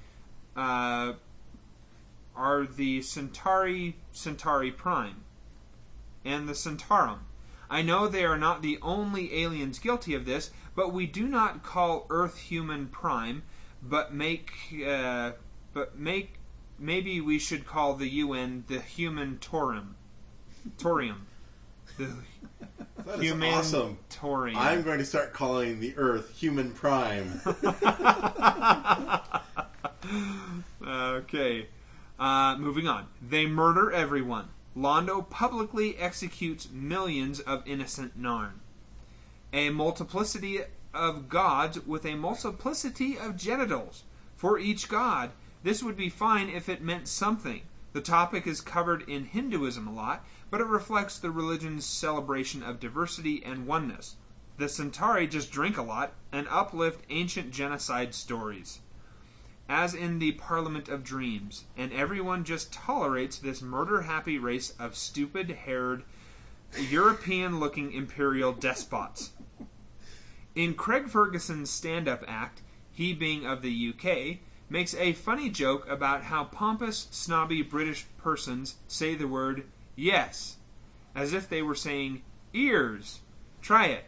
uh, 0.57 1.15
are 2.35 2.65
the 2.65 3.03
Centauri 3.03 3.97
Centauri 4.13 4.71
Prime 4.71 5.25
and 6.25 6.49
the 6.49 6.55
Centaurum. 6.55 7.21
I 7.69 7.83
know 7.83 8.07
they 8.07 8.25
are 8.25 8.39
not 8.39 8.63
the 8.63 8.79
only 8.83 9.43
aliens 9.43 9.79
guilty 9.79 10.15
of 10.15 10.25
this, 10.25 10.51
but 10.75 10.93
we 10.93 11.07
do 11.07 11.27
not 11.27 11.63
call 11.63 12.07
Earth 12.11 12.39
human 12.39 12.89
prime, 12.89 13.43
but 13.83 14.13
make 14.13 14.53
uh, 14.87 15.33
but 15.73 15.99
make 15.99 16.35
maybe 16.79 17.21
we 17.21 17.39
should 17.39 17.67
call 17.67 17.95
the 17.95 18.09
UN 18.09 18.65
the 18.69 18.81
human 18.81 19.39
Torium. 19.39 19.95
Torium. 20.79 21.17
The 21.99 22.09
That 23.05 23.17
is 23.17 23.23
human 23.23 23.55
awesome. 23.55 23.99
Torium. 24.11 24.57
I'm 24.57 24.83
going 24.83 24.99
to 24.99 25.05
start 25.05 25.33
calling 25.33 25.81
the 25.81 25.95
Earth 25.97 26.37
Human 26.39 26.71
Prime. 26.73 27.41
Okay. 30.85 31.69
Uh, 32.19 32.57
moving 32.59 32.89
on. 32.89 33.07
They 33.27 33.47
murder 33.47 33.93
everyone. 33.93 34.49
Londo 34.77 35.29
publicly 35.29 35.97
executes 35.99 36.69
millions 36.71 37.41
of 37.41 37.67
innocent 37.67 38.21
Narn. 38.21 38.53
A 39.53 39.71
multiplicity 39.71 40.61
of 40.95 41.29
gods 41.29 41.85
with 41.87 42.05
a 42.07 42.15
multiplicity 42.15 43.19
of 43.19 43.37
genitals. 43.37 44.05
For 44.37 44.59
each 44.59 44.89
god, 44.89 45.31
this 45.63 45.83
would 45.83 45.97
be 45.97 46.09
fine 46.09 46.49
if 46.49 46.69
it 46.69 46.83
meant 46.83 47.07
something. 47.09 47.63
The 47.93 48.01
topic 48.01 48.47
is 48.47 48.61
covered 48.61 49.09
in 49.09 49.27
Hinduism 49.27 49.87
a 49.87 49.93
lot, 49.93 50.25
but 50.53 50.61
it 50.61 50.67
reflects 50.69 51.19
the 51.19 51.33
religion's 51.33 51.85
celebration 51.85 52.63
of 52.63 52.79
diversity 52.79 53.43
and 53.45 53.67
oneness. 53.67 54.15
The 54.59 54.69
Centauri 54.69 55.27
just 55.27 55.51
drink 55.51 55.77
a 55.77 55.83
lot 55.83 56.13
and 56.31 56.47
uplift 56.49 57.05
ancient 57.11 57.51
genocide 57.51 58.15
stories 58.15 58.79
as 59.73 59.95
in 59.95 60.19
the 60.19 60.33
Parliament 60.33 60.91
of 60.91 61.03
Dreams, 61.03 61.65
and 61.79 61.95
everyone 61.95 62.45
just 62.45 62.75
tolerates 62.75 63.39
this 63.39 63.63
murder 63.63 64.03
happy 64.03 64.39
race 64.39 64.75
of 64.79 64.95
stupid 64.95 65.49
haired, 65.51 66.03
European 66.91 67.59
looking 67.59 67.91
imperial 67.91 68.53
despots. 68.53 69.31
In 70.55 70.75
Craig 70.75 71.09
Ferguson's 71.09 71.71
stand 71.71 72.07
up 72.07 72.23
act, 72.29 72.61
he 72.93 73.15
being 73.15 73.47
of 73.47 73.63
the 73.63 73.95
UK, 73.95 74.41
makes 74.69 74.95
a 74.95 75.15
funny 75.15 75.49
joke 75.49 75.89
about 75.89 76.25
how 76.25 76.45
pompous, 76.45 77.09
snobby 77.11 77.63
British 77.63 78.05
persons 78.19 78.77
say 78.87 79.15
the 79.15 79.27
word 79.27 79.65
yes, 79.97 80.57
as 81.15 81.33
if 81.33 81.49
they 81.49 81.63
were 81.63 81.75
saying 81.75 82.23
ears. 82.53 83.21
Try 83.61 83.87
it. 83.87 84.05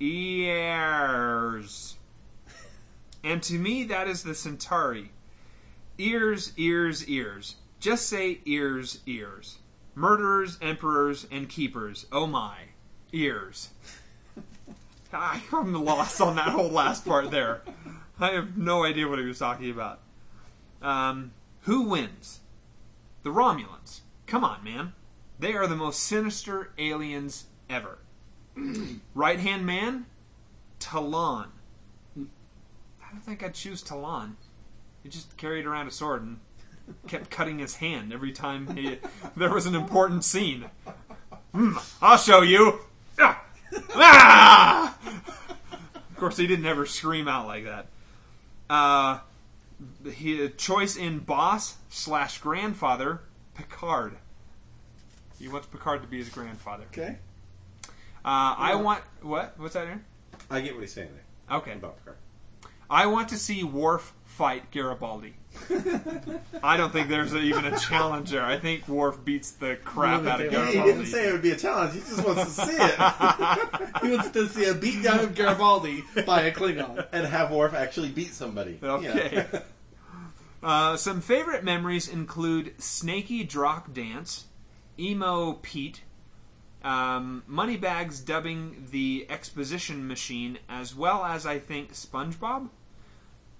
Ears. 0.00 1.96
And 3.24 3.42
to 3.42 3.54
me, 3.54 3.84
that 3.84 4.08
is 4.08 4.22
the 4.22 4.34
Centauri. 4.34 5.10
Ears, 5.98 6.52
ears, 6.56 7.08
ears. 7.08 7.56
Just 7.80 8.06
say 8.06 8.40
ears, 8.44 9.00
ears. 9.06 9.58
Murderers, 9.94 10.58
emperors, 10.62 11.26
and 11.30 11.48
keepers. 11.48 12.06
Oh 12.12 12.26
my. 12.26 12.56
Ears. 13.12 13.70
I'm 15.12 15.72
lost 15.84 16.20
on 16.20 16.36
that 16.36 16.48
whole 16.48 16.70
last 16.70 17.04
part 17.04 17.30
there. 17.30 17.62
I 18.20 18.30
have 18.32 18.56
no 18.56 18.84
idea 18.84 19.08
what 19.08 19.18
he 19.18 19.24
was 19.24 19.38
talking 19.38 19.70
about. 19.70 20.00
Um, 20.82 21.32
who 21.62 21.82
wins? 21.82 22.40
The 23.22 23.30
Romulans. 23.30 24.00
Come 24.26 24.44
on, 24.44 24.62
man. 24.62 24.92
They 25.38 25.54
are 25.54 25.66
the 25.66 25.76
most 25.76 26.00
sinister 26.00 26.72
aliens 26.78 27.46
ever. 27.70 27.98
right 29.14 29.38
hand 29.38 29.66
man? 29.66 30.06
Talon. 30.78 31.48
I 32.16 33.12
don't 33.12 33.22
think 33.22 33.42
I'd 33.42 33.54
choose 33.54 33.82
Talon. 33.82 34.36
He 35.02 35.08
just 35.08 35.36
carried 35.36 35.64
around 35.64 35.86
a 35.86 35.90
sword 35.90 36.22
and 36.22 36.40
kept 37.06 37.30
cutting 37.30 37.58
his 37.58 37.76
hand 37.76 38.12
every 38.12 38.32
time 38.32 38.76
he, 38.76 38.98
there 39.36 39.52
was 39.52 39.66
an 39.66 39.74
important 39.74 40.24
scene. 40.24 40.66
Hmm, 41.54 41.76
I'll 42.02 42.18
show 42.18 42.42
you. 42.42 42.80
Ah! 43.18 43.44
Ah! 43.94 44.98
Of 45.72 46.16
course, 46.16 46.36
he 46.36 46.46
didn't 46.46 46.66
ever 46.66 46.84
scream 46.84 47.28
out 47.28 47.46
like 47.46 47.64
that. 47.64 47.86
Uh, 48.68 49.20
he, 50.12 50.48
choice 50.50 50.96
in 50.96 51.20
boss 51.20 51.76
slash 51.88 52.38
grandfather, 52.38 53.20
Picard. 53.54 54.16
He 55.38 55.48
wants 55.48 55.66
Picard 55.66 56.02
to 56.02 56.08
be 56.08 56.18
his 56.18 56.28
grandfather. 56.28 56.84
Okay. 56.92 57.16
Uh, 58.24 58.54
I 58.58 58.70
Yeah. 58.72 58.80
want 58.82 59.02
what? 59.22 59.54
What's 59.58 59.74
that? 59.74 59.86
Aaron? 59.86 60.04
I 60.50 60.60
get 60.60 60.74
what 60.74 60.80
he's 60.80 60.92
saying 60.92 61.10
there. 61.48 61.58
Okay. 61.58 61.72
About 61.72 61.98
Picard. 61.98 62.16
I 62.90 63.06
want 63.06 63.28
to 63.30 63.36
see 63.38 63.62
Worf 63.64 64.14
fight 64.24 64.70
Garibaldi. 64.70 65.34
I 66.62 66.76
don't 66.76 66.92
think 66.92 67.08
there's 67.08 67.32
a, 67.34 67.38
even 67.38 67.64
a 67.66 67.78
challenger. 67.78 68.42
I 68.42 68.58
think 68.58 68.88
Worf 68.88 69.22
beats 69.24 69.50
the 69.52 69.76
crap 69.84 70.24
out 70.26 70.40
of 70.40 70.50
Garibaldi. 70.50 70.78
He 70.78 70.84
didn't 70.84 71.06
say 71.06 71.28
it 71.28 71.32
would 71.32 71.42
be 71.42 71.50
a 71.50 71.56
challenge. 71.56 71.94
He 71.94 72.00
just 72.00 72.24
wants 72.24 72.56
to 72.56 72.66
see 72.66 72.76
it. 72.76 72.94
he 74.02 74.10
wants 74.16 74.30
to 74.30 74.48
see 74.48 74.64
a 74.64 74.74
beatdown 74.74 75.24
of 75.24 75.34
Garibaldi 75.34 76.02
by 76.26 76.42
a 76.42 76.52
Klingon. 76.52 77.06
and 77.12 77.26
have 77.26 77.50
Worf 77.50 77.74
actually 77.74 78.08
beat 78.10 78.32
somebody. 78.32 78.78
Okay. 78.82 79.46
Uh, 80.62 80.96
some 80.96 81.20
favorite 81.20 81.62
memories 81.62 82.08
include 82.08 82.74
Snaky 82.82 83.44
Drock 83.44 83.92
Dance, 83.92 84.46
Emo 84.98 85.54
Pete, 85.54 86.02
Um, 86.82 87.42
Moneybags 87.46 88.20
dubbing 88.20 88.86
the 88.92 89.26
exposition 89.28 90.06
machine, 90.06 90.58
as 90.68 90.94
well 90.94 91.24
as 91.24 91.44
I 91.44 91.58
think 91.58 91.92
SpongeBob, 91.92 92.70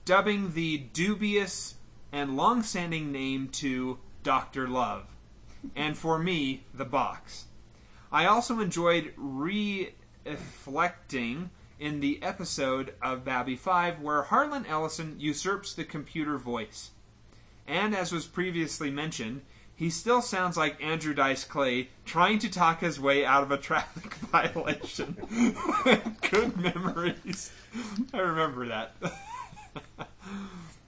dubbing 0.04 0.54
the 0.54 0.78
dubious 0.78 1.74
and 2.12 2.36
long-standing 2.36 3.10
name 3.10 3.48
to 3.48 3.98
Doctor 4.22 4.68
Love, 4.68 5.16
and 5.74 5.98
for 5.98 6.18
me, 6.18 6.64
the 6.72 6.84
box. 6.84 7.46
I 8.12 8.24
also 8.24 8.60
enjoyed 8.60 9.12
reflecting 9.16 9.90
in 11.78 12.00
the 12.00 12.22
episode 12.22 12.94
of 13.02 13.24
Babby 13.24 13.56
5 13.56 14.00
where 14.00 14.22
Harlan 14.22 14.64
Ellison 14.66 15.16
usurps 15.18 15.74
the 15.74 15.84
computer 15.84 16.38
voice. 16.38 16.90
And 17.66 17.94
as 17.94 18.12
was 18.12 18.26
previously 18.26 18.90
mentioned, 18.90 19.42
he 19.78 19.90
still 19.90 20.20
sounds 20.20 20.56
like 20.56 20.82
Andrew 20.82 21.14
Dice 21.14 21.44
Clay 21.44 21.90
trying 22.04 22.40
to 22.40 22.50
talk 22.50 22.80
his 22.80 22.98
way 22.98 23.24
out 23.24 23.44
of 23.44 23.52
a 23.52 23.56
traffic 23.56 24.12
violation. 24.32 25.16
Good 26.28 26.56
memories. 26.56 27.52
I 28.12 28.18
remember 28.18 28.66
that. 28.66 28.96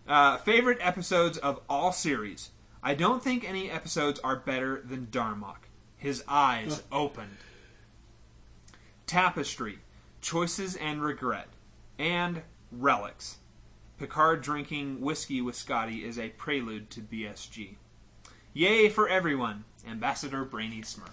uh, 0.09 0.39
favorite 0.39 0.79
episodes 0.81 1.39
of 1.39 1.61
all 1.69 1.93
series. 1.93 2.51
I 2.83 2.95
don't 2.95 3.23
think 3.23 3.49
any 3.49 3.71
episodes 3.71 4.19
are 4.25 4.35
better 4.35 4.83
than 4.85 5.07
Darmok. 5.07 5.69
His 5.97 6.25
eyes 6.27 6.83
opened. 6.91 7.37
Tapestry, 9.07 9.79
Choices 10.21 10.75
and 10.75 11.01
Regret, 11.01 11.47
and 11.97 12.43
Relics. 12.73 13.39
Picard 13.99 14.43
drinking 14.43 15.01
whiskey 15.01 15.41
with 15.41 15.55
Scotty 15.55 16.05
is 16.05 16.19
a 16.19 16.31
prelude 16.31 16.91
to 16.91 17.01
BSG. 17.01 17.77
Yay 18.53 18.89
for 18.89 19.09
everyone, 19.09 19.65
Ambassador 19.89 20.45
Brainy 20.45 20.83
Smurf. 20.83 21.11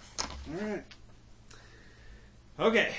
All 0.60 0.68
right. 0.68 0.84
Okay, 2.58 2.92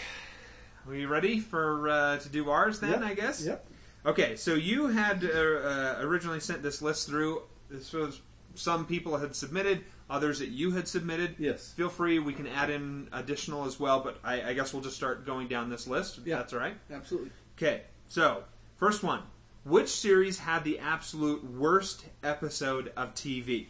are 0.88 0.95
you 0.95 1.08
ready 1.08 1.40
for 1.40 1.90
uh, 1.90 2.18
to 2.18 2.30
do 2.30 2.50
ours 2.50 2.80
then? 2.80 2.92
Yep, 2.92 3.01
I 3.03 3.14
guess. 3.14 3.45
yep. 3.45 3.68
Okay, 4.06 4.38
so 4.38 4.53
you 4.53 4.88
had 4.88 5.24
uh, 5.24 5.27
uh, 5.27 5.95
originally 6.01 6.40
sent 6.40 6.64
this 6.64 6.82
list 6.82 7.08
through. 7.08 7.43
This 7.69 7.92
was 7.92 8.22
some 8.56 8.85
people 8.85 9.18
had 9.18 9.35
submitted, 9.35 9.84
others 10.09 10.40
that 10.40 10.50
you 10.50 10.72
had 10.72 10.88
submitted. 10.88 11.35
Yes. 11.38 11.74
Feel 11.74 11.90
free. 11.90 12.19
We 12.19 12.34
can 12.34 12.48
add 12.48 12.69
in 12.69 13.09
additional 13.11 13.66
as 13.66 13.80
well, 13.80 14.00
but 14.00 14.18
I, 14.24 14.42
I 14.42 14.53
guess 14.53 14.74
we'll 14.74 14.82
just 14.82 14.95
start 14.95 15.26
going 15.26 15.48
down 15.48 15.69
this 15.69 15.85
list. 15.85 16.22
Yeah. 16.26 16.38
that's 16.38 16.53
all 16.53 16.59
right. 16.59 16.77
Absolutely. 16.92 17.32
Okay, 17.58 17.82
so 18.08 18.43
first 18.77 19.03
one. 19.03 19.22
Which 19.66 19.90
series 19.90 20.40
had 20.40 20.64
the 20.64 20.80
absolute 20.80 21.43
worst 21.43 22.06
episode 22.24 22.93
of 22.95 23.14
TV? 23.14 23.68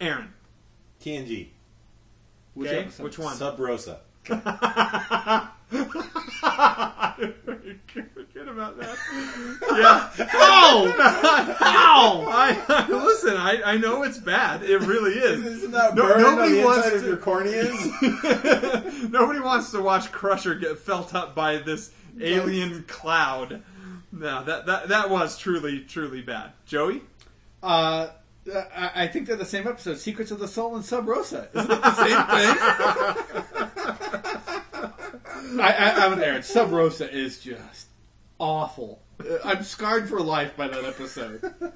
Aaron. 0.00 0.32
TNG. 1.02 1.48
Which 2.54 2.68
Okay, 2.70 2.80
episode? 2.80 3.02
which 3.04 3.18
one? 3.18 3.36
Sub 3.36 3.58
Rosa. 3.58 4.00
Forget 4.28 4.42
about 8.48 8.78
that. 8.78 8.96
Yeah. 9.72 10.26
How? 10.26 10.86
How? 11.58 12.24
I, 12.28 12.86
listen, 12.88 13.36
I, 13.36 13.62
I 13.64 13.76
know 13.76 14.02
it's 14.02 14.18
bad. 14.18 14.62
It 14.62 14.78
really 14.80 15.12
is. 15.14 15.44
Isn't 15.46 15.70
that 15.72 15.94
No- 15.94 16.02
burn 16.02 16.24
on 16.24 16.36
nobody 16.36 16.54
the 16.60 16.64
wants 16.64 16.86
inside 16.86 16.96
of 16.96 17.02
to- 17.02 17.08
your 17.08 17.16
corneas? 17.16 19.02
Nobody 19.10 19.40
wants 19.40 19.70
to 19.72 19.82
watch 19.82 20.10
Crusher 20.12 20.54
get 20.54 20.78
felt 20.78 21.14
up 21.14 21.34
by 21.34 21.58
this 21.58 21.90
alien 22.20 22.84
cloud. 22.88 23.62
No, 24.12 24.42
that, 24.44 24.66
that 24.66 24.88
that 24.88 25.10
was 25.10 25.38
truly 25.38 25.80
truly 25.80 26.22
bad. 26.22 26.52
Joey, 26.66 27.02
Uh, 27.62 28.08
I, 28.54 28.90
I 28.94 29.06
think 29.08 29.26
they're 29.26 29.36
the 29.36 29.44
same 29.44 29.66
episode. 29.66 29.98
Secrets 29.98 30.30
of 30.30 30.38
the 30.38 30.48
Soul 30.48 30.76
and 30.76 30.84
Sub 30.84 31.06
Rosa. 31.08 31.48
Isn't 31.54 31.70
it 31.70 31.82
the 31.82 31.94
same 31.94 32.08
thing? 32.08 32.56
I, 35.60 35.72
I, 35.72 36.04
I'm 36.04 36.10
with 36.10 36.20
Aaron. 36.20 36.42
Sub 36.42 36.70
Rosa 36.70 37.10
is 37.10 37.38
just 37.38 37.88
awful. 38.38 39.00
Uh, 39.20 39.38
I'm 39.44 39.62
scarred 39.62 40.08
for 40.08 40.20
life 40.20 40.56
by 40.56 40.68
that 40.68 40.84
episode. 40.84 41.40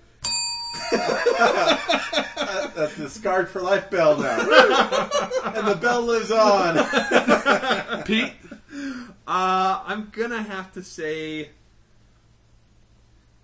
That's 2.75 2.97
the 2.97 3.09
scarred 3.09 3.49
for 3.49 3.60
life 3.60 3.91
bell 3.91 4.18
now. 4.18 4.41
and 5.44 5.67
the 5.67 5.78
bell 5.81 6.02
lives 6.02 6.31
on. 6.31 8.05
Pete, 8.05 8.33
uh, 9.26 9.83
I'm 9.86 10.10
gonna 10.12 10.42
have 10.42 10.73
to 10.73 10.83
say, 10.83 11.51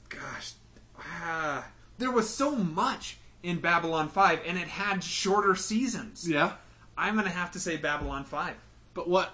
gosh, 0.08 0.52
ah, 0.98 1.66
there 1.98 2.10
was 2.10 2.28
so 2.28 2.54
much 2.56 3.17
in 3.42 3.60
Babylon 3.60 4.08
Five, 4.08 4.40
and 4.46 4.58
it 4.58 4.68
had 4.68 5.02
shorter 5.04 5.54
seasons. 5.54 6.28
yeah, 6.28 6.52
I'm 6.96 7.14
gonna 7.16 7.28
have 7.30 7.52
to 7.52 7.60
say 7.60 7.76
Babylon 7.76 8.24
Five. 8.24 8.56
but 8.94 9.08
what? 9.08 9.30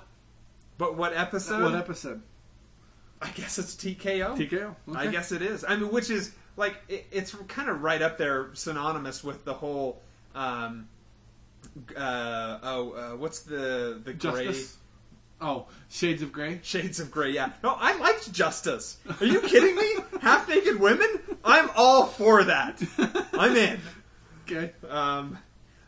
But 0.76 0.96
what 0.96 1.14
episode? 1.14 1.62
What 1.62 1.74
episode? 1.74 2.20
I 3.22 3.30
guess 3.30 3.58
it's 3.58 3.74
TKO. 3.76 4.36
TKO. 4.36 4.74
I 4.94 5.06
guess 5.06 5.32
it 5.32 5.40
is. 5.40 5.64
I 5.66 5.76
mean, 5.76 5.90
which 5.90 6.10
is 6.10 6.34
like 6.56 6.76
it, 6.88 7.06
it's 7.10 7.34
kind 7.48 7.68
of 7.70 7.82
right 7.82 8.02
up 8.02 8.18
there, 8.18 8.50
synonymous 8.54 9.22
with 9.24 9.44
the 9.44 9.54
whole. 9.54 10.00
Um, 10.34 10.88
uh, 11.96 12.58
oh, 12.62 12.92
uh, 12.92 13.16
what's 13.16 13.40
the 13.40 14.00
the 14.04 14.12
gray 14.12 14.46
Justice. 14.46 14.76
Oh, 15.40 15.66
Shades 15.90 16.22
of 16.22 16.32
Grey. 16.32 16.60
shades 16.62 17.00
of 17.00 17.10
gray? 17.10 17.30
Yeah, 17.30 17.50
no, 17.62 17.76
I 17.78 17.96
liked 17.98 18.32
Justice. 18.32 18.98
Are 19.20 19.26
you 19.26 19.40
kidding 19.40 19.76
me? 19.76 19.94
Half 20.20 20.48
naked 20.48 20.78
women? 20.80 21.08
I'm 21.44 21.70
all 21.76 22.06
for 22.06 22.44
that. 22.44 22.82
I'm 23.34 23.56
in. 23.56 23.80
Okay. 24.50 24.72
Um, 24.88 25.38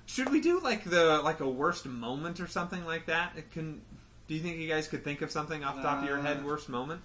should 0.06 0.30
we 0.30 0.40
do 0.40 0.60
like 0.60 0.84
the 0.84 1.20
like 1.22 1.40
a 1.40 1.48
worst 1.48 1.86
moment 1.86 2.40
or 2.40 2.46
something 2.46 2.84
like 2.84 3.06
that? 3.06 3.32
It 3.36 3.50
can. 3.52 3.80
Do 4.28 4.34
you 4.34 4.40
think 4.40 4.58
you 4.58 4.68
guys 4.68 4.88
could 4.88 5.04
think 5.04 5.22
of 5.22 5.30
something 5.30 5.62
off 5.64 5.76
the 5.76 5.82
top 5.82 6.02
of 6.02 6.08
your 6.08 6.18
head? 6.18 6.38
Uh, 6.42 6.46
Worst 6.46 6.68
moment? 6.68 7.00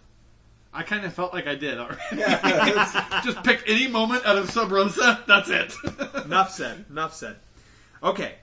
I 0.74 0.84
kind 0.84 1.06
of 1.06 1.14
felt 1.14 1.34
like 1.34 1.48
I 1.48 1.56
did 1.56 1.78
already. 1.78 2.00
Yeah, 2.16 3.22
Just 3.26 3.44
pick 3.44 3.64
any 3.68 3.88
moment 3.88 4.26
out 4.26 4.38
of 4.38 4.50
Sub 4.50 4.72
Rosa. 4.72 5.22
That's 5.28 5.50
it. 5.50 5.74
Enough 6.26 6.52
said. 6.52 6.86
Enough 6.90 7.14
said. 7.14 7.36
Okay. 8.02 8.36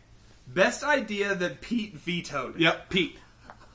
Best 0.46 0.84
idea 0.84 1.34
that 1.34 1.60
Pete 1.60 1.94
vetoed. 1.96 2.58
yep, 2.60 2.88
Pete. 2.90 3.18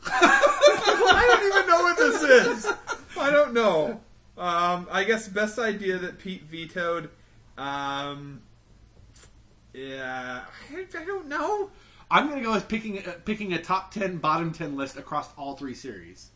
I 0.06 1.28
don't 1.28 1.48
even 1.48 1.68
know 1.68 1.82
what 1.84 1.98
this 1.98 2.22
is. 2.66 2.74
I 3.20 3.30
don't 3.30 3.54
know. 3.54 4.00
Um, 4.38 4.88
I 4.92 5.04
guess 5.04 5.28
best 5.28 5.60
idea 5.60 5.98
that 6.00 6.20
Pete 6.20 6.44
vetoed. 6.44 7.10
Um, 7.58 8.42
yeah, 9.74 10.42
I, 10.72 10.86
I 11.00 11.06
don't 11.06 11.28
know. 11.28 11.70
I'm 12.12 12.30
gonna 12.30 12.42
go 12.42 12.54
with 12.54 12.68
picking 12.68 13.00
uh, 13.00 13.14
picking 13.26 13.54
a 13.54 13.62
top 13.62 13.92
ten, 13.92 14.18
bottom 14.18 14.52
ten 14.52 14.76
list 14.76 14.98
across 14.98 15.30
all 15.38 15.56
three 15.56 15.74
series. 15.74 16.30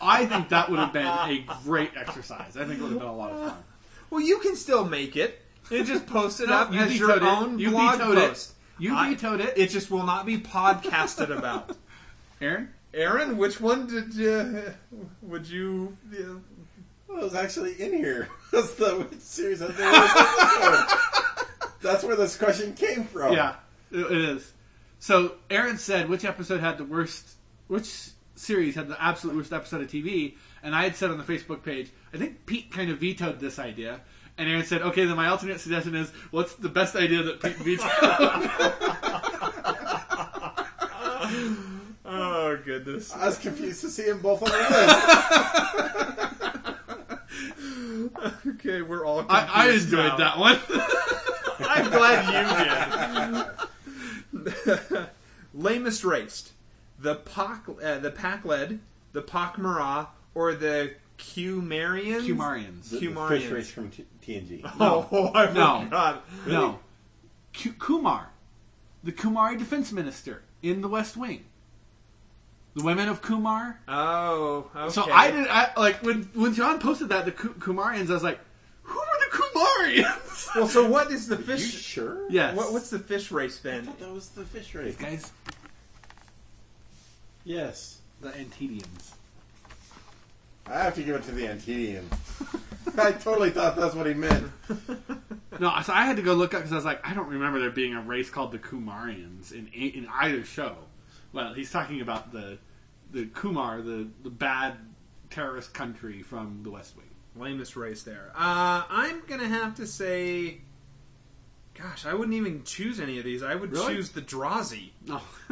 I 0.00 0.26
think 0.26 0.48
that 0.50 0.68
would 0.70 0.78
have 0.78 0.92
been 0.92 1.06
a 1.06 1.44
great 1.64 1.90
exercise. 1.96 2.56
I 2.56 2.64
think 2.64 2.80
it 2.80 2.82
would 2.82 2.90
have 2.92 2.98
been 3.00 3.08
a 3.08 3.14
lot 3.16 3.30
of 3.32 3.50
fun. 3.52 3.64
Well, 4.10 4.20
you 4.20 4.38
can 4.38 4.56
still 4.56 4.84
make 4.84 5.16
it. 5.16 5.40
You 5.70 5.84
just 5.84 6.06
post 6.06 6.40
it 6.40 6.48
No, 6.48 6.54
up 6.56 6.72
you 6.72 6.80
as 6.80 6.98
your 6.98 7.08
vetoed 7.08 7.22
it. 7.22 7.28
own 7.28 7.58
You 7.58 7.70
blog 7.70 7.98
vetoed 7.98 8.18
it. 8.18 8.28
post. 8.28 8.52
You 8.78 8.94
I- 8.94 9.10
vetoed 9.14 9.40
it. 9.40 9.54
It 9.56 9.70
just 9.70 9.90
will 9.90 10.02
not 10.04 10.26
be 10.26 10.38
podcasted 10.38 11.36
about. 11.36 11.76
Aaron, 12.40 12.70
Aaron, 12.92 13.36
which 13.38 13.60
one 13.60 13.86
did 13.86 14.12
you? 14.14 14.64
Would 15.22 15.46
you? 15.48 15.96
Well, 17.12 17.20
it 17.20 17.24
was 17.24 17.34
actually 17.34 17.80
in 17.80 17.92
here. 17.92 18.28
That's 18.52 18.74
the 18.74 19.06
series 19.18 19.60
had 19.60 19.76
the 19.76 19.82
worst 19.82 20.16
episode. 20.16 20.98
That's 21.82 22.04
where 22.04 22.16
this 22.16 22.36
question 22.36 22.74
came 22.74 23.04
from. 23.04 23.32
yeah, 23.34 23.56
it 23.90 23.98
it 24.00 24.20
is. 24.20 24.52
So 24.98 25.34
Aaron 25.50 25.78
said 25.78 26.08
which 26.08 26.24
episode 26.24 26.60
had 26.60 26.78
the 26.78 26.84
worst, 26.84 27.34
which 27.68 28.10
series 28.36 28.74
had 28.76 28.88
the 28.88 29.02
absolute 29.02 29.36
worst 29.36 29.52
episode 29.52 29.82
of 29.82 29.88
TV, 29.88 30.36
and 30.62 30.74
I 30.74 30.84
had 30.84 30.96
said 30.96 31.10
on 31.10 31.18
the 31.18 31.24
Facebook 31.24 31.62
page, 31.64 31.90
I 32.14 32.18
think 32.18 32.46
Pete 32.46 32.70
kind 32.72 32.90
of 32.90 32.98
vetoed 32.98 33.40
this 33.40 33.58
idea. 33.58 34.00
And 34.38 34.48
Aaron 34.48 34.64
said, 34.64 34.80
"Okay, 34.82 35.04
then 35.04 35.16
my 35.16 35.28
alternate 35.28 35.60
suggestion 35.60 35.94
is, 35.94 36.10
what's 36.30 36.54
the 36.54 36.68
best 36.70 36.96
idea 36.96 37.22
that 37.24 37.40
Pete 37.42 37.56
vetoed?" 37.56 37.88
Oh 42.04 42.58
goodness. 42.64 43.12
I 43.14 43.26
was 43.26 43.38
confused 43.38 43.80
to 43.82 43.88
see 43.88 44.02
him 44.04 44.20
both 44.20 44.42
on 44.42 44.50
the 44.50 44.56
list. 44.58 46.51
Okay, 48.46 48.82
we're 48.82 49.04
all. 49.04 49.24
I, 49.28 49.48
I 49.66 49.70
enjoyed 49.70 50.06
now. 50.06 50.16
that 50.16 50.38
one. 50.38 50.58
I'm 51.68 51.90
glad 51.90 53.46
you 54.34 54.42
did. 54.44 55.08
Lamest 55.54 56.04
raced: 56.04 56.52
the 56.98 57.16
Pac, 57.16 57.64
uh, 57.68 57.98
the 57.98 58.10
Pakled, 58.10 58.78
the 59.12 59.22
Pak'ma'ra, 59.22 60.08
or 60.34 60.54
the 60.54 60.94
Qumarians. 61.18 62.26
Qumarians. 62.26 62.90
The, 62.90 62.98
the 62.98 63.06
Qumarians. 63.08 63.28
fish 63.28 63.50
race 63.50 63.70
from 63.70 63.90
T- 63.90 64.06
TNG. 64.26 64.62
Oh, 64.80 65.30
I 65.34 65.52
No. 65.52 65.80
forgot. 65.84 66.24
No. 66.46 66.78
Ku- 67.54 67.72
Qumar. 67.74 68.26
The 69.04 69.12
Qumari 69.12 69.58
defense 69.58 69.92
minister 69.92 70.42
in 70.62 70.80
the 70.80 70.88
West 70.88 71.16
Wing. 71.16 71.44
The 72.74 72.82
women 72.84 73.08
of 73.08 73.20
Qumar. 73.20 73.76
Oh, 73.86 74.70
okay. 74.74 74.92
So 74.92 75.10
I 75.10 75.30
did 75.30 75.46
I, 75.48 75.70
like 75.76 76.02
when 76.02 76.22
when 76.34 76.54
John 76.54 76.78
posted 76.78 77.10
that 77.10 77.24
the 77.26 77.32
Ku- 77.32 77.54
Qumarians. 77.54 78.08
I 78.10 78.14
was 78.14 78.22
like, 78.22 78.38
who 78.82 78.98
are 78.98 79.18
the 79.30 79.36
Qumarians? 79.36 80.28
Well, 80.54 80.68
so 80.68 80.86
what 80.86 81.10
is 81.10 81.28
the 81.28 81.36
You 81.36 81.42
fish? 81.42 81.72
sure? 81.82 82.26
yes. 82.30 82.54
What, 82.54 82.72
what's 82.74 82.90
the 82.90 82.98
fish 82.98 83.30
race 83.30 83.58
I 83.64 83.68
then? 83.70 83.84
thought 83.86 84.00
that 84.00 84.12
was 84.12 84.28
the 84.30 84.44
fish 84.44 84.74
race. 84.74 84.96
guys? 84.96 85.32
Yes. 87.44 87.98
The 88.20 88.28
Antedeans. 88.36 89.14
I 90.66 90.78
have 90.84 90.94
to 90.94 91.02
give 91.02 91.16
it 91.16 91.24
to 91.24 91.32
the 91.32 91.46
Antedeans. 91.46 92.12
I 92.98 93.12
totally 93.12 93.50
thought 93.50 93.76
that's 93.76 93.94
what 93.94 94.06
he 94.06 94.14
meant. 94.14 94.50
No, 95.60 95.70
so 95.84 95.92
I 95.92 96.06
had 96.06 96.16
to 96.16 96.22
go 96.22 96.32
look 96.32 96.54
up 96.54 96.60
because 96.60 96.72
I 96.72 96.76
was 96.76 96.84
like, 96.86 97.06
I 97.06 97.12
don't 97.12 97.28
remember 97.28 97.60
there 97.60 97.70
being 97.70 97.94
a 97.94 98.00
race 98.00 98.30
called 98.30 98.52
the 98.52 98.58
Qumarians 98.58 99.52
in 99.52 99.68
in 99.68 100.08
either 100.10 100.44
show. 100.44 100.76
Well, 101.32 101.54
he's 101.54 101.70
talking 101.70 102.00
about 102.00 102.32
the 102.32 102.58
the 103.10 103.26
Qumar, 103.26 103.84
the 103.84 104.08
the 104.22 104.30
bad 104.30 104.74
terrorist 105.30 105.74
country 105.74 106.22
from 106.22 106.60
the 106.62 106.70
West 106.70 106.96
Wing. 106.96 107.06
Lamest 107.36 107.76
race 107.76 108.02
there. 108.02 108.30
Uh, 108.34 108.84
I'm 108.88 109.22
gonna 109.26 109.48
have 109.48 109.74
to 109.76 109.86
say, 109.86 110.58
gosh, 111.74 112.04
I 112.04 112.14
wouldn't 112.14 112.36
even 112.36 112.62
choose 112.64 113.00
any 113.00 113.18
of 113.18 113.24
these. 113.24 113.42
I 113.42 113.54
would 113.54 113.72
Really? 113.72 113.94
choose 113.94 114.10
the 114.10 114.20
Drazi. 114.22 114.90
No, 115.06 115.20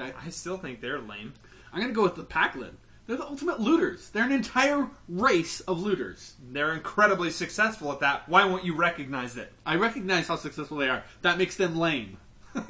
okay. 0.00 0.12
I 0.24 0.30
still 0.30 0.56
think 0.56 0.80
they're 0.80 1.00
lame. 1.00 1.34
I'm 1.72 1.80
gonna 1.80 1.92
go 1.92 2.02
with 2.02 2.16
the 2.16 2.24
Pakled. 2.24 2.72
They're 3.06 3.16
the 3.16 3.26
ultimate 3.26 3.60
looters. 3.60 4.10
They're 4.10 4.24
an 4.24 4.32
entire 4.32 4.88
race 5.08 5.60
of 5.62 5.82
looters. 5.82 6.34
They're 6.52 6.72
incredibly 6.72 7.30
successful 7.30 7.90
at 7.92 8.00
that. 8.00 8.28
Why 8.28 8.44
won't 8.44 8.64
you 8.64 8.74
recognize 8.76 9.36
it? 9.36 9.52
I 9.66 9.74
recognize 9.76 10.28
how 10.28 10.36
successful 10.36 10.76
they 10.78 10.88
are. 10.88 11.02
That 11.22 11.36
makes 11.36 11.56
them 11.56 11.76
lame. 11.76 12.16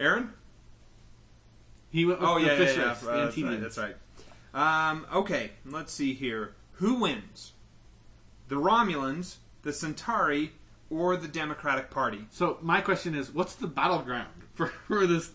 Aaron? 0.00 0.32
He 1.90 2.04
went 2.04 2.20
with 2.20 2.28
Oh 2.28 2.34
the 2.38 2.46
yeah, 2.46 2.52
yeah, 2.52 2.58
Fishers, 2.58 2.76
yeah. 2.76 2.82
the 2.82 2.84
Uh, 2.84 2.88
that's 2.88 3.04
right. 3.04 3.18
Antedeans. 3.20 3.62
That's 3.62 3.78
right. 3.78 3.96
Um, 4.54 5.06
okay, 5.12 5.50
let's 5.66 5.92
see 5.92 6.14
here. 6.14 6.54
Who 6.72 7.00
wins? 7.00 7.52
The 8.48 8.56
Romulans, 8.56 9.36
the 9.62 9.72
Centauri, 9.72 10.52
or 10.90 11.16
the 11.16 11.28
Democratic 11.28 11.90
Party? 11.90 12.26
So 12.30 12.58
my 12.62 12.80
question 12.80 13.14
is, 13.14 13.32
what's 13.32 13.54
the 13.54 13.66
battleground 13.66 14.28
for, 14.54 14.68
for 14.68 15.06
this? 15.06 15.30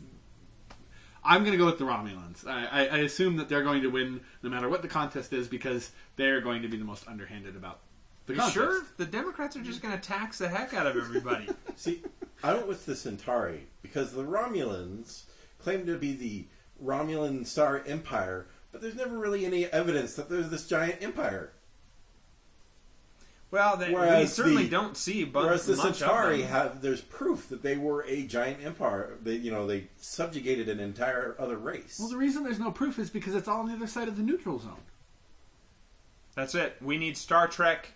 I'm 1.24 1.42
going 1.42 1.54
to 1.54 1.58
go 1.58 1.66
with 1.66 1.78
the 1.78 1.86
Romulans. 1.86 2.46
I, 2.46 2.66
I, 2.66 2.86
I 2.88 2.98
assume 3.00 3.38
that 3.38 3.48
they're 3.48 3.64
going 3.64 3.84
to 3.84 3.88
win 3.90 4.20
no 4.42 4.50
matter 4.50 4.68
what 4.68 4.82
the 4.82 4.90
contest 4.90 5.32
is 5.32 5.48
because 5.48 5.92
they're 6.18 6.42
going 6.42 6.64
to 6.64 6.68
be 6.68 6.76
the 6.78 6.84
most 6.84 7.08
underhanded 7.08 7.56
about 7.56 7.80
the 8.26 8.34
contest. 8.34 8.54
sure? 8.54 8.82
The 8.98 9.06
Democrats 9.06 9.56
are 9.56 9.62
just 9.62 9.82
going 9.82 9.94
to 9.98 10.02
tax 10.02 10.40
the 10.40 10.50
heck 10.50 10.74
out 10.74 10.86
of 10.86 10.98
everybody. 10.98 11.48
See, 11.78 12.04
I 12.44 12.54
went 12.54 12.68
with 12.68 12.86
the 12.86 12.96
Centauri 12.96 13.68
because 13.82 14.12
the 14.12 14.24
Romulans 14.24 15.24
claim 15.64 15.86
to 15.86 15.98
be 15.98 16.14
the 16.14 16.46
Romulan 16.84 17.46
Star 17.46 17.84
Empire, 17.88 18.48
but 18.72 18.82
there's 18.82 18.96
never 18.96 19.18
really 19.18 19.46
any 19.46 19.66
evidence 19.66 20.16
that 20.16 20.30
there's 20.30 20.50
this 20.50 20.68
giant 20.68 21.02
empire. 21.02 21.52
well, 23.52 23.78
they, 23.78 23.94
we 23.94 24.26
certainly 24.26 24.64
the- 24.64 24.70
don't 24.70 24.98
see. 24.98 25.24
But 25.24 25.46
Whereas 25.46 25.66
the 25.66 25.76
Centauri 25.76 26.42
have, 26.44 26.82
there's 26.82 27.02
proof 27.02 27.50
that 27.50 27.64
they 27.64 27.78
were 27.78 28.04
a 28.08 28.24
giant 28.24 28.64
empire. 28.64 29.18
They, 29.22 29.36
you 29.36 29.52
know, 29.52 29.68
they 29.68 29.88
subjugated 29.98 30.70
an 30.70 30.80
entire 30.80 31.36
other 31.40 31.58
race. 31.58 31.98
Well, 32.00 32.10
the 32.10 32.18
reason 32.18 32.44
there's 32.44 32.60
no 32.60 32.72
proof 32.72 33.00
is 33.00 33.10
because 33.10 33.36
it's 33.36 33.48
all 33.48 33.60
on 33.60 33.68
the 33.68 33.74
other 33.74 33.88
side 33.88 34.08
of 34.08 34.18
the 34.18 34.24
neutral 34.24 34.60
zone. 34.60 34.82
That's 36.36 36.56
it. 36.56 36.76
We 36.82 36.98
need 36.98 37.16
Star 37.16 37.48
Trek 37.48 37.92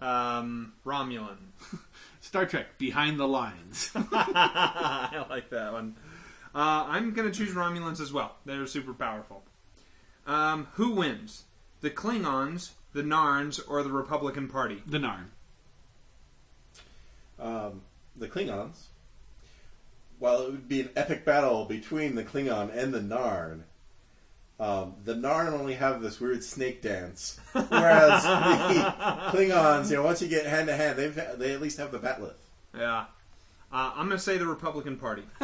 um, 0.00 0.72
Romulan. 0.84 1.38
Star 2.20 2.46
Trek 2.46 2.78
Behind 2.78 3.18
the 3.18 3.28
Lines. 3.28 3.90
I 3.94 5.24
like 5.30 5.50
that 5.50 5.72
one. 5.72 5.96
Uh, 6.54 6.86
I'm 6.88 7.12
going 7.12 7.30
to 7.30 7.36
choose 7.36 7.54
Romulans 7.54 8.00
as 8.00 8.12
well. 8.12 8.36
They're 8.44 8.66
super 8.66 8.94
powerful. 8.94 9.44
Um, 10.26 10.68
who 10.74 10.92
wins? 10.92 11.44
The 11.80 11.90
Klingons, 11.90 12.70
the 12.92 13.02
Narns, 13.02 13.60
or 13.68 13.82
the 13.82 13.90
Republican 13.92 14.48
Party? 14.48 14.82
the 14.86 14.98
Narn. 14.98 15.26
um, 17.38 17.82
the 18.16 18.28
Klingons. 18.28 18.86
While 20.18 20.42
it 20.42 20.50
would 20.50 20.68
be 20.68 20.80
an 20.80 20.90
epic 20.96 21.24
battle 21.24 21.64
between 21.64 22.16
the 22.16 22.24
Klingon 22.24 22.76
and 22.76 22.92
the 22.92 22.98
Narn, 23.00 23.62
um, 24.58 24.96
the 25.04 25.14
Narn 25.14 25.52
only 25.52 25.74
have 25.74 26.02
this 26.02 26.18
weird 26.20 26.42
snake 26.42 26.82
dance, 26.82 27.38
whereas 27.52 28.24
the 28.24 28.94
Klingons, 29.30 29.90
you 29.90 29.96
know, 29.96 30.02
once 30.02 30.20
you 30.20 30.26
get 30.26 30.44
hand 30.46 30.66
to 30.66 30.74
hand, 30.74 30.98
they 30.98 31.06
they 31.08 31.52
at 31.52 31.60
least 31.60 31.78
have 31.78 31.92
the 31.92 32.00
bat'leth. 32.00 32.32
Yeah. 32.76 33.04
Uh, 33.70 33.92
I'm 33.94 34.06
going 34.08 34.16
to 34.16 34.18
say 34.18 34.38
the 34.38 34.46
Republican 34.46 34.96
Party. 34.96 35.22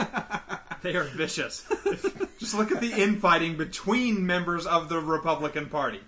they 0.85 0.95
are 0.95 1.03
vicious. 1.05 1.65
Just 2.39 2.55
look 2.55 2.71
at 2.71 2.81
the 2.81 2.93
infighting 2.93 3.57
between 3.57 4.25
members 4.27 4.67
of 4.67 4.89
the 4.89 4.99
Republican 5.01 5.67
Party. 5.69 6.01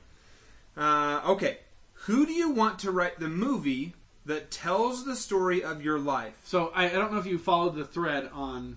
Uh, 0.76 1.20
okay. 1.26 1.58
Who 2.06 2.24
do 2.26 2.32
you 2.32 2.50
want 2.50 2.78
to 2.80 2.90
write 2.92 3.18
the 3.18 3.28
movie 3.28 3.94
that 4.26 4.50
tells 4.50 5.04
the 5.04 5.16
story 5.16 5.64
of 5.64 5.82
your 5.82 5.98
life? 5.98 6.34
So 6.44 6.70
I, 6.74 6.86
I 6.86 6.92
don't 6.92 7.12
know 7.12 7.18
if 7.18 7.26
you 7.26 7.38
followed 7.38 7.74
the 7.74 7.84
thread 7.84 8.30
on 8.32 8.76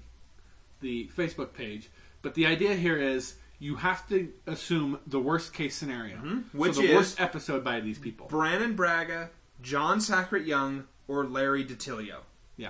the 0.81 1.07
Facebook 1.15 1.53
page, 1.53 1.89
but 2.21 2.33
the 2.33 2.45
idea 2.47 2.73
here 2.75 2.97
is 2.97 3.35
you 3.59 3.75
have 3.75 4.07
to 4.09 4.31
assume 4.47 4.99
the 5.05 5.19
worst 5.19 5.53
case 5.53 5.75
scenario, 5.75 6.15
Which 6.53 6.75
so 6.75 6.81
the 6.81 6.87
is- 6.87 6.95
worst 6.95 7.21
episode 7.21 7.63
by 7.63 7.81
these 7.81 7.99
people. 7.99 8.27
Brannon 8.27 8.75
Braga, 8.75 9.29
John 9.61 9.99
Sacret 9.99 10.47
Young, 10.47 10.85
or 11.09 11.25
Larry 11.25 11.65
DiTillio? 11.65 12.19
Yeah, 12.55 12.69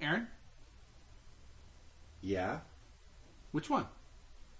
Aaron, 0.00 0.26
Yeah. 2.22 2.58
which 3.52 3.70
one? 3.70 3.86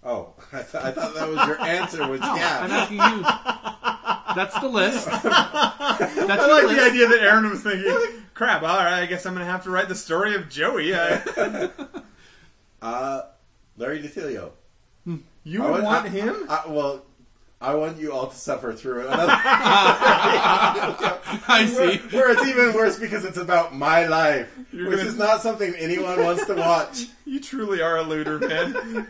Oh, 0.02 0.34
I, 0.52 0.62
th- 0.62 0.74
I 0.82 0.90
thought 0.92 1.14
that 1.14 1.28
was 1.28 1.46
your 1.46 1.60
answer. 1.60 2.08
Was 2.08 2.20
No, 2.22 2.34
yeah. 2.34 2.60
I'm 2.62 2.70
asking 2.70 2.96
you. 2.98 3.22
That's 4.34 4.58
the 4.60 4.68
list. 4.68 5.04
That's 5.10 5.24
I 5.24 6.46
like 6.46 6.64
list. 6.64 6.76
the 6.76 6.82
idea 6.84 7.08
that 7.08 7.18
Aaron 7.20 7.50
was 7.50 7.62
thinking, 7.62 8.22
crap, 8.34 8.62
all 8.62 8.68
right, 8.78 9.02
I 9.02 9.06
guess 9.06 9.26
I'm 9.26 9.34
going 9.34 9.44
to 9.44 9.50
have 9.52 9.64
to 9.64 9.70
write 9.70 9.88
the 9.88 9.94
story 9.94 10.34
of 10.34 10.48
Joey. 10.48 10.94
Uh, 10.94 11.68
Uh, 12.82 13.22
Larry 13.76 14.00
DiTillio. 14.02 14.52
you 15.44 15.62
I 15.62 15.66
would 15.66 15.74
would- 15.74 15.84
want 15.84 16.06
I- 16.06 16.08
him? 16.08 16.46
I, 16.48 16.62
well, 16.68 17.02
I 17.62 17.74
want 17.74 17.98
you 17.98 18.12
all 18.12 18.28
to 18.28 18.34
suffer 18.36 18.72
through 18.72 19.06
another. 19.06 19.26
I 21.46 21.66
see. 21.68 21.74
Where, 21.76 21.98
where 21.98 22.30
it's 22.32 22.46
even 22.46 22.72
worse 22.72 22.98
because 22.98 23.26
it's 23.26 23.36
about 23.36 23.74
my 23.74 24.06
life, 24.06 24.48
You're 24.72 24.88
which 24.88 24.96
gonna- 24.98 25.10
is 25.10 25.16
not 25.18 25.42
something 25.42 25.74
anyone 25.74 26.22
wants 26.24 26.46
to 26.46 26.54
watch. 26.54 27.06
You 27.26 27.38
truly 27.38 27.80
are 27.80 27.98
a 27.98 28.02
looter, 28.02 28.40
man. 28.40 29.06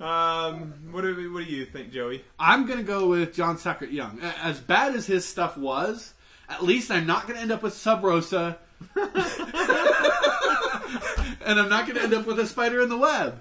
um, 0.00 0.72
what 0.90 1.02
do, 1.02 1.32
what 1.34 1.44
do 1.44 1.50
you 1.50 1.66
think, 1.66 1.92
Joey? 1.92 2.24
I'm 2.38 2.66
gonna 2.66 2.82
go 2.82 3.08
with 3.08 3.34
John 3.34 3.58
Sacret 3.58 3.92
Young. 3.92 4.18
As 4.42 4.58
bad 4.58 4.94
as 4.94 5.04
his 5.04 5.26
stuff 5.26 5.58
was, 5.58 6.14
at 6.48 6.62
least 6.64 6.90
I'm 6.90 7.06
not 7.06 7.26
gonna 7.26 7.40
end 7.40 7.52
up 7.52 7.62
with 7.62 7.74
Sub 7.74 8.02
Rosa, 8.02 8.56
and 11.44 11.60
I'm 11.60 11.68
not 11.68 11.86
gonna 11.86 12.00
end 12.00 12.14
up 12.14 12.24
with 12.26 12.38
a 12.38 12.46
spider 12.46 12.80
in 12.80 12.88
the 12.88 12.96
web. 12.96 13.38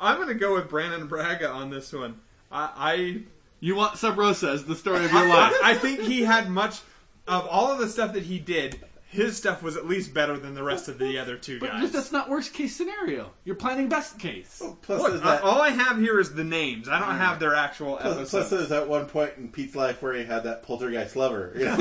I'm 0.00 0.16
going 0.16 0.28
to 0.28 0.34
go 0.34 0.54
with 0.54 0.68
Brannon 0.70 1.08
Braga 1.08 1.50
on 1.50 1.70
this 1.70 1.92
one. 1.92 2.20
I, 2.50 3.22
You 3.60 3.74
want 3.76 3.98
Sub 3.98 4.16
Rosa 4.18 4.50
as 4.50 4.64
the 4.64 4.74
story 4.76 5.04
of 5.04 5.12
your 5.12 5.28
life. 5.28 5.54
I 5.62 5.74
think 5.74 6.00
he 6.00 6.22
had 6.22 6.48
much 6.50 6.80
of 7.26 7.46
all 7.46 7.70
of 7.72 7.78
the 7.78 7.88
stuff 7.88 8.14
that 8.14 8.22
he 8.24 8.38
did. 8.38 8.80
His 9.10 9.38
stuff 9.38 9.62
was 9.62 9.74
at 9.78 9.86
least 9.86 10.12
better 10.12 10.36
than 10.36 10.52
the 10.54 10.62
rest 10.62 10.86
of 10.88 10.98
the 10.98 11.18
other 11.18 11.36
two 11.38 11.58
But 11.60 11.70
guys. 11.70 11.80
just, 11.80 11.92
that's 11.94 12.12
not 12.12 12.28
worst 12.28 12.52
case 12.52 12.76
scenario. 12.76 13.30
You're 13.44 13.56
planning 13.56 13.88
best 13.88 14.18
case. 14.18 14.62
Plus, 14.82 15.00
Look, 15.00 15.10
there's 15.12 15.22
that. 15.22 15.42
all 15.42 15.62
I 15.62 15.70
have 15.70 15.98
here 15.98 16.20
is 16.20 16.34
the 16.34 16.44
names. 16.44 16.90
I 16.90 16.98
don't 16.98 17.16
have 17.16 17.40
their 17.40 17.54
actual 17.54 17.96
Plus, 17.96 18.04
episodes. 18.16 18.30
plus 18.30 18.50
there's 18.50 18.68
that 18.68 18.86
one 18.86 19.06
point 19.06 19.32
in 19.38 19.48
Pete's 19.48 19.74
life 19.74 20.02
where 20.02 20.12
he 20.12 20.24
had 20.24 20.44
that 20.44 20.62
poltergeist 20.62 21.16
lover. 21.16 21.52
You 21.58 21.64
know? 21.64 21.76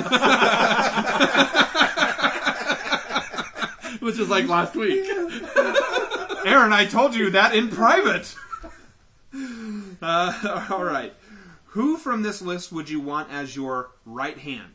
Which 4.00 4.20
is 4.20 4.30
like 4.30 4.48
last 4.48 4.76
week. 4.76 5.06
Aaron, 6.46 6.72
I 6.72 6.86
told 6.90 7.14
you 7.16 7.32
that 7.32 7.54
in 7.54 7.68
private. 7.70 8.34
Uh, 10.00 10.68
all 10.70 10.84
right. 10.84 11.14
Who 11.72 11.98
from 11.98 12.22
this 12.22 12.42
list 12.42 12.72
would 12.72 12.88
you 12.88 13.00
want 13.00 13.32
as 13.32 13.56
your 13.56 13.92
right 14.06 14.38
hand? 14.38 14.74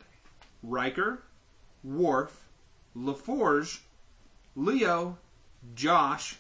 Riker, 0.63 1.23
Worf, 1.85 2.49
LaForge, 2.97 3.81
Leo, 4.57 5.19
Josh, 5.75 6.37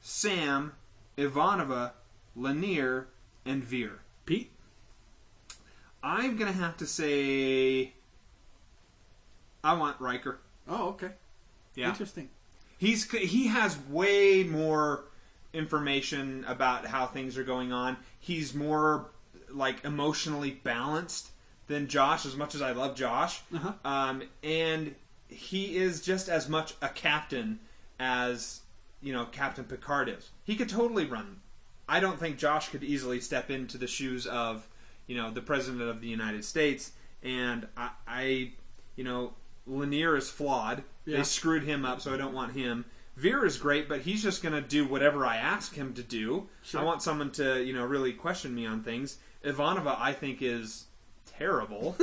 Sam, 0.00 0.74
Ivanova, 1.18 1.92
Lennier, 2.36 3.06
and 3.44 3.64
Vir. 3.64 4.00
Pete? 4.26 4.50
I'm 6.02 6.36
gonna 6.36 6.52
have 6.52 6.76
to 6.78 6.86
say 6.86 7.92
I 9.62 9.74
want 9.74 10.00
Riker. 10.00 10.38
Oh, 10.68 10.90
okay. 10.90 11.10
Yeah. 11.74 11.88
Interesting. 11.88 12.30
He's 12.78 13.10
he 13.10 13.48
has 13.48 13.78
way 13.88 14.44
more 14.44 15.04
information 15.52 16.44
about 16.46 16.86
how 16.86 17.06
things 17.06 17.36
are 17.38 17.44
going 17.44 17.72
on. 17.72 17.96
He's 18.18 18.54
more 18.54 19.10
like 19.50 19.84
emotionally 19.84 20.50
balanced 20.52 21.30
than 21.66 21.88
Josh. 21.88 22.24
As 22.26 22.36
much 22.36 22.54
as 22.54 22.62
I 22.62 22.72
love 22.72 22.94
Josh, 22.96 23.40
Uh-huh. 23.54 23.72
um, 23.84 24.22
and 24.42 24.94
he 25.28 25.76
is 25.76 26.00
just 26.00 26.28
as 26.28 26.48
much 26.48 26.74
a 26.82 26.88
captain 26.88 27.60
as 27.98 28.60
you 29.02 29.12
know 29.12 29.24
Captain 29.26 29.64
Picard 29.64 30.08
is. 30.08 30.30
He 30.44 30.56
could 30.56 30.68
totally 30.68 31.04
run. 31.04 31.40
I 31.88 32.00
don't 32.00 32.18
think 32.20 32.38
Josh 32.38 32.68
could 32.68 32.84
easily 32.84 33.20
step 33.20 33.50
into 33.50 33.76
the 33.78 33.86
shoes 33.86 34.26
of 34.26 34.68
you 35.06 35.16
know 35.16 35.30
the 35.30 35.40
president 35.42 35.82
of 35.82 36.00
the 36.00 36.08
United 36.08 36.44
States. 36.44 36.92
And 37.22 37.66
I, 37.76 37.90
I 38.08 38.52
you 38.96 39.04
know, 39.04 39.32
Lennier 39.68 40.16
is 40.16 40.30
flawed. 40.30 40.84
Yeah. 41.04 41.18
They 41.18 41.22
screwed 41.24 41.64
him 41.64 41.84
up, 41.84 42.00
so 42.00 42.14
I 42.14 42.16
don't 42.16 42.32
want 42.34 42.52
him. 42.52 42.84
Vir 43.20 43.44
is 43.44 43.58
great, 43.58 43.86
but 43.86 44.00
he's 44.00 44.22
just 44.22 44.42
going 44.42 44.54
to 44.54 44.66
do 44.66 44.86
whatever 44.86 45.26
I 45.26 45.36
ask 45.36 45.74
him 45.74 45.92
to 45.94 46.02
do. 46.02 46.48
Sure. 46.62 46.80
I 46.80 46.84
want 46.84 47.02
someone 47.02 47.30
to, 47.32 47.62
you 47.62 47.74
know, 47.74 47.84
really 47.84 48.14
question 48.14 48.54
me 48.54 48.64
on 48.64 48.82
things. 48.82 49.18
Ivanova, 49.44 49.96
I 49.98 50.14
think, 50.14 50.40
is 50.40 50.86
terrible. 51.26 51.96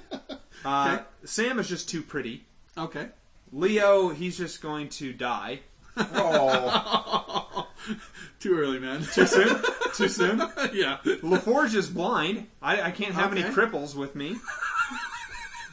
uh, 0.64 1.00
Sam 1.24 1.58
is 1.58 1.68
just 1.68 1.88
too 1.88 2.00
pretty. 2.00 2.44
Okay. 2.78 3.08
Leo, 3.52 4.10
he's 4.10 4.38
just 4.38 4.62
going 4.62 4.88
to 4.90 5.12
die. 5.12 5.60
Oh, 5.96 7.66
Too 8.40 8.56
early, 8.56 8.78
man. 8.78 9.02
Too 9.12 9.26
soon? 9.26 9.60
Too 9.94 10.08
soon? 10.08 10.38
yeah. 10.72 10.98
LaForge 11.04 11.74
is 11.74 11.88
blind. 11.88 12.46
I, 12.62 12.82
I 12.82 12.90
can't 12.92 13.14
have 13.14 13.32
any 13.32 13.42
cripples 13.42 13.94
with 13.96 14.14
me. 14.14 14.36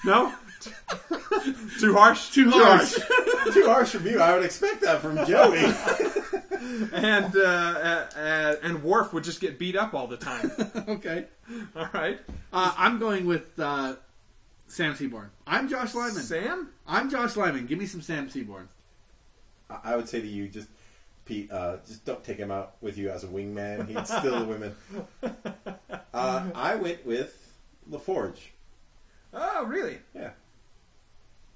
No? 0.04 0.34
Too 1.80 1.94
harsh? 1.94 2.32
Too 2.32 2.50
harsh. 2.52 2.94
too 3.54 3.66
harsh 3.66 3.90
from 3.96 4.06
you. 4.06 4.20
I 4.20 4.36
would 4.36 4.44
expect 4.44 4.82
that 4.82 5.02
from 5.02 5.26
Joey. 5.26 5.60
and 6.94 7.36
uh, 7.36 7.40
uh, 7.40 8.06
uh, 8.18 8.56
and 8.62 8.84
Worf 8.84 9.14
would 9.14 9.24
just 9.24 9.40
get 9.40 9.58
beat 9.58 9.76
up 9.76 9.94
all 9.94 10.08
the 10.08 10.18
time. 10.18 10.52
okay. 10.88 11.26
all 11.76 11.90
right. 11.94 12.20
Uh, 12.52 12.74
I'm 12.78 13.00
going 13.00 13.26
with 13.26 13.58
uh, 13.58 13.96
Sam 14.68 14.96
Seaborn. 14.96 15.30
I'm 15.48 15.70
Josh 15.70 15.96
Lyman. 15.96 16.22
Sam? 16.22 16.70
I'm 16.86 17.10
Josh 17.10 17.38
Lyman. 17.38 17.66
Give 17.66 17.80
me 17.80 17.86
some 17.86 18.02
Sam 18.02 18.30
Seaborn. 18.30 18.68
I 19.70 19.96
would 19.96 20.10
say 20.10 20.20
to 20.20 20.28
you, 20.28 20.48
just 20.48 20.68
Pete, 21.26 21.52
uh, 21.52 21.78
just 21.88 22.04
don't 22.04 22.24
take 22.24 22.38
him 22.38 22.52
out 22.52 22.74
with 22.82 22.98
you 22.98 23.12
as 23.12 23.24
a 23.24 23.28
wingman. 23.28 23.88
He'd 23.88 24.08
steal 24.08 24.40
the 24.40 24.46
women. 24.46 24.76
Uh, 26.12 26.50
I 26.56 26.76
went 26.76 27.06
with 27.06 27.54
LaForge. 27.90 28.40
Oh, 29.34 29.66
really? 29.66 30.00
Yeah. 30.16 30.32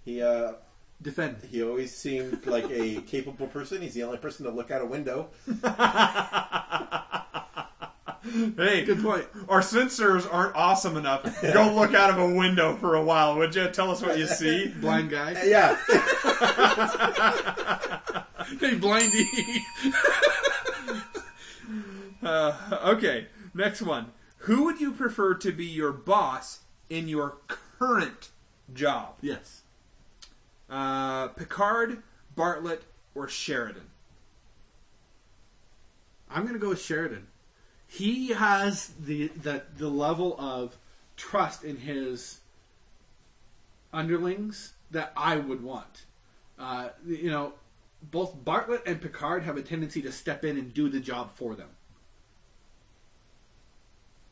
He 0.06 0.22
uh, 0.22 0.53
Defend. 1.01 1.38
he 1.49 1.64
always 1.64 1.93
seemed 1.95 2.45
like 2.45 2.69
a 2.69 3.01
capable 3.07 3.48
person. 3.48 3.82
He's 3.82 3.93
the 3.93 4.03
only 4.03 4.17
person 4.17 4.45
to 4.45 4.51
look 4.51 4.72
out 4.72 4.82
a 4.82 4.85
window. 4.85 5.30
Hey, 8.56 8.85
Good 8.85 9.03
point. 9.03 9.25
our 9.49 9.59
sensors 9.59 10.25
aren't 10.32 10.56
awesome 10.56 10.95
enough. 10.95 11.23
Go 11.41 11.73
look 11.75 11.93
out 11.93 12.09
of 12.09 12.17
a 12.17 12.33
window 12.33 12.75
for 12.77 12.95
a 12.95 13.03
while, 13.03 13.35
would 13.38 13.53
you? 13.53 13.67
Tell 13.69 13.91
us 13.91 14.01
what 14.01 14.17
you 14.17 14.25
see. 14.27 14.67
Blind 14.82 15.09
guy. 15.11 15.32
Yeah. 15.45 15.75
hey, 18.59 18.75
blindy. 18.80 19.59
Uh, 22.23 22.56
okay, 22.95 23.27
next 23.53 23.82
one. 23.82 24.14
Who 24.40 24.64
would 24.64 24.80
you 24.80 24.93
prefer 24.93 25.33
to 25.35 25.51
be 25.51 25.65
your 25.65 25.91
boss 25.91 26.59
in 26.90 27.09
your 27.09 27.40
current 27.77 28.30
job? 28.73 29.15
yes. 29.22 29.62
Uh, 30.74 31.27
Picard, 31.27 32.02
Bartlet, 32.35 32.80
or 33.14 33.27
Sheridan? 33.27 33.84
I'm 36.32 36.42
going 36.42 36.53
to 36.53 36.60
go 36.60 36.69
with 36.69 36.82
Sheridan. 36.82 37.27
He 37.88 38.30
has 38.30 38.88
the, 39.00 39.27
the 39.27 39.61
the 39.77 39.88
level 39.88 40.35
of 40.40 40.76
trust 41.16 41.64
in 41.64 41.77
his 41.77 42.40
underlings 43.93 44.74
that 44.90 45.14
I 45.16 45.38
would 45.38 45.61
want. 45.64 46.06
Uh, 46.58 46.90
you 47.06 47.30
know, 47.30 47.53
both 48.02 48.35
Bartlet 48.43 48.82
and 48.88 49.00
Picard 49.00 49.43
have 49.43 49.58
a 49.58 49.61
tendency 49.61 50.02
to 50.02 50.11
step 50.11 50.43
in 50.43 50.58
and 50.58 50.74
do 50.74 50.90
the 50.90 51.00
job 51.00 51.35
for 51.35 51.53
them. 51.53 51.69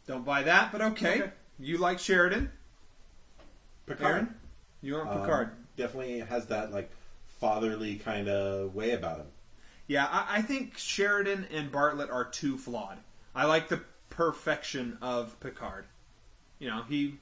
Don't 0.07 0.25
buy 0.25 0.41
that, 0.41 0.71
but 0.71 0.81
okay. 0.81 1.21
Okay. 1.21 1.31
You 1.59 1.77
like 1.77 1.99
Sheridan? 1.99 2.51
Picard. 3.85 4.11
Aaron? 4.11 4.35
You 4.81 4.95
want 4.95 5.09
Um, 5.09 5.19
Picard? 5.21 5.51
Definitely 5.81 6.19
has 6.19 6.45
that 6.47 6.71
like 6.71 6.91
fatherly 7.39 7.95
kind 7.95 8.29
of 8.29 8.75
way 8.75 8.91
about 8.91 9.17
him. 9.17 9.27
Yeah, 9.87 10.05
I, 10.05 10.37
I 10.37 10.41
think 10.43 10.77
Sheridan 10.77 11.47
and 11.51 11.71
Bartlet 11.71 12.13
are 12.13 12.25
too 12.25 12.57
flawed. 12.57 12.99
I 13.33 13.45
like 13.45 13.67
the 13.67 13.81
perfection 14.11 14.99
of 15.01 15.39
Picard. 15.39 15.85
You 16.59 16.69
know, 16.69 16.83
he 16.87 17.15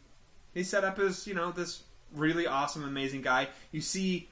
he 0.54 0.64
set 0.64 0.84
up 0.84 1.00
as 1.00 1.26
you 1.26 1.34
know 1.34 1.52
this 1.52 1.84
really 2.14 2.48
awesome, 2.48 2.84
amazing 2.84 3.22
guy. 3.22 3.48
You 3.72 3.80
see, 3.80 4.28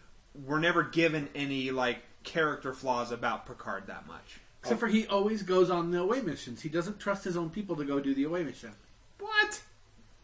we're 0.45 0.59
never 0.59 0.83
given 0.83 1.29
any 1.33 1.71
like 1.71 1.99
character 2.23 2.73
flaws 2.73 3.11
about 3.11 3.45
Picard 3.45 3.87
that 3.87 4.07
much. 4.07 4.41
Except 4.59 4.81
for 4.81 4.87
he 4.87 5.07
always 5.07 5.43
goes 5.43 5.69
on 5.69 5.91
the 5.91 6.01
away 6.01 6.21
missions. 6.21 6.61
He 6.61 6.67
doesn't 6.67 6.99
trust 6.99 7.23
his 7.23 7.37
own 7.37 7.49
people 7.49 7.77
to 7.77 7.85
go 7.85 8.01
do 8.01 8.13
the 8.13 8.25
away 8.25 8.43
mission. 8.43 8.71
What? 9.19 9.61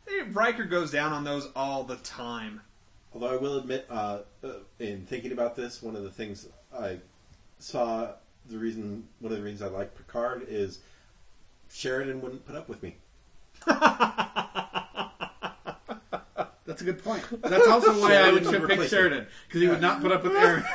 Hey, 0.06 0.24
Riker 0.24 0.66
goes 0.66 0.92
down 0.92 1.14
on 1.14 1.24
those 1.24 1.48
all 1.56 1.86
the 1.86 1.96
time. 1.96 2.60
Although 3.14 3.32
I 3.32 3.36
will 3.36 3.58
admit, 3.58 3.86
uh, 3.90 4.20
uh, 4.44 4.48
in 4.80 5.06
thinking 5.06 5.32
about 5.32 5.56
this, 5.56 5.84
one 5.84 5.96
of 5.96 6.04
the 6.04 6.10
things 6.10 6.48
I 6.78 6.98
saw 7.60 8.10
the 8.50 8.58
reason 8.58 9.08
one 9.20 9.32
of 9.32 9.38
the 9.38 9.44
reasons 9.44 9.62
I 9.62 9.74
like 9.74 9.96
Picard 9.96 10.46
is 10.50 10.80
Sheridan 11.72 12.22
wouldn't 12.22 12.46
put 12.46 12.56
up 12.56 12.68
with 12.68 12.82
me. 12.84 12.96
That's 16.66 16.82
a 16.82 16.86
good 16.86 17.04
point. 17.04 17.24
That's 17.42 17.68
also 17.68 17.92
why 18.02 18.16
I 18.16 18.32
would 18.32 18.44
Sheridan 18.44 18.68
would 18.68 18.80
pick. 18.80 18.90
Sheridan 18.90 19.28
because 19.48 19.62
he 19.62 19.68
would 19.68 19.82
not 19.82 20.02
put 20.02 20.12
up 20.12 20.24
with 20.24 20.36
Aaron. 20.36 20.64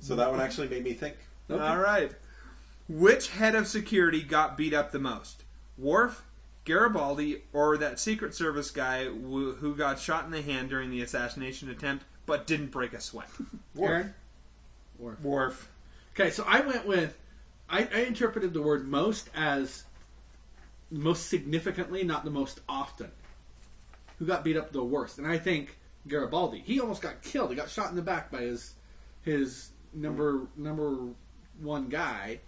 So 0.00 0.16
that 0.16 0.30
one 0.30 0.38
actually 0.38 0.68
made 0.68 0.84
me 0.84 0.92
think. 0.92 1.16
All 1.48 1.78
right. 1.78 2.12
Which 2.90 3.30
head 3.30 3.54
of 3.54 3.66
security 3.66 4.22
got 4.22 4.54
beat 4.54 4.74
up 4.74 4.92
the 4.92 4.98
most? 4.98 5.44
Worf, 5.78 6.22
Garibaldi, 6.64 7.42
or 7.52 7.76
that 7.78 7.98
Secret 8.00 8.34
Service 8.34 8.70
guy 8.70 9.04
who 9.04 9.52
who 9.52 9.74
got 9.74 9.98
shot 9.98 10.24
in 10.24 10.30
the 10.30 10.42
hand 10.42 10.70
during 10.70 10.90
the 10.90 11.02
assassination 11.02 11.68
attempt 11.70 12.04
but 12.26 12.46
didn't 12.46 12.68
break 12.70 12.92
a 12.94 13.00
sweat? 13.00 13.28
Aaron. 13.78 14.14
Worf. 14.98 15.68
Okay, 16.14 16.30
so 16.30 16.44
I 16.46 16.60
went 16.60 16.86
with. 16.86 17.18
I, 17.68 17.88
I 17.92 18.00
interpreted 18.02 18.52
the 18.54 18.62
word 18.62 18.86
most 18.86 19.28
as 19.34 19.84
most 20.90 21.28
significantly, 21.28 22.04
not 22.04 22.24
the 22.24 22.30
most 22.30 22.60
often. 22.68 23.10
Who 24.18 24.26
got 24.26 24.44
beat 24.44 24.56
up 24.56 24.70
the 24.72 24.84
worst? 24.84 25.18
And 25.18 25.26
I 25.26 25.38
think 25.38 25.76
Garibaldi. 26.06 26.62
He 26.64 26.78
almost 26.80 27.02
got 27.02 27.22
killed. 27.22 27.50
He 27.50 27.56
got 27.56 27.68
shot 27.68 27.90
in 27.90 27.96
the 27.96 28.02
back 28.02 28.30
by 28.30 28.42
his 28.42 28.74
his 29.22 29.70
number 29.92 30.46
number 30.56 31.08
one 31.60 31.88
guy. 31.88 32.40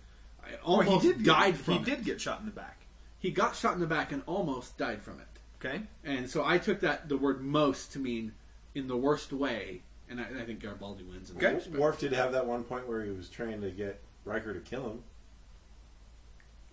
I 0.42 0.50
Oh, 0.64 0.76
Almost 0.84 1.04
he 1.04 1.12
did 1.12 1.24
died 1.24 1.54
get, 1.56 1.64
from 1.64 1.74
He 1.74 1.80
it. 1.80 1.84
did 1.84 2.04
get 2.04 2.20
shot 2.20 2.40
in 2.40 2.46
the 2.46 2.52
back. 2.52 2.75
He 3.18 3.30
got 3.30 3.56
shot 3.56 3.74
in 3.74 3.80
the 3.80 3.86
back 3.86 4.12
and 4.12 4.22
almost 4.26 4.76
died 4.78 5.02
from 5.02 5.18
it. 5.20 5.26
Okay. 5.64 5.82
And 6.04 6.28
so 6.28 6.44
I 6.44 6.58
took 6.58 6.80
that 6.80 7.08
the 7.08 7.16
word 7.16 7.40
most 7.42 7.92
to 7.92 7.98
mean 7.98 8.32
in 8.74 8.88
the 8.88 8.96
worst 8.96 9.32
way, 9.32 9.80
and 10.08 10.20
I, 10.20 10.24
I 10.24 10.44
think 10.44 10.60
Garibaldi 10.60 11.02
wins. 11.04 11.30
In 11.30 11.38
that 11.38 11.44
Okay. 11.46 11.54
respect. 11.56 11.76
Worf 11.78 11.98
did 11.98 12.12
have 12.12 12.32
that 12.32 12.46
one 12.46 12.62
point 12.62 12.86
where 12.86 13.02
he 13.02 13.10
was 13.10 13.28
trying 13.28 13.60
to 13.62 13.70
get 13.70 14.00
Riker 14.24 14.52
to 14.52 14.60
kill 14.60 14.90
him 14.90 15.02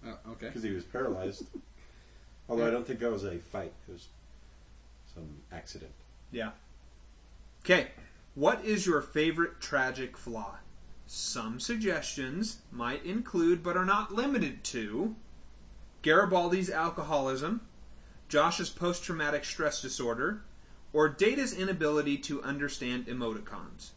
Uh, 0.05 0.31
okay. 0.31 0.47
because 0.47 0.63
he 0.63 0.72
was 0.72 0.83
paralyzed. 0.83 1.45
Although 2.49 2.67
I 2.67 2.72
don't 2.72 2.85
think 2.85 2.99
that 2.99 3.09
was 3.11 3.23
a 3.23 3.38
fight; 3.39 3.72
it 3.88 3.91
was 3.93 4.09
some 5.15 5.30
accident. 5.51 5.91
Yeah. 6.31 6.51
Okay. 7.63 7.91
What 8.35 8.65
is 8.65 8.85
your 8.85 9.01
favorite 9.01 9.61
tragic 9.61 10.17
flaw? 10.17 10.57
Some 11.07 11.59
suggestions 11.61 12.57
might 12.72 13.05
include, 13.05 13.63
but 13.63 13.77
are 13.77 13.85
not 13.85 14.13
limited 14.13 14.63
to, 14.65 15.15
Garibaldi's 16.03 16.69
alcoholism, 16.69 17.61
Josh's 18.30 18.69
post 18.69 19.03
traumatic 19.03 19.45
stress 19.45 19.82
disorder, 19.82 20.43
or 20.91 21.09
Data's 21.09 21.53
inability 21.57 22.17
to 22.19 22.43
understand 22.43 23.07
emoticons. 23.07 23.91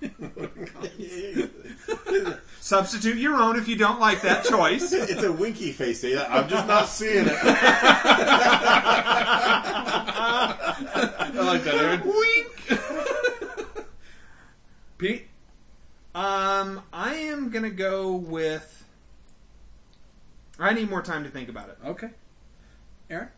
Substitute 2.60 3.16
your 3.16 3.36
own 3.36 3.56
if 3.56 3.68
you 3.68 3.76
don't 3.76 4.00
like 4.00 4.20
that 4.22 4.44
choice. 4.44 4.92
it's 4.92 5.22
a 5.22 5.32
winky 5.32 5.70
face. 5.72 6.02
eh? 6.04 6.22
I'm 6.28 6.48
just 6.48 6.66
not 6.66 6.88
seeing 6.88 7.26
it. 7.26 7.38
I 10.46 11.30
like 11.34 11.64
that, 11.64 11.74
Aaron. 11.74 12.02
Wink. 12.04 12.80
Pete. 14.98 15.28
Um, 16.14 16.82
I 16.92 17.14
am 17.14 17.50
gonna 17.50 17.70
go 17.70 18.14
with. 18.16 18.83
I 20.58 20.72
need 20.72 20.88
more 20.88 21.02
time 21.02 21.24
to 21.24 21.30
think 21.30 21.48
about 21.48 21.68
it. 21.68 21.78
Okay. 21.84 22.10
Aaron. 23.10 23.28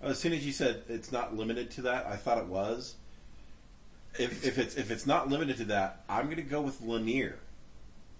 As 0.00 0.18
soon 0.18 0.32
as 0.32 0.46
you 0.46 0.52
said 0.52 0.82
it's 0.88 1.12
not 1.12 1.36
limited 1.36 1.70
to 1.72 1.82
that, 1.82 2.06
I 2.06 2.16
thought 2.16 2.38
it 2.38 2.46
was. 2.46 2.96
If, 4.18 4.44
if 4.44 4.58
it's 4.58 4.74
if 4.76 4.90
it's 4.90 5.06
not 5.06 5.28
limited 5.28 5.56
to 5.58 5.64
that, 5.66 6.04
I'm 6.08 6.24
going 6.24 6.36
to 6.36 6.42
go 6.42 6.60
with 6.60 6.80
Lennier. 6.80 7.34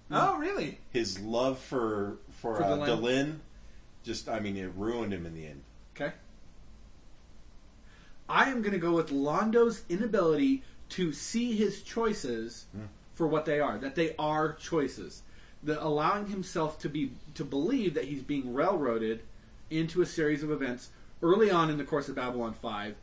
Oh, 0.09 0.37
really? 0.37 0.77
His 0.91 1.19
love 1.19 1.59
for 1.59 2.17
for, 2.41 2.57
For 2.57 2.63
uh, 2.63 2.77
Delenn? 2.77 2.87
Delenn, 2.87 3.39
just 4.03 4.29
I 4.29 4.39
mean, 4.39 4.57
it 4.57 4.71
ruined 4.75 5.13
him 5.13 5.25
in 5.25 5.33
the 5.33 5.47
end. 5.47 5.63
Okay. 5.95 6.13
I 8.29 8.49
am 8.49 8.61
going 8.61 8.73
to 8.73 8.79
go 8.79 8.93
with 8.93 9.11
Londo's 9.11 9.83
inability 9.89 10.63
to 10.89 11.11
see 11.11 11.55
his 11.55 11.81
choices 11.81 12.65
for 13.13 13.27
what 13.27 13.45
they 13.45 13.59
are. 13.59 13.77
That 13.77 13.95
they 13.95 14.15
are 14.17 14.53
choices. 14.53 15.23
The 15.63 15.83
allowing 15.83 16.27
himself 16.27 16.79
to 16.79 16.89
be 16.89 17.11
to 17.35 17.43
believe 17.43 17.93
that 17.93 18.05
he's 18.05 18.23
being 18.23 18.53
railroaded 18.53 19.21
into 19.69 20.01
a 20.01 20.05
series 20.05 20.43
of 20.43 20.51
events 20.51 20.89
early 21.21 21.51
on 21.51 21.69
in 21.69 21.77
the 21.77 21.83
course 21.83 22.09
of 22.09 22.15
Babylon 22.15 22.53
Five, 22.53 22.95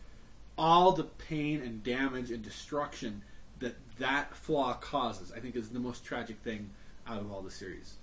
all 0.56 0.92
the 0.92 1.04
pain 1.04 1.62
and 1.62 1.84
damage 1.84 2.30
and 2.30 2.42
destruction 2.42 3.22
that 3.60 3.76
that 3.98 4.34
flaw 4.36 4.74
causes, 4.74 5.32
I 5.34 5.40
think 5.40 5.56
is 5.56 5.68
the 5.68 5.78
most 5.78 6.04
tragic 6.04 6.38
thing 6.38 6.70
out 7.06 7.20
of 7.20 7.32
all 7.32 7.42
the 7.42 7.50
series. 7.50 7.94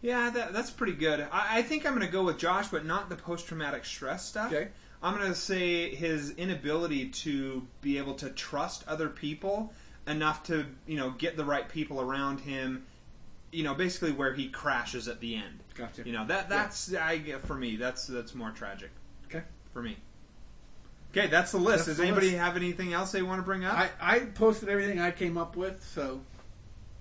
Yeah, 0.00 0.30
that, 0.30 0.52
that's 0.52 0.70
pretty 0.70 0.94
good. 0.94 1.20
I, 1.32 1.58
I 1.58 1.62
think 1.62 1.86
I'm 1.86 1.94
going 1.94 2.04
to 2.04 2.12
go 2.12 2.24
with 2.24 2.38
Josh, 2.38 2.68
but 2.68 2.84
not 2.84 3.08
the 3.08 3.16
post 3.16 3.46
traumatic 3.46 3.84
stress 3.84 4.26
stuff. 4.26 4.52
Okay. 4.52 4.68
I'm 5.02 5.16
going 5.16 5.28
to 5.28 5.34
say 5.34 5.94
his 5.94 6.30
inability 6.32 7.08
to 7.08 7.66
be 7.80 7.98
able 7.98 8.14
to 8.14 8.30
trust 8.30 8.84
other 8.86 9.08
people 9.08 9.72
enough 10.06 10.44
to, 10.44 10.66
you 10.86 10.96
know, 10.96 11.10
get 11.10 11.36
the 11.36 11.44
right 11.44 11.68
people 11.68 12.00
around 12.00 12.40
him. 12.40 12.84
You 13.52 13.64
know, 13.64 13.74
basically 13.74 14.12
where 14.12 14.32
he 14.32 14.48
crashes 14.48 15.08
at 15.08 15.20
the 15.20 15.36
end. 15.36 15.60
Gotcha. 15.74 16.02
You 16.04 16.12
know 16.12 16.26
that 16.26 16.48
that's 16.48 16.94
I 16.94 17.18
get 17.18 17.44
for 17.44 17.54
me 17.54 17.76
that's 17.76 18.06
that's 18.06 18.34
more 18.34 18.50
tragic. 18.50 18.90
Okay. 19.26 19.42
For 19.72 19.82
me. 19.82 19.96
Okay, 21.10 21.26
that's 21.26 21.52
the 21.52 21.58
list. 21.58 21.86
That's 21.86 21.86
Does 21.88 21.96
the 21.98 22.04
anybody 22.04 22.28
list. 22.28 22.38
have 22.38 22.56
anything 22.56 22.94
else 22.94 23.12
they 23.12 23.20
want 23.20 23.38
to 23.38 23.44
bring 23.44 23.64
up? 23.66 23.74
I, 23.74 23.90
I 24.00 24.18
posted 24.20 24.70
everything 24.70 24.98
I 24.98 25.10
came 25.10 25.36
up 25.36 25.56
with, 25.56 25.84
so 25.84 26.22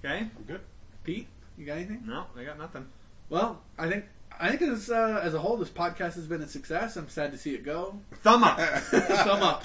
okay. 0.04 0.28
Good. 0.48 0.60
Pete, 1.06 1.28
you 1.58 1.66
got 1.66 1.78
anything? 1.78 2.04
No, 2.06 2.26
I 2.38 2.44
got 2.44 2.58
nothing. 2.58 2.88
Well, 3.30 3.62
I 3.78 3.90
think 3.90 4.06
I 4.40 4.50
think 4.50 4.64
as 4.64 4.90
uh, 4.90 5.22
as 5.24 5.34
a 5.34 5.40
whole, 5.40 5.56
this 5.56 5.70
podcast 5.70 6.16
has 6.16 6.28
been 6.28 6.42
a 6.42 6.48
success. 6.48 6.98
I'm 6.98 7.08
sad 7.08 7.32
to 7.32 7.38
see 7.38 7.54
it 7.54 7.64
go. 7.64 8.00
Thumb 8.16 8.44
up. 8.44 8.60
Thumb 8.80 9.44
up. 9.44 9.64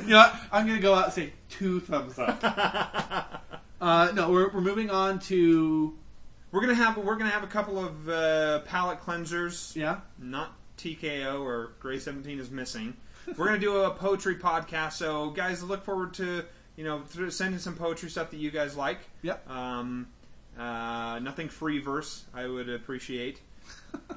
you 0.00 0.08
know, 0.08 0.18
what? 0.18 0.40
I'm 0.50 0.66
going 0.66 0.78
to 0.78 0.82
go 0.82 0.94
out 0.94 1.04
and 1.04 1.12
say 1.12 1.32
two 1.48 1.80
thumbs 1.80 2.18
up. 2.18 2.42
uh, 3.80 4.10
no, 4.14 4.30
we're, 4.30 4.50
we're 4.50 4.60
moving 4.60 4.90
on 4.90 5.18
to 5.20 5.96
We're 6.52 6.60
gonna 6.60 6.74
have 6.74 6.96
we're 6.96 7.16
gonna 7.16 7.30
have 7.30 7.44
a 7.44 7.48
couple 7.48 7.78
of 7.84 8.08
uh, 8.08 8.60
palate 8.60 9.00
cleansers. 9.00 9.74
yeah. 9.76 10.00
Not 10.18 10.52
TKO 10.78 11.40
or 11.42 11.72
Grey 11.80 11.98
Seventeen 11.98 12.38
is 12.40 12.50
missing. 12.50 12.96
We're 13.36 13.46
gonna 13.46 13.58
do 13.58 13.82
a 13.82 13.90
poetry 13.90 14.36
podcast. 14.36 14.94
So 14.94 15.30
guys, 15.30 15.62
look 15.62 15.84
forward 15.84 16.14
to 16.14 16.44
you 16.76 16.84
know 16.84 17.02
th- 17.12 17.32
sending 17.32 17.60
some 17.60 17.76
poetry 17.76 18.10
stuff 18.10 18.30
that 18.30 18.38
you 18.38 18.50
guys 18.50 18.76
like. 18.76 18.98
Yep. 19.22 19.48
Um, 19.48 20.08
uh, 20.58 21.20
nothing 21.20 21.48
free 21.48 21.78
verse. 21.78 22.24
I 22.34 22.46
would 22.46 22.68
appreciate. 22.68 23.40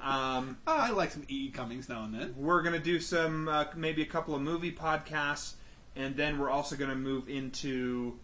Um, 0.01 0.57
Oh, 0.67 0.75
I 0.75 0.89
like 0.89 1.11
some 1.11 1.23
E. 1.27 1.49
Cummings 1.49 1.87
now 1.87 2.03
and 2.03 2.13
then. 2.13 2.33
we're 2.37 2.61
gonna 2.63 2.79
do 2.79 2.99
some 2.99 3.47
uh, 3.47 3.65
maybe 3.75 4.01
a 4.01 4.05
couple 4.05 4.35
of 4.35 4.41
movie 4.41 4.71
podcasts, 4.71 5.53
and 5.95 6.15
then 6.15 6.39
we're 6.39 6.49
also 6.49 6.75
gonna 6.75 6.95
move 6.95 7.29
into 7.29 8.17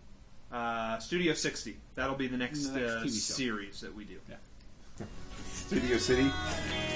uh, 0.52 0.98
Studio 1.00 1.34
60. 1.34 1.78
That'll 1.96 2.16
be 2.16 2.28
the 2.28 2.38
next, 2.38 2.68
The 2.70 2.80
next 2.80 2.92
uh, 2.92 3.02
show. 3.04 3.08
series 3.10 3.82
that 3.82 3.94
we 3.96 4.06
do. 4.06 4.18
Studio 5.52 5.98
City. 5.98 6.30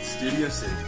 Studio 0.02 0.50
City. 0.50 0.74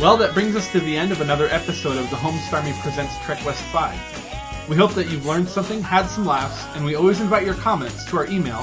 Well, 0.00 0.16
that 0.18 0.34
brings 0.34 0.54
us 0.56 0.70
to 0.72 0.80
the 0.80 0.94
end 0.94 1.10
of 1.10 1.22
another 1.22 1.46
episode 1.48 1.96
of 1.96 2.10
the 2.10 2.16
Homestarmy 2.16 2.78
Presents 2.82 3.14
Trek 3.24 3.42
West 3.46 3.62
5. 3.72 4.68
We 4.68 4.76
hope 4.76 4.92
that 4.92 5.08
you've 5.08 5.24
learned 5.24 5.48
something, 5.48 5.80
had 5.80 6.04
some 6.06 6.26
laughs, 6.26 6.66
and 6.76 6.84
we 6.84 6.96
always 6.96 7.18
invite 7.22 7.46
your 7.46 7.54
comments 7.54 8.04
to 8.10 8.18
our 8.18 8.26
email 8.26 8.58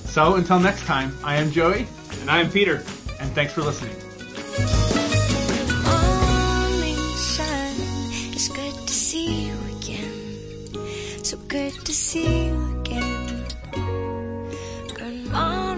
So 0.08 0.34
until 0.36 0.58
next 0.58 0.84
time, 0.84 1.16
I 1.22 1.36
am 1.36 1.50
Joey, 1.50 1.86
And 2.20 2.30
I'm 2.30 2.50
Peter. 2.50 2.82
and 3.20 3.32
thanks 3.34 3.52
for 3.52 3.62
listening. 3.62 3.94
So 11.22 11.36
good 11.48 11.72
to 11.84 11.92
see 11.92 12.46
you 12.46 12.80
again. 12.80 13.44
Good 14.94 15.30
morning. 15.30 15.77